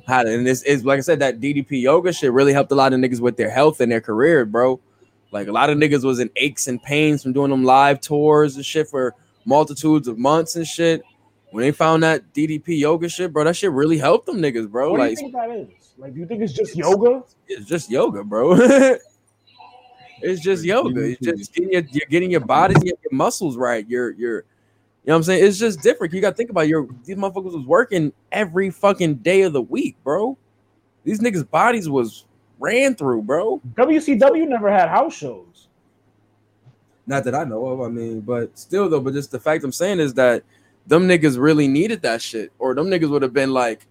How 0.07 0.23
to- 0.23 0.33
and 0.33 0.47
this 0.47 0.63
is 0.63 0.85
like 0.85 0.99
I 0.99 1.03
said, 1.03 1.19
that 1.19 1.41
DDP 1.41 1.83
yoga 1.83 2.13
shit 2.13 2.33
really 2.33 2.53
helped 2.53 2.71
a 2.73 2.75
lot 2.75 2.93
of 2.93 3.01
niggas 3.01 3.21
with 3.21 3.37
their 3.37 3.51
health 3.51 3.81
and 3.81 3.91
their 3.91 4.01
career, 4.01 4.45
bro. 4.47 4.81
Like 5.33 5.49
a 5.49 5.53
lot 5.53 5.71
of 5.71 5.79
niggas 5.79 6.05
was 6.05 6.19
in 6.19 6.31
aches 6.37 6.67
and 6.69 6.83
pains 6.83 7.23
from 7.23 7.33
doing 7.33 7.51
them 7.51 7.65
live 7.65 8.01
tours 8.01 8.57
and 8.57 8.65
shit 8.65 8.89
for 8.89 9.15
multitudes 9.45 10.09
of 10.09 10.19
months 10.19 10.57
and 10.57 10.67
shit. 10.67 11.03
When 11.51 11.63
they 11.63 11.73
found 11.73 12.03
that 12.05 12.33
DDP 12.33 12.79
yoga 12.79 13.09
shit, 13.09 13.33
bro, 13.33 13.45
that 13.45 13.57
shit 13.57 13.73
really 13.73 13.99
helped 13.99 14.27
them 14.27 14.39
niggas, 14.39 14.71
bro. 14.71 14.93
What 14.93 14.99
do 14.99 15.03
you 15.03 15.09
Like 15.11 15.19
think 15.19 15.33
that 15.33 15.51
is? 15.51 15.69
Like, 15.99 16.15
do 16.15 16.21
you 16.21 16.27
think 16.27 16.43
it's 16.43 16.53
just 16.53 16.77
yoga? 16.77 17.23
it's 17.49 17.67
just 17.67 17.91
yoga, 17.91 18.23
bro. 18.23 18.55
it's 20.23 20.41
just 20.41 20.65
yoga. 20.65 21.11
It's 21.11 21.21
just 21.21 21.53
getting 21.53 21.73
your 21.73 21.83
you're 21.91 22.07
getting 22.09 22.31
your 22.31 22.41
body, 22.41 22.75
your, 22.85 22.95
your 23.03 23.13
muscles 23.13 23.57
right. 23.57 23.85
You're 23.89 24.13
you're 24.13 24.45
you 25.05 25.09
know 25.09 25.15
what 25.15 25.17
I'm 25.17 25.23
saying? 25.25 25.45
It's 25.45 25.59
just 25.59 25.83
different. 25.83 26.13
You 26.13 26.21
gotta 26.21 26.37
think 26.37 26.51
about 26.51 26.69
your 26.69 26.87
these 27.05 27.17
motherfuckers 27.17 27.55
was 27.55 27.67
working 27.67 28.13
every 28.31 28.71
fucking 28.71 29.17
day 29.17 29.43
of 29.43 29.53
the 29.53 29.63
week, 29.63 29.97
bro. 30.05 30.39
These 31.05 31.21
niggas' 31.21 31.49
bodies 31.51 31.89
was 31.89 32.27
ran 32.61 32.95
through, 32.95 33.23
bro. 33.23 33.61
WCW 33.75 34.47
never 34.47 34.71
had 34.71 34.89
house 34.89 35.17
shows. 35.17 35.69
Not 37.07 37.25
that 37.25 37.35
I 37.35 37.45
know 37.45 37.67
of, 37.67 37.81
I 37.81 37.89
mean, 37.89 38.21
but 38.21 38.57
still 38.57 38.89
though, 38.89 39.01
but 39.01 39.15
just 39.15 39.33
the 39.33 39.41
fact 39.41 39.65
I'm 39.65 39.73
saying 39.73 39.99
is 39.99 40.15
that 40.15 40.45
them 40.87 41.09
niggas 41.09 41.39
really 41.39 41.67
needed 41.67 42.03
that 42.03 42.23
shit, 42.23 42.53
or 42.59 42.75
them 42.75 42.87
niggas 42.87 43.11
would 43.11 43.23
have 43.23 43.33
been 43.33 43.53
like 43.53 43.87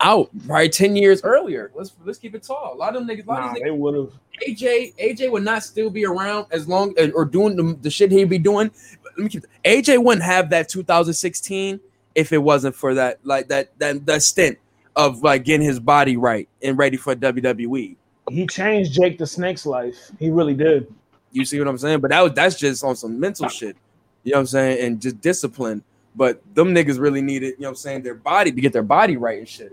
out 0.00 0.28
probably 0.46 0.68
10 0.68 0.96
years 0.96 1.22
earlier. 1.22 1.70
Let's 1.74 1.92
let's 2.04 2.18
keep 2.18 2.34
it 2.34 2.42
tall. 2.42 2.74
A 2.74 2.76
lot 2.76 2.94
of 2.96 3.06
them 3.06 3.16
niggas, 3.16 3.24
a 3.26 3.30
lot 3.30 3.40
Nah, 3.40 3.48
of 3.48 3.54
these 3.54 3.62
niggas 3.62 3.66
they 3.66 3.70
would 3.70 3.94
have. 3.94 4.12
AJ 4.46 4.94
AJ 4.96 5.30
would 5.30 5.44
not 5.44 5.62
still 5.62 5.88
be 5.90 6.04
around 6.04 6.46
as 6.50 6.68
long 6.68 6.92
eh, 6.98 7.10
or 7.14 7.24
doing 7.24 7.56
the, 7.56 7.78
the 7.80 7.90
shit 7.90 8.10
he'd 8.10 8.28
be 8.28 8.38
doing. 8.38 8.70
Let 9.04 9.18
me 9.18 9.28
keep 9.28 9.44
AJ 9.64 10.02
wouldn't 10.02 10.24
have 10.24 10.50
that 10.50 10.68
2016 10.68 11.80
if 12.14 12.32
it 12.32 12.38
wasn't 12.38 12.74
for 12.74 12.94
that 12.94 13.20
like 13.24 13.48
that 13.48 13.78
that 13.78 14.04
that 14.06 14.22
stint 14.22 14.58
of 14.96 15.22
like 15.22 15.44
getting 15.44 15.66
his 15.66 15.80
body 15.80 16.16
right 16.16 16.48
and 16.62 16.76
ready 16.76 16.96
for 16.96 17.14
WWE. 17.14 17.96
He 18.30 18.46
changed 18.46 18.92
Jake 18.92 19.18
the 19.18 19.26
Snake's 19.26 19.66
life. 19.66 20.10
He 20.18 20.30
really 20.30 20.54
did. 20.54 20.92
You 21.32 21.44
see 21.44 21.58
what 21.58 21.68
I'm 21.68 21.78
saying? 21.78 22.00
But 22.00 22.10
that 22.10 22.20
was 22.20 22.32
that's 22.32 22.56
just 22.56 22.84
on 22.84 22.94
some 22.96 23.18
mental 23.18 23.48
shit. 23.48 23.76
You 24.22 24.32
know 24.32 24.38
what 24.38 24.40
I'm 24.42 24.46
saying? 24.46 24.86
And 24.86 25.00
just 25.00 25.20
discipline. 25.20 25.82
But 26.14 26.42
them 26.54 26.74
niggas 26.74 27.00
really 27.00 27.22
needed, 27.22 27.54
you 27.54 27.60
know 27.60 27.68
what 27.68 27.70
I'm 27.70 27.76
saying, 27.76 28.02
their 28.02 28.14
body 28.14 28.52
to 28.52 28.60
get 28.60 28.72
their 28.72 28.82
body 28.82 29.16
right 29.16 29.38
and 29.38 29.48
shit. 29.48 29.72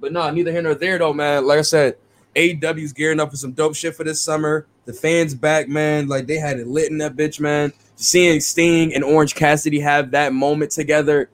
But 0.00 0.12
no, 0.12 0.30
neither 0.30 0.50
here 0.50 0.62
nor 0.62 0.74
there 0.74 0.98
though, 0.98 1.12
man. 1.12 1.46
Like 1.46 1.58
I 1.58 1.62
said, 1.62 1.96
AEW's 2.34 2.92
gearing 2.92 3.20
up 3.20 3.30
for 3.30 3.36
some 3.36 3.52
dope 3.52 3.74
shit 3.74 3.94
for 3.94 4.04
this 4.04 4.20
summer. 4.20 4.66
The 4.86 4.94
fans 4.94 5.34
back, 5.34 5.68
man. 5.68 6.08
Like 6.08 6.26
they 6.26 6.36
had 6.36 6.58
it 6.58 6.66
lit 6.66 6.90
in 6.90 6.98
that 6.98 7.16
bitch, 7.16 7.38
man. 7.38 7.72
Seeing 7.96 8.40
Sting 8.40 8.94
and 8.94 9.04
Orange 9.04 9.34
Cassidy 9.34 9.78
have 9.80 10.12
that 10.12 10.32
moment 10.32 10.70
together 10.70 11.28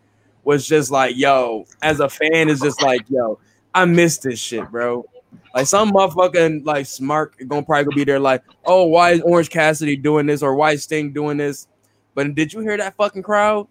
was 0.46 0.64
just 0.66 0.92
like, 0.92 1.16
yo, 1.16 1.66
as 1.82 1.98
a 1.98 2.08
fan, 2.08 2.48
is 2.48 2.60
just 2.60 2.80
like, 2.80 3.02
yo, 3.10 3.38
I 3.74 3.84
miss 3.84 4.18
this 4.18 4.38
shit, 4.38 4.70
bro. 4.70 5.04
Like 5.52 5.66
some 5.66 5.90
motherfucking 5.92 6.64
like 6.64 6.86
smart 6.86 7.34
gonna 7.48 7.64
probably 7.64 7.84
gonna 7.86 7.96
be 7.96 8.04
there 8.04 8.20
like, 8.20 8.42
oh, 8.64 8.84
why 8.84 9.10
is 9.10 9.20
Orange 9.22 9.50
Cassidy 9.50 9.96
doing 9.96 10.26
this 10.26 10.42
or 10.42 10.54
why 10.54 10.72
is 10.72 10.84
Sting 10.84 11.12
doing 11.12 11.36
this? 11.36 11.66
But 12.14 12.32
did 12.36 12.52
you 12.52 12.60
hear 12.60 12.76
that 12.76 12.94
fucking 12.96 13.24
crowd? 13.24 13.66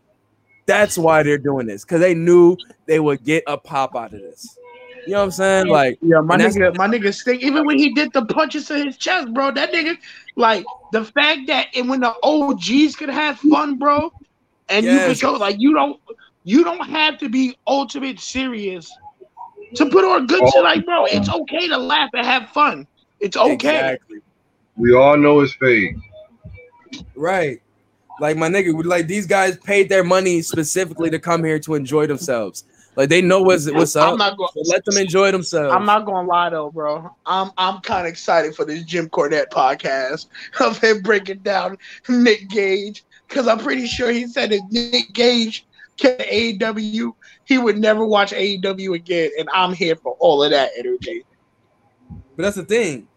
That's 0.65 0.97
why 0.97 1.23
they're 1.23 1.37
doing 1.37 1.65
this 1.65 1.85
because 1.85 2.01
they 2.01 2.13
knew 2.13 2.57
they 2.87 2.99
would 2.99 3.23
get 3.23 3.43
a 3.47 3.57
pop 3.57 3.95
out 3.95 4.13
of 4.13 4.19
this. 4.19 4.57
You 5.05 5.13
know 5.13 5.19
what 5.19 5.23
I'm 5.25 5.31
saying? 5.31 5.67
Like, 5.69 5.97
Yeah, 6.01 6.19
my 6.19 6.35
nigga, 6.35 6.75
my 6.75 6.87
nigga 6.87 7.13
Sting. 7.13 7.39
Even 7.39 7.65
when 7.65 7.77
he 7.77 7.93
did 7.93 8.11
the 8.11 8.25
punches 8.25 8.67
to 8.67 8.83
his 8.83 8.97
chest, 8.97 9.33
bro, 9.33 9.51
that 9.51 9.71
nigga, 9.71 9.95
like 10.35 10.65
the 10.91 11.05
fact 11.05 11.47
that 11.47 11.67
and 11.73 11.87
when 11.87 12.01
the 12.01 12.13
OGs 12.21 12.97
could 12.97 13.09
have 13.09 13.39
fun, 13.39 13.77
bro, 13.77 14.11
and 14.67 14.85
you 14.85 14.91
Yes. 14.91 15.07
could 15.07 15.17
show 15.17 15.33
like 15.33 15.55
you 15.59 15.73
don't, 15.73 15.99
you 16.45 16.63
don't 16.63 16.87
have 16.87 17.17
to 17.17 17.27
be 17.27 17.57
ultimate 17.67 18.19
serious 18.19 18.89
to 19.73 19.87
put 19.87 20.05
on 20.05 20.27
good 20.27 20.47
shit. 20.53 20.63
Like, 20.63 20.85
bro, 20.85 21.05
it's 21.05 21.27
okay 21.27 21.67
to 21.67 21.77
laugh 21.77 22.11
and 22.13 22.25
have 22.25 22.49
fun. 22.51 22.87
It's 23.19 23.35
okay. 23.35 23.53
exactly. 23.53 24.19
We 24.77 24.93
all 24.93 25.17
know 25.17 25.39
it's 25.41 25.53
fake. 25.55 25.95
Right. 27.15 27.61
Like 28.19 28.37
my 28.37 28.47
nigga, 28.47 28.85
like 28.85 29.07
these 29.07 29.25
guys 29.25 29.57
paid 29.57 29.89
their 29.89 30.03
money 30.03 30.41
specifically 30.41 31.09
to 31.09 31.19
come 31.19 31.43
here 31.43 31.59
to 31.59 31.73
enjoy 31.73 32.07
themselves. 32.07 32.63
Like 32.95 33.09
they 33.09 33.21
know 33.21 33.41
what's 33.41 33.69
what's 33.69 33.95
I'm 33.95 34.13
up. 34.13 34.19
not 34.19 34.37
going. 34.37 34.49
So 34.53 34.61
let 34.71 34.85
them 34.85 34.97
enjoy 34.97 35.31
themselves. 35.31 35.73
I'm 35.73 35.85
not 35.85 36.05
gonna 36.05 36.27
lie 36.27 36.49
though, 36.49 36.71
bro. 36.71 37.13
I'm 37.25 37.51
I'm 37.57 37.81
kind 37.81 38.07
of 38.07 38.11
excited 38.11 38.55
for 38.55 38.63
this 38.63 38.83
Jim 38.83 39.09
Cornette 39.09 39.49
podcast 39.49 40.27
of 40.61 40.77
him 40.77 41.01
breaking 41.01 41.39
down 41.39 41.77
Nick 42.07 42.47
Gage 42.49 43.03
because 43.27 43.47
I'm 43.47 43.59
pretty 43.59 43.87
sure 43.87 44.11
he 44.11 44.27
said 44.27 44.53
if 44.53 44.61
Nick 44.71 45.11
Gage 45.11 45.64
came 45.64 45.64
to 45.64 45.64
AEW, 45.97 47.13
he 47.45 47.57
would 47.57 47.77
never 47.77 48.05
watch 48.05 48.31
AEW 48.31 48.95
again, 48.95 49.31
and 49.39 49.47
I'm 49.53 49.73
here 49.73 49.95
for 49.95 50.15
all 50.19 50.43
of 50.43 50.51
that 50.51 50.71
energy. 50.77 51.23
But 52.35 52.43
that's 52.43 52.55
the 52.55 52.65
thing. 52.65 53.07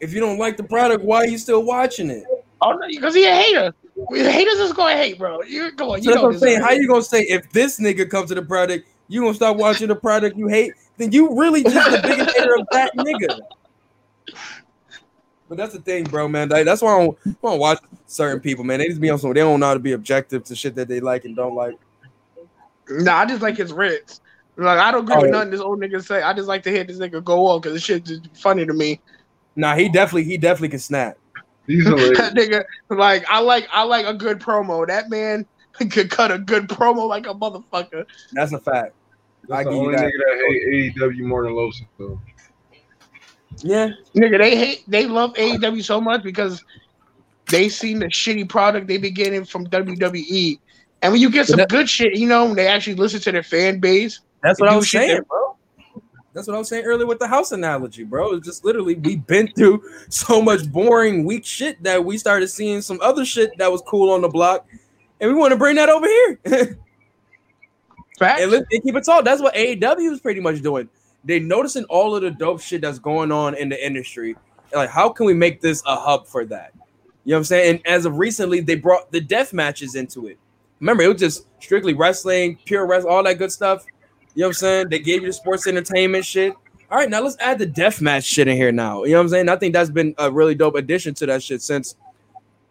If 0.00 0.12
you 0.12 0.20
don't 0.20 0.38
like 0.38 0.56
the 0.56 0.62
product, 0.62 1.04
why 1.04 1.18
are 1.18 1.26
you 1.26 1.38
still 1.38 1.64
watching 1.64 2.10
it? 2.10 2.24
Oh 2.60 2.72
no, 2.72 2.86
because 2.88 3.14
he 3.14 3.26
a 3.26 3.34
hater. 3.34 3.74
Haters 4.10 4.58
is 4.58 4.72
gonna 4.72 4.96
hate, 4.96 5.18
bro. 5.18 5.42
You 5.42 5.72
come 5.72 5.90
on, 5.90 6.02
So 6.02 6.04
you 6.04 6.10
that's 6.10 6.16
know 6.16 6.22
what 6.22 6.34
I'm 6.34 6.38
saying. 6.40 6.60
How 6.60 6.70
you 6.70 6.88
gonna 6.88 7.02
say 7.02 7.22
if 7.22 7.50
this 7.52 7.78
nigga 7.80 8.08
comes 8.08 8.28
to 8.28 8.34
the 8.34 8.42
product, 8.42 8.88
you 9.08 9.22
gonna 9.22 9.34
stop 9.34 9.56
watching 9.56 9.88
the 9.88 9.96
product 9.96 10.36
you 10.36 10.48
hate? 10.48 10.72
Then 10.96 11.12
you 11.12 11.36
really 11.38 11.62
just 11.62 11.90
the 11.90 12.00
biggest 12.06 12.30
hater 12.36 12.56
of 12.56 12.66
that 12.72 12.92
nigga. 12.96 13.38
But 15.48 15.56
that's 15.56 15.72
the 15.72 15.80
thing, 15.80 16.04
bro, 16.04 16.28
man. 16.28 16.50
Like, 16.50 16.66
that's 16.66 16.82
why 16.82 16.94
I 16.94 16.98
don't, 17.06 17.18
I 17.26 17.34
don't 17.42 17.58
watch 17.58 17.78
certain 18.06 18.40
people, 18.40 18.64
man. 18.64 18.80
They 18.80 18.88
just 18.88 19.00
be 19.00 19.08
on 19.08 19.18
some. 19.18 19.32
They 19.32 19.40
don't 19.40 19.60
know 19.60 19.66
how 19.66 19.74
to 19.74 19.80
be 19.80 19.92
objective 19.92 20.44
to 20.44 20.54
shit 20.54 20.74
that 20.74 20.88
they 20.88 21.00
like 21.00 21.24
and 21.24 21.34
don't 21.34 21.54
like. 21.54 21.78
Nah, 22.90 23.18
I 23.18 23.26
just 23.26 23.42
like 23.42 23.56
his 23.56 23.72
rants. 23.72 24.20
Like 24.56 24.78
I 24.78 24.90
don't 24.90 25.02
agree 25.04 25.16
with 25.16 25.26
Oh. 25.26 25.30
nothing 25.38 25.50
this 25.50 25.60
old 25.60 25.80
nigga 25.80 26.04
say. 26.04 26.22
I 26.22 26.32
just 26.32 26.48
like 26.48 26.62
to 26.64 26.70
hear 26.70 26.84
this 26.84 26.98
nigga 26.98 27.22
go 27.22 27.46
on 27.46 27.60
because 27.60 27.74
this 27.74 27.82
shit 27.84 28.08
is 28.10 28.20
funny 28.34 28.66
to 28.66 28.72
me. 28.74 29.00
Nah, 29.56 29.74
he 29.76 29.88
definitely, 29.88 30.24
he 30.24 30.36
definitely 30.36 30.70
can 30.70 30.78
snap. 30.80 31.16
He's 31.66 31.84
hilarious. 31.86 32.18
that 32.18 32.34
nigga, 32.34 32.64
like 32.90 33.24
I 33.28 33.40
like 33.40 33.68
I 33.72 33.82
like 33.84 34.06
a 34.06 34.14
good 34.14 34.40
promo. 34.40 34.86
That 34.86 35.10
man 35.10 35.46
could 35.90 36.10
cut 36.10 36.32
a 36.32 36.38
good 36.38 36.68
promo 36.68 37.08
like 37.08 37.26
a 37.26 37.34
motherfucker. 37.34 38.04
That's 38.32 38.52
a 38.52 38.58
fact. 38.58 38.94
I 39.50 39.62
That's 39.62 39.64
the 39.64 39.70
give 39.70 39.72
you 39.74 39.78
only 39.86 39.96
that. 39.96 40.04
nigga 40.04 40.18
that 40.18 40.72
hate 40.72 40.96
AEW 40.96 41.20
more 41.24 41.44
than 41.44 41.54
Los. 41.54 41.80
Though. 41.98 42.20
Yeah, 43.60 43.90
Nigga, 44.14 44.38
they 44.38 44.56
hate 44.56 44.84
they 44.88 45.06
love 45.06 45.34
AEW 45.34 45.82
so 45.82 46.00
much 46.00 46.22
because 46.22 46.62
they 47.50 47.68
seen 47.68 47.98
the 47.98 48.06
shitty 48.06 48.48
product 48.48 48.86
they 48.86 48.98
be 48.98 49.10
getting 49.10 49.44
from 49.44 49.66
WWE. 49.66 50.58
And 51.02 51.12
when 51.12 51.20
you 51.20 51.30
get 51.30 51.46
some 51.46 51.64
good 51.66 51.88
shit, 51.88 52.16
you 52.16 52.26
know, 52.28 52.46
when 52.46 52.56
they 52.56 52.66
actually 52.66 52.96
listen 52.96 53.20
to 53.20 53.32
their 53.32 53.42
fan 53.42 53.78
base. 53.78 54.20
that's 54.42 54.60
what 54.60 54.68
I 54.68 54.76
was 54.76 54.90
saying, 54.90 55.16
that- 55.16 55.28
bro. 55.28 55.56
That's 56.34 56.46
what 56.46 56.54
I 56.54 56.58
was 56.58 56.68
saying 56.68 56.84
earlier 56.84 57.06
with 57.06 57.18
the 57.18 57.26
house 57.26 57.50
analogy, 57.50 58.04
bro. 58.04 58.34
It's 58.34 58.46
just 58.46 58.64
literally 58.64 58.94
we've 58.94 59.26
been 59.26 59.48
through 59.56 59.82
so 60.08 60.40
much 60.40 60.70
boring, 60.70 61.24
weak 61.24 61.44
shit 61.44 61.82
that 61.82 62.04
we 62.04 62.16
started 62.16 62.48
seeing 62.48 62.80
some 62.80 63.00
other 63.02 63.24
shit 63.24 63.56
that 63.58 63.72
was 63.72 63.82
cool 63.82 64.12
on 64.12 64.20
the 64.20 64.28
block, 64.28 64.66
and 65.20 65.32
we 65.32 65.36
want 65.36 65.50
to 65.52 65.56
bring 65.56 65.74
that 65.76 65.88
over 65.88 66.06
here. 66.06 66.78
Facts. 68.18 68.42
and, 68.42 68.52
and 68.52 68.82
keep 68.82 68.94
it 68.94 69.04
tall. 69.04 69.22
That's 69.22 69.40
what 69.40 69.54
AEW 69.54 70.12
is 70.12 70.20
pretty 70.20 70.40
much 70.40 70.60
doing. 70.60 70.88
They're 71.24 71.40
noticing 71.40 71.84
all 71.84 72.14
of 72.14 72.22
the 72.22 72.30
dope 72.30 72.60
shit 72.60 72.82
that's 72.82 72.98
going 72.98 73.32
on 73.32 73.54
in 73.54 73.68
the 73.68 73.84
industry. 73.84 74.36
and 74.72 74.74
Like, 74.74 74.90
how 74.90 75.08
can 75.08 75.26
we 75.26 75.34
make 75.34 75.60
this 75.60 75.82
a 75.86 75.96
hub 75.96 76.26
for 76.26 76.44
that? 76.46 76.72
You 77.24 77.32
know 77.32 77.36
what 77.36 77.38
I'm 77.38 77.44
saying? 77.44 77.74
And 77.76 77.86
as 77.86 78.06
of 78.06 78.16
recently, 78.18 78.60
they 78.60 78.76
brought 78.76 79.10
the 79.12 79.20
death 79.20 79.52
matches 79.52 79.94
into 79.94 80.28
it. 80.28 80.38
Remember, 80.80 81.02
it 81.02 81.08
was 81.08 81.20
just 81.20 81.46
strictly 81.60 81.94
wrestling, 81.94 82.58
pure 82.64 82.86
wrestling, 82.86 83.12
all 83.12 83.22
that 83.24 83.38
good 83.38 83.52
stuff. 83.52 83.84
You 84.34 84.42
know 84.42 84.48
what 84.48 84.50
I'm 84.50 84.54
saying? 84.54 84.88
They 84.90 84.98
gave 85.00 85.22
you 85.22 85.28
the 85.28 85.32
sports 85.32 85.66
entertainment 85.66 86.24
shit. 86.24 86.54
All 86.90 86.98
right, 86.98 87.10
now 87.10 87.20
let's 87.20 87.36
add 87.40 87.58
the 87.58 87.66
death 87.66 88.00
match 88.00 88.24
shit 88.24 88.48
in 88.48 88.56
here 88.56 88.72
now. 88.72 89.04
You 89.04 89.12
know 89.12 89.18
what 89.18 89.24
I'm 89.24 89.28
saying? 89.28 89.48
I 89.48 89.56
think 89.56 89.74
that's 89.74 89.90
been 89.90 90.14
a 90.18 90.30
really 90.30 90.54
dope 90.54 90.76
addition 90.76 91.14
to 91.14 91.26
that 91.26 91.42
shit 91.42 91.60
since 91.60 91.96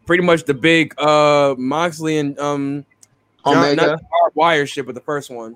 pretty 0.05 0.23
much 0.23 0.45
the 0.45 0.53
big 0.53 0.99
uh 0.99 1.53
Moxley 1.57 2.17
and 2.17 2.39
um 2.39 2.85
John, 3.45 3.57
Omega. 3.57 3.75
not 3.75 3.99
the 3.99 4.05
barbed 4.09 4.35
wire 4.35 4.65
shit, 4.65 4.85
but 4.85 4.95
the 4.95 5.01
first 5.01 5.29
one. 5.29 5.55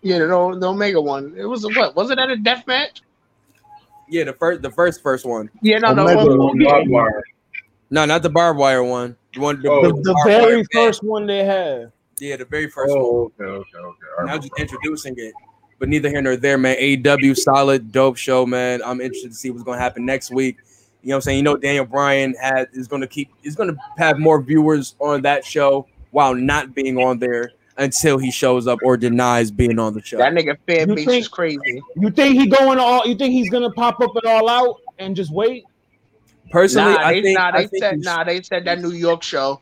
Yeah, 0.00 0.20
the, 0.20 0.26
the 0.26 0.68
Omega 0.68 1.00
one. 1.00 1.34
It 1.36 1.44
was 1.44 1.64
what? 1.64 1.94
Was 1.96 2.10
it 2.10 2.16
that 2.16 2.30
a 2.30 2.36
death 2.36 2.66
match? 2.66 3.02
Yeah, 4.08 4.24
the 4.24 4.32
first, 4.32 4.62
the 4.62 4.70
first, 4.70 5.02
first 5.02 5.26
one. 5.26 5.50
Yeah, 5.60 5.78
no, 5.78 5.92
no. 5.92 6.02
Omega 6.02 6.24
well, 6.24 6.38
one. 6.38 6.60
yeah. 6.60 7.10
Barbed 7.90 8.00
wire. 8.00 8.06
No, 8.06 8.12
not 8.14 8.22
the 8.22 8.30
barbed 8.30 8.58
wire 8.58 8.84
one. 8.84 9.16
The 9.34 9.40
one, 9.40 9.62
the, 9.62 9.70
Oh. 9.70 9.82
The, 9.82 9.92
the 9.92 10.02
the 10.02 10.22
very 10.24 10.64
first 10.72 11.02
one 11.02 11.26
they 11.26 11.44
had. 11.44 11.92
Yeah, 12.18 12.36
the 12.36 12.44
very 12.44 12.68
first 12.68 12.92
oh, 12.96 12.96
one. 12.98 13.32
Oh, 13.40 13.44
okay, 13.44 13.44
okay, 13.44 13.78
okay. 13.78 14.06
I 14.18 14.24
Now 14.24 14.32
remember. 14.32 14.42
just 14.48 14.58
introducing 14.58 15.14
it, 15.18 15.34
but 15.78 15.88
neither 15.88 16.08
here 16.08 16.22
nor 16.22 16.36
there, 16.36 16.58
man. 16.58 16.76
AEW, 16.76 17.36
solid, 17.36 17.92
dope 17.92 18.16
show, 18.16 18.44
man. 18.44 18.80
I'm 18.84 19.00
interested 19.00 19.30
to 19.30 19.34
see 19.36 19.50
what's 19.50 19.62
gonna 19.62 19.80
happen 19.80 20.04
next 20.04 20.30
week. 20.30 20.56
You 21.02 21.10
know 21.10 21.14
what 21.14 21.16
I'm 21.16 21.22
saying? 21.22 21.36
You 21.38 21.42
know, 21.44 21.56
Daniel 21.56 21.84
Bryan 21.84 22.34
had 22.40 22.68
is 22.72 22.88
gonna 22.88 23.06
keep 23.06 23.30
is 23.44 23.54
gonna 23.54 23.76
have 23.96 24.18
more 24.18 24.42
viewers 24.42 24.96
on 24.98 25.22
that 25.22 25.44
show 25.44 25.86
while 26.10 26.34
not 26.34 26.74
being 26.74 26.98
on 26.98 27.18
there 27.18 27.52
until 27.76 28.18
he 28.18 28.30
shows 28.32 28.66
up 28.66 28.80
or 28.82 28.96
denies 28.96 29.52
being 29.52 29.78
on 29.78 29.94
the 29.94 30.02
show. 30.02 30.18
That 30.18 30.32
nigga 30.32 30.58
fan 30.66 30.88
You 30.88 30.94
base 30.96 31.08
is 31.08 31.28
crazy. 31.28 31.80
You 31.94 32.10
think 32.10 32.36
he 32.36 32.48
going 32.48 32.80
all? 32.80 33.06
You 33.06 33.14
think 33.14 33.32
he's 33.32 33.48
gonna 33.50 33.70
pop 33.70 34.00
up 34.00 34.16
and 34.16 34.24
all 34.24 34.48
out 34.48 34.80
and 34.98 35.14
just 35.14 35.30
wait? 35.30 35.64
Personally, 36.50 36.92
Nah, 36.94 36.98
I 37.00 37.12
they, 37.14 37.22
think, 37.22 37.38
nah, 37.38 37.48
I 37.48 37.52
they 37.62 37.66
think 37.68 37.82
said 37.82 37.94
he 37.96 38.00
nah, 38.02 38.24
they 38.24 38.42
said 38.42 38.64
that 38.64 38.80
New 38.80 38.92
York 38.92 39.22
show. 39.22 39.60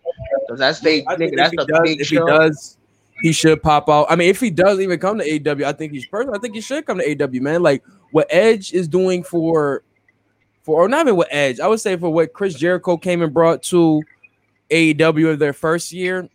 'Cause 0.49 0.59
that's 0.59 0.80
they 0.80 1.05
I 1.07 1.16
nigga, 1.16 1.37
that's 1.37 1.53
if, 1.55 1.61
a 1.61 1.66
does, 1.66 1.80
big 1.82 2.01
if 2.01 2.09
he 2.09 2.16
does, 2.16 2.78
he 3.22 3.32
should 3.32 3.62
pop 3.62 3.89
out. 3.89 4.07
I 4.09 4.14
mean, 4.16 4.28
if 4.28 4.41
he 4.41 4.51
does 4.51 4.78
even 4.80 4.99
come 5.01 5.18
to 5.18 5.24
AW, 5.24 5.68
I 5.68 5.72
think 5.72 5.93
he's 5.93 6.07
personally, 6.07 6.39
I 6.39 6.41
think 6.41 6.55
he 6.55 6.61
should 6.61 6.87
come 6.87 6.99
to 6.99 7.24
AW, 7.24 7.41
man. 7.43 7.62
Like 7.62 7.82
what 8.12 8.26
Edge 8.30 8.72
is 8.72 8.87
doing 8.87 9.22
for, 9.24 9.82
for 10.62 10.84
or 10.84 10.89
not 10.89 11.07
even 11.07 11.16
what 11.16 11.28
Edge, 11.30 11.59
I 11.61 11.66
would 11.66 11.80
say 11.80 11.97
for 11.97 12.11
what 12.11 12.32
Chris 12.32 12.55
Jericho 12.55 12.97
came 12.97 13.22
and 13.22 13.34
brought 13.34 13.62
to 13.64 14.03
AEW 14.70 15.32
in 15.32 15.39
their 15.39 15.53
first 15.53 15.93
year. 15.93 16.28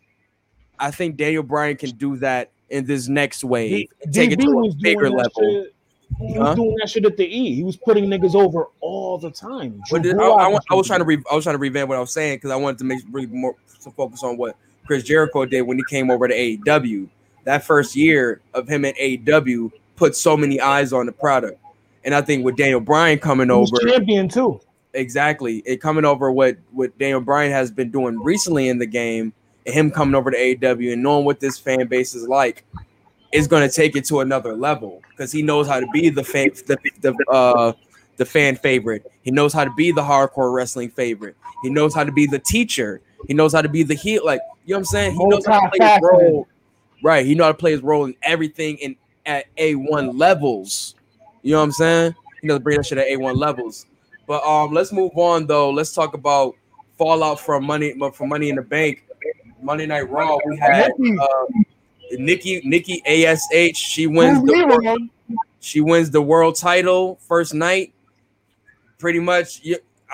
I 0.79 0.91
think 0.91 1.15
Daniel 1.15 1.43
Bryan 1.43 1.77
can 1.77 1.91
do 1.91 2.17
that 2.17 2.51
in 2.69 2.85
this 2.85 3.07
next 3.07 3.43
wave, 3.43 3.87
take 4.11 4.31
it 4.31 4.39
to 4.39 4.49
a 4.69 4.73
bigger 4.81 5.09
level. 5.09 5.31
shit- 5.39 5.70
He 6.19 6.33
Huh? 6.33 6.39
was 6.39 6.55
doing 6.55 6.75
that 6.79 6.89
shit 6.89 7.05
at 7.05 7.17
the 7.17 7.25
E. 7.25 7.55
He 7.55 7.63
was 7.63 7.77
putting 7.77 8.05
niggas 8.05 8.35
over 8.35 8.67
all 8.79 9.17
the 9.17 9.31
time. 9.31 9.81
But 9.89 10.03
Drew 10.03 10.31
I, 10.33 10.49
I, 10.49 10.59
I 10.69 10.75
was 10.75 10.87
trying 10.87 10.99
to 10.99 11.05
re, 11.05 11.17
I 11.31 11.35
was 11.35 11.43
trying 11.45 11.55
to 11.55 11.59
revamp 11.59 11.89
what 11.89 11.97
I 11.97 12.01
was 12.01 12.13
saying 12.13 12.37
because 12.37 12.51
I 12.51 12.55
wanted 12.55 12.77
to 12.79 12.83
make 12.83 12.99
really 13.11 13.27
more 13.27 13.55
some 13.79 13.93
focus 13.93 14.23
on 14.23 14.37
what 14.37 14.55
Chris 14.85 15.03
Jericho 15.03 15.45
did 15.45 15.61
when 15.63 15.77
he 15.77 15.83
came 15.89 16.11
over 16.11 16.27
to 16.27 16.33
AEW. 16.33 17.07
That 17.45 17.63
first 17.63 17.95
year 17.95 18.41
of 18.53 18.67
him 18.67 18.85
at 18.85 18.95
AEW 18.97 19.71
put 19.95 20.15
so 20.15 20.37
many 20.37 20.59
eyes 20.59 20.93
on 20.93 21.05
the 21.07 21.11
product, 21.11 21.59
and 22.05 22.13
I 22.13 22.21
think 22.21 22.45
with 22.45 22.55
Daniel 22.55 22.79
Bryan 22.79 23.17
coming 23.17 23.49
over, 23.49 23.77
champion 23.79 24.29
too. 24.29 24.59
exactly, 24.93 25.63
it 25.65 25.81
coming 25.81 26.05
over 26.05 26.31
what 26.31 26.57
what 26.71 26.95
Daniel 26.99 27.21
Bryan 27.21 27.51
has 27.51 27.71
been 27.71 27.89
doing 27.89 28.21
recently 28.21 28.69
in 28.69 28.77
the 28.77 28.85
game, 28.85 29.33
and 29.65 29.73
him 29.73 29.89
coming 29.89 30.13
over 30.13 30.29
to 30.29 30.37
AEW 30.37 30.93
and 30.93 31.01
knowing 31.01 31.25
what 31.25 31.39
this 31.39 31.57
fan 31.57 31.87
base 31.87 32.13
is 32.13 32.27
like, 32.27 32.63
is 33.31 33.47
going 33.47 33.67
to 33.67 33.73
take 33.73 33.95
it 33.95 34.05
to 34.05 34.19
another 34.19 34.55
level 34.55 35.01
because 35.09 35.31
he 35.31 35.41
knows 35.41 35.67
how 35.67 35.79
to 35.79 35.87
be 35.93 36.09
the 36.09 36.23
fan 36.23 36.49
the, 36.67 36.77
the 37.01 37.15
uh 37.29 37.73
the 38.17 38.25
fan 38.25 38.55
favorite. 38.55 39.09
He 39.23 39.31
knows 39.31 39.53
how 39.53 39.63
to 39.63 39.71
be 39.73 39.91
the 39.91 40.01
hardcore 40.01 40.53
wrestling 40.53 40.89
favorite. 40.91 41.35
He 41.63 41.69
knows 41.69 41.95
how 41.95 42.03
to 42.03 42.11
be 42.11 42.27
the 42.27 42.39
teacher. 42.39 43.01
He 43.27 43.33
knows 43.33 43.53
how 43.53 43.61
to 43.61 43.69
be 43.69 43.83
the 43.83 43.95
heel. 43.95 44.23
Like 44.25 44.41
you 44.65 44.73
know 44.73 44.77
what 44.77 44.79
I'm 44.79 44.85
saying. 44.85 45.11
He 45.13 45.25
knows 45.25 45.45
how 45.45 45.61
to 45.61 45.69
play 45.69 45.87
his 45.87 45.99
role. 46.03 46.47
Right. 47.03 47.25
He 47.25 47.33
knows 47.33 47.45
how 47.45 47.51
to 47.53 47.57
play 47.57 47.71
his 47.71 47.81
role 47.81 48.05
in 48.05 48.15
everything 48.21 48.77
in 48.77 48.95
at 49.25 49.45
A1 49.55 50.17
levels. 50.19 50.95
You 51.41 51.53
know 51.53 51.59
what 51.59 51.65
I'm 51.65 51.71
saying? 51.71 52.15
He 52.41 52.47
knows 52.47 52.57
to 52.57 52.63
bring 52.63 52.77
that 52.77 52.85
shit 52.85 52.97
at 52.97 53.07
A1 53.07 53.37
levels. 53.37 53.85
But 54.27 54.43
um, 54.43 54.71
let's 54.71 54.91
move 54.91 55.11
on 55.15 55.47
though. 55.47 55.69
Let's 55.69 55.93
talk 55.93 56.13
about 56.13 56.55
fallout 56.97 57.39
from 57.39 57.65
money 57.65 57.95
from 58.13 58.29
Money 58.29 58.49
in 58.49 58.55
the 58.55 58.61
Bank. 58.61 59.03
Monday 59.61 59.85
Night 59.85 60.09
Raw. 60.09 60.37
We 60.45 60.57
had 60.57 60.91
uh, 60.91 61.45
Nikki 62.17 62.61
Nikki 62.63 63.01
Ash. 63.05 63.39
She 63.75 64.07
wins 64.07 64.41
the 64.43 65.09
she 65.59 65.81
wins 65.81 66.09
the 66.11 66.21
world 66.21 66.55
title 66.55 67.19
first 67.27 67.53
night. 67.53 67.93
Pretty 68.97 69.19
much. 69.19 69.61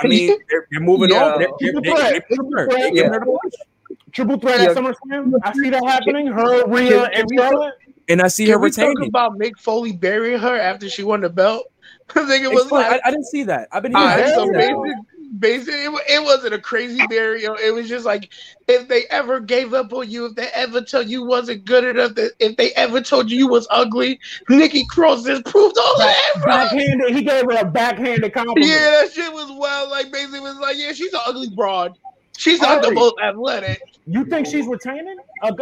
I 0.02 0.08
mean, 0.08 0.38
they're, 0.50 0.68
they're 0.72 0.80
moving 0.82 1.10
Yeah. 1.10 1.24
on. 1.34 1.40
They're, 1.40 1.48
they're, 1.60 1.82
they, 1.82 2.12
they, 2.12 2.20
pushing 2.22 2.52
her. 2.52 2.68
They 2.70 2.92
giving 2.92 3.14
her 3.14 3.20
the 3.20 3.26
push. 3.44 3.98
Triple 4.12 4.40
threat 4.40 4.62
Yeah. 4.62 4.70
at 4.70 4.78
SummerSlam. 4.78 5.34
I 5.44 5.54
see 5.54 5.70
that 5.70 5.84
happening. 5.86 6.28
Her, 6.28 6.66
Rhea, 6.68 6.90
Can- 6.90 7.04
and 7.06 7.14
can 7.14 7.26
we- 7.30 7.38
Charlotte. 7.38 7.74
And 8.10 8.22
I 8.22 8.30
see 8.30 8.46
Can 8.46 8.54
her 8.54 8.60
we 8.60 8.72
talk 8.72 8.96
about 9.06 9.38
Mick 9.38 9.58
Foley 9.60 9.92
burying 9.92 10.40
her 10.40 10.58
after 10.58 10.88
she 10.90 11.04
won 11.04 11.20
the 11.22 11.30
belt? 11.30 11.70
I 12.16 12.26
think 12.26 12.46
it 12.46 12.50
was 12.50 12.62
Explain. 12.64 12.84
like 12.90 13.02
I, 13.04 13.08
I 13.10 13.12
didn't 13.12 13.26
see 13.26 13.44
that. 13.44 13.68
I've 13.72 13.84
been 13.84 13.94
hearing 13.94 14.10
it's 14.20 14.32
I 14.32 14.46
didn't 14.46 14.54
that. 14.54 15.04
Amazing. 15.30 15.40
basically, 15.40 15.80
it, 15.82 16.02
it 16.10 16.24
wasn't 16.24 16.54
a 16.54 16.60
crazy 16.60 17.06
burial. 17.08 17.56
It 17.56 17.74
was 17.74 17.88
just 17.88 18.06
like 18.06 18.30
if 18.68 18.88
they 18.88 19.06
ever 19.10 19.40
gave 19.40 19.74
up 19.74 19.94
on 19.94 20.10
you, 20.10 20.26
if 20.28 20.36
they 20.36 20.48
ever 20.54 20.82
told 20.82 21.08
you 21.08 21.26
wasn't 21.26 21.66
good 21.66 21.84
enough, 21.84 22.16
that 22.16 22.34
if 22.40 22.58
they 22.58 22.72
ever 22.74 23.02
told 23.02 23.30
you 23.30 23.38
you 23.38 23.48
was 23.48 23.68
ugly, 23.70 24.20
Nikki 24.50 24.86
Cross 24.86 25.26
just 25.26 25.46
proved 25.46 25.78
all 25.78 25.98
that, 26.00 26.34
bro. 26.36 26.46
Backhanded, 26.46 27.16
he 27.16 27.24
gave 27.24 27.46
her 27.46 27.58
a 27.60 27.66
backhanded 27.66 28.34
compliment. 28.34 28.66
Yeah, 28.66 29.02
that 29.02 29.12
shit 29.14 29.32
was 29.34 29.52
wild. 29.52 29.90
Like 29.90 30.12
basically, 30.12 30.42
was 30.42 30.58
like, 30.58 30.78
yeah, 30.78 30.94
she's 30.94 31.14
an 31.14 31.22
ugly 31.26 31.50
broad. 31.50 31.98
She's 32.38 32.62
not 32.62 32.84
the 32.84 32.92
most 32.92 33.16
athletic. 33.22 33.82
You 34.06 34.24
think 34.26 34.46
she's 34.46 34.68
retaining 34.68 35.18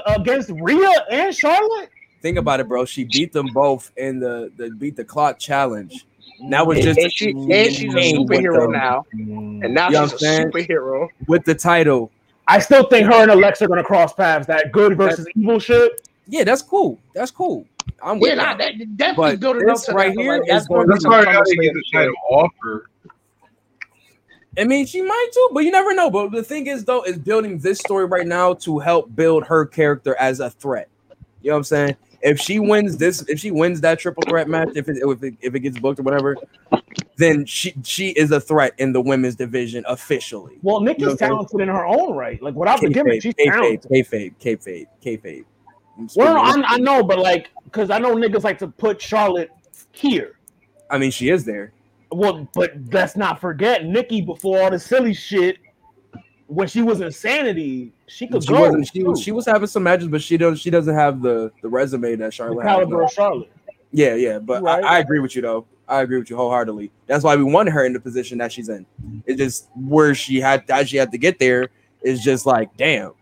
against 0.08 0.52
Rhea 0.62 0.92
and 1.10 1.34
Charlotte? 1.34 1.90
Think 2.22 2.38
about 2.38 2.60
it, 2.60 2.68
bro. 2.68 2.86
She 2.86 3.06
beat 3.06 3.32
them 3.32 3.48
both 3.54 3.92
in 3.98 4.20
the 4.20 4.52
the 4.58 4.72
beat 4.72 4.96
the 4.96 5.06
clock 5.06 5.40
challenge. 5.40 6.06
Now 6.40 6.70
it's 6.72 6.84
just 6.84 7.00
and, 7.00 7.12
she, 7.14 7.30
and 7.32 7.74
she's 7.74 7.94
a 7.94 8.14
superhero 8.14 8.64
them. 8.64 8.72
now, 8.74 9.06
and 9.12 9.74
now 9.74 9.88
You 9.88 9.94
know 9.94 10.04
she's 10.08 10.12
a 10.12 10.16
a 10.26 10.30
I'm 10.30 10.52
saying? 10.52 10.52
superhero. 10.52 11.08
with 11.28 11.46
the 11.46 11.56
title. 11.56 12.12
I 12.48 12.60
still 12.60 12.88
think 12.88 13.08
her 13.08 13.22
and 13.24 13.32
Alexa 13.32 13.66
are 13.66 13.68
gonna 13.68 13.84
cross 13.84 14.14
paths. 14.14 14.46
That 14.48 14.72
good 14.72 14.98
versus 14.98 15.28
evil 15.36 15.60
shit. 15.60 16.08
Yeah, 16.28 16.44
that's 16.44 16.62
cool. 16.62 17.00
That's 17.14 17.32
cool. 17.32 17.66
I'm 18.04 18.20
with 18.20 18.30
Yeah, 18.30 18.36
nah, 18.36 18.56
that. 18.58 18.74
that 18.78 18.98
definitely 18.98 19.32
But 19.34 19.40
building 19.40 19.70
up 19.70 19.82
to 19.84 19.94
right 19.94 20.14
that, 20.14 20.22
here 20.22 20.34
like, 20.34 20.42
is 20.44 20.48
that's 20.48 20.68
going 20.68 20.88
gonna 20.88 21.00
be 21.00 21.06
why 21.08 21.20
I 21.20 21.24
some 21.24 21.34
gotta 21.34 21.52
SummerSlam 21.52 21.62
get 21.62 21.74
the 21.74 21.84
title 21.94 22.14
off 22.30 22.52
her. 22.64 22.84
I 24.58 24.64
mean, 24.64 24.86
she 24.86 25.02
might 25.02 25.30
too, 25.34 25.50
but 25.54 25.64
you 25.66 25.72
never 25.72 25.94
know. 25.94 26.10
But 26.10 26.32
the 26.32 26.44
thing 26.44 26.68
is, 26.68 26.86
though, 26.86 27.04
is 27.04 27.18
building 27.18 27.58
this 27.60 27.80
story 27.80 28.06
right 28.06 28.26
now 28.26 28.54
to 28.56 28.80
help 28.80 29.14
build 29.16 29.46
her 29.48 29.66
character 29.66 30.16
as 30.16 30.40
a 30.40 30.50
threat. 30.50 30.88
You 31.42 31.50
know 31.50 31.56
what 31.56 31.60
I'm 31.60 31.64
saying? 31.66 31.96
If 32.26 32.40
she 32.40 32.58
wins 32.58 32.98
this, 32.98 33.22
if 33.30 33.40
she 33.40 33.52
wins 33.52 33.82
that 33.82 34.00
triple 34.00 34.24
threat 34.28 34.50
match, 34.50 34.70
if 34.76 34.90
it 34.90 34.98
if 34.98 35.24
it, 35.24 35.36
if 35.42 35.54
it 35.54 35.60
gets 35.60 35.78
booked 35.78 36.00
or 36.00 36.04
whatever, 36.04 36.36
then 37.18 37.46
she 37.46 37.76
she 37.84 38.10
is 38.10 38.32
a 38.32 38.42
threat 38.42 38.74
in 38.80 38.94
the 38.94 39.00
women's 39.00 39.36
division 39.36 39.86
officially. 39.88 40.58
Well, 40.64 40.82
Nikki's 40.82 41.02
You 41.02 41.06
know 41.06 41.12
what 41.12 41.22
I'm 41.22 41.30
talented 41.30 41.62
in 41.62 41.68
her 41.68 41.86
own 41.86 42.16
right. 42.16 42.42
Like 42.42 42.56
without 42.56 42.82
the 42.82 42.90
gimmick, 42.90 43.22
she's 43.22 43.36
kayfabe, 43.36 43.52
talented. 43.52 43.92
kayfabe, 43.92 44.36
kayfabe, 44.40 44.86
kayfabe. 45.04 45.46
I'm 46.00 46.10
Well, 46.16 46.38
I, 46.38 46.62
I 46.66 46.78
know, 46.80 47.04
but 47.04 47.20
like, 47.20 47.52
because 47.66 47.92
I 47.92 48.00
know 48.00 48.16
niggas 48.16 48.44
like 48.44 48.58
to 48.60 48.70
put 48.70 49.00
Charlotte 49.00 49.52
here. 49.92 50.40
I 50.90 50.98
mean, 50.98 51.12
she 51.12 51.30
is 51.30 51.46
there. 51.46 51.74
Well, 52.12 52.48
but 52.56 52.74
let's 52.92 53.16
not 53.16 53.40
forget 53.40 53.86
Nikki 53.86 54.22
before 54.22 54.64
all 54.64 54.72
the 54.72 54.80
silly 54.80 55.14
shit. 55.14 55.58
When 56.48 56.68
she 56.68 56.82
was 56.84 57.02
insanity, 57.02 57.92
she 58.08 58.28
could 58.28 58.44
She 58.44 58.50
go. 58.50 58.84
She 58.84 59.04
was. 59.04 59.22
She 59.22 59.32
was 59.32 59.46
having 59.48 59.68
some 59.68 59.84
matches, 59.84 60.08
but 60.08 60.22
she 60.22 60.38
don't. 60.38 60.56
She 60.56 60.70
doesn't 60.70 60.94
have 60.94 61.22
the 61.22 61.52
the 61.62 61.68
resume 61.70 62.16
that 62.18 62.34
Charlotte. 62.34 62.64
has. 62.64 62.72
caliber 62.76 63.02
of 63.04 63.12
Charlotte. 63.12 63.52
Yeah, 63.92 64.16
yeah, 64.16 64.40
but 64.40 64.62
Right. 64.62 64.84
I, 64.84 64.98
I 64.98 65.00
agree 65.00 65.20
with 65.20 65.36
you 65.36 65.42
though. 65.42 65.66
I 65.88 66.02
agree 66.02 66.18
with 66.20 66.30
you 66.30 66.36
wholeheartedly. 66.36 66.92
That's 67.08 67.24
why 67.24 67.36
we 67.36 67.44
wanted 67.44 67.72
her 67.72 67.86
in 67.86 67.94
the 67.94 68.00
position 68.00 68.38
that 68.40 68.52
she's 68.52 68.70
in. 68.70 68.86
It's 69.26 69.38
just 69.40 69.70
where 69.76 70.14
she 70.14 70.40
had 70.40 70.66
that 70.68 70.90
she 70.90 70.98
had 70.98 71.12
to 71.12 71.18
get 71.18 71.40
there 71.40 71.70
is 72.02 72.22
just 72.24 72.46
like 72.46 72.76
damn. 72.78 73.14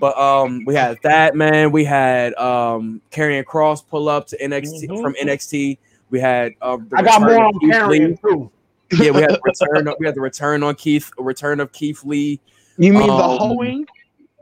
But 0.00 0.18
um, 0.18 0.64
we 0.66 0.74
had 0.74 0.98
that 1.04 1.36
man. 1.36 1.70
We 1.70 1.84
had 1.84 2.34
um, 2.34 3.00
Karrion 3.12 3.44
Cross 3.44 3.82
pull 3.82 4.08
up 4.08 4.26
to 4.28 4.38
NXT 4.38 4.88
Mhm. 4.88 5.00
from 5.02 5.14
NXT. 5.14 5.78
We 6.10 6.18
had 6.20 6.52
um, 6.62 6.86
the 6.90 6.98
I 6.98 7.02
got 7.02 7.20
more 7.22 7.38
on 7.38 7.52
Lee. 7.88 8.16
too. 8.16 8.50
Yeah, 8.92 9.10
we 9.12 9.20
had 9.20 9.30
the 9.30 9.40
return. 9.44 9.94
we 10.00 10.06
had 10.06 10.14
the 10.14 10.20
return 10.20 10.62
on 10.62 10.74
Keith. 10.74 11.10
A 11.18 11.22
return 11.22 11.60
of 11.60 11.72
Keith 11.72 12.02
Lee. 12.04 12.40
You 12.78 12.92
mean 12.92 13.08
the 13.08 13.12
Um, 13.12 13.38
hoeing? 13.38 13.86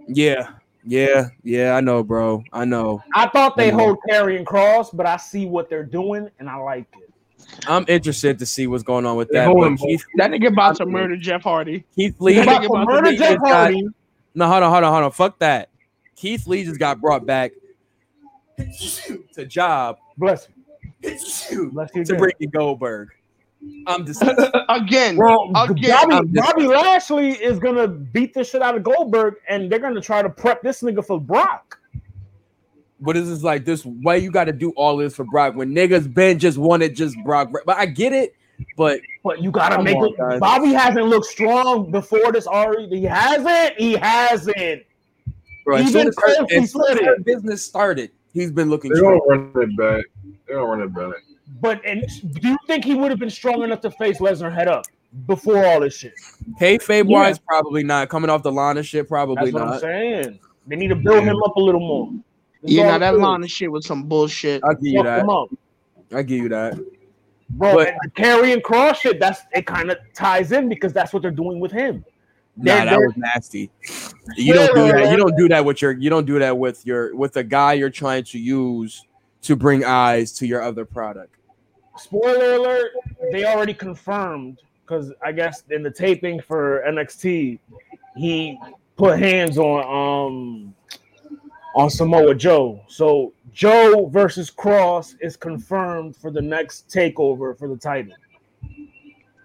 Yeah, 0.06 0.48
yeah, 0.84 1.28
yeah. 1.42 1.74
I 1.74 1.80
know, 1.80 2.02
bro. 2.02 2.44
I 2.52 2.64
know. 2.64 3.02
I 3.14 3.28
thought 3.28 3.56
they 3.56 3.70
Mhm. 3.70 3.74
hold 3.74 3.98
Karrion 4.08 4.44
Cross, 4.44 4.90
but 4.90 5.06
I 5.06 5.16
see 5.16 5.46
what 5.46 5.68
they're 5.70 5.82
doing 5.84 6.30
and 6.38 6.48
I 6.48 6.56
like 6.56 6.86
it. 6.96 7.10
I'm 7.66 7.84
interested 7.88 8.38
to 8.38 8.46
see 8.46 8.66
what's 8.66 8.82
going 8.82 9.06
on 9.06 9.16
with 9.16 9.28
that. 9.30 9.46
But 9.46 9.52
holding 9.52 9.76
Keith, 9.78 10.04
That 10.16 10.30
nigga 10.30 10.48
about 10.48 10.76
to 10.76 10.86
murder 10.86 11.16
Jeff 11.16 11.42
Hardy. 11.42 11.84
Keith 11.94 12.20
Lee. 12.20 12.34
They 12.34 12.42
about 12.42 12.60
to 12.62 12.66
about 12.68 12.86
murder 12.86 13.10
the 13.10 13.16
Jeff 13.16 13.36
niggas 13.38 13.42
got- 13.42 13.52
Hardy. 13.52 13.88
No, 14.34 14.46
hold 14.48 14.62
on, 14.62 14.70
hold 14.70 14.84
on, 14.84 14.92
hold 14.92 15.04
on. 15.04 15.10
Fuck 15.12 15.38
that. 15.38 15.70
Keith 16.14 16.46
Lee 16.46 16.64
just 16.64 16.78
got 16.78 17.00
brought 17.00 17.24
back 17.24 17.52
to 19.34 19.46
job 19.46 19.96
Bless 20.18 20.46
to 21.02 21.54
you. 21.54 21.70
Bless 21.72 21.90
you. 21.94 22.02
again. 22.02 22.16
Brittany 22.18 22.46
Goldberg. 22.48 23.08
I'm 23.86 24.04
just 24.06 24.22
Again, 24.68 25.16
Well, 25.16 25.50
Again, 25.54 25.90
Bobby, 25.92 26.14
I'm 26.14 26.32
Bobby 26.32 26.66
Lashley 26.66 27.30
is 27.32 27.58
gonna 27.58 27.86
beat 27.88 28.34
the 28.34 28.42
shit 28.44 28.62
out 28.62 28.76
of 28.76 28.82
Goldberg, 28.82 29.34
and 29.48 29.70
they're 29.70 29.78
gonna 29.78 30.00
try 30.00 30.22
to 30.22 30.28
prep 30.30 30.62
this 30.62 30.82
nigga 30.82 31.04
for 31.06 31.20
Brock. 31.20 31.78
what 32.98 33.16
is 33.16 33.28
this 33.28 33.42
like 33.42 33.64
this 33.64 33.84
why 33.84 34.16
you 34.16 34.30
got 34.30 34.44
to 34.44 34.52
do 34.52 34.70
all 34.70 34.96
this 34.96 35.14
for 35.14 35.24
Brock 35.24 35.54
when 35.54 35.74
niggas 35.74 36.12
been 36.12 36.38
just 36.38 36.58
wanted 36.58 36.96
just 36.96 37.16
Brock 37.24 37.50
but 37.64 37.76
I 37.76 37.86
get 37.86 38.12
it 38.12 38.34
but 38.76 39.00
But 39.22 39.42
you 39.42 39.50
gotta 39.50 39.82
make 39.82 39.96
on, 39.98 40.06
it. 40.08 40.16
guys. 40.16 40.40
Bobby 40.40 40.72
hasn't 40.72 41.04
looked 41.06 41.26
strong 41.26 41.90
before 41.90 42.32
this 42.32 42.46
already. 42.46 42.88
He 42.88 43.04
hasn't. 43.04 43.78
He 43.78 43.92
hasn't. 43.92 44.82
bro 45.64 45.78
Even 45.78 45.92
soon 45.92 46.08
as, 46.08 46.16
her, 46.16 46.42
as 46.42 46.48
soon 46.48 46.62
as 46.62 46.72
said 46.72 47.04
her 47.04 47.14
it. 47.16 47.24
business 47.26 47.62
started 47.62 48.10
he's 48.32 48.50
been 48.50 48.70
looking 48.70 48.92
They 48.92 48.96
strong. 48.98 49.20
don't 49.28 49.54
run 49.54 49.70
it 49.70 49.76
back. 49.76 50.04
They 50.48 50.54
don't 50.54 50.68
run 50.70 50.80
it 50.80 50.94
back. 50.94 51.22
But 51.60 51.80
and 51.84 52.04
do 52.40 52.48
you 52.48 52.58
think 52.66 52.84
he 52.84 52.94
would 52.94 53.10
have 53.10 53.18
been 53.20 53.30
strong 53.30 53.62
enough 53.62 53.80
to 53.82 53.90
face 53.90 54.18
Lesnar 54.18 54.52
head 54.52 54.68
up 54.68 54.86
before 55.26 55.64
all 55.64 55.80
this 55.80 55.96
shit? 55.96 56.14
Kayfabe 56.60 57.08
Yeah. 57.08 57.18
wise 57.18 57.38
probably 57.38 57.82
not 57.82 58.08
coming 58.08 58.30
off 58.30 58.42
the 58.42 58.52
line 58.52 58.76
of 58.78 58.86
shit 58.86 59.08
probably 59.08 59.50
That's 59.50 59.52
what 59.54 59.62
I'm 59.62 59.70
not 59.70 59.80
saying. 59.80 60.38
They 60.66 60.76
need 60.76 60.88
to 60.88 60.96
build 60.96 61.24
him 61.24 61.36
up 61.44 61.56
a 61.56 61.60
little 61.60 61.80
more. 61.80 62.10
That's 62.62 62.72
yeah, 62.74 62.82
all 62.84 62.88
now 62.90 62.96
it 62.96 62.98
that 63.00 63.14
is. 63.14 63.20
line 63.20 63.42
of 63.44 63.50
shit 63.50 63.70
was 63.70 63.86
some 63.86 64.04
bullshit. 64.04 64.62
I'll 64.64 64.74
give 64.74 64.84
you 64.92 65.02
Fuck 65.02 65.04
that 65.06 65.28
up. 65.28 65.48
I 66.12 66.22
give 66.22 66.38
you 66.38 66.48
that 66.50 66.78
Bro, 67.50 67.74
But- 67.74 67.88
and 67.88 67.98
the 68.02 68.10
carry 68.10 68.52
and 68.52 68.62
cross 68.62 69.00
shit, 69.00 69.20
that's 69.20 69.42
it 69.52 69.66
kind 69.66 69.90
of 69.90 69.98
ties 70.14 70.52
in 70.52 70.68
because 70.68 70.92
that's 70.92 71.12
what 71.12 71.22
they're 71.22 71.30
doing 71.30 71.60
with 71.60 71.72
him. 71.72 72.04
Nah, 72.58 72.86
that 72.86 72.98
was 72.98 73.12
nasty. 73.16 73.70
You 74.36 74.54
don't 74.54 74.74
do 74.74 74.90
that. 74.90 75.10
You 75.10 75.16
don't 75.18 75.36
do 75.36 75.46
that 75.48 75.64
with 75.64 75.82
your. 75.82 75.92
You 75.92 76.08
don't 76.08 76.24
do 76.24 76.38
that 76.38 76.56
with 76.56 76.86
your 76.86 77.14
with 77.14 77.34
the 77.34 77.44
guy 77.44 77.74
you're 77.74 77.90
trying 77.90 78.24
to 78.24 78.38
use 78.38 79.04
to 79.42 79.54
bring 79.56 79.84
eyes 79.84 80.32
to 80.38 80.46
your 80.46 80.62
other 80.62 80.86
product. 80.86 81.35
Spoiler 81.98 82.54
alert, 82.54 82.92
they 83.32 83.44
already 83.44 83.74
confirmed 83.74 84.58
because 84.82 85.12
I 85.22 85.32
guess 85.32 85.64
in 85.70 85.82
the 85.82 85.90
taping 85.90 86.40
for 86.40 86.84
NXT, 86.86 87.58
he 88.16 88.58
put 88.96 89.18
hands 89.18 89.58
on 89.58 89.84
um 89.84 90.74
on 91.74 91.90
Samoa 91.90 92.34
Joe. 92.34 92.80
So 92.88 93.32
Joe 93.52 94.06
versus 94.06 94.50
Cross 94.50 95.16
is 95.20 95.36
confirmed 95.36 96.16
for 96.16 96.30
the 96.30 96.40
next 96.40 96.88
takeover 96.88 97.56
for 97.56 97.68
the 97.68 97.76
title. 97.76 98.14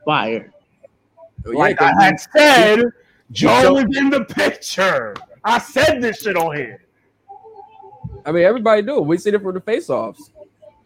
Fire. 0.05 0.53
Like 1.45 1.79
Yeah, 1.81 1.93
I 1.97 2.03
had 2.03 2.19
said, 2.19 2.83
Joe 3.31 3.77
is 3.77 3.97
in 3.97 4.09
the 4.09 4.25
picture. 4.25 5.15
I 5.43 5.57
said 5.59 6.01
this 6.01 6.21
shit 6.21 6.37
on 6.37 6.55
here. 6.55 6.83
I 8.25 8.31
mean, 8.31 8.43
everybody 8.43 8.81
knew. 8.81 8.99
We 8.99 9.17
seen 9.17 9.33
it 9.33 9.41
from 9.41 9.55
the 9.55 9.61
face-offs. 9.61 10.31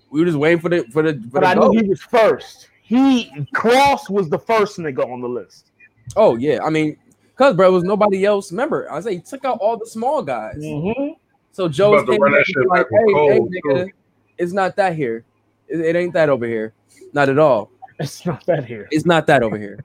We 0.10 0.19
were 0.22 0.26
just 0.26 0.38
waiting 0.38 0.60
for 0.60 0.69
the 0.69 0.84
for 0.91 1.03
the 1.03 1.14
for 1.14 1.40
But 1.40 1.41
the 1.41 1.48
I 1.48 1.53
knew 1.56 1.72
he 1.72 1.88
was 1.88 2.02
first. 2.02 2.69
He 2.82 3.32
Cross 3.53 4.10
was 4.10 4.30
the 4.30 4.40
first 4.40 4.77
nigga 4.77 5.11
on 5.11 5.22
the 5.22 5.27
list. 5.27 5.72
Oh 6.15 6.36
yeah, 6.36 6.60
I 6.64 6.69
mean, 6.69 6.98
cause 7.36 7.56
bro, 7.56 7.68
it 7.68 7.72
was 7.72 7.84
nobody 7.84 8.26
else. 8.26 8.52
Remember, 8.52 8.91
I 8.91 8.99
say 9.02 9.15
he 9.15 9.22
took 9.22 9.44
out 9.44 9.57
all 9.60 9.77
the 9.77 9.88
small 9.88 10.22
guys. 10.22 10.57
Mm-hmm. 10.57 11.14
So 11.52 11.68
Joe's 11.68 12.03
about 12.03 12.11
to 12.14 12.19
came 12.19 12.22
that 12.22 12.30
back 12.30 12.38
and 12.38 12.45
shit 12.45 12.57
was 12.57 12.68
like, 12.68 12.82
back 12.82 12.91
with 12.91 13.15
hey, 13.15 13.34
hey, 13.34 13.86
nigga, 13.86 13.91
it's 14.38 14.53
not 14.53 14.76
that 14.76 14.95
here. 14.95 15.26
It, 15.68 15.80
it 15.80 15.95
ain't 15.95 16.14
that 16.14 16.30
over 16.30 16.45
here. 16.45 16.73
Not 17.14 17.30
at 17.30 17.40
all. 17.40 17.72
It's 17.98 18.26
not 18.26 18.45
that 18.45 18.65
here. 18.65 18.88
It's 18.91 19.06
not 19.06 19.26
that 19.27 19.41
over 19.41 19.57
here. 19.57 19.84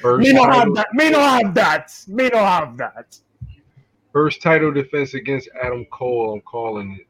First 0.00 0.26
Me 0.26 0.32
no 0.32 0.44
have 0.44 0.54
title, 0.54 0.74
that. 0.74 0.88
Me 0.94 1.10
no 1.10 1.20
have 1.20 1.54
that. 1.54 1.92
Me 2.08 2.28
no 2.32 2.38
have 2.38 2.76
that. 2.78 3.18
first 4.12 4.40
title 4.42 4.72
defense 4.72 5.14
against 5.14 5.48
Adam 5.62 5.84
Cole. 5.86 6.32
I'm 6.32 6.40
calling 6.40 6.98
it. 7.00 7.06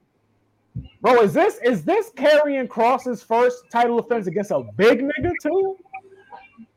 Bro, 1.01 1.23
is 1.23 1.33
this 1.35 1.59
is 1.65 1.85
this 1.85 2.11
Karrion 2.11 2.69
Cross's 2.69 3.23
first 3.23 3.65
title 3.71 3.99
offense 3.99 4.27
against 4.27 4.51
a 4.51 4.63
big 4.77 5.01
nigga 5.01 5.33
too? 5.43 5.77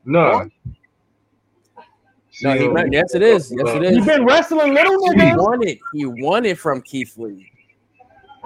No. 0.04 0.50
No, 2.44 2.52
he, 2.54 2.60
See, 2.60 2.90
yes, 2.92 3.16
it 3.16 3.22
is. 3.22 3.54
Yes, 3.56 3.76
it 3.76 3.82
He 3.94 4.00
is. 4.00 4.06
been 4.06 4.26
wrestling 4.26 4.74
little 4.74 5.12
He 5.14 5.34
won 5.36 5.66
it. 5.66 5.80
He 5.94 6.06
won 6.06 6.44
it 6.46 6.60
from 6.60 6.82
Keith 6.82 7.18
Lee. 7.18 7.50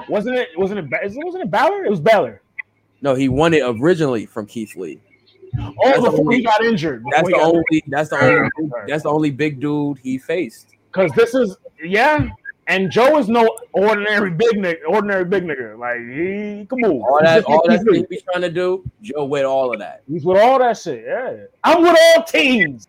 Wasn't 0.08 0.36
it? 0.36 0.50
Wasn't 0.58 0.80
it? 0.80 0.86
Wasn't 1.16 1.44
it 1.44 1.50
Balor? 1.50 1.86
It 1.86 1.90
was 1.90 2.00
Balor. 2.00 2.42
No, 3.02 3.16
he 3.16 3.30
won 3.30 3.54
it 3.54 3.64
originally 3.66 4.26
from 4.28 4.46
Keith 4.46 4.76
Lee. 4.76 5.00
Oh, 5.60 5.74
That's 5.84 6.02
before 6.02 6.20
only- 6.20 6.38
he 6.38 6.44
got 6.44 6.64
injured. 6.64 7.04
That's 7.12 7.28
the 7.28 7.36
only. 7.38 7.84
That's 7.88 8.10
the 8.10 8.24
only. 8.24 8.50
That's 8.88 9.04
the 9.04 9.10
only 9.10 9.32
big 9.32 9.60
dude 9.60 9.98
he 9.98 10.20
faced. 10.20 10.76
Because 10.92 11.12
this 11.14 11.34
is 11.34 11.58
yeah, 11.84 12.30
and 12.70 12.90
Joe 12.92 13.18
is 13.18 13.28
no 13.28 13.58
ordinary 13.74 14.30
big 14.30 14.52
nigga. 14.54 14.78
Ordinary 14.88 15.26
big 15.26 15.44
nigga. 15.44 15.78
Like 15.78 15.98
he 16.00 16.66
can 16.68 16.80
move. 16.80 17.02
All 17.02 17.20
that, 17.22 17.44
all 17.46 17.68
that 17.68 17.84
thing 17.84 18.06
he's 18.10 18.22
trying 18.22 18.44
to 18.44 18.50
do, 18.52 18.90
Joe 19.02 19.26
with 19.26 19.44
all 19.44 19.74
of 19.74 19.80
that. 19.80 20.04
He's 20.08 20.24
with 20.24 20.38
all 20.38 20.60
that 20.60 20.78
shit. 20.78 21.04
Yeah, 21.06 21.46
I'm 21.64 21.82
with 21.82 21.98
all 22.16 22.24
teams. 22.24 22.88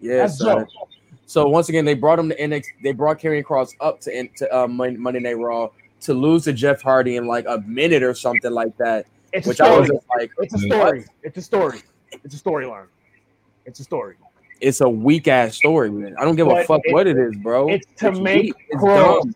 Yeah, 0.00 0.18
That's 0.18 0.38
son. 0.38 0.64
Joe. 0.64 0.88
So 1.26 1.46
once 1.48 1.68
again, 1.68 1.84
they 1.84 1.94
brought 1.94 2.18
him 2.18 2.28
to 2.30 2.36
NXT. 2.40 2.66
They 2.82 2.92
brought 2.92 3.18
Karrion 3.18 3.44
Cross 3.44 3.74
up 3.80 4.00
to 4.02 4.28
to 4.28 4.56
uh, 4.56 4.66
Monday 4.68 5.20
Night 5.20 5.36
Raw 5.36 5.68
to 6.00 6.14
lose 6.14 6.44
to 6.44 6.52
Jeff 6.52 6.80
Hardy 6.80 7.16
in 7.16 7.26
like 7.26 7.44
a 7.48 7.58
minute 7.66 8.02
or 8.04 8.14
something 8.14 8.52
like 8.52 8.76
that. 8.78 9.06
It's 9.32 9.46
a 9.46 9.50
Which 9.50 9.60
I 9.60 9.66
story. 9.66 9.80
was 9.80 9.88
just 9.90 10.06
like, 10.16 10.30
It's 10.38 10.54
a 10.54 10.58
story. 10.58 11.04
It's 11.22 11.36
a 11.36 11.42
story. 11.42 11.82
It's 12.24 12.34
a 12.34 12.38
storyline. 12.38 12.86
It's 13.66 13.80
a 13.80 13.84
story. 13.84 14.16
It's 14.60 14.80
a 14.80 14.88
weak 14.88 15.28
ass 15.28 15.56
story, 15.56 15.90
man. 15.90 16.14
I 16.18 16.24
don't 16.24 16.36
give 16.36 16.48
a 16.48 16.64
fuck 16.64 16.80
it- 16.84 16.92
what 16.92 17.06
it 17.06 17.16
is, 17.16 17.34
bro. 17.36 17.68
it's 17.68 17.86
to 17.98 18.12
make 18.12 18.42
weak. 18.42 18.54
it's 18.68 18.80
Cross- 18.80 19.24
dumb. 19.24 19.34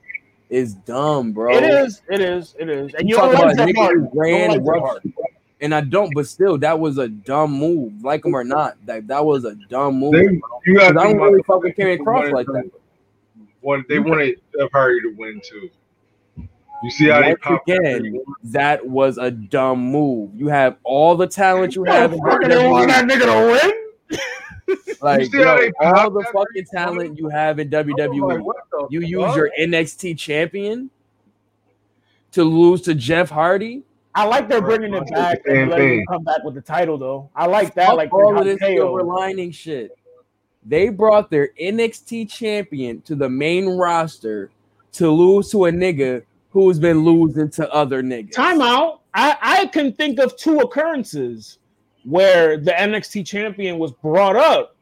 It's 0.51 0.75
dumb, 0.75 1.33
bro. 1.33 1.57
It 1.57 1.65
is. 1.65 2.03
It 2.11 2.21
is. 2.21 2.55
It 2.59 2.69
is. 2.69 2.93
And 2.95 3.09
You 3.09 3.15
you 3.15 3.21
talk 3.21 3.33
don't 3.33 3.41
like 3.47 3.55
about 3.55 3.57
Jeff 3.57 3.69
nigga 3.69 3.77
Hardy. 3.77 4.01
ran 4.13 4.51
don't 4.51 4.65
like 4.65 5.03
Jeff 5.05 5.13
and 5.63 5.75
I 5.75 5.81
don't. 5.81 6.13
But 6.15 6.27
still, 6.27 6.59
that 6.59 6.79
was 6.79 6.99
a 6.99 7.09
dumb 7.09 7.53
move. 7.53 8.05
Like 8.05 8.25
him 8.25 8.35
or 8.35 8.45
not, 8.45 8.77
that 8.85 9.07
that 9.07 9.25
was 9.25 9.45
a 9.47 9.55
dumb 9.71 9.99
move. 9.99 10.13
They, 10.13 10.41
you 10.67 10.77
got 10.79 10.95
'Cause 10.95 11.03
I 11.05 11.07
to 11.07 11.15
don't 11.15 11.23
really 11.23 11.43
fuck 11.45 11.63
with 11.63 11.75
Karrion 11.75 12.03
Cross 12.05 12.33
like 12.33 12.47
that. 12.49 12.71
One, 13.63 13.85
they 13.89 13.99
wanted 13.99 14.41
Jeff 14.59 14.71
Hardy 14.73 15.01
to 15.03 15.15
win 15.17 15.41
too. 15.43 15.71
You 16.83 16.91
see 16.91 17.09
how 17.09 17.21
they 17.21 17.29
Once 17.29 17.39
pop 17.43 17.63
again, 17.69 18.21
that 18.45 18.85
was 18.85 19.17
a 19.17 19.31
dumb 19.31 19.79
move. 19.79 20.31
You 20.35 20.49
have 20.49 20.77
all 20.83 21.15
the 21.17 21.29
talent 21.29 21.77
you 21.77 21.85
have 21.85 22.13
in 22.13 22.19
want 22.19 22.43
that 22.49 23.05
nigga 23.07 23.25
to 23.25 23.67
win. 23.69 23.79
Like 25.03 25.33
see 25.33 25.43
how 25.43 25.59
all 25.81 26.11
the 26.11 26.25
fucking 26.33 26.65
talent 26.73 27.19
you 27.19 27.29
have 27.29 27.59
in 27.59 27.75
I'm 27.75 27.89
like, 27.89 27.97
WWE. 28.11 28.41
what 28.43 28.57
You 28.91 29.01
use 29.01 29.25
fuck? 29.25 29.37
your 29.37 29.51
NXT 29.59 30.17
champion 30.17 30.91
to 32.33 32.45
lose 32.45 32.83
to 32.83 32.95
Jeff 32.95 33.29
Hardy. 33.29 33.83
I 34.15 34.27
like 34.27 34.49
they're 34.49 34.61
bringing 34.63 34.95
it 34.95 35.11
back 35.11 35.43
the 35.45 35.51
same 35.51 35.63
and 35.63 35.71
letting 35.71 35.99
him 36.01 36.07
come 36.09 36.23
back 36.25 36.45
with 36.45 36.55
the 36.55 36.61
title 36.61 36.99
though. 36.99 37.31
I 37.35 37.47
like 37.47 37.75
that. 37.75 37.89
Fuck 37.89 37.97
like 37.97 38.13
all 38.13 38.39
of 38.39 38.45
this 38.45 38.59
KO 38.61 38.75
silver 38.77 39.03
lining 39.03 39.51
shit. 39.51 39.91
They 40.65 40.89
brought 40.91 41.31
their 41.31 41.49
NXT 41.61 42.31
champion 42.31 43.01
to 43.03 43.17
the 43.17 43.29
main 43.29 43.67
roster 43.77 44.51
to 44.93 45.11
lose 45.11 45.51
to 45.51 45.65
a 45.65 45.73
nigga 45.73 46.23
who's 46.51 46.79
been 46.79 47.03
losing 47.05 47.51
to 47.51 47.73
other 47.73 48.03
niggas. 48.03 48.35
Timeout. 48.35 49.01
I, 49.15 49.37
I 49.43 49.67
can 49.67 49.93
think 49.93 50.19
of 50.21 50.37
two 50.37 50.61
occurrences 50.61 51.59
where 52.05 52.57
the 52.57 52.73
NXT 52.73 53.27
champion 53.27 53.79
was 53.79 53.93
brought 53.93 54.37
up 54.37 54.77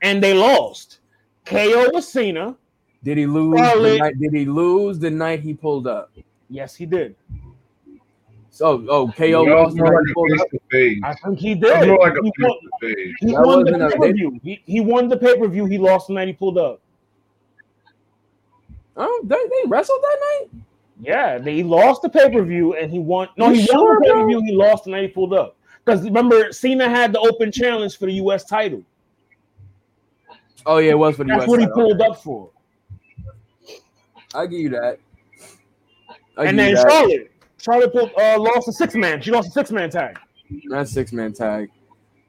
and 0.00 0.22
they 0.22 0.34
lost. 0.34 0.98
KO 1.44 1.90
was 1.92 2.06
Cena. 2.08 2.56
Did 3.04 3.18
he 3.18 3.26
lose? 3.26 3.58
Charlotte. 3.58 3.90
The 3.92 3.98
night, 3.98 4.18
did 4.20 4.32
he 4.32 4.44
lose 4.44 4.98
the 4.98 5.10
night 5.10 5.40
he 5.40 5.54
pulled 5.54 5.86
up? 5.86 6.12
Yes, 6.48 6.74
he 6.74 6.86
did. 6.86 7.16
So, 8.50 8.84
oh, 8.88 9.08
KO 9.08 9.44
That 9.46 9.54
was 9.54 9.74
lost 9.74 9.76
the 9.76 9.82
night 9.82 9.92
like 9.92 10.04
he 10.06 10.10
a 10.10 10.14
pulled 10.14 10.30
face 10.30 10.40
up. 10.40 10.50
to. 10.50 11.00
I 11.04 11.14
think 11.28 11.38
he 11.38 11.54
did. 11.54 11.88
like 11.98 12.14
he 12.22 12.32
won, 12.38 12.58
he 13.20 13.32
won 13.32 13.64
the 13.64 13.88
pay 13.90 13.96
per 13.98 14.12
view. 14.12 14.40
He, 14.42 14.62
he 14.66 14.80
won 14.80 15.08
the 15.08 15.16
pay 15.16 15.38
per 15.38 15.48
view. 15.48 15.64
He 15.66 15.78
lost 15.78 16.08
the 16.08 16.12
night 16.14 16.28
he 16.28 16.34
pulled 16.34 16.58
up. 16.58 16.80
Oh, 18.96 19.20
they, 19.24 19.36
they 19.36 19.68
wrestled 19.68 20.00
that 20.02 20.18
night. 20.20 20.62
Yeah, 21.00 21.38
they, 21.38 21.54
he 21.56 21.62
lost 21.62 22.02
the 22.02 22.08
pay 22.08 22.30
per 22.30 22.42
view 22.44 22.74
and 22.74 22.92
he 22.92 22.98
won. 22.98 23.28
No, 23.36 23.48
You 23.48 23.54
he 23.60 23.66
sure, 23.66 23.94
won 23.94 24.00
the 24.02 24.06
pay 24.06 24.12
per 24.12 24.18
bro? 24.18 24.26
view. 24.28 24.42
He 24.44 24.52
lost 24.52 24.84
the 24.84 24.90
night 24.90 25.02
he 25.02 25.08
pulled 25.08 25.32
up. 25.32 25.56
Because 25.84 26.04
remember, 26.04 26.52
Cena 26.52 26.88
had 26.88 27.12
the 27.12 27.20
open 27.20 27.50
challenge 27.50 27.98
for 27.98 28.06
the 28.06 28.14
U.S. 28.14 28.44
title. 28.44 28.82
Oh 30.64 30.78
yeah, 30.78 30.92
it 30.92 30.98
was 30.98 31.16
for 31.16 31.24
the 31.24 31.28
That's 31.30 31.42
US 31.42 31.48
what 31.48 31.60
he 31.60 31.66
title. 31.66 31.82
pulled 31.82 32.00
up 32.02 32.22
for. 32.22 32.50
I'll 34.34 34.46
give 34.46 34.60
you 34.60 34.70
that. 34.70 34.98
I'll 36.36 36.46
and 36.46 36.58
then 36.58 36.74
that. 36.74 36.88
Charlotte, 36.88 37.32
Charlotte 37.58 37.92
pulled, 37.92 38.10
uh, 38.16 38.38
lost 38.38 38.68
a 38.68 38.72
six 38.72 38.94
man. 38.94 39.20
She 39.20 39.30
lost 39.30 39.48
a 39.48 39.50
six 39.50 39.72
man 39.72 39.90
tag. 39.90 40.18
That's 40.70 40.92
six 40.92 41.12
man 41.12 41.32
tag. 41.32 41.70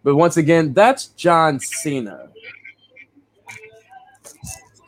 But 0.04 0.16
once 0.16 0.38
again, 0.38 0.74
that's 0.74 1.08
John 1.08 1.60
Cena. 1.60 2.30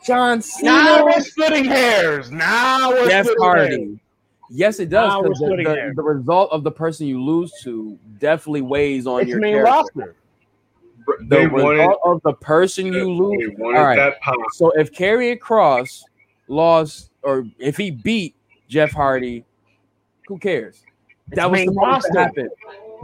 John 0.04 0.42
Cena. 0.42 0.72
Now 0.72 1.04
we're 1.04 1.20
splitting 1.20 1.64
hairs. 1.64 2.30
Now 2.30 2.90
we're 2.90 3.08
Jeff 3.08 3.26
splitting 3.26 3.88
hairs. 3.88 3.98
Hardy. 4.48 4.58
Yes, 4.58 4.80
it 4.80 4.88
does. 4.88 5.12
Now 5.12 5.22
the, 5.22 5.28
the- 5.28 5.92
the 5.96 6.02
result 6.02 6.50
of 6.52 6.64
the 6.64 6.70
person 6.70 7.06
you 7.06 7.22
lose 7.22 7.52
to 7.62 7.98
definitely 8.18 8.62
weighs 8.62 9.06
on 9.06 9.22
It's 9.22 9.30
your 9.30 9.40
main 9.40 9.54
character. 9.54 9.70
roster. 9.72 10.16
The 11.06 11.16
They 11.28 11.46
wanted, 11.46 11.78
result 11.78 12.00
of 12.04 12.22
the 12.24 12.32
person 12.34 12.86
you 12.92 13.12
lose. 13.12 13.54
All 13.60 13.72
right. 13.72 13.96
that. 13.96 14.14
So 14.54 14.70
if 14.72 14.92
Karrion 14.92 15.38
Cross 15.38 16.04
lost, 16.48 17.10
or 17.22 17.46
if 17.58 17.76
he 17.76 17.90
beat 17.90 18.34
Jeff 18.68 18.92
Hardy, 18.92 19.44
who 20.26 20.38
cares? 20.38 20.82
It's 21.28 21.36
that 21.36 21.50
was 21.50 21.60
supposed 21.62 21.86
roster. 21.86 22.12
to 22.12 22.18
happen. 22.18 22.50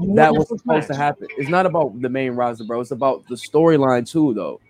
You 0.00 0.14
that 0.14 0.32
was 0.34 0.48
the 0.48 0.54
six 0.54 0.62
supposed 0.62 0.86
to 0.88 0.96
happen. 0.96 1.28
It's 1.38 1.48
not 1.48 1.66
about 1.66 2.00
the 2.00 2.08
main 2.08 2.32
roster, 2.32 2.64
bro. 2.64 2.80
It's 2.80 2.90
about 2.90 3.26
the 3.28 3.34
storyline 3.34 4.08
too, 4.08 4.34
though. 4.34 4.60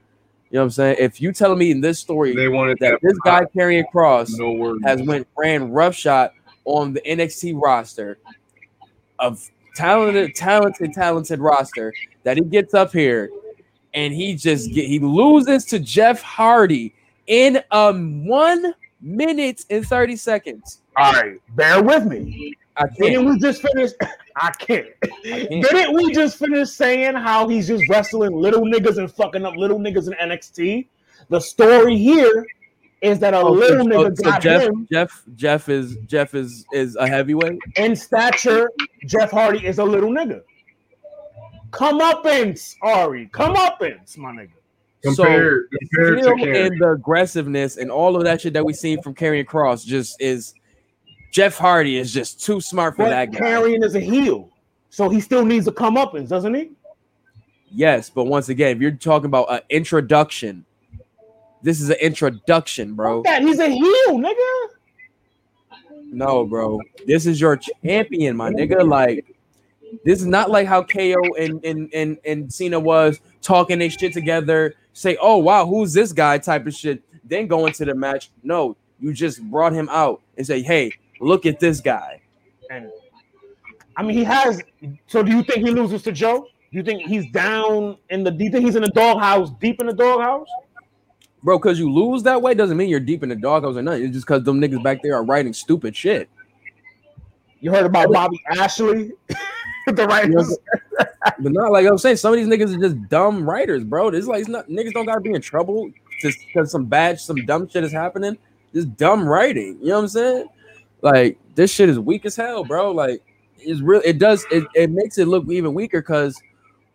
You 0.50 0.56
know 0.56 0.60
what 0.60 0.64
I'm 0.64 0.70
saying? 0.70 0.96
If 0.98 1.20
you 1.20 1.32
telling 1.32 1.58
me 1.58 1.70
in 1.70 1.80
this 1.80 1.98
story 1.98 2.34
They 2.34 2.48
wanted 2.48 2.78
that 2.80 2.92
that 2.92 2.98
this 3.02 3.18
guy 3.20 3.40
pop. 3.42 3.52
Karrion 3.54 3.88
Cross 3.90 4.38
No 4.38 4.78
has 4.84 5.02
went 5.02 5.26
ran 5.36 5.70
roughshot 5.70 6.34
on 6.64 6.92
the 6.92 7.00
NXT 7.02 7.60
roster 7.60 8.18
of 9.18 9.48
talented, 9.74 10.34
talented, 10.34 10.92
talented 10.92 11.40
roster 11.40 11.92
that 12.24 12.36
he 12.36 12.44
gets 12.44 12.74
up 12.74 12.92
here 12.92 13.30
and 13.94 14.12
he 14.12 14.34
just 14.34 14.72
get, 14.72 14.86
he 14.86 14.98
loses 14.98 15.64
to 15.66 15.78
Jeff 15.78 16.22
Hardy 16.22 16.94
in 17.26 17.62
um 17.70 18.26
one 18.26 18.74
minute 19.00 19.64
and 19.70 19.86
30 19.86 20.16
seconds. 20.16 20.80
All 20.96 21.12
right, 21.12 21.40
bear 21.56 21.82
with 21.82 22.06
me. 22.06 22.54
I 22.76 22.86
Didn't 22.98 23.24
can't. 23.24 23.26
we 23.26 23.38
just 23.38 23.62
finish? 23.62 23.90
I 24.36 24.50
can't. 24.52 24.86
can't. 25.02 25.22
Didn't 25.50 25.92
we 25.94 26.10
just 26.12 26.38
finish 26.38 26.70
saying 26.70 27.14
how 27.14 27.46
he's 27.48 27.68
just 27.68 27.86
wrestling 27.88 28.32
little 28.32 28.62
niggas 28.62 28.96
and 28.96 29.10
fucking 29.12 29.44
up 29.44 29.56
little 29.56 29.78
niggas 29.78 30.06
in 30.06 30.14
NXT? 30.14 30.86
The 31.28 31.40
story 31.40 31.96
here 31.98 32.46
is 33.02 33.18
that 33.18 33.34
a 33.34 33.38
Oh, 33.38 33.50
little 33.52 33.84
so- 33.84 33.90
nigga 33.90 34.16
so 34.16 34.22
got 34.24 34.40
Jeff, 34.42 34.62
him 34.62 34.86
Jeff, 34.90 35.22
Jeff 35.34 35.68
is 35.68 35.96
Jeff 36.06 36.34
is 36.34 36.64
is 36.72 36.96
a 36.96 37.06
heavyweight. 37.06 37.58
in 37.76 37.94
stature. 37.96 38.70
Jeff 39.06 39.30
Hardy 39.30 39.66
is 39.66 39.78
a 39.78 39.84
little 39.84 40.10
nigga. 40.10 40.42
Come 41.70 42.00
up 42.00 42.24
in 42.26 42.54
Ari. 42.82 43.28
Come 43.32 43.56
up 43.56 43.82
in, 43.82 43.98
my 44.18 44.30
nigga. 44.32 44.50
Compared, 45.02 45.68
compared 45.90 46.16
to 46.18 46.22
Still 46.22 46.36
Karrion. 46.36 46.66
in 46.72 46.78
the 46.78 46.90
aggressiveness 46.90 47.76
and 47.76 47.90
all 47.90 48.14
of 48.14 48.22
that 48.24 48.40
shit 48.40 48.52
that 48.52 48.64
we 48.64 48.72
seen 48.72 49.02
from 49.02 49.14
Karrion 49.14 49.44
Cross 49.46 49.84
just 49.84 50.20
is 50.20 50.54
Jeff 51.32 51.56
Hardy 51.58 51.96
is 51.96 52.12
just 52.12 52.44
too 52.44 52.60
smart 52.60 52.94
for 52.94 53.04
But 53.04 53.10
that 53.10 53.32
guy. 53.32 53.38
Karrion 53.40 53.82
is 53.84 53.96
a 53.96 54.00
heel, 54.00 54.50
so 54.90 55.08
he 55.08 55.20
still 55.20 55.44
needs 55.44 55.64
to 55.64 55.72
come 55.72 55.96
up 55.96 56.14
in, 56.14 56.26
doesn't 56.26 56.54
he? 56.54 56.70
Yes, 57.74 58.10
but 58.10 58.24
once 58.24 58.48
again, 58.50 58.76
if 58.76 58.82
you're 58.82 58.90
talking 58.92 59.26
about 59.26 59.50
an 59.50 59.60
introduction, 59.70 60.64
this 61.62 61.80
is 61.80 61.90
an 61.90 61.96
introduction, 62.00 62.94
bro. 62.94 63.22
That. 63.22 63.42
He's 63.42 63.58
a 63.58 63.68
heel, 63.68 64.18
nigga. 64.18 64.68
No, 66.12 66.44
bro. 66.44 66.80
This 67.06 67.26
is 67.26 67.40
your 67.40 67.56
champion, 67.56 68.36
my 68.36 68.50
nigga. 68.50 68.86
Like, 68.86 69.24
this 70.04 70.20
is 70.20 70.26
not 70.26 70.50
like 70.50 70.66
how 70.66 70.82
KO 70.82 71.22
and 71.38 71.64
and 71.64 71.90
and, 71.94 72.18
and 72.24 72.52
Cena 72.52 72.78
was 72.78 73.20
talking 73.40 73.78
their 73.78 73.90
shit 73.90 74.12
together, 74.12 74.74
say, 74.92 75.16
oh 75.20 75.38
wow, 75.38 75.66
who's 75.66 75.92
this 75.92 76.12
guy 76.12 76.38
type 76.38 76.66
of 76.66 76.74
shit, 76.74 77.02
then 77.24 77.46
go 77.46 77.66
into 77.66 77.84
the 77.84 77.94
match. 77.94 78.30
No, 78.42 78.76
you 79.00 79.12
just 79.12 79.42
brought 79.42 79.72
him 79.72 79.88
out 79.90 80.20
and 80.36 80.46
say, 80.46 80.62
hey, 80.62 80.92
look 81.20 81.46
at 81.46 81.60
this 81.60 81.80
guy. 81.80 82.20
And 82.70 82.90
I 83.96 84.02
mean, 84.02 84.16
he 84.16 84.24
has. 84.24 84.62
So, 85.06 85.22
do 85.22 85.30
you 85.30 85.42
think 85.42 85.66
he 85.66 85.70
loses 85.70 86.02
to 86.02 86.12
Joe? 86.12 86.46
Do 86.70 86.78
you 86.78 86.82
think 86.82 87.02
he's 87.02 87.30
down 87.30 87.96
in 88.10 88.24
the? 88.24 88.30
Do 88.30 88.44
you 88.44 88.50
think 88.50 88.64
he's 88.64 88.76
in 88.76 88.82
the 88.82 88.90
doghouse, 88.90 89.50
deep 89.60 89.80
in 89.80 89.86
the 89.86 89.92
doghouse? 89.92 90.48
Bro, 91.42 91.58
because 91.58 91.78
you 91.78 91.90
lose 91.92 92.22
that 92.22 92.40
way 92.40 92.54
doesn't 92.54 92.76
mean 92.76 92.88
you're 92.88 93.00
deep 93.00 93.22
in 93.22 93.28
the 93.28 93.36
doghouse 93.36 93.76
or 93.76 93.82
nothing. 93.82 94.04
It's 94.04 94.12
just 94.12 94.26
because 94.26 94.44
them 94.44 94.60
niggas 94.60 94.82
back 94.82 95.02
there 95.02 95.16
are 95.16 95.24
writing 95.24 95.52
stupid 95.52 95.96
shit. 95.96 96.28
You 97.60 97.70
heard 97.70 97.86
about 97.86 98.12
Bobby 98.12 98.40
Lashley, 98.54 99.12
the 99.86 100.06
writers. 100.06 100.58
But 101.38 101.52
not 101.52 101.72
like 101.72 101.86
I'm 101.86 101.98
saying, 101.98 102.16
some 102.16 102.32
of 102.32 102.38
these 102.38 102.48
niggas 102.48 102.76
are 102.76 102.80
just 102.80 103.08
dumb 103.08 103.48
writers, 103.48 103.84
bro. 103.84 104.10
This 104.10 104.26
like 104.26 104.40
it's 104.40 104.48
not 104.48 104.68
niggas 104.68 104.92
don't 104.92 105.06
gotta 105.06 105.20
be 105.20 105.32
in 105.32 105.40
trouble 105.40 105.90
just 106.20 106.38
because 106.46 106.70
some 106.70 106.86
bad, 106.86 107.20
some 107.20 107.36
dumb 107.46 107.68
shit 107.68 107.84
is 107.84 107.92
happening. 107.92 108.36
Just 108.72 108.96
dumb 108.96 109.28
writing. 109.28 109.78
You 109.80 109.88
know 109.88 109.96
what 109.96 110.02
I'm 110.02 110.08
saying? 110.08 110.48
Like 111.02 111.38
this 111.54 111.72
shit 111.72 111.88
is 111.88 111.98
weak 111.98 112.24
as 112.24 112.36
hell, 112.36 112.64
bro. 112.64 112.92
Like 112.92 113.22
it's 113.58 113.80
real. 113.80 114.00
It 114.04 114.18
does. 114.18 114.44
It, 114.50 114.64
it 114.74 114.90
makes 114.90 115.18
it 115.18 115.28
look 115.28 115.48
even 115.50 115.74
weaker 115.74 116.00
because 116.00 116.40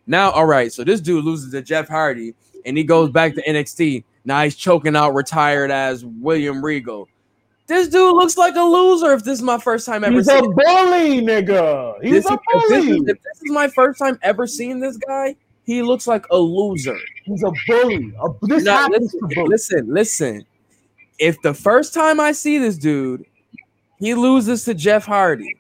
now, 0.05 0.31
all 0.31 0.45
right. 0.45 0.71
So 0.71 0.83
this 0.83 1.01
dude 1.01 1.23
loses 1.23 1.51
to 1.51 1.61
Jeff 1.61 1.87
Hardy 1.87 2.33
and 2.65 2.77
he 2.77 2.83
goes 2.83 3.09
back 3.09 3.35
to 3.35 3.43
NXT. 3.43 4.03
Now 4.27 4.43
he's 4.43 4.57
choking 4.57 4.93
out 4.97 5.11
retired 5.15 5.71
as 5.71 6.03
William 6.03 6.63
Regal. 6.63 7.07
This 7.65 7.87
dude 7.87 8.13
looks 8.13 8.35
like 8.37 8.55
a 8.57 8.61
loser. 8.61 9.13
If 9.13 9.23
this 9.23 9.39
is 9.39 9.41
my 9.41 9.57
first 9.57 9.85
time 9.85 10.03
ever 10.03 10.15
He's 10.17 10.27
a 10.27 10.31
seeing 10.31 10.51
bully, 10.53 11.21
nigga. 11.21 11.95
He's 12.03 12.23
this, 12.23 12.29
a 12.29 12.33
if, 12.33 12.39
this 12.69 12.85
bully. 12.85 12.97
is, 12.97 13.07
if 13.07 13.23
this 13.23 13.41
is 13.41 13.51
my 13.51 13.69
first 13.69 13.97
time 13.97 14.19
ever 14.21 14.45
seeing 14.45 14.81
this 14.81 14.97
guy, 14.97 15.33
he 15.65 15.81
looks 15.81 16.07
like 16.07 16.25
a 16.29 16.37
loser. 16.37 16.97
He's 17.23 17.41
a 17.41 17.51
bully. 17.67 18.13
A, 18.21 18.27
this 18.41 18.65
Now, 18.65 18.79
happens 18.79 19.13
listen, 19.13 19.29
to 19.29 19.35
bullies. 19.35 19.49
listen, 19.49 19.93
listen. 19.93 20.45
If 21.19 21.41
the 21.41 21.53
first 21.53 21.93
time 21.93 22.19
I 22.19 22.33
see 22.33 22.57
this 22.57 22.77
dude, 22.77 23.25
he 23.97 24.13
loses 24.13 24.65
to 24.65 24.73
Jeff 24.73 25.05
Hardy, 25.05 25.55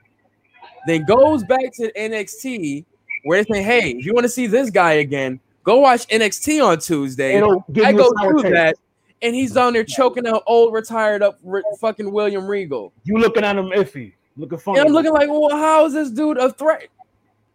then 0.87 1.05
goes 1.05 1.41
back 1.45 1.71
to 1.75 1.89
NXT 1.93 2.83
where 3.23 3.41
they 3.43 3.53
say, 3.53 3.63
"Hey, 3.63 3.91
if 3.91 4.05
you 4.05 4.13
want 4.13 4.25
to 4.25 4.29
see 4.29 4.45
this 4.47 4.69
guy 4.69 4.93
again, 4.93 5.39
go 5.67 5.79
watch 5.79 6.07
NXT 6.07 6.65
on 6.65 6.79
Tuesday." 6.79 7.37
I 7.37 7.91
go 7.93 8.11
through 8.21 8.41
taste. 8.41 8.53
that, 8.53 8.75
and 9.21 9.35
he's 9.35 9.51
down 9.51 9.73
there 9.73 9.83
choking 9.83 10.25
out 10.25 10.43
old 10.47 10.73
retired 10.73 11.21
up 11.21 11.37
ri- 11.43 11.63
fucking 11.79 12.11
William 12.11 12.47
Regal. 12.47 12.93
You 13.03 13.17
looking 13.17 13.43
at 13.43 13.57
him 13.57 13.67
iffy, 13.67 14.13
looking 14.37 14.57
funny. 14.57 14.79
And 14.79 14.87
I'm 14.87 14.93
looking 14.93 15.13
like, 15.13 15.29
well, 15.29 15.49
how 15.51 15.85
is 15.85 15.93
this 15.93 16.09
dude 16.09 16.37
a 16.37 16.51
threat? 16.51 16.89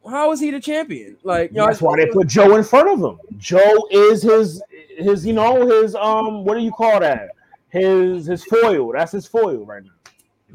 how 0.09 0.33
is 0.33 0.41
he 0.41 0.51
the 0.51 0.61
champion? 0.61 1.17
Like, 1.23 1.51
you 1.51 1.59
know, 1.59 1.67
That's 1.67 1.81
why 1.81 1.97
they 1.97 2.07
put 2.07 2.27
Joe 2.27 2.57
in 2.57 2.65
front 2.65 2.89
of 2.89 2.99
him. 3.01 3.19
Joe 3.39 3.87
is 3.91 4.23
his 4.23 4.63
his 4.97 5.27
you 5.27 5.33
know 5.33 5.67
his 5.67 5.95
um 5.95 6.45
what 6.45 6.55
do 6.55 6.61
you 6.61 6.73
call 6.73 7.01
that? 7.01 7.31
His 7.69 8.27
his 8.27 8.45
foil. 8.45 8.93
That's 8.93 9.13
his 9.13 9.27
foil 9.27 9.65
right 9.65 9.83
now. 9.83 9.91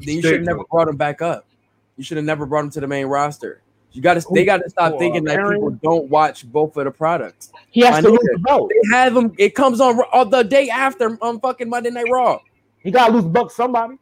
then 0.00 0.16
you 0.16 0.22
should 0.22 0.34
have 0.34 0.42
never 0.42 0.64
brought 0.70 0.88
him 0.88 0.96
back 0.96 1.22
up. 1.22 1.46
You 1.96 2.04
should 2.04 2.16
have 2.16 2.26
never 2.26 2.46
brought 2.46 2.64
him 2.64 2.70
to 2.70 2.80
the 2.80 2.86
main 2.86 3.06
roster. 3.06 3.62
You 3.92 4.02
got 4.02 4.20
to. 4.20 4.26
They 4.34 4.44
got 4.44 4.58
to 4.58 4.70
stop 4.70 4.94
uh, 4.94 4.98
thinking 4.98 5.24
that 5.24 5.38
people 5.38 5.70
don't 5.70 6.08
watch 6.08 6.50
both 6.50 6.76
of 6.76 6.84
the 6.84 6.90
products. 6.90 7.52
He 7.70 7.80
has 7.80 7.96
I 7.96 8.00
to 8.02 8.10
lose 8.10 8.18
the 8.32 8.38
belt. 8.38 8.70
They 8.70 8.96
have 8.96 9.14
them. 9.14 9.32
It 9.38 9.54
comes 9.54 9.80
on 9.80 9.98
on 10.12 10.30
the 10.30 10.42
day 10.42 10.68
after 10.68 11.18
on 11.22 11.40
fucking 11.40 11.68
Monday 11.68 11.90
Night 11.90 12.06
Raw. 12.10 12.40
He 12.82 12.90
got 12.90 13.08
to 13.08 13.12
lose 13.12 13.24
the 13.24 13.30
belt 13.30 13.52
somebody. 13.52 13.96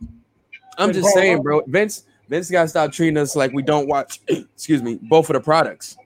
I'm 0.78 0.92
just 0.92 1.12
saying, 1.14 1.42
bro. 1.42 1.62
Vince 1.66 2.04
Vince 2.28 2.50
got 2.50 2.62
to 2.62 2.68
stop 2.68 2.92
treating 2.92 3.16
us 3.16 3.36
like 3.36 3.52
we 3.52 3.62
don't 3.62 3.88
watch. 3.88 4.20
excuse 4.28 4.82
me, 4.82 4.98
both 5.02 5.30
of 5.30 5.34
the 5.34 5.40
products. 5.40 5.96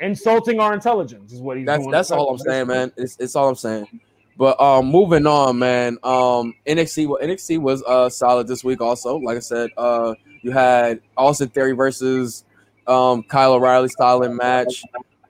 Insulting 0.00 0.60
our 0.60 0.72
intelligence 0.72 1.32
is 1.32 1.40
what 1.40 1.58
he's 1.58 1.66
That's 1.66 1.82
doing. 1.82 1.90
that's 1.90 2.10
all 2.10 2.30
I'm 2.30 2.38
saying, 2.38 2.66
man. 2.68 2.92
It's, 2.96 3.16
it's 3.18 3.36
all 3.36 3.48
I'm 3.48 3.54
saying. 3.54 4.00
But 4.36 4.58
um, 4.58 4.86
moving 4.86 5.26
on, 5.26 5.58
man. 5.58 5.98
Um, 6.02 6.54
NXT 6.66 7.08
well, 7.08 7.18
NXT 7.22 7.58
was 7.58 7.82
uh 7.82 8.08
solid 8.08 8.46
this 8.46 8.64
week. 8.64 8.80
Also, 8.80 9.16
like 9.16 9.36
I 9.36 9.40
said, 9.40 9.70
uh, 9.76 10.14
you 10.40 10.50
had 10.50 11.00
Austin 11.16 11.48
Theory 11.48 11.72
versus 11.72 12.44
um 12.86 13.22
Kyle 13.24 13.54
O'Reilly 13.54 13.88
styling 13.88 14.36
match. 14.36 14.82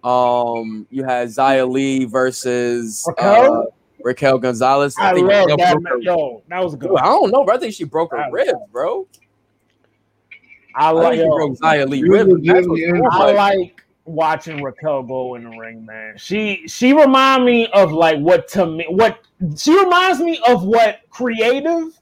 Um, 0.03 0.87
you 0.91 1.05
had 1.05 1.29
Xia 1.29 1.69
Li 1.71 2.05
versus 2.07 3.07
uh, 3.07 3.13
Raquel? 3.13 3.75
Raquel 4.03 4.39
Gonzalez. 4.39 4.95
I 4.99 5.13
think 5.13 5.29
love 5.29 5.47
Raquel 5.51 5.57
that. 5.59 5.83
broke. 5.83 6.03
Yo, 6.03 6.43
that 6.49 6.65
was 6.65 6.75
good. 6.75 6.89
Dude, 6.89 6.99
I 6.99 7.05
don't 7.05 7.31
know, 7.31 7.45
bro. 7.45 7.55
I 7.55 7.59
think 7.59 7.75
she 7.75 7.85
broke 7.85 8.13
her 8.13 8.19
I- 8.19 8.29
ribs, 8.31 8.53
bro. 8.73 9.07
I 10.75 10.89
I 10.89 10.91
like 10.93 11.11
think 11.19 11.23
she 11.23 11.27
yo, 11.27 11.37
broke 11.37 11.59
Xia 11.59 11.89
Li 11.89 11.99
You 11.99 12.13
ribs. 12.13 12.29
That's 12.31 12.67
legitimately 12.67 12.71
what's 12.71 12.83
in- 12.83 13.11
cool, 13.11 13.21
I 13.21 13.33
like 13.33 13.85
watching 14.05 14.63
Raquel 14.63 15.03
go 15.03 15.35
in 15.35 15.45
the 15.45 15.51
ring, 15.59 15.85
man. 15.85 16.15
She 16.17 16.63
she 16.67 16.93
remind 16.93 17.45
me 17.45 17.67
of 17.73 17.93
like 17.93 18.19
what 18.21 18.49
to 18.49 18.67
me 18.67 18.87
what 18.89 19.21
she 19.57 19.77
reminds 19.79 20.21
me 20.21 20.41
of 20.49 20.65
what 20.65 21.01
creative 21.11 21.99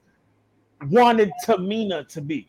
wanted 0.91 1.33
Tamina 1.45 2.07
to 2.09 2.21
be 2.21 2.47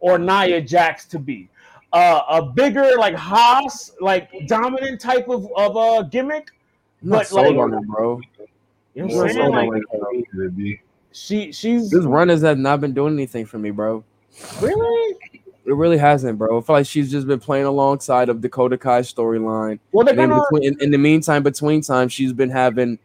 or 0.00 0.18
Nia 0.18 0.60
Jax 0.60 1.04
to 1.06 1.18
be. 1.18 1.48
Uh, 1.92 2.20
a 2.28 2.42
bigger 2.42 2.92
like 2.98 3.14
Haas, 3.14 3.92
like 4.00 4.30
dominant 4.46 5.00
type 5.00 5.28
of 5.28 5.46
of 5.56 5.76
a 5.76 5.78
uh, 5.78 6.02
gimmick. 6.02 6.50
I'm 7.02 7.10
but, 7.10 7.26
sold 7.26 7.56
like- 7.56 7.70
her, 7.70 7.80
bro. 7.80 8.20
You 8.94 9.06
know 9.06 9.16
what 9.16 9.30
I'm 9.30 9.34
saying? 9.34 9.82
Like 10.52 10.82
she 11.12 11.52
she's 11.52 11.90
This 11.90 12.04
runners 12.04 12.42
have 12.42 12.58
not 12.58 12.80
been 12.80 12.92
doing 12.92 13.14
anything 13.14 13.46
for 13.46 13.58
me, 13.58 13.70
bro. 13.70 14.04
really 14.60 15.16
It 15.64 15.74
really 15.74 15.98
hasn't, 15.98 16.36
bro. 16.38 16.58
I 16.58 16.60
feel 16.60 16.76
like 16.76 16.86
she's 16.86 17.10
just 17.10 17.26
been 17.26 17.40
playing 17.40 17.66
alongside 17.66 18.28
of 18.28 18.40
Dakota 18.40 18.76
Kai's 18.76 19.12
storyline. 19.12 19.78
well 19.92 20.04
they're 20.04 20.14
And 20.14 20.22
in, 20.24 20.28
gonna 20.30 20.42
between, 20.50 20.72
in, 20.74 20.82
in 20.82 20.90
the 20.90 20.98
meantime, 20.98 21.42
between 21.42 21.80
time, 21.80 22.08
she's 22.08 22.32
been 22.32 22.50
having 22.50 22.98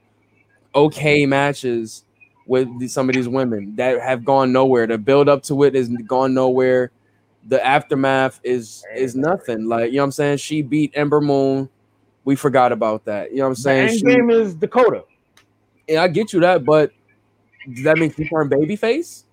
okay 0.76 1.26
matches 1.26 2.04
with 2.46 2.90
some 2.90 3.08
of 3.10 3.16
these 3.16 3.28
women 3.30 3.76
that 3.76 4.02
have 4.02 4.26
gone 4.26 4.52
nowhere. 4.52 4.88
The 4.88 4.98
build 4.98 5.30
up 5.30 5.44
to 5.44 5.64
it 5.64 5.76
has 5.76 5.90
gone 5.90 6.34
nowhere. 6.34 6.92
The 7.48 7.64
aftermath 7.66 8.40
is 8.44 8.84
is 8.96 9.16
nothing. 9.16 9.66
Like 9.66 9.92
you 9.92 9.98
know 9.98 10.04
what 10.04 10.06
I'm 10.06 10.12
saying. 10.12 10.38
She 10.38 10.62
beat 10.62 10.92
Ember 10.96 11.20
Moon. 11.22 11.70
We 12.26 12.36
forgot 12.36 12.72
about 12.72 13.04
that. 13.06 13.32
You 13.32 13.38
know 13.40 13.44
what 13.44 13.50
I'm 13.50 13.56
saying? 13.56 13.90
end 13.90 13.98
She- 14.00 14.06
game 14.06 14.30
is 14.30 14.56
Dakota. 14.56 15.04
and 15.90 15.98
I 15.98 16.08
get 16.08 16.32
you 16.32 16.40
that, 16.40 16.64
but 16.64 16.92
does 17.74 17.84
that 17.84 17.98
mean 17.98 18.14
she 18.14 18.28
turned 18.30 18.50
babyface? 18.52 19.24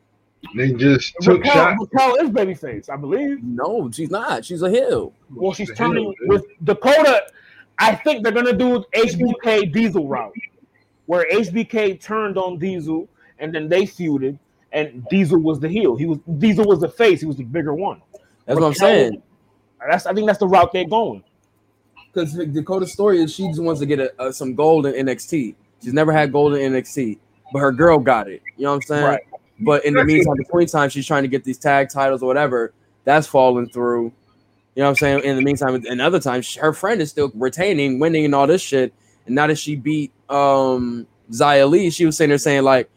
They 0.56 0.72
just 0.72 1.14
took 1.20 1.38
Raquel, 1.44 1.52
shots. 1.52 1.76
Raquel 1.92 2.14
is 2.16 2.30
babyface, 2.30 2.88
I 2.90 2.96
believe. 2.96 3.42
No, 3.44 3.90
she's 3.92 4.10
not. 4.10 4.44
She's 4.44 4.62
a 4.62 4.70
heel. 4.70 5.12
Well, 5.34 5.52
she's 5.52 5.68
The 5.68 5.74
turning 5.74 6.04
hell, 6.04 6.14
with 6.28 6.46
Dakota. 6.64 7.24
I 7.78 7.94
think 7.94 8.22
they're 8.24 8.32
gonna 8.32 8.52
do 8.54 8.84
HBK 8.94 9.72
Diesel 9.72 10.08
route, 10.08 10.34
where 11.06 11.26
HBK 11.30 12.00
turned 12.00 12.36
on 12.38 12.58
Diesel 12.58 13.08
and 13.38 13.54
then 13.54 13.68
they 13.68 13.82
feuded, 13.82 14.38
and 14.72 15.06
Diesel 15.08 15.38
was 15.38 15.60
the 15.60 15.68
heel. 15.68 15.96
He 15.96 16.06
was 16.06 16.18
Diesel 16.38 16.64
was 16.64 16.80
the 16.80 16.88
face. 16.88 17.20
He 17.20 17.26
was 17.26 17.36
the 17.36 17.44
bigger 17.44 17.74
one. 17.74 18.02
That's 18.46 18.58
what 18.58 18.66
I'm 18.66 18.72
Raquel- 18.72 18.74
saying. 18.74 19.22
That's 19.88 20.06
I 20.06 20.12
think 20.12 20.26
that's 20.26 20.38
the 20.38 20.48
route 20.48 20.72
they're 20.72 20.84
going. 20.86 21.24
Because 22.12 22.34
Dakota's 22.34 22.92
story 22.92 23.22
is 23.22 23.32
she 23.32 23.46
just 23.48 23.62
wants 23.62 23.80
to 23.80 23.86
get 23.86 24.00
a, 24.00 24.26
a, 24.26 24.32
some 24.32 24.54
gold 24.54 24.86
in 24.86 25.06
NXT. 25.06 25.54
She's 25.82 25.92
never 25.92 26.12
had 26.12 26.32
gold 26.32 26.54
in 26.54 26.72
NXT, 26.72 27.18
but 27.52 27.60
her 27.60 27.72
girl 27.72 27.98
got 27.98 28.28
it. 28.28 28.42
You 28.56 28.64
know 28.64 28.70
what 28.70 28.76
I'm 28.76 28.82
saying? 28.82 29.04
Right. 29.04 29.22
But 29.60 29.84
in 29.84 29.94
the 29.94 30.04
meantime, 30.04 30.36
between 30.36 30.66
time, 30.66 30.88
she's 30.88 31.06
trying 31.06 31.22
to 31.22 31.28
get 31.28 31.44
these 31.44 31.58
tag 31.58 31.88
titles 31.90 32.22
or 32.22 32.26
whatever. 32.26 32.72
That's 33.04 33.26
falling 33.26 33.68
through. 33.68 34.12
You 34.74 34.82
know 34.82 34.84
what 34.84 34.88
I'm 34.90 34.96
saying? 34.96 35.24
In 35.24 35.36
the 35.36 35.42
meantime, 35.42 35.74
and 35.88 36.00
other 36.00 36.20
times, 36.20 36.54
her 36.56 36.72
friend 36.72 37.00
is 37.00 37.10
still 37.10 37.30
retaining, 37.34 37.98
winning, 37.98 38.24
and 38.24 38.34
all 38.34 38.46
this 38.46 38.62
shit. 38.62 38.94
And 39.26 39.34
now 39.34 39.46
that 39.46 39.58
she 39.58 39.76
beat 39.76 40.12
um 40.28 41.06
Xia 41.30 41.68
Li, 41.68 41.90
she 41.90 42.06
was 42.06 42.16
sitting 42.16 42.30
there 42.30 42.38
saying 42.38 42.62
like, 42.62 42.90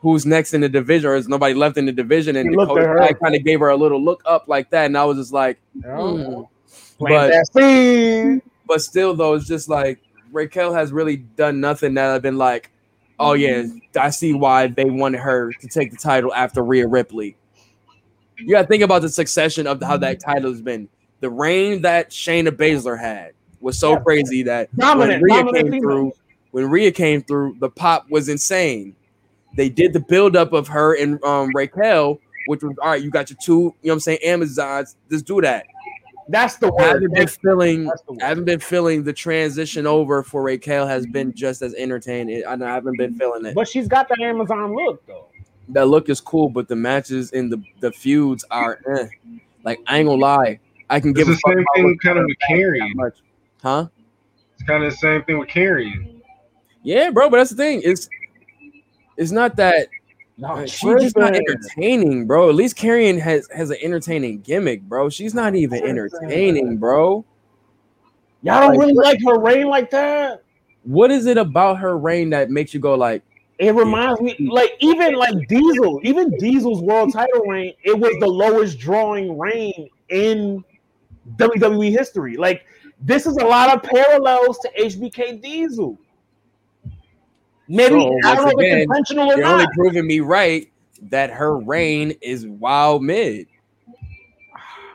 "Who's 0.00 0.26
next 0.26 0.54
in 0.54 0.60
the 0.60 0.68
division?" 0.68 1.10
Or 1.10 1.14
is 1.16 1.28
nobody 1.28 1.54
left 1.54 1.76
in 1.78 1.86
the 1.86 1.92
division? 1.92 2.36
And 2.36 2.58
at 2.60 3.20
kind 3.20 3.34
of 3.34 3.44
gave 3.44 3.60
her 3.60 3.68
a 3.68 3.76
little 3.76 4.02
look 4.02 4.22
up 4.26 4.44
like 4.48 4.70
that, 4.70 4.86
and 4.86 4.96
I 4.98 5.04
was 5.04 5.16
just 5.18 5.32
like. 5.32 5.58
Hmm. 5.84 6.42
Plant 6.98 7.48
But- 7.54 8.42
but 8.66 8.82
still 8.82 9.14
though 9.14 9.34
it's 9.34 9.46
just 9.48 9.68
like 9.68 9.98
Raquel 10.32 10.72
has 10.74 10.92
really 10.92 11.16
done 11.16 11.60
nothing 11.60 11.94
that 11.94 12.10
I've 12.10 12.22
been 12.22 12.36
like, 12.38 12.70
oh 13.18 13.32
yeah, 13.32 13.64
I 13.98 14.10
see 14.10 14.32
why 14.34 14.66
they 14.68 14.84
wanted 14.84 15.18
her 15.20 15.50
to 15.52 15.66
take 15.68 15.90
the 15.90 15.96
title 15.96 16.32
after 16.34 16.62
Rhea 16.62 16.86
Ripley. 16.86 17.36
You 18.38 18.50
gotta 18.50 18.68
think 18.68 18.82
about 18.82 19.02
the 19.02 19.08
succession 19.08 19.66
of 19.66 19.82
how 19.82 19.96
that 19.98 20.20
title 20.20 20.50
has 20.52 20.62
been. 20.62 20.88
The 21.20 21.30
reign 21.30 21.82
that 21.82 22.10
Shayna 22.10 22.48
Baszler 22.50 22.98
had 23.00 23.32
was 23.60 23.78
so 23.78 23.92
Yeah. 23.92 23.98
crazy 24.00 24.42
that 24.44 24.74
Dominant, 24.76 25.20
when 25.20 25.22
Rhea 25.22 25.34
dominant 25.42 25.56
came 25.64 25.72
female. 25.72 25.80
through, 25.82 26.12
when 26.52 26.70
Rhea 26.70 26.92
came 26.92 27.22
through, 27.22 27.56
the 27.60 27.68
pop 27.70 28.06
was 28.10 28.28
insane. 28.28 28.94
They 29.56 29.68
did 29.68 29.92
the 29.92 30.00
buildup 30.00 30.52
of 30.52 30.68
her 30.68 30.94
and 30.96 31.22
um, 31.24 31.50
Raquel, 31.54 32.20
which 32.46 32.62
was 32.62 32.76
all 32.82 32.90
right. 32.90 33.02
You 33.02 33.10
got 33.10 33.30
your 33.30 33.38
two, 33.42 33.52
you 33.52 33.60
know 33.60 33.72
what 33.82 33.92
I'm 33.94 34.00
saying, 34.00 34.18
Amazons. 34.24 34.96
Just 35.10 35.26
do 35.26 35.40
that. 35.40 35.66
That's 36.28 36.56
the 36.56 36.68
I 36.68 36.70
word. 36.70 36.82
haven't 36.82 37.00
been 37.02 37.10
That's- 37.14 37.36
feeling 37.36 37.84
the. 37.86 38.18
I 38.22 38.28
haven't 38.28 38.44
been 38.44 38.60
feeling 38.60 39.02
the 39.02 39.12
transition 39.12 39.86
over 39.86 40.22
for 40.22 40.42
Raquel 40.42 40.86
has 40.86 41.04
been 41.06 41.34
just 41.34 41.60
as 41.62 41.74
entertaining. 41.74 42.44
I 42.46 42.52
I 42.54 42.58
haven't 42.74 42.96
been 42.98 43.14
feeling 43.16 43.44
it. 43.46 43.54
But 43.54 43.66
she's 43.68 43.88
got 43.88 44.08
the 44.08 44.16
Amazon 44.22 44.74
look 44.76 45.04
though. 45.06 45.26
That 45.70 45.86
look 45.88 46.08
is 46.08 46.20
cool, 46.20 46.48
but 46.48 46.68
the 46.68 46.76
matches 46.76 47.32
and 47.32 47.50
the 47.50 47.60
the 47.80 47.90
feuds 47.90 48.44
are 48.52 48.78
eh. 48.96 49.06
like 49.64 49.80
I 49.88 49.98
ain't 49.98 50.06
gonna 50.08 50.20
lie. 50.20 50.60
I 50.88 51.00
can 51.00 51.10
It's 51.10 51.18
give 51.18 51.26
the 51.26 51.32
a 51.32 51.36
same 51.54 51.64
thing 51.74 51.84
what 51.84 52.00
kind 52.00 52.18
of 52.18 52.24
with 52.26 52.36
that 52.38 52.46
Carrie. 52.48 52.94
much. 52.94 53.14
Huh? 53.62 53.86
It's 54.54 54.62
kind 54.68 54.84
of 54.84 54.90
the 54.92 54.96
same 54.98 55.24
thing 55.24 55.38
with 55.38 55.48
Carrie. 55.48 56.22
Yeah, 56.84 57.10
bro, 57.10 57.28
but 57.28 57.38
that's 57.38 57.50
the 57.50 57.56
thing. 57.56 57.80
It's 57.84 58.08
it's 59.20 59.30
not 59.30 59.54
that 59.56 59.88
No, 60.38 60.64
she's 60.66 61.02
just 61.02 61.16
not 61.16 61.36
entertaining, 61.36 62.26
bro. 62.26 62.48
At 62.48 62.54
least 62.54 62.76
Karrion 62.76 63.20
has 63.20 63.46
has 63.54 63.70
an 63.70 63.76
entertaining 63.82 64.40
gimmick, 64.40 64.80
bro. 64.82 65.10
She's 65.10 65.34
not 65.34 65.54
even 65.54 65.84
entertaining, 65.84 66.78
bro. 66.78 67.24
Y'all 68.42 68.60
don't 68.60 68.70
Like, 68.70 68.78
really 68.78 68.94
like 68.94 69.18
her 69.26 69.38
reign 69.38 69.66
like 69.66 69.90
that. 69.90 70.42
What 70.84 71.10
is 71.10 71.26
it 71.26 71.36
about 71.36 71.78
her 71.78 71.98
reign 71.98 72.30
that 72.30 72.50
makes 72.50 72.72
you 72.72 72.80
go 72.80 72.94
like, 72.94 73.22
It 73.58 73.74
reminds 73.74 74.22
me, 74.22 74.34
like 74.50 74.72
even 74.80 75.14
like 75.14 75.46
Diesel, 75.46 76.00
even 76.02 76.30
Diesel's 76.38 76.80
world 76.80 77.12
title 77.12 77.42
reign, 77.42 77.74
it 77.84 77.98
was 77.98 78.16
the 78.20 78.26
lowest 78.26 78.78
drawing 78.78 79.38
reign 79.38 79.90
in 80.08 80.64
WWE 81.36 81.90
history. 81.90 82.38
Like 82.38 82.64
this 83.02 83.26
is 83.26 83.36
a 83.36 83.44
lot 83.44 83.74
of 83.74 83.82
parallels 83.82 84.58
to 84.60 84.70
HBK 84.78 85.42
Diesel. 85.42 85.98
Maybe 87.72 87.88
So, 87.94 88.18
I 88.24 88.34
don't 88.34 88.46
know 88.46 88.52
once 88.56 88.66
if 88.66 88.72
it's 88.72 88.82
intentional 88.82 89.30
or 89.32 89.36
You're 89.36 89.46
only 89.46 89.66
proving 89.76 90.04
me 90.06 90.18
right 90.18 90.68
that 91.02 91.30
her 91.30 91.56
reign 91.60 92.12
is 92.20 92.44
wild 92.46 93.02
mid. 93.04 93.46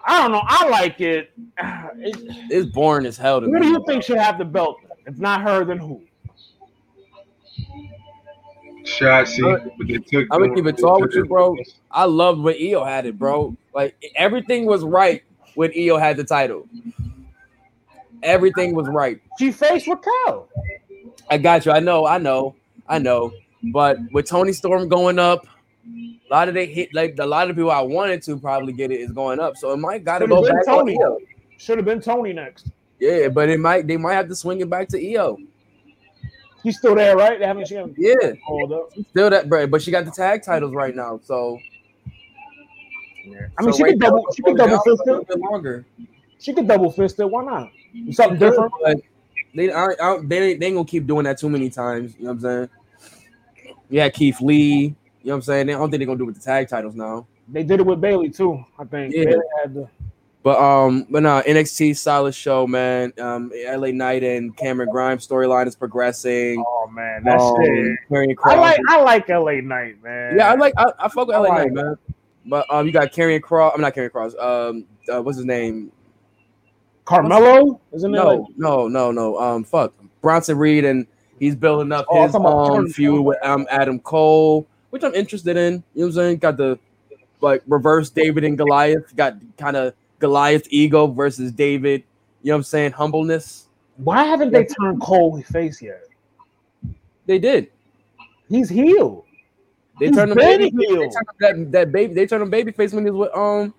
I 0.06 0.22
don't 0.22 0.34
know. 0.34 0.42
I 0.44 0.68
like 0.68 1.00
it. 1.00 1.32
It- 1.98 2.52
It's 2.52 2.70
boring 2.72 3.06
as 3.06 3.18
hell 3.18 3.40
to 3.40 3.48
Who 3.48 3.60
do 3.60 3.66
you 3.68 3.82
think 3.88 4.04
should 4.04 4.18
have 4.18 4.38
the 4.38 4.44
belt? 4.46 4.78
If 5.08 5.18
not 5.18 5.42
her, 5.42 5.64
then 5.64 5.78
who? 5.78 6.02
Shotzi, 8.84 9.48
I'm- 9.48 9.72
but 9.78 9.88
they 9.88 9.98
took. 10.00 10.28
I'm 10.32 10.42
gonna 10.42 10.54
keep 10.54 10.66
it 10.66 10.78
tall 10.78 11.00
with 11.02 11.14
you, 11.16 11.26
bro. 11.26 11.56
I 11.90 12.04
loved 12.04 12.42
when 12.42 12.56
Io 12.62 12.84
had 12.84 13.06
it, 13.06 13.18
bro. 13.18 13.56
Like 13.74 13.96
everything 14.16 14.66
was 14.66 14.84
right 14.84 15.24
when 15.56 15.72
Io 15.78 15.98
had 15.98 16.18
the 16.18 16.24
title. 16.26 16.68
Everything 18.22 18.76
was 18.76 18.88
right. 18.90 19.22
She 19.40 19.52
faced 19.52 19.88
Raquel. 19.88 20.50
I 21.30 21.38
got 21.38 21.66
you. 21.66 21.72
I 21.72 21.80
know. 21.80 22.06
I 22.06 22.18
know. 22.18 22.56
I 22.88 23.00
know. 23.00 23.32
But 23.72 23.98
with 24.12 24.28
Toni 24.28 24.54
Storm 24.54 24.88
going 24.88 25.20
up, 25.20 25.48
a 25.88 26.34
lot 26.34 26.48
of 26.48 26.54
they 26.54 26.66
hit 26.66 26.94
like 26.94 27.16
a 27.20 27.26
lot 27.26 27.50
of 27.50 27.56
people 27.56 27.72
I 27.72 27.82
wanted 27.82 28.22
to 28.24 28.38
probably 28.38 28.74
get 28.74 28.92
it 28.92 29.00
is 29.00 29.12
going 29.12 29.40
up. 29.40 29.58
So 29.58 29.72
it 29.72 29.78
might 29.78 30.04
gotta 30.04 30.26
Should've 30.28 30.44
go 30.44 30.48
back 30.48 30.68
on 30.68 30.80
Toni. 30.80 30.98
Io. 31.02 31.18
Should 31.58 31.78
have 31.78 31.86
been 31.86 32.02
Toni 32.02 32.34
next. 32.34 32.70
Yeah, 33.00 33.30
but 33.30 33.50
it 33.50 33.60
might 33.60 33.88
they 33.88 33.98
might 33.98 34.14
have 34.14 34.28
to 34.30 34.36
swing 34.36 34.62
it 34.62 34.70
back 34.70 34.88
to 34.90 35.14
Io. 35.14 35.38
She's 36.64 36.78
still 36.78 36.96
there, 36.96 37.16
right? 37.16 37.40
They 37.40 37.46
haven't 37.46 37.68
she 37.68 37.76
haven't 37.76 37.96
Yeah. 37.98 38.34
Oh, 38.50 38.74
up. 38.74 38.92
Still 39.12 39.30
that, 39.30 39.48
bro. 39.50 39.68
But 39.68 39.82
she 39.84 39.92
got 39.92 40.06
the 40.06 40.12
tag 40.12 40.44
titles 40.44 40.74
right 40.74 40.96
now, 40.96 41.20
so 41.24 41.60
I 43.58 43.64
mean, 43.64 43.72
so 43.74 43.78
she 43.78 43.84
right 43.84 43.92
could 43.92 44.00
double. 44.00 44.26
She 44.36 44.42
could 44.42 44.60
hold 44.60 44.60
it 44.60 44.72
double 44.72 44.98
down 45.06 45.26
fist 45.26 45.30
it. 45.30 45.40
longer. 45.40 45.86
She 46.40 46.54
could 46.54 46.68
double 46.68 46.92
fist 46.92 47.20
it. 47.20 47.30
Why 47.30 47.44
not? 47.44 47.72
Something 48.12 48.40
different. 48.40 48.72
But 48.82 48.98
they 49.56 49.72
aren't. 49.72 50.00
aren't- 50.00 50.30
They, 50.30 50.52
ain't- 50.52 50.60
they 50.60 50.68
ain't 50.68 50.76
gonna 50.76 50.86
keep 50.88 51.08
doing 51.08 51.24
that 51.24 51.38
too 51.38 51.50
many 51.50 51.70
times. 51.70 52.16
You 52.18 52.26
know 52.26 52.34
what 52.34 52.36
I'm 52.36 52.42
saying? 52.42 52.70
Yeah, 53.90 54.10
Keith 54.10 54.42
Lee. 54.42 54.64
You 54.64 54.90
know 55.24 55.32
what 55.32 55.36
I'm 55.36 55.42
saying? 55.44 55.70
I 55.70 55.74
don't 55.74 55.90
think 55.90 56.00
they're 56.00 56.06
gonna 56.08 56.18
do 56.18 56.24
it 56.24 56.28
with 56.28 56.36
the 56.36 56.42
tag 56.44 56.68
titles 56.68 56.96
now. 56.96 57.26
They 57.48 57.64
did 57.64 57.80
it 57.80 57.86
with 57.86 58.02
Bayley 58.02 58.30
too. 58.30 58.64
I 58.80 58.84
think. 58.86 59.14
Yeah. 59.14 59.36
The, 59.68 59.88
But 60.44 60.60
um, 60.60 61.08
but 61.10 61.24
no, 61.24 61.42
NXT 61.48 61.98
solid 61.98 62.36
show, 62.36 62.68
man. 62.68 63.12
Um, 63.20 63.52
LA 63.68 63.88
Knight 63.92 64.24
and 64.24 64.56
Cameron 64.56 64.90
Grimes 64.92 65.28
storyline 65.28 65.66
is 65.68 65.76
progressing. 65.76 66.64
oh 66.68 66.88
man, 66.94 67.24
that's 67.24 67.42
Um, 67.44 67.56
it. 67.60 68.00
I 68.46 68.56
like 68.56 68.80
I 68.90 69.02
like 69.02 69.30
LA 69.30 69.62
Knight, 69.62 70.04
man. 70.04 70.38
Yeah, 70.38 70.52
I 70.52 70.56
like. 70.56 70.74
I, 70.78 70.86
I 71.00 71.08
fuck 71.10 71.28
with 71.28 71.36
I 71.36 71.40
LA 71.40 71.48
like 71.50 71.72
Knight, 71.72 71.84
man. 71.86 71.98
But 72.48 72.66
um, 72.70 72.86
you 72.86 72.92
got 72.92 73.12
Karrion 73.12 73.42
Cross. 73.42 73.74
I'm 73.76 73.82
not 73.82 73.96
Karrion 73.96 74.12
Cross. 74.12 74.36
Um, 74.40 74.86
uh, 75.12 75.22
what's 75.24 75.38
his 75.38 75.48
name? 75.48 75.92
Carmelo, 77.06 77.80
isn't 77.94 78.14
it? 78.14 78.18
No, 78.18 78.28
like- 78.28 78.58
no, 78.58 78.88
no, 78.88 79.12
no. 79.12 79.40
Um, 79.40 79.64
fuck 79.64 79.94
Bronson 80.22 80.58
Reed, 80.58 80.86
and 80.86 81.06
he's 81.40 81.56
building 81.56 81.92
up 81.92 82.06
Oh, 82.10 82.26
his 82.26 82.36
um 82.36 82.90
feud 82.90 83.24
with 83.24 83.38
um 83.44 83.68
Adam 83.70 84.00
Cole, 84.00 84.68
which 84.90 85.04
I'm 85.04 85.14
interested 85.14 85.56
in. 85.56 85.74
You 85.74 85.80
know 85.80 85.84
what 85.94 86.06
I'm 86.08 86.12
saying? 86.14 86.38
Got 86.38 86.58
the 86.58 86.80
like 87.42 87.62
reverse 87.68 88.10
David 88.10 88.44
and 88.44 88.58
Goliath. 88.58 89.16
Got 89.16 89.36
kind 89.58 89.78
of 89.78 89.94
Goliath 90.20 90.68
ego 90.70 91.08
versus 91.08 91.52
David. 91.52 92.04
You 92.42 92.50
know 92.50 92.56
what 92.56 92.60
I'm 92.60 92.64
saying? 92.64 92.92
Humbleness. 92.94 93.68
Why 93.98 94.24
haven't 94.24 94.52
they 94.52 94.66
turned 94.66 95.02
Cole 95.02 95.42
face 95.44 95.82
yet? 95.82 96.04
They 97.26 97.40
did. 97.40 97.72
He's 98.50 98.70
healed. 98.70 99.24
They 100.00 100.08
He's 100.08 100.16
turned 100.16 100.32
him 100.32 100.38
baby. 100.38 100.70
They 100.76 100.86
turned 100.86 101.16
him 101.16 101.16
that, 101.40 101.72
that 101.72 101.92
baby. 101.92 102.14
They 102.14 102.28
turned 102.28 102.44
him 102.44 102.50
baby 102.50 102.72
face 102.72 102.94
when 102.94 103.06
he 103.06 103.12
was 103.12 103.28
with 103.30 103.38
um 103.38 103.74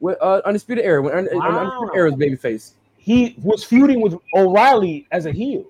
with 0.00 0.18
uh 0.20 0.42
undisputed 0.44 0.84
era 0.84 1.00
when 1.02 1.14
Un- 1.16 1.28
Wow. 1.32 1.58
undisputed 1.60 1.96
era 1.96 2.10
was 2.10 2.16
baby 2.18 2.36
face. 2.36 2.74
He 2.96 3.36
was 3.42 3.62
feuding 3.64 4.00
with 4.00 4.16
O'Reilly 4.34 5.06
as 5.12 5.26
a 5.26 5.32
heel. 5.32 5.64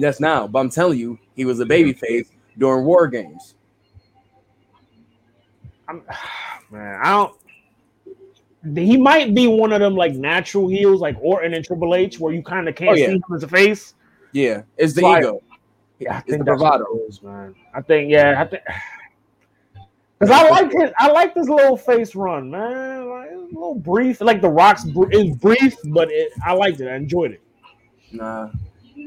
That's 0.00 0.18
now, 0.20 0.46
but 0.46 0.58
I'm 0.58 0.70
telling 0.70 0.98
you, 0.98 1.18
he 1.36 1.44
was 1.44 1.60
a 1.60 1.66
baby 1.66 1.92
face 1.92 2.30
during 2.58 2.84
war 2.84 3.06
games. 3.06 3.54
I'm, 5.88 6.02
man, 6.70 7.00
I 7.02 7.10
don't. 7.10 7.32
He 8.74 8.96
might 8.96 9.32
be 9.34 9.46
one 9.46 9.72
of 9.72 9.80
them 9.80 9.94
like 9.94 10.14
natural 10.14 10.66
heels, 10.68 11.00
like 11.00 11.16
Orton 11.20 11.54
and 11.54 11.64
Triple 11.64 11.94
H, 11.94 12.18
where 12.18 12.32
you 12.34 12.42
kind 12.42 12.68
of 12.68 12.74
can't 12.74 12.90
Oh, 12.90 12.94
yeah. 12.94 13.06
see 13.06 13.12
him 13.12 13.22
as 13.34 13.42
a 13.44 13.48
face. 13.48 13.94
Yeah, 14.32 14.62
it's 14.76 14.92
the 14.94 15.02
Like- 15.02 15.22
ego. 15.22 15.42
Yeah, 15.98 16.16
I 16.16 16.18
It's 16.18 16.28
think 16.30 16.40
the 16.44 16.56
bravado. 16.56 16.84
is, 17.08 17.22
man. 17.22 17.54
I 17.72 17.80
think, 17.80 18.10
yeah, 18.10 18.42
I 18.42 18.44
think. 18.46 18.62
Because 20.18 20.30
I 20.34 20.48
like 20.48 20.72
his, 20.72 20.90
I 20.98 21.08
like 21.10 21.34
this 21.34 21.48
little 21.48 21.76
face 21.76 22.14
run, 22.14 22.50
man. 22.50 23.08
Like, 23.08 23.28
it's 23.32 23.52
a 23.52 23.54
little 23.54 23.74
brief, 23.74 24.20
like 24.20 24.40
the 24.40 24.48
Rock's. 24.48 24.84
br- 24.84 25.10
It's 25.10 25.36
brief, 25.36 25.74
but 25.84 26.10
it, 26.10 26.32
I 26.44 26.52
liked 26.52 26.80
it. 26.80 26.88
I 26.88 26.96
enjoyed 26.96 27.32
it. 27.32 27.42
Nah. 28.12 28.50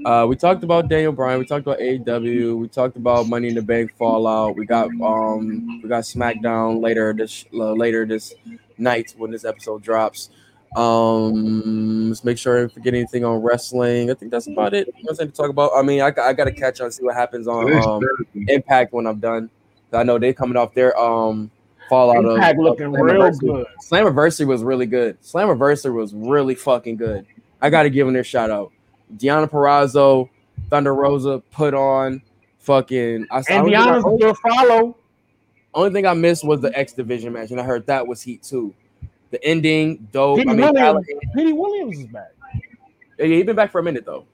Uh, 0.06 0.26
we 0.28 0.36
talked 0.36 0.64
about 0.64 0.88
Daniel 0.88 1.12
Bryan. 1.12 1.40
We 1.40 1.46
talked 1.46 1.64
about 1.66 1.80
AEW. 1.80 2.58
We 2.60 2.68
talked 2.68 2.96
about 2.96 3.28
Money 3.28 3.50
in 3.50 3.56
the 3.56 3.62
Bank 3.62 3.92
Fallout. 3.98 4.56
We 4.56 4.66
got 4.66 4.88
um 5.02 5.82
we 5.82 5.90
got 5.90 6.04
SmackDown 6.04 6.82
later 6.82 7.14
this 7.14 7.44
uh, 7.54 7.74
later 7.74 8.06
this 8.06 8.34
night 8.78 9.14
when 9.18 9.32
this 9.32 9.44
episode 9.46 9.82
drops. 9.82 10.30
Um, 10.76 12.10
let's 12.10 12.24
make 12.24 12.38
sure 12.38 12.58
I 12.58 12.62
didn't 12.62 12.74
forget 12.74 12.94
anything 12.94 13.26
on 13.26 13.42
wrestling. 13.42 14.12
I 14.12 14.14
think 14.14 14.32
that's 14.32 14.48
about 14.48 14.74
it. 14.74 14.88
Nothing 15.04 15.28
to 15.32 15.34
talk 15.34 15.50
about. 15.50 15.72
I 15.76 15.82
mean, 15.82 16.02
I, 16.02 16.14
I 16.22 16.34
got 16.34 16.46
to 16.46 16.52
catch 16.52 16.80
on 16.80 16.92
see 16.92 17.04
what 17.04 17.16
happens 17.16 17.48
on 17.48 17.74
um, 17.84 18.02
Impact 18.48 18.94
when 18.94 19.08
I'm 19.08 19.20
done. 19.20 19.50
I 19.94 20.04
know 20.04 20.18
they're 20.20 20.34
coming 20.34 20.58
off 20.58 20.74
their 20.74 20.98
um 21.00 21.50
Fallout 21.90 22.24
of- 22.24 22.36
Impact 22.36 22.58
of 22.60 22.64
looking 22.64 22.92
real 22.92 23.16
Slammiversary. 23.16 23.40
good. 23.40 23.68
Slammiversary 23.84 24.46
was 24.48 24.64
really 24.64 24.86
good. 24.86 25.20
Slammiversary 25.22 25.94
was 25.94 26.14
really 26.14 26.54
fucking 26.56 26.98
good. 26.98 27.26
I 27.62 27.70
got 27.72 27.84
to 27.84 27.90
give 27.90 28.06
them 28.06 28.14
their 28.14 28.24
shout 28.24 28.52
out. 28.52 28.72
Deonna 29.18 29.50
Purrazzo, 29.50 30.30
Thunder 30.70 30.94
Rosa 30.94 31.42
put 31.52 31.74
on 31.74 32.22
fucking. 32.60 33.26
I, 33.32 33.38
And 33.50 33.66
Deonna's 33.68 34.22
good 34.22 34.38
follow. 34.38 34.96
only 35.74 35.92
thing 35.92 36.06
I 36.06 36.14
missed 36.14 36.46
was 36.46 36.62
the 36.62 36.78
X 36.78 36.94
Division 36.94 37.34
match, 37.34 37.50
and 37.52 37.60
I 37.60 37.64
heard 37.64 37.88
that 37.88 38.06
was 38.06 38.22
heat 38.22 38.44
too. 38.44 38.74
The 39.32 39.44
ending, 39.44 40.08
dope. 40.12 40.38
Petey 40.38 40.50
I 40.50 40.54
mean, 40.54 40.74
Williams, 40.74 41.08
Williams 41.36 42.00
is 42.00 42.06
back. 42.08 42.32
yeah, 43.18 43.26
he 43.26 43.42
been 43.44 43.56
back 43.56 43.72
for 43.72 43.80
a 43.80 43.84
minute 43.84 44.06
though. 44.06 44.26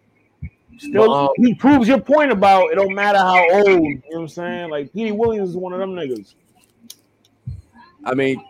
Still, 0.77 1.13
Um, 1.13 1.29
he 1.37 1.53
proves 1.55 1.87
your 1.87 1.99
point 1.99 2.31
about 2.31 2.71
it 2.71 2.75
don't 2.75 2.93
matter 2.93 3.17
how 3.17 3.45
old. 3.51 3.67
You 3.67 3.95
know 3.95 4.01
what 4.09 4.21
I'm 4.21 4.27
saying? 4.27 4.69
Like 4.69 4.91
Petey 4.93 5.11
Williams 5.11 5.51
is 5.51 5.55
one 5.57 5.73
of 5.73 5.79
them 5.79 5.93
niggas. 5.93 6.35
I 8.03 8.13
mean, 8.13 8.43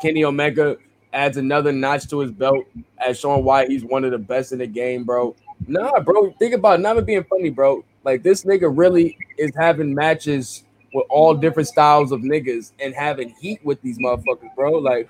Kenny 0.00 0.24
Omega 0.24 0.76
adds 1.12 1.36
another 1.36 1.72
notch 1.72 2.08
to 2.08 2.20
his 2.20 2.30
belt 2.30 2.64
as 2.98 3.18
showing 3.18 3.44
why 3.44 3.66
he's 3.66 3.84
one 3.84 4.04
of 4.04 4.10
the 4.12 4.18
best 4.18 4.52
in 4.52 4.58
the 4.58 4.66
game, 4.66 5.04
bro. 5.04 5.34
Nah, 5.66 6.00
bro, 6.00 6.32
think 6.38 6.54
about 6.54 6.78
it, 6.78 6.82
not 6.82 6.96
even 6.96 7.04
being 7.04 7.24
funny, 7.24 7.50
bro. 7.50 7.84
Like 8.04 8.22
this 8.22 8.44
nigga 8.44 8.72
really 8.72 9.16
is 9.38 9.52
having 9.56 9.94
matches 9.94 10.64
with 10.94 11.06
all 11.08 11.34
different 11.34 11.68
styles 11.68 12.12
of 12.12 12.20
niggas 12.20 12.72
and 12.80 12.94
having 12.94 13.30
heat 13.40 13.64
with 13.64 13.80
these 13.82 13.98
motherfuckers, 13.98 14.54
bro. 14.54 14.72
Like 14.72 15.08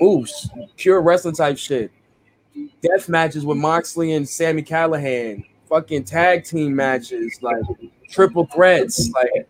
moves, 0.00 0.48
pure 0.76 1.00
wrestling 1.00 1.34
type 1.34 1.58
shit. 1.58 1.90
Death 2.82 3.08
matches 3.08 3.46
with 3.46 3.56
Moxley 3.56 4.12
and 4.12 4.28
Sami 4.28 4.62
Callihan, 4.62 5.44
fucking 5.72 6.04
tag 6.04 6.44
team 6.44 6.76
matches, 6.76 7.38
like 7.40 7.62
triple 8.10 8.46
threats. 8.46 9.10
Like 9.12 9.48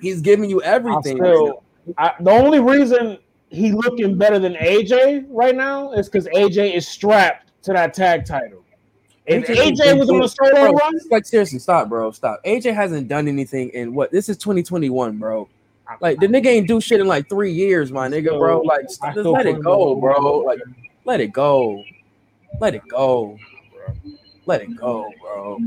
he's 0.00 0.20
giving 0.20 0.50
you 0.50 0.62
everything. 0.62 1.16
still, 1.16 1.62
I, 1.96 2.12
the 2.20 2.30
only 2.30 2.60
reason 2.60 3.18
he 3.48 3.72
looking 3.72 4.18
better 4.18 4.38
than 4.38 4.54
AJ 4.54 5.26
right 5.30 5.56
now 5.56 5.92
is 5.92 6.08
because 6.08 6.26
AJ 6.28 6.74
is 6.74 6.86
strapped 6.86 7.52
to 7.62 7.72
that 7.72 7.94
tag 7.94 8.26
title. 8.26 8.64
If 9.24 9.46
AJ 9.46 9.98
was 9.98 10.10
on 10.10 10.22
a 10.22 10.28
solo 10.28 10.52
Bro, 10.52 10.72
run, 10.72 10.92
like 11.10 11.26
seriously, 11.26 11.58
stop, 11.58 11.88
bro, 11.88 12.12
stop. 12.12 12.40
AJ 12.44 12.74
hasn't 12.74 13.08
done 13.08 13.26
anything 13.26 13.70
in 13.70 13.94
what? 13.94 14.12
This 14.12 14.28
is 14.28 14.36
2021, 14.36 15.18
bro. 15.18 15.48
Like 16.00 16.18
the 16.18 16.26
nigga 16.26 16.46
ain't 16.46 16.68
do 16.68 16.80
shit 16.80 17.00
in 17.00 17.06
like 17.06 17.28
three 17.28 17.52
years, 17.52 17.90
my 17.90 18.08
nigga, 18.08 18.38
bro. 18.38 18.60
Like 18.60 18.86
just 18.88 19.16
let 19.16 19.46
it 19.46 19.62
go, 19.62 19.96
bro. 19.96 20.38
Like 20.40 20.60
let 21.04 21.20
it 21.20 21.32
go, 21.32 21.82
let 22.60 22.74
it 22.74 22.82
go, 22.88 23.38
let 24.46 24.62
it 24.62 24.76
go, 24.76 25.12
bro. 25.20 25.58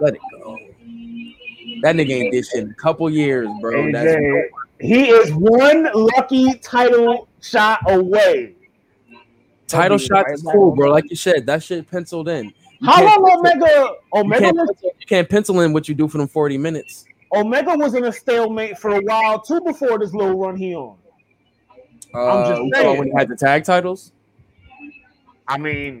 Let 0.00 0.14
it 0.14 0.20
go. 0.38 0.58
That 1.82 1.96
nigga 1.96 2.10
ain't 2.10 2.32
did 2.32 2.46
shit 2.46 2.64
in 2.64 2.70
a 2.70 2.74
couple 2.74 3.08
years, 3.10 3.48
bro. 3.60 3.90
That's 3.90 4.10
AJ, 4.10 4.48
he 4.80 5.08
is 5.08 5.32
one 5.32 5.88
lucky 5.94 6.54
title 6.58 7.28
shot 7.40 7.80
away. 7.88 8.54
title 9.66 9.98
shot 9.98 10.30
is 10.30 10.42
cool, 10.42 10.74
bro. 10.74 10.90
Like 10.90 11.08
you 11.10 11.16
said, 11.16 11.46
that 11.46 11.62
shit 11.62 11.90
penciled 11.90 12.28
in. 12.28 12.52
You 12.80 12.90
How 12.90 13.02
long 13.02 13.42
pencil- 13.42 13.58
Omega? 13.60 13.74
You 13.74 13.96
Omega 14.20 14.42
can't, 14.42 14.56
pencil, 14.56 14.76
you 14.82 15.06
can't 15.06 15.28
pencil 15.28 15.60
in 15.60 15.72
what 15.72 15.88
you 15.88 15.94
do 15.94 16.06
for 16.08 16.18
them 16.18 16.28
40 16.28 16.58
minutes. 16.58 17.06
Omega 17.32 17.74
was 17.76 17.94
in 17.94 18.04
a 18.04 18.12
stalemate 18.12 18.78
for 18.78 18.90
a 18.96 19.00
while 19.00 19.40
too 19.40 19.60
before 19.62 19.98
this 19.98 20.12
little 20.12 20.38
run 20.38 20.56
he 20.56 20.74
on. 20.74 20.96
Uh, 22.14 22.44
just 22.48 22.50
talking 22.50 22.68
about 22.68 22.78
saying. 22.82 22.98
when 22.98 23.08
he 23.08 23.14
had 23.16 23.28
the 23.28 23.36
tag 23.36 23.64
titles. 23.64 24.12
I 25.48 25.58
mean, 25.58 26.00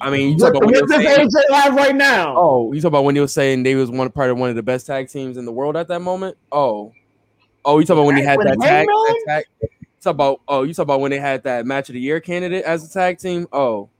I 0.00 0.10
mean, 0.10 0.32
you 0.32 0.38
talk 0.38 0.50
about 0.50 0.64
when 0.64 0.72
what 0.72 0.90
he 0.90 1.04
does 1.04 1.16
saying, 1.16 1.28
AJ 1.28 1.54
have 1.54 1.74
right 1.74 1.94
now? 1.94 2.34
oh, 2.36 2.72
you 2.72 2.80
talk 2.80 2.88
about 2.88 3.04
when 3.04 3.14
he 3.14 3.20
was 3.20 3.32
saying 3.32 3.62
they 3.62 3.74
was 3.74 3.90
one 3.90 4.10
part 4.10 4.30
of 4.30 4.38
one 4.38 4.50
of 4.50 4.56
the 4.56 4.62
best 4.62 4.86
tag 4.86 5.08
teams 5.08 5.36
in 5.36 5.44
the 5.44 5.52
world 5.52 5.76
at 5.76 5.88
that 5.88 6.00
moment. 6.00 6.36
Oh, 6.50 6.92
oh, 7.64 7.78
you 7.78 7.86
talk 7.86 7.94
about 7.94 8.06
when 8.06 8.16
he 8.16 8.22
had 8.22 8.38
that 8.40 8.58
tag, 8.60 8.86
that 8.86 9.24
tag. 9.26 9.44
Talk 10.00 10.12
about 10.12 10.40
oh, 10.48 10.62
you 10.62 10.72
talk 10.72 10.84
about 10.84 11.00
when 11.00 11.10
they 11.10 11.18
had 11.18 11.42
that 11.44 11.66
match 11.66 11.90
of 11.90 11.94
the 11.94 12.00
year 12.00 12.20
candidate 12.20 12.64
as 12.64 12.88
a 12.88 12.92
tag 12.92 13.18
team. 13.18 13.46
Oh, 13.52 13.90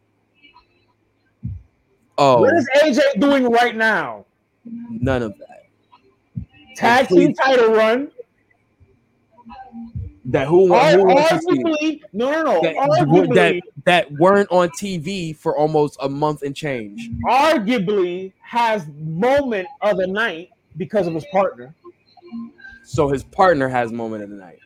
oh, 2.17 2.41
What 2.41 2.57
is 2.57 2.69
AJ 2.83 3.21
doing 3.21 3.51
right 3.51 3.77
now? 3.77 4.25
none 4.65 5.23
of 5.23 5.39
that. 5.39 5.67
Tag 6.77 7.09
team 7.09 7.35
title 7.35 7.73
run. 7.73 8.11
That 10.27 10.47
who, 10.47 10.69
wants 10.69 11.45
arguably, 11.45 12.03
no, 12.13 12.31
no, 12.31 12.43
no. 12.43 12.63
that, 12.63 12.77
Arguably, 12.77 13.35
that 13.35 13.63
that 13.85 14.11
weren't 14.13 14.51
on 14.51 14.69
TV 14.71 15.35
for 15.37 15.57
almost 15.57 15.97
a 16.01 16.09
month 16.09 16.43
and 16.43 16.55
change. 16.55 17.09
arguably 17.27 18.33
has 18.43 18.87
moment 18.99 19.67
of 19.81 19.97
the 19.97 20.07
night 20.07 20.51
because 20.77 21.07
of 21.07 21.15
his 21.15 21.25
partner. 21.33 21.75
So 22.85 23.09
his 23.09 23.23
partner 23.25 23.69
has 23.69 23.93
moment 23.93 24.23
of 24.25 24.31
the 24.31 24.37
night. 24.37 24.59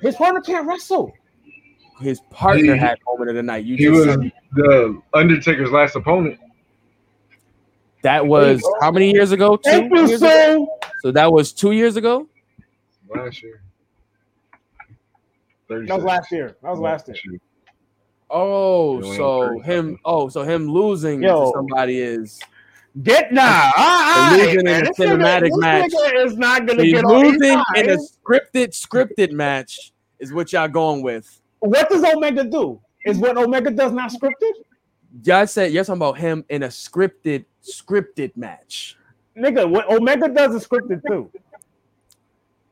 His 0.00 0.16
partner 0.16 0.40
can't 0.40 0.66
wrestle. 0.66 1.12
His 2.00 2.20
partner 2.30 2.74
He- 2.74 2.78
had 2.80 2.98
moment 3.06 3.30
of 3.30 3.36
the 3.36 3.42
night. 3.42 3.64
You 3.64 3.76
He 3.76 3.84
just 3.84 3.94
was 3.96 4.04
said 4.06 4.32
the 4.54 5.02
Undertaker's 5.14 5.70
last 5.70 5.94
opponent. 5.96 6.38
that 8.02 8.26
was 8.26 8.62
how 8.80 8.90
many 8.90 9.12
years 9.12 9.30
ago? 9.32 9.56
Two 9.56 9.62
Thank 9.70 9.92
you, 9.92 10.06
years 10.06 10.22
ago? 10.22 10.28
so. 10.82 10.88
So 11.00 11.10
that 11.12 11.32
was 11.32 11.52
two 11.52 11.72
years 11.72 11.96
ago. 11.96 12.28
last 13.08 13.42
year. 13.42 13.62
That 15.68 15.94
was 15.96 16.04
last 16.04 16.32
year. 16.32 16.56
That 16.62 16.70
was 16.70 16.80
last 16.80 17.08
year. 17.08 17.16
Oh, 18.32 19.02
Yeah, 19.02 19.10
we 19.10 19.16
so 19.16 19.58
him. 19.60 19.98
Oh, 20.06 20.28
so 20.30 20.42
him 20.42 20.66
losing 20.68 21.22
Yo. 21.22 21.44
to 21.44 21.52
somebody 21.54 22.00
is. 22.00 22.40
Get 23.02 23.32
nah. 23.32 23.70
Uh, 23.76 24.36
losing 24.36 24.66
in 24.66 24.86
a 24.86 24.90
cinematic 24.92 25.50
match. 25.58 25.92
is 26.16 26.36
not 26.36 26.66
gonna 26.66 26.82
he's 26.82 26.94
get 26.94 27.04
on 27.04 27.24
losing 27.24 27.58
his 27.74 27.84
in 27.84 27.90
a 27.90 27.96
scripted 27.96 28.68
scripted 28.70 29.32
match 29.32 29.92
is 30.18 30.32
what 30.32 30.52
y'all 30.52 30.68
going 30.68 31.02
with. 31.02 31.40
What 31.60 31.88
does 31.90 32.02
Omega 32.04 32.44
do? 32.44 32.80
Is 33.04 33.18
what 33.18 33.36
Omega 33.36 33.70
does 33.70 33.92
not 33.92 34.10
scripted? 34.10 34.52
Y'all 35.24 35.46
said 35.46 35.72
you're 35.72 35.84
talking 35.84 35.98
about 35.98 36.18
him 36.18 36.44
in 36.48 36.62
a 36.62 36.68
scripted 36.68 37.44
scripted 37.62 38.36
match. 38.36 38.96
Nigga, 39.36 39.68
what 39.68 39.90
Omega 39.90 40.28
does 40.28 40.54
is 40.54 40.66
scripted 40.66 41.02
too. 41.06 41.30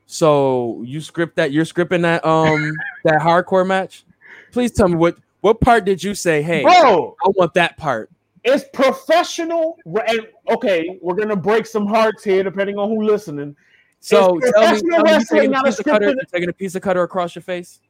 So 0.06 0.82
you 0.84 1.00
script 1.00 1.36
that 1.36 1.52
you're 1.52 1.64
scripting 1.64 2.02
that 2.02 2.24
um 2.24 2.72
that 3.04 3.20
hardcore 3.20 3.66
match. 3.66 4.04
Please 4.52 4.72
tell 4.72 4.88
me 4.88 4.96
what 4.96 5.16
what 5.40 5.60
part 5.60 5.84
did 5.84 6.02
you 6.02 6.14
say? 6.14 6.42
Hey, 6.42 6.62
Bro, 6.62 7.16
I 7.24 7.28
want 7.30 7.54
that 7.54 7.76
part. 7.76 8.10
it's 8.44 8.64
professional. 8.72 9.76
And 9.86 10.26
okay, 10.50 10.98
we're 11.02 11.14
gonna 11.14 11.36
break 11.36 11.66
some 11.66 11.86
hearts 11.86 12.24
here, 12.24 12.42
depending 12.42 12.78
on 12.78 12.88
who 12.88 13.02
listening. 13.02 13.56
So 14.00 14.38
It's 14.38 14.52
tell 14.52 14.62
me, 14.62 14.80
professional 14.80 14.90
tell 14.90 15.04
me 15.04 15.10
wrestling, 15.12 15.40
taking 15.40 15.50
a 15.50 15.52
not 15.52 15.62
a 15.62 15.68
piece 15.68 15.78
of 15.78 15.84
cutter, 15.84 16.14
taking 16.32 16.48
a 16.48 16.52
piece 16.52 16.74
of 16.74 16.82
cutter 16.82 17.02
across 17.02 17.34
your 17.34 17.42
face? 17.42 17.80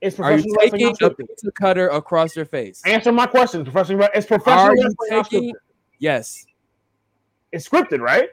It's 0.00 0.16
professional 0.16 0.54
Are 0.60 0.64
you 0.64 0.70
taking 0.70 1.06
a 1.06 1.10
piece 1.10 1.44
of 1.44 1.54
cutter 1.54 1.88
across 1.88 2.36
your 2.36 2.44
face? 2.44 2.82
Answer 2.86 3.12
my 3.12 3.26
question. 3.26 3.64
Professional. 3.64 4.08
It's 4.14 4.26
professional 4.26 4.70
Are 4.70 4.76
you 4.76 4.94
taking? 5.10 5.52
Yes. 5.98 6.46
It's 7.50 7.68
scripted, 7.68 8.00
right? 8.00 8.28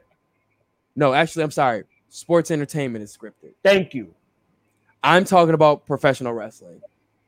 No, 0.96 1.14
actually, 1.14 1.44
I'm 1.44 1.52
sorry. 1.52 1.84
Sports 2.10 2.52
entertainment 2.52 3.04
is 3.04 3.18
scripted. 3.18 3.54
Thank 3.64 3.94
you. 3.94 4.14
I'm 5.04 5.26
talking 5.26 5.54
about 5.54 5.86
professional 5.86 6.34
wrestling. 6.34 6.82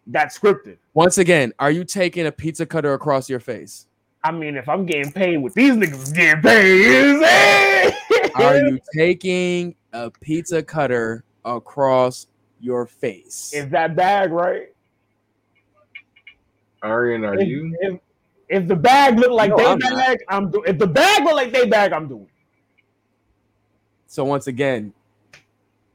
That's 0.08 0.40
scripted. 0.40 0.78
Once 0.94 1.18
again, 1.18 1.54
are 1.60 1.70
you 1.72 1.84
taking 1.84 2.26
a 2.28 2.32
pizza 2.32 2.66
cutter 2.66 2.94
across 2.94 3.30
your 3.30 3.40
face? 3.40 3.88
I 4.24 4.32
mean, 4.32 4.56
if 4.56 4.68
I'm 4.68 4.86
getting 4.86 5.12
paid, 5.12 5.38
with 5.38 5.54
these 5.54 5.74
niggas 5.74 6.14
getting 6.16 6.42
paid? 6.42 8.32
Are 8.36 8.58
you 8.58 8.80
taking 8.94 9.76
a 9.94 10.10
pizza 10.10 10.64
cutter 10.64 11.24
across 11.46 12.28
your 12.60 12.86
face? 12.86 13.52
Is 13.54 13.70
that 13.70 13.96
bag 13.96 14.32
right? 14.32 14.70
Arian, 16.84 17.26
are 17.26 17.40
If, 17.40 17.48
you? 17.48 17.76
if, 17.82 18.00
if 18.50 18.68
the 18.68 18.76
bag 18.76 19.20
look 19.20 19.32
like 19.32 19.50
No, 19.52 19.58
they 19.58 19.66
I'm 19.66 19.80
not. 19.80 19.94
bag, 19.96 20.20
I'm 20.30 20.52
doing. 20.52 20.64
If 20.68 20.78
the 20.78 20.88
bag 20.88 21.24
look 21.24 21.36
like 21.36 21.52
they 21.52 21.66
bag, 21.68 21.92
I'm 21.92 22.08
doing. 22.08 22.28
So 24.08 24.24
once 24.24 24.48
again, 24.48 24.94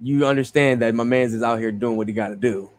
you 0.01 0.27
understand 0.27 0.83
that 0.83 0.95
my 0.95 1.05
man's 1.05 1.33
is 1.35 1.43
out 1.43 1.59
here 1.59 1.73
doing 1.73 1.97
what 1.97 2.09
he 2.09 2.15
got 2.15 2.29
to 2.29 2.37
do, 2.37 2.71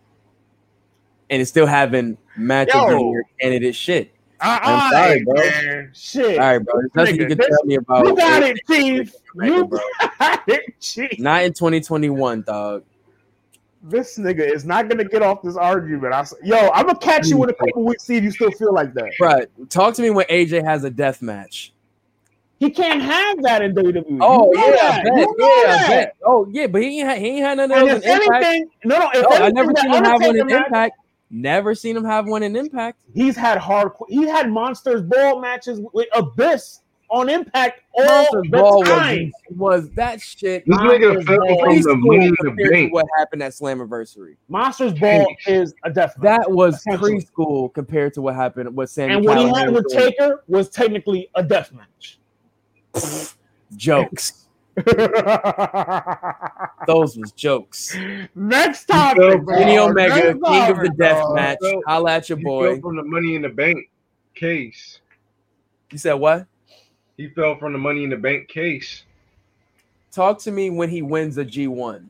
and 1.34 1.42
it's 1.42 1.50
still 1.50 1.66
having 1.66 2.16
match 2.38 2.70
of 2.70 2.90
the 2.92 2.98
year 3.00 3.24
candidate 3.42 3.76
shit. 3.76 4.12
Uh, 4.40 4.60
I'm 4.62 4.92
sorry, 4.92 5.24
bro. 5.24 5.34
Man. 5.36 5.92
Shit. 5.96 6.38
All 6.40 6.48
right, 6.48 6.58
bro. 6.60 6.74
There's 6.76 6.92
nothing 6.96 7.16
you 7.20 7.28
can 7.28 7.38
this- 7.38 7.48
tell 7.48 7.66
me 7.66 7.76
about. 7.76 8.06
You 8.06 8.16
got 8.16 8.44
it, 8.44 8.58
Chief. 8.70 9.14
Omega, 9.36 9.56
You 9.56 9.66
bro. 9.68 9.80
got 10.20 10.44
it, 10.50 10.80
Chief. 10.80 11.20
Not 11.20 11.44
in 11.44 11.54
2021, 11.54 12.42
dog. 12.44 12.84
This 13.86 14.18
nigga 14.18 14.40
is 14.50 14.64
not 14.64 14.88
gonna 14.90 15.04
get 15.06 15.22
off 15.22 15.42
this 15.42 15.56
argument. 15.58 16.14
I 16.14 16.20
s- 16.22 16.34
yo, 16.44 16.70
I'm 16.74 16.86
gonna 16.86 17.00
catch 17.00 17.28
you 17.28 17.44
in 17.44 17.50
a 17.50 17.54
couple 17.54 17.84
weeks. 17.84 18.04
See 18.04 18.16
if 18.16 18.24
you 18.24 18.32
still 18.32 18.52
feel 18.52 18.74
like 18.74 18.94
that. 18.94 19.12
Bro, 19.20 19.40
talk 19.70 19.94
to 19.96 20.02
me 20.02 20.10
when 20.10 20.26
AJ 20.28 20.64
has 20.64 20.84
a 20.86 20.90
death 20.90 21.22
match. 21.22 21.74
He 22.60 22.70
can't 22.70 23.02
have 23.02 23.42
that 23.44 23.62
in 23.62 23.76
WWE. 23.76 24.20
Oh 24.22 24.52
You 24.54 24.58
know 24.58 24.68
yeah, 24.68 24.90
I 24.90 25.04
bet. 25.04 25.14
You 25.18 25.36
Yeah, 25.38 25.46
know 25.46 25.74
I 25.74 25.88
bet. 25.90 26.16
Oh 26.26 26.48
yeah, 26.52 26.68
but 26.68 26.82
he 26.82 27.00
ain't 27.02 27.10
had, 27.10 27.18
he 27.20 27.28
ain't 27.30 27.46
had 27.46 27.58
none 27.58 27.72
of 27.72 27.78
And 27.78 27.90
those 27.90 27.98
if 27.98 28.06
in 28.06 28.22
Impact. 28.22 28.44
anything, 28.46 28.70
no, 28.86 29.00
no. 29.00 29.10
If 29.14 29.22
No, 29.24 29.46
I 29.46 29.50
never 29.52 29.72
seen 29.76 29.92
him 29.92 30.04
have 30.06 30.22
one 30.22 30.38
in 30.38 30.48
match- 30.48 30.66
Impact. 30.66 30.98
Never 31.36 31.74
seen 31.74 31.98
him 31.98 32.06
have 32.06 32.28
one 32.28 32.44
in 32.44 32.56
Impact. 32.56 33.02
He's 33.16 33.36
had 33.36 33.58
hard. 33.58 33.92
He 34.08 34.28
had 34.28 34.52
monsters 34.52 35.02
ball 35.02 35.42
matches 35.42 35.82
with 35.92 36.08
Abyss 36.14 36.82
on 37.10 37.28
Impact 37.28 37.82
all 37.96 38.06
Monsters 38.06 38.44
the 38.44 38.50
Ball 38.50 38.84
time. 38.84 39.32
was, 39.50 39.84
was 39.84 39.90
that 39.96 40.22
shit. 40.22 40.64
This 40.68 40.78
nigga 40.78 41.16
Monsters 41.16 41.26
fell 41.26 41.38
Ball 41.40 41.48
from 41.48 41.82
the 41.82 41.90
preschool 41.90 42.00
money 42.06 42.26
in 42.26 42.32
the 42.32 42.38
compared 42.38 42.68
to 42.70 42.72
bank. 42.72 42.94
What 42.94 43.06
happened 43.18 43.42
at 43.42 43.52
Slammiversary? 43.54 44.36
Monsters 44.48 44.94
ball 44.94 45.26
is 45.48 45.74
a 45.84 45.90
death. 45.90 46.14
That 46.22 46.52
was 46.52 46.76
Essentially. 46.76 47.24
preschool 47.26 47.74
compared 47.74 48.14
to 48.14 48.22
what 48.22 48.36
happened 48.36 48.76
with 48.78 48.92
Sammy. 48.92 49.16
and 49.16 49.26
what 49.26 49.40
he 49.40 49.48
had 49.48 49.72
with. 49.72 49.88
Taker 49.90 50.44
was 50.48 50.70
technically 50.70 51.32
a 51.34 51.42
death 51.42 51.72
match. 51.74 52.20
jokes. 53.76 54.43
Those 56.88 57.18
was 57.18 57.32
jokes. 57.34 57.96
Next 58.36 58.86
fell 58.86 59.14
topic, 59.14 59.32
from 59.34 59.46
bro. 59.46 59.58
Kenny 59.58 59.78
Omega, 59.78 60.16
Next 60.16 60.26
king 60.26 60.36
of 60.72 60.78
the 60.78 60.88
topic, 60.88 60.98
death 60.98 61.22
dog. 61.24 61.36
match. 61.36 61.60
Bro, 61.60 61.82
Holla 61.88 62.12
at 62.14 62.30
your 62.30 62.38
He 62.40 62.44
boy. 62.44 62.74
fell 62.74 62.82
from 62.82 62.96
the 62.98 63.04
money 63.04 63.36
in 63.36 63.42
the 63.44 63.50
bank 63.50 63.90
case. 64.36 65.00
You 65.92 65.98
said 65.98 66.14
what? 66.14 66.48
He 67.18 67.30
fell 67.30 67.58
from 67.58 67.74
the 67.74 67.80
money 67.80 68.04
in 68.04 68.10
the 68.10 68.18
bank 68.18 68.48
case. 68.48 69.04
Talk 70.12 70.40
to 70.40 70.52
me 70.52 70.70
when 70.70 70.90
he 70.90 71.02
wins 71.02 71.38
a 71.38 71.46
G1. 71.46 72.06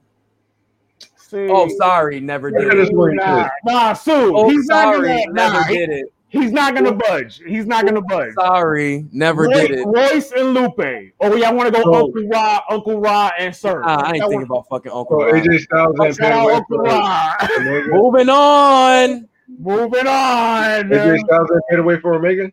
See, 1.18 1.48
Oh, 1.50 1.68
sorry, 1.78 2.20
never 2.20 2.52
did 2.52 2.74
it. 2.74 2.78
this. 2.78 2.90
Nah, 2.94 3.48
nah, 3.66 3.94
Sue. 3.94 4.34
Oh, 4.36 4.50
he's 4.50 4.66
sorry, 4.68 5.10
not 5.10 5.26
gonna. 5.26 5.34
never 5.34 5.54
Nah, 5.62 5.68
did 5.68 5.90
it. 5.90 6.13
He's 6.34 6.52
not 6.52 6.74
gonna 6.76 6.92
budge. 6.94 7.42
He's 7.48 7.66
not 7.66 7.86
gonna 7.86 8.02
budge. 8.02 8.34
Sorry, 8.34 9.06
never 9.14 9.44
Roy- 9.44 9.54
did 9.54 9.72
it. 9.72 9.86
Royce 9.88 10.32
and 10.34 10.54
Lupe. 10.54 11.14
Oh, 11.22 11.36
yeah, 11.36 11.50
I 11.50 11.54
want 11.54 11.74
to 11.74 11.82
go 11.82 11.84
Bro. 11.84 11.94
Uncle 12.06 12.28
Ra, 12.28 12.60
Uncle 12.70 13.00
Ra, 13.00 13.32
and 13.40 13.56
Sir. 13.56 13.80
Nah, 13.82 13.96
I 14.02 14.08
ain't 14.08 14.18
thinking 14.24 14.34
one- 14.40 14.44
about 14.44 14.68
fucking 14.70 14.92
Uncle. 14.92 15.22
Oh, 15.22 15.28
so 15.30 15.34
Ron. 15.34 15.42
AJ 15.48 15.60
Styles 15.62 15.96
Oh, 16.00 16.06
ain't 16.06 16.16
shout 16.18 16.26
paid 16.26 16.34
out 16.34 16.44
away 16.44 16.54
Uncle 16.56 16.78
Ra. 16.80 17.36
Moving 17.94 18.30
on. 18.30 19.30
Moving 19.60 20.08
on. 20.08 20.90
AJ 20.90 21.20
Styles 21.20 21.50
ain't 21.54 21.64
paid 21.70 21.80
away 21.80 22.00
for 22.00 22.16
Omega. 22.16 22.52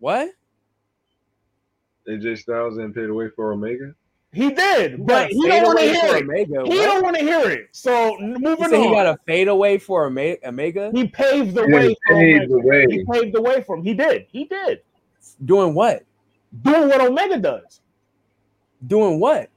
What? 0.00 0.28
AJ 2.08 2.38
Styles 2.38 2.78
ain't 2.78 2.94
paid 2.94 3.08
away 3.08 3.28
for 3.34 3.52
Omega. 3.52 3.94
He 4.34 4.50
did, 4.50 5.06
but 5.06 5.30
he 5.30 5.46
don't 5.46 5.62
want 5.62 5.78
to 5.78 5.84
hear 5.84 6.16
it. 6.16 6.22
Omega. 6.24 6.64
He 6.64 6.76
What? 6.76 6.86
don't 6.86 7.02
want 7.02 7.16
to 7.16 7.22
hear 7.22 7.50
it. 7.50 7.68
So 7.72 8.16
moving 8.18 8.64
said 8.66 8.80
he 8.80 8.86
on. 8.86 8.92
got 8.92 9.06
a 9.06 9.18
fade 9.26 9.48
away 9.48 9.78
for 9.78 10.06
Omega? 10.06 10.90
he 10.92 11.06
paved 11.06 11.54
the 11.54 11.66
Yeah, 11.68 11.78
way 11.78 11.96
for 12.06 12.14
paved 12.16 12.50
the 12.50 12.58
way. 12.60 12.86
He 12.90 13.04
paved 13.04 13.34
the 13.34 13.42
way 13.42 13.62
for 13.62 13.76
him. 13.76 13.84
He 13.84 13.94
did. 13.94 14.26
He 14.30 14.44
did. 14.44 14.80
Doing 15.44 15.74
what? 15.74 16.04
Doing 16.62 16.88
what 16.88 17.00
Omega 17.00 17.38
does. 17.38 17.80
Doing 18.86 19.20
what? 19.20 19.50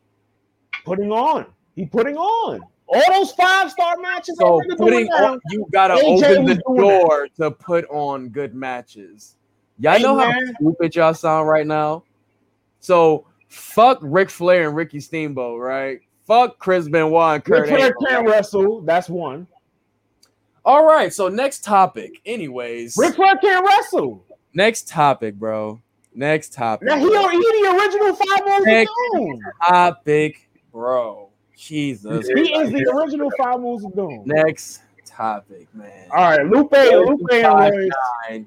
Putting 0.83 1.11
on. 1.11 1.47
He 1.75 1.85
putting 1.85 2.17
on. 2.17 2.61
All 2.87 3.03
those 3.13 3.31
five 3.33 3.71
star 3.71 3.97
matches. 3.99 4.37
So 4.37 4.61
putting 4.77 5.07
doing 5.07 5.09
on, 5.09 5.39
you 5.49 5.67
gotta 5.71 5.95
AJ 5.95 6.05
open 6.05 6.45
the 6.45 6.55
doing 6.55 6.87
that. 6.87 7.01
door 7.01 7.27
to 7.37 7.51
put 7.51 7.85
on 7.89 8.29
good 8.29 8.53
matches. 8.55 9.35
Y'all 9.79 9.97
Hey, 9.97 10.03
know 10.03 10.17
how 10.17 10.29
man. 10.31 10.55
stupid 10.55 10.95
y'all 10.95 11.13
sound 11.13 11.47
right 11.47 11.67
now. 11.67 12.03
So 12.79 13.25
fuck 13.47 13.99
Ric 14.01 14.29
Flair 14.29 14.67
and 14.67 14.75
Ricky 14.75 14.99
Steamboat, 14.99 15.59
right? 15.59 15.99
Fuck 16.25 16.59
Chris 16.59 16.87
Benoit 16.89 17.35
and 17.35 17.45
Kurt 17.45 17.69
Ric 17.69 17.69
Flair 17.69 17.93
can't 18.07 18.27
wrestle. 18.27 18.81
That's 18.81 19.09
one. 19.09 19.47
All 20.65 20.85
right, 20.85 21.13
so 21.13 21.29
next 21.29 21.63
topic. 21.63 22.19
Anyways, 22.25 22.97
Ric 22.97 23.15
Flair 23.15 23.37
can't 23.37 23.65
wrestle. 23.65 24.25
next 24.53 24.87
topic, 24.89 25.35
bro. 25.35 25.81
Next 26.13 26.51
topic. 26.51 26.87
Now 26.87 26.97
he, 26.97 27.05
he 27.05 27.09
the 27.09 27.77
original 27.79 28.15
five 28.15 28.45
moves 28.45 28.59
of 28.61 28.65
Next 28.65 28.91
doom. 29.13 29.39
topic, 29.65 30.49
bro. 30.71 31.29
Jesus. 31.55 32.27
He 32.27 32.53
is 32.53 32.71
the 32.71 32.91
original 32.93 33.29
five 33.37 33.59
moves 33.61 33.85
of 33.85 33.95
doom. 33.95 34.23
Next 34.25 34.81
topic, 35.05 35.67
man. 35.73 36.07
All 36.11 36.29
right, 36.37 36.45
Lupe, 36.45 36.71
Lupe 36.71 37.21
and 37.31 37.43
Five 37.45 37.71
Royce. 38.29 38.43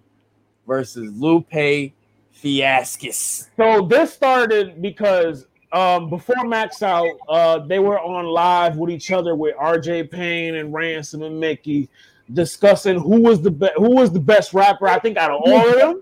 versus 0.66 1.12
Lupe 1.14 1.93
Fiascus. 2.40 3.48
So 3.56 3.82
this 3.82 4.12
started 4.12 4.80
because 4.80 5.46
um, 5.72 6.10
before 6.10 6.44
Max 6.44 6.82
Out, 6.82 7.10
uh, 7.28 7.58
they 7.60 7.78
were 7.78 8.00
on 8.00 8.26
live 8.26 8.76
with 8.76 8.90
each 8.90 9.12
other 9.12 9.34
with 9.34 9.54
RJ 9.56 10.10
Payne 10.10 10.56
and 10.56 10.72
Ransom 10.72 11.22
and 11.22 11.38
Mickey 11.38 11.88
discussing 12.32 12.98
who 12.98 13.20
was 13.20 13.40
the 13.40 13.50
best 13.50 13.72
who 13.76 13.90
was 13.90 14.12
the 14.12 14.20
best 14.20 14.54
rapper, 14.54 14.88
I 14.88 14.98
think, 14.98 15.16
out 15.16 15.30
of 15.30 15.42
all 15.44 15.68
of 15.68 15.76
them. 15.76 16.00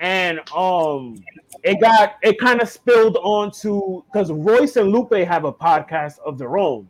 And 0.00 0.40
um 0.54 1.22
it 1.62 1.80
got 1.80 2.16
it 2.22 2.38
kind 2.38 2.60
of 2.60 2.68
spilled 2.68 3.16
onto 3.16 4.02
because 4.04 4.30
Royce 4.30 4.76
and 4.76 4.90
Lupe 4.90 5.12
have 5.12 5.44
a 5.44 5.52
podcast 5.52 6.18
of 6.20 6.38
their 6.38 6.56
own. 6.58 6.88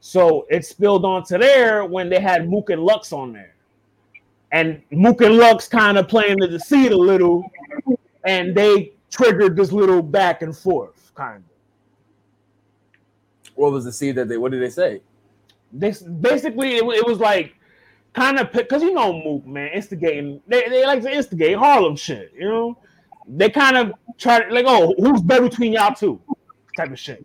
So 0.00 0.46
it 0.48 0.64
spilled 0.64 1.04
onto 1.04 1.38
there 1.38 1.84
when 1.84 2.08
they 2.08 2.20
had 2.20 2.48
Mook 2.48 2.70
and 2.70 2.82
Lux 2.82 3.12
on 3.12 3.32
there. 3.32 3.54
And 4.52 4.80
Mook 4.90 5.20
and 5.20 5.36
Lux 5.36 5.68
kind 5.68 5.98
of 5.98 6.08
playing 6.08 6.38
the 6.38 6.58
seat 6.58 6.92
a 6.92 6.96
little, 6.96 7.50
and 8.24 8.54
they 8.54 8.92
triggered 9.10 9.56
this 9.56 9.72
little 9.72 10.02
back 10.02 10.42
and 10.42 10.56
forth 10.56 11.12
kind 11.14 11.36
of. 11.36 11.42
What 13.54 13.72
was 13.72 13.84
the 13.84 13.92
seed 13.92 14.16
that 14.16 14.28
they? 14.28 14.36
What 14.36 14.52
did 14.52 14.62
they 14.62 14.70
say? 14.70 15.00
This 15.72 16.02
basically 16.02 16.76
it, 16.76 16.84
it 16.84 17.06
was 17.06 17.18
like 17.18 17.54
kind 18.14 18.38
of 18.38 18.52
because 18.52 18.82
you 18.82 18.92
know 18.92 19.12
Mook 19.12 19.46
man 19.46 19.70
instigating 19.72 20.40
they, 20.46 20.68
they 20.68 20.84
like 20.84 21.02
to 21.02 21.14
instigate 21.14 21.56
Harlem 21.56 21.94
shit 21.94 22.32
you 22.36 22.48
know 22.48 22.76
they 23.26 23.50
kind 23.50 23.76
of 23.76 23.92
try 24.16 24.42
to 24.42 24.52
like 24.52 24.64
oh 24.66 24.94
who's 24.98 25.20
better 25.20 25.42
between 25.42 25.74
y'all 25.74 25.94
two 25.94 26.18
type 26.76 26.90
of 26.90 26.98
shit 26.98 27.24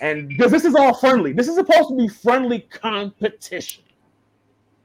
and 0.00 0.28
because 0.28 0.50
this 0.50 0.64
is 0.64 0.74
all 0.74 0.94
friendly 0.94 1.32
this 1.32 1.48
is 1.48 1.56
supposed 1.56 1.88
to 1.88 1.96
be 1.96 2.08
friendly 2.08 2.60
competition 2.60 3.82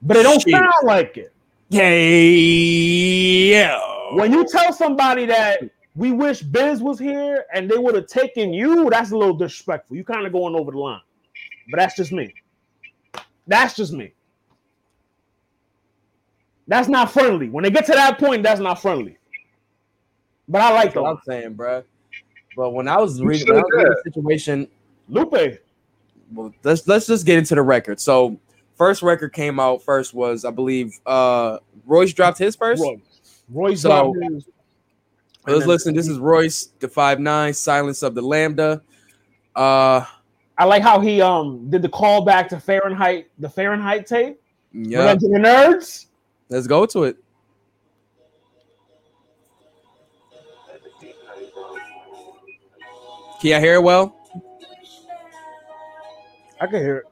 but 0.01 0.17
it 0.17 0.23
don't 0.23 0.41
Shit. 0.41 0.51
sound 0.51 0.73
like 0.83 1.17
it 1.17 1.31
Yeah. 1.69 3.79
When 4.11 4.31
you 4.31 4.45
tell 4.45 4.73
somebody 4.73 5.25
that 5.25 5.61
we 5.95 6.11
wish 6.11 6.41
Biz 6.41 6.81
was 6.81 6.99
here 6.99 7.45
and 7.53 7.69
they 7.69 7.77
would 7.77 7.95
have 7.95 8.07
taken 8.07 8.53
you, 8.53 8.89
that's 8.89 9.11
a 9.11 9.17
little 9.17 9.35
disrespectful. 9.35 9.97
You 9.97 10.03
kind 10.03 10.25
of 10.25 10.31
going 10.31 10.55
over 10.55 10.71
the 10.71 10.77
line. 10.77 11.01
But 11.69 11.77
that's 11.77 11.95
just 11.95 12.11
me. 12.11 12.33
That's 13.47 13.75
just 13.75 13.93
me. 13.93 14.13
That's 16.67 16.87
not 16.87 17.11
friendly. 17.11 17.49
When 17.49 17.63
they 17.63 17.71
get 17.71 17.85
to 17.85 17.93
that 17.93 18.19
point, 18.19 18.43
that's 18.43 18.59
not 18.59 18.81
friendly. 18.81 19.17
But 20.47 20.61
I 20.61 20.71
like 20.73 20.85
That's 20.85 20.95
what 20.95 21.03
them. 21.03 21.17
I'm 21.17 21.21
saying, 21.25 21.53
bro. 21.53 21.83
But 22.55 22.71
when 22.71 22.87
I 22.87 22.97
was 22.97 23.19
Who 23.19 23.25
reading, 23.25 23.47
when 23.47 23.57
I 23.57 23.61
was 23.61 23.71
reading 23.73 23.93
the 23.93 24.11
situation, 24.11 24.67
Lupe. 25.09 25.59
well, 26.33 26.53
let's 26.63 26.87
let's 26.87 27.07
just 27.07 27.25
get 27.25 27.37
into 27.37 27.55
the 27.55 27.61
record. 27.61 27.99
So 27.99 28.39
first 28.77 29.01
record 29.01 29.33
came 29.33 29.59
out 29.59 29.81
first 29.81 30.13
was 30.13 30.43
I 30.45 30.51
believe 30.51 30.99
uh 31.05 31.59
Royce 31.85 32.13
dropped 32.13 32.37
his 32.37 32.55
first. 32.55 32.81
Royce. 32.81 32.99
Royce 33.49 33.81
So- 33.81 34.13
dropped 34.13 34.45
Let's 35.45 35.65
listen. 35.65 35.95
This 35.95 36.09
is 36.09 36.19
Royce, 36.19 36.71
the 36.79 36.89
five 36.89 37.19
nine, 37.21 37.53
silence 37.53 38.03
of 38.03 38.13
the 38.15 38.21
lambda. 38.21 38.81
Uh 39.55 40.03
I 40.57 40.65
like 40.65 40.81
how 40.83 40.99
he 40.99 41.21
um 41.21 41.69
did 41.69 41.81
the 41.81 41.89
call 41.89 42.25
back 42.25 42.49
to 42.49 42.59
Fahrenheit, 42.59 43.27
the 43.39 43.47
Fahrenheit 43.49 44.07
tape. 44.07 44.41
yeah, 44.73 44.99
Revenge 44.99 45.21
the 45.21 45.27
nerds. 45.39 46.05
let's 46.49 46.67
go 46.67 46.85
to 46.87 47.03
it. 47.05 47.17
Can 53.39 53.49
you 53.51 53.59
hear 53.59 53.75
it 53.75 53.83
well? 53.83 54.15
I 56.59 56.65
can 56.67 56.79
hear 56.81 56.97
it. 56.97 57.05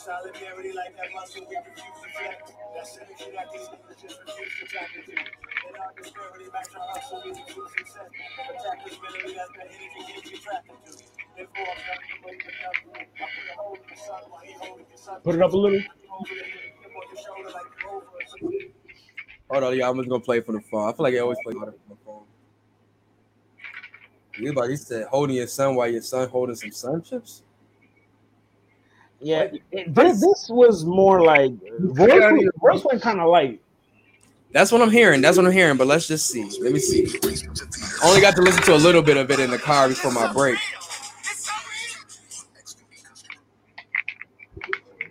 Solidarity 0.00 0.72
like 0.72 0.96
that 0.96 1.12
muscle 1.12 1.44
we 1.44 1.56
refuse 1.56 1.76
to 1.76 2.08
flex. 2.16 2.52
That 2.72 2.86
synergy 2.88 3.36
that 3.36 3.52
these 3.52 3.68
niggas 3.68 4.00
just 4.00 4.16
refuse 4.24 4.54
to 4.56 4.64
tap 4.72 4.88
into. 4.96 5.12
In 5.12 5.76
our 5.76 5.92
disparity, 5.92 6.46
match 6.48 6.72
our 6.72 6.88
hustle, 6.88 7.20
we 7.22 7.30
refuse 7.36 7.70
success. 7.76 8.08
Attack 8.08 8.84
this 8.86 8.96
melody 8.96 9.34
that's 9.36 9.52
the 9.52 9.64
energy 9.68 10.00
games 10.08 10.30
you 10.32 10.38
trapped 10.40 10.68
into. 10.72 11.04
Therefore, 11.36 11.68
I'm 11.68 11.84
not 11.84 12.00
the 12.00 12.16
way 12.24 12.36
to 12.40 12.50
help 12.64 12.76
you. 12.80 12.92
I 12.96 13.04
put 13.04 13.44
a 13.52 13.56
hole 13.60 13.76
in 13.76 13.84
your 13.92 14.00
son 14.00 14.22
while 14.30 14.40
he 14.40 14.52
holding 14.56 14.86
your 14.88 14.96
son. 14.96 15.20
Put 15.20 15.34
it 15.34 15.42
up 15.42 15.52
a 15.52 15.56
little. 15.56 15.78
Over 15.78 15.84
it, 15.84 16.48
him 16.80 16.92
on 16.96 17.04
your 17.12 17.20
shoulder 17.20 17.50
like 17.52 17.68
you 17.76 17.88
over 17.92 18.56
it. 18.56 18.74
Hold 19.50 19.64
on, 19.64 19.76
yeah, 19.76 19.90
I'm 19.90 19.96
just 19.98 20.08
gonna 20.08 20.24
play 20.24 20.40
from 20.40 20.54
the 20.56 20.62
phone. 20.62 20.88
I 20.88 20.92
feel 20.96 21.04
like 21.04 21.14
I 21.14 21.18
always 21.18 21.38
play 21.44 21.52
from 21.52 21.74
the 21.90 21.96
phone. 22.06 22.24
Anybody 24.38 24.76
said 24.76 25.08
holding 25.08 25.36
your 25.36 25.46
son 25.46 25.74
while 25.74 25.88
your 25.88 26.00
son 26.00 26.26
holding 26.30 26.56
some 26.56 26.72
sun 26.72 27.02
chips? 27.02 27.42
Yeah, 29.20 29.48
it- 29.72 29.94
this, 29.94 30.20
this 30.20 30.46
was 30.48 30.84
more 30.84 31.22
like 31.22 31.52
Royce, 31.78 32.48
Royce 32.62 32.84
went 32.84 33.02
kind 33.02 33.20
of 33.20 33.28
light. 33.28 33.60
That's 34.52 34.72
what 34.72 34.82
I'm 34.82 34.90
hearing. 34.90 35.20
That's 35.20 35.36
what 35.36 35.46
I'm 35.46 35.52
hearing. 35.52 35.76
But 35.76 35.86
let's 35.86 36.08
just 36.08 36.26
see. 36.28 36.42
Let 36.60 36.72
me 36.72 36.80
see. 36.80 37.06
I 38.02 38.08
only 38.08 38.20
got 38.20 38.34
to 38.36 38.42
listen 38.42 38.62
to 38.64 38.74
a 38.74 38.76
little 38.76 39.02
bit 39.02 39.16
of 39.16 39.30
it 39.30 39.38
in 39.38 39.50
the 39.50 39.58
car 39.58 39.88
before 39.88 40.10
my 40.10 40.32
break. 40.32 40.58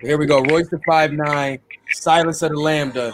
Here 0.01 0.17
we 0.17 0.25
go. 0.25 0.41
Royce 0.43 0.69
the 0.69 0.79
five 0.85 1.13
nine. 1.13 1.59
Silence 1.91 2.41
of 2.41 2.51
the 2.51 2.57
Lambda. 2.59 3.13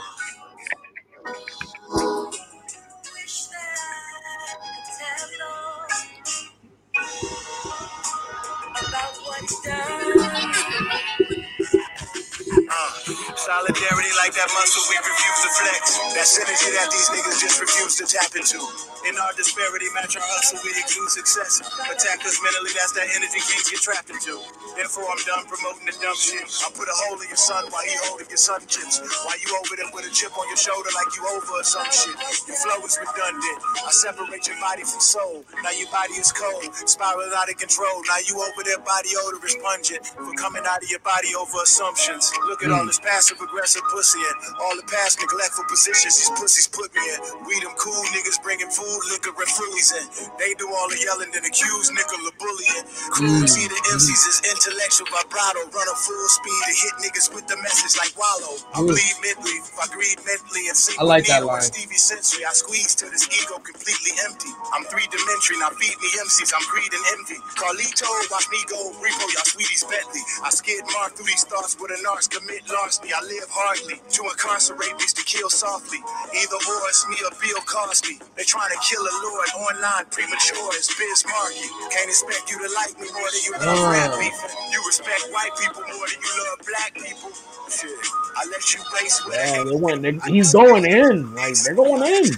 Muscle 14.76 14.92
we 14.92 14.98
refuse 14.98 15.40
to 15.44 15.50
flex. 15.50 16.00
Synergy 16.26 16.74
that 16.74 16.90
these 16.92 17.10
niggas 17.10 17.40
just 17.42 17.62
refuse 17.62 17.96
to 17.98 18.06
tap 18.06 18.36
into. 18.36 18.95
In 19.06 19.14
our 19.22 19.34
disparity, 19.38 19.86
match 19.94 20.18
our 20.18 20.26
hustle, 20.26 20.58
we 20.66 20.74
exude 20.74 21.14
success. 21.14 21.62
Attack 21.62 22.26
us 22.26 22.42
mentally, 22.42 22.74
that's 22.74 22.90
that 22.98 23.06
energy 23.14 23.38
kings 23.38 23.70
get 23.70 23.78
trapped 23.86 24.10
into. 24.10 24.42
Therefore, 24.74 25.06
I'm 25.06 25.22
done 25.30 25.46
promoting 25.46 25.86
the 25.86 25.94
dumb 26.02 26.18
shit. 26.18 26.42
I 26.42 26.74
put 26.74 26.90
a 26.90 26.96
hole 27.06 27.22
in 27.22 27.30
your 27.30 27.38
son 27.38 27.70
while 27.70 27.86
he 27.86 27.94
holding 28.10 28.26
your 28.28 28.42
son 28.42 28.66
chips. 28.66 28.98
While 29.22 29.38
you 29.38 29.54
over 29.62 29.78
there 29.78 29.94
with 29.94 30.10
a 30.10 30.12
chip 30.12 30.34
on 30.34 30.50
your 30.50 30.58
shoulder 30.58 30.90
like 30.98 31.14
you 31.14 31.22
over 31.38 31.62
or 31.62 31.62
some 31.62 31.86
shit. 31.94 32.18
Your 32.50 32.58
flow 32.58 32.82
is 32.82 32.98
redundant. 32.98 33.60
I 33.86 33.94
separate 33.94 34.44
your 34.50 34.58
body 34.58 34.82
from 34.82 34.98
soul. 34.98 35.46
Now 35.62 35.72
your 35.78 35.88
body 35.94 36.18
is 36.18 36.34
cold, 36.34 36.66
spiraling 36.90 37.30
out 37.38 37.46
of 37.46 37.62
control. 37.62 38.02
Now 38.10 38.20
you 38.26 38.42
over 38.42 38.62
there, 38.66 38.82
body 38.82 39.14
odor 39.22 39.40
is 39.46 39.54
pungent. 39.62 40.02
For 40.18 40.34
coming 40.34 40.66
out 40.66 40.82
of 40.82 40.90
your 40.90 41.04
body 41.06 41.38
over 41.38 41.62
assumptions. 41.62 42.34
Look 42.50 42.66
at 42.66 42.74
all 42.74 42.90
this 42.90 43.00
passive 43.00 43.38
aggressive 43.38 43.86
pussy 43.94 44.18
and 44.18 44.58
all 44.66 44.76
the 44.76 44.88
past 44.90 45.22
neglectful 45.22 45.70
positions 45.70 46.18
these 46.18 46.34
pussies 46.34 46.68
put 46.68 46.90
me 46.98 47.06
in. 47.06 47.20
We 47.46 47.62
them 47.62 47.78
cool 47.78 48.02
niggas 48.12 48.42
bringing 48.42 48.74
food, 48.74 48.95
liquor, 49.12 49.34
and. 49.36 50.08
They 50.40 50.52
do 50.60 50.68
all 50.68 50.88
the 50.92 51.00
yelling, 51.00 51.32
then 51.32 51.46
accuse 51.48 51.92
nickel 51.92 52.20
of 52.28 52.36
bullying. 52.38 52.84
Crews 53.14 53.56
see 53.56 53.68
the 53.68 53.80
MCs 53.96 54.24
hmm. 54.24 54.32
as 54.32 54.40
intellectual 54.52 55.08
vibrato, 55.12 55.64
run 55.72 55.88
a 55.88 55.96
full 55.96 56.28
speed 56.28 56.60
to 56.68 56.74
hit 56.76 56.96
niggas 57.02 57.28
with 57.32 57.48
the 57.48 57.58
message 57.64 57.96
like 57.98 58.12
Wallow. 58.20 58.60
I 58.76 58.84
Ooh. 58.84 58.92
bleed 58.92 59.16
midweek, 59.24 59.64
I 59.80 59.86
greed 59.92 60.20
mentally 60.28 60.68
and 60.68 60.78
sing 60.78 61.00
I 61.00 61.04
like 61.08 61.26
that 61.32 61.44
and 61.44 61.50
line. 61.50 61.64
Stevie 61.64 62.00
Sensory. 62.00 62.44
I 62.46 62.54
squeeze 62.54 62.96
till 62.96 63.10
this 63.12 63.28
ego 63.32 63.58
completely 63.64 64.14
empty. 64.28 64.52
I'm 64.76 64.84
three 64.92 65.08
dimensional, 65.08 65.64
now 65.64 65.72
feed 65.80 65.96
me 65.98 66.10
MCs, 66.20 66.52
I'm 66.52 66.66
greed 66.68 66.92
and 66.92 67.06
envy. 67.16 67.40
Carlito, 67.56 68.10
watch 68.30 68.48
me 68.52 68.60
go, 68.68 68.92
repo 69.00 69.26
y'all 69.32 69.48
sweeties 69.48 69.86
Bentley. 69.88 70.22
I 70.44 70.50
skid 70.52 70.84
mark 70.94 71.16
through 71.16 71.32
these 71.32 71.48
thoughts 71.48 71.78
with 71.80 71.96
a 71.96 72.00
narcs, 72.04 72.28
commit 72.30 72.68
larceny. 72.68 73.14
I 73.16 73.22
live 73.24 73.50
hardly 73.50 73.98
to 74.00 74.22
incarcerate 74.28 74.96
these 75.00 75.14
to 75.16 75.24
kill 75.24 75.50
softly. 75.50 76.00
Either 76.36 76.60
or 76.60 76.82
it's 76.90 77.08
me 77.08 77.18
or 77.24 77.34
Bill 77.40 77.62
Cosby. 77.66 78.20
They 78.36 78.44
trying 78.44 78.72
to 78.72 78.80
kill 78.86 79.02
a 79.02 79.16
lord 79.26 79.50
online 79.66 80.06
premature 80.12 80.70
as 80.78 80.88
Biz 80.94 81.26
Markie. 81.26 81.70
Can't 81.90 82.10
expect 82.10 82.52
you 82.52 82.58
to 82.62 82.70
like 82.78 82.94
me 83.02 83.10
more 83.14 83.30
than 83.34 83.42
you 83.46 83.52
love 83.54 83.80
Oh. 83.82 83.92
rap 83.92 84.12
beefing. 84.20 84.56
You 84.72 84.80
respect 84.86 85.22
white 85.32 85.52
people 85.60 85.82
more 85.90 86.06
than 86.08 86.22
you 86.22 86.34
love 86.46 86.60
black 86.70 86.94
people. 86.94 87.32
Shit, 87.70 87.90
I 88.38 88.46
let 88.52 88.74
you 88.74 88.80
base 88.94 89.26
with 89.26 89.36
Yeah, 89.36 89.64
they 89.64 89.76
went. 89.76 90.02
They, 90.04 90.14
he's 90.32 90.54
going 90.54 90.86
in. 90.86 91.34
Like 91.34 91.56
they're 91.64 91.74
going 91.76 92.04
in. 92.04 92.32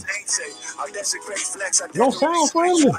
Don't 1.94 2.14
sound 2.14 2.52
friendly. 2.52 2.91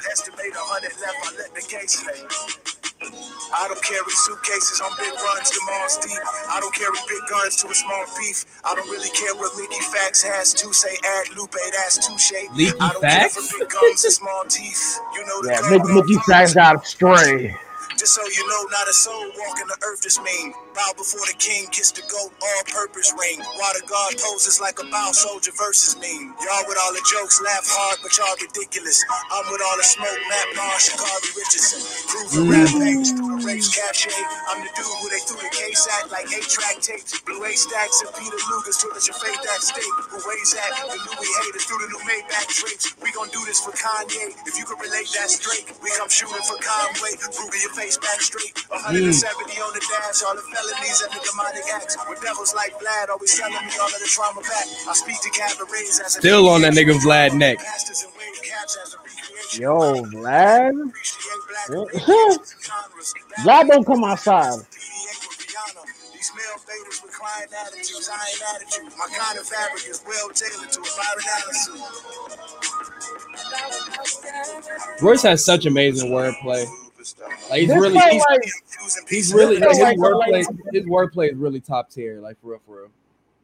Estimate 3.00 3.20
a 3.20 3.36
hundred 3.38 3.48
left, 3.48 3.54
I 3.54 3.54
let 3.54 3.54
the 3.54 3.54
case 3.54 3.54
lay. 3.54 3.54
I 3.54 3.68
don't 3.68 3.82
carry 3.82 4.12
suitcases 4.12 4.80
on 4.80 4.90
big 4.98 5.14
runs 5.14 5.50
to 5.50 5.60
Mars 5.66 5.98
Deep. 6.02 6.18
I 6.50 6.60
don't 6.60 6.74
carry 6.74 6.98
big 7.08 7.22
guns 7.30 7.56
to 7.62 7.68
a 7.68 7.74
small 7.74 8.04
beef. 8.18 8.44
I 8.64 8.74
don't 8.74 8.88
really 8.90 9.10
care 9.10 9.34
what 9.36 9.54
Leaky 9.56 9.80
Facts 9.92 10.22
has 10.22 10.54
to 10.54 10.72
say. 10.72 10.94
Add 11.04 11.36
Lupe, 11.36 11.54
that's 11.72 11.98
touche. 12.06 12.32
Leaky 12.54 12.78
I 12.80 12.92
don't 12.92 13.02
Facts? 13.02 13.34
care 13.34 13.42
for 13.42 13.58
big 13.58 13.68
guns 13.70 14.04
and 14.04 14.12
small 14.12 14.44
teeth. 14.48 14.98
You 15.14 15.26
know 15.26 15.42
the 15.42 15.48
Yeah, 15.50 15.60
gun 15.62 15.70
Mickey, 15.70 15.94
Mickey 15.94 16.16
Factz 16.30 16.54
got 16.54 16.86
stray. 16.86 17.54
Just 17.98 18.14
so 18.14 18.22
you 18.22 18.46
know, 18.46 18.62
not 18.70 18.86
a 18.86 18.94
soul 18.94 19.26
walking 19.42 19.66
the 19.66 19.74
earth 19.82 20.06
is 20.06 20.22
mean. 20.22 20.54
Bow 20.70 20.94
before 20.94 21.26
the 21.26 21.34
king, 21.34 21.66
kiss 21.74 21.90
the 21.90 22.06
goat, 22.06 22.30
all 22.30 22.62
purpose 22.70 23.10
ring. 23.18 23.42
Water 23.58 23.82
God 23.90 24.14
poses 24.22 24.62
like 24.62 24.78
a 24.78 24.86
bow 24.86 25.10
soldier 25.10 25.50
versus 25.58 25.98
mean. 25.98 26.30
Y'all 26.38 26.62
with 26.70 26.78
all 26.78 26.94
the 26.94 27.02
jokes, 27.10 27.42
laugh 27.42 27.66
hard, 27.66 27.98
but 27.98 28.14
y'all 28.14 28.38
ridiculous. 28.38 29.02
I'm 29.34 29.50
with 29.50 29.58
all 29.66 29.74
the 29.74 29.82
smoke, 29.82 30.14
Matt 30.30 30.48
Marsh, 30.54 30.94
Sha'Carri 30.94 31.30
Richardson. 31.42 31.82
Rampage 32.46 33.18
through 33.18 33.34
mm. 33.34 33.42
the 33.42 33.50
race 33.50 33.66
cachet. 33.66 34.14
I'm 34.46 34.62
the 34.62 34.70
dude 34.78 34.86
who 35.02 35.06
they 35.10 35.22
threw 35.26 35.42
the 35.42 35.50
case 35.50 35.82
at 35.98 36.06
like 36.14 36.30
eight 36.30 36.46
track 36.46 36.78
tapes. 36.78 37.18
Blue 37.26 37.42
A 37.42 37.50
stacks 37.58 37.98
and 38.06 38.14
Peter 38.14 38.38
Lucas 38.54 38.78
told 38.78 38.94
us 38.94 39.10
your 39.10 39.18
faith 39.18 39.42
that 39.42 39.58
state. 39.58 39.90
Who 40.14 40.22
weighs 40.22 40.54
at 40.54 40.70
the 40.86 40.94
Louis 41.02 41.32
haters 41.42 41.66
through 41.66 41.82
the 41.82 41.90
new 41.90 42.02
Maybach 42.06 42.46
drapes. 42.62 42.94
We 43.02 43.10
gon' 43.10 43.26
do 43.34 43.42
this 43.42 43.58
for 43.58 43.74
Kanye. 43.74 44.38
If 44.46 44.54
you 44.54 44.62
can 44.62 44.78
relate, 44.78 45.10
that's 45.10 45.34
straight. 45.42 45.66
We 45.82 45.90
come 45.98 46.06
shooting 46.06 46.46
for 46.46 46.62
Conway. 46.62 47.18
Ruger 47.34 47.58
your 47.58 47.74
face 47.74 47.87
back 47.96 48.20
straight. 48.20 48.54
Mm. 48.68 49.16
170 49.16 49.60
on 49.64 49.72
the 49.72 49.80
dash. 49.80 50.22
All 50.26 50.34
the 50.36 50.42
felonies 50.42 51.00
and 51.00 51.12
the 51.16 51.20
demonic 51.24 51.64
acts. 51.72 51.96
With 52.08 52.20
devils 52.20 52.54
like 52.54 52.74
Vlad 52.76 53.08
always 53.08 53.32
selling 53.32 53.54
me 53.64 53.72
all 53.80 53.88
of 53.88 53.96
the 53.96 54.10
trauma 54.10 54.42
back. 54.42 54.66
I 54.88 54.92
speak 54.92 55.20
to 55.22 55.30
cabarets 55.30 56.00
as 56.04 56.12
Still 56.20 56.48
on 56.48 56.62
that 56.62 56.74
nigga 56.74 56.98
Vlad 57.00 57.32
neck. 57.32 57.58
Pastors 57.58 58.04
and 58.04 58.12
wave 58.18 58.42
caps 58.42 58.76
as 58.82 58.94
a 58.94 58.98
recreation. 58.98 59.62
Yo, 59.62 60.04
Vlad. 60.12 60.76
Appreciate 60.88 61.42
black 61.48 61.68
Vlad 63.40 63.68
don't 63.72 63.84
come 63.86 64.04
outside. 64.04 64.58
PDA 64.58 65.14
with 65.24 65.38
Rihanna. 65.48 65.84
These 66.12 66.32
male 66.36 66.58
faders 66.60 67.00
with 67.02 67.12
crying 67.12 67.48
attitudes. 67.64 68.10
I 68.12 68.14
ain't 68.28 68.42
attitude. 68.54 68.92
My 68.98 69.08
kind 69.16 69.38
of 69.38 69.46
fabric 69.46 69.88
is 69.88 70.02
well 70.06 70.28
tailored 70.30 70.70
to 70.72 70.80
a 70.80 70.90
Byron 70.98 71.24
Allen. 71.32 71.54
Royce 75.00 75.22
has 75.22 75.44
such 75.44 75.66
amazing 75.66 76.10
wordplay. 76.10 76.66
Like 77.50 77.60
he's 77.60 77.68
This 77.68 77.76
really, 77.80 77.98
he's, 77.98 78.22
like, 78.28 79.08
he's 79.08 79.34
really 79.34 79.58
like, 79.58 79.68
his 79.70 79.78
like- 79.80 79.98
wordplay. 79.98 80.44
His 80.72 80.84
wordplay 80.84 81.30
is 81.32 81.36
really 81.36 81.60
top 81.60 81.90
tier. 81.90 82.20
Like 82.20 82.40
for 82.40 82.50
real, 82.50 82.60
for 82.66 82.76
real. 82.82 82.88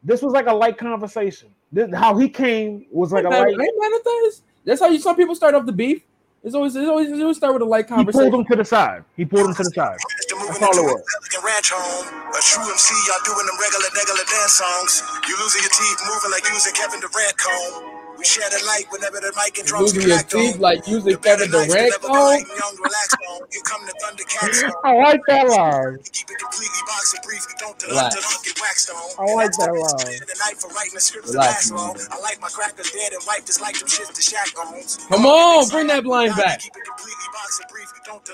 this 0.03 0.21
was 0.21 0.33
like 0.33 0.47
a 0.47 0.53
light 0.53 0.77
conversation. 0.77 1.49
This, 1.71 1.89
how 1.93 2.17
he 2.17 2.29
came 2.29 2.85
was 2.91 3.11
like 3.11 3.23
a 3.25 3.27
Ain't 3.27 3.35
light. 3.35 3.57
mad- 3.57 3.65
ain't 3.67 3.79
mad 3.79 3.93
at 3.95 4.03
that. 4.03 4.35
That's 4.65 4.81
how 4.81 4.87
you 4.87 4.99
some 4.99 5.15
people 5.15 5.35
start 5.35 5.55
off 5.55 5.65
the 5.65 5.71
beef. 5.71 6.03
It's 6.43 6.53
always 6.53 6.75
it's 6.75 6.87
always, 6.87 7.09
it 7.09 7.19
always 7.21 7.37
start 7.37 7.53
with 7.53 7.63
a 7.63 7.65
light 7.65 7.87
conversation. 7.87 8.25
He 8.25 8.29
pulled 8.29 8.41
him 8.41 8.45
to 8.51 8.55
the 8.57 8.65
side. 8.65 9.03
He 9.17 9.25
pulled 9.25 9.47
him 9.49 9.55
to 9.55 9.63
the 9.63 9.71
side. 9.73 9.97
That's 9.97 10.61
all 10.61 10.77
it 10.77 10.85
was. 10.85 11.01
Pelican 11.01 11.41
Ranch 11.41 11.71
home. 11.73 12.05
A 12.29 12.41
true 12.43 12.69
MC, 12.69 12.93
y'all 13.09 13.17
doing 13.25 13.45
them 13.49 13.57
regular, 13.57 13.89
regular 13.97 14.25
dance 14.29 14.53
songs. 14.61 15.01
You 15.25 15.33
losing 15.41 15.65
your 15.65 15.73
teeth, 15.73 15.99
moving 16.05 16.29
like 16.29 16.45
using 16.53 16.73
Kevin 16.77 17.01
Durant 17.01 17.33
comb. 17.39 17.94
We 18.25 18.41
share 18.41 18.49
the 18.49 18.65
light 18.65 18.89
whenever 18.89 19.21
the 19.21 19.29
mic 19.37 19.53
and 19.61 19.69
drums 19.69 19.93
Using 19.93 20.09
get 20.09 20.33
on. 20.33 20.57
like 20.57 20.81
using 20.89 21.13
Kevin 21.21 21.45
Durant 21.45 21.69
level 21.69 22.09
on. 22.09 22.25
light 22.25 22.41
and 22.41 22.57
young, 22.57 22.73
relaxed 22.81 23.21
on. 23.21 23.39
Here 23.53 23.61
come 23.61 23.85
the 23.85 23.93
Thundercats. 24.01 24.65
I 24.81 24.91
like 24.97 25.21
that 25.29 25.45
line. 25.45 26.01
Keep 26.09 26.33
it 26.33 26.39
completely 26.41 26.81
box 26.89 27.13
and 27.13 27.21
brief. 27.21 27.45
Don't 27.61 27.77
the 27.77 27.85
Relax. 27.93 28.17
get 28.41 28.57
waxed 28.57 28.89
on. 28.89 29.05
I 29.21 29.29
like 29.37 29.53
the 29.53 29.69
that 29.69 29.77
line. 29.77 30.17
The 30.25 30.37
night 30.41 30.57
for 30.57 30.73
writing 30.73 30.97
the 30.97 31.05
scripts 31.05 31.29
to 31.29 31.37
Relax, 31.37 31.69
last 31.69 31.77
long. 31.77 31.93
I 32.09 32.17
like 32.25 32.41
my 32.41 32.49
crackers 32.49 32.89
dead 32.89 33.13
and 33.13 33.21
white 33.29 33.45
just 33.45 33.61
like 33.61 33.77
them 33.77 33.85
shits 33.93 34.09
the 34.17 34.25
Shaq 34.25 34.57
owns. 34.57 34.97
Come 35.05 35.29
on, 35.29 35.69
bring 35.69 35.85
that 35.93 36.01
blind 36.01 36.33
back. 36.33 36.65
Keep 36.65 36.73
it 36.73 36.81
completely 36.81 37.29
box 37.29 37.61
and 37.61 37.69
brief. 37.69 37.93
Don't 38.09 38.25
the 38.25 38.33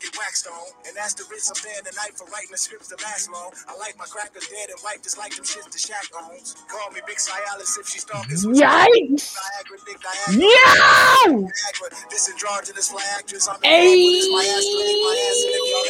get 0.00 0.16
waxed 0.16 0.48
on. 0.48 0.64
And 0.88 0.96
that's 0.96 1.12
the 1.12 1.28
reason 1.28 1.52
I'm 1.52 1.60
there 1.60 1.92
tonight 1.92 2.16
for 2.16 2.24
writing 2.32 2.52
the 2.52 2.60
scripts 2.60 2.88
to 2.88 2.96
last 3.04 3.28
long. 3.28 3.52
I 3.68 3.76
like 3.76 4.00
my 4.00 4.08
crackers 4.08 4.48
dead 4.48 4.72
and 4.72 4.80
white 4.80 5.04
just 5.04 5.20
like 5.20 5.36
them 5.36 5.44
shits 5.44 5.68
the 5.68 5.80
Shaq 5.80 6.08
owns. 6.16 6.56
Call 6.72 6.88
me 6.96 7.00
Big 7.04 7.16
Cialis 7.20 7.76
if 7.76 7.88
she's 7.88 8.00
stalking. 8.00 8.36
Yikes! 8.56 9.25
Viagra, 9.34 9.76
Dick 9.86 9.98
Viagra. 9.98 10.38
Yo! 10.38 11.48
Viagra. 11.48 12.10
This 12.10 12.30
androgynous 12.30 12.90
fly 12.90 13.02
actress. 13.18 13.48
I'm 13.48 13.56
Hey. 13.62 14.20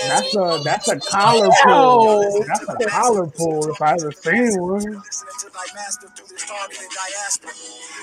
That's 0.08 0.36
a 0.36 0.60
that's 0.64 0.88
a 0.88 0.98
collar 1.00 1.50
pull. 1.64 2.44
That's 2.46 2.68
a 2.68 2.76
collar 2.88 3.26
pull 3.26 3.70
if 3.70 3.82
I 3.82 3.92
ever 3.94 4.12
seen 4.12 4.60
one. 4.62 4.80
Listening 4.80 5.38
to 5.40 5.48
my 5.54 5.66
master 5.74 6.08
through 6.14 6.28
this 6.30 6.44
targeted 6.46 6.90
diaspora. 6.94 7.52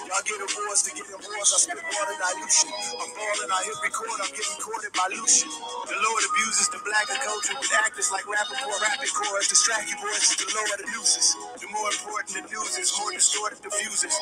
Y'all 0.10 0.24
get 0.26 0.40
awards 0.42 0.84
to 0.84 0.92
get 0.94 1.08
awards. 1.10 1.50
I 1.54 1.58
spit 1.64 1.80
water 1.82 2.16
dilution. 2.20 2.70
I'm 3.00 3.12
balling, 3.16 3.52
I 3.52 3.60
hit 3.66 3.78
record. 3.82 4.20
I'm 4.22 4.32
getting 4.36 4.60
courted 4.62 4.92
by 4.94 5.08
Lucian. 5.16 5.50
The 5.50 5.98
Lord 5.98 6.24
abuses 6.28 6.68
the 6.70 6.80
blacker 6.84 7.20
culture 7.24 7.56
with 7.58 7.74
actors 7.74 8.12
like 8.12 8.26
Rapaport, 8.28 8.80
Rapid 8.84 9.12
Chorus, 9.14 9.48
Distract 9.50 9.90
you 9.90 9.98
boys 10.02 10.22
is 10.24 10.38
the 10.38 10.48
lower 10.54 10.78
the 10.78 10.88
nooses. 10.94 11.36
The 11.62 11.68
more 11.72 11.90
important 11.90 12.30
the 12.36 12.44
news 12.52 12.78
is, 12.78 12.94
more 13.00 13.12
distorted 13.12 13.60
the 13.64 13.72
fuses. 13.72 14.14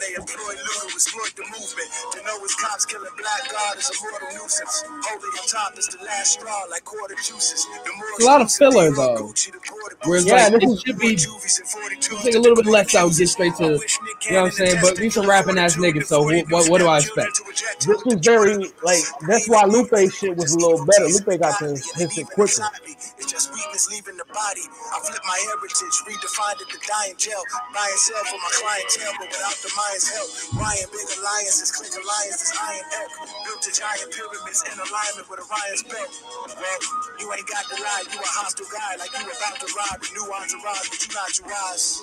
They 0.00 0.16
employ 0.16 0.56
loot 0.56 0.88
to 0.88 0.96
exploit 0.96 1.32
the 1.36 1.44
movement. 1.44 1.90
To 2.12 2.18
know 2.24 2.40
his 2.42 2.54
cops 2.56 2.86
killing 2.86 3.12
black 3.16 3.42
God 3.52 3.76
is 3.78 3.88
a 3.92 3.96
mortal 4.02 4.28
nuisance. 4.32 4.84
Holding 4.88 5.34
on 5.36 5.46
top 5.46 5.78
is 5.78 5.88
the 5.88 6.02
last 6.04 6.40
straw 6.40 6.64
like 6.70 6.84
quarter 6.84 7.14
juices. 7.14 7.66
The 7.84 8.24
a 8.24 8.26
lot 8.26 8.40
of 8.40 8.50
filler, 8.50 8.90
though. 8.90 9.32
Whereas 10.04 10.24
Yeah, 10.24 10.48
like 10.48 10.60
this 10.60 10.80
should 10.82 10.98
be 10.98 11.16
Juvies 11.16 11.60
and 11.60 11.68
42s 11.68 12.22
take 12.22 12.34
a 12.34 12.38
little 12.38 12.56
bit 12.56 12.66
less 12.66 12.94
out, 12.94 13.12
get 13.16 13.28
straight 13.28 13.54
to 13.56 13.64
you 13.64 14.32
know 14.32 14.42
what 14.42 14.46
I'm 14.46 14.50
saying. 14.52 14.78
But 14.80 14.96
these 14.96 15.14
some 15.14 15.28
rapping 15.28 15.58
ass 15.58 15.76
niggas, 15.76 16.06
so 16.06 16.22
what 16.22 16.68
what 16.70 16.78
do 16.78 16.86
I 16.86 16.98
expect? 16.98 17.40
This 17.80 18.00
was 18.04 18.18
very 18.24 18.56
like 18.82 19.04
that's 19.28 19.48
why 19.48 19.64
Lupe 19.64 19.92
shit 20.12 20.36
was 20.36 20.54
a 20.54 20.58
little 20.58 20.84
better. 20.86 21.06
Lupe 21.06 21.40
got 21.40 21.58
to 21.60 21.76
hit 21.96 22.16
it 22.16 22.26
quicker. 22.32 22.64
It's 23.20 23.28
just 23.30 23.52
weakness 23.52 23.90
leaving 23.90 24.16
the 24.16 24.24
body. 24.32 24.64
I 24.64 24.96
flip 25.04 25.20
my 25.26 25.38
heritage, 25.52 25.96
redefined 26.08 26.60
it 26.64 26.68
to 26.72 26.78
die 26.86 27.08
in 27.12 27.16
jail. 27.16 27.42
Buy 27.74 27.84
and 27.84 28.00
sell 28.00 28.24
for 28.24 28.38
my 28.40 28.52
clientele, 28.64 29.14
but 29.20 29.28
without 29.28 29.56
the 29.60 29.70
help. 29.98 30.30
Ryan 30.54 30.88
Big 30.94 31.08
Alliances, 31.18 31.70
Click 31.74 31.90
Alliances, 31.98 32.52
Iron 32.54 32.86
Elk. 33.02 33.10
Built 33.42 33.60
to 33.66 33.70
giant 33.74 34.10
pyramids 34.14 34.60
in 34.70 34.76
alignment 34.78 35.26
with 35.26 35.42
Orion's 35.42 35.82
belt. 35.90 36.10
Well, 36.54 36.80
you 37.18 37.26
ain't 37.34 37.48
got 37.50 37.66
the 37.66 37.78
lie, 37.82 38.06
you 38.06 38.18
a 38.22 38.30
hostile 38.30 38.70
guy, 38.70 39.00
like 39.02 39.10
you 39.18 39.26
about 39.26 39.56
to 39.58 39.68
ride 39.74 39.98
the 39.98 40.10
new 40.14 40.26
entourage, 40.30 40.86
but 40.86 41.00
you 41.02 41.10
not 41.10 41.30
your 41.34 41.50
eyes. 41.50 42.02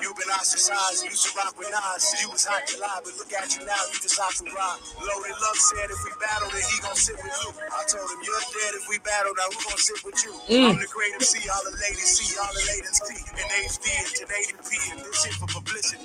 You 0.00 0.08
been 0.16 0.32
ostracized, 0.32 1.04
used 1.04 1.28
to 1.28 1.30
rock 1.36 1.52
with 1.60 1.68
Nas. 1.68 2.04
You 2.24 2.32
was 2.32 2.44
hot 2.48 2.64
to 2.72 2.76
lie, 2.80 3.00
but 3.04 3.12
look 3.20 3.32
at 3.36 3.52
you 3.52 3.62
now, 3.68 3.82
you 3.92 3.98
just 4.00 4.16
off 4.16 4.36
to 4.40 4.48
rock. 4.56 4.80
Loaded 4.96 5.36
Love 5.36 5.60
said 5.60 5.88
if 5.92 6.00
we 6.06 6.12
battle, 6.16 6.48
then 6.50 6.64
he 6.64 6.76
gon' 6.80 6.96
sit 6.96 7.16
with 7.20 7.30
you. 7.30 7.50
I 7.68 7.84
told 7.84 8.08
him, 8.08 8.20
you're 8.24 8.44
dead 8.48 8.72
if 8.80 8.84
we 8.88 8.96
battle, 9.04 9.32
now 9.36 9.48
who 9.52 9.58
gon' 9.60 9.80
sit 9.80 10.00
with 10.02 10.18
you? 10.24 10.32
Mm. 10.48 10.72
I'm 10.72 10.78
the 10.80 10.88
great 10.88 11.14
MC, 11.20 11.44
all 11.48 11.62
the 11.66 11.76
ladies 11.76 12.10
see, 12.16 12.32
all 12.40 12.52
the 12.52 12.64
ladies 12.64 12.96
see. 13.04 13.20
In 13.36 13.46
HD 13.66 13.86
and 13.98 14.10
1080p, 14.24 14.70
and 14.92 14.98
this 15.04 15.16
shit 15.22 15.34
for 15.38 15.48
publicity. 15.48 16.04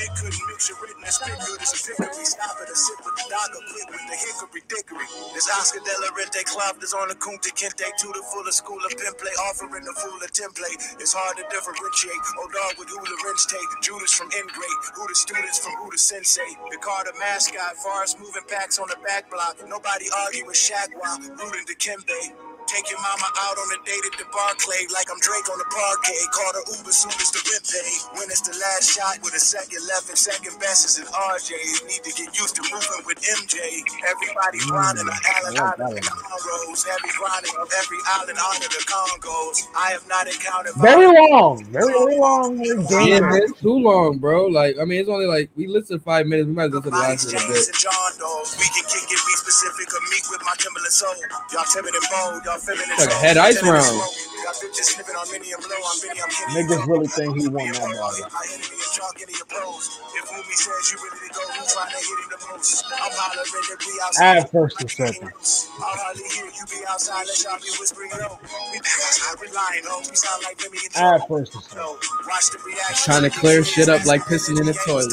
You 0.00 0.08
couldn't 0.16 0.40
mix 0.48 0.72
your 0.72 0.80
written 0.80 1.04
and 1.04 1.12
spit 1.12 1.36
good 1.44 1.60
as 1.60 1.76
a 1.76 1.80
pickery. 1.84 2.24
Stop 2.24 2.56
it, 2.64 2.72
a 2.72 2.76
sip 2.76 3.04
with 3.04 3.20
the 3.20 3.26
dog, 3.28 3.52
a 3.52 3.60
quit 3.68 3.84
with 3.92 4.04
the 4.08 4.16
hickory 4.16 4.62
dickory. 4.64 5.08
This 5.36 5.44
Oscar 5.52 5.84
De 5.84 5.92
La 6.00 6.08
Renta 6.16 6.40
club 6.48 6.80
is 6.80 6.96
on 6.96 7.12
the 7.12 7.18
Kunta 7.20 7.52
Kinte 7.52 7.84
to 7.84 8.08
the 8.16 8.24
fuller 8.32 8.48
school 8.50 8.80
of 8.80 8.96
pin 8.96 9.12
play, 9.20 9.36
offering 9.44 9.84
the 9.84 9.92
full 10.00 10.16
of 10.16 10.30
template. 10.32 10.80
It's 10.96 11.12
hard 11.12 11.36
to 11.36 11.44
differentiate. 11.52 12.16
Old 12.40 12.48
dog 12.48 12.80
with 12.80 12.88
hula 12.88 13.16
wrench 13.28 13.44
tape, 13.44 13.70
Judas 13.84 14.16
from 14.16 14.32
Ingrate, 14.32 14.80
who 14.96 15.04
the 15.04 15.14
students 15.14 15.60
from 15.60 15.76
who 15.84 15.92
the 15.92 16.00
sensei. 16.00 16.48
The 16.72 16.80
Carter 16.80 17.12
mascot, 17.20 17.76
forest 17.76 18.16
moving 18.16 18.48
packs 18.48 18.80
on 18.80 18.88
the 18.88 18.96
back 19.04 19.28
block. 19.28 19.60
Nobody 19.68 20.08
argue 20.24 20.48
with 20.48 20.56
Shaq 20.56 20.96
rooting 20.96 21.68
to 21.68 21.76
Kimbe. 21.76 22.49
Take 22.70 22.86
your 22.86 23.02
mama 23.02 23.26
out 23.50 23.58
on 23.58 23.66
a 23.74 23.82
date 23.82 24.06
at 24.06 24.14
the 24.14 24.30
Barclay 24.30 24.86
like 24.94 25.10
I'm 25.10 25.18
Drake 25.18 25.42
on 25.50 25.58
the 25.58 25.66
parquet. 25.74 26.22
Call 26.30 26.54
the 26.54 26.62
Uber 26.78 26.94
soon 26.94 27.10
as 27.18 27.34
the 27.34 27.42
rent 27.50 27.66
pay. 27.66 27.90
When 28.14 28.30
it's 28.30 28.46
the 28.46 28.54
last 28.62 28.94
shot 28.94 29.18
with 29.26 29.34
a 29.34 29.42
second 29.42 29.82
left 29.90 30.06
and 30.06 30.14
second 30.14 30.54
best 30.62 30.86
is 30.86 31.02
an 31.02 31.10
RJ. 31.10 31.50
Need 31.90 32.06
to 32.06 32.12
get 32.14 32.30
used 32.30 32.54
to 32.54 32.62
moving 32.70 33.02
with 33.10 33.18
MJ. 33.26 33.58
Everybody 34.06 34.62
mm, 34.62 34.70
grinding 34.70 35.10
on 35.10 35.18
Allen 35.18 35.58
Island 35.58 35.98
and 35.98 36.06
Conroes. 36.14 36.86
Heavy 36.86 37.10
grinding 37.18 37.58
on 37.58 37.66
every 37.74 38.00
island 38.06 38.38
under 38.38 38.70
the 38.70 38.82
Congos. 38.86 39.66
I 39.74 39.90
have 39.90 40.06
not 40.06 40.30
encountered 40.30 40.78
Very 40.78 41.10
long, 41.10 41.66
very 41.74 41.90
long. 42.22 42.54
Yeah, 42.62 43.18
man, 43.18 43.50
it's 43.50 43.58
too 43.58 43.82
long, 43.82 44.22
bro. 44.22 44.46
Like, 44.46 44.78
I 44.78 44.86
mean, 44.86 45.02
it's 45.02 45.10
only 45.10 45.26
like 45.26 45.50
we 45.58 45.66
listened 45.66 46.06
five 46.06 46.30
minutes. 46.30 46.46
We 46.46 46.54
might 46.54 46.70
as 46.70 46.78
listen 46.78 46.86
to 46.86 46.90
the 46.94 47.02
Mike's 47.02 47.26
last 47.26 47.34
little 47.34 47.50
James 47.50 47.66
bit. 47.66 47.82
John 47.82 48.14
We 48.62 48.66
can 48.70 48.86
kick 48.86 49.10
it, 49.10 49.18
be 49.26 49.34
specific, 49.42 49.90
or 49.90 50.02
meet 50.06 50.22
with 50.30 50.42
my 50.46 50.54
Timberland 50.54 50.94
soul. 50.94 51.18
Y'all 51.50 51.66
timid 51.66 51.98
and 51.98 52.06
bold, 52.06 52.46
y'all 52.46 52.54
feminine 52.54 52.59
Like 52.68 53.08
a 53.10 53.14
head 53.14 53.36
ice 53.36 53.62
round. 53.62 53.84
smoke. 53.84 54.14
Got 54.44 54.54
bitches 54.56 54.96
sniffing 54.96 55.16
on 55.16 55.26
Minnie 55.32 55.52
and 55.52 55.60
Blow. 55.60 55.76
I'm 55.76 56.00
Benny, 56.00 56.20
I'm 56.20 56.30
Kenny. 56.32 56.64
Niggas 56.64 56.86
really 56.88 57.06
think 57.08 57.36
he 57.36 57.48
won 57.48 57.68
that 57.68 57.76
Hit 57.76 57.84
battle. 57.84 58.00
my 58.32 58.44
enemy 58.48 58.72
and 58.72 58.92
chalk 58.92 59.16
any 59.20 59.36
opposed. 59.36 59.90
If 60.16 60.24
Umi 60.32 60.54
says 60.56 60.84
you 60.92 60.96
ready 61.00 61.28
to 61.28 61.40
trying 61.70 61.92
to 61.92 62.00
hit 62.00 62.18
him 62.20 62.28
the 62.32 62.38
most? 62.50 62.84
I'm 62.88 63.12
hollering 63.12 63.64
that 63.68 63.80
we 63.84 63.92
outside. 64.00 64.24
Add 64.24 64.50
first 64.50 64.80
and 64.80 64.90
second. 64.90 65.28
I'll 65.28 65.96
hardly 66.00 66.24
hear 66.32 66.46
you 66.48 66.64
be 66.72 66.80
outside, 66.88 67.24
let 67.28 67.36
y'all 67.44 67.60
be 67.60 67.70
whispering 67.80 68.10
low. 68.16 68.40
We 68.72 68.78
back 68.80 68.96
outside, 69.04 69.36
we 69.40 69.46
lying, 69.52 69.84
oh, 69.88 70.00
we 70.08 70.16
sound 70.16 70.42
like 70.44 70.56
Remy 70.64 70.78
and 70.88 70.96
Add 70.96 71.28
first 71.28 71.54
and 71.54 71.64
second. 71.64 71.76
No, 71.80 71.98
watch. 72.28 73.04
Trying 73.04 73.22
to 73.28 73.30
clear 73.30 73.64
shit 73.64 73.88
up 73.88 74.04
like 74.06 74.22
pissing 74.22 74.58
in 74.60 74.66
the 74.66 74.74
toilet. 74.84 75.12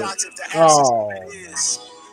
Oh. 0.56 1.12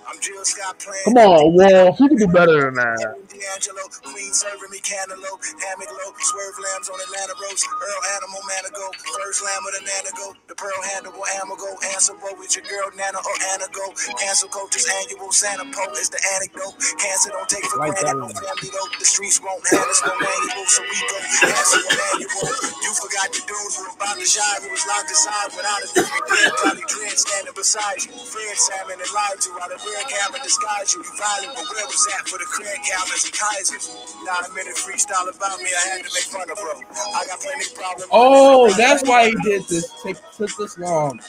I'm 0.06 0.20
Jill 0.20 0.44
Scott 0.44 0.78
playing. 0.78 1.04
Come 1.04 1.16
on, 1.18 1.54
Wolf. 1.54 1.98
You 2.00 2.08
can 2.08 2.18
do 2.18 2.26
better 2.28 2.70
than 2.70 2.74
that. 2.74 3.16
D'Angelo, 3.34 3.82
Queen 4.06 4.30
serving 4.30 4.70
me 4.70 4.78
cantaloupe, 4.78 5.42
hammock 5.58 5.90
low, 5.90 6.10
swerve 6.22 6.56
lambs 6.70 6.86
on 6.86 6.98
Atlanta 7.02 7.34
roast, 7.42 7.66
Earl 7.66 8.02
animal 8.14 8.42
manigo, 8.46 8.86
first 8.94 9.42
lamb 9.42 9.62
with 9.66 9.76
a 9.78 9.82
nanago, 9.82 10.38
the 10.46 10.54
pearl 10.54 10.78
handle 10.94 11.10
amago, 11.12 11.70
answer 11.94 12.14
bro 12.14 12.30
with 12.38 12.54
your 12.54 12.62
girl 12.70 12.94
Nana 12.94 13.18
or 13.18 13.36
Anago, 13.58 13.90
cancel 14.22 14.46
coaches 14.54 14.86
annual, 14.86 15.34
Santa 15.34 15.66
Pope 15.74 15.98
is 15.98 16.10
the 16.14 16.20
anecdote, 16.38 16.78
cancer 17.02 17.34
don't 17.34 17.50
take 17.50 17.66
for 17.66 17.82
Like 17.82 17.98
granted, 17.98 18.06
that 18.06 18.18
no 18.22 18.28
family 18.30 18.70
though, 18.70 18.90
the 19.02 19.06
streets 19.06 19.42
won't 19.42 19.62
have 19.66 19.88
us 19.90 20.00
no 20.06 20.14
manual, 20.14 20.66
so 20.70 20.82
we 20.86 20.98
go 21.10 21.18
cancel 21.42 21.82
a 21.82 21.90
manual, 21.90 22.50
you 22.86 22.92
forgot 22.94 23.28
the 23.34 23.42
dudes 23.50 23.74
who 23.74 23.84
about 23.90 24.14
to 24.14 24.26
shy, 24.30 24.54
who 24.62 24.70
was 24.70 24.84
locked 24.86 25.10
aside 25.10 25.50
without 25.58 25.82
a 25.82 25.88
dude, 25.90 26.06
dead, 26.06 26.50
probably 26.62 26.86
dread 26.86 27.18
standing 27.18 27.56
beside 27.58 27.98
you, 28.06 28.14
Fred 28.14 28.56
Salmon 28.62 29.02
and 29.02 29.10
lied 29.10 29.38
to, 29.42 29.50
while 29.58 29.66
the 29.66 29.78
red 29.82 30.06
camera 30.06 30.38
disguised 30.46 30.94
you, 30.94 31.02
you 31.02 31.12
violent, 31.18 31.52
but 31.58 31.66
where 31.74 31.86
was 31.90 32.02
that 32.14 32.24
for 32.28 32.38
the 32.38 32.46
craig 32.46 32.78
cameras 32.86 33.23
and 33.24 33.34
Kaisers? 33.34 33.94
Not 34.24 34.48
a 34.48 34.52
minute 34.52 34.74
freestyle 34.76 35.34
about 35.34 35.58
me, 35.60 35.66
I 35.66 35.88
had 35.88 36.04
to 36.04 36.12
make 36.12 36.24
fun 36.24 36.50
of 36.50 36.56
bro. 36.56 36.72
I 37.14 37.26
got 37.26 37.40
plenty 37.40 37.64
problems. 37.74 38.08
Oh, 38.10 38.72
that's 38.76 39.06
why 39.08 39.28
he 39.28 39.34
did 39.42 39.62
this. 39.68 39.90
Take 40.02 40.16
took 40.36 40.50
this 40.56 40.78
long. 40.78 41.20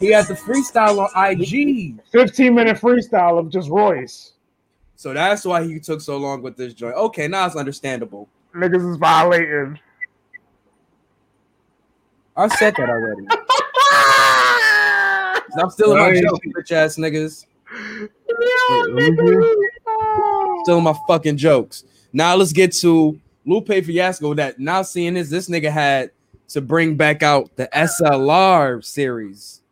He 0.00 0.08
had 0.08 0.26
the 0.26 0.34
freestyle 0.34 1.00
on 1.00 1.32
IG, 1.32 2.00
15 2.10 2.54
minute 2.54 2.76
freestyle 2.76 3.38
of 3.38 3.50
just 3.50 3.68
Royce. 3.68 4.32
so 4.96 5.12
that's 5.12 5.44
why 5.44 5.64
he 5.64 5.78
took 5.80 6.00
so 6.00 6.16
long 6.16 6.42
with 6.42 6.56
this 6.56 6.74
joint. 6.74 6.94
Okay, 6.96 7.28
now 7.28 7.46
it's 7.46 7.56
understandable. 7.56 8.28
Niggas 8.54 8.90
is 8.90 8.96
violating. 8.96 9.78
I 12.36 12.48
said 12.48 12.74
that 12.76 12.88
already. 12.88 13.26
I'm 15.60 15.70
still 15.70 15.92
in 15.92 15.98
my 15.98 16.20
joke, 16.20 16.40
bitch 16.56 16.72
ass 16.72 16.96
niggas. 16.96 17.46
Still 18.66 19.54
in 20.66 20.84
my 20.84 20.94
fucking 21.06 21.36
jokes. 21.36 21.84
Now 22.12 22.34
let's 22.36 22.52
get 22.52 22.72
to 22.74 23.18
Lupe 23.44 23.68
Fiasco. 23.68 24.34
That 24.34 24.58
now 24.58 24.82
seeing 24.82 25.14
this, 25.14 25.30
this 25.30 25.48
nigga 25.48 25.70
had 25.70 26.10
to 26.48 26.60
bring 26.60 26.96
back 26.96 27.22
out 27.22 27.54
the 27.56 27.68
SLR 27.74 28.84
series. 28.84 29.62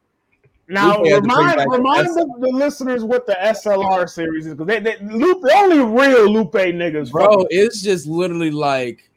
Now 0.68 0.98
Lupe 0.98 1.06
had 1.06 1.14
to 1.16 1.20
bring 1.22 1.36
remind 1.36 1.60
the 1.60 1.66
remind 1.68 2.06
the, 2.08 2.36
the 2.40 2.48
listeners 2.48 3.04
what 3.04 3.26
the 3.26 3.36
SLR 3.40 4.08
series 4.08 4.46
is 4.46 4.54
because 4.54 4.66
they, 4.66 4.80
they 4.80 4.96
Lupe, 5.00 5.42
the 5.42 5.52
only 5.54 5.78
real 5.78 6.30
Lupe 6.30 6.52
niggas, 6.52 7.10
Bro, 7.10 7.46
it's 7.50 7.82
just 7.82 8.06
literally 8.06 8.50
like 8.50 9.08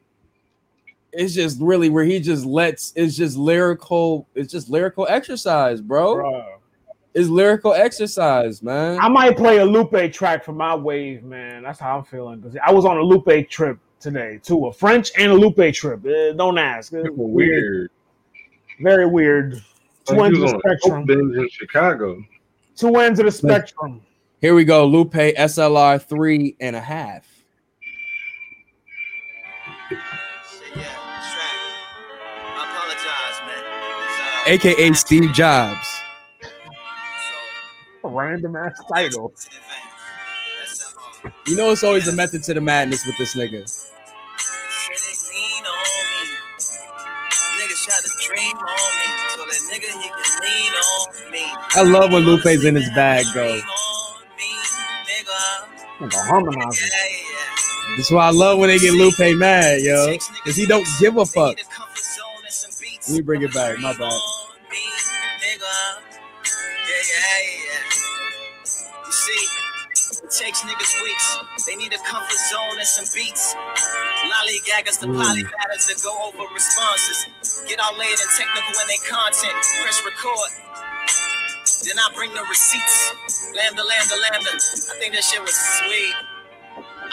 it's 1.12 1.34
just 1.34 1.60
really 1.60 1.90
where 1.90 2.04
he 2.04 2.20
just 2.20 2.44
lets 2.44 2.92
it's 2.94 3.16
just 3.16 3.36
lyrical, 3.36 4.28
it's 4.34 4.52
just 4.52 4.70
lyrical 4.70 5.06
exercise, 5.08 5.80
bro. 5.80 6.14
Bro. 6.14 6.59
It's 7.12 7.28
lyrical 7.28 7.72
exercise, 7.72 8.62
man. 8.62 8.98
I 9.00 9.08
might 9.08 9.36
play 9.36 9.58
a 9.58 9.64
Lupe 9.64 10.12
track 10.12 10.44
for 10.44 10.52
my 10.52 10.74
wave, 10.74 11.24
man. 11.24 11.64
That's 11.64 11.80
how 11.80 11.98
I'm 11.98 12.04
feeling 12.04 12.38
because 12.38 12.56
I 12.64 12.70
was 12.72 12.84
on 12.84 12.98
a 12.98 13.02
Lupe 13.02 13.48
trip 13.48 13.78
today 13.98 14.40
too, 14.42 14.66
a 14.66 14.72
French 14.72 15.10
and 15.18 15.32
a 15.32 15.34
Lupe 15.34 15.74
trip. 15.74 16.04
Uh, 16.06 16.32
don't 16.32 16.56
ask. 16.58 16.92
It's 16.92 17.08
Weird. 17.12 17.90
Very 18.80 19.06
weird. 19.06 19.62
Oh, 20.08 20.14
Two 20.14 20.20
ends 20.22 20.38
of 20.38 20.42
the 20.42 20.58
spectrum. 20.60 21.06
Oakbins 21.06 21.38
in 21.38 21.48
Chicago. 21.50 22.24
Two 22.76 22.96
ends 22.96 23.18
of 23.18 23.26
the 23.26 23.32
spectrum. 23.32 24.00
Here 24.40 24.54
we 24.54 24.64
go. 24.64 24.86
Lupe 24.86 25.12
SLR 25.12 26.02
three 26.02 26.56
and 26.60 26.74
a 26.74 26.80
half. 26.80 27.26
Yeah, 29.90 29.98
strap. 30.40 31.44
I 32.56 32.64
apologize, 32.70 33.40
man. 33.46 34.54
It's, 34.54 34.64
uh, 34.64 34.68
AKA 34.68 34.92
Steve 34.94 35.32
Jobs. 35.32 35.89
Random 38.04 38.56
ass 38.56 38.80
title. 38.92 39.30
to 39.30 39.44
the 39.46 39.50
vein. 39.56 39.90
That's, 40.60 40.94
You 41.46 41.56
know 41.56 41.70
it's 41.72 41.84
always 41.84 42.08
a 42.08 42.12
method 42.14 42.42
to 42.44 42.54
the 42.54 42.60
madness 42.60 43.06
with 43.06 43.18
this 43.18 43.34
nigga. 43.36 43.68
Say 43.68 44.94
they 44.94 45.16
lean 45.30 45.64
on 45.66 46.04
me. 46.10 46.36
Niggas 47.58 47.84
try 47.84 47.96
to 48.02 48.10
dream 48.26 48.56
on 48.56 48.66
me. 48.66 49.08
So 49.30 49.42
that 49.46 49.62
nigga, 49.72 50.02
he 50.02 50.08
can 50.08 50.40
lean 50.42 50.72
on 50.74 51.32
me. 51.32 51.44
I 51.76 51.82
love 51.82 52.12
when 52.12 52.24
Lupe's 52.24 52.64
in 52.64 52.76
his 52.76 52.90
bag, 52.90 53.26
though. 53.34 53.52
Dream 53.52 53.64
on 53.64 55.06
nigga. 55.06 56.00
Like 56.00 56.12
a 56.14 56.16
harmonizer. 56.16 56.80
Yeah, 56.80 56.96
yeah. 57.12 57.96
That's 57.96 58.10
why 58.12 58.26
I 58.28 58.30
love 58.30 58.58
when 58.58 58.68
they 58.70 58.78
get 58.78 58.94
Lupe 58.94 59.38
mad, 59.38 59.80
yo. 59.82 60.16
Cause 60.44 60.56
he 60.56 60.66
don't 60.66 60.86
give 61.00 61.16
a 61.18 61.26
fuck. 61.26 61.58
Let 63.08 63.16
me 63.16 63.22
bring 63.22 63.42
it 63.42 63.54
back. 63.54 63.78
My 63.80 63.94
bad. 63.96 64.12
Takes 70.40 70.64
niggas 70.64 70.96
weeks. 71.04 71.28
They 71.68 71.76
need 71.76 71.92
a 71.92 72.00
comfort 72.00 72.40
zone 72.48 72.80
and 72.80 72.88
some 72.88 73.04
beats. 73.12 73.52
Lollygaggers, 74.24 74.96
the 74.96 75.12
hmm. 75.12 75.20
polybatters 75.20 75.84
that 75.92 76.00
go 76.00 76.16
over 76.24 76.48
responses. 76.56 77.28
Get 77.68 77.76
all 77.76 77.92
laid 78.00 78.16
and 78.16 78.32
technical 78.40 78.72
in 78.72 78.86
their 78.88 79.04
content. 79.04 79.52
Press 79.84 80.00
record. 80.00 80.50
Then 81.84 82.00
I 82.00 82.08
bring 82.16 82.32
the 82.32 82.44
receipts. 82.48 83.52
Lambda, 83.52 83.84
lambda, 83.84 84.16
lambda. 84.16 84.52
I 84.56 84.94
think 84.96 85.12
that 85.12 85.24
shit 85.24 85.44
was 85.44 85.52
sweet. 85.52 86.16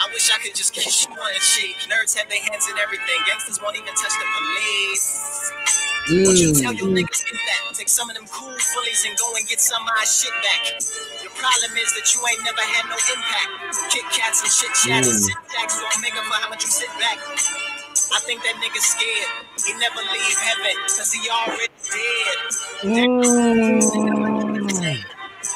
I 0.00 0.08
wish 0.12 0.32
I 0.32 0.40
could 0.40 0.56
just 0.56 0.72
kiss 0.72 1.04
you 1.08 1.12
on 1.12 1.20
the 1.20 1.40
cheek. 1.44 1.76
Nerds 1.92 2.16
have 2.16 2.32
their 2.32 2.40
hands 2.48 2.64
in 2.72 2.80
everything. 2.80 3.18
Gangsters 3.28 3.60
won't 3.60 3.76
even 3.76 3.92
touch 3.92 4.16
the 4.16 4.24
police. 4.24 5.87
What 6.08 6.40
you 6.40 6.56
mm. 6.56 6.62
tell 6.64 6.72
your 6.72 6.88
niggas 6.88 7.20
get 7.20 7.36
that? 7.36 7.76
Take 7.76 7.92
some 7.92 8.08
of 8.08 8.16
them 8.16 8.24
cool 8.32 8.48
fullies 8.48 9.04
and 9.04 9.12
go 9.20 9.28
and 9.36 9.44
get 9.44 9.60
some 9.60 9.84
of 9.84 9.92
my 9.92 10.08
shit 10.08 10.32
back. 10.40 10.80
The 11.20 11.28
problem 11.36 11.76
is 11.76 11.92
that 12.00 12.08
you 12.16 12.24
ain't 12.24 12.40
never 12.48 12.64
had 12.64 12.88
no 12.88 12.96
impact. 12.96 13.76
Kit 13.92 14.08
Kats 14.16 14.40
and 14.40 14.48
shit 14.48 14.72
chat 14.72 15.04
and 15.04 15.12
syntax 15.12 15.76
don't 15.76 16.00
make 16.00 16.16
up 16.16 16.24
for 16.24 16.40
how 16.40 16.48
much 16.48 16.64
you 16.64 16.72
sit 16.72 16.88
back. 16.96 17.20
I 17.20 18.24
think 18.24 18.40
that 18.40 18.56
nigga's 18.56 18.88
scared. 18.88 19.52
He 19.60 19.76
never 19.76 20.00
leave 20.00 20.38
heaven, 20.40 20.80
cause 20.88 21.12
he 21.12 21.20
already 21.28 21.76
dead. 21.76 22.40
Mm. 22.88 23.84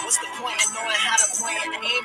What's 0.05 0.19
the 0.21 0.29
point 0.37 0.61
in 0.61 0.69
knowing 0.77 1.01
how 1.01 1.17
to 1.17 1.29
point 1.41 1.65
and 1.65 1.81
aim? 1.81 2.05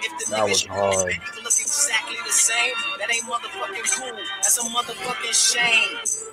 If 0.00 0.12
the 0.16 0.32
That 0.32 0.48
was 0.48 0.64
you 0.64 0.72
hard. 0.72 1.12
look 1.44 1.56
exactly 1.60 2.16
the 2.24 2.32
same, 2.32 2.72
that 3.04 3.12
ain't 3.12 3.28
motherfucking 3.28 3.84
cool. 4.00 4.16
That's 4.40 4.56
a 4.56 4.64
motherfucking 4.64 5.36
shame. 5.36 6.31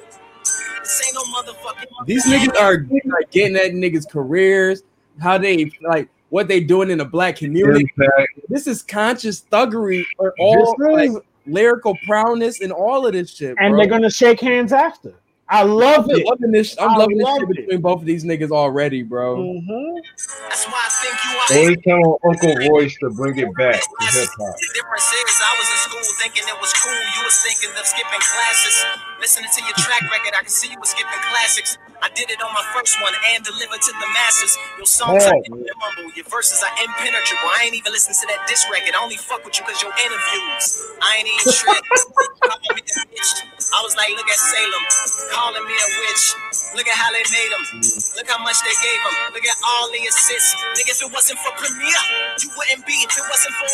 This 0.89 1.05
ain't 1.05 1.13
no 1.15 1.21
motherfucking. 1.31 2.05
These 2.07 2.25
niggas 2.25 2.59
are 2.59 2.87
like 3.05 3.29
getting 3.29 3.55
at 3.55 3.73
niggas' 3.73 4.09
careers, 4.09 4.81
how 5.21 5.37
they 5.37 5.71
like 5.81 6.09
what 6.29 6.47
they 6.47 6.61
doing 6.61 6.89
in 6.89 6.97
the 6.97 7.05
black 7.05 7.35
community. 7.35 7.81
Impact. 7.97 8.39
This 8.49 8.65
is 8.65 8.81
conscious 8.81 9.41
thuggery 9.51 10.03
or 10.17 10.33
all 10.39 10.75
This 10.79 11.13
like, 11.13 11.23
lyrical 11.45 11.95
prowess 12.07 12.61
and 12.61 12.71
all 12.71 13.05
of 13.05 13.13
this 13.13 13.29
shit. 13.35 13.55
and 13.59 13.71
bro. 13.73 13.77
they're 13.77 13.87
gonna 13.87 14.09
shake 14.09 14.39
hands 14.41 14.73
after. 14.73 15.13
I 15.47 15.63
love 15.63 16.05
I'm 16.05 16.11
it. 16.17 16.25
loving 16.25 16.51
this. 16.51 16.75
I'm 16.79 16.91
I 16.91 16.97
loving 16.97 17.17
this 17.17 17.27
shit 17.27 17.41
it. 17.49 17.55
between 17.57 17.81
both 17.81 18.01
of 18.01 18.05
these 18.05 18.23
niggas 18.23 18.51
already, 18.51 19.01
bro. 19.03 19.37
Mhm. 19.37 20.01
That's 20.49 20.65
why 20.65 20.73
I 20.73 20.89
think 21.01 21.15
you 21.25 21.37
are. 21.37 21.61
Always 21.61 21.77
tell 21.85 22.19
Uncle 22.25 22.69
Royce 22.69 22.95
to 22.97 23.09
bring 23.11 23.37
it 23.37 23.49
back 23.55 23.81
to 23.81 24.05
hip 24.19 24.29
hop. 24.37 24.55
The 24.57 24.69
difference 24.73 25.09
is 25.09 25.41
I 25.41 25.53
was 25.57 25.69
in 25.69 25.77
school 25.89 26.15
thinking 26.21 26.43
it 26.47 26.59
was 26.61 26.73
cool. 26.73 26.93
You 26.93 27.23
was 27.25 27.37
thinking 27.41 27.69
of 27.77 27.85
skipping 27.85 28.21
classes. 28.21 28.85
Listening 29.29 29.53
to 29.61 29.61
your 29.61 29.77
track 29.77 30.01
record, 30.09 30.33
I 30.33 30.41
can 30.41 30.49
see 30.49 30.73
you 30.73 30.79
was 30.81 30.89
skipping 30.89 31.21
classics. 31.29 31.77
I 32.01 32.09
did 32.17 32.33
it 32.33 32.41
on 32.41 32.49
my 32.49 32.65
first 32.73 32.97
one 32.97 33.13
and 33.13 33.45
delivered 33.45 33.77
to 33.77 33.93
the 34.01 34.09
masses. 34.17 34.57
Your 34.81 34.89
songs 34.89 35.21
are 35.21 35.37
memorable. 35.45 36.09
Your 36.17 36.25
verses 36.33 36.57
are 36.65 36.73
impenetrable. 36.81 37.45
I 37.53 37.69
ain't 37.69 37.77
even 37.77 37.93
listen 37.93 38.17
to 38.17 38.25
that 38.33 38.49
diss 38.49 38.65
record. 38.73 38.97
I 38.97 39.05
only 39.05 39.21
fuck 39.21 39.45
with 39.45 39.53
you 39.53 39.69
because 39.69 39.85
your 39.85 39.93
interviews. 40.01 40.65
I 40.97 41.21
ain't 41.21 41.29
even 41.29 41.45
trick. 41.45 41.77
Calling 42.41 42.73
me 42.73 42.81
a 42.81 43.05
bitch. 43.05 43.31
I 43.69 43.79
was 43.85 43.93
like, 43.93 44.09
look 44.17 44.25
at 44.33 44.41
Salem. 44.41 44.83
Calling 45.29 45.61
me 45.61 45.77
a 45.77 45.87
witch. 46.09 46.25
Look 46.73 46.89
at 46.89 46.97
how 46.97 47.13
they 47.13 47.21
made 47.29 47.53
him. 47.53 47.85
Look 48.17 48.25
how 48.33 48.41
much 48.41 48.57
they 48.65 48.73
gave 48.81 48.97
him. 49.13 49.13
Look 49.37 49.45
at 49.45 49.57
all 49.61 49.93
the 49.93 50.09
assists. 50.09 50.57
Nigga, 50.73 50.97
if 50.97 51.05
it 51.05 51.11
wasn't 51.13 51.37
for 51.45 51.53
Premier, 51.53 52.01
you 52.41 52.49
wouldn't 52.57 52.81
be. 52.89 52.97
If 53.05 53.13
it 53.13 53.29
wasn't 53.29 53.53
for 53.61 53.69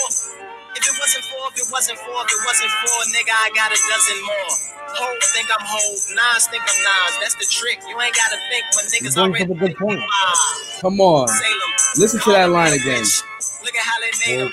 if 0.76 0.84
it 0.86 0.96
wasn't 1.00 1.26
for, 1.32 1.42
if 1.52 1.58
it 1.60 1.70
wasn't 1.72 2.00
for, 2.00 2.16
if 2.24 2.30
it 2.32 2.42
wasn't 2.46 2.72
for, 2.84 2.96
nigga, 3.16 3.34
I 3.34 3.48
got 3.56 3.72
a 3.72 3.80
dozen 3.80 4.20
more. 4.24 4.54
Hov 4.96 5.18
think 5.36 5.48
I'm 5.52 5.64
Hov, 5.66 5.98
Nas 6.16 6.48
think 6.48 6.64
I'm 6.64 6.80
Nas. 6.84 7.14
That's 7.20 7.36
the 7.36 7.48
trick. 7.50 7.80
You 7.88 7.96
ain't 8.00 8.16
gotta 8.16 8.40
think 8.52 8.64
when 8.76 8.86
niggas 8.92 9.18
already 9.20 9.44
up 9.44 9.52
a 9.52 9.60
good 9.60 9.76
point. 9.78 10.02
Come 10.82 11.00
on. 11.02 11.28
Salem. 11.28 11.72
Listen 11.98 12.20
to 12.22 12.32
that 12.32 12.50
line 12.52 12.74
again. 12.74 13.04
Look 13.64 13.76
at 13.76 13.84
how 13.84 13.98
they 14.00 14.14
made 14.24 14.40
him. 14.46 14.52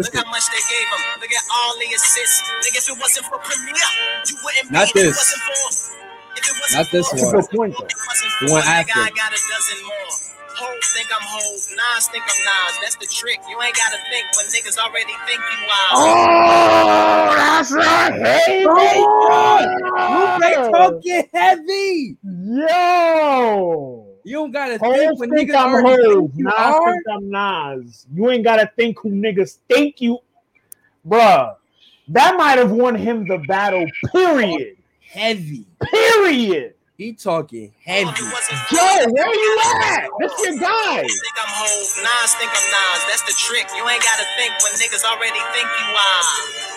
Look 0.00 0.14
how 0.14 0.26
much 0.30 0.46
they 0.50 0.62
gave 0.66 0.88
him. 0.88 1.02
Look 1.20 1.32
at 1.32 1.44
all 1.52 1.72
the 1.78 1.88
assists. 1.94 2.42
Nigga, 2.64 2.78
if 2.82 2.88
it 2.90 2.98
wasn't 2.98 3.26
for 3.26 3.38
Premier, 3.38 3.76
you 4.26 4.36
wouldn't 4.42 4.68
be. 4.70 4.74
Not 4.74 4.88
If 4.90 4.96
it 4.96 5.04
this. 5.04 5.16
wasn't 5.18 5.42
for, 5.44 5.68
if 6.38 6.44
it 6.48 6.56
wasn't 6.58 6.78
Not 6.80 6.86
this 6.90 7.06
for, 7.10 7.16
one. 7.16 7.22
if 7.22 7.32
it 7.34 7.36
That's 7.36 7.48
a 7.48 7.52
good 7.52 7.58
point, 7.58 7.74
wasn't 7.76 8.32
for, 8.40 8.46
The 8.46 8.52
one 8.52 8.62
after. 8.64 9.00
I 9.00 9.10
got 9.14 9.30
a 9.36 9.40
dozen 9.40 9.78
more. 9.84 10.12
Hov 10.56 10.78
think 10.94 11.08
I'm 11.10 11.22
Hov, 11.22 11.60
Nas 11.76 12.08
think 12.08 12.24
I'm 12.24 12.44
Nas. 12.44 12.78
That's 12.80 12.96
the 12.96 13.06
trick. 13.06 13.40
You 13.48 13.60
ain't 13.60 13.76
gotta 13.76 13.98
think 14.10 14.24
when 14.36 14.46
niggas 14.46 14.78
already 14.78 15.12
think 15.26 15.40
you 15.40 15.66
are. 15.66 15.92
Oh, 15.92 17.34
that's 17.36 17.72
right. 17.72 18.12
Hey, 18.14 18.64
Lupe 18.64 19.02
talking 20.72 21.28
heavy. 21.32 22.16
Yo. 22.22 24.06
You 24.24 24.36
don't 24.36 24.52
gotta 24.52 24.78
Hov 24.78 24.94
think 24.94 25.18
when 25.18 25.30
think 25.30 25.50
niggas 25.50 25.56
I'm 25.56 25.74
already 25.74 26.02
Hov. 26.04 26.14
think 26.14 26.32
you 26.36 26.44
Nas 26.44 26.54
are. 26.56 26.92
think 26.92 27.02
I'm 27.10 27.30
Nas. 27.30 28.06
You 28.14 28.30
ain't 28.30 28.44
gotta 28.44 28.70
think 28.76 28.98
who 29.00 29.10
niggas 29.10 29.58
think 29.68 30.00
you, 30.00 30.18
bruh. 31.06 31.56
That 32.08 32.36
might 32.36 32.58
have 32.58 32.70
won 32.70 32.94
him 32.94 33.26
the 33.26 33.38
battle. 33.38 33.86
Period. 34.12 34.76
Heavy. 35.00 35.66
Period. 35.80 36.73
He 36.94 37.10
talking 37.10 37.74
heavy. 37.82 38.06
it 38.06 38.30
wasn't 38.30 38.70
Yo, 38.70 38.86
where 39.10 39.34
you 39.34 39.52
at? 39.82 40.06
That's 40.22 40.38
your 40.46 40.62
guy. 40.62 41.02
Think 41.02 41.38
I'm 41.42 41.50
Hov, 41.50 41.90
Nas 42.06 42.30
think 42.38 42.54
I'm 42.54 42.68
Nas. 42.70 43.02
That's 43.10 43.26
the 43.26 43.34
trick. 43.34 43.66
You 43.74 43.82
ain't 43.90 43.98
gotta 43.98 44.22
think 44.38 44.54
when 44.62 44.78
niggas 44.78 45.02
already 45.02 45.42
think 45.50 45.66
you 45.66 45.88
are. 45.90 46.26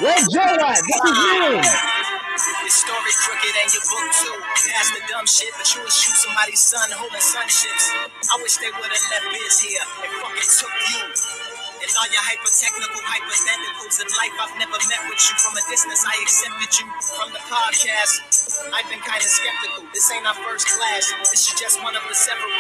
Where 0.02 0.22
Joe 0.34 0.58
at? 0.58 0.82
This 0.82 1.02
is 1.06 1.18
him. 1.22 1.62
Your 1.62 2.74
story 2.74 3.14
crooked 3.14 3.56
and 3.62 3.70
your 3.70 3.86
book 3.86 4.10
too. 4.18 4.38
That's 4.74 4.90
the 4.98 5.06
dumb 5.06 5.30
shit, 5.30 5.54
but 5.54 5.70
you 5.78 5.86
would 5.86 5.94
shoot 5.94 6.18
somebody's 6.18 6.66
son 6.66 6.90
holding 6.98 7.22
sunships. 7.22 7.94
I 8.26 8.42
wish 8.42 8.58
they 8.58 8.74
would 8.74 8.90
have 8.90 9.06
left 9.14 9.30
Biz 9.30 9.70
here 9.70 9.86
and 10.02 10.12
fucking 10.18 10.50
took 10.50 10.76
you. 10.98 11.57
And 11.88 11.96
all 11.96 12.10
your 12.12 12.20
hyper-technical 12.20 13.00
hypotheticals 13.00 13.96
in 14.04 14.12
life, 14.20 14.36
I've 14.44 14.52
never 14.60 14.76
met 14.92 15.08
with 15.08 15.24
you. 15.24 15.34
From 15.40 15.56
a 15.56 15.64
distance, 15.72 16.04
I 16.04 16.20
accepted 16.20 16.68
you. 16.84 16.84
From 17.16 17.32
the 17.32 17.40
podcast, 17.48 18.20
I've 18.76 18.84
been 18.92 19.00
kind 19.08 19.24
of 19.24 19.32
skeptical. 19.32 19.88
This 19.96 20.04
ain't 20.12 20.28
our 20.28 20.36
first 20.36 20.68
class. 20.68 21.16
This 21.32 21.48
is 21.48 21.56
just 21.56 21.80
one 21.80 21.96
of 21.96 22.04
the 22.04 22.12
several. 22.12 22.52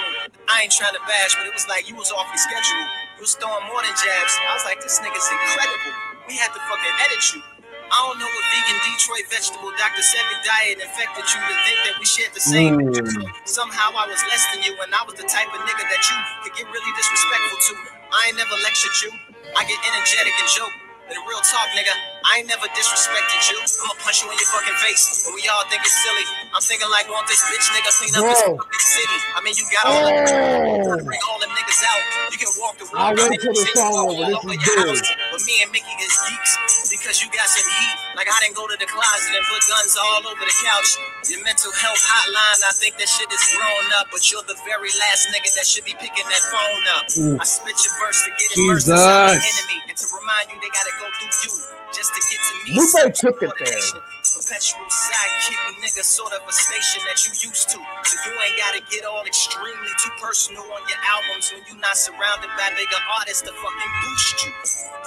I 0.48 0.64
ain't 0.64 0.72
trying 0.72 0.96
to 0.96 1.04
bash, 1.04 1.36
but 1.36 1.44
it 1.44 1.52
was 1.52 1.68
like 1.68 1.92
you 1.92 2.00
was 2.00 2.08
off 2.16 2.32
your 2.32 2.40
schedule. 2.40 2.88
You 3.20 3.28
was 3.28 3.36
throwing 3.36 3.68
more 3.68 3.84
than 3.84 3.92
jabs. 4.00 4.34
I 4.48 4.56
was 4.56 4.64
like, 4.64 4.80
this 4.80 4.96
nigga's 5.04 5.28
incredible. 5.28 5.92
We 6.32 6.40
had 6.40 6.56
to 6.56 6.62
fucking 6.64 6.96
edit 7.04 7.24
you. 7.36 7.44
I 7.92 7.98
don't 8.08 8.20
know 8.24 8.32
what 8.32 8.46
vegan 8.56 8.80
Detroit 8.80 9.28
vegetable 9.28 9.76
Dr. 9.76 10.04
Sebi 10.08 10.36
diet 10.44 10.80
infected 10.80 11.28
you 11.28 11.40
to 11.40 11.56
think 11.68 11.80
that 11.84 11.96
we 12.00 12.08
shared 12.08 12.32
the 12.32 12.44
same. 12.44 12.80
Hmm. 12.80 13.28
Somehow 13.44 13.92
I 13.92 14.08
was 14.08 14.24
less 14.32 14.44
than 14.56 14.64
you, 14.64 14.72
and 14.72 14.92
I 14.96 15.04
was 15.04 15.20
the 15.20 15.28
type 15.28 15.52
of 15.52 15.60
nigga 15.68 15.84
that 15.84 16.04
you 16.08 16.16
could 16.48 16.56
get 16.56 16.68
really 16.72 16.92
disrespectful 16.96 17.60
to. 17.60 17.97
I 18.12 18.28
ain't 18.30 18.38
never 18.38 18.56
lectured 18.64 18.96
you. 19.04 19.12
I 19.58 19.64
get 19.66 19.80
energetic 19.84 20.34
and 20.40 20.50
joke. 20.50 20.76
But 21.08 21.16
in 21.16 21.24
real 21.24 21.40
talk, 21.48 21.68
nigga, 21.72 21.96
I 22.28 22.44
ain't 22.44 22.52
never 22.52 22.68
disrespected 22.76 23.40
you. 23.48 23.58
I'ma 23.64 23.96
punch 24.04 24.20
you 24.24 24.28
in 24.28 24.36
your 24.36 24.50
fucking 24.52 24.76
face. 24.84 25.24
But 25.24 25.32
we 25.40 25.48
all 25.48 25.64
think 25.72 25.80
it's 25.88 25.96
silly. 26.04 26.26
I'm 26.52 26.60
thinking 26.60 26.92
like, 26.92 27.08
want 27.08 27.28
this 27.32 27.40
bitch 27.48 27.64
nigga 27.72 27.92
clean 27.96 28.12
up 28.20 28.24
this 28.28 28.44
Bro. 28.44 28.60
fucking 28.60 28.84
city? 28.84 29.18
I 29.36 29.40
mean, 29.44 29.56
you 29.56 29.66
got 29.72 29.88
all 29.88 30.04
Oh. 30.04 31.00
bring 31.04 31.22
all 31.32 31.40
them 31.40 31.52
niggas 31.56 31.82
out. 31.88 32.02
You 32.32 32.38
can 32.40 32.52
walk 32.60 32.76
the 32.76 32.86
I'll 32.96 33.16
walk. 33.16 33.30
wait 33.32 33.40
till 33.40 33.56
the 33.56 33.66
song 33.72 33.96
over. 34.12 34.28
This 34.28 34.44
is 34.44 34.60
good. 34.68 35.00
But 35.32 35.42
me 35.48 35.56
and 35.64 35.72
Mickey 35.72 35.96
is 36.04 36.12
geeks 36.28 36.52
because 36.92 37.24
you 37.24 37.32
got 37.32 37.48
some 37.48 37.64
heat. 37.64 37.96
Like 38.20 38.28
I 38.28 38.36
didn't 38.44 38.58
go 38.58 38.68
to 38.68 38.76
the 38.76 38.88
closet 38.90 39.32
and 39.32 39.46
put 39.48 39.62
guns 39.68 39.94
all 39.96 40.28
over 40.28 40.44
the 40.44 40.56
couch. 40.68 40.98
Your 41.32 41.40
mental 41.48 41.72
health 41.72 42.02
hotline, 42.04 42.60
I 42.68 42.74
think 42.76 42.98
that 43.00 43.08
shit 43.08 43.30
is 43.32 43.44
grown 43.56 43.88
up. 44.00 44.08
But 44.12 44.26
you're 44.32 44.44
the 44.44 44.58
very 44.66 44.92
last 45.08 45.30
nigga 45.32 45.48
that 45.56 45.68
should 45.70 45.86
be 45.86 45.96
picking 46.00 46.26
that 46.28 46.44
phone 46.52 46.84
up. 47.00 47.06
I 47.40 47.46
spit 47.46 47.78
your 47.80 47.94
verse 48.02 48.20
to 48.28 48.32
get 48.36 48.50
inside 48.58 49.38
the 49.38 49.44
enemy. 49.46 49.78
And 49.88 49.98
to 49.98 50.06
remind 50.18 50.50
you 50.50 50.58
they 50.60 50.72
gotta 50.74 50.94
go 50.97 50.97
through 50.98 51.28
you 51.44 51.52
just 51.94 52.14
to 52.14 52.22
get 52.32 52.42
to 52.44 52.72
me. 52.72 52.78
Lupe 52.78 53.14
took 53.14 53.44
it 53.44 53.52
there. 53.60 54.02
Perpetual 54.48 54.88
sidekick 54.88 55.60
nigga, 55.84 56.00
sort 56.08 56.32
of 56.32 56.40
a 56.48 56.54
station 56.56 57.04
that 57.04 57.20
you 57.28 57.36
used 57.52 57.68
to. 57.68 57.84
So 57.84 58.16
you 58.24 58.32
ain't 58.32 58.56
gotta 58.56 58.80
get 58.88 59.04
all 59.04 59.28
extremely 59.28 59.92
too 60.00 60.14
personal 60.24 60.64
on 60.64 60.88
your 60.88 61.02
albums 61.04 61.52
when 61.52 61.68
you 61.68 61.76
not 61.84 62.00
surrounded 62.00 62.48
by 62.56 62.72
bigger 62.80 63.02
artists 63.20 63.44
to 63.44 63.52
fucking 63.52 63.94
boost 64.08 64.48
you. 64.48 64.52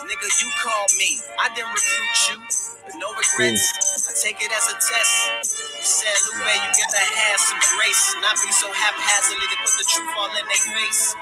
Nigga, 0.04 0.28
you 0.44 0.48
call 0.60 0.84
me, 1.00 1.24
I 1.40 1.48
didn't 1.56 1.72
recruit 1.72 2.20
you, 2.28 2.36
but 2.84 2.94
no 3.00 3.08
regrets. 3.16 3.64
Hmm. 3.64 4.12
I 4.12 4.12
take 4.20 4.44
it 4.44 4.52
as 4.52 4.68
a 4.68 4.76
test. 4.76 5.12
You 5.40 5.88
said, 5.88 6.16
Lupe, 6.36 6.44
you 6.44 6.70
gotta 6.76 7.04
have 7.24 7.40
some 7.40 7.60
grace, 7.80 8.04
not 8.20 8.36
be 8.44 8.52
so 8.52 8.68
haphazardly 8.68 9.48
to 9.56 9.56
put 9.64 9.72
the 9.80 9.86
truth 9.88 10.12
all 10.20 10.28
in 10.36 10.44
their 10.44 10.64
face. 10.76 11.16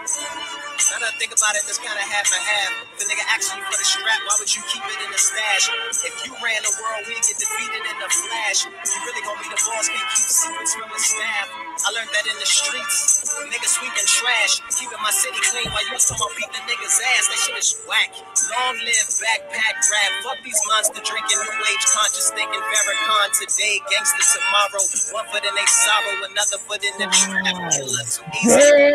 Now 0.90 1.04
that 1.04 1.14
I 1.14 1.14
think 1.20 1.36
about 1.36 1.54
it, 1.54 1.62
that's 1.68 1.78
kind 1.78 1.94
of 1.94 2.06
half 2.06 2.26
and 2.34 2.42
half. 2.42 2.70
If 2.96 3.04
a 3.04 3.06
nigga 3.12 3.24
asks 3.30 3.52
you 3.52 3.62
for 3.62 3.76
the 3.76 3.86
strap, 3.86 4.20
why 4.26 4.34
would 4.40 4.50
you 4.50 4.64
keep 4.66 4.82
it 4.88 4.98
in 5.04 5.10
the 5.12 5.20
stash? 5.20 5.68
If 6.02 6.16
you 6.24 6.32
ran 6.40 6.64
the 6.64 6.72
world, 6.80 7.04
we'd 7.06 7.20
get 7.22 7.36
defeated 7.36 7.82
in 7.84 7.96
a 8.08 8.16
flash. 8.16 8.64
You 8.64 8.98
really 9.04 9.22
gonna 9.22 9.40
be 9.44 9.48
the 9.52 9.60
boss, 9.60 9.88
can't 9.88 10.08
keep 10.08 10.24
secrets 10.24 10.72
from 10.74 10.88
the 10.88 11.00
staff. 11.00 11.46
I 11.84 11.88
learned 11.92 12.10
that 12.16 12.24
in 12.26 12.36
the 12.40 12.48
streets. 12.48 13.28
Niggas 13.52 13.78
sweeping 13.78 14.08
trash, 14.08 14.60
keeping 14.80 14.98
my 15.04 15.12
city 15.12 15.38
clean 15.52 15.68
while 15.70 15.84
you 15.84 15.94
talking 16.00 16.16
about 16.16 16.32
beating 16.34 16.64
niggas' 16.66 16.98
ass. 17.14 17.28
That 17.28 17.38
shit 17.38 17.56
is 17.60 17.70
whack. 17.86 18.10
Long 18.50 18.76
live 18.80 19.08
backpack 19.20 19.76
rap. 19.92 20.10
Fuck 20.24 20.40
these 20.42 20.58
monster 20.72 21.02
drinking, 21.04 21.38
new 21.38 21.64
age 21.68 21.84
conscious 21.92 22.32
thinking 22.32 22.64
Farrakhan 22.72 23.28
today, 23.36 23.78
gangster 23.92 24.24
tomorrow. 24.24 24.82
One 25.12 25.26
foot 25.28 25.44
in 25.44 25.54
they 25.54 25.68
sorrow, 25.68 26.14
another 26.32 26.58
foot 26.64 26.82
in 26.82 26.94
the 26.96 27.08
trap. 27.12 27.54
Killer 27.70 28.04
too 28.08 28.24
easy. 28.42 28.90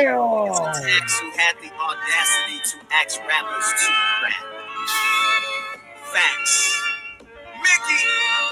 Who 0.00 1.28
had 1.36 1.54
the 1.60 1.70
audacity 1.70 2.58
to 2.72 2.76
ask 2.96 3.20
rappers 3.28 3.68
to 3.76 3.90
rap. 4.24 4.44
Facts. 6.12 6.56
Mickey. 7.62 8.43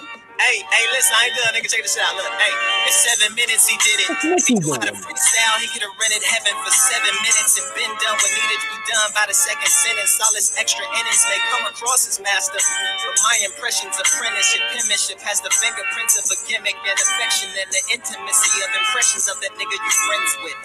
Hey, 0.42 0.58
hey, 0.66 0.86
listen, 0.90 1.14
I 1.14 1.30
ain't 1.30 1.36
done, 1.38 1.54
nigga. 1.54 1.70
Check 1.70 1.86
this 1.86 1.94
out. 2.02 2.18
Look, 2.18 2.26
hey, 2.26 2.54
in 2.90 2.94
seven 2.94 3.30
minutes 3.38 3.64
he 3.70 3.78
did 3.78 3.98
it. 4.02 4.10
What's 4.34 4.50
He 4.50 4.54
Mickey 4.54 4.66
knew 4.66 4.74
how 4.74 4.82
to 4.90 4.90
doing? 4.90 4.98
freestyle. 4.98 5.56
He 5.62 5.70
could 5.70 5.86
have 5.86 5.94
rented 6.02 6.24
heaven 6.26 6.54
for 6.66 6.74
seven 6.74 7.14
minutes 7.22 7.62
and 7.62 7.68
been 7.78 7.92
done 8.02 8.16
what 8.18 8.32
needed 8.34 8.58
to 8.60 8.68
be 8.74 8.80
done 8.90 9.10
by 9.14 9.24
the 9.30 9.36
second 9.38 9.70
sentence. 9.70 10.18
All 10.18 10.34
his 10.34 10.50
extra 10.58 10.82
innings 10.98 11.22
may 11.30 11.38
come 11.54 11.64
across 11.70 12.10
as 12.10 12.18
master, 12.18 12.58
but 12.58 13.16
my 13.22 13.36
impressions 13.46 13.94
apprentice. 14.02 14.50
Your 14.58 14.66
penmanship 14.74 15.22
has 15.22 15.38
the 15.46 15.52
fingerprints 15.54 16.18
of 16.18 16.26
a 16.34 16.38
gimmick 16.50 16.76
and 16.82 16.98
affection 16.98 17.48
and 17.54 17.70
the 17.70 17.82
intimacy 17.94 18.56
of 18.66 18.70
impressions 18.74 19.30
of 19.30 19.38
that 19.46 19.54
nigga 19.56 19.76
you 19.78 19.92
friends 20.10 20.32
with. 20.42 20.60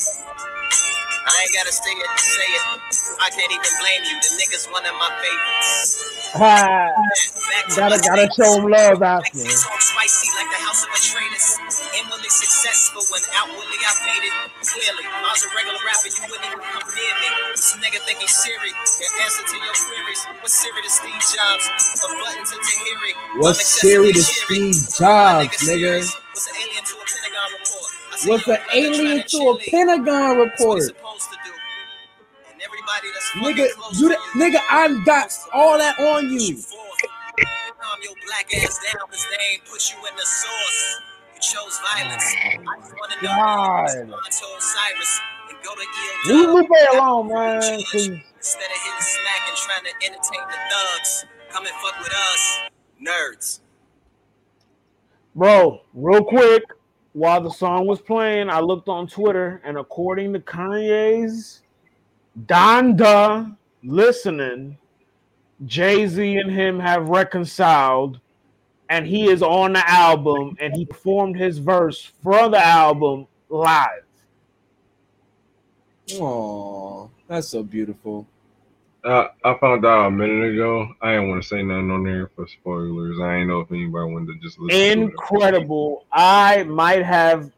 I 1.28 1.36
ain't 1.44 1.54
gotta 1.54 1.74
say 1.74 1.92
it, 1.92 2.12
say 2.20 2.50
it. 2.50 2.64
I 3.22 3.30
can't 3.32 3.52
even 3.52 3.74
blame 3.80 4.04
you. 4.10 4.16
The 4.22 4.32
nigga's 4.42 4.68
one 4.72 4.86
of 4.86 4.96
my 5.00 5.12
favorites. 5.22 6.04
Ha, 6.34 6.92
gotta 7.76 8.00
gotta 8.00 8.30
show 8.36 8.58
him 8.58 8.72
love 8.72 9.04
after. 9.04 9.40
Songs 9.68 9.84
spicy 9.92 10.30
like 10.40 10.50
the 10.52 10.62
house 10.64 10.84
of 10.84 10.90
a 10.96 11.00
trader's. 11.00 11.48
Inwardly 12.00 12.32
successful 12.32 13.04
when 13.12 13.22
outwardly 13.36 13.80
I 13.84 13.92
made 14.08 14.24
it. 14.28 14.36
Clearly, 14.64 15.04
if 15.04 15.12
I 15.12 15.28
was 15.28 15.44
a 15.44 15.50
regular 15.52 15.82
rapper, 15.84 16.10
you 16.12 16.24
wouldn't 16.32 16.48
even 16.48 16.62
come 16.64 16.88
near 16.96 17.14
me. 17.20 17.30
This 17.52 17.76
nigga 17.84 18.00
think 18.08 18.20
he's 18.24 18.32
Siri. 18.36 18.72
Your 18.72 19.12
answer 19.24 19.44
to 19.44 19.58
your 19.60 19.76
queries. 19.76 20.22
What's 20.40 20.56
Siri 20.56 20.82
to 20.84 20.92
Steve 20.92 21.24
Jobs? 21.36 21.66
A 21.68 22.08
button 22.08 22.44
to 22.48 22.56
Tahiri. 22.64 23.12
What's 23.44 23.66
Siri 23.66 24.12
to 24.14 24.24
Steve 24.24 24.80
Jobs, 24.96 25.58
nigga? 25.68 26.08
What's 26.32 26.48
an 26.48 26.56
alien 26.64 26.84
to 26.88 26.96
a 26.96 27.06
Pentagon 27.12 27.50
report? 27.60 27.92
What's 28.26 28.48
an 28.48 28.60
alien 28.74 29.20
to 29.28 29.40
a. 29.52 29.58
Pentagon 29.60 30.38
report? 30.38 30.78
he's 30.80 30.88
supposed 30.88 31.28
to 31.32 31.38
do. 31.44 31.52
And 32.52 32.62
everybody 32.64 33.08
that's 33.14 33.30
fucking 33.36 33.56
Nigga, 33.56 34.00
you 34.00 34.10
the- 34.10 34.22
nigga, 34.40 34.62
I 34.70 35.04
got 35.06 35.32
all 35.54 35.78
that 35.78 36.00
on 36.00 36.30
you. 36.32 36.58
Calm 37.98 38.04
your 38.04 38.16
black 38.26 38.54
ass 38.56 38.80
down 38.80 39.02
because 39.08 39.26
they 39.26 39.54
ain't 39.54 39.66
put 39.66 39.92
you 39.92 39.98
in 39.98 40.16
the 40.16 40.26
source. 40.26 41.02
You 41.34 41.42
chose 41.42 41.80
violence. 41.96 42.24
I 42.24 42.58
just 42.80 42.94
want 42.94 43.12
to 43.12 43.26
know 43.26 43.32
God. 43.32 43.90
and 45.50 45.58
go 45.64 45.74
to 45.74 45.82
EO. 45.82 46.36
Leave 46.36 46.50
Lupe 46.50 46.70
alone, 46.94 47.28
man. 47.30 47.64
Instead 47.64 48.12
of 48.12 48.14
hitting 48.14 49.00
smack 49.00 49.48
and 49.48 49.58
trying 49.58 49.84
to 49.84 50.06
entertain 50.06 50.42
the 50.48 50.58
thugs, 50.70 51.26
come 51.50 51.66
and 51.66 51.76
fuck 51.76 52.00
with 52.00 52.14
us, 52.14 52.60
nerds. 53.02 53.60
Bro, 55.36 55.82
real 55.94 56.24
quick, 56.24 56.64
while 57.14 57.42
the 57.42 57.52
song 57.52 57.88
was 57.88 58.00
playing, 58.02 58.50
I 58.50 58.60
looked 58.60 58.90
on 58.90 59.08
Twitter, 59.08 59.62
and 59.64 59.78
according 59.78 60.34
to 60.34 60.40
Kanye's 60.40 61.62
Donda 62.46 63.56
listening, 63.84 64.78
Jay 65.66 66.08
Z 66.08 66.38
and 66.38 66.52
him 66.52 66.80
have 66.80 67.10
reconciled, 67.10 68.20
and 68.90 69.06
he 69.06 69.30
is 69.30 69.42
on 69.42 69.74
the 69.74 69.90
album, 69.90 70.56
and 70.60 70.76
he 70.76 70.86
performed 70.86 71.36
his 71.36 71.58
verse 71.58 72.12
for 72.24 72.50
the 72.50 72.64
album 72.64 73.28
live. 73.50 74.04
Oh, 76.14 77.10
that's 77.28 77.50
so 77.50 77.64
beautiful. 77.64 78.28
Uh, 79.04 79.28
I 79.44 79.54
found 79.56 79.86
out 79.86 80.08
a 80.08 80.12
minute 80.12 80.54
ago. 80.54 80.90
I 81.02 81.14
didn't 81.14 81.30
want 81.30 81.42
to 81.42 81.48
say 81.48 81.64
nothing 81.64 81.92
on 81.92 82.04
there 82.04 82.30
for 82.36 82.48
spoilers. 82.48 83.20
I 83.22 83.38
ain't 83.38 83.48
know 83.48 83.62
if 83.62 83.72
anybody 83.72 84.12
wanted 84.12 84.34
to 84.34 84.40
just 84.40 84.60
listen 84.60 84.80
to 84.80 84.86
it. 84.86 84.92
Incredible. 84.92 86.06
I 86.12 86.64
might 86.64 87.04
have 87.04 87.52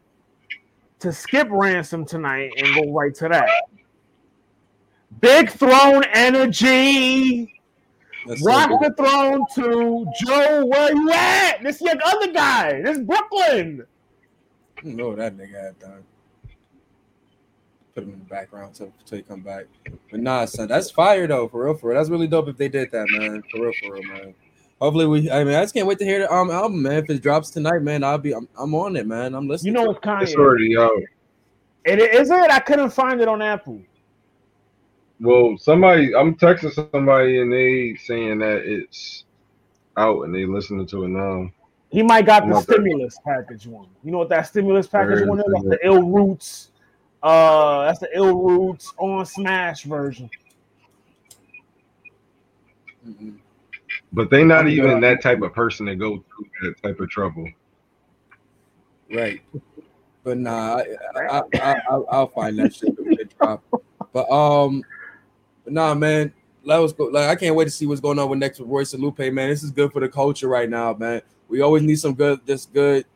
to 1.00 1.12
skip 1.12 1.48
ransom 1.50 2.04
tonight 2.04 2.52
and 2.56 2.74
go 2.74 2.92
right 2.92 3.14
to 3.16 3.28
that. 3.28 3.48
Big 5.20 5.50
throne 5.50 6.04
energy. 6.12 7.59
That's 8.26 8.40
so 8.40 8.46
Rock 8.46 8.68
good. 8.70 8.80
the 8.80 8.94
throne 8.96 9.44
to 9.54 10.06
Joe. 10.24 10.64
Where 10.66 10.92
you 10.94 11.10
at? 11.10 11.62
This 11.62 11.80
your 11.80 11.94
other 12.04 12.32
guy. 12.32 12.82
This 12.82 12.98
Brooklyn. 12.98 13.86
I 14.78 14.82
don't 14.82 14.96
know 14.96 15.08
what 15.08 15.18
that 15.18 15.36
nigga 15.36 15.62
had 15.62 15.78
done. 15.78 16.04
Put 17.94 18.04
him 18.04 18.12
in 18.12 18.18
the 18.20 18.24
background 18.26 18.74
till, 18.74 18.92
till 19.04 19.18
he 19.18 19.22
come 19.22 19.40
back. 19.40 19.64
But 20.10 20.20
nah, 20.20 20.44
son, 20.44 20.68
that's 20.68 20.90
fire 20.90 21.26
though, 21.26 21.48
for 21.48 21.64
real, 21.64 21.74
for 21.74 21.90
real. 21.90 21.98
That's 21.98 22.08
really 22.10 22.28
dope 22.28 22.48
if 22.48 22.56
they 22.56 22.68
did 22.68 22.90
that, 22.92 23.06
man. 23.10 23.42
For 23.50 23.62
real, 23.62 23.72
for 23.82 23.94
real, 23.94 24.02
man. 24.04 24.34
Hopefully 24.80 25.06
we. 25.06 25.30
I 25.30 25.44
mean, 25.44 25.54
I 25.54 25.62
just 25.62 25.74
can't 25.74 25.86
wait 25.86 25.98
to 25.98 26.04
hear 26.04 26.20
the 26.20 26.32
um 26.32 26.50
album, 26.50 26.82
man. 26.82 26.94
If 27.02 27.10
it 27.10 27.20
drops 27.22 27.50
tonight, 27.50 27.82
man, 27.82 28.04
I'll 28.04 28.16
be. 28.18 28.32
I'm, 28.32 28.48
I'm 28.58 28.74
on 28.74 28.96
it, 28.96 29.06
man. 29.06 29.34
I'm 29.34 29.48
listening. 29.48 29.74
You 29.74 29.80
listening. 29.80 30.04
know 30.04 30.20
it's 30.22 30.32
It's 30.32 30.34
Kanye. 30.34 30.38
already 30.40 30.76
out. 30.78 31.02
It 31.84 31.98
is 31.98 32.30
it. 32.30 32.50
I 32.50 32.60
couldn't 32.60 32.90
find 32.90 33.20
it 33.20 33.28
on 33.28 33.42
Apple. 33.42 33.80
Well, 35.20 35.56
somebody, 35.58 36.14
I'm 36.14 36.34
texting 36.34 36.90
somebody 36.92 37.40
and 37.40 37.52
they 37.52 37.94
saying 37.96 38.38
that 38.38 38.62
it's 38.64 39.24
out 39.96 40.22
and 40.22 40.34
they 40.34 40.46
listening 40.46 40.86
to 40.86 41.04
it 41.04 41.08
now. 41.08 41.50
He 41.90 42.02
might 42.02 42.24
got 42.24 42.46
the 42.46 42.54
Okay. 42.54 42.62
stimulus 42.62 43.18
package 43.24 43.66
one. 43.66 43.88
You 44.02 44.12
know 44.12 44.18
what 44.18 44.28
that 44.30 44.46
stimulus 44.46 44.86
package 44.86 45.20
Heard 45.20 45.28
one 45.28 45.40
is? 45.40 45.44
That's 45.52 45.64
the 45.64 45.78
Ill 45.86 46.02
Roots. 46.08 46.70
Uh, 47.22 47.84
that's 47.84 47.98
the 47.98 48.08
Ill 48.16 48.36
Roots 48.36 48.94
on 48.98 49.26
Smash 49.26 49.82
version. 49.84 50.30
Mhm. 53.06 53.38
But 54.12 54.30
they 54.30 54.44
not 54.44 54.68
even 54.68 55.00
that 55.00 55.22
type 55.22 55.42
of 55.42 55.52
person 55.52 55.86
to 55.86 55.96
go 55.96 56.16
through 56.16 56.46
that 56.62 56.82
type 56.82 57.00
of 57.00 57.10
trouble. 57.10 57.48
Right. 59.12 59.40
But 60.22 60.38
nah, 60.38 60.76
I, 60.76 60.84
I, 61.16 61.42
I, 61.60 61.72
I, 61.72 61.94
I'll 62.10 62.28
find 62.28 62.58
that 62.58 62.72
shit 62.74 62.94
when 62.98 63.18
it 63.18 63.34
drop. 63.36 63.62
But 64.12 64.30
um, 64.30 64.82
but 65.70 65.74
nah, 65.74 65.94
man. 65.94 66.32
That 66.66 66.76
was 66.76 66.92
go. 66.92 67.04
Like 67.04 67.28
I 67.30 67.36
can't 67.36 67.54
wait 67.54 67.64
to 67.64 67.70
see 67.70 67.86
what's 67.86 68.00
going 68.02 68.18
on 68.18 68.28
with 68.28 68.38
next 68.38 68.58
with 68.60 68.68
Royce 68.68 68.92
and 68.92 69.02
Lupe, 69.02 69.18
man. 69.18 69.48
This 69.48 69.62
is 69.62 69.70
good 69.70 69.92
for 69.92 70.00
the 70.00 70.08
culture 70.08 70.46
right 70.46 70.68
now, 70.68 70.92
man. 70.92 71.22
We 71.48 71.62
always 71.62 71.82
need 71.82 71.96
some 71.98 72.14
good, 72.14 72.40
this 72.44 72.66
good. 72.66 73.06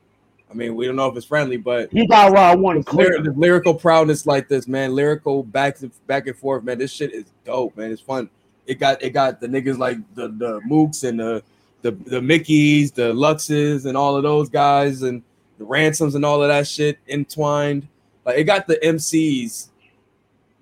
I 0.50 0.54
mean, 0.54 0.74
we 0.76 0.86
don't 0.86 0.96
know 0.96 1.08
if 1.08 1.16
it's 1.16 1.26
friendly, 1.26 1.56
but 1.58 1.90
He 1.92 2.06
got 2.06 2.32
Raw 2.32 2.56
one 2.56 2.82
clear. 2.82 3.18
lyric, 3.20 3.36
lyrical 3.36 3.74
proudness 3.74 4.24
like 4.24 4.48
this, 4.48 4.66
man. 4.66 4.94
Lyrical 4.94 5.42
back 5.42 5.80
and 5.82 5.90
back 6.06 6.26
and 6.26 6.36
forth, 6.36 6.64
man. 6.64 6.78
This 6.78 6.90
shit 6.90 7.12
is 7.12 7.26
dope, 7.44 7.76
man. 7.76 7.90
It's 7.90 8.00
fun. 8.00 8.30
It 8.66 8.78
got 8.80 9.02
it 9.02 9.10
got 9.10 9.40
the 9.40 9.46
niggas 9.46 9.76
like 9.78 9.98
the 10.14 10.28
the 10.28 10.60
Mooks 10.60 11.06
and 11.06 11.20
the 11.20 11.42
the 11.82 11.90
the 11.90 12.20
Mickeys, 12.20 12.94
the 12.94 13.12
Luxes, 13.12 13.84
and 13.84 13.94
all 13.94 14.16
of 14.16 14.22
those 14.22 14.48
guys, 14.48 15.02
and 15.02 15.22
the 15.58 15.64
ransoms 15.64 16.14
and 16.14 16.24
all 16.24 16.42
of 16.42 16.48
that 16.48 16.66
shit 16.66 16.98
entwined. 17.08 17.86
Like 18.24 18.38
it 18.38 18.44
got 18.44 18.66
the 18.66 18.76
MCs 18.76 19.68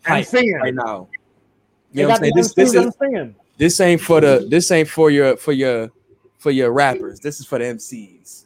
I'm 0.05 0.25
singing. 0.25 0.55
right 0.55 0.75
now. 0.75 1.07
You 1.93 2.03
know 2.03 2.09
what 2.09 2.15
I'm 2.17 2.21
saying? 2.21 2.33
This 2.37 2.55
this 2.55 2.75
is 2.75 2.95
this 3.59 3.81
ain't 3.81 4.01
for 4.01 4.21
the 4.21 4.47
this 4.49 4.71
ain't 4.71 4.89
for 4.89 5.11
your 5.11 5.37
for 5.37 5.53
your 5.53 5.91
for 6.39 6.51
your 6.51 6.73
rappers. 6.73 7.21
This 7.21 7.39
is 7.39 7.47
for 7.47 7.59
the 7.59 7.67
MCs. 7.67 8.45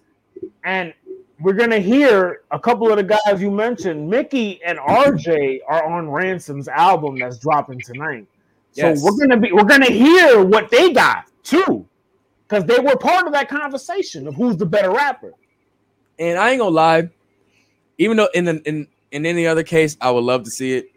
And 0.64 0.92
we're 1.40 1.52
gonna 1.54 1.78
hear 1.78 2.42
a 2.50 2.58
couple 2.58 2.90
of 2.90 2.96
the 2.96 3.02
guys 3.02 3.40
you 3.40 3.50
mentioned. 3.50 4.08
Mickey 4.08 4.62
and 4.64 4.78
RJ 4.78 5.60
are 5.68 5.84
on 5.84 6.08
Ransom's 6.08 6.68
album 6.68 7.18
that's 7.18 7.38
dropping 7.38 7.80
tonight. 7.80 8.26
So 8.72 8.88
Yes. 8.88 9.02
we're 9.02 9.16
gonna 9.16 9.38
be 9.38 9.52
we're 9.52 9.64
gonna 9.64 9.86
hear 9.86 10.42
what 10.44 10.70
they 10.70 10.92
got 10.92 11.24
too, 11.42 11.86
because 12.46 12.64
they 12.64 12.78
were 12.78 12.96
part 12.96 13.26
of 13.26 13.32
that 13.32 13.48
conversation 13.48 14.26
of 14.26 14.34
who's 14.34 14.56
the 14.56 14.66
better 14.66 14.90
rapper. 14.90 15.32
And 16.18 16.38
I 16.38 16.50
ain't 16.50 16.60
gonna 16.60 16.74
lie, 16.74 17.08
even 17.98 18.16
though 18.16 18.28
in 18.34 18.44
the, 18.44 18.62
in 18.68 18.88
in 19.12 19.24
any 19.24 19.46
other 19.46 19.62
case, 19.62 19.96
I 20.00 20.10
would 20.10 20.24
love 20.24 20.42
to 20.44 20.50
see 20.50 20.74
it. 20.74 20.88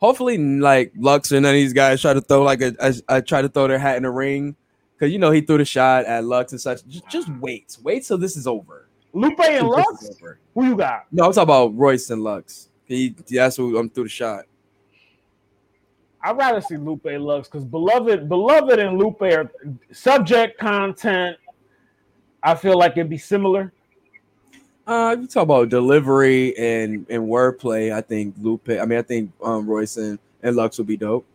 Hopefully, 0.00 0.38
like 0.38 0.92
Lux 0.96 1.32
and 1.32 1.42
none 1.42 1.50
of 1.50 1.54
these 1.54 1.72
guys 1.72 2.00
try 2.00 2.12
to 2.12 2.20
throw 2.20 2.42
like 2.42 2.62
a 2.62 2.74
I, 2.80 3.16
I 3.16 3.20
try 3.20 3.42
to 3.42 3.48
throw 3.48 3.66
their 3.66 3.78
hat 3.78 3.96
in 3.96 4.04
the 4.04 4.10
ring 4.10 4.56
Because 4.94 5.12
you 5.12 5.18
know 5.18 5.30
he 5.30 5.40
threw 5.40 5.58
the 5.58 5.64
shot 5.64 6.04
at 6.04 6.24
Lux 6.24 6.52
and 6.52 6.60
such. 6.60 6.86
Just, 6.86 7.08
just 7.08 7.28
wait, 7.40 7.76
wait 7.82 8.04
till 8.04 8.18
this 8.18 8.36
is 8.36 8.46
over. 8.46 8.88
Lupe 9.12 9.40
and 9.40 9.60
Till 9.60 9.70
Lux. 9.70 10.10
Who 10.54 10.66
you 10.66 10.76
got? 10.76 11.06
No, 11.10 11.24
I'm 11.24 11.32
talking 11.32 11.42
about 11.44 11.76
Royce 11.76 12.10
and 12.10 12.22
Lux. 12.22 12.68
He 12.84 13.14
that's 13.28 13.56
who 13.56 13.76
um, 13.76 13.82
I'm 13.82 13.90
through 13.90 14.04
the 14.04 14.10
shot. 14.10 14.44
I'd 16.22 16.36
rather 16.36 16.60
see 16.60 16.76
Lupe 16.76 17.06
and 17.06 17.24
Lux 17.24 17.48
because 17.48 17.64
beloved, 17.64 18.28
beloved 18.28 18.78
and 18.78 18.98
Lupe 18.98 19.22
are 19.22 19.50
subject 19.92 20.58
content. 20.58 21.36
I 22.42 22.54
feel 22.54 22.78
like 22.78 22.92
it'd 22.92 23.10
be 23.10 23.18
similar. 23.18 23.72
Uh, 24.88 25.14
you 25.20 25.26
talk 25.26 25.42
about 25.42 25.68
delivery 25.68 26.56
and 26.56 27.04
and 27.10 27.24
wordplay, 27.24 27.92
I 27.92 28.00
think 28.00 28.34
Lupe. 28.40 28.70
I 28.70 28.86
mean, 28.86 28.98
I 28.98 29.02
think 29.02 29.30
um 29.42 29.66
Royce 29.66 29.98
and, 29.98 30.18
and 30.42 30.56
Lux 30.56 30.78
will 30.78 30.86
be 30.86 30.96
dope. 30.96 31.26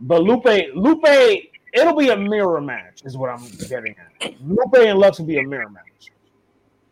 But 0.00 0.22
Lupe, 0.24 0.74
Lupe, 0.74 1.04
it'll 1.72 1.96
be 1.96 2.08
a 2.08 2.16
mirror 2.16 2.60
match, 2.60 3.02
is 3.04 3.16
what 3.16 3.30
I'm 3.30 3.48
getting 3.68 3.94
at. 4.20 4.34
Lupe 4.42 4.74
and 4.78 4.98
Lux 4.98 5.20
will 5.20 5.26
be 5.26 5.38
a 5.38 5.44
mirror 5.44 5.70
match. 5.70 6.10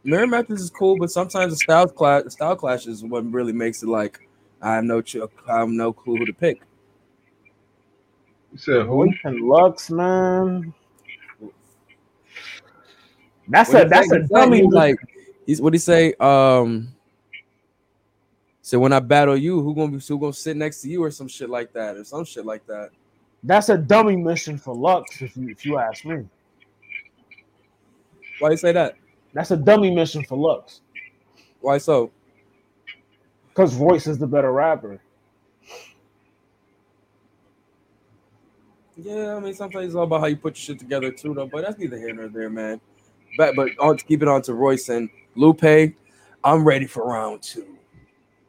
Mirror 0.04 0.28
matches 0.28 0.60
is 0.60 0.70
cool, 0.70 0.96
but 0.96 1.10
sometimes 1.10 1.52
the 1.52 1.56
style 1.56 1.88
clash, 1.88 2.22
the 2.22 2.30
style 2.30 2.54
clash 2.54 2.86
is 2.86 3.02
what 3.02 3.28
really 3.32 3.52
makes 3.52 3.82
it 3.82 3.88
like 3.88 4.28
I 4.60 4.76
have 4.76 4.84
no, 4.84 5.02
ch- 5.02 5.16
I 5.48 5.58
have 5.58 5.68
no 5.70 5.92
clue 5.92 6.18
who 6.18 6.26
to 6.26 6.32
pick. 6.32 6.62
You 8.52 8.58
said 8.58 8.86
who? 8.86 9.12
And 9.24 9.40
Lux, 9.40 9.90
man. 9.90 10.72
That's 13.48 13.72
What 13.72 13.86
a 13.86 13.88
that's 13.88 14.08
say? 14.10 14.16
a 14.16 14.28
dummy. 14.28 14.62
like 14.62 14.96
he's 15.46 15.60
what 15.60 15.72
he 15.72 15.78
say? 15.78 16.14
Um, 16.20 16.88
so 18.62 18.78
when 18.78 18.92
I 18.92 19.00
battle 19.00 19.36
you, 19.36 19.60
who 19.60 19.74
gonna 19.74 19.92
be 19.92 19.98
who 20.06 20.18
gonna 20.18 20.32
sit 20.32 20.56
next 20.56 20.82
to 20.82 20.88
you 20.88 21.02
or 21.02 21.10
some 21.10 21.28
shit 21.28 21.50
like 21.50 21.72
that 21.72 21.96
or 21.96 22.04
some 22.04 22.24
shit 22.24 22.46
like 22.46 22.64
that. 22.66 22.90
that's 23.42 23.68
a 23.68 23.76
dummy 23.76 24.16
mission 24.16 24.56
for 24.56 24.74
Lux, 24.74 25.20
if 25.20 25.36
you 25.36 25.48
if 25.48 25.66
you 25.66 25.78
ask 25.78 26.04
me. 26.04 26.24
Why 28.38 28.50
you 28.50 28.56
say 28.56 28.72
that? 28.72 28.96
That's 29.34 29.50
a 29.50 29.56
dummy 29.56 29.90
mission 29.94 30.24
for 30.24 30.36
Lux. 30.38 30.80
Why 31.60 31.78
so? 31.78 32.10
Because 33.48 33.74
Royce 33.74 34.06
is 34.06 34.18
the 34.18 34.26
better 34.26 34.52
rapper. 34.52 35.00
Yeah, 38.96 39.36
I 39.36 39.40
mean 39.40 39.54
sometimes 39.54 39.86
it's 39.86 39.94
all 39.94 40.04
about 40.04 40.20
how 40.20 40.26
you 40.26 40.36
put 40.36 40.54
your 40.54 40.62
shit 40.62 40.78
together 40.78 41.10
too, 41.10 41.34
though. 41.34 41.46
But 41.46 41.62
that's 41.62 41.78
neither 41.78 41.98
here 41.98 42.14
nor 42.14 42.28
there, 42.28 42.50
man. 42.50 42.80
But 43.36 43.56
but 43.56 43.70
on 43.78 43.96
to 43.96 44.04
keep 44.04 44.22
it 44.22 44.28
on 44.28 44.42
to 44.42 44.54
Royce 44.54 44.88
and 44.88 45.08
Lupe, 45.34 45.94
I'm 46.44 46.64
ready 46.64 46.86
for 46.86 47.06
round 47.06 47.42
two. 47.42 47.76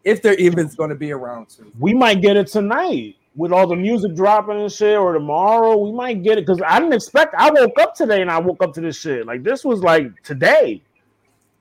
If 0.04 0.22
there 0.22 0.36
even 0.36 0.60
is 0.66 0.76
going 0.76 0.90
to 0.90 0.96
be 0.96 1.12
a 1.12 1.18
round 1.18 1.50
two. 1.50 1.72
We 1.80 1.94
might 1.94 2.22
get 2.22 2.36
it 2.36 2.48
tonight 2.48 3.16
with 3.36 3.52
all 3.52 3.68
the 3.68 3.76
music 3.76 4.16
dropping 4.16 4.62
and 4.62 4.72
shit, 4.72 4.98
or 4.98 5.14
tomorrow. 5.14 5.78
We 5.78 5.92
might 5.92 6.24
get 6.24 6.38
it 6.38 6.46
because 6.46 6.62
I 6.66 6.80
didn't 6.80 6.94
expect. 6.94 7.34
I 7.36 7.50
woke 7.50 7.80
up 7.80 7.96
today 7.96 8.22
and 8.22 8.30
I 8.30 8.40
woke 8.40 8.62
up 8.62 8.74
to 8.74 8.82
this 8.82 9.00
shit. 9.00 9.26
Like 9.26 9.44
this 9.44 9.64
was 9.64 9.82
like 9.82 10.22
today 10.24 10.82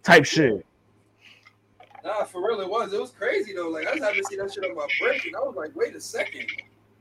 type 0.02 0.24
shit. 0.24 0.66
Nah, 2.04 2.24
for 2.24 2.44
real, 2.46 2.60
it 2.60 2.68
was. 2.68 2.92
It 2.92 3.00
was 3.00 3.12
crazy 3.12 3.54
though. 3.54 3.68
Like 3.68 3.86
I 3.86 3.92
just 3.92 4.02
having 4.02 4.22
to 4.22 4.28
see 4.28 4.36
that 4.36 4.52
shit 4.52 4.64
on 4.64 4.74
my 4.74 4.86
break, 5.00 5.24
and 5.24 5.36
I 5.36 5.40
was 5.40 5.54
like, 5.56 5.70
wait 5.76 5.94
a 5.94 6.00
second, 6.00 6.46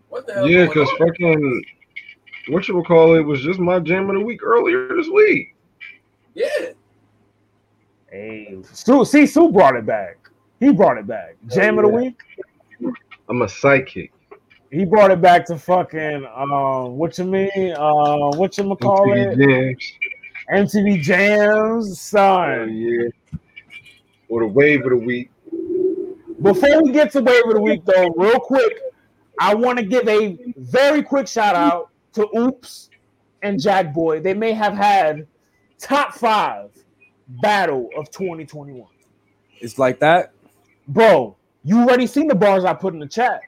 what 0.10 0.28
the 0.28 0.34
hell? 0.34 0.48
Yeah, 0.48 0.68
because 0.68 0.90
fucking 1.00 1.64
what 2.50 2.68
you 2.68 2.82
call 2.84 3.16
it 3.16 3.22
was 3.22 3.42
just 3.42 3.60
my 3.60 3.80
jam 3.80 4.10
of 4.10 4.16
the 4.16 4.22
week 4.22 4.44
earlier 4.44 4.88
this 4.96 5.08
week. 5.08 5.56
Yeah, 6.34 6.48
Hey, 8.10 8.58
Sue, 8.74 9.06
see, 9.06 9.26
Sue 9.26 9.52
brought 9.52 9.76
it 9.76 9.86
back. 9.86 10.18
He 10.60 10.72
brought 10.72 10.98
it 10.98 11.08
back. 11.08 11.36
Jam 11.48 11.78
of 11.80 11.84
the 11.86 11.90
week. 11.90 12.20
I'm 13.30 13.42
a 13.42 13.48
psychic. 13.50 14.12
He 14.70 14.84
brought 14.86 15.12
it 15.12 15.22
back 15.22 15.46
to 15.48 15.58
fucking 15.58 16.26
um, 16.36 16.98
what 16.98 17.18
you 17.18 17.24
mean? 17.26 17.74
Uh, 17.78 18.30
what 18.38 18.58
you 18.58 18.76
call 18.76 19.08
MTV 19.08 19.38
it? 19.38 19.80
Jams. 20.50 20.74
MTV 20.74 21.02
Jams, 21.02 21.90
Oh, 21.90 21.94
son. 21.94 22.74
yeah. 22.74 23.08
Or 24.30 24.42
the 24.42 24.48
wave 24.48 24.84
of 24.84 24.90
the 24.92 24.98
week. 24.98 25.32
Before 26.42 26.84
we 26.84 26.92
get 26.92 27.12
to 27.14 27.22
wave 27.22 27.44
of 27.46 27.54
the 27.54 27.62
week, 27.62 27.84
though, 27.86 28.10
real 28.18 28.40
quick, 28.40 28.74
I 29.40 29.54
want 29.56 29.78
to 29.80 29.86
give 29.86 30.08
a 30.08 30.38
very 30.58 31.02
quick 31.04 31.28
shout 31.28 31.56
out 31.56 31.90
to 32.14 32.28
Oops 32.38 32.90
and 33.42 33.60
Jack 33.60 33.94
Boy. 33.94 34.20
They 34.20 34.34
may 34.34 34.52
have 34.52 34.74
had 34.74 35.28
top 35.82 36.14
five 36.14 36.70
battle 37.42 37.90
of 37.98 38.10
2021. 38.12 38.88
it's 39.60 39.78
like 39.78 40.00
that. 40.00 40.32
Bro, 40.88 41.36
you 41.64 41.80
already 41.80 42.08
seen 42.08 42.28
the 42.28 42.36
bars 42.36 42.66
I 42.66 42.74
put 42.74 42.94
in 42.94 43.00
the 43.00 43.08
chat. 43.08 43.42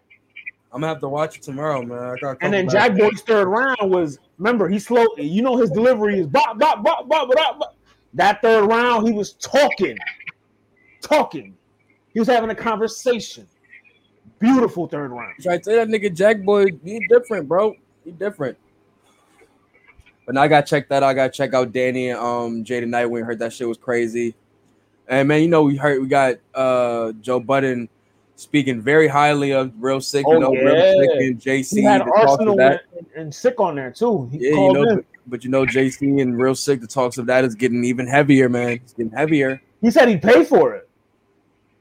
I'm 0.72 0.82
gonna 0.82 0.88
have 0.88 1.02
to 1.02 1.10
watch 1.10 1.38
it 1.38 1.44
tomorrow, 1.44 1.84
man. 1.84 2.00
I 2.00 2.16
gotta 2.20 2.38
And 2.42 2.54
then 2.54 2.68
Jack. 2.68 2.98
Boy's 2.98 3.22
third 3.22 3.48
round 3.48 3.92
was 3.92 4.18
remember 4.40 4.68
he 4.68 4.80
slow. 4.80 5.06
You 5.18 5.44
know 5.44 5.56
his 5.56 5.70
delivery 5.70 6.20
is 6.20 6.28
bop 6.28 6.58
bop 6.58 6.84
bop 6.84 7.08
bop 7.08 7.30
bop. 7.30 7.60
bop. 7.60 7.76
That 8.16 8.42
third 8.42 8.66
round 8.66 9.08
he 9.08 9.14
was 9.14 9.34
talking, 9.34 9.98
talking. 11.02 11.56
He 12.14 12.20
was 12.20 12.28
having 12.28 12.50
a 12.50 12.56
conversation. 12.56 13.48
Beautiful 14.40 14.88
third 14.88 15.12
round. 15.12 15.36
To 15.38 15.44
say 15.44 15.76
that 15.76 15.88
nigga 15.90 16.14
Jack 16.14 16.42
Boy, 16.42 16.66
he 16.84 17.06
different, 17.08 17.48
bro. 17.48 17.76
He 18.04 18.12
different. 18.12 18.58
But 20.26 20.36
now 20.36 20.42
I 20.42 20.48
gotta 20.48 20.66
check 20.66 20.90
that. 20.90 21.04
out. 21.04 21.10
I 21.10 21.14
gotta 21.14 21.32
check 21.32 21.54
out 21.54 21.74
Danny 21.74 22.10
and 22.10 22.20
um 22.20 22.64
Jaden 22.64 22.90
Nightwing. 22.90 23.26
Heard 23.26 23.40
that 23.40 23.54
shit 23.54 23.68
was 23.68 23.78
crazy. 23.78 24.36
And 25.08 25.28
man, 25.28 25.42
you 25.42 25.50
know 25.50 25.64
we 25.64 25.76
heard 25.76 26.02
we 26.02 26.08
got 26.08 26.36
uh 26.54 27.12
Joe 27.22 27.40
Budden 27.40 27.90
speaking 28.36 28.82
very 28.82 29.08
highly 29.08 29.52
of 29.52 29.72
Real 29.80 30.02
Sick. 30.02 30.26
Oh, 30.28 30.34
you 30.34 30.40
know, 30.40 30.52
Real. 30.52 31.02
Sick 31.02 31.10
and 31.20 31.40
JC. 31.40 31.78
He 31.78 31.84
had 31.84 32.02
that 32.02 32.06
talks 32.06 32.22
of 32.22 32.30
Arsenal 32.30 32.58
that. 32.58 32.82
and, 32.98 33.08
and 33.16 33.36
sick 33.36 33.60
on 33.60 33.76
there 33.76 33.92
too. 33.92 34.30
He 34.32 34.38
Yeah, 34.40 34.56
you 34.56 34.74
know, 34.74 34.96
but, 34.96 35.06
but 35.28 35.44
you 35.44 35.50
know 35.50 35.66
JC 35.66 36.22
and 36.22 36.38
Real 36.38 36.56
Sick. 36.56 36.82
The 36.82 36.88
talks 36.88 37.18
of 37.18 37.26
that 37.28 37.44
is 37.44 37.56
getting 37.56 37.84
even 37.84 38.08
heavier, 38.08 38.50
man. 38.50 38.72
It's 38.72 38.94
getting 38.94 39.12
heavier. 39.12 39.62
He 39.82 39.92
said 39.92 40.08
he 40.08 40.18
paid 40.18 40.48
for 40.48 40.76
it. 40.76 40.90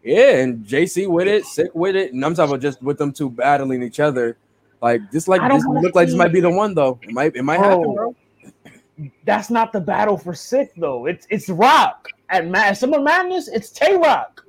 Yeah, 0.03 0.39
and 0.39 0.67
JC 0.67 1.09
with 1.09 1.29
it, 1.29 1.45
sick 1.45 1.71
with 1.75 1.95
it, 1.95 2.13
and 2.13 2.25
I'm 2.25 2.35
talking 2.35 2.51
about 2.51 2.61
just 2.61 2.83
with 2.83 2.99
them 2.99 3.13
two 3.13 3.31
battling 3.31 3.85
each 3.85 4.01
other. 4.01 4.37
Like 4.81 5.01
this, 5.13 5.29
like 5.29 5.41
this 5.49 5.65
look 5.65 5.95
like 5.95 6.09
this 6.09 6.17
might 6.17 6.33
be 6.33 6.41
the 6.41 6.51
one 6.51 6.75
though. 6.75 6.99
It 7.03 7.13
might, 7.13 7.37
it 7.37 7.45
might 7.45 7.61
happen, 7.61 7.95
Bro. 7.95 8.17
Bro. 8.99 9.09
That's 9.25 9.51
not 9.51 9.73
the 9.73 9.81
battle 9.81 10.17
for 10.17 10.35
sick 10.35 10.73
though. 10.77 11.07
It's 11.07 11.27
it's 11.31 11.49
Rock 11.49 12.09
at 12.29 12.47
Mad 12.47 12.77
Summer 12.77 13.01
Madness. 13.01 13.49
It's 13.49 13.71
Tay 13.71 13.97
Rock, 13.97 14.45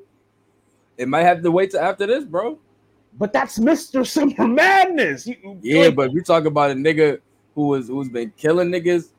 It 0.97 1.07
might 1.07 1.23
have 1.23 1.41
to 1.43 1.51
wait 1.51 1.71
till 1.71 1.79
after 1.81 2.05
this, 2.07 2.23
bro. 2.25 2.59
but 3.17 3.33
that's 3.33 3.59
Mister 3.59 4.03
Summer 4.05 4.47
Madness. 4.47 5.27
You- 5.27 5.59
Yeah, 5.61 5.85
like, 5.85 5.95
but 5.95 6.13
we 6.13 6.21
talk 6.21 6.45
about 6.45 6.71
a 6.71 6.75
nigga 6.75 7.19
who 7.55 7.67
was 7.67 7.87
who's 7.87 8.09
been 8.09 8.31
killing 8.37 8.69
niggas, 8.69 9.09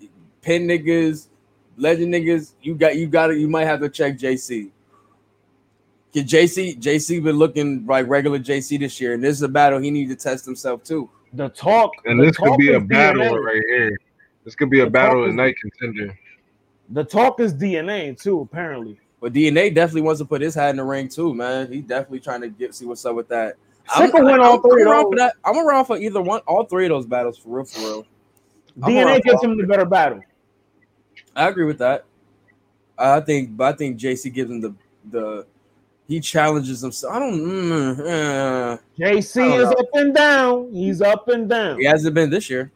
pin 0.43 0.67
niggas, 0.67 1.29
legend 1.77 2.13
niggas. 2.13 2.53
You 2.63 2.75
got 2.75 2.97
you 2.97 3.07
got 3.07 3.31
it. 3.31 3.39
You 3.39 3.49
might 3.49 3.67
have 3.67 3.81
to 3.81 3.89
check 3.89 4.19
JC. 4.19 4.71
Get 6.13 6.27
JC 6.29 6.79
JC 6.81 7.23
been 7.23 7.37
looking 7.37 7.85
like 7.87 8.07
regular 8.09 8.39
JC 8.39 8.79
this 8.79 9.01
year, 9.01 9.15
and 9.15 9.23
this 9.25 9.35
is 9.37 9.43
a 9.43 9.49
battle 9.49 9.81
he 9.81 9.91
needs 9.91 10.11
to 10.11 10.17
test 10.17 10.45
himself 10.45 10.85
too. 10.85 11.11
the 11.33 11.49
talk 11.49 11.91
And 12.05 12.21
the 12.21 12.27
this 12.27 12.37
could 12.37 12.57
be 12.57 12.73
a 12.73 12.79
battle 12.81 13.23
DNA. 13.23 13.45
right 13.45 13.63
here. 13.69 13.99
This 14.45 14.55
could 14.55 14.71
be 14.71 14.81
a 14.81 14.85
The 14.85 14.91
battle 14.91 15.23
talk 15.23 15.29
at 15.31 15.35
night 15.35 15.55
contender. 15.61 16.19
The 16.91 17.05
talk 17.05 17.41
is 17.41 17.55
DNA 17.55 18.21
too. 18.21 18.41
Apparently, 18.41 18.99
But 19.21 19.33
DNA 19.33 19.75
definitely 19.75 20.03
wants 20.03 20.21
to 20.21 20.27
put 20.27 20.43
his 20.43 20.55
hat 20.55 20.71
in 20.71 20.77
the 20.77 20.85
ring 20.85 21.09
too, 21.09 21.35
man. 21.35 21.73
He 21.73 21.81
definitely 21.81 22.21
trying 22.21 22.43
to 22.43 22.49
get 22.49 22.75
see 22.75 22.85
what's 22.85 23.05
up 23.07 23.17
with 23.17 23.29
that. 23.29 23.57
Sick 23.97 24.13
will 24.13 24.25
win 24.25 24.41
all 24.41 24.61
three 24.61 24.83
of 24.83 24.89
around 24.89 25.05
for 25.05 25.11
those. 25.17 25.19
that. 25.19 25.35
I'm 25.45 25.59
around 25.67 25.87
for 25.87 25.97
either 25.99 26.21
one, 26.23 26.41
all 26.47 26.65
three 26.65 26.87
of 26.87 26.91
those 26.91 27.07
battles 27.07 27.39
for 27.39 27.49
real, 27.57 27.65
for 27.65 27.81
real. 27.81 28.07
I'm 28.83 28.91
DNA 28.93 29.05
around 29.07 29.23
gives 29.25 29.43
him 29.43 29.57
the 29.59 29.67
better 29.67 29.85
battle. 29.85 30.21
I 31.37 31.49
agree 31.49 31.65
with 31.65 31.79
that. 31.79 32.05
I 32.99 33.21
think, 33.21 33.57
but 33.57 33.75
I 33.75 33.77
think 33.77 33.99
JC 33.99 34.33
gives 34.33 34.51
him 34.51 34.61
the 34.61 34.75
the 35.11 35.47
he 36.07 36.21
challenges 36.21 36.81
himself. 36.83 37.15
I 37.15 37.19
don't. 37.19 37.35
Mm, 37.41 38.01
uh, 38.01 38.77
JC 38.99 39.43
I 39.43 39.49
don't 39.49 39.61
is 39.61 39.65
know. 39.71 39.71
up 39.73 39.87
and 39.95 40.15
down. 40.15 40.73
He's 40.73 41.01
up 41.03 41.29
and 41.29 41.49
down. 41.49 41.79
he 41.79 41.85
hasn't 41.87 42.15
been 42.15 42.31
this 42.31 42.49
year. 42.51 42.71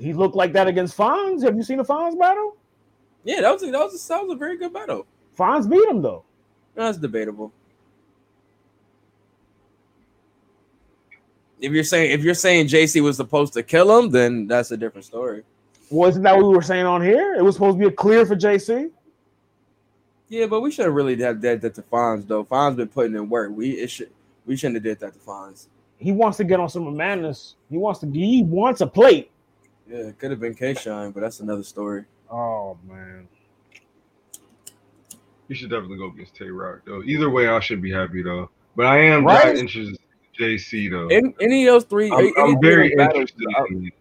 He 0.00 0.14
looked 0.14 0.34
like 0.34 0.52
that 0.54 0.66
against 0.66 0.96
Fonz. 0.96 1.42
Have 1.42 1.56
you 1.56 1.62
seen 1.62 1.76
the 1.76 1.84
Fonz 1.84 2.18
battle? 2.18 2.56
Yeah, 3.22 3.42
that 3.42 3.52
was 3.52 3.62
a, 3.62 3.70
that 3.70 3.78
was 3.78 4.04
a, 4.04 4.08
that 4.08 4.22
was 4.22 4.32
a 4.32 4.36
very 4.36 4.56
good 4.56 4.72
battle. 4.72 5.06
Fonz 5.38 5.68
beat 5.68 5.86
him 5.88 6.00
though. 6.00 6.24
That's 6.74 6.96
debatable. 6.96 7.52
If 11.60 11.72
you're 11.72 11.84
saying 11.84 12.12
if 12.12 12.22
you're 12.22 12.34
saying 12.34 12.68
JC 12.68 13.02
was 13.02 13.18
supposed 13.18 13.52
to 13.52 13.62
kill 13.62 13.98
him, 13.98 14.10
then 14.10 14.46
that's 14.46 14.70
a 14.70 14.76
different 14.76 15.04
story. 15.04 15.42
Wasn't 15.90 16.22
that 16.24 16.34
what 16.36 16.46
we 16.46 16.54
were 16.54 16.62
saying 16.62 16.86
on 16.86 17.02
here? 17.02 17.34
It 17.34 17.42
was 17.42 17.56
supposed 17.56 17.76
to 17.76 17.80
be 17.80 17.88
a 17.88 17.94
clear 17.94 18.24
for 18.24 18.36
JC. 18.36 18.90
Yeah, 20.28 20.46
but 20.46 20.60
we 20.60 20.70
should 20.70 20.86
have 20.86 20.94
really 20.94 21.20
have 21.20 21.40
did 21.40 21.60
that 21.60 21.74
to 21.74 21.82
Fonz 21.82 22.26
though. 22.26 22.44
Fonz 22.44 22.76
been 22.76 22.88
putting 22.88 23.14
in 23.14 23.28
work. 23.28 23.50
We 23.54 23.72
it 23.72 23.90
should 23.90 24.10
we 24.46 24.56
shouldn't 24.56 24.76
have 24.76 24.84
did 24.84 25.00
that 25.00 25.12
to 25.12 25.18
Fonz. 25.18 25.66
He 25.98 26.12
wants 26.12 26.38
to 26.38 26.44
get 26.44 26.58
on 26.58 26.70
some 26.70 26.96
madness. 26.96 27.56
He 27.68 27.76
wants 27.76 28.00
to. 28.00 28.10
He 28.10 28.42
wants 28.42 28.80
a 28.80 28.86
plate. 28.86 29.30
Yeah, 29.90 30.06
it 30.08 30.18
could 30.18 30.30
have 30.30 30.38
been 30.40 30.54
K 30.54 30.74
Shine, 30.74 31.10
but 31.10 31.20
that's 31.20 31.40
another 31.40 31.62
story. 31.64 32.04
Oh 32.30 32.78
man. 32.88 33.26
You 35.48 35.56
should 35.56 35.70
definitely 35.70 35.98
go 35.98 36.06
against 36.12 36.36
Tay 36.36 36.48
Rock 36.48 36.82
though. 36.86 37.02
Either 37.02 37.28
way, 37.28 37.48
I 37.48 37.58
should 37.58 37.82
be 37.82 37.90
happy 37.92 38.22
though. 38.22 38.50
But 38.76 38.86
I 38.86 38.98
am 38.98 39.24
Right? 39.26 39.42
very 39.46 39.58
interested 39.58 39.98
in 40.38 40.46
JC 40.56 40.88
though. 40.90 41.08
Any, 41.08 41.34
any 41.40 41.66
of 41.66 41.74
those 41.74 41.84
three, 41.84 42.08
I'm, 42.10 42.18
any, 42.20 42.32
I'm 42.38 42.60
very 42.60 42.92
of 42.92 42.98
those 42.98 43.06
battles, 43.08 43.30
interested. 43.32 43.70
In 43.70 43.92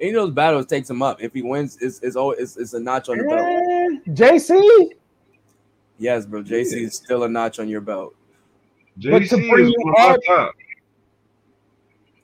Any 0.00 0.10
of 0.10 0.14
those 0.16 0.30
battles 0.34 0.66
takes 0.66 0.90
him 0.90 1.02
up. 1.02 1.22
If 1.22 1.32
he 1.34 1.42
wins, 1.42 1.78
it's 1.80 2.00
it's 2.02 2.16
always 2.16 2.40
it's, 2.40 2.56
it's 2.56 2.74
a 2.74 2.80
notch 2.80 3.08
on 3.08 3.18
the 3.18 3.24
belt. 3.24 3.40
Eh, 3.40 4.12
JC, 4.12 4.88
Yes, 5.98 6.26
bro. 6.26 6.42
JC 6.42 6.82
is 6.82 6.96
still 6.96 7.22
a 7.22 7.28
notch 7.28 7.60
on 7.60 7.68
your 7.68 7.80
belt. 7.80 8.14
But 8.96 9.20
to 9.20 9.36
JC 9.36 9.48
bring 9.48 9.66
is 9.66 9.70
you 9.70 9.76
one 9.84 9.94
of 9.94 9.98
my 10.08 10.14
up- 10.14 10.20
top. 10.26 10.54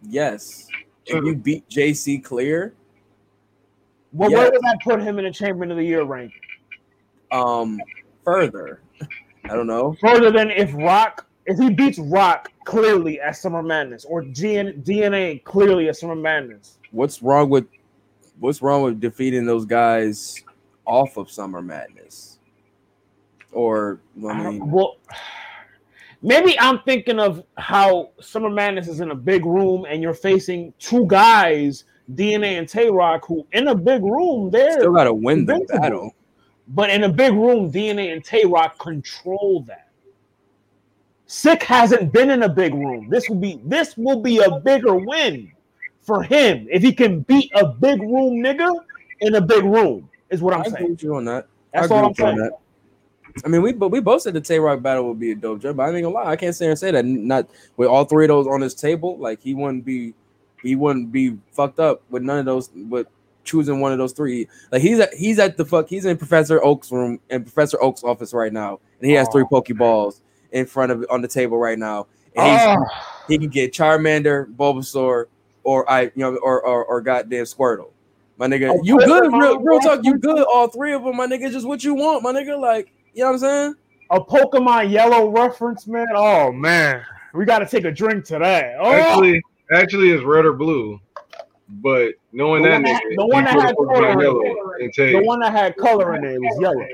Yes. 0.08 0.66
If 1.06 1.24
you 1.24 1.34
beat 1.34 1.68
JC 1.68 2.22
clear, 2.22 2.74
well, 4.12 4.30
Yeah. 4.30 4.38
where 4.38 4.50
does 4.50 4.60
that 4.62 4.78
put 4.84 5.00
him 5.02 5.18
in 5.18 5.24
the 5.24 5.30
Champion 5.32 5.70
of 5.70 5.76
the 5.76 5.84
Year 5.84 6.02
rank? 6.04 6.32
um, 7.30 7.80
further, 8.24 8.82
I 9.44 9.48
don't 9.54 9.66
know. 9.66 9.96
Further 10.00 10.30
than 10.30 10.50
if 10.50 10.72
Rock, 10.74 11.26
if 11.46 11.58
he 11.58 11.70
beats 11.70 11.98
Rock 11.98 12.50
clearly 12.64 13.20
at 13.20 13.36
Summer 13.36 13.62
Madness, 13.62 14.04
or 14.04 14.22
GN, 14.22 14.84
DNA 14.84 15.42
clearly 15.44 15.88
at 15.88 15.96
Summer 15.96 16.14
Madness. 16.14 16.78
What's 16.90 17.22
wrong 17.22 17.48
with 17.48 17.66
what's 18.38 18.60
wrong 18.60 18.82
with 18.82 19.00
defeating 19.00 19.46
those 19.46 19.64
guys 19.64 20.42
off 20.84 21.16
of 21.16 21.30
Summer 21.30 21.62
Madness? 21.62 22.38
Or 23.50 23.98
I 24.24 24.28
I 24.28 24.50
mean, 24.50 24.70
well, 24.70 24.96
maybe 26.22 26.58
I'm 26.58 26.80
thinking 26.80 27.18
of 27.18 27.44
how 27.58 28.10
Summer 28.20 28.50
Madness 28.50 28.88
is 28.88 29.00
in 29.00 29.10
a 29.10 29.14
big 29.14 29.44
room 29.44 29.84
and 29.88 30.02
you're 30.02 30.14
facing 30.14 30.72
two 30.78 31.06
guys, 31.06 31.84
DNA 32.14 32.58
and 32.58 32.68
Tay 32.68 32.90
Rock, 32.90 33.26
who 33.26 33.46
in 33.52 33.68
a 33.68 33.74
big 33.74 34.02
room 34.02 34.50
they're 34.50 34.72
still 34.72 34.92
got 34.92 35.04
to 35.04 35.14
win 35.14 35.44
the 35.46 35.60
battle. 35.68 36.14
but 36.68 36.90
in 36.90 37.04
a 37.04 37.08
big 37.08 37.32
room, 37.32 37.70
DNA 37.70 38.12
and 38.12 38.24
Tay 38.24 38.44
Rock 38.44 38.78
control 38.78 39.64
that. 39.68 39.88
Sick 41.26 41.62
hasn't 41.62 42.12
been 42.12 42.30
in 42.30 42.42
a 42.42 42.48
big 42.48 42.74
room. 42.74 43.08
This 43.08 43.28
will 43.28 43.36
be 43.40 43.60
this 43.64 43.96
will 43.96 44.20
be 44.20 44.40
a 44.40 44.60
bigger 44.60 44.94
win 44.94 45.50
for 46.02 46.22
him 46.22 46.66
if 46.70 46.82
he 46.82 46.92
can 46.92 47.20
beat 47.20 47.50
a 47.54 47.66
big 47.66 48.00
room 48.02 48.42
nigga 48.42 48.70
in 49.20 49.34
a 49.36 49.40
big 49.40 49.64
room. 49.64 50.10
Is 50.28 50.42
what 50.42 50.52
I 50.52 50.58
I'm 50.58 50.66
agree 50.66 50.88
saying. 50.88 50.98
you 51.00 51.14
on 51.16 51.24
that. 51.26 51.46
That's 51.72 51.90
I 51.90 51.94
all 51.94 52.04
I'm 52.04 52.10
with 52.10 52.18
you 52.18 52.26
on 52.26 52.36
saying. 52.36 52.36
that. 52.36 52.52
I 53.44 53.48
mean, 53.48 53.62
we 53.62 53.72
but 53.72 53.88
we 53.88 54.00
both 54.00 54.22
said 54.22 54.34
the 54.34 54.40
Tay 54.40 54.58
Rock 54.58 54.82
battle 54.82 55.08
would 55.08 55.20
be 55.20 55.32
a 55.32 55.34
dope 55.34 55.60
job, 55.60 55.76
but 55.76 55.84
I 55.84 55.94
ain't 55.94 56.02
gonna 56.02 56.14
lie, 56.14 56.30
I 56.30 56.36
can't 56.36 56.54
sit 56.54 56.68
and 56.68 56.78
say 56.78 56.90
that. 56.90 57.04
Not 57.04 57.48
with 57.76 57.88
all 57.88 58.04
three 58.04 58.24
of 58.24 58.28
those 58.28 58.46
on 58.46 58.60
his 58.60 58.74
table, 58.74 59.18
like 59.18 59.40
he 59.42 59.54
wouldn't 59.54 59.84
be, 59.84 60.14
he 60.62 60.76
wouldn't 60.76 61.12
be 61.12 61.38
fucked 61.52 61.80
up 61.80 62.02
with 62.10 62.22
none 62.22 62.38
of 62.38 62.44
those. 62.44 62.70
With 62.74 63.06
choosing 63.44 63.80
one 63.80 63.92
of 63.92 63.98
those 63.98 64.12
three, 64.12 64.48
like 64.70 64.82
he's 64.82 65.00
at 65.00 65.14
he's 65.14 65.38
at 65.38 65.56
the 65.56 65.64
fuck, 65.64 65.88
he's 65.88 66.04
in 66.04 66.16
Professor 66.16 66.62
Oak's 66.62 66.92
room 66.92 67.18
in 67.30 67.42
Professor 67.42 67.82
Oak's 67.82 68.04
office 68.04 68.32
right 68.32 68.52
now, 68.52 68.80
and 69.00 69.08
he 69.08 69.14
has 69.14 69.28
three 69.28 69.44
Oh. 69.50 69.60
Pokeballs 69.60 70.20
in 70.52 70.66
front 70.66 70.92
of 70.92 71.04
on 71.10 71.22
the 71.22 71.28
table 71.28 71.58
right 71.58 71.78
now, 71.78 72.06
and 72.36 72.46
he's, 72.46 72.60
Oh, 72.66 72.86
he 73.28 73.38
can 73.38 73.48
get 73.48 73.72
Charmander, 73.72 74.54
Bulbasaur, 74.54 75.26
or 75.64 75.90
I, 75.90 76.02
you 76.02 76.10
know, 76.16 76.36
or 76.36 76.60
or, 76.64 76.84
or 76.84 77.00
goddamn 77.00 77.44
Squirtle. 77.44 77.90
My 78.38 78.46
nigga, 78.48 78.74
A 78.74 78.84
you 78.84 78.98
good? 78.98 79.32
Real, 79.32 79.60
real 79.60 79.78
talk, 79.80 80.00
you 80.02 80.18
good? 80.18 80.42
All 80.42 80.66
three 80.68 80.92
of 80.92 81.04
them, 81.04 81.16
my 81.16 81.26
nigga. 81.26 81.50
Just 81.52 81.66
what 81.66 81.84
you 81.84 81.94
want, 81.94 82.22
my 82.22 82.32
nigga. 82.32 82.58
Like, 82.58 82.92
you 83.14 83.22
know 83.24 83.28
what 83.28 83.32
I'm 83.34 83.38
saying? 83.38 83.74
a 84.10 84.20
Pokemon 84.20 84.90
Yellow 84.90 85.30
reference, 85.30 85.86
man. 85.86 86.06
Oh 86.14 86.52
man, 86.52 87.02
we 87.34 87.44
got 87.44 87.60
to 87.60 87.66
take 87.66 87.84
a 87.84 87.90
drink 87.92 88.24
to 88.26 88.38
that. 88.38 88.74
Oh, 88.78 88.92
Actually, 88.92 89.42
actually, 89.72 90.10
it's 90.10 90.22
red 90.24 90.44
or 90.44 90.52
blue. 90.52 91.00
But 91.68 92.14
knowing 92.32 92.62
The 92.62 92.68
that 92.68 92.82
that- 92.82 93.02
nigga, 93.04 93.16
the 93.16 93.26
one 93.26 93.44
that 93.44 93.54
had 93.54 93.74
color 93.76 94.10
in 94.12 94.18
yellow 94.20 94.40
it. 94.42 94.82
and 94.82 94.92
take 94.92 95.12
the 95.16 95.22
one 95.22 95.40
that 95.40 95.52
had 95.52 95.76
color 95.78 96.14
in 96.16 96.24
it 96.24 96.38
was 96.38 96.60
yellow. 96.60 96.86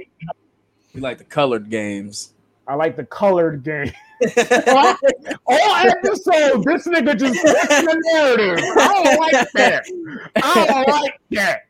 You 0.95 1.01
like 1.01 1.19
the 1.19 1.24
colored 1.24 1.69
games. 1.70 2.35
I 2.69 2.74
like 2.74 2.97
the 2.97 3.05
colored 3.05 3.62
game. 3.65 3.90
All 5.47 5.86
episode, 5.86 6.65
this 6.65 6.86
nigga 6.86 7.16
just 7.19 7.40
puts 7.40 7.69
the 7.69 8.03
narrative. 8.12 8.65
I 8.77 9.03
don't 9.05 9.20
like 9.20 9.53
that. 9.53 9.85
I 10.36 10.65
don't 10.66 10.89
like 10.89 11.20
that. 11.31 11.62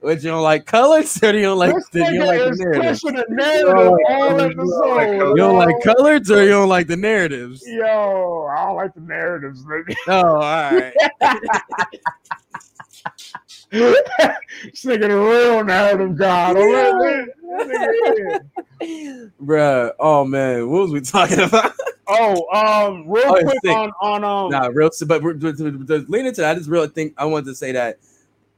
What 0.00 0.22
you 0.22 0.30
don't 0.30 0.42
like 0.42 0.64
colors 0.66 1.18
or 1.22 1.32
you 1.34 1.42
don't 1.42 1.58
like 1.58 1.74
this 1.74 1.88
the, 1.90 1.98
you 2.12 2.18
don't 2.18 2.26
like 2.26 2.38
the 2.38 2.48
is 2.50 2.58
narrative? 2.60 2.82
pushing 2.82 3.14
the 3.16 3.24
narrative 3.28 3.74
like 3.74 3.90
all 4.08 4.28
colors, 4.38 4.50
you 4.50 4.56
don't 4.56 4.96
like 4.96 5.18
colors. 5.18 5.30
You 5.30 5.36
don't 5.36 5.56
like 5.56 5.80
colors 5.82 6.30
or 6.30 6.42
you 6.42 6.48
don't 6.50 6.68
like 6.68 6.86
the 6.86 6.96
narratives? 6.96 7.62
Yo, 7.66 8.46
I 8.50 8.66
don't 8.66 8.76
like 8.76 8.94
the 8.94 9.00
narratives, 9.00 9.64
nigga. 9.64 9.94
Oh, 10.08 10.26
all 10.26 10.40
right. 10.40 10.92
this 13.70 14.84
nigga 14.84 15.08
the 15.08 15.16
real 15.16 15.64
narrative 15.64 16.16
god. 16.16 16.54
Don't 16.54 16.72
let 16.72 16.92
that- 16.92 17.28
that 17.42 17.68
nigga 17.68 18.40
in. 18.80 19.32
Bruh. 19.42 19.92
Oh 19.98 20.24
man, 20.24 20.68
what 20.68 20.82
was 20.82 20.92
we 20.92 21.00
talking 21.00 21.40
about? 21.40 21.72
Oh, 22.08 22.46
um, 22.54 23.08
real 23.10 23.24
Oh, 23.26 23.42
quick 23.42 23.64
on 23.64 23.90
on 24.00 24.22
um. 24.22 24.48
nah, 24.52 24.68
real 24.72 24.90
but 25.08 25.24
we're- 25.24 25.36
to, 25.40 25.52
to, 25.52 25.84
to 25.86 26.04
lean 26.08 26.24
into 26.26 26.40
that, 26.40 26.52
I 26.52 26.54
just 26.54 26.70
really 26.70 26.86
think 26.86 27.14
I 27.18 27.24
wanted 27.24 27.46
to 27.46 27.54
say 27.56 27.72
that 27.72 27.98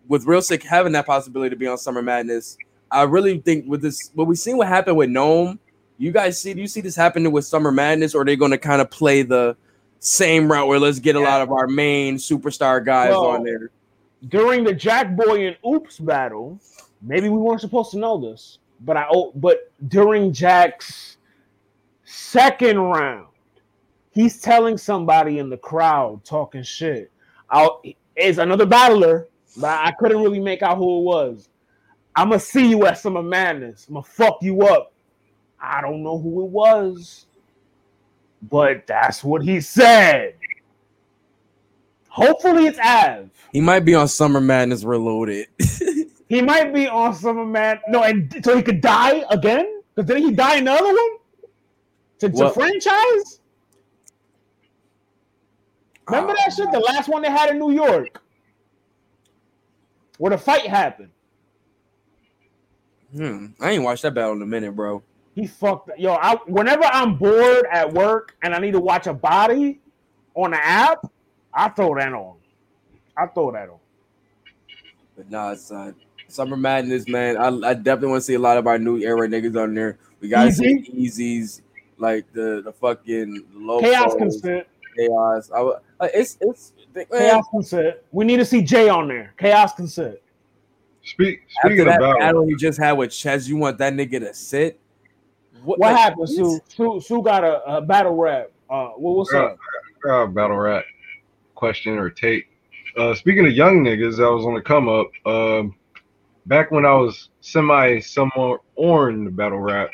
with 0.09 0.25
real 0.25 0.43
sick 0.43 0.63
having 0.63 0.93
that 0.93 1.07
possibility 1.07 1.51
to 1.51 1.57
be 1.57 1.67
on 1.67 1.79
Summer 1.79 2.03
Madness, 2.03 2.57
I 2.91 3.03
really 3.03 3.39
think 3.39 3.67
with 3.69 3.83
this 3.83 4.11
what 4.15 4.27
we've 4.27 4.39
seen 4.39 4.57
what 4.57 4.69
happened 4.69 4.97
with 4.97 5.11
Gnome, 5.11 5.59
you 5.99 6.11
guys 6.11 6.41
see 6.41 6.55
do 6.55 6.61
you 6.61 6.67
see 6.67 6.81
this 6.81 6.97
happening 6.97 7.31
with 7.33 7.45
Summer 7.45 7.71
Madness, 7.71 8.15
or 8.15 8.23
are 8.23 8.25
they 8.25 8.37
gonna 8.37 8.59
kind 8.59 8.81
of 8.81 8.91
play 8.91 9.23
the 9.23 9.57
same 10.01 10.51
route 10.51 10.69
where 10.69 10.79
let's 10.79 10.99
get 10.99 11.17
a 11.17 11.21
lot 11.21 11.43
of 11.43 11.51
our 11.51 11.67
main 11.67 12.17
superstar 12.17 12.85
guys 12.85 13.11
Well, 13.11 13.27
on 13.27 13.43
there? 13.45 13.71
during 14.29 14.65
the 14.65 14.73
Jack 14.75 15.15
Boy 15.17 15.47
and 15.49 15.57
Oops 15.67 15.99
battle, 15.99 16.59
maybe 17.03 17.29
we 17.29 17.39
weren't 17.39 17.61
supposed 17.61 17.91
to 17.93 17.99
know 17.99 18.19
this, 18.19 18.59
but 18.81 18.97
I 18.97 19.07
oh, 19.13 19.33
but 19.35 19.71
during 19.89 20.33
Jack's 20.33 21.19
second 22.05 22.79
round, 22.79 23.27
he's 24.13 24.41
telling 24.41 24.79
somebody 24.79 25.39
in 25.39 25.51
the 25.51 25.59
crowd 25.59 26.25
talking 26.25 26.63
shit. 26.63 27.11
Out 27.53 27.85
is 28.17 28.39
another 28.39 28.67
battler, 28.67 29.27
but 29.59 29.71
I 29.71 29.93
couldn't 29.93 30.23
really 30.23 30.41
make 30.41 30.63
out 30.63 30.79
who 30.79 30.99
it 30.99 31.03
was. 31.03 31.49
I'm 32.15 32.31
gonna 32.31 32.41
see 32.41 32.69
you 32.69 32.87
at 32.87 32.99
Summer 32.99 33.23
Madness. 33.23 33.87
I'm 33.89 33.95
gonna 33.95 34.05
fuck 34.05 34.39
you 34.43 34.63
up. 34.63 34.93
I 35.61 35.81
don't 35.81 36.03
know 36.03 36.19
who 36.19 36.45
it 36.45 36.51
was, 36.51 37.27
but 38.43 38.87
that's 38.87 39.23
what 39.23 39.43
he 39.43 39.61
said. 39.61 40.35
Hopefully, 42.09 42.67
it's 42.67 42.79
Av. 42.79 43.31
He 43.53 43.61
might 43.61 43.81
be 43.81 43.95
on 43.95 44.09
Summer 44.09 44.41
Madness 44.41 44.85
Reloaded. 44.85 45.47
He 46.29 46.43
might 46.43 46.75
be 46.75 46.87
on 46.87 47.15
Summer 47.15 47.45
Man. 47.45 47.81
No, 47.89 48.03
and 48.03 48.45
so 48.45 48.55
he 48.55 48.63
could 48.63 48.81
die 48.81 49.25
again? 49.31 49.81
Because 49.95 50.09
didn't 50.09 50.25
he 50.25 50.33
die 50.33 50.57
another 50.57 50.85
one? 50.85 51.17
To, 52.19 52.29
to 52.29 52.35
Well- 52.35 52.51
franchise? 52.51 53.41
Remember 56.07 56.33
uh, 56.33 56.37
that 56.37 56.55
shit? 56.55 56.71
The 56.71 56.81
last 56.81 57.09
one 57.09 57.23
they 57.23 57.31
had 57.31 57.51
in 57.51 57.59
New 57.59 57.73
York. 57.73 58.23
Where 60.19 60.31
the 60.31 60.39
fight 60.39 60.67
happened. 60.67 61.11
Hmm. 63.15 63.47
I 63.61 63.71
ain't 63.71 63.85
watched 63.85 64.03
that 64.03 64.15
battle 64.15 64.35
in 64.35 64.43
a 64.43 64.47
minute, 64.47 64.77
bro. 64.77 65.03
He 65.35 65.47
fucked 65.47 65.91
yo. 65.99 66.15
I 66.15 66.37
whenever 66.47 66.85
I'm 66.85 67.17
bored 67.17 67.67
at 67.73 67.93
work 67.93 68.37
and 68.43 68.55
I 68.55 68.59
need 68.59 68.73
to 68.73 68.81
watch 68.81 69.07
a 69.07 69.15
body 69.15 69.81
on 70.35 70.51
the 70.51 70.65
app, 70.65 71.11
I 71.55 71.69
throw 71.71 71.95
that 71.95 72.13
on. 72.13 72.37
I 73.17 73.27
throw 73.27 73.53
that 73.53 73.69
on. 73.69 73.79
But 75.17 75.31
nah, 75.31 75.55
son. 75.55 75.95
Summer 76.29 76.57
Madness, 76.57 77.09
man. 77.09 77.39
I, 77.39 77.49
I 77.71 77.75
definitely 77.75 78.09
want 78.09 78.21
to 78.21 78.27
see 78.27 78.35
a 78.35 78.39
lot 78.39 78.59
of 78.59 78.67
our 78.67 78.79
new 78.79 78.99
era 78.99 79.27
niggas 79.27 79.61
on 79.61 79.75
there. 79.75 79.99
We 80.21 80.29
gotta 80.29 80.53
see 80.53 80.83
Easies, 80.93 81.63
like 81.97 82.31
the 82.33 82.61
the 82.63 82.73
fucking 82.73 83.45
low 83.55 83.81
Chaos 83.81 84.15
consent. 84.15 84.67
chaos. 84.97 85.51
I, 85.55 85.61
like, 85.61 86.11
it's 86.13 86.37
it's 86.99 87.11
man, 87.11 87.21
Chaos 87.21 87.45
consent. 87.51 87.97
We 88.13 88.25
need 88.25 88.39
to 88.39 88.45
see 88.45 88.63
Jay 88.63 88.89
on 88.89 89.09
there. 89.09 89.35
Chaos 89.39 89.75
consent. 89.75 90.19
Speak, 91.03 91.43
after 91.59 91.69
speaking 91.69 91.87
that 91.87 91.97
about 91.97 92.19
battle 92.19 92.47
he 92.47 92.55
just 92.57 92.79
had 92.79 92.93
with 92.93 93.11
Ches, 93.11 93.49
you 93.49 93.57
want 93.57 93.79
that 93.79 93.95
nigga 93.95 94.21
to 94.21 94.35
sit? 94.35 94.79
What 95.65 95.79
like, 95.79 95.97
happened, 95.97 96.29
Sue? 96.29 96.61
Sue? 96.69 97.01
Sue 97.01 97.23
got 97.23 97.45
a, 97.45 97.77
a 97.77 97.81
battle 97.81 98.15
rap. 98.15 98.51
Uh, 98.69 98.89
what, 98.89 99.17
what's 99.17 99.33
uh, 99.33 99.45
up? 99.45 99.59
uh, 100.09 100.27
battle 100.27 100.57
rap 100.57 100.85
question 101.55 101.99
or 101.99 102.11
take. 102.11 102.49
Uh, 102.97 103.15
speaking 103.15 103.47
of 103.47 103.53
young 103.53 103.85
niggas, 103.85 104.23
I 104.23 104.29
was 104.29 104.45
on 104.45 104.55
the 104.55 104.61
come 104.61 104.89
up. 104.89 105.09
Um, 105.25 105.75
back 106.47 106.71
when 106.71 106.85
I 106.85 106.95
was 106.95 107.31
semi 107.41 108.01
somewhat 108.01 108.61
on 108.77 109.25
the 109.25 109.31
battle 109.31 109.59
rap, 109.59 109.91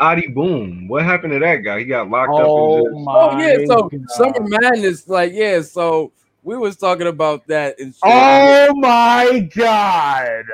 Adi 0.00 0.28
Boom. 0.28 0.88
What 0.88 1.04
happened 1.04 1.32
to 1.32 1.38
that 1.40 1.56
guy? 1.56 1.80
He 1.80 1.84
got 1.84 2.08
locked 2.08 2.30
up. 2.30 2.46
Oh 2.46 2.76
And 2.76 2.94
just, 2.94 3.04
my! 3.04 3.12
Oh 3.14 3.38
yeah, 3.38 3.66
so 3.66 3.88
God. 3.88 4.10
Summer 4.10 4.48
Madness, 4.48 5.08
like 5.08 5.32
yeah, 5.32 5.60
so 5.60 6.12
we 6.46 6.56
was 6.56 6.76
talking 6.76 7.08
about 7.08 7.44
that 7.48 7.78
and. 7.80 7.92
Oh 8.04 8.72
my 8.76 9.48
god! 9.54 10.44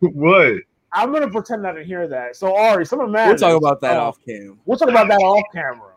what? 0.00 0.56
I'm 0.92 1.10
gonna 1.10 1.30
pretend 1.30 1.66
I 1.66 1.72
didn't 1.72 1.86
hear 1.86 2.06
that. 2.06 2.36
So 2.36 2.54
Ari, 2.54 2.84
Summer 2.84 3.06
madness 3.08 3.40
we'll 3.40 3.40
Madness. 3.40 3.40
talk 3.40 3.56
about 3.56 3.80
that 3.80 3.96
uh, 3.96 4.04
off 4.08 4.18
cam. 4.26 4.60
We'll 4.66 4.76
talk 4.76 4.90
about 4.90 5.08
that 5.08 5.16
off 5.16 5.42
camera. 5.54 5.88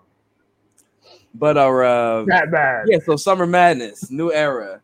But 1.34 1.58
our 1.58 1.84
uh, 1.84 2.24
That 2.28 2.50
bad. 2.50 2.86
yeah, 2.88 3.00
so 3.06 3.18
Summer 3.18 3.46
Madness, 3.46 4.10
new 4.10 4.32
era. 4.32 4.80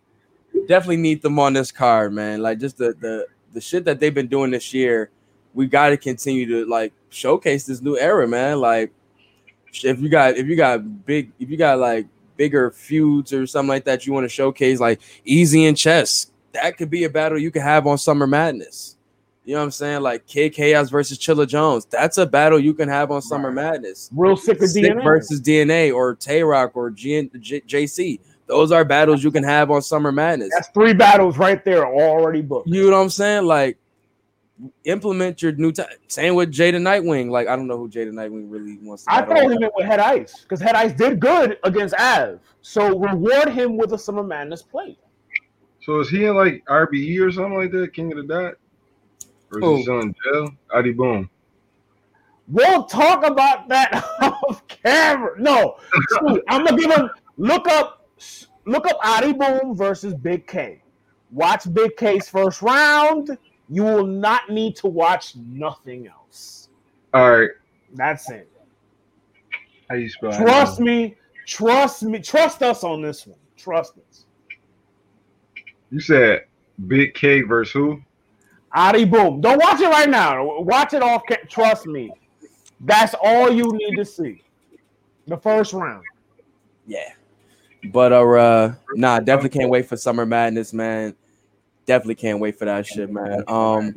Definitely 0.67 0.97
need 0.97 1.21
them 1.21 1.39
on 1.39 1.53
this 1.53 1.71
card, 1.71 2.11
man. 2.11 2.41
Like 2.41 2.59
just 2.59 2.77
the 2.77 2.93
the 2.99 3.25
the 3.53 3.61
shit 3.61 3.85
that 3.85 4.01
they've 4.01 4.13
been 4.13 4.27
doing 4.27 4.51
this 4.51 4.73
year. 4.73 5.11
We 5.53 5.67
got 5.67 5.89
to 5.89 5.97
continue 5.97 6.45
to 6.47 6.69
like 6.69 6.91
showcase 7.09 7.65
this 7.65 7.81
new 7.81 7.97
era, 7.97 8.27
man. 8.27 8.59
Like 8.59 8.91
if 9.81 10.01
you 10.01 10.09
got 10.09 10.35
if 10.35 10.45
you 10.47 10.57
got 10.57 11.05
big 11.05 11.31
if 11.39 11.49
you 11.49 11.55
got 11.55 11.79
like 11.79 12.05
bigger 12.41 12.71
feuds 12.71 13.31
or 13.33 13.45
something 13.45 13.69
like 13.69 13.83
that 13.83 14.07
you 14.07 14.13
want 14.13 14.23
to 14.23 14.29
showcase, 14.29 14.79
like 14.79 14.99
Easy 15.25 15.65
and 15.65 15.77
Chess 15.77 16.31
that 16.53 16.75
could 16.75 16.89
be 16.89 17.03
a 17.03 17.09
battle 17.09 17.37
you 17.37 17.51
could 17.51 17.61
have 17.61 17.87
on 17.87 17.97
Summer 17.97 18.27
Madness. 18.27 18.97
You 19.45 19.53
know 19.53 19.59
what 19.59 19.65
I'm 19.65 19.71
saying? 19.71 20.01
Like 20.01 20.25
Kid 20.27 20.51
Chaos 20.53 20.89
versus 20.89 21.17
Chilla 21.17 21.47
Jones. 21.47 21.85
That's 21.85 22.17
a 22.17 22.25
battle 22.25 22.59
you 22.59 22.73
can 22.73 22.89
have 22.89 23.11
on 23.11 23.21
Summer 23.21 23.51
Madness. 23.51 24.09
Real 24.15 24.35
sick 24.37 24.61
of 24.61 24.69
Sick 24.69 24.83
DNA. 24.83 25.03
versus 25.03 25.39
DNA 25.39 25.93
or 25.93 26.15
Tay 26.15 26.43
Rock 26.43 26.71
or 26.75 26.89
G- 26.89 27.29
J- 27.39 27.61
JC. 27.61 28.19
Those 28.47 28.71
are 28.71 28.83
battles 28.83 29.23
you 29.23 29.31
can 29.31 29.43
have 29.43 29.71
on 29.71 29.81
Summer 29.81 30.11
Madness. 30.11 30.49
That's 30.53 30.69
three 30.69 30.93
battles 30.93 31.37
right 31.37 31.63
there 31.63 31.85
already 31.85 32.41
booked. 32.41 32.67
You 32.67 32.89
know 32.89 32.97
what 32.97 33.03
I'm 33.03 33.09
saying? 33.09 33.45
Like 33.45 33.77
implement 34.85 35.41
your 35.41 35.51
new 35.53 35.71
time. 35.71 35.87
Same 36.07 36.35
with 36.35 36.51
Jada 36.51 36.75
Nightwing. 36.75 37.29
Like 37.29 37.47
I 37.47 37.55
don't 37.55 37.67
know 37.67 37.77
who 37.77 37.89
Jada 37.89 38.11
Nightwing 38.11 38.45
really 38.49 38.77
wants 38.81 39.03
to 39.05 39.11
I 39.13 39.21
battle 39.21 39.35
throw 39.37 39.47
with. 39.47 39.57
him 39.57 39.63
in 39.63 39.69
with 39.75 39.85
Head 39.85 39.99
Ice 39.99 40.41
because 40.41 40.59
Head 40.61 40.75
Ice 40.75 40.93
did 40.93 41.19
good 41.19 41.57
against 41.63 41.95
Av. 41.95 42.39
So 42.61 42.97
reward 42.99 43.49
him 43.49 43.77
with 43.77 43.93
a 43.93 43.97
Summer 43.97 44.23
Madness 44.23 44.61
plate. 44.61 44.99
So 45.83 45.99
is 45.99 46.09
he 46.09 46.25
in 46.25 46.35
like 46.35 46.63
RBE 46.65 47.19
or 47.21 47.31
something 47.31 47.57
like 47.57 47.71
that? 47.71 47.93
King 47.93 48.11
of 48.11 48.17
the 48.17 48.23
Dot? 48.33 48.53
Or 49.51 49.59
is 49.59 49.65
Who? 49.65 49.75
he 49.77 49.83
still 49.83 49.99
in 50.01 50.15
jail? 50.23 50.49
Adi 50.73 50.91
Boom. 50.91 51.29
We'll 52.47 52.83
talk 52.83 53.25
about 53.25 53.67
that 53.69 54.03
off 54.21 54.67
camera. 54.67 55.39
No, 55.39 55.77
Stu, 56.09 56.41
I'm 56.49 56.65
gonna 56.65 56.77
give 56.77 56.91
him 56.91 57.09
look 57.37 57.67
up 57.67 58.05
look 58.65 58.85
up 58.85 58.99
Adi 59.03 59.33
Boom 59.33 59.75
versus 59.75 60.13
Big 60.13 60.45
K. 60.47 60.81
Watch 61.31 61.71
Big 61.73 61.95
K's 61.95 62.27
first 62.29 62.61
round. 62.61 63.37
You 63.71 63.83
will 63.83 64.05
not 64.05 64.49
need 64.49 64.75
to 64.77 64.87
watch 64.87 65.33
nothing 65.37 66.05
else. 66.07 66.67
All 67.13 67.39
right. 67.39 67.49
That's 67.93 68.29
it. 68.29 68.49
How 69.89 69.95
you 69.95 70.09
spell 70.09 70.33
Trust 70.33 70.81
me, 70.81 71.15
trust 71.47 72.03
me, 72.03 72.19
trust 72.19 72.61
us 72.63 72.83
on 72.83 73.01
this 73.01 73.25
one. 73.25 73.39
Trust 73.55 73.93
us. 74.09 74.25
You 75.89 76.01
said 76.01 76.45
Big 76.87 77.13
K 77.13 77.41
versus 77.43 77.71
who? 77.71 78.01
Adi 78.73 79.05
Boom. 79.05 79.39
Don't 79.39 79.57
watch 79.57 79.79
it 79.79 79.87
right 79.87 80.09
now. 80.09 80.59
Watch 80.59 80.93
it 80.93 81.01
off. 81.01 81.23
Trust 81.49 81.87
me. 81.87 82.11
That's 82.81 83.15
all 83.23 83.49
you 83.51 83.71
need 83.71 83.95
to 83.95 84.03
see. 84.03 84.43
The 85.27 85.37
first 85.37 85.71
round. 85.71 86.03
Yeah. 86.85 87.13
But 87.85 88.11
uh, 88.11 88.21
uh 88.21 88.73
nah, 88.95 89.19
definitely 89.19 89.57
can't 89.57 89.69
wait 89.69 89.87
for 89.87 89.95
Summer 89.95 90.25
Madness, 90.25 90.73
man. 90.73 91.15
Definitely 91.85 92.15
can't 92.15 92.39
wait 92.39 92.57
for 92.57 92.65
that 92.65 92.85
shit, 92.85 93.09
man. 93.09 93.43
Um 93.47 93.95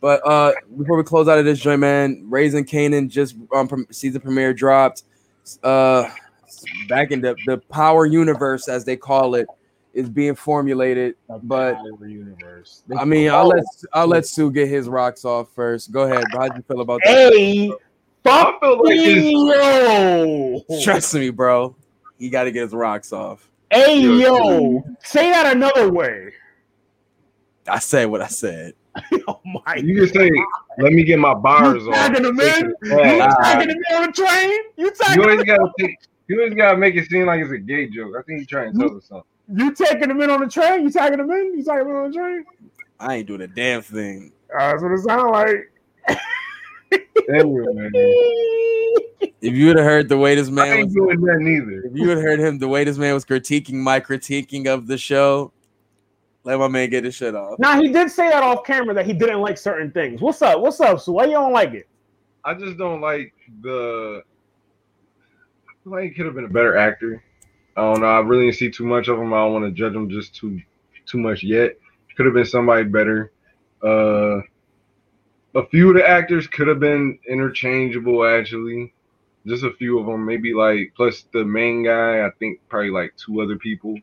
but 0.00 0.26
uh 0.26 0.52
before 0.78 0.96
we 0.96 1.02
close 1.02 1.28
out 1.28 1.38
of 1.38 1.44
this 1.44 1.60
joint, 1.60 1.80
man, 1.80 2.24
Raising 2.28 2.64
Kanan 2.64 3.08
just 3.08 3.36
um 3.54 3.86
season 3.90 4.20
premiere 4.20 4.54
dropped. 4.54 5.04
Uh 5.62 6.08
back 6.88 7.10
in 7.10 7.20
the, 7.20 7.36
the 7.46 7.58
power 7.70 8.06
universe, 8.06 8.68
as 8.68 8.84
they 8.84 8.96
call 8.96 9.34
it, 9.34 9.46
is 9.92 10.08
being 10.08 10.34
formulated. 10.34 11.16
But 11.42 11.78
universe. 12.00 12.82
I 12.98 13.04
mean, 13.04 13.30
I'll 13.30 13.48
let 13.48 13.64
I'll 13.92 14.06
let 14.06 14.26
Sue 14.26 14.50
get 14.50 14.68
his 14.68 14.88
rocks 14.88 15.24
off 15.24 15.48
first. 15.54 15.92
Go 15.92 16.02
ahead. 16.02 16.24
How 16.32 16.48
do 16.48 16.56
you 16.56 16.62
feel 16.62 16.80
about 16.80 17.00
that? 17.04 17.32
Hey, 17.32 17.72
I 18.24 18.56
feel 18.60 18.84
like 18.84 18.96
it's 18.96 20.68
yo. 20.68 20.82
Trust 20.82 21.14
me, 21.14 21.30
bro. 21.30 21.74
He 22.18 22.28
got 22.28 22.44
to 22.44 22.52
get 22.52 22.62
his 22.62 22.72
rocks 22.72 23.12
off. 23.12 23.48
Hey, 23.70 24.00
yo. 24.00 24.82
Say 25.02 25.30
that 25.30 25.56
another 25.56 25.90
way. 25.90 26.32
I 27.70 27.78
said 27.78 28.06
what 28.06 28.20
I 28.22 28.26
said. 28.28 28.74
Oh 29.28 29.40
my 29.44 29.76
you 29.76 29.94
can 29.94 30.08
say, 30.12 30.30
let 30.78 30.92
me 30.92 31.04
get 31.04 31.18
my 31.18 31.32
bars 31.32 31.84
You 31.84 31.90
off. 31.90 31.94
tagging 32.08 32.24
him 32.26 32.40
in? 32.40 32.74
You 32.82 33.28
tagging 33.42 33.70
him 33.70 33.76
in 33.90 33.96
on 33.96 34.06
the 34.06 34.12
train? 34.12 34.50
You 34.76 34.86
You 34.86 34.90
tagging 34.90 35.22
always 35.22 35.40
him, 35.40 35.46
gotta 35.46 35.70
take, 35.78 35.94
you 36.26 36.38
always 36.40 36.54
gotta 36.54 36.76
make 36.76 36.96
it 36.96 37.08
seem 37.08 37.26
like 37.26 37.40
it's 37.40 37.52
a 37.52 37.58
gay 37.58 37.88
joke. 37.88 38.14
I 38.18 38.22
think 38.22 38.40
he's 38.40 38.48
trying 38.48 38.72
to 38.72 38.78
tell 38.78 38.96
us 38.96 39.04
something. 39.06 39.24
you 39.56 39.72
taking 39.72 40.10
him 40.10 40.20
in 40.20 40.28
on 40.30 40.40
the 40.40 40.48
train? 40.48 40.82
You 40.82 40.90
tagging 40.90 41.20
him 41.20 41.30
in? 41.30 41.56
You 41.58 41.64
tagging 41.64 41.86
him 41.86 41.90
in 41.90 41.96
on 41.96 42.10
the 42.10 42.16
train? 42.18 42.44
I 42.98 43.16
ain't 43.16 43.28
doing 43.28 43.42
a 43.42 43.46
damn 43.46 43.82
thing. 43.82 44.32
Uh, 44.52 44.70
that's 44.72 44.82
what 44.82 44.92
it 44.92 44.98
sounds 45.02 45.30
like. 45.30 45.72
If 49.42 49.54
you 49.54 49.66
would 49.66 49.76
have 49.76 49.84
heard 49.86 50.08
the 50.08 50.18
way 50.18 50.34
this 50.34 50.48
I 50.48 50.50
man 50.50 50.76
ain't 50.78 50.86
was, 50.86 50.94
doing 50.94 51.20
that 51.22 51.38
neither. 51.38 51.82
if 51.86 51.92
you 51.94 52.08
would 52.08 52.16
have 52.18 52.26
heard 52.26 52.40
him 52.40 52.58
the 52.58 52.68
way 52.68 52.84
this 52.84 52.98
man 52.98 53.14
was 53.14 53.24
critiquing 53.24 53.74
my 53.74 54.00
critiquing 54.00 54.66
of 54.66 54.86
the 54.86 54.98
show, 54.98 55.52
let 56.44 56.58
my 56.58 56.68
man 56.68 56.88
get 56.90 57.04
his 57.04 57.14
shit 57.14 57.34
off. 57.34 57.58
Now 57.58 57.80
he 57.80 57.88
did 57.88 58.10
say 58.10 58.30
that 58.30 58.42
off 58.42 58.64
camera 58.64 58.94
that 58.94 59.06
he 59.06 59.12
didn't 59.12 59.40
like 59.40 59.58
certain 59.58 59.90
things. 59.90 60.20
What's 60.20 60.40
up? 60.42 60.60
What's 60.60 60.80
up? 60.80 61.00
So 61.00 61.12
why 61.12 61.24
you 61.24 61.32
don't 61.32 61.52
like 61.52 61.74
it? 61.74 61.88
I 62.44 62.54
just 62.54 62.78
don't 62.78 63.00
like 63.00 63.34
the. 63.60 64.22
I 65.68 65.72
feel 65.84 65.92
like 65.92 66.04
he 66.04 66.10
could 66.10 66.26
have 66.26 66.34
been 66.34 66.46
a 66.46 66.48
better 66.48 66.76
actor. 66.76 67.22
I 67.76 67.82
don't 67.82 68.00
know. 68.00 68.06
I 68.06 68.20
really 68.20 68.46
didn't 68.46 68.56
see 68.56 68.70
too 68.70 68.84
much 68.86 69.08
of 69.08 69.18
him. 69.18 69.32
I 69.32 69.38
don't 69.38 69.52
want 69.52 69.64
to 69.64 69.70
judge 69.70 69.94
him 69.94 70.08
just 70.08 70.34
too 70.34 70.60
too 71.06 71.18
much 71.18 71.42
yet. 71.42 71.72
Could 72.16 72.26
have 72.26 72.34
been 72.34 72.46
somebody 72.46 72.84
better. 72.84 73.32
Uh, 73.82 74.40
a 75.54 75.66
few 75.70 75.90
of 75.90 75.96
the 75.96 76.06
actors 76.06 76.46
could 76.46 76.68
have 76.68 76.80
been 76.80 77.18
interchangeable. 77.28 78.24
Actually, 78.24 78.94
just 79.46 79.64
a 79.64 79.72
few 79.72 79.98
of 79.98 80.06
them. 80.06 80.24
Maybe 80.24 80.54
like 80.54 80.92
plus 80.96 81.26
the 81.32 81.44
main 81.44 81.84
guy. 81.84 82.26
I 82.26 82.30
think 82.38 82.60
probably 82.68 82.90
like 82.90 83.14
two 83.16 83.40
other 83.42 83.56
people. 83.56 83.96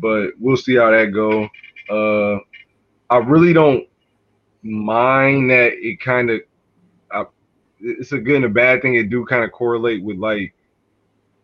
But 0.00 0.30
we'll 0.38 0.56
see 0.56 0.76
how 0.76 0.90
that 0.90 1.06
go. 1.12 1.48
Uh, 1.90 2.38
I 3.10 3.18
really 3.18 3.52
don't 3.52 3.86
mind 4.62 5.50
that 5.50 5.72
it 5.74 6.00
kind 6.00 6.30
of 6.30 6.40
it's 7.80 8.12
a 8.12 8.18
good 8.18 8.36
and 8.36 8.44
a 8.44 8.48
bad 8.48 8.82
thing. 8.82 8.94
It 8.96 9.10
do 9.10 9.24
kind 9.24 9.44
of 9.44 9.52
correlate 9.52 10.02
with 10.02 10.16
like 10.18 10.54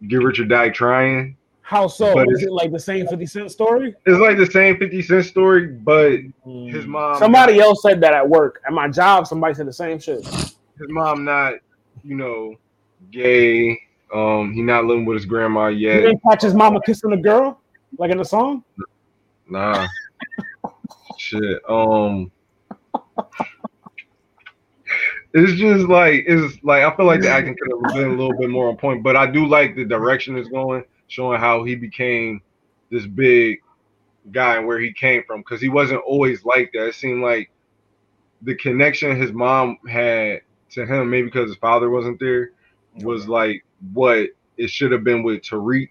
Get 0.09 0.17
Rich 0.17 0.41
or 0.41 0.45
Die 0.45 0.69
Trying. 0.71 1.37
How 1.63 1.87
so? 1.87 2.13
But 2.15 2.27
Is 2.31 2.43
it 2.43 2.53
like 2.53 2.73
the 2.73 2.79
same 2.79 3.07
50 3.07 3.27
Cent 3.27 3.51
story? 3.51 3.95
It's 4.05 4.19
like 4.21 4.37
the 4.37 4.47
same 4.47 4.77
50 4.77 5.01
Cent 5.03 5.25
story, 5.25 5.67
but 5.69 6.19
his 6.45 6.87
mom 6.87 7.19
Somebody 7.19 7.61
else 7.61 7.83
said 7.83 8.01
that 8.03 8.13
at 8.13 8.29
work. 8.29 8.61
At 8.67 8.73
my 8.73 8.89
job, 8.89 9.27
somebody 9.27 9.55
said 9.55 9.67
the 9.67 9.73
same 9.73 9.99
shit. 9.99 10.27
his 10.27 10.89
mom 10.89 11.25
not, 11.25 11.55
you 12.03 12.17
know, 12.17 12.55
gay. 13.11 13.81
Um, 14.13 14.53
he 14.53 14.63
not 14.63 14.85
living 14.85 15.07
with 15.07 15.17
his 15.17 15.25
grandma 15.25 15.69
You 15.69 15.89
yet. 15.89 16.01
didn't 16.01 16.21
catch 16.29 16.43
his 16.43 16.55
mama 16.55 16.81
kissing 16.85 17.13
a 17.13 17.17
girl? 17.17 17.61
Like 17.99 18.11
in 18.11 18.19
the 18.19 18.25
song? 18.25 18.65
Nah. 19.49 19.87
Shit. 21.19 21.61
Um 21.69 22.31
it's 25.35 25.53
just 25.59 25.89
like 25.89 26.25
it's 26.27 26.63
like 26.63 26.85
I 26.85 26.95
feel 26.97 27.07
like 27.07 27.21
the 27.21 27.31
acting 27.31 27.57
could 27.57 27.71
have 27.73 27.95
been 27.95 28.11
a 28.11 28.17
little 28.17 28.39
bit 28.39 28.51
more 28.51 28.69
on 28.69 28.77
point, 28.77 29.03
but 29.03 29.17
I 29.17 29.27
do 29.27 29.47
like 29.47 29.75
the 29.75 29.85
direction 29.85 30.39
it's 30.39 30.49
going, 30.49 30.85
showing 31.09 31.41
how 31.41 31.65
he 31.65 31.75
became 31.75 32.41
this 32.91 33.07
big 33.07 33.61
guy 34.31 34.57
and 34.57 34.67
where 34.67 34.79
he 34.79 34.93
came 34.93 35.23
from 35.27 35.41
because 35.41 35.61
he 35.61 35.69
wasn't 35.69 36.01
always 36.07 36.45
like 36.45 36.71
that. 36.73 36.87
It 36.87 36.95
seemed 36.95 37.23
like 37.23 37.51
the 38.43 38.55
connection 38.55 39.21
his 39.21 39.33
mom 39.33 39.79
had 39.89 40.43
to 40.71 40.87
him, 40.87 41.11
maybe 41.11 41.27
because 41.27 41.51
his 41.51 41.59
father 41.59 41.91
wasn't 41.91 42.21
there, 42.21 42.53
was 43.03 43.29
like 43.29 43.65
what 43.93 44.29
it 44.57 44.71
should 44.71 44.93
have 44.93 45.05
been 45.05 45.23
with 45.23 45.43
Tariq. 45.43 45.91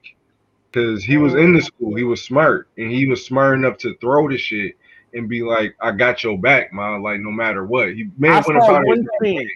Because 0.74 1.04
he 1.04 1.18
was 1.18 1.36
in 1.36 1.54
the 1.54 1.60
oh. 1.60 1.64
school, 1.64 1.96
he 1.96 2.04
was 2.04 2.24
smart, 2.24 2.68
and 2.78 2.92
he 2.92 3.06
was 3.06 3.26
smart 3.26 3.58
enough 3.58 3.78
to 3.80 3.96
throw 4.02 4.28
the 4.28 4.38
shit 4.38 4.76
and 5.14 5.30
be 5.30 5.44
like, 5.44 5.76
"I 5.80 5.92
got 5.92 6.24
your 6.24 6.38
back, 6.38 6.74
man." 6.74 7.04
Like 7.04 7.20
no 7.20 7.32
matter 7.32 7.66
what, 7.66 7.90
he 7.90 8.10
may 8.18 8.30
I 8.30 8.42
saw 8.42 8.52
about 8.52 8.86
one 8.86 9.00
it. 9.00 9.08
scene. 9.22 9.50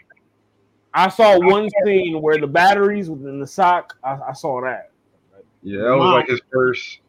I 0.93 1.09
saw 1.09 1.39
one 1.39 1.69
scene 1.85 2.21
where 2.21 2.37
the 2.37 2.47
batteries 2.47 3.09
was 3.09 3.21
in 3.21 3.39
the 3.39 3.47
sock. 3.47 3.97
I, 4.03 4.17
I 4.29 4.33
saw 4.33 4.61
that. 4.61 4.91
Yeah, 5.63 5.81
that 5.81 5.97
was 5.97 6.13
like 6.13 6.27
his 6.27 6.41
first. 6.51 6.99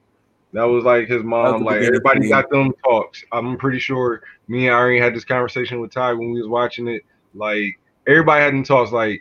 That 0.55 0.65
was 0.65 0.85
like 0.85 1.09
his 1.09 1.23
mom. 1.23 1.63
Like 1.63 1.83
everybody 1.83 2.29
got 2.29 2.49
them 2.49 2.73
talks. 2.83 3.23
I'm 3.33 3.59
pretty 3.59 3.79
sure 3.79 4.23
me 4.49 4.69
and 4.69 4.75
Irene 4.75 5.03
had 5.03 5.15
this 5.15 5.25
conversation 5.25 5.81
with 5.81 5.93
Ty 5.93 6.15
when 6.15 6.33
we 6.33 6.41
was 6.41 6.49
watching 6.49 6.89
it. 6.89 7.05
Like 7.35 7.79
everybody 8.07 8.43
had 8.43 8.55
them 8.55 8.65
talks. 8.65 8.91
Like 8.91 9.11
you, 9.11 9.21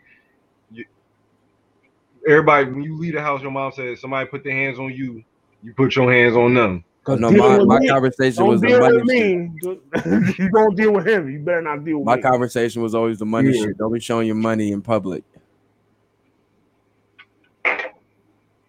everybody, 2.27 2.69
when 2.69 2.83
you 2.83 2.97
leave 2.97 3.13
the 3.13 3.21
house, 3.21 3.41
your 3.41 3.51
mom 3.51 3.71
says 3.71 4.01
somebody 4.01 4.27
put 4.29 4.43
their 4.43 4.53
hands 4.53 4.79
on 4.79 4.93
you. 4.93 5.23
You 5.63 5.73
put 5.73 5.95
your 5.95 6.11
hands 6.11 6.35
on 6.35 6.53
them. 6.53 6.83
Cause 7.03 7.19
No, 7.19 7.29
dealing 7.29 7.41
my, 7.51 7.57
with 7.59 7.67
my 7.67 7.79
me- 7.79 7.87
conversation 7.87 8.39
Don't 8.39 8.49
was 8.49 8.61
the 8.61 8.67
deal 8.67 8.79
money 8.79 8.97
with 8.97 9.09
shit. 9.09 10.29
me. 10.29 10.35
you 10.43 10.49
don't 10.51 10.75
deal 10.75 10.91
with 10.91 11.07
him. 11.07 11.29
You 11.31 11.39
better 11.39 11.61
not 11.61 11.85
deal 11.85 11.99
with 11.99 12.05
My 12.05 12.17
me. 12.17 12.21
conversation 12.21 12.81
was 12.81 12.93
always 12.93 13.17
the 13.17 13.25
money 13.25 13.51
Yeah. 13.53 13.65
shit. 13.65 13.77
Don't 13.77 13.93
be 13.93 13.99
showing 14.01 14.27
your 14.27 14.35
money 14.35 14.71
in 14.71 14.81
public. 14.81 15.23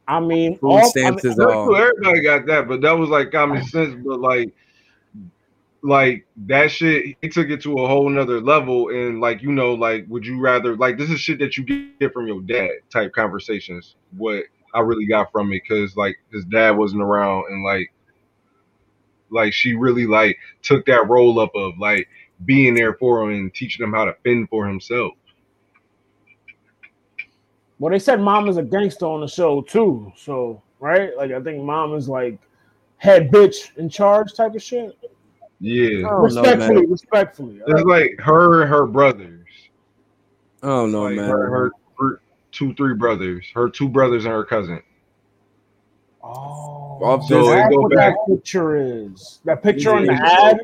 I 0.06 0.20
mean, 0.20 0.56
Food 0.58 0.70
all, 0.70 0.78
I 0.78 0.82
stamps 0.82 1.24
mean, 1.24 1.32
is 1.32 1.38
all. 1.40 1.76
Everybody 1.76 2.20
got 2.22 2.46
that, 2.46 2.66
but 2.68 2.80
that 2.80 2.92
was 2.92 3.10
like 3.10 3.30
common 3.32 3.62
sense. 3.64 3.94
But 4.04 4.20
like, 4.20 4.54
like 5.82 6.26
that 6.46 6.70
shit, 6.70 7.16
he 7.20 7.28
took 7.28 7.50
it 7.50 7.62
to 7.62 7.74
a 7.78 7.86
whole 7.86 8.08
nother 8.08 8.40
level. 8.40 8.88
And 8.88 9.20
like, 9.20 9.42
you 9.42 9.52
know, 9.52 9.74
like, 9.74 10.06
would 10.08 10.26
you 10.26 10.40
rather 10.40 10.76
like 10.76 10.98
this 10.98 11.10
is 11.10 11.20
shit 11.20 11.38
that 11.40 11.56
you 11.56 11.64
get 11.64 12.12
from 12.12 12.26
your 12.26 12.40
dad 12.42 12.70
type 12.90 13.12
conversations? 13.12 13.96
What 14.16 14.44
I 14.74 14.80
really 14.80 15.06
got 15.06 15.32
from 15.32 15.52
it, 15.52 15.62
because 15.68 15.96
like 15.96 16.16
his 16.32 16.44
dad 16.44 16.72
wasn't 16.72 17.02
around, 17.02 17.44
and 17.50 17.64
like, 17.64 17.92
like 19.30 19.52
she 19.52 19.74
really 19.74 20.06
like 20.06 20.38
took 20.62 20.86
that 20.86 21.08
role 21.08 21.40
up 21.40 21.52
of 21.54 21.78
like 21.78 22.08
being 22.44 22.74
there 22.74 22.94
for 22.94 23.22
him 23.22 23.30
and 23.30 23.54
teaching 23.54 23.84
him 23.84 23.92
how 23.92 24.04
to 24.04 24.14
fend 24.24 24.48
for 24.48 24.66
himself. 24.66 25.12
well, 27.78 27.92
they 27.92 27.98
said 27.98 28.20
mom 28.20 28.48
is 28.48 28.56
a 28.56 28.62
gangster 28.62 29.06
on 29.06 29.20
the 29.20 29.28
show 29.28 29.62
too. 29.62 30.12
So 30.16 30.62
right, 30.80 31.16
like 31.16 31.30
I 31.30 31.40
think 31.40 31.62
mom 31.62 31.94
is 31.94 32.08
like 32.08 32.38
head 32.96 33.30
bitch 33.30 33.76
in 33.76 33.88
charge 33.88 34.34
type 34.34 34.54
of 34.54 34.62
shit. 34.62 34.97
Yeah, 35.60 35.86
I 35.86 36.00
don't 36.02 36.34
know, 36.34 36.42
Respectfully, 36.42 36.74
man. 36.82 36.90
respectfully. 36.90 37.60
it's 37.66 37.84
like 37.84 38.14
her 38.20 38.62
and 38.62 38.70
her 38.70 38.86
brothers. 38.86 39.46
I 40.62 40.66
don't 40.66 40.92
know, 40.92 41.02
like 41.04 41.16
man. 41.16 41.28
her, 41.28 41.48
her 41.50 41.72
thr- 41.98 42.20
two, 42.52 42.74
three 42.74 42.94
brothers. 42.94 43.46
Her 43.54 43.68
two 43.68 43.88
brothers 43.88 44.24
and 44.24 44.34
her 44.34 44.44
cousin. 44.44 44.82
Oh, 46.22 46.98
Off 47.02 47.26
So 47.26 47.48
that's 47.50 47.74
what 47.74 47.92
back. 47.92 48.14
that 48.14 48.34
picture 48.34 48.76
is. 48.76 49.40
That 49.44 49.62
picture 49.62 49.94
on 49.94 50.06
the 50.06 50.12
Yeah. 50.12 50.50
ad. 50.50 50.60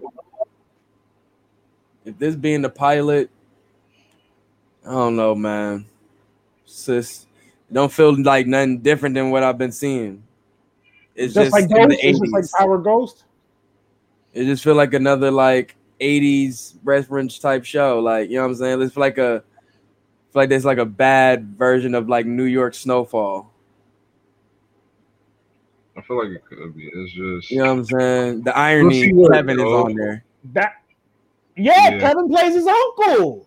if 2.05 2.19
this 2.19 2.37
being 2.37 2.63
the 2.63 2.69
pilot, 2.71 3.31
I 4.87 4.91
don't 4.91 5.17
know, 5.17 5.35
man. 5.35 5.87
Sis, 6.67 7.27
it 7.71 7.75
don't 7.75 7.91
feel 7.93 8.21
like 8.21 8.47
nothing 8.47 8.79
different 8.79 9.15
than 9.15 9.31
what 9.31 9.43
I've 9.43 9.59
been 9.59 9.73
seeing. 9.73 10.23
It's 11.15 11.33
Just, 11.33 11.47
just, 11.47 11.53
like 11.53 11.65
in 11.65 11.89
Ghost. 11.89 11.89
the 12.01 12.09
It's 12.09 12.19
just 12.21 12.33
like 12.33 12.45
Power 12.59 12.79
Ghost. 12.79 13.25
It 14.35 14.45
just 14.45 14.63
feel 14.65 14.75
like 14.75 14.93
another 14.95 15.31
like 15.31 15.77
80s 16.01 16.75
reference 16.83 17.39
type 17.39 17.65
show. 17.65 18.01
Like, 18.01 18.29
you 18.29 18.37
know 18.37 18.43
what 18.43 18.49
I'm 18.51 18.55
saying? 18.57 18.83
It's 18.83 18.97
like 18.97 19.17
a 19.19 19.43
feel 20.33 20.43
like 20.43 20.49
there's 20.49 20.65
like 20.65 20.79
a 20.79 20.85
bad 20.85 21.57
version 21.57 21.95
of 21.95 22.09
like 22.09 22.27
New 22.27 22.45
York 22.45 22.75
Snowfall. 22.75 23.53
I 25.97 26.03
feel 26.03 26.19
like 26.19 26.35
it 26.37 26.45
could 26.45 26.77
be. 26.77 26.91
It's 26.93 27.13
just 27.13 27.51
You 27.53 27.59
know 27.59 27.67
what 27.67 27.79
I'm 27.79 27.85
saying? 27.85 28.43
The 28.43 28.57
irony 28.57 29.03
see 29.03 29.13
where 29.13 29.33
it 29.33 29.37
Kevin 29.37 29.61
is 29.61 29.65
on 29.65 29.95
there. 29.95 30.25
That. 30.53 30.73
Yeah, 31.57 31.91
Yeah. 31.91 32.01
Kevin 32.01 32.29
plays 32.29 32.55
his 32.55 32.67
uncle. 32.67 33.47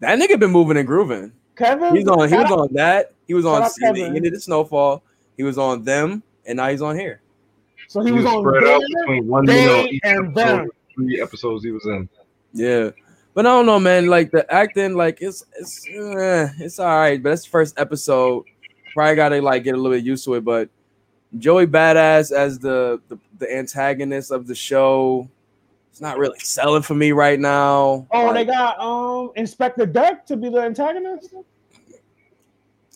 That 0.00 0.18
nigga 0.18 0.40
been 0.40 0.50
moving 0.50 0.78
and 0.78 0.86
grooving. 0.86 1.32
Kevin. 1.56 1.94
He's 1.94 2.08
on. 2.08 2.26
He 2.26 2.34
was 2.34 2.50
on 2.50 2.68
that. 2.72 3.12
He 3.26 3.34
was 3.34 3.44
on 3.44 3.60
Shout 3.60 3.70
out 3.70 3.76
in 3.76 3.92
the 3.94 4.00
Kevin. 4.00 4.16
end 4.16 4.26
of 4.26 4.32
the 4.32 4.40
snowfall. 4.40 5.02
He 5.36 5.42
was 5.42 5.58
on 5.58 5.84
them, 5.84 6.22
and 6.46 6.56
now 6.56 6.68
he's 6.70 6.80
on 6.80 6.98
here. 6.98 7.20
So 7.90 8.02
he 8.02 8.06
he 8.06 8.12
was 8.12 8.24
was 8.24 8.34
on 8.34 8.42
spread 8.44 8.64
out 8.72 8.82
between 8.86 9.26
one 9.26 9.44
they, 9.46 9.88
each 9.88 10.00
and 10.04 10.28
episode. 10.28 10.34
them. 10.36 10.68
Three 10.94 11.20
episodes 11.20 11.64
he 11.64 11.72
was 11.72 11.84
in. 11.86 12.08
Yeah, 12.52 12.90
but 13.34 13.46
I 13.46 13.48
don't 13.48 13.66
know, 13.66 13.80
man. 13.80 14.06
Like 14.06 14.30
the 14.30 14.48
acting, 14.48 14.94
like 14.94 15.18
it's 15.20 15.44
it's 15.58 15.84
eh, 15.88 16.50
it's 16.60 16.78
all 16.78 16.86
right, 16.86 17.20
but 17.20 17.30
that's 17.30 17.42
the 17.42 17.50
first 17.50 17.76
episode. 17.80 18.44
Probably 18.94 19.16
gotta 19.16 19.42
like 19.42 19.64
get 19.64 19.74
a 19.74 19.76
little 19.76 19.90
bit 19.90 20.04
used 20.04 20.24
to 20.26 20.34
it. 20.34 20.44
But 20.44 20.68
Joey 21.36 21.66
Badass 21.66 22.30
as 22.30 22.60
the 22.60 23.00
the, 23.08 23.18
the 23.40 23.52
antagonist 23.52 24.30
of 24.30 24.46
the 24.46 24.54
show, 24.54 25.28
it's 25.90 26.00
not 26.00 26.16
really 26.16 26.38
selling 26.38 26.82
for 26.82 26.94
me 26.94 27.10
right 27.10 27.40
now. 27.40 28.06
Oh, 28.12 28.26
Like- 28.26 28.34
they 28.46 28.52
got 28.52 28.78
um 28.78 29.32
Inspectah 29.36 29.92
Deck 29.92 30.26
to 30.26 30.36
be 30.36 30.48
the 30.48 30.60
antagonist. 30.60 31.34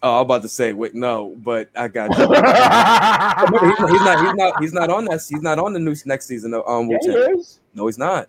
Oh, 0.05 0.16
I'm 0.16 0.26
about 0.26 0.43
to 0.43 0.51
say, 0.51 0.74
wait, 0.74 0.94
no, 0.94 1.35
but 1.39 1.70
I 1.74 1.89
got 1.89 2.10
you. 2.10 2.26
Remember, 2.26 3.89
he's, 3.89 3.90
he's 3.90 4.05
not. 4.05 4.20
He's 4.20 4.35
not. 4.35 4.62
He's 4.62 4.72
not 4.74 4.90
on 4.90 5.06
that. 5.06 5.24
He's 5.26 5.40
not 5.40 5.59
on 5.59 5.72
the 5.72 5.78
new 5.78 5.97
next 6.05 6.26
season 6.26 6.52
of 6.52 6.62
um. 6.68 6.90
yeah, 6.90 6.98
he 7.01 7.09
is. 7.09 7.60
No, 7.72 7.86
he's 7.86 7.97
not. 7.97 8.28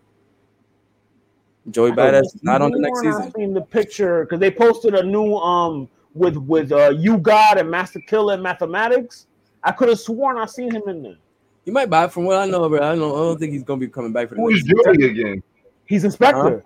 Joey 1.72 1.92
Badass 1.92 2.28
is 2.28 2.44
not 2.44 2.62
on 2.62 2.72
the 2.72 2.80
next 2.80 3.02
season. 3.02 3.22
I 3.22 3.26
season. 3.26 3.34
seen 3.36 3.54
the 3.54 3.62
picture 3.62 4.24
because 4.24 4.40
they 4.40 4.52
posted 4.52 4.96
a 4.96 5.04
new 5.04 5.36
um 5.36 5.90
with 6.14 6.38
with 6.38 6.72
uh 6.72 6.92
you 6.92 7.18
God 7.18 7.58
and 7.58 7.70
Masta 7.70 8.00
Killa 8.00 8.36
and 8.36 8.44
Mathematics. 8.44 9.28
I 9.62 9.74
could 9.74 9.90
have 9.90 10.00
sworn 10.00 10.38
I 10.38 10.46
seen 10.46 10.72
him 10.72 10.84
in 10.88 11.04
there. 11.04 11.18
You 11.66 11.74
might 11.74 11.90
buy 11.90 12.06
it 12.06 12.14
from 12.14 12.24
what 12.24 12.38
I 12.38 12.46
know, 12.46 12.70
but 12.70 12.84
I 12.84 12.96
don't. 12.96 13.12
I 13.12 13.16
don't 13.16 13.38
think 13.38 13.52
he's 13.52 13.64
gonna 13.64 13.82
be 13.82 13.90
coming 13.90 14.14
back 14.14 14.30
for 14.30 14.36
the 14.36 14.42
Who 14.42 14.48
is 14.48 14.64
next 14.64 14.86
season. 14.86 15.02
Joey 15.02 15.10
again? 15.10 15.44
He's 15.88 16.06
Inspector. 16.06 16.64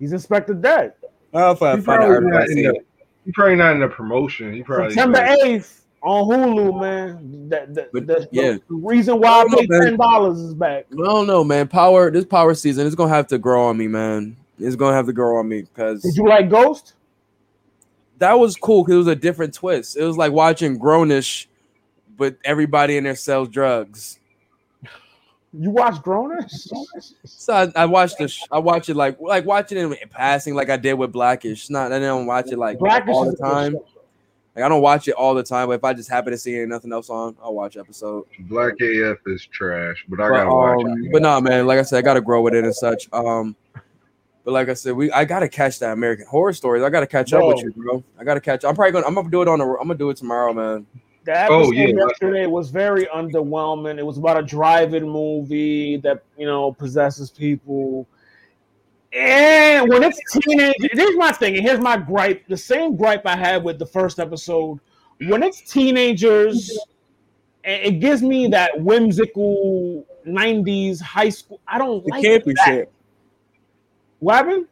He's 0.00 0.12
Inspectah 0.12 0.60
Deck. 0.60 0.96
I'll 1.32 1.54
find, 1.56 1.78
He 1.78 1.84
find 1.84 1.98
probably, 2.00 2.16
out. 2.16 2.22
not 2.22 2.48
in 2.50 2.56
the, 2.62 2.80
he 3.24 3.32
probably 3.32 3.56
not 3.56 3.74
in 3.74 3.80
the 3.80 3.88
promotion. 3.88 4.52
He 4.52 4.62
probably 4.62 4.90
September 4.94 5.24
eighth 5.44 5.86
on 6.02 6.28
Hulu, 6.28 6.80
man. 6.80 7.48
The, 7.48 7.66
the, 7.68 7.88
But, 7.92 8.06
the, 8.06 8.28
yeah. 8.32 8.52
the 8.52 8.74
reason 8.74 9.18
why 9.20 9.28
I 9.28 9.40
I 9.42 9.56
paid 9.56 9.70
know, 9.70 9.80
ten 9.80 9.96
dollars 9.96 10.38
is 10.40 10.54
back. 10.54 10.86
I 10.92 11.04
don't 11.04 11.26
know, 11.26 11.44
man. 11.44 11.68
Power. 11.68 12.10
This 12.10 12.24
power 12.24 12.54
season 12.54 12.86
is 12.86 12.94
gonna 12.94 13.12
have 13.14 13.28
to 13.28 13.38
grow 13.38 13.66
on 13.66 13.76
me, 13.76 13.88
man. 13.88 14.36
It's 14.58 14.76
gonna 14.76 14.94
have 14.96 15.06
to 15.06 15.12
grow 15.12 15.38
on 15.38 15.48
me 15.48 15.62
because 15.62 16.02
Did 16.02 16.16
you 16.16 16.26
like 16.28 16.50
Ghost? 16.50 16.94
that 18.18 18.38
was 18.38 18.54
cool 18.56 18.84
because 18.84 18.94
it 18.94 18.98
was 18.98 19.06
a 19.08 19.16
different 19.16 19.52
twist. 19.54 19.96
It 19.96 20.04
was 20.04 20.16
like 20.16 20.30
watching 20.32 20.78
Grownish, 20.78 21.46
but 22.16 22.36
everybody 22.44 22.96
in 22.96 23.04
there 23.04 23.16
sells 23.16 23.48
drugs. 23.48 24.20
You 25.54 25.70
watched 25.70 26.02
Growners? 26.02 26.68
So 27.24 27.52
I, 27.52 27.72
I 27.76 27.84
watched 27.86 28.18
the. 28.18 28.28
sh- 28.28 28.42
I 28.50 28.58
watch 28.58 28.88
it 28.88 28.96
like 28.96 29.20
like 29.20 29.44
watching 29.44 29.76
it 29.78 29.82
in 30.02 30.08
passing, 30.08 30.54
like 30.54 30.70
I 30.70 30.76
did 30.78 30.94
with 30.94 31.12
Blackish. 31.12 31.68
Not 31.68 31.92
I 31.92 31.98
don't 31.98 32.24
watch 32.26 32.50
it 32.50 32.58
like 32.58 32.78
Blackish 32.78 33.14
all 33.14 33.30
the 33.30 33.36
time. 33.36 33.74
Like 34.54 34.64
I 34.64 34.68
don't 34.68 34.80
watch 34.82 35.08
it 35.08 35.12
all 35.14 35.34
the 35.34 35.42
time, 35.42 35.68
but 35.68 35.74
if 35.74 35.84
I 35.84 35.92
just 35.92 36.08
happen 36.10 36.30
to 36.32 36.38
see 36.38 36.54
it 36.56 36.62
and 36.62 36.70
nothing 36.70 36.92
else 36.92 37.10
on, 37.10 37.36
I'll 37.42 37.54
watch 37.54 37.76
episode. 37.76 38.24
Black 38.40 38.74
AF 38.80 39.18
is 39.26 39.46
trash, 39.46 40.04
but 40.08 40.20
I 40.20 40.28
But, 40.30 40.34
gotta 40.36 40.50
watch 40.54 40.84
um, 40.86 41.04
it. 41.04 41.12
but 41.12 41.22
no, 41.22 41.40
man. 41.40 41.66
Like 41.66 41.78
I 41.78 41.82
said, 41.82 41.98
I 41.98 42.02
gotta 42.02 42.20
grow 42.22 42.40
with 42.42 42.54
it 42.54 42.64
and 42.64 42.74
such. 42.74 43.08
Um, 43.12 43.54
but 44.44 44.52
like 44.52 44.68
I 44.70 44.74
said, 44.74 44.94
we 44.94 45.12
I 45.12 45.24
gotta 45.26 45.48
catch 45.48 45.78
that 45.80 45.92
American 45.92 46.26
Horror 46.26 46.52
Stories. 46.54 46.82
I 46.82 46.88
gotta 46.90 47.06
catch 47.06 47.32
up 47.34 47.44
with 47.44 47.56
Bro. 47.56 47.64
you, 47.64 47.72
bro. 47.72 48.04
I 48.18 48.24
gotta 48.24 48.40
catch. 48.40 48.64
I'm 48.64 48.74
probably 48.74 48.92
gonna. 48.92 49.06
I'm 49.06 49.14
gonna 49.14 49.30
do 49.30 49.42
it 49.42 49.48
on. 49.48 49.60
A, 49.60 49.70
I'm 49.72 49.86
gonna 49.88 49.94
do 49.96 50.08
it 50.10 50.16
tomorrow, 50.16 50.52
man. 50.54 50.86
The 51.24 51.32
oh, 51.32 51.34
episode 51.34 51.68
Oh, 51.68 51.70
yeah, 51.72 51.86
yesterday 51.86 52.46
was 52.46 52.70
very 52.70 53.06
underwhelming. 53.06 53.98
It 53.98 54.04
was 54.06 54.18
about 54.18 54.38
a 54.38 54.42
drive-in 54.42 55.08
movie 55.08 55.96
that 55.98 56.22
you 56.36 56.46
know 56.46 56.72
possesses 56.72 57.30
people. 57.30 58.06
And 59.12 59.88
when 59.90 60.02
it's 60.02 60.18
teenage, 60.32 60.74
here's 60.80 61.16
my 61.16 61.32
thing, 61.32 61.56
and 61.56 61.62
here's 61.62 61.80
my 61.80 61.96
gripe. 61.96 62.46
The 62.48 62.56
same 62.56 62.96
gripe 62.96 63.26
I 63.26 63.36
had 63.36 63.62
with 63.62 63.78
the 63.78 63.86
first 63.86 64.18
episode. 64.18 64.80
When 65.20 65.42
it's 65.42 65.60
teenagers, 65.70 66.76
and 67.64 67.82
it 67.84 68.00
gives 68.00 68.22
me 68.22 68.48
that 68.48 68.80
whimsical 68.80 70.04
'90s 70.26 71.00
high 71.00 71.28
school. 71.28 71.60
I 71.68 71.78
don't 71.78 72.04
The 72.04 72.10
like 72.10 72.24
campy 72.24 72.54
that. 72.54 72.64
shit. 72.64 72.92
What 74.18 74.36
happened? 74.36 74.66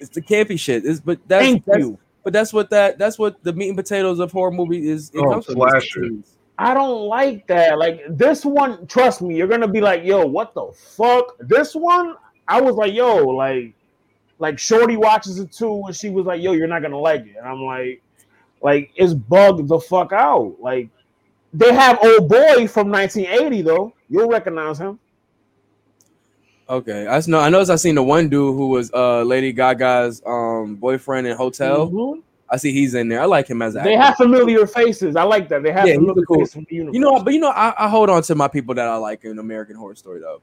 It's 0.00 0.10
the 0.10 0.22
campy 0.22 0.58
shit. 0.58 0.84
It's, 0.84 1.00
but 1.00 1.18
that's, 1.26 1.44
Thank 1.44 1.64
that's 1.64 1.78
you. 1.78 1.98
But 2.22 2.32
that's 2.32 2.52
what 2.52 2.70
that 2.70 2.98
that's 2.98 3.18
what 3.18 3.42
the 3.42 3.52
meat 3.52 3.68
and 3.68 3.76
potatoes 3.76 4.18
of 4.18 4.32
horror 4.32 4.50
movie 4.50 4.88
is. 4.88 5.10
It 5.14 5.18
Oh, 5.18 5.30
comes 5.32 5.46
from 5.46 5.54
slasher. 5.56 6.08
these 6.08 6.36
I 6.58 6.74
don't 6.74 7.06
like 7.06 7.46
that. 7.46 7.78
Like 7.78 8.02
this 8.10 8.44
one, 8.44 8.86
trust 8.86 9.22
me, 9.22 9.34
you're 9.34 9.48
gonna 9.48 9.66
be 9.66 9.80
like, 9.80 10.04
yo, 10.04 10.26
what 10.26 10.52
the 10.52 10.70
fuck? 10.74 11.36
This 11.40 11.74
one, 11.74 12.16
I 12.46 12.60
was 12.60 12.74
like, 12.74 12.92
yo, 12.92 13.16
like, 13.28 13.72
like 14.38 14.58
Shorty 14.58 14.98
watches 14.98 15.38
it 15.38 15.50
too, 15.52 15.82
and 15.86 15.96
she 15.96 16.10
was 16.10 16.26
like, 16.26 16.42
yo, 16.42 16.52
you're 16.52 16.66
not 16.68 16.82
gonna 16.82 16.98
like 16.98 17.22
it. 17.26 17.36
And 17.38 17.46
I'm 17.46 17.62
like, 17.62 18.02
like, 18.62 18.92
it's 18.94 19.14
bugged 19.14 19.68
the 19.68 19.80
fuck 19.80 20.12
out. 20.12 20.56
Like, 20.60 20.90
they 21.54 21.72
have 21.72 21.98
old 22.04 22.28
boy 22.28 22.68
from 22.68 22.90
1980 22.90 23.62
though. 23.62 23.94
You'll 24.10 24.28
recognize 24.28 24.78
him. 24.78 24.98
Okay, 26.70 27.08
I 27.08 27.20
know. 27.26 27.40
I 27.40 27.48
noticed 27.48 27.70
I 27.70 27.76
seen 27.76 27.96
the 27.96 28.02
one 28.02 28.28
dude 28.28 28.54
who 28.54 28.68
was 28.68 28.92
uh 28.92 29.22
Lady 29.22 29.52
Gaga's 29.52 30.22
um 30.24 30.76
boyfriend 30.76 31.26
in 31.26 31.36
Hotel. 31.36 31.90
Mhm. 31.90 32.22
I 32.48 32.56
see 32.58 32.72
he's 32.72 32.94
in 32.94 33.08
there. 33.08 33.20
I 33.20 33.24
like 33.26 33.48
him 33.48 33.60
as 33.62 33.74
an 33.74 33.82
They 33.84 33.94
actor. 33.94 34.02
have 34.06 34.16
familiar 34.16 34.66
faces. 34.66 35.16
I 35.16 35.22
like 35.24 35.48
that. 35.48 35.62
They 35.64 35.72
have 35.72 35.88
Yeah, 35.88 35.94
familiar 35.94 36.24
cool. 36.26 36.38
faces. 36.40 36.64
You 36.70 36.84
know, 37.00 37.18
but 37.20 37.32
you 37.34 37.40
know, 37.40 37.50
I, 37.50 37.74
I 37.76 37.88
hold 37.88 38.08
on 38.10 38.22
to 38.22 38.34
my 38.34 38.46
people 38.48 38.74
that 38.76 38.86
I 38.86 38.96
like 38.96 39.24
in 39.24 39.38
American 39.40 39.74
Horror 39.76 39.94
Story 39.96 40.20
though. 40.20 40.40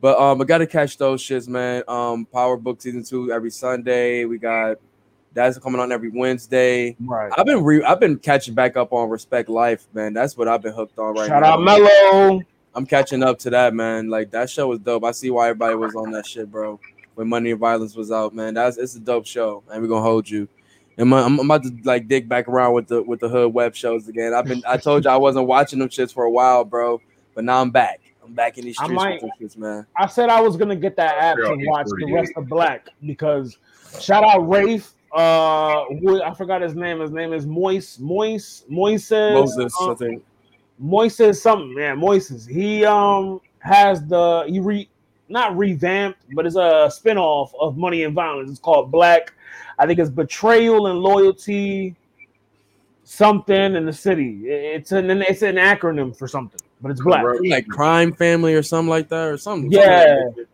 But 0.00 0.18
um, 0.18 0.40
I 0.40 0.44
gotta 0.44 0.66
catch 0.66 0.96
those 0.98 1.22
shits, 1.22 1.46
man. 1.48 1.82
Um, 1.88 2.24
Power 2.26 2.56
Book 2.56 2.80
season 2.80 3.04
two 3.04 3.30
every 3.32 3.50
Sunday. 3.50 4.24
We 4.24 4.38
got 4.38 4.78
that's 5.34 5.58
coming 5.58 5.80
on 5.80 5.92
every 5.92 6.08
Wednesday. 6.08 6.96
right. 7.00 7.32
I've 7.36 7.44
been 7.46 7.62
re- 7.62 7.84
I've 7.84 8.00
been 8.00 8.18
catching 8.18 8.54
back 8.54 8.76
up 8.78 8.92
on 8.94 9.10
Respect 9.10 9.50
Life, 9.50 9.86
man. 9.92 10.14
That's 10.14 10.36
what 10.38 10.48
I've 10.48 10.62
been 10.62 10.72
hooked 10.72 10.98
on 10.98 11.14
right 11.14 11.28
Shout 11.28 11.42
now. 11.42 11.54
out 11.54 11.60
Mello. 11.62 12.40
I'm 12.76 12.84
catching 12.84 13.22
up 13.22 13.38
to 13.40 13.50
that, 13.50 13.72
man. 13.74 14.08
Like 14.10 14.30
that 14.32 14.50
show 14.50 14.68
was 14.68 14.78
dope. 14.78 15.04
I 15.04 15.12
see 15.12 15.30
why 15.30 15.48
everybody 15.48 15.74
was 15.74 15.94
on 15.94 16.10
that 16.12 16.26
shit, 16.26 16.50
bro. 16.50 16.78
When 17.14 17.26
Money 17.28 17.52
and 17.52 17.58
Violence 17.58 17.96
was 17.96 18.12
out, 18.12 18.34
man. 18.34 18.52
That's 18.52 18.76
it's 18.76 18.94
a 18.94 19.00
dope 19.00 19.26
show, 19.26 19.62
and 19.72 19.80
we're 19.80 19.88
gonna 19.88 20.02
hold 20.02 20.28
you. 20.28 20.46
And 20.98 21.08
my, 21.08 21.22
I'm, 21.22 21.38
I'm 21.40 21.46
about 21.46 21.62
to 21.62 21.74
like 21.84 22.06
dig 22.06 22.28
back 22.28 22.48
around 22.48 22.74
with 22.74 22.88
the 22.88 23.02
with 23.02 23.20
the 23.20 23.30
hood 23.30 23.54
web 23.54 23.74
shows 23.74 24.08
again. 24.08 24.34
I've 24.34 24.44
been 24.44 24.62
I 24.68 24.76
told 24.76 25.04
you 25.04 25.10
I 25.10 25.16
wasn't 25.16 25.46
watching 25.46 25.78
them 25.78 25.88
shits 25.88 26.12
for 26.12 26.24
a 26.24 26.30
while, 26.30 26.64
bro. 26.64 27.00
But 27.34 27.44
now 27.44 27.62
I'm 27.62 27.70
back. 27.70 28.00
I'm 28.22 28.34
back 28.34 28.58
in 28.58 28.64
these 28.66 28.76
I 28.78 28.84
streets 28.84 29.02
might- 29.02 29.22
with 29.22 29.32
them 29.38 29.48
shits, 29.48 29.56
man. 29.56 29.86
I 29.96 30.06
said 30.06 30.28
I 30.28 30.42
was 30.42 30.58
gonna 30.58 30.76
get 30.76 30.96
that 30.96 31.16
app 31.16 31.38
Yeah, 31.38 31.48
to 31.48 31.56
watch 31.66 31.86
the 31.98 32.12
rest 32.12 32.32
of 32.36 32.46
Black 32.46 32.88
because 33.04 33.56
shout 34.00 34.22
out 34.22 34.46
Rafe. 34.48 34.92
Uh, 35.12 35.84
who- 36.02 36.22
I 36.22 36.34
forgot 36.34 36.60
his 36.60 36.74
name. 36.74 37.00
His 37.00 37.10
name 37.10 37.32
is 37.32 37.46
Moise. 37.46 37.98
Moise. 37.98 38.64
Moises. 38.70 39.32
Moses, 39.32 39.72
I 39.80 39.86
uh, 39.86 39.94
think. 39.94 40.22
Moises 40.82 41.36
something. 41.36 41.74
Man, 41.74 41.98
Moises. 41.98 42.48
He 42.48 42.84
um 42.84 43.40
has 43.60 44.04
the 44.06 44.44
he 44.48 44.60
re 44.60 44.88
not 45.28 45.56
revamped, 45.56 46.20
but 46.34 46.46
it's 46.46 46.56
a 46.56 46.90
spinoff 46.90 47.50
of 47.60 47.76
Money 47.76 48.04
and 48.04 48.14
Violence. 48.14 48.50
It's 48.50 48.60
called 48.60 48.90
Black. 48.90 49.32
I 49.78 49.86
think 49.86 49.98
it's 49.98 50.10
Betrayal 50.10 50.86
and 50.88 51.00
Loyalty. 51.00 51.96
Something 53.04 53.76
in 53.76 53.86
the 53.86 53.92
city. 53.92 54.42
It's 54.46 54.92
an 54.92 55.10
it's 55.22 55.42
an 55.42 55.56
acronym 55.56 56.16
for 56.16 56.26
something, 56.26 56.60
but 56.80 56.90
it's 56.90 57.00
black. 57.00 57.24
Like 57.48 57.68
crime 57.68 58.12
family 58.12 58.54
or 58.54 58.64
something 58.64 58.90
like 58.90 59.08
that, 59.10 59.28
or 59.28 59.38
something. 59.38 59.70
Yeah. 59.70 60.16
something 60.16 60.34
like 60.38 60.46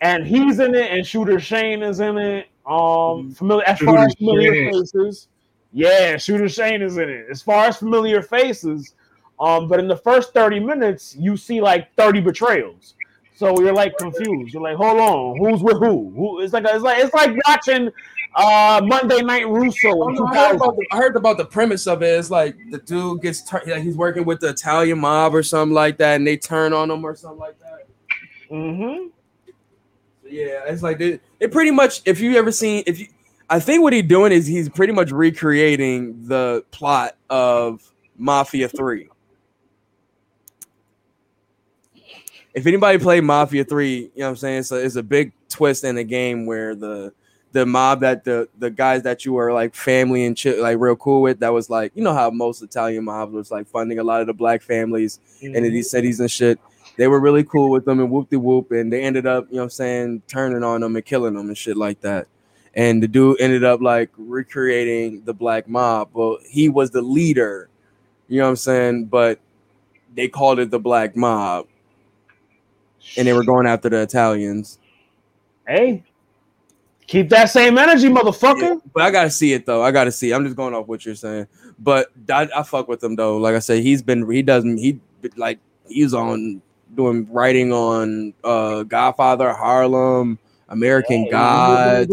and 0.00 0.26
he's 0.26 0.58
in 0.58 0.74
it, 0.74 0.90
and 0.90 1.06
Shooter 1.06 1.40
Shane 1.40 1.82
is 1.82 2.00
in 2.00 2.18
it. 2.18 2.48
Um, 2.66 3.30
familiar 3.32 3.64
as 3.66 3.78
far 3.78 3.98
as 3.98 4.14
familiar 4.14 4.72
faces, 4.72 5.28
yeah, 5.72 6.16
Shooter 6.16 6.48
Shane 6.48 6.82
is 6.82 6.96
in 6.96 7.08
it. 7.08 7.26
As 7.30 7.42
far 7.42 7.66
as 7.66 7.76
familiar 7.76 8.22
faces, 8.22 8.94
Um, 9.38 9.68
but 9.68 9.80
in 9.80 9.88
the 9.88 9.96
first 9.96 10.32
30 10.32 10.60
minutes, 10.60 11.14
you 11.18 11.36
see 11.36 11.60
like 11.60 11.94
30 11.96 12.20
betrayals. 12.20 12.94
So 13.36 13.60
you're 13.60 13.74
like 13.74 13.98
confused. 13.98 14.54
You're 14.54 14.62
like, 14.62 14.76
hold 14.76 14.98
on, 14.98 15.36
who's 15.38 15.62
with 15.62 15.78
who? 15.78 16.10
Who? 16.16 16.40
It's 16.40 16.54
like 16.54 16.64
it's 16.66 16.82
like 16.82 17.04
it's 17.04 17.12
like 17.12 17.36
watching 17.46 17.90
uh 18.34 18.80
Monday 18.82 19.20
Night 19.20 19.46
Russo. 19.46 19.90
Oh, 19.90 20.08
no, 20.08 20.26
I, 20.26 20.48
heard 20.48 20.56
about 20.56 20.76
the, 20.76 20.86
I 20.90 20.96
heard 20.96 21.16
about 21.16 21.36
the 21.36 21.44
premise 21.44 21.86
of 21.86 22.02
it. 22.02 22.18
It's 22.18 22.30
like 22.30 22.56
the 22.70 22.78
dude 22.78 23.20
gets 23.20 23.42
tur- 23.42 23.62
like 23.66 23.82
he's 23.82 23.94
working 23.94 24.24
with 24.24 24.40
the 24.40 24.48
Italian 24.48 25.00
mob 25.00 25.34
or 25.34 25.42
something 25.42 25.74
like 25.74 25.98
that, 25.98 26.16
and 26.16 26.26
they 26.26 26.38
turn 26.38 26.72
on 26.72 26.90
him 26.90 27.04
or 27.04 27.14
something 27.14 27.38
like 27.38 27.58
that. 27.60 27.86
Mm-hmm. 28.50 29.08
Yeah, 30.24 30.62
it's 30.66 30.82
like 30.82 30.98
they, 30.98 31.20
it 31.38 31.52
pretty 31.52 31.72
much. 31.72 32.00
If 32.06 32.20
you 32.20 32.38
ever 32.38 32.50
seen, 32.50 32.84
if 32.86 33.00
you, 33.00 33.08
I 33.50 33.60
think 33.60 33.82
what 33.82 33.92
he's 33.92 34.04
doing 34.04 34.32
is 34.32 34.46
he's 34.46 34.70
pretty 34.70 34.94
much 34.94 35.10
recreating 35.10 36.26
the 36.26 36.64
plot 36.70 37.16
of 37.28 37.82
Mafia 38.16 38.70
Three. 38.70 39.10
If 42.56 42.66
anybody 42.66 42.98
played 42.98 43.22
Mafia 43.22 43.64
Three, 43.64 43.96
you 43.96 44.10
know 44.16 44.24
what 44.24 44.30
I'm 44.30 44.36
saying. 44.36 44.62
So 44.62 44.76
it's 44.76 44.96
a 44.96 45.02
big 45.02 45.32
twist 45.50 45.84
in 45.84 45.94
the 45.94 46.04
game 46.04 46.46
where 46.46 46.74
the 46.74 47.12
the 47.52 47.66
mob 47.66 48.00
that 48.00 48.24
the 48.24 48.48
the 48.58 48.70
guys 48.70 49.02
that 49.02 49.26
you 49.26 49.34
were 49.34 49.52
like 49.52 49.74
family 49.74 50.24
and 50.24 50.42
like 50.58 50.78
real 50.78 50.96
cool 50.96 51.20
with 51.20 51.40
that 51.40 51.52
was 51.52 51.68
like 51.70 51.92
you 51.94 52.02
know 52.02 52.14
how 52.14 52.30
most 52.30 52.62
Italian 52.62 53.04
mobs 53.04 53.32
was 53.32 53.50
like 53.50 53.66
funding 53.66 53.98
a 53.98 54.02
lot 54.04 54.22
of 54.22 54.26
the 54.26 54.32
black 54.32 54.62
families 54.62 55.20
and 55.42 55.54
in 55.54 55.64
mm-hmm. 55.64 55.72
these 55.74 55.90
cities 55.90 56.18
and 56.18 56.30
shit. 56.30 56.58
They 56.96 57.08
were 57.08 57.20
really 57.20 57.44
cool 57.44 57.70
with 57.70 57.84
them 57.84 58.00
and 58.00 58.10
whoop 58.10 58.30
de 58.30 58.38
whoop, 58.38 58.70
and 58.70 58.90
they 58.90 59.02
ended 59.02 59.26
up, 59.26 59.46
you 59.50 59.56
know 59.56 59.62
what 59.62 59.64
I'm 59.64 59.70
saying, 59.70 60.22
turning 60.26 60.62
on 60.62 60.80
them 60.80 60.96
and 60.96 61.04
killing 61.04 61.34
them 61.34 61.48
and 61.48 61.58
shit 61.58 61.76
like 61.76 62.00
that. 62.00 62.26
And 62.72 63.02
the 63.02 63.08
dude 63.08 63.38
ended 63.38 63.64
up 63.64 63.82
like 63.82 64.08
recreating 64.16 65.22
the 65.24 65.34
black 65.34 65.68
mob. 65.68 66.08
Well, 66.14 66.38
he 66.48 66.70
was 66.70 66.90
the 66.90 67.02
leader, 67.02 67.68
you 68.28 68.38
know 68.38 68.44
what 68.44 68.50
I'm 68.50 68.56
saying? 68.56 69.04
But 69.06 69.40
they 70.14 70.28
called 70.28 70.58
it 70.58 70.70
the 70.70 70.78
black 70.78 71.16
mob. 71.16 71.66
And 73.16 73.26
they 73.26 73.32
were 73.32 73.44
going 73.44 73.66
after 73.66 73.88
the 73.88 74.02
Italians. 74.02 74.78
Hey, 75.66 76.04
keep 77.06 77.28
that 77.30 77.46
same 77.46 77.78
energy, 77.78 78.08
motherfucker. 78.08 78.60
Yeah, 78.60 78.76
but 78.92 79.02
I 79.02 79.10
gotta 79.10 79.30
see 79.30 79.52
it 79.52 79.66
though. 79.66 79.82
I 79.82 79.90
gotta 79.90 80.12
see. 80.12 80.32
I'm 80.32 80.44
just 80.44 80.56
going 80.56 80.74
off 80.74 80.86
what 80.86 81.04
you're 81.04 81.14
saying. 81.14 81.46
But 81.78 82.10
I, 82.30 82.48
I 82.54 82.62
fuck 82.62 82.88
with 82.88 83.02
him 83.02 83.16
though. 83.16 83.36
Like 83.36 83.54
I 83.54 83.58
said, 83.60 83.82
he's 83.82 84.02
been 84.02 84.30
he 84.30 84.42
doesn't 84.42 84.78
he 84.78 85.00
like 85.36 85.58
he's 85.88 86.14
on 86.14 86.62
doing 86.94 87.26
writing 87.30 87.72
on 87.72 88.32
uh 88.44 88.82
Godfather 88.84 89.52
Harlem, 89.52 90.38
American 90.68 91.24
Hey, 91.24 91.30
Gods. 91.30 92.08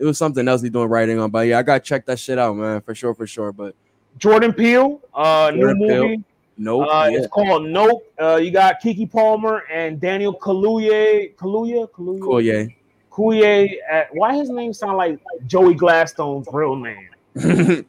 It 0.00 0.04
was 0.04 0.16
something 0.16 0.46
else 0.46 0.62
he's 0.62 0.70
doing 0.70 0.88
writing 0.88 1.18
on. 1.18 1.30
But 1.30 1.48
yeah, 1.48 1.58
I 1.58 1.62
gotta 1.62 1.80
check 1.80 2.06
that 2.06 2.18
shit 2.18 2.38
out, 2.38 2.56
man, 2.56 2.80
for 2.80 2.94
sure, 2.94 3.14
for 3.14 3.26
sure. 3.26 3.52
But 3.52 3.74
Jordan 4.18 4.52
Peele, 4.52 5.00
uh, 5.12 5.50
new 5.54 5.60
Jordan 5.60 5.88
Peele. 5.88 6.24
Movie. 6.58 6.64
nope. 6.64 6.88
Uh, 6.88 7.08
yeah. 7.10 7.18
It's 7.18 7.26
called 7.28 7.66
Nope. 7.66 8.12
Uh, 8.20 8.36
you 8.36 8.50
got 8.50 8.80
Keke 8.82 9.10
Palmer 9.10 9.64
and 9.72 10.00
Daniel 10.00 10.34
Kaluuya. 10.34 11.34
Kaluuya. 11.36 11.88
Kaluuya. 11.90 12.20
Cool, 12.20 12.40
yeah. 12.40 12.66
Kaluuya. 13.10 13.76
At, 13.90 14.08
why 14.12 14.36
his 14.36 14.50
name 14.50 14.72
sound 14.72 14.96
like 14.96 15.18
Joey 15.46 15.74
Gladstone's 15.74 16.48
real 16.52 16.76
name? 16.76 17.08
and 17.34 17.86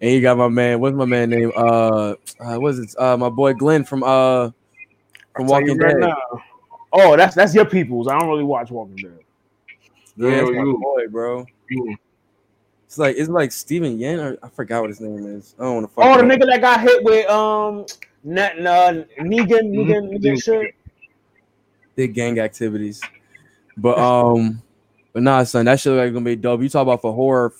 you 0.00 0.20
got 0.20 0.36
my 0.36 0.48
man. 0.48 0.80
What's 0.80 0.94
my 0.94 1.06
man 1.06 1.30
name? 1.30 1.52
Uh, 1.56 2.14
uh 2.38 2.56
what's 2.56 2.78
it? 2.78 2.94
Uh, 2.98 3.16
my 3.16 3.30
boy 3.30 3.54
Glenn 3.54 3.84
from 3.84 4.02
uh 4.02 4.50
from 5.34 5.46
Walking 5.46 5.78
Dead. 5.78 5.96
now. 5.96 6.16
Oh, 6.92 7.16
that's 7.16 7.34
that's 7.34 7.54
your 7.54 7.64
people's. 7.64 8.08
I 8.08 8.18
don't 8.18 8.28
really 8.28 8.44
watch 8.44 8.70
Walking 8.70 8.96
Dead. 8.96 9.18
Yeah, 10.16 10.42
it's 10.42 10.50
my 10.50 10.56
you. 10.56 10.78
boy, 10.78 11.06
bro. 11.08 11.46
You. 11.70 11.96
It's 12.84 12.98
like 12.98 13.16
it's 13.16 13.28
like 13.28 13.52
Steven 13.52 13.98
Yen, 13.98 14.18
or 14.18 14.36
I 14.42 14.48
forgot 14.48 14.80
what 14.80 14.90
his 14.90 15.00
name 15.00 15.24
is. 15.24 15.54
I 15.58 15.62
don't 15.62 15.74
want 15.74 15.88
to 15.88 15.94
fuck. 15.94 16.04
Oh, 16.04 16.16
the 16.16 16.24
nigga 16.24 16.44
that 16.46 16.60
got 16.60 16.80
hit 16.80 17.04
with 17.04 17.24
um, 17.30 17.86
Net, 18.22 18.58
uh, 18.66 18.92
Negan, 19.20 19.70
Negan, 19.72 20.10
Mhm. 20.10 20.22
Negan 20.22 20.42
shit. 20.42 20.74
Big 21.96 22.14
gang 22.14 22.38
activities, 22.38 23.00
but 23.76 23.98
um, 23.98 24.62
but 25.12 25.22
nah, 25.22 25.42
son, 25.44 25.64
that 25.66 25.80
shit 25.80 25.92
like 25.92 26.12
gonna 26.12 26.24
be 26.24 26.36
dope. 26.36 26.62
You 26.62 26.68
talk 26.68 26.82
about 26.82 27.02
for 27.02 27.12
horror, 27.12 27.52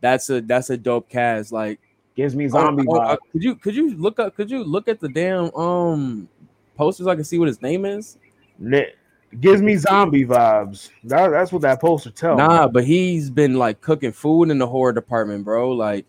that's 0.00 0.30
a 0.30 0.40
that's 0.40 0.70
a 0.70 0.76
dope 0.76 1.08
cast. 1.08 1.52
Like 1.52 1.80
Gives 2.14 2.34
me 2.34 2.48
zombie 2.48 2.84
oh, 2.88 2.96
oh, 2.96 3.00
vibes. 3.00 3.10
uh, 3.10 3.16
could 3.32 3.42
you 3.44 3.54
could 3.56 3.74
you 3.76 3.94
look 3.96 4.18
up? 4.18 4.34
Could 4.36 4.50
you 4.50 4.64
look 4.64 4.88
at 4.88 5.00
the 5.00 5.08
damn 5.08 5.54
um 5.54 6.28
posters? 6.76 7.04
so 7.04 7.10
I 7.10 7.14
can 7.14 7.24
see 7.24 7.38
what 7.38 7.48
his 7.48 7.60
name 7.60 7.84
is. 7.84 8.16
Net- 8.58 8.94
Gives 9.40 9.60
me 9.60 9.76
zombie 9.76 10.24
vibes. 10.24 10.90
That, 11.04 11.28
that's 11.30 11.52
what 11.52 11.60
that 11.62 11.80
poster 11.80 12.10
tells. 12.10 12.38
Nah, 12.38 12.68
but 12.68 12.84
he's 12.84 13.28
been 13.28 13.54
like 13.54 13.80
cooking 13.82 14.12
food 14.12 14.50
in 14.50 14.58
the 14.58 14.66
horror 14.66 14.92
department, 14.92 15.44
bro. 15.44 15.72
Like, 15.72 16.06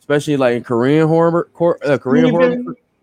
especially 0.00 0.36
like 0.36 0.56
in 0.56 0.64
Korean 0.64 1.08
horror, 1.08 1.48
uh, 1.86 1.96
Korean 1.96 2.30
horror. 2.30 2.56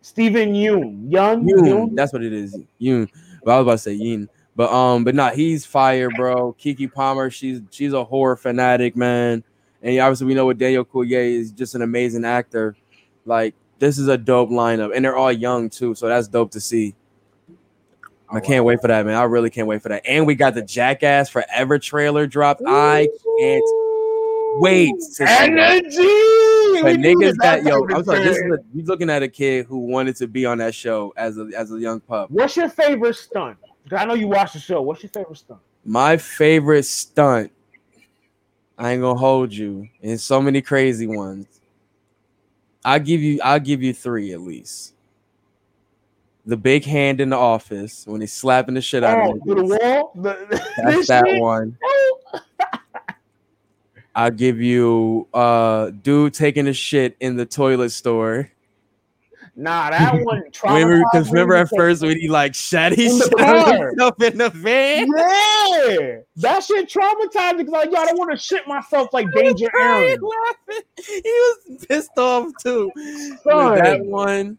Steven 0.07 0.53
Yoon. 0.53 1.11
Young. 1.11 1.43
Yoon, 1.45 1.67
Yoon. 1.67 1.95
that's 1.95 2.13
what 2.13 2.23
it 2.23 2.31
is. 2.31 2.57
Yoon. 2.79 3.09
But 3.43 3.51
I 3.51 3.57
was 3.57 3.63
about 3.63 3.71
to 3.73 3.77
say 3.79 3.93
Yin. 3.93 4.29
But 4.55 4.71
um, 4.71 5.03
but 5.03 5.13
not 5.13 5.35
he's 5.35 5.65
fire, 5.65 6.09
bro. 6.09 6.55
Keke 6.57 6.91
Palmer, 6.91 7.29
she's 7.29 7.59
she's 7.71 7.91
a 7.91 8.05
horror 8.05 8.37
fanatic, 8.37 8.95
man. 8.95 9.43
And 9.83 9.99
obviously 9.99 10.27
we 10.27 10.33
know 10.33 10.45
what 10.45 10.57
Daniel 10.57 10.85
Coulier 10.85 11.29
is 11.29 11.51
just 11.51 11.75
an 11.75 11.81
amazing 11.81 12.23
actor. 12.23 12.77
Like 13.25 13.53
this 13.79 13.97
is 13.97 14.07
a 14.07 14.17
dope 14.17 14.49
lineup, 14.49 14.95
and 14.95 15.03
they're 15.03 15.17
all 15.17 15.31
young 15.31 15.69
too, 15.69 15.93
so 15.93 16.07
that's 16.07 16.29
dope 16.29 16.51
to 16.51 16.61
see. 16.61 16.95
I 18.29 18.39
can't 18.39 18.63
wait 18.63 18.79
for 18.81 18.87
that, 18.87 19.05
man. 19.05 19.15
I 19.15 19.23
really 19.23 19.49
can't 19.49 19.67
wait 19.67 19.81
for 19.81 19.89
that. 19.89 20.03
And 20.07 20.25
we 20.25 20.35
got 20.35 20.53
the 20.53 20.61
Jackass 20.61 21.29
Forever 21.29 21.79
trailer 21.79 22.27
dropped. 22.27 22.61
I 22.65 23.09
can't 23.39 23.63
wait 24.59 24.93
to 24.95 25.01
see 25.01 25.23
that. 25.25 25.49
Energy. 25.49 26.81
But 26.81 26.97
niggas 26.97 27.35
that 27.37 27.63
that 27.63 27.63
yo, 27.63 27.83
I'm 27.85 27.95
of 27.95 28.05
sorry, 28.05 28.23
this 28.23 28.37
is 28.37 28.43
a, 28.43 28.57
you 28.73 28.83
looking 28.83 29.09
at 29.09 29.23
a 29.23 29.27
kid 29.27 29.65
who 29.65 29.79
wanted 29.79 30.15
to 30.17 30.27
be 30.27 30.45
on 30.45 30.57
that 30.59 30.75
show 30.75 31.13
as 31.17 31.37
a 31.37 31.49
as 31.57 31.71
a 31.71 31.79
young 31.79 31.99
pup. 31.99 32.29
What's 32.31 32.55
your 32.57 32.69
favorite 32.69 33.15
stunt? 33.15 33.57
I 33.91 34.05
know 34.05 34.13
you 34.13 34.27
watch 34.27 34.53
the 34.53 34.59
show. 34.59 34.81
What's 34.81 35.01
your 35.03 35.09
favorite 35.09 35.37
stunt? 35.37 35.59
My 35.85 36.17
favorite 36.17 36.83
stunt, 36.83 37.51
I 38.77 38.91
ain't 38.93 39.01
gonna 39.01 39.17
hold 39.17 39.53
you, 39.53 39.87
and 40.03 40.19
so 40.19 40.41
many 40.41 40.61
crazy 40.61 41.07
ones. 41.07 41.47
I'll 42.83 42.99
give 42.99 43.21
you, 43.21 43.39
I'll 43.43 43.59
give 43.59 43.81
you 43.83 43.93
three 43.93 44.33
at 44.33 44.41
least. 44.41 44.93
The 46.45 46.55
big 46.55 46.85
hand 46.85 47.19
in 47.19 47.29
the 47.29 47.35
office 47.37 48.05
when 48.07 48.21
he's 48.21 48.31
slapping 48.31 48.75
the 48.75 48.81
shit 48.81 49.03
out 49.03 49.19
Oh, 49.19 49.31
of 49.35 49.43
to 49.43 49.55
the 49.55 49.63
wall. 49.63 50.11
The, 50.15 50.71
That's 50.85 51.07
that 51.07 51.25
shit? 51.25 51.41
one. 51.41 51.77
Oh. 51.83 52.19
I'll 54.17 54.31
give 54.31 54.59
you 54.59 55.27
uh 55.31 55.91
dude 55.91 56.33
taking 56.33 56.67
a 56.67 56.73
shit 56.73 57.15
in 57.19 57.35
the 57.37 57.45
toilet 57.45 57.91
store. 57.91 58.49
Nah, 59.55 59.91
that 59.91 60.15
one. 60.23 60.43
Remember, 60.63 61.03
because 61.11 61.29
remember 61.29 61.53
at 61.53 61.69
first 61.69 62.01
when 62.01 62.19
he 62.19 62.27
like 62.27 62.55
shat 62.55 62.93
his 62.93 63.13
In 63.13 63.19
the 63.19 63.65
shit 63.67 63.79
himself 63.79 64.21
in 64.23 64.37
the 64.39 64.49
van. 64.49 65.07
Yeah, 65.07 66.17
that 66.37 66.63
shit 66.63 66.89
traumatized 66.89 67.57
me 67.57 67.63
because 67.63 67.73
like, 67.73 67.91
yo, 67.91 67.97
I 67.97 68.05
don't 68.07 68.17
want 68.17 68.31
to 68.31 68.37
shit 68.37 68.67
myself 68.67 69.09
like 69.13 69.31
Danger 69.33 69.67
Ehren. 69.67 70.17
laughing. 70.19 70.83
He 71.05 71.21
was 71.23 71.85
pissed 71.87 72.17
off 72.17 72.51
too. 72.59 72.91
That 73.45 73.99
one. 74.03 74.57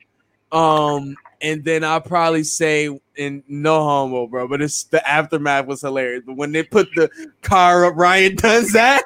Um, 0.53 1.15
and 1.41 1.65
then 1.65 1.85
I'll 1.85 2.01
probably 2.01 2.43
say 2.45 2.89
in 3.17 3.43
no 3.49 3.83
homo, 3.85 4.27
bro, 4.27 4.49
but 4.49 4.61
it's 4.63 4.85
the 4.85 5.07
aftermath 5.09 5.67
was 5.67 5.83
hilarious. 5.83 6.23
But 6.27 6.37
when 6.37 6.53
they 6.53 6.63
put 6.63 6.89
the 6.95 7.11
car 7.43 7.85
up 7.85 7.95
Ryan 7.97 8.37
Dunn's 8.37 8.75
ass 8.75 9.03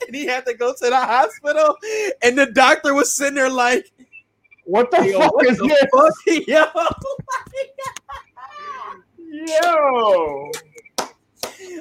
and 0.06 0.14
he 0.16 0.26
had 0.26 0.46
to 0.46 0.54
go 0.54 0.72
to 0.72 0.78
the 0.90 0.96
hospital, 0.96 1.76
and 2.22 2.36
the 2.38 2.46
doctor 2.46 2.94
was 2.94 3.14
sitting 3.14 3.34
there 3.34 3.50
like, 3.50 3.90
What 4.64 4.90
the 4.90 5.06
Yo, 5.06 5.20
fuck 5.20 5.34
what 5.34 5.46
is 5.46 5.58
the 5.58 5.68
this? 5.68 5.84
fuck, 5.94 6.12
yo? 6.48 6.64
Yo, 9.62 10.50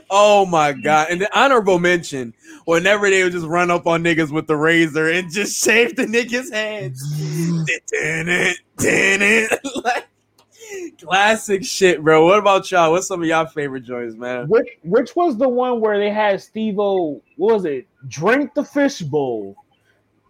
Oh 0.09 0.45
my 0.45 0.73
god! 0.73 1.07
And 1.09 1.21
the 1.21 1.37
honorable 1.37 1.79
mention 1.79 2.33
whenever 2.65 3.09
they 3.09 3.23
would 3.23 3.31
just 3.31 3.45
run 3.45 3.71
up 3.71 3.87
on 3.87 4.03
niggas 4.03 4.31
with 4.31 4.47
the 4.47 4.55
razor 4.55 5.09
and 5.09 5.31
just 5.31 5.63
shave 5.63 5.95
the 5.95 6.05
niggas' 6.05 6.51
heads. 6.51 7.01
Dun 7.91 8.27
it, 8.77 9.59
like, 9.83 10.07
classic 11.01 11.63
shit, 11.63 12.03
bro. 12.03 12.25
What 12.25 12.39
about 12.39 12.69
y'all? 12.71 12.91
What's 12.91 13.07
some 13.07 13.21
of 13.21 13.27
y'all 13.27 13.45
favorite 13.45 13.83
joints, 13.83 14.15
man? 14.15 14.47
which 14.47 14.67
which 14.83 15.15
was 15.15 15.37
the 15.37 15.49
one 15.49 15.79
where 15.79 15.99
they 15.99 16.11
had 16.11 16.41
Steve-O? 16.41 17.21
What 17.37 17.53
was 17.53 17.65
it? 17.65 17.87
Drink 18.07 18.53
the 18.53 18.63
fish 18.63 18.99
bowl, 18.99 19.55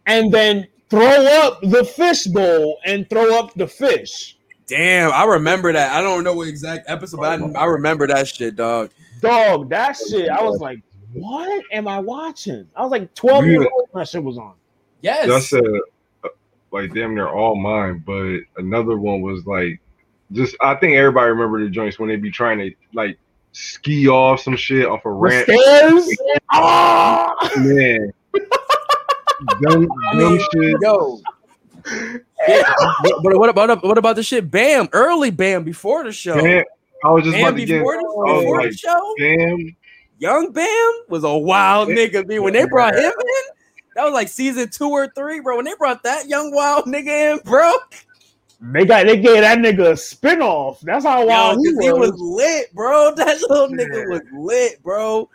and 0.05 0.31
then 0.31 0.67
throw 0.89 1.25
up 1.25 1.61
the 1.61 1.83
fish 1.83 2.25
bowl 2.27 2.79
and 2.85 3.09
throw 3.09 3.37
up 3.37 3.53
the 3.55 3.67
fish. 3.67 4.37
Damn, 4.67 5.11
I 5.11 5.25
remember 5.25 5.71
that. 5.73 5.93
I 5.93 6.01
don't 6.01 6.23
know 6.23 6.33
what 6.33 6.47
exact 6.47 6.89
episode, 6.89 7.17
but 7.17 7.39
I, 7.39 7.61
I 7.61 7.65
remember 7.65 8.07
that 8.07 8.27
shit, 8.27 8.55
dog. 8.55 8.89
Dog, 9.25 9.69
that 9.69 9.97
shit. 10.09 10.29
I 10.29 10.41
was 10.43 10.59
like, 10.59 10.79
what 11.13 11.63
am 11.71 11.87
I 11.87 11.99
watching? 11.99 12.67
I 12.75 12.81
was 12.81 12.91
like 12.91 13.13
12 13.15 13.45
years 13.45 13.65
old 13.71 13.87
when 13.91 14.01
that 14.01 14.09
shit 14.09 14.23
was 14.23 14.37
on. 14.37 14.53
Yes. 15.01 15.27
That's 15.27 15.53
a 15.53 16.29
like 16.71 16.93
damn 16.93 17.15
near 17.15 17.27
all 17.27 17.55
mine. 17.55 18.03
But 18.05 18.39
another 18.57 18.97
one 18.97 19.21
was 19.21 19.45
like 19.45 19.79
just 20.31 20.55
I 20.61 20.75
think 20.75 20.95
everybody 20.95 21.29
remember 21.29 21.63
the 21.63 21.69
joints 21.69 21.99
when 21.99 22.09
they 22.09 22.15
be 22.15 22.31
trying 22.31 22.57
to 22.59 22.71
like 22.93 23.17
ski 23.51 24.07
off 24.09 24.41
some 24.41 24.55
shit 24.57 24.85
off 24.85 25.01
a 25.05 25.09
The 25.09 25.13
ramp. 25.13 25.45
stairs. 25.47 26.17
Ah! 26.51 27.35
Man. 27.57 28.11
dumb, 29.61 29.87
dumb 30.17 30.39
shit. 30.53 30.75
Yo, 30.81 31.19
Yeah, 32.47 32.73
but, 33.03 33.13
but 33.23 33.37
what 33.37 33.49
about 33.49 33.83
what 33.83 33.97
about 33.97 34.15
the 34.15 34.23
shit? 34.23 34.49
Bam, 34.49 34.89
early 34.93 35.31
Bam 35.31 35.63
before 35.63 36.03
the 36.03 36.11
show. 36.11 36.35
Bam, 36.41 36.63
I 37.05 37.11
was 37.11 37.23
just 37.23 37.35
Bam 37.35 37.47
about 37.47 37.59
to 37.59 37.65
get. 37.65 37.79
before, 37.79 37.95
I 37.95 37.99
the, 37.99 38.39
before 38.39 38.57
like, 38.61 38.71
the 38.71 38.77
show. 38.77 39.15
Bam. 39.19 39.75
Young 40.17 40.51
Bam 40.51 40.91
was 41.09 41.23
a 41.23 41.37
wild 41.37 41.89
Yeah. 41.89 41.95
nigga. 41.95 42.27
B. 42.27 42.39
When 42.39 42.53
they 42.53 42.65
brought 42.65 42.95
him 42.95 43.03
in, 43.03 43.43
that 43.95 44.05
was 44.05 44.13
like 44.13 44.27
season 44.27 44.69
two 44.69 44.89
or 44.89 45.07
three, 45.15 45.39
bro. 45.39 45.57
When 45.57 45.65
they 45.65 45.75
brought 45.77 46.03
that 46.03 46.27
young 46.27 46.53
wild 46.53 46.85
nigga 46.85 47.33
in, 47.35 47.39
bro, 47.45 47.73
They 48.59 48.85
got 48.85 49.05
they 49.05 49.17
gave 49.17 49.41
that 49.41 49.59
nigga 49.59 49.91
a 49.91 49.93
spinoff. 49.93 50.79
That's 50.81 51.05
how 51.05 51.25
wild 51.27 51.59
he 51.59 51.65
'cause 51.73 51.83
he 51.83 51.91
was. 51.91 51.95
he 52.07 52.11
was 52.11 52.19
lit, 52.19 52.73
bro. 52.73 53.13
That 53.15 53.41
little 53.41 53.67
nigga 53.67 54.07
was 54.09 54.21
lit, 54.33 54.81
bro. 54.81 55.29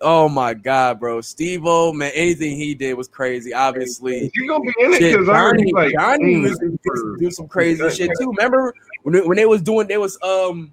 Oh 0.00 0.28
my 0.28 0.54
god, 0.54 1.00
bro. 1.00 1.20
Steve-O, 1.20 1.92
man, 1.92 2.12
anything 2.14 2.56
he 2.56 2.74
did 2.74 2.94
was 2.94 3.08
crazy. 3.08 3.52
Obviously, 3.54 4.30
You 4.34 4.48
gonna 4.48 4.64
be 4.64 4.74
in 4.80 4.92
it 4.94 4.98
because 4.98 5.28
I 5.28 5.34
heard 5.38 5.56
Johnny, 5.58 5.68
you 5.68 5.74
like 5.74 5.92
Johnny 5.92 6.34
mm, 6.36 6.42
was 6.42 6.60
used 6.60 6.82
to 6.84 7.16
do 7.18 7.30
some 7.30 7.48
crazy 7.48 7.88
shit 7.94 8.10
too. 8.18 8.30
Remember 8.36 8.74
when 9.02 9.26
when 9.26 9.36
they 9.36 9.46
was 9.46 9.62
doing 9.62 9.86
they 9.86 9.96
was 9.98 10.18
um 10.22 10.72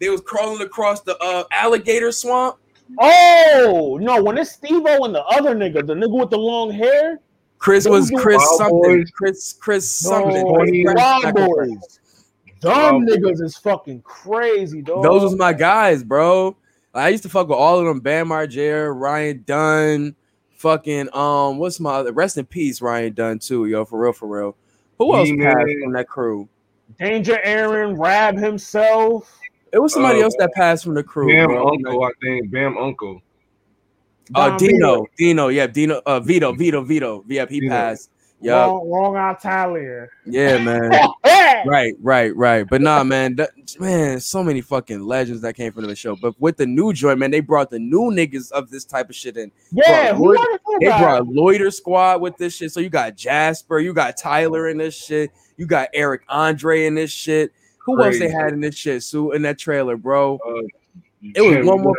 they 0.00 0.08
was 0.08 0.20
crawling 0.22 0.62
across 0.62 1.02
the 1.02 1.16
uh, 1.18 1.44
alligator 1.52 2.10
swamp. 2.10 2.56
Oh 2.98 3.98
no, 4.00 4.22
when 4.22 4.36
it's 4.38 4.50
Steve-O 4.52 5.04
and 5.04 5.14
the 5.14 5.22
other 5.24 5.54
nigga, 5.54 5.86
the 5.86 5.94
nigga 5.94 6.18
with 6.18 6.30
the 6.30 6.38
long 6.38 6.72
hair, 6.72 7.20
Chris 7.58 7.86
was 7.86 8.10
Chris 8.10 8.42
something. 8.56 8.80
Boys. 8.80 9.10
Chris 9.10 9.52
Chris 9.52 10.04
No, 10.04 10.10
something. 10.10 10.54
Chris 10.54 10.96
Wild 10.96 11.34
Boys. 11.34 12.00
Dumb 12.60 13.06
Wild 13.06 13.08
niggas 13.08 13.40
is 13.42 13.56
fucking 13.56 14.02
crazy, 14.02 14.82
dog. 14.82 15.02
Those 15.02 15.22
was 15.22 15.36
my 15.36 15.52
guys, 15.52 16.02
bro. 16.02 16.56
I 16.92 17.10
used 17.10 17.22
to 17.22 17.28
fuck 17.28 17.48
with 17.48 17.58
all 17.58 17.78
of 17.78 17.84
them. 17.84 18.00
Bam 18.00 18.28
Margera, 18.28 18.92
Ryan 18.92 19.44
Dunn, 19.46 20.16
fucking 20.56 21.14
um, 21.14 21.58
what's 21.58 21.78
my 21.78 21.90
other? 21.90 22.12
Rest 22.12 22.38
in 22.38 22.46
peace, 22.46 22.82
Ryan 22.82 23.12
Dunn 23.12 23.38
too, 23.38 23.66
yo, 23.66 23.84
for 23.84 24.00
real, 24.00 24.12
for 24.12 24.26
real. 24.26 24.56
Who 24.98 25.14
else 25.14 25.28
E-Man. 25.28 25.54
passed 25.54 25.70
from 25.84 25.92
that 25.92 26.08
crew? 26.08 26.48
Danger 26.98 27.38
Ehren, 27.46 27.96
Rab 27.96 28.36
himself. 28.36 29.39
It 29.72 29.78
was 29.78 29.92
somebody 29.92 30.20
Uh, 30.20 30.24
else 30.24 30.34
that 30.38 30.52
passed 30.54 30.84
from 30.84 30.94
the 30.94 31.02
crew. 31.02 31.28
Bam 31.28 31.46
bro. 31.48 31.68
Uncle, 31.68 32.04
I 32.04 32.10
think. 32.22 32.50
Bam 32.50 32.76
Uncle. 32.78 33.20
Uh, 34.34 34.48
Don 34.50 34.58
Dino, 34.58 34.94
Vito. 34.96 35.06
Dino, 35.18 35.48
yeah, 35.48 35.66
Dino, 35.66 36.00
uh, 36.06 36.20
Vito, 36.20 36.52
Vito, 36.52 36.82
Vito, 36.82 37.24
yeah, 37.28 37.46
he 37.48 37.60
Vito. 37.60 37.70
passed. 37.72 38.10
Yeah, 38.42 38.64
Wrong, 38.64 38.88
wrong 38.88 39.34
Italian. 39.36 40.08
yeah, 40.24 40.56
man. 40.64 40.90
right, 41.66 41.92
right, 42.00 42.34
right. 42.34 42.66
But 42.66 42.80
nah, 42.80 43.04
man, 43.04 43.36
that, 43.36 43.50
man, 43.78 44.18
so 44.18 44.42
many 44.42 44.62
fucking 44.62 45.00
legends 45.04 45.42
that 45.42 45.56
came 45.56 45.72
from 45.72 45.84
the 45.86 45.94
show. 45.94 46.16
But 46.16 46.40
with 46.40 46.56
the 46.56 46.64
new 46.64 46.94
joint, 46.94 47.18
man, 47.18 47.32
they 47.32 47.40
brought 47.40 47.70
the 47.70 47.78
new 47.78 48.10
niggas 48.10 48.50
of 48.52 48.70
this 48.70 48.86
type 48.86 49.10
of 49.10 49.14
shit 49.16 49.36
in. 49.36 49.52
Yeah, 49.72 50.12
Bro, 50.12 50.16
who 50.18 50.24
Lloyd- 50.36 50.58
They 50.80 50.86
guys? 50.86 51.00
brought 51.02 51.26
Loiter 51.26 51.70
Squad 51.70 52.22
with 52.22 52.38
this 52.38 52.54
shit. 52.56 52.72
So 52.72 52.80
you 52.80 52.88
got 52.88 53.14
Jasper, 53.14 53.78
you 53.78 53.92
got 53.92 54.16
Tyler 54.16 54.68
in 54.68 54.78
this 54.78 54.94
shit, 54.94 55.32
you 55.58 55.66
got 55.66 55.88
Eric 55.92 56.22
Andre 56.28 56.86
in 56.86 56.94
this 56.94 57.10
shit. 57.10 57.52
Who 57.84 58.02
else 58.02 58.18
they 58.18 58.30
had 58.30 58.52
in 58.52 58.60
this 58.60 58.74
shit? 58.76 59.02
Sue 59.02 59.32
in 59.32 59.42
that 59.42 59.58
trailer, 59.58 59.96
bro. 59.96 60.38
Uh, 60.46 60.62
It 61.34 61.40
was 61.42 61.66
one 61.66 61.82
more- 61.82 61.94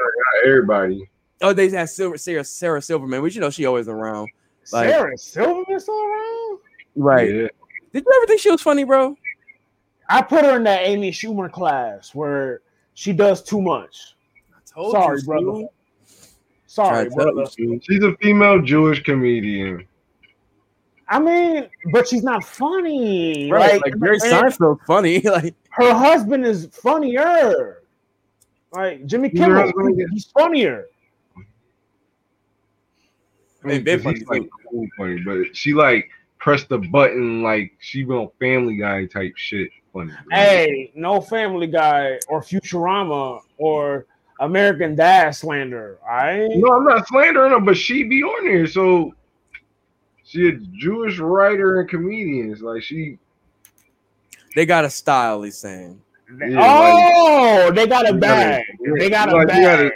Everybody. 0.45 1.09
Oh, 1.41 1.53
they 1.53 1.69
had 1.69 1.89
Silver 1.89 2.17
Sarah, 2.17 2.43
Sarah 2.43 2.81
Silverman, 2.81 3.21
which 3.21 3.35
you 3.35 3.41
know 3.41 3.49
she 3.49 3.65
always 3.65 3.87
around. 3.87 4.29
like- 4.71 4.89
Sarah 4.89 5.17
Silverman 5.17 5.79
still 5.79 5.95
around? 6.03 6.59
Right. 6.95 7.27
Yeah. 7.29 7.47
Did 7.93 8.05
you 8.05 8.13
ever 8.17 8.27
think 8.27 8.39
she 8.41 8.51
was 8.51 8.61
funny, 8.61 8.83
bro? 8.83 9.15
I 10.09 10.21
put 10.21 10.43
her 10.45 10.57
in 10.57 10.63
that 10.63 10.81
Amy 10.83 11.11
Schumer 11.11 11.51
class 11.51 12.13
where 12.13 12.61
she 12.93 13.13
does 13.13 13.41
too 13.41 13.61
much. 13.61 14.15
Told 14.73 14.91
Sorry, 14.91 15.19
you, 15.19 15.25
brother. 15.25 15.67
Sorry, 16.67 16.89
Tried 16.89 17.25
you, 17.25 17.31
brother. 17.33 17.79
She's 17.81 18.03
a 18.03 18.15
female 18.21 18.61
Jewish 18.61 19.03
comedian. 19.03 19.85
I 21.11 21.19
mean, 21.19 21.67
but 21.91 22.07
she's 22.07 22.23
not 22.23 22.41
funny. 22.41 23.51
Right, 23.51 23.81
like, 23.81 23.99
Jerry 23.99 24.13
and 24.13 24.21
Seinfeld, 24.21 24.79
funny. 24.87 25.19
like, 25.25 25.53
her 25.71 25.93
husband 25.93 26.45
is 26.45 26.67
funnier. 26.67 27.79
Like 28.71 29.05
Jimmy 29.05 29.29
Kimmel, 29.29 29.61
husband 29.61 29.93
again? 29.93 30.07
he's 30.13 30.25
funnier. 30.27 30.85
I 31.35 31.39
mean, 33.67 33.75
Hey, 33.77 33.81
been 33.83 34.01
'cause 34.01 34.13
he's 34.13 34.23
funny, 34.23 34.39
like 34.39 34.49
cool 34.69 34.87
funny, 34.97 35.19
but 35.25 35.53
she 35.55 35.73
like 35.73 36.09
pressed 36.39 36.69
the 36.69 36.77
button 36.77 37.43
like 37.43 37.73
she 37.79 38.05
been 38.05 38.15
on 38.15 38.29
Family 38.39 38.77
Guy 38.77 39.05
type 39.05 39.33
shit. 39.35 39.69
Funny. 39.91 40.11
bro. 40.11 40.17
Hey, 40.37 40.93
no 40.95 41.19
Family 41.19 41.67
Guy 41.67 42.17
or 42.29 42.39
Futurama 42.41 43.41
or 43.57 44.05
American 44.39 44.95
Dad 44.95 45.31
slander. 45.31 45.97
I 46.09 46.47
No, 46.55 46.77
I'm 46.77 46.85
not 46.85 47.05
slandering 47.09 47.51
her, 47.51 47.59
but 47.59 47.75
she 47.75 48.03
be 48.03 48.23
on 48.23 48.45
there. 48.45 48.65
So 48.67 49.13
she 50.31 50.47
a 50.47 50.51
Jewish 50.53 51.19
writer 51.19 51.81
and 51.81 51.89
comedian. 51.89 52.51
It's 52.51 52.61
like 52.61 52.81
she 52.83 53.17
they 54.55 54.65
got 54.65 54.85
a 54.85 54.89
style, 54.89 55.41
he's 55.43 55.57
saying. 55.57 56.01
Yeah, 56.39 56.57
oh, 56.61 57.71
they 57.73 57.87
got 57.87 58.09
a 58.09 58.13
They 58.13 58.19
got 58.19 58.37
a- 58.37 58.59
bag. 58.59 58.63
They 58.99 59.09
got 59.09 59.29
a 59.29 59.35
like, 59.35 59.47
they 59.49 59.61
got 59.61 59.77
bag. 59.79 59.91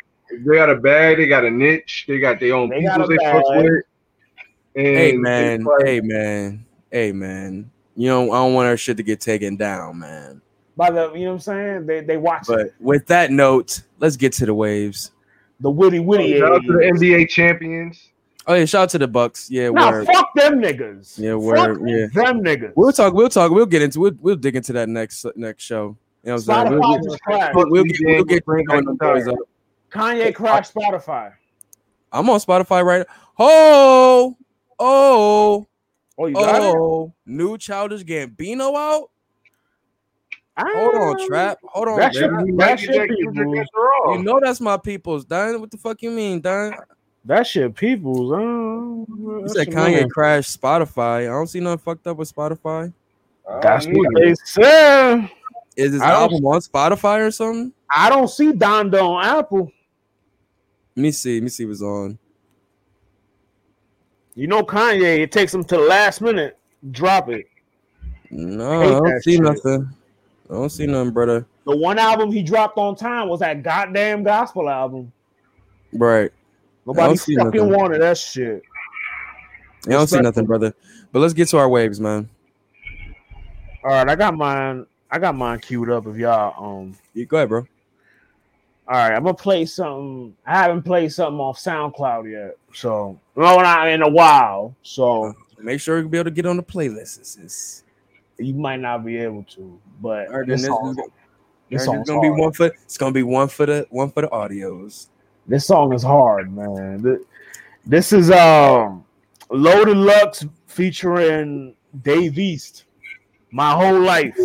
they 0.45 0.55
got 0.55 0.69
a 0.69 0.75
bag, 0.75 1.17
they 1.17 1.27
got 1.27 1.45
a 1.45 1.51
niche, 1.51 2.05
they 2.07 2.19
got 2.19 2.39
their 2.39 2.53
own 2.55 2.69
They 2.69 2.81
people 2.81 3.07
they 3.07 3.17
fuck 3.17 3.43
with. 3.55 3.83
And 4.75 4.85
Hey 4.97 5.13
man, 5.15 5.63
like- 5.63 5.85
hey 5.85 6.01
man, 6.01 6.65
hey 6.91 7.11
man. 7.13 7.71
You 7.95 8.09
know, 8.09 8.31
I 8.33 8.35
don't 8.39 8.53
want 8.53 8.67
our 8.67 8.75
shit 8.75 8.97
to 8.97 9.03
get 9.03 9.21
taken 9.21 9.55
down, 9.55 9.99
man. 9.99 10.41
By 10.75 10.91
the 10.91 11.13
you 11.13 11.21
know 11.23 11.27
what 11.27 11.33
I'm 11.35 11.39
saying? 11.39 11.85
They 11.85 12.01
they 12.01 12.17
watch 12.17 12.47
But 12.47 12.73
with 12.81 13.05
that 13.07 13.31
note, 13.31 13.81
let's 13.99 14.17
get 14.17 14.33
to 14.33 14.45
the 14.45 14.53
waves. 14.53 15.11
the 15.61 15.69
witty 15.71 15.99
witty. 15.99 16.37
Shout 16.39 16.51
out 16.51 16.61
to 16.65 16.73
the 16.73 16.79
NBA 16.79 17.29
champions. 17.29 18.09
Oh 18.47 18.53
yeah, 18.53 18.65
shout 18.65 18.83
out 18.83 18.89
to 18.89 18.97
the 18.99 19.07
Bucks. 19.07 19.49
Yeah, 19.49 19.69
Nah, 19.69 19.91
word. 19.91 20.05
fuck 20.07 20.29
them 20.35 20.61
niggas. 20.61 21.17
Yeah, 21.17 21.33
Fuck 21.55 21.79
yeah. 21.85 22.07
them 22.23 22.43
niggas. 22.43 22.73
We'll 22.75 22.91
talk. 22.91 23.13
We'll 23.13 23.29
talk. 23.29 23.51
We'll 23.51 23.65
get 23.65 23.81
into. 23.81 23.99
We'll, 23.99 24.11
we'll 24.21 24.35
dig 24.35 24.55
into 24.55 24.73
that 24.73 24.87
next 24.89 25.25
next 25.35 25.63
show. 25.63 25.97
You 26.23 26.31
know 26.31 26.35
what 26.35 26.49
I'm 26.49 26.67
saying? 26.67 26.69
We'll, 26.71 26.79
Spotify 26.81 26.89
we'll, 26.89 27.03
just 27.11 27.21
crashed. 27.23 27.55
we'll, 27.55 27.69
we'll 27.69 27.83
get, 27.85 27.99
we'll 28.03 28.23
get 28.23 28.45
Bring 28.45 28.65
throwing 28.67 28.85
back 28.85 28.97
them 28.99 29.13
the 29.15 29.21
boys 29.23 29.27
up. 29.27 29.35
Kanye 29.91 30.33
crashed 30.35 30.73
Spotify. 30.73 31.33
I'm 32.11 32.29
on 32.29 32.39
Spotify 32.39 32.83
right 32.83 32.99
now. 33.07 33.15
Oh, 33.39 34.37
oh, 34.79 35.67
Oh, 36.17 36.27
you 36.27 36.33
got 36.33 36.55
it? 36.63 36.75
oh! 36.77 37.13
New 37.25 37.57
Childish 37.57 38.03
Gambino 38.03 38.73
out. 38.75 39.09
Ah, 40.57 40.63
Hold 40.73 40.95
on, 40.95 41.27
trap. 41.27 41.57
Hold 41.63 41.89
on. 41.89 41.99
That 41.99 42.13
shit, 42.13 42.29
Trap. 42.29 42.41
Maybe 42.45 42.51
that 42.57 42.69
Mikey 42.69 42.85
shit 42.85 42.95
Jack 42.95 43.09
peoples. 43.09 43.35
Kendrick. 43.35 43.67
You 44.07 44.23
know 44.23 44.39
that's 44.41 44.61
my 44.61 44.77
people's, 44.77 45.25
Don. 45.25 45.59
What 45.59 45.71
the 45.71 45.77
fuck 45.77 46.01
you 46.01 46.11
mean, 46.11 46.39
Don? 46.39 46.73
That 47.25 47.47
shit 47.47 47.73
peoples. 47.75 48.29
You 48.29 49.41
that 49.43 49.49
said 49.49 49.65
shit 49.65 49.73
Kanye 49.73 49.99
man. 50.01 50.09
crashed 50.09 50.61
Spotify. 50.61 51.21
I 51.21 51.25
don't 51.25 51.47
see 51.47 51.59
nothing 51.59 51.79
fucked 51.79 52.05
up 52.07 52.17
with 52.17 52.33
Spotify. 52.33 52.93
That's 53.61 53.87
what 53.87 54.13
they 54.15 54.33
said. 54.45 55.29
Is 55.75 55.93
his 55.93 56.01
I 56.01 56.11
album 56.11 56.45
on 56.45 56.61
Spotify 56.61 57.25
or 57.25 57.31
something? 57.31 57.73
I 57.93 58.09
don't 58.09 58.27
see 58.29 58.51
Donda 58.51 59.01
on 59.01 59.25
Apple. 59.25 59.71
Let 60.95 61.01
me 61.03 61.11
see. 61.11 61.35
Let 61.35 61.43
me 61.43 61.49
see 61.49 61.65
what's 61.65 61.81
on. 61.81 62.17
You 64.35 64.47
know 64.47 64.63
Kanye, 64.63 65.19
it 65.19 65.31
takes 65.31 65.53
him 65.53 65.63
to 65.65 65.77
the 65.77 65.81
last 65.81 66.21
minute. 66.21 66.57
Drop 66.91 67.29
it. 67.29 67.47
No, 68.29 68.81
Hate 68.81 68.87
I 68.87 68.99
don't 68.99 69.23
see 69.23 69.33
shit. 69.33 69.41
nothing. 69.41 69.89
I 70.49 70.53
don't 70.53 70.69
see 70.69 70.85
nothing, 70.85 71.11
brother. 71.11 71.45
The 71.65 71.75
one 71.75 71.97
album 71.97 72.31
he 72.31 72.43
dropped 72.43 72.77
on 72.77 72.95
time 72.95 73.27
was 73.29 73.39
that 73.39 73.63
goddamn 73.63 74.23
gospel 74.23 74.69
album. 74.69 75.11
Right. 75.93 76.31
Nobody 76.85 77.17
fucking 77.17 77.35
nothing. 77.37 77.69
wanted 77.69 78.01
that 78.01 78.17
shit. 78.17 78.63
I 79.87 79.91
don't 79.91 80.07
see 80.07 80.19
nothing, 80.19 80.45
brother. 80.45 80.73
But 81.11 81.19
let's 81.19 81.33
get 81.33 81.47
to 81.49 81.57
our 81.57 81.69
waves, 81.69 81.99
man. 81.99 82.29
All 83.83 83.91
right, 83.91 84.09
I 84.09 84.15
got 84.15 84.35
mine. 84.35 84.85
I 85.11 85.19
got 85.19 85.35
mine 85.35 85.59
queued 85.59 85.89
up. 85.89 86.07
If 86.07 86.17
y'all 86.17 86.81
um, 86.81 86.97
You 87.13 87.25
go 87.25 87.37
ahead, 87.37 87.49
bro. 87.49 87.59
all 87.59 87.67
right, 88.95 89.13
I'm 89.13 89.23
gonna 89.23 89.35
play 89.35 89.65
something. 89.65 90.35
I 90.45 90.57
haven't 90.57 90.81
played 90.83 91.11
something 91.13 91.39
off 91.39 91.59
SoundCloud 91.59 92.31
yet, 92.31 92.57
so 92.73 93.19
no, 93.35 93.57
not 93.59 93.87
in 93.89 94.01
a 94.01 94.09
while. 94.09 94.75
So 94.81 95.33
Make 95.59 95.79
sure 95.79 95.99
you 95.99 96.09
be 96.09 96.17
able 96.17 96.25
to 96.25 96.31
get 96.31 96.45
on 96.45 96.57
the 96.57 96.63
playlist. 96.63 97.17
This 97.19 97.37
is 97.37 97.83
you 98.37 98.53
might 98.55 98.79
not 98.79 99.05
be 99.05 99.17
able 99.17 99.43
to, 99.51 99.79
but 100.01 100.29
right, 100.29 100.45
this 100.45 100.63
then 100.63 100.71
song, 100.71 100.95
this- 100.95 101.05
this 101.05 101.81
it's 101.81 101.85
song's 101.85 102.07
gonna 102.09 102.21
be 102.21 102.29
one 102.29 102.51
for 102.51 102.65
it's 102.65 102.97
gonna 102.97 103.11
be 103.13 103.23
one 103.23 103.47
for 103.47 103.65
the 103.65 103.87
one 103.89 104.11
for 104.11 104.21
the 104.21 104.27
audios. 104.27 105.07
This 105.47 105.67
song 105.67 105.93
is 105.93 106.01
hard, 106.01 106.55
man. 106.55 107.19
This 107.85 108.11
is 108.13 108.31
um 108.31 109.05
Loaded 109.51 109.97
Lux 109.97 110.45
featuring 110.65 111.75
Dave 112.01 112.39
East. 112.39 112.85
My 113.51 113.71
whole 113.71 113.99
life. 113.99 114.37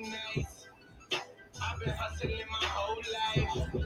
Nights. 0.00 0.66
I've 1.60 1.78
been 1.80 1.90
hustling 1.90 2.38
my 2.50 2.66
whole 2.66 2.96
life. 2.96 3.84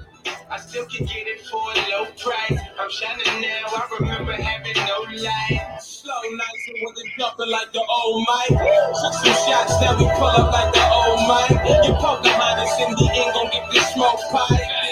I 0.50 0.58
still 0.58 0.86
can 0.86 1.06
get 1.06 1.26
it 1.26 1.40
for 1.46 1.58
a 1.58 1.80
low 1.90 2.06
price. 2.14 2.60
I'm 2.78 2.90
shining 2.90 3.42
now. 3.42 3.74
I 3.74 3.88
remember 3.98 4.32
having 4.32 4.76
no 4.86 5.02
light. 5.18 5.78
Slow 5.80 6.14
nights 6.30 6.64
and 6.68 6.78
wasn't 6.82 7.10
jumping 7.18 7.50
like 7.50 7.72
the 7.72 7.82
old 7.82 8.26
Mike. 8.28 8.54
Took 8.54 9.14
some 9.18 9.38
shots, 9.42 9.80
now 9.80 9.98
we 9.98 10.06
pull 10.14 10.30
up 10.30 10.52
like 10.52 10.72
the 10.72 10.84
old 10.86 11.20
Mike. 11.26 11.58
You 11.86 11.94
Pocahontas 11.98 12.78
in 12.78 12.90
the 12.94 13.06
end, 13.10 13.32
gon' 13.34 13.50
get 13.50 13.72
this 13.72 13.86
smoke 13.94 14.20
pie. 14.30 14.84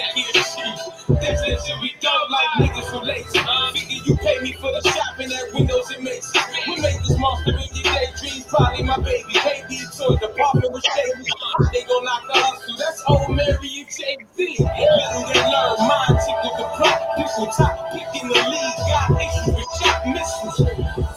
That's 1.23 1.41
the 1.41 1.55
shit 1.65 1.79
we 1.81 1.95
don't 2.01 2.31
like 2.31 2.51
niggas 2.59 2.89
who 2.91 2.99
lazy. 2.99 3.39
Figure 3.71 4.03
you 4.05 4.15
pay 4.17 4.39
me 4.39 4.53
for 4.53 4.71
the 4.71 4.81
shopping 4.89 5.31
at 5.31 5.53
Windows 5.53 5.91
and 5.91 6.03
Macy's. 6.03 6.35
We 6.67 6.81
made 6.81 6.99
this 6.99 7.17
monster 7.17 7.51
in 7.51 7.59
your 7.71 7.87
daydreams, 7.87 8.12
probably 8.53 8.83
my 8.83 8.97
baby. 9.01 9.33
Baby 9.33 9.81
toy 9.97 10.15
department 10.21 10.71
was 10.71 10.85
shady. 10.85 11.25
They 11.73 11.83
gon' 11.89 12.05
knock 12.05 12.21
the 12.29 12.37
hustle. 12.37 12.77
That's 12.77 13.01
old 13.09 13.33
Mary 13.33 13.81
and 13.81 13.89
Jay-Z. 13.89 14.37
Little 14.37 15.25
they 15.25 15.41
learn, 15.41 15.73
mind 15.89 16.17
tickle 16.21 16.53
the 16.61 16.65
plot. 16.77 16.99
People 17.17 17.49
top 17.49 17.89
picking 17.89 18.29
the 18.29 18.37
lead. 18.37 18.77
Got 18.85 19.17
issues 19.17 19.57
with 19.57 19.71
shot 19.81 20.05
missiles. 20.05 20.57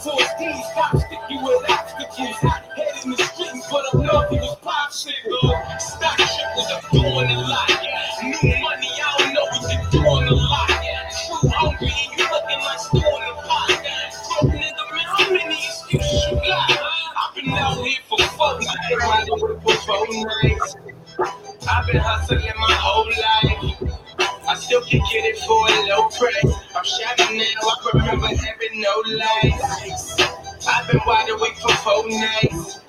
So 0.01 0.11
it's 0.17 0.33
these 0.41 0.65
cops 0.73 1.05
stick 1.05 1.21
you 1.29 1.37
with 1.45 1.61
obstacles. 1.69 2.37
Head 2.41 3.05
in 3.05 3.13
the 3.13 3.21
streets, 3.21 3.69
but 3.69 3.85
up 3.85 4.01
north 4.01 4.29
he 4.33 4.41
was 4.41 4.57
pop 4.65 4.89
shit. 4.89 5.21
Stock 5.77 6.17
shit 6.17 6.49
was 6.57 6.67
a 6.73 6.77
doing 6.89 7.29
I've 29.43 30.87
been 30.87 30.99
wide 31.05 31.29
awake 31.29 31.57
for 31.57 31.71
four 31.77 32.09
nights. 32.09 32.79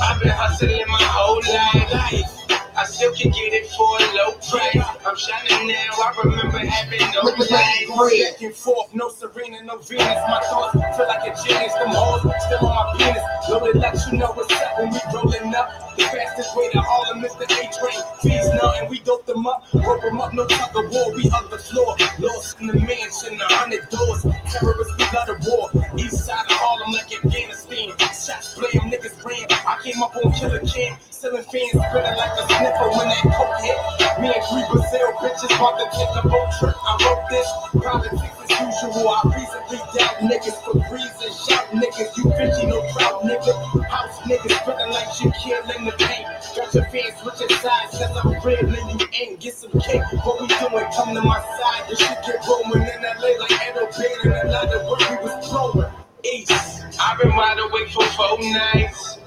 I've 0.00 0.20
been 0.20 0.30
hustling 0.30 0.84
my 0.88 1.02
whole 1.02 1.42
life. 1.52 2.34
I 2.74 2.84
still 2.84 3.12
can 3.12 3.32
get 3.32 3.52
it 3.52 3.66
for 3.72 3.84
a 3.84 4.06
low 4.16 4.32
price. 4.48 4.86
I'm 5.04 5.16
shining 5.16 5.68
now. 5.68 5.90
I 5.92 6.14
remember 6.24 6.58
having 6.58 7.00
no 7.12 7.20
lights. 7.20 7.50
Back 7.50 8.40
and 8.40 8.54
forth, 8.54 8.94
no 8.94 9.10
Serena, 9.10 9.62
no 9.64 9.76
Venus. 9.78 10.06
My 10.30 10.40
thoughts 10.48 10.96
feel 10.96 11.06
like 11.06 11.26
a 11.26 11.36
genius. 11.42 11.74
Them 11.74 11.90
hoes 11.90 12.22
still 12.46 12.66
on 12.66 12.72
my 12.72 13.04
penis. 13.04 13.22
Loaded 13.50 13.76
let 13.76 13.98
you 14.06 14.18
know 14.18 14.32
what's 14.32 14.54
up 14.54 14.78
when 14.78 14.90
we 14.90 15.00
rolling 15.12 15.54
up. 15.54 15.96
The 15.96 16.04
fastest 16.04 16.56
way 16.56 16.70
to 16.70 16.80
Harlem 16.80 17.24
is 17.24 17.34
the 17.34 17.44
A 17.44 17.68
train. 17.76 18.00
Fees 18.22 18.48
nothing, 18.62 18.88
we 18.88 19.00
dope 19.00 19.26
them 19.26 19.46
up. 19.46 19.66
Rope 19.74 20.00
them 20.00 20.20
up, 20.20 20.32
no 20.32 20.46
tug 20.46 20.76
of 20.76 20.90
war. 20.90 21.12
We 21.14 21.28
hug 21.28 21.50
the 21.50 21.58
floor. 21.58 21.96
Lost 22.20 22.47
the 22.68 22.78
mansion, 22.80 23.40
a 23.40 23.54
hundred 23.54 23.88
doors. 23.88 24.22
Terrorists, 24.52 24.94
we 24.98 25.04
got 25.10 25.28
a 25.28 25.36
war. 25.48 25.70
East 25.96 26.24
side 26.26 26.44
of 26.44 26.52
Harlem 26.52 26.92
like 26.92 27.08
Afghanistan. 27.08 27.96
Shots 28.12 28.54
them 28.54 28.92
niggas 28.92 29.16
ran. 29.24 29.48
I 29.64 29.80
came 29.82 30.02
up 30.02 30.14
on 30.16 30.32
killer 30.32 30.60
cam. 30.60 30.98
Selling 31.10 31.42
fans, 31.48 31.80
grinning 31.90 32.16
like 32.16 32.34
a 32.36 32.44
sniffer 32.46 32.88
when 32.92 33.08
that 33.08 33.24
coke 33.32 33.56
hit. 33.64 33.78
Me 34.20 34.28
and 34.28 34.44
three 34.52 34.64
Brazil 34.68 35.08
bitches 35.18 35.52
about 35.56 35.80
to 35.80 35.86
take 35.96 36.12
a 36.12 36.22
boat 36.28 36.48
trip. 36.60 36.76
I 36.76 36.92
wrote 37.04 37.24
this. 37.32 37.48
Politics 37.82 38.37
usual. 38.50 39.08
I 39.08 39.20
recently 39.36 39.78
dealt 39.94 40.16
niggas 40.24 40.58
for 40.64 40.74
reasons. 40.92 41.34
Shout 41.46 41.66
niggas, 41.70 42.16
you 42.16 42.24
bitchy, 42.24 42.68
no 42.68 42.80
trout 42.92 43.22
nigga. 43.22 43.52
House 43.88 44.18
niggas 44.20 44.64
grinning 44.64 44.92
like 44.92 45.08
Shaquille 45.08 45.76
in 45.76 45.84
the 45.84 45.92
paint. 45.92 46.26
Got 46.56 46.74
your 46.74 46.84
fans 46.90 47.14
switching 47.20 47.56
sides, 47.58 47.98
says 47.98 48.16
I'm 48.22 48.40
real 48.42 48.58
and 48.58 49.00
you 49.00 49.06
ain't. 49.20 49.40
Get 49.40 49.54
some 49.54 49.72
cake. 49.80 50.02
What 50.24 50.40
we 50.40 50.48
doing? 50.48 50.86
Come 50.94 51.14
to 51.14 51.22
my 51.22 51.40
side. 51.40 51.88
The 51.88 51.96
shit 51.96 52.18
get 52.26 52.46
rolling 52.48 52.82
in 52.82 53.02
LA 53.02 53.38
like 53.38 53.52
Edo 53.68 53.86
Payne 53.92 54.32
and 54.32 54.48
a 54.48 54.52
lot 54.52 54.74
of 54.74 54.86
work 54.88 55.10
we 55.10 55.16
was 55.24 55.48
throwing. 55.48 55.92
East. 56.24 56.98
I've 57.00 57.18
been 57.20 57.34
wide 57.36 57.58
awake 57.58 57.90
for 57.90 58.04
four 58.16 58.38
nights. 58.40 59.18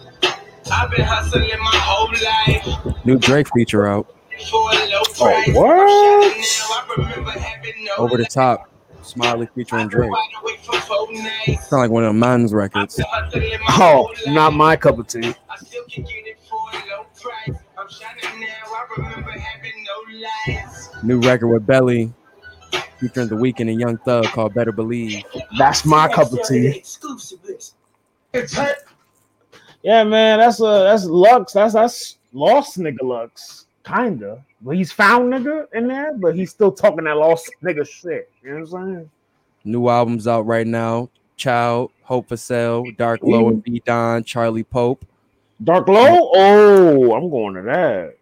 I've 0.72 0.92
been 0.92 1.06
hustling 1.06 1.50
my 1.50 1.78
whole 1.78 2.10
life. 2.12 3.06
New 3.06 3.18
Drake 3.18 3.48
feature 3.54 3.88
out. 3.88 4.08
For 4.50 4.72
a 4.72 4.90
low 4.90 5.04
price. 5.04 5.50
Oh, 5.50 5.62
what? 5.62 5.70
I'm 5.80 6.42
shining 6.42 6.42
now. 6.42 6.72
I 6.72 6.96
remember 6.98 7.32
having 7.32 7.86
no 7.86 7.92
Over 7.98 8.18
the 8.18 8.26
top. 8.26 8.71
Smiley 9.12 9.48
featuring 9.54 9.88
Drake. 9.88 10.10
Wide 10.12 10.30
awake 10.42 10.60
for. 10.60 10.74
Sound 11.64 11.82
like 11.82 11.92
one 11.92 12.04
of 12.04 12.14
the 12.14 12.20
man's 12.20 12.54
records. 12.54 13.00
Oh, 13.70 14.12
not 14.28 14.54
my 14.54 14.76
cup 14.76 15.00
of 15.00 15.08
tea. 15.08 15.34
I 15.50 15.58
still 15.58 15.84
can 15.90 16.04
get 16.04 16.28
it 16.28 16.40
for 16.50 16.60
a 16.72 16.76
low 16.90 17.06
price. 17.20 17.58
I'm 17.78 17.88
shining 17.90 18.42
now. 18.42 18.48
I 18.68 18.86
remember 18.98 19.32
having 19.32 19.74
no 19.84 20.54
lights. 20.54 20.90
New 21.04 21.20
record 21.20 21.48
with 21.48 21.66
Belly 21.66 22.14
featuring 23.00 23.28
The 23.28 23.36
Weeknd 23.36 23.70
and 23.70 23.80
Young 23.80 23.98
Thug 23.98 24.26
called 24.26 24.54
Better 24.54 24.72
Believe. 24.72 25.24
That's 25.58 25.86
my 25.86 26.08
cup 26.08 26.32
of 26.32 26.40
tea. 26.48 26.84
Yeah, 29.84 30.04
man, 30.04 30.40
that's 30.40 30.62
uh 30.62 30.84
that's 30.84 31.06
Lux. 31.06 31.54
That's 31.54 31.74
that's 31.74 32.18
lost 32.34 32.78
nigga 32.78 33.02
Lux, 33.02 33.66
kinda. 33.84 34.44
But 34.62 34.76
he's 34.76 34.92
found 34.92 35.34
nigga 35.34 35.66
in 35.74 35.88
there, 35.88 36.14
but 36.14 36.36
he's 36.36 36.52
still 36.52 36.72
talking 36.72 37.06
that 37.06 37.18
lost 37.18 37.52
nigga 37.64 37.88
shit. 37.88 38.32
You 38.44 38.50
know 38.50 38.66
what 38.66 38.80
I'm 38.80 38.94
saying? 38.94 39.10
New 39.64 39.88
albums 39.90 40.28
out 40.28 40.46
right 40.46 40.68
now. 40.68 41.10
Child, 41.36 41.92
Hope 42.04 42.28
for 42.28 42.38
Sale, 42.38 42.86
Dark 42.98 43.22
Low 43.24 43.50
and 43.50 43.64
B 43.64 43.82
Don, 43.86 44.24
Charlie 44.24 44.64
Pope. 44.64 45.06
Dark 45.64 45.88
Low? 45.88 46.30
Oh, 46.34 47.14
I'm 47.16 47.30
going 47.30 47.56
to 47.56 47.62
that. 47.64 48.16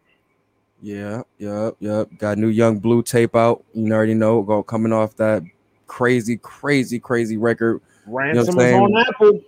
Yeah, 0.82 1.24
yep, 1.38 1.76
yep. 1.80 2.08
Got 2.18 2.38
new 2.38 2.48
Yung 2.48 2.80
Bleu 2.80 3.04
tape 3.04 3.36
out. 3.36 3.66
You 3.74 3.92
already 3.92 4.14
know, 4.14 4.42
go 4.42 4.64
coming 4.64 4.94
off 4.94 5.16
that 5.18 5.44
crazy, 5.88 6.38
crazy, 6.38 7.00
crazy 7.00 7.36
record. 7.36 7.82
Ransom 8.08 8.56
what 8.56 8.66
I'm 8.66 8.74
is 8.74 8.76
on 8.76 8.98
Apple. 8.98 9.42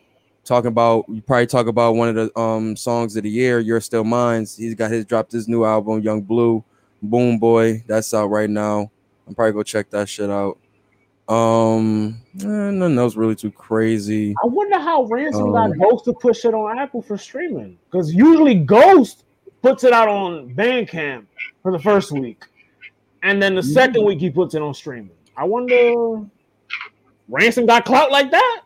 Talking 0.44 0.70
about 0.70 1.06
you 1.08 1.22
probably 1.22 1.48
talk 1.48 1.68
about 1.68 1.96
one 1.96 2.10
of 2.10 2.16
the 2.16 2.40
um 2.40 2.76
songs 2.76 3.16
of 3.16 3.24
the 3.24 3.30
year, 3.30 3.60
You're 3.60 3.82
Still 3.82 4.04
Mines. 4.04 4.56
He's 4.58 4.74
got 4.74 4.92
his 4.92 5.06
dropped 5.06 5.32
his 5.32 5.48
new 5.48 5.64
album, 5.64 6.02
Yung 6.02 6.22
Bleu, 6.22 6.64
Boom 7.02 7.38
Boy. 7.38 7.84
That's 7.88 8.14
out 8.14 8.28
right 8.28 8.50
now. 8.50 8.92
I'm 9.28 9.36
probably 9.36 9.54
go 9.54 9.64
check 9.64 9.90
that 9.92 10.10
shit 10.10 10.30
out. 10.30 10.58
Um, 11.30 12.20
eh, 12.42 12.46
nothing 12.46 12.98
else 12.98 13.16
really 13.16 13.36
too 13.36 13.52
crazy. 13.52 14.36
I 14.44 14.48
wonder 14.48 14.80
how 14.80 15.04
Ransom 15.04 15.54
Um, 15.56 15.72
got 15.72 15.78
Ghost 15.78 16.06
to 16.06 16.14
push 16.14 16.44
it 16.44 16.54
on 16.54 16.78
Apple 16.78 17.02
for 17.02 17.18
streaming. 17.18 17.78
Because 17.90 18.14
usually 18.14 18.56
Ghost 18.56 19.24
puts 19.62 19.84
it 19.84 19.94
out 19.94 20.10
on 20.10 20.54
Bandcamp 20.56 21.26
for 21.64 21.72
the 21.72 21.80
first 21.80 22.12
week. 22.12 22.44
And 23.24 23.42
then 23.42 23.56
the 23.56 23.64
second 23.64 24.04
week 24.04 24.20
he 24.20 24.30
puts 24.30 24.56
it 24.56 24.62
on 24.62 24.74
streaming. 24.74 25.12
I 25.38 25.46
wonder 25.46 26.26
Ransom 27.30 27.66
got 27.66 27.86
clout 27.86 28.12
like 28.12 28.32
that? 28.32 28.62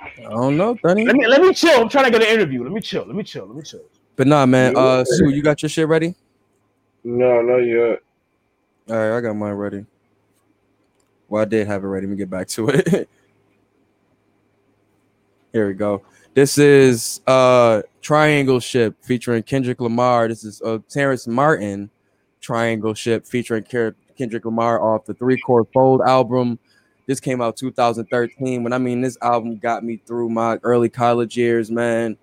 I 0.00 0.22
don't 0.22 0.56
know, 0.56 0.74
Dunny. 0.74 1.04
Let 1.04 1.16
me 1.16 1.26
let 1.26 1.40
me 1.40 1.52
chill. 1.52 1.80
I'm 1.80 1.88
trying 1.88 2.04
to 2.04 2.10
get 2.10 2.22
an 2.22 2.28
interview. 2.28 2.62
Let 2.62 2.72
me 2.72 2.80
chill. 2.80 3.06
Let 3.06 3.16
me 3.16 3.22
chill. 3.22 3.46
Let 3.46 3.56
me 3.56 3.62
chill. 3.62 3.84
But 4.16 4.26
nah, 4.26 4.46
man. 4.46 4.76
Uh, 4.76 5.04
Sue, 5.04 5.30
you 5.30 5.42
got 5.42 5.62
your 5.62 5.68
shit 5.68 5.88
ready? 5.88 6.14
No, 7.04 7.40
not 7.40 7.58
yet. 7.58 8.00
All 8.90 8.96
right, 8.96 9.16
I 9.16 9.20
got 9.20 9.34
mine 9.34 9.52
ready. 9.52 9.86
Well, 11.28 11.42
I 11.42 11.44
did 11.44 11.66
have 11.66 11.84
it 11.84 11.86
ready. 11.86 12.06
Let 12.06 12.10
me 12.10 12.16
get 12.16 12.30
back 12.30 12.48
to 12.48 12.68
it. 12.68 13.08
Here 15.52 15.68
we 15.68 15.74
go. 15.74 16.02
This 16.34 16.58
is 16.58 17.20
uh 17.26 17.82
Triangle 18.00 18.60
Ship 18.60 18.94
featuring 19.02 19.42
Kendrick 19.42 19.80
Lamar. 19.80 20.28
This 20.28 20.44
is 20.44 20.62
uh 20.62 20.78
Terrace 20.88 21.26
Martin 21.26 21.90
Triangle 22.40 22.94
Ship 22.94 23.26
featuring 23.26 23.64
Kendrick 23.64 24.44
Lamar 24.44 24.82
off 24.82 25.04
the 25.04 25.14
Three 25.14 25.38
Chord 25.38 25.66
Fold 25.72 26.00
album. 26.02 26.58
This 27.08 27.20
came 27.20 27.40
out 27.40 27.56
2013. 27.56 28.62
When 28.62 28.74
I 28.74 28.78
mean 28.78 29.00
this 29.00 29.16
album 29.22 29.56
got 29.56 29.82
me 29.82 29.96
through 29.96 30.28
my 30.28 30.58
early 30.62 30.90
college 30.90 31.38
years, 31.38 31.70
man. 31.70 32.18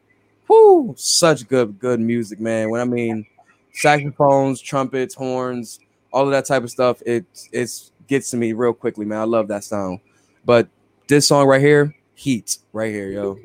Whoo, 0.48 0.94
such 0.96 1.48
good, 1.48 1.80
good 1.80 2.00
music, 2.00 2.40
man. 2.40 2.70
When 2.70 2.80
I 2.80 2.84
mean 2.86 3.26
saxophones, 3.74 4.62
trumpets, 4.62 5.16
horns, 5.16 5.80
all 6.14 6.26
of 6.26 6.32
that 6.32 6.46
type 6.46 6.62
of 6.62 6.70
stuff, 6.70 7.02
it 7.04 7.26
it's 7.52 7.92
gets 8.08 8.30
to 8.30 8.38
me 8.38 8.54
real 8.54 8.74
quickly, 8.74 9.08
man. 9.08 9.18
I 9.18 9.24
love 9.24 9.48
that 9.48 9.64
sound. 9.64 10.02
But 10.46 10.68
this 11.08 11.28
song 11.28 11.48
right 11.48 11.60
here, 11.62 11.96
Heat, 12.14 12.60
right 12.72 12.94
here, 12.94 13.10
yo. 13.10 13.40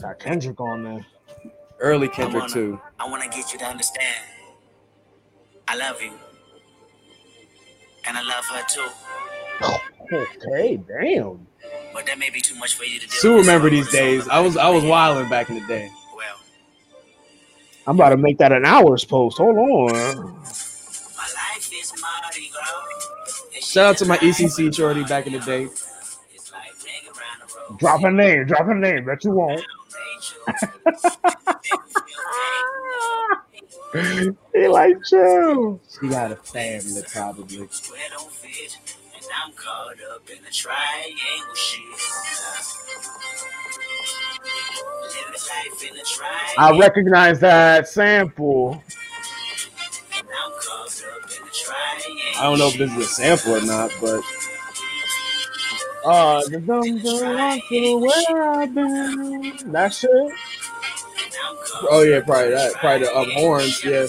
Got 0.00 0.18
Kendrick 0.18 0.58
on 0.62 0.82
there. 0.82 1.06
Early 1.78 2.08
Kendrick 2.08 2.40
wanna- 2.44 2.54
too. 2.54 2.80
I 2.98 3.06
want 3.10 3.22
to 3.22 3.28
get 3.28 3.52
you 3.52 3.58
to 3.58 3.66
understand. 3.66 4.16
I 5.68 5.76
love 5.76 6.00
you. 6.00 6.12
And 8.06 8.16
I 8.16 8.22
love 8.22 8.46
her 8.46 8.62
too. 8.66 8.88
Okay, 9.62 10.80
damn. 10.88 11.46
But 11.92 12.06
that 12.06 12.18
may 12.18 12.30
be 12.30 12.40
too 12.40 12.54
much 12.56 12.74
for 12.76 12.84
you 12.84 12.98
to 13.00 13.06
do. 13.06 13.12
Sue 13.12 13.36
remember 13.36 13.68
these 13.70 13.90
days. 13.90 14.28
I 14.28 14.40
was 14.40 14.56
I 14.56 14.68
was 14.70 14.84
wilding 14.84 15.28
back 15.28 15.50
in 15.50 15.56
the 15.60 15.66
day. 15.66 15.90
Well, 16.16 16.36
I'm 17.86 17.96
about 17.96 18.10
to 18.10 18.16
make 18.16 18.38
that 18.38 18.52
an 18.52 18.64
hours 18.64 19.04
post. 19.04 19.38
Hold 19.38 19.56
on. 19.56 19.92
my 19.96 21.28
life 21.34 21.70
is 21.72 21.92
Mardi 22.00 22.50
Gras. 22.52 23.60
Shout 23.60 23.86
out 23.86 23.96
to 23.98 24.06
my 24.06 24.18
ECC 24.18 24.74
shorty 24.74 25.04
back 25.04 25.26
in 25.26 25.32
the 25.34 25.40
day. 25.40 25.64
It's 25.64 26.52
like 26.52 26.72
the 26.78 26.88
road. 27.70 27.78
Drop 27.78 28.02
a 28.04 28.10
name. 28.10 28.46
Drop 28.46 28.68
a 28.68 28.74
name. 28.74 29.04
Bet 29.04 29.24
you 29.24 29.32
won't. 29.32 29.64
he 34.54 34.68
like 34.68 35.02
chill. 35.04 35.80
She 36.00 36.08
got 36.08 36.32
a 36.32 36.36
family, 36.36 37.02
probably. 37.10 37.68
I'm 39.48 39.54
caught 39.54 39.96
up 40.14 40.28
in 40.28 40.44
the 40.44 40.50
triangle 40.50 41.54
shit. 41.54 41.80
Living 45.02 45.32
life 45.32 45.88
in 45.88 45.94
the 45.96 46.04
triangle. 46.04 46.54
I 46.58 46.78
recognize 46.78 47.40
that 47.40 47.88
sample. 47.88 48.82
I'm 50.14 50.26
caught 50.60 51.02
up 51.14 51.30
in 51.30 51.44
the 51.46 51.50
triangle. 51.50 52.38
I 52.38 52.42
don't 52.42 52.58
know 52.58 52.68
if 52.68 52.76
this 52.76 52.92
is 52.92 52.98
a 52.98 53.04
sample 53.08 53.56
or 53.56 53.62
not, 53.64 53.90
but 54.02 54.22
Uh, 56.04 56.42
the 56.48 56.60
dumb 56.60 56.98
girl 57.02 57.38
I 57.38 57.60
feel 57.68 58.00
where 58.00 58.50
I've 58.50 58.74
been. 58.74 59.72
That 59.72 59.94
shit. 59.94 60.10
oh 61.90 62.02
yeah, 62.02 62.20
probably 62.20 62.50
that. 62.50 62.74
Probably 62.74 63.06
the 63.06 63.16
um 63.16 63.30
horns, 63.32 63.82
yeah. 63.84 64.06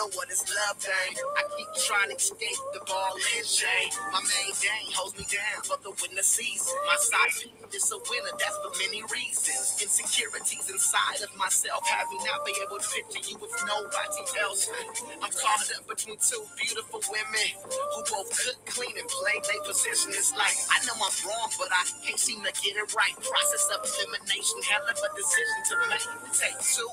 Middle 0.00 0.22
of 0.22 0.28
this 0.30 0.44
love 0.48 0.76
thing. 0.78 1.12
I 1.36 1.42
keep 1.58 1.68
trying 1.84 2.08
to 2.08 2.16
escape 2.16 2.56
the 2.72 2.80
ball 2.86 3.12
and 3.36 3.46
chain. 3.46 3.90
My 4.10 4.20
main 4.24 4.54
game 4.56 4.88
holds 4.96 5.12
me 5.18 5.26
down 5.28 5.62
for 5.62 5.76
the 5.82 5.90
winter 5.90 6.22
season. 6.22 6.72
My 6.86 6.96
side 6.96 7.44
is 7.74 7.92
a 7.92 7.98
winner, 7.98 8.34
that's 8.38 8.56
for 8.62 8.72
many 8.82 9.02
reasons. 9.12 9.78
Insecurities 9.80 10.66
inside 10.70 11.22
of 11.22 11.30
myself 11.36 11.86
have 11.88 12.08
me 12.10 12.18
not 12.26 12.44
be 12.44 12.54
able 12.62 12.78
to 12.78 12.88
picture 12.90 13.22
you 13.30 13.36
with 13.38 13.54
nobody 13.66 14.22
else. 14.42 14.70
I'm 15.22 15.30
caught 15.30 15.66
up 15.76 15.86
between 15.86 16.18
two 16.18 16.42
beautiful 16.58 17.00
women 17.10 17.48
who 17.62 18.00
both 18.10 18.30
cook, 18.32 18.58
clean, 18.66 18.94
and 18.98 19.08
play 19.08 19.38
their 19.46 19.62
position. 19.66 20.10
It's 20.14 20.34
like 20.34 20.56
I 20.70 20.82
know 20.86 20.96
I'm 20.98 21.14
wrong, 21.26 21.50
but 21.58 21.70
I 21.70 21.82
can't 22.04 22.18
seem 22.18 22.42
to 22.42 22.52
get 22.60 22.74
it 22.76 22.88
right. 22.94 23.14
Process 23.16 23.64
of 23.74 23.80
elimination, 23.86 24.58
hell 24.66 24.84
of 24.86 24.98
a 24.98 25.08
decision 25.14 25.58
to 25.70 25.74
make. 25.90 26.06
Take 26.34 26.58
two 26.62 26.90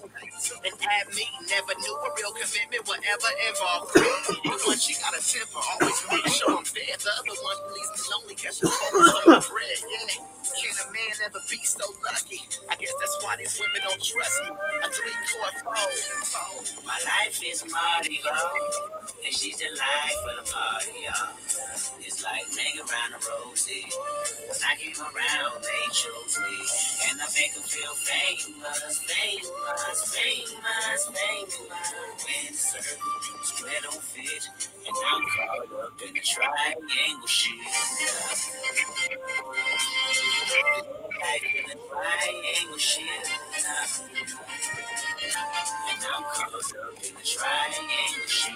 and 0.66 0.76
add 0.78 1.08
me. 1.14 1.26
Never 1.50 1.74
knew 1.80 1.96
a 1.96 2.10
real 2.18 2.34
commitment 2.34 2.84
would 2.88 3.02
ever 3.04 3.32
involve. 3.50 3.86
The 3.94 4.58
one 4.66 4.78
she 4.78 4.94
got 5.02 5.16
a 5.16 5.22
temper, 5.22 5.60
always 5.60 6.00
make 6.12 6.28
sure 6.34 6.54
I'm 6.54 6.66
fair. 6.66 6.96
The 6.98 7.12
other 7.18 7.36
one 7.42 7.60
leaves 7.74 7.92
me 7.96 8.02
lonely, 8.12 8.36
she 8.38 8.52
focused 8.66 9.28
on 9.28 9.42
bread. 9.50 9.80
Can 10.68 10.76
a 10.84 10.92
man 10.92 11.16
ever 11.24 11.40
be 11.50 11.64
so 11.64 11.80
lucky? 12.04 12.44
I 12.68 12.76
guess 12.76 12.92
that's 13.00 13.24
why 13.24 13.38
these 13.40 13.56
women 13.56 13.88
don't 13.88 14.04
trust 14.04 14.36
me. 14.44 14.52
A 14.84 14.90
three 14.92 15.16
court 15.32 15.56
fold. 15.64 16.84
My 16.84 17.00
life 17.08 17.40
is 17.40 17.64
Mardi 17.72 18.20
Gras, 18.20 19.08
and 19.24 19.32
she's 19.32 19.56
the 19.64 19.72
life 19.72 20.24
of 20.28 20.44
the 20.44 20.52
party, 20.52 20.92
y'all. 21.08 21.32
It's 22.04 22.20
like 22.20 22.44
ring 22.52 22.84
around 22.84 23.16
the 23.16 23.20
rosy. 23.32 23.88
When 24.44 24.60
I 24.60 24.76
came 24.76 25.00
around, 25.00 25.64
they 25.64 25.88
chose 25.96 26.36
me, 26.36 26.56
and 27.08 27.16
I 27.16 27.28
make 27.32 27.56
them 27.56 27.64
feel 27.64 27.96
famous, 28.04 29.00
famous, 29.08 30.00
famous, 30.12 31.02
famous. 31.16 31.56
When 32.28 32.52
the 32.52 32.60
circle 32.60 33.08
don't 33.88 34.04
fit, 34.04 34.44
and 34.88 34.98
I'm 35.06 35.22
caught 35.24 35.84
up 35.84 36.02
in 36.08 36.14
the 36.14 36.20
triangle 36.22 37.28
shit. 37.28 37.60
Life 41.16 41.56
in 41.56 41.64
the 41.68 41.76
triangle 41.90 42.78
shit. 42.78 43.28
And 45.90 46.06
I'm 46.16 46.24
caught 46.24 46.54
up 46.54 47.04
in 47.04 47.16
the 47.16 47.24
triangle 47.24 48.28
shit. 48.28 48.54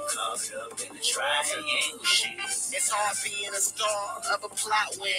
It's 2.72 2.88
hard 2.88 3.16
being 3.20 3.52
a 3.52 3.60
star 3.60 4.22
of 4.32 4.44
a 4.44 4.50
plot 4.54 4.96
when 4.96 5.12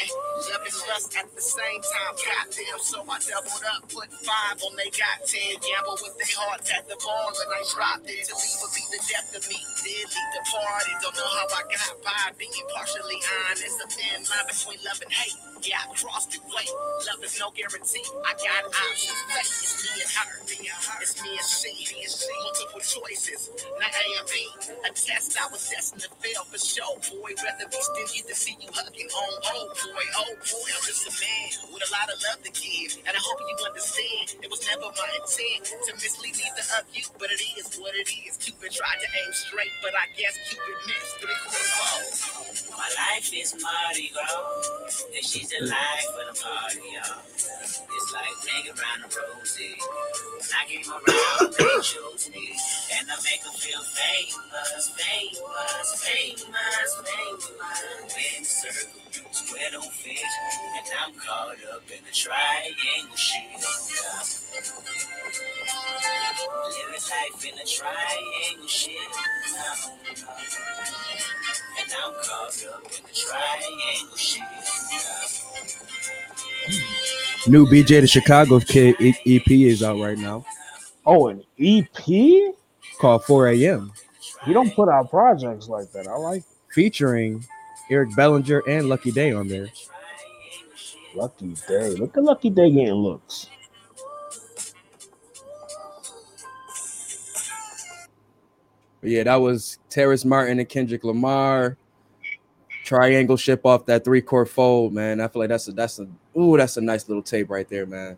love 0.49 0.65
and 0.65 0.79
lust 0.89 1.13
at 1.17 1.29
the 1.35 1.41
same 1.41 1.81
time. 1.85 2.13
Goddamn, 2.17 2.81
so 2.81 3.05
I 3.05 3.17
doubled 3.21 3.65
up, 3.69 3.85
put 3.93 4.09
five 4.25 4.57
on 4.65 4.73
they 4.73 4.89
got 4.89 5.21
ten. 5.27 5.53
Gamble 5.61 6.01
with 6.01 6.17
their 6.17 6.33
heart 6.33 6.65
at 6.65 6.87
the 6.89 6.97
ball 6.97 7.29
and 7.29 7.49
I 7.53 7.61
dropped 7.69 8.09
it. 8.09 8.25
Leave 8.25 8.59
would 8.65 8.73
be 8.73 8.83
the 8.89 9.01
death 9.05 9.29
of 9.37 9.43
me. 9.49 9.59
Did 9.85 10.09
leave 10.09 10.31
the 10.33 10.41
party. 10.49 10.93
Don't 11.03 11.13
know 11.13 11.29
how 11.29 11.47
I 11.53 11.61
got 11.69 11.93
by 12.01 12.33
being 12.41 12.65
partially 12.73 13.21
honest. 13.49 13.77
A 13.81 13.87
thin 13.91 14.25
line 14.25 14.47
between 14.49 14.79
love 14.81 15.01
and 15.05 15.13
hate. 15.13 15.48
Yeah, 15.63 15.75
I 15.83 15.93
crossed 15.93 16.35
it. 16.35 16.41
Wait, 16.47 16.71
love 17.03 17.19
is 17.23 17.35
no 17.39 17.51
guarantee. 17.51 18.03
I 18.23 18.31
got 18.39 18.63
options. 18.71 19.11
It's 19.43 19.83
me 19.83 19.99
and 19.99 20.11
her. 20.15 20.99
It's 21.03 21.19
me 21.23 21.35
and 21.35 21.43
she. 21.43 21.73
Multiple 22.43 22.79
choices. 22.79 23.51
Not 23.79 23.91
A 23.91 24.05
and 24.19 24.27
B. 24.31 24.35
A 24.87 24.89
test 24.95 25.35
I 25.35 25.51
was 25.51 25.67
destined 25.67 26.03
to 26.07 26.09
fail 26.23 26.43
for 26.47 26.59
sure, 26.59 26.95
boy. 27.11 27.35
Rather 27.43 27.67
be 27.67 27.79
stingy 27.79 28.23
to 28.23 28.35
see 28.35 28.55
you 28.61 28.71
hugging 28.71 29.11
on. 29.11 29.33
Oh 29.51 29.67
boy, 29.75 30.05
oh 30.23 30.31
boy, 30.47 30.69
I'm 30.71 30.83
just 30.87 31.07
a 31.07 31.13
man 31.19 31.49
with 31.75 31.83
a 31.83 31.91
lot 31.91 32.07
of 32.07 32.17
love 32.23 32.39
to 32.47 32.51
give. 32.55 32.95
And 33.03 33.13
I 33.13 33.19
hope 33.19 33.39
you 33.43 33.55
understand. 33.59 34.39
It 34.39 34.49
was 34.49 34.63
never 34.63 34.87
my 34.95 35.09
intent 35.19 35.67
to 35.87 35.91
mislead 35.99 36.39
either 36.39 36.65
of 36.79 36.87
you, 36.95 37.03
but 37.19 37.29
it 37.35 37.41
is 37.59 37.75
what 37.75 37.95
it 37.99 38.07
is. 38.07 38.39
Cupid 38.39 38.71
tried 38.71 38.99
to 39.03 39.07
aim 39.11 39.31
straight, 39.35 39.75
but 39.83 39.91
I 39.91 40.07
guess 40.15 40.35
Cupid 40.47 40.79
missed. 40.87 41.15
Three 41.19 41.39
quarter. 41.43 42.71
My 42.71 42.89
life 42.95 43.29
is 43.33 43.55
Mardi 43.61 44.11
Gras, 44.13 45.03
and 45.13 45.25
she's 45.25 45.48
the 45.49 45.65
life 45.65 46.13
of 46.13 46.35
the 46.35 46.41
party, 46.41 46.79
y'all. 46.93 47.25
It's 47.25 48.13
like 48.13 48.37
ring 48.45 48.69
around 48.69 49.01
the 49.01 49.09
rosy. 49.17 49.73
I 50.53 50.65
came 50.69 50.85
around, 50.85 51.53
they 51.57 51.81
chose 51.81 52.29
me, 52.29 52.53
and 52.93 53.09
I 53.09 53.17
make 53.25 53.41
them 53.41 53.53
feel 53.57 53.81
famous, 53.81 54.93
famous, 54.93 56.05
famous, 56.05 56.93
famous. 57.01 57.49
When 58.13 58.41
the 58.41 58.45
circle 58.45 59.33
square 59.33 59.69
don't 59.71 59.91
fit, 59.91 60.21
and 60.21 60.87
I'm 61.01 61.13
caught 61.15 61.57
up 61.73 61.83
in 61.89 62.03
the 62.05 62.13
triangle 62.13 63.17
shit. 63.17 63.49
Living 66.69 67.05
life 67.09 67.45
in 67.45 67.55
a 67.57 67.65
triangle 67.65 68.67
shit. 68.67 69.09
And 71.79 71.91
I'm 72.05 72.13
caught 72.13 72.65
up 72.73 72.83
in 72.83 73.03
the 73.03 73.13
triangle 73.13 74.17
shit. 74.17 74.43
New 77.47 77.65
BJ 77.65 78.01
the 78.01 78.07
Chicago 78.07 78.59
Kid 78.59 78.95
E- 78.99 79.15
EP 79.37 79.49
is 79.51 79.81
out 79.81 79.99
right 79.99 80.17
now, 80.17 80.45
Oh, 81.05 81.27
an 81.27 81.43
EP? 81.59 81.87
He 82.03 82.53
called 82.99 83.23
4 83.25 83.47
a.m. 83.49 83.91
We 84.45 84.53
don't 84.53 84.73
put 84.75 84.89
out 84.89 85.09
projects 85.09 85.67
like 85.69 85.91
that. 85.93 86.07
I 86.07 86.15
like 86.17 86.41
it. 86.41 86.45
featuring 86.73 87.45
Eric 87.89 88.15
Bellinger 88.15 88.61
and 88.67 88.87
Lucky 88.89 89.11
Daye 89.11 89.31
on 89.33 89.47
there. 89.47 89.67
Lucky 91.15 91.55
Daye. 91.67 91.89
Look 91.97 92.15
at 92.17 92.23
Lucky 92.23 92.49
Daye 92.51 92.69
getting 92.69 92.93
looks. 92.93 93.49
But 99.01 99.09
yeah, 99.11 99.23
that 99.23 99.35
was 99.35 99.79
Terrace 99.89 100.25
Martin 100.25 100.59
and 100.59 100.67
Kendrick 100.67 101.03
Lamar. 101.03 101.77
Triangle 102.83 103.37
ship 103.37 103.65
off 103.65 103.85
that 103.85 104.03
3ChordFold, 104.03 104.91
man. 104.91 105.21
I 105.21 105.27
feel 105.27 105.41
like 105.41 105.49
that's 105.49 105.67
a 105.67 105.71
that's 105.73 105.99
a 105.99 106.07
ooh, 106.37 106.57
that's 106.57 106.77
a 106.77 106.81
nice 106.81 107.07
little 107.07 107.23
tape 107.23 107.49
right 107.49 107.67
there, 107.69 107.85
man. 107.85 108.17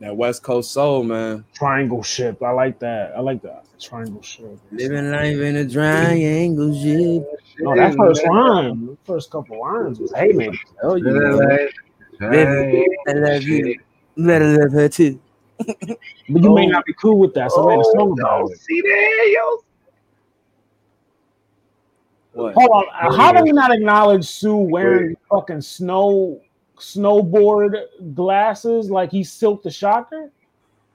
That 0.00 0.16
West 0.16 0.42
Coast 0.42 0.72
soul, 0.72 1.04
man. 1.04 1.44
Triangle 1.54 2.02
ship. 2.02 2.42
I 2.42 2.52
like 2.52 2.78
that. 2.78 3.12
I 3.14 3.20
like 3.20 3.42
that. 3.42 3.66
Triangle 3.78 4.22
ship. 4.22 4.58
Living 4.72 5.10
life 5.10 5.36
in 5.36 5.56
a 5.56 5.68
triangle 5.68 6.74
ship. 6.74 7.22
No, 7.58 7.76
that 7.76 7.94
first 7.96 8.26
line, 8.26 8.86
the 8.86 8.96
first 9.04 9.30
couple 9.30 9.60
lines 9.60 10.00
was, 10.00 10.10
"Hey 10.14 10.32
man, 10.32 10.58
Oh, 10.82 10.94
you, 10.94 11.04
man." 11.04 11.68
I 12.22 13.12
love 13.12 13.42
you. 13.42 13.78
Let 14.16 14.42
her 14.42 14.58
love 14.58 14.72
her 14.72 14.88
too. 14.88 15.20
But 15.66 16.42
you 16.42 16.54
may 16.54 16.66
Oh. 16.66 16.70
not 16.70 16.84
be 16.84 16.92
cool 16.94 17.18
with 17.18 17.34
that. 17.34 17.50
So 17.52 17.68
I 17.68 17.76
made 17.76 17.80
a 17.80 17.84
song 17.84 18.16
about 18.18 18.50
it. 18.50 18.58
See 18.60 18.80
there, 18.80 19.26
yo. 19.28 19.58
What? 22.32 22.54
Hold 22.54 22.70
on, 22.70 22.84
uh, 23.02 23.16
how 23.16 23.32
do 23.32 23.42
we 23.42 23.50
not 23.52 23.72
acknowledge 23.72 24.24
Sue 24.24 24.56
wearing 24.56 25.16
fucking 25.28 25.60
snow 25.62 26.40
snowboard 26.78 27.74
glasses 28.14 28.90
like 28.90 29.10
he 29.10 29.24
Silk 29.24 29.62
the 29.62 29.70
Shocker? 29.70 30.30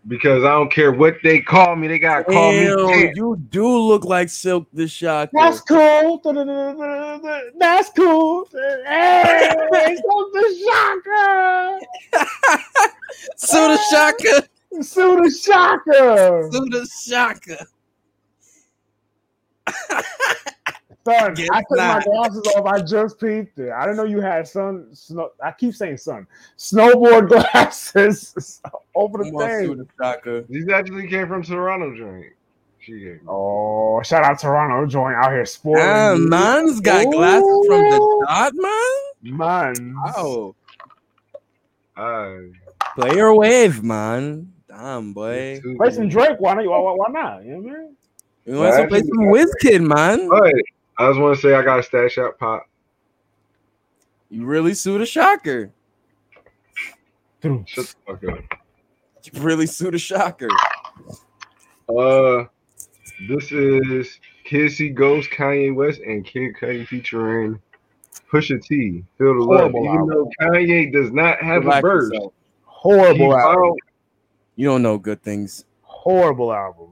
Because 0.08 0.44
I 0.44 0.52
don't 0.52 0.72
care 0.72 0.92
what 0.92 1.16
they 1.24 1.40
call 1.42 1.76
me, 1.76 1.88
they 1.88 2.00
gotta 2.00 2.24
call 2.24 2.52
me. 2.52 2.68
Damn, 2.68 3.16
you 3.16 3.36
do 3.50 3.68
look 3.68 4.06
like 4.06 4.30
Silk 4.30 4.68
the 4.72 4.88
Shocker. 4.88 5.32
That's 5.34 5.60
cool. 5.62 6.22
That's 7.58 7.90
cool. 7.90 8.48
Hey, 8.54 9.50
Silk 9.98 10.34
the 10.34 10.56
Shocker. 10.64 11.80
Sue 13.36 13.68
the 13.68 13.78
Shocker. 13.92 14.48
Sue 14.84 15.30
Shaka. 15.32 16.50
Suda 16.52 16.86
Shaka. 16.86 17.40
the 19.66 19.74
Shocker. 19.74 20.06
Son, 21.08 21.34
Guess 21.36 21.50
I 21.52 21.60
took 21.60 21.78
my 21.78 22.02
glasses 22.04 22.48
off. 22.58 22.66
I 22.66 22.82
just 22.82 23.20
peeped 23.20 23.60
it. 23.60 23.72
I 23.72 23.82
didn't 23.84 23.98
know 23.98 24.06
you 24.06 24.22
had 24.22 24.48
sun. 24.48 24.88
Snow, 24.96 25.30
I 25.44 25.52
keep 25.52 25.76
saying 25.76 25.98
sun. 25.98 26.26
Snowboard 26.58 27.28
glasses 27.54 28.60
over 28.96 29.20
the 29.20 29.26
Come 29.26 29.36
on, 29.36 29.42
Sue 29.62 29.68
thing. 29.68 29.78
the 29.78 29.88
Shocker. 30.02 30.42
These 30.50 30.68
actually 30.70 31.08
came 31.08 31.28
from 31.28 31.44
Toronto 31.44 31.96
joint. 31.96 32.34
She 32.80 32.94
gave 33.00 33.14
me. 33.22 33.28
Oh, 33.28 34.02
shout 34.04 34.24
out 34.24 34.40
Toronto 34.40 34.86
joint 34.88 35.16
out 35.16 35.32
here 35.32 35.46
sporting. 35.46 35.86
Ah, 35.88 36.16
man's 36.18 36.80
got 36.82 37.06
glasses 37.12 37.66
from 37.68 37.82
the 37.82 38.26
dot, 38.28 38.54
man. 38.56 39.38
Man. 39.38 39.96
Wow. 40.06 40.56
I 41.98 42.50
Player 42.96 43.34
wave, 43.34 43.84
man. 43.84 44.52
Damn, 44.76 45.14
boy. 45.14 45.62
Play 45.78 45.92
some 45.92 46.10
Drake. 46.10 46.36
Why 46.40 46.56
not? 46.56 46.66
Why, 46.66 46.80
why, 46.80 46.92
why 46.94 47.08
not? 47.10 47.46
You 47.46 47.52
know 47.52 47.60
what 47.60 47.74
I 47.74 47.78
mean? 47.78 47.96
You 48.46 48.56
want 48.56 48.76
to 48.76 48.88
play 48.88 49.00
some 49.00 49.18
Wizkid, 49.32 49.82
man? 49.82 50.28
But 50.28 50.54
I 50.98 51.10
just 51.10 51.20
want 51.20 51.36
to 51.36 51.42
say 51.42 51.56
I 51.56 51.64
got 51.64 51.80
a 51.80 51.84
stash 51.84 52.18
out 52.18 52.38
pop. 52.38 52.68
You 54.30 54.46
really 54.46 54.74
sued 54.74 55.02
a 55.02 55.06
shocker. 55.06 55.72
Shut 57.42 57.66
the 57.76 57.96
fuck 58.06 58.24
up. 58.26 58.40
You 59.24 59.42
really 59.42 59.66
sued 59.66 59.96
a 59.96 60.00
shocker. 60.00 60.50
Uh, 61.88 62.46
this 63.30 63.52
is 63.52 64.20
Kids 64.44 64.78
See 64.78 64.90
Ghost, 64.90 65.30
Kanye 65.30 65.74
West, 65.74 66.02
and 66.02 66.26
Kid 66.26 66.56
Cudi 66.60 66.86
featuring 66.88 67.60
Pusha 68.32 68.62
T. 68.62 69.04
Feel 69.18 69.36
the 69.36 69.40
love. 69.40 69.72
Horrible 69.72 69.86
Even 69.86 69.98
album. 69.98 70.10
though 70.10 70.30
Kanye 70.42 70.92
does 70.92 71.12
not 71.12 71.42
have 71.42 71.64
Relax 71.64 71.80
a 71.80 71.82
verse, 71.82 72.12
yourself. 72.12 72.34
Horrible 72.64 73.38
he, 73.38 73.42
album. 73.42 73.74
Found- 74.56 74.62
You 74.62 74.68
don't 74.68 74.82
know 74.82 74.98
good 74.98 75.22
things. 75.22 75.66
Horrible 75.82 76.54
album. 76.54 76.90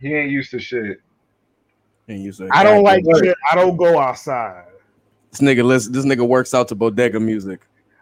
he 0.00 0.14
ain't 0.14 0.30
used 0.30 0.50
to 0.50 0.58
shit. 0.58 0.98
And 2.08 2.22
you 2.22 2.32
say, 2.32 2.48
I 2.50 2.64
don't 2.64 2.82
like 2.82 3.04
Right. 3.06 3.24
shit. 3.24 3.36
I 3.50 3.54
don't 3.54 3.76
go 3.76 3.98
outside. 3.98 4.64
this 5.30 5.40
nigga. 5.40 5.64
Listen, 5.64 5.92
this 5.92 6.04
nigga 6.04 6.26
works 6.26 6.52
out 6.54 6.68
to 6.68 6.74
bodega 6.74 7.18
music. 7.20 7.60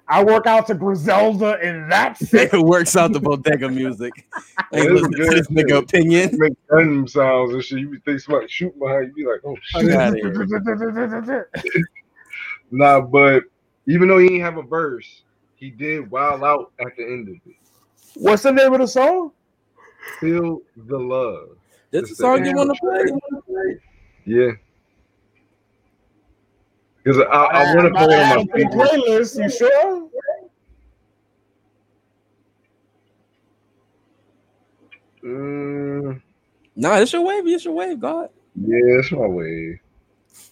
I 0.08 0.24
work 0.24 0.46
out 0.48 0.66
to 0.66 0.74
Griselda, 0.74 1.58
and 1.62 1.92
that's 1.92 2.20
it. 2.34 2.52
Works 2.54 2.96
out 2.96 3.12
to 3.12 3.20
bodega 3.20 3.68
music. 3.68 4.26
Ain't 4.72 4.86
it 4.88 4.92
was 4.92 5.02
listening 5.02 5.30
to 5.30 5.36
this 5.36 5.46
nigga 5.48 5.68
shit. 5.68 5.84
opinion. 5.84 6.30
Make 6.38 6.52
gun 6.68 7.06
sounds 7.06 7.52
and 7.54 7.62
shit. 7.62 7.78
You 7.78 7.90
be 7.90 7.98
think 8.00 8.18
somebody 8.20 8.48
shooting 8.48 8.78
behind 8.80 9.12
you, 9.14 9.24
be 9.26 9.30
like, 9.30 9.40
oh 9.44 9.56
shit. 11.28 11.46
Nah, 12.72 13.00
but 13.00 13.44
even 13.86 14.08
though 14.08 14.18
he 14.18 14.28
didn't 14.28 14.40
have 14.42 14.56
a 14.56 14.62
verse, 14.62 15.22
he 15.54 15.70
did 15.70 16.10
wild 16.10 16.42
out 16.42 16.72
at 16.80 16.96
the 16.96 17.04
end 17.04 17.28
of 17.28 17.34
it. 17.46 17.56
What's 18.14 18.42
the 18.42 18.52
name 18.52 18.72
of 18.72 18.80
the 18.80 18.86
song? 18.86 19.32
Feel 20.20 20.60
the 20.76 20.98
love. 20.98 21.48
This 21.90 22.02
It's 22.02 22.10
the 22.18 22.24
song 22.24 22.44
you 22.44 22.54
want 22.54 22.74
to 22.74 23.42
play? 23.46 23.78
Yeah. 24.26 24.52
Because 27.02 27.20
I, 27.20 27.24
I 27.24 27.74
want 27.74 27.94
to 27.94 27.98
I'm 27.98 28.06
play 28.06 28.16
add 28.16 28.36
on 28.38 28.48
my 28.52 28.58
the 28.58 28.64
playlist. 28.66 29.42
You 29.42 29.50
sure? 29.50 30.08
Mm, 35.24 36.22
Nah, 36.76 36.96
it's 36.96 37.12
your 37.12 37.22
wave. 37.22 37.46
It's 37.46 37.64
your 37.64 37.74
wave, 37.74 38.00
God. 38.00 38.30
yeah, 38.54 38.78
it's 38.98 39.12
my 39.12 39.26
wave. 39.26 39.78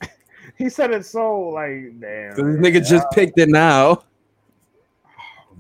He 0.57 0.69
said 0.69 0.91
it 0.91 1.07
so 1.07 1.51
like 1.51 2.01
damn. 2.01 2.35
So 2.35 2.43
this 2.43 2.57
nigga 2.57 2.85
just 2.85 3.07
picked 3.13 3.39
it 3.39 3.49
now. 3.49 4.03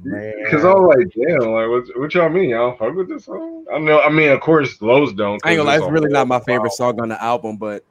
Man. 0.04 0.34
Because 0.44 0.64
I'm 0.64 0.86
like, 0.86 1.08
damn, 1.14 1.52
like, 1.52 1.68
what, 1.68 1.84
what 1.96 2.14
y'all 2.14 2.28
mean? 2.28 2.50
Y'all 2.50 2.76
fuck 2.76 2.94
with 2.94 3.08
this 3.08 3.26
song? 3.26 3.66
I 3.72 3.78
know. 3.78 4.00
I 4.00 4.10
mean, 4.10 4.30
of 4.30 4.40
course, 4.40 4.80
Lowe's 4.80 5.12
don't. 5.12 5.40
I 5.44 5.50
ain't 5.50 5.58
gonna 5.58 5.68
lie, 5.68 5.76
it's 5.76 5.84
it's 5.84 5.92
really 5.92 6.10
not 6.10 6.28
my 6.28 6.40
favorite 6.40 6.72
album. 6.80 6.96
song 6.96 7.00
on 7.00 7.08
the 7.08 7.22
album, 7.22 7.56
but 7.56 7.84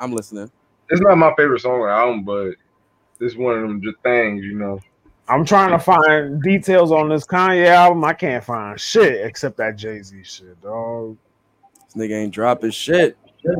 I'm 0.00 0.12
listening. 0.12 0.50
It's 0.90 1.00
not 1.00 1.16
my 1.16 1.32
favorite 1.36 1.60
song 1.60 1.80
on 1.80 1.88
the 1.88 1.92
album, 1.92 2.24
but 2.24 2.54
it's 3.20 3.36
one 3.36 3.56
of 3.56 3.62
them 3.62 3.82
just 3.82 3.96
things, 4.02 4.44
you 4.44 4.54
know. 4.54 4.80
I'm 5.28 5.44
trying 5.44 5.70
to 5.72 5.78
find 5.78 6.42
details 6.42 6.90
on 6.90 7.10
this 7.10 7.26
Kanye 7.26 7.66
album. 7.66 8.02
I 8.04 8.14
can't 8.14 8.42
find 8.42 8.80
shit 8.80 9.26
except 9.26 9.58
that 9.58 9.76
Jay 9.76 10.02
Z 10.02 10.22
shit, 10.24 10.60
dog. 10.62 11.18
This 11.84 11.94
nigga 11.94 12.22
ain't 12.22 12.32
dropping 12.32 12.70
shit. 12.70 13.16
We 13.44 13.54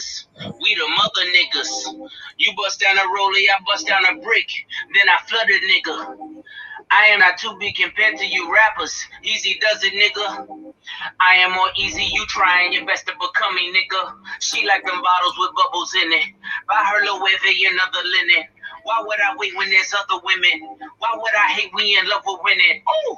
niggas. 0.00 0.26
We 0.60 0.74
the 0.74 0.88
mother 0.96 1.30
niggas. 1.30 2.10
You 2.38 2.52
bust 2.56 2.80
down 2.80 2.98
a 2.98 3.02
rollie, 3.02 3.46
I 3.48 3.62
bust 3.66 3.86
down 3.86 4.04
a 4.04 4.20
brick. 4.20 4.48
Then 4.94 5.08
I 5.08 5.18
flood 5.26 5.48
a 5.48 5.60
nigga. 5.66 6.42
I 6.90 7.06
am 7.06 7.20
not 7.20 7.38
too 7.38 7.56
big 7.60 7.76
compared 7.76 8.16
to 8.18 8.26
you 8.26 8.52
rappers. 8.52 9.06
Easy 9.22 9.58
does 9.60 9.84
it, 9.84 9.92
nigga. 9.94 10.72
I 11.20 11.34
am 11.36 11.52
more 11.52 11.70
easy, 11.76 12.02
you 12.02 12.26
trying 12.26 12.72
your 12.72 12.84
best 12.84 13.06
to 13.06 13.12
become 13.12 13.54
me, 13.54 13.72
nigga. 13.72 14.14
She 14.40 14.66
like 14.66 14.82
them 14.82 15.00
bottles 15.00 15.38
with 15.38 15.50
bubbles 15.54 15.94
in 15.94 16.12
it. 16.12 16.24
Buy 16.66 16.82
her 16.82 17.04
Louis 17.04 17.66
and 17.68 17.78
other 17.80 18.02
linen. 18.02 18.44
Why 18.82 19.04
would 19.06 19.20
I 19.20 19.36
wait 19.36 19.54
when 19.56 19.70
there's 19.70 19.94
other 19.94 20.20
women? 20.24 20.76
Why 20.98 21.10
would 21.14 21.34
I 21.34 21.52
hate 21.52 21.70
we 21.74 21.96
in 22.00 22.08
love 22.08 22.22
with 22.26 22.40
winning? 22.42 22.82
Ooh, 22.82 23.16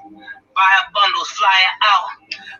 buy 0.55 0.69
her 0.77 0.93
bundles, 0.93 1.29
fly 1.29 1.49
her 1.49 1.77
out. 1.87 2.09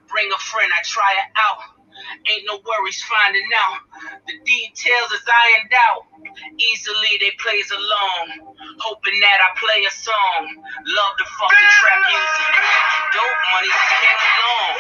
Bring 0.09 0.31
a 0.33 0.39
friend, 0.39 0.71
I 0.73 0.81
try 0.85 1.13
it 1.19 1.31
out. 1.37 1.82
Ain't 2.31 2.45
no 2.47 2.61
worries 2.65 3.03
finding 3.05 3.49
out. 3.57 3.81
The 4.27 4.35
details 4.45 5.11
is 5.13 5.25
ironed 5.27 5.75
out. 5.75 6.03
Easily 6.59 7.19
they 7.21 7.33
plays 7.41 7.71
along. 7.71 8.55
Hoping 8.81 9.19
that 9.21 9.39
I 9.43 9.51
play 9.59 9.85
a 9.87 9.93
song. 9.93 10.43
Love 10.87 11.15
the 11.19 11.27
fucking 11.27 11.71
trap 11.81 12.01
music. 12.09 12.55
Dope 13.15 13.43
money 13.55 13.73
came 13.73 14.21
along. 14.33 14.75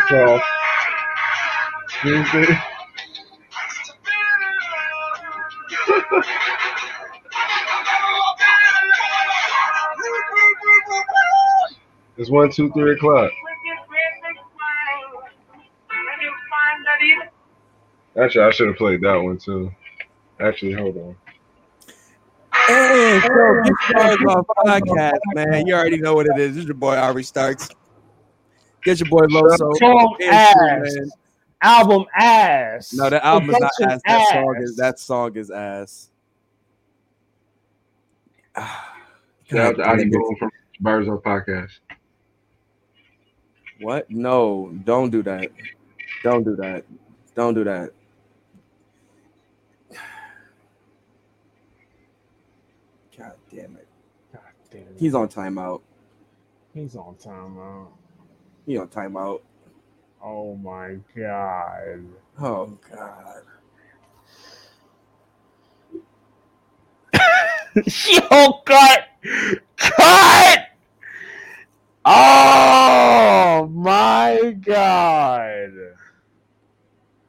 It's 12.17 12.29
one, 12.29 12.51
two, 12.51 12.71
three 12.71 12.93
o'clock. 12.93 13.31
Actually, 18.19 18.43
I 18.43 18.51
should 18.51 18.67
have 18.67 18.77
played 18.77 19.01
that 19.01 19.15
one 19.15 19.37
too. 19.37 19.71
Actually, 20.39 20.73
hold 20.73 20.97
on. 20.97 21.15
Hey, 22.67 23.19
so 23.21 23.61
get 23.63 23.73
started 23.87 24.27
on 24.27 24.43
podcast, 24.65 25.19
man. 25.33 25.65
You 25.65 25.75
already 25.75 25.97
know 25.97 26.15
what 26.15 26.25
it 26.25 26.37
is. 26.39 26.55
This 26.55 26.63
is 26.63 26.65
your 26.65 26.73
boy 26.73 26.97
Ari 26.97 27.23
Starks. 27.23 27.69
Get 28.89 28.99
your 29.01 29.09
boy 29.09 29.27
Loso. 29.27 29.71
Song 29.77 30.17
Intro, 30.19 30.35
ass. 30.35 30.95
man. 30.95 31.11
album 31.61 32.05
ass. 32.17 32.91
No, 32.91 33.07
that 33.07 33.23
album 33.23 33.51
is 33.51 33.59
not 33.59 33.71
Production 33.77 33.91
ass. 33.91 34.01
That 34.03 34.33
song 34.33 34.55
is 34.63 34.75
that 34.77 34.99
song 34.99 35.37
is 35.37 35.51
ass. 35.51 36.09
Shout 38.57 39.59
out 39.59 39.75
to 39.75 39.83
God 39.83 39.89
Adi. 39.99 40.09
Boom 40.09 40.35
from 40.39 40.49
Barzo 40.81 41.21
Podcast. 41.21 41.77
What? 43.79 44.09
No, 44.09 44.71
don't 44.85 45.11
do 45.11 45.21
that. 45.21 45.51
Don't 46.23 46.43
do 46.43 46.55
that. 46.55 46.83
Don't 47.35 47.53
do 47.53 47.63
that. 47.65 47.91
God 53.15 53.33
damn 53.51 53.75
it. 53.75 53.87
God 54.33 54.41
damn 54.71 54.81
it. 54.81 54.95
He's 54.97 55.13
on 55.13 55.27
timeout. 55.27 55.81
He's 56.73 56.95
on 56.95 57.13
timeout. 57.23 57.89
He 58.69 58.77
on 58.77 58.87
timeout. 58.89 59.41
Oh 60.23 60.55
my 60.55 60.97
god. 61.17 62.05
Oh 62.39 62.77
god. 62.91 63.41
Yo, 68.05 68.61
cut! 68.63 68.99
Cut! 69.75 70.59
Oh 72.05 73.67
my 73.73 74.55
god. 74.61 75.88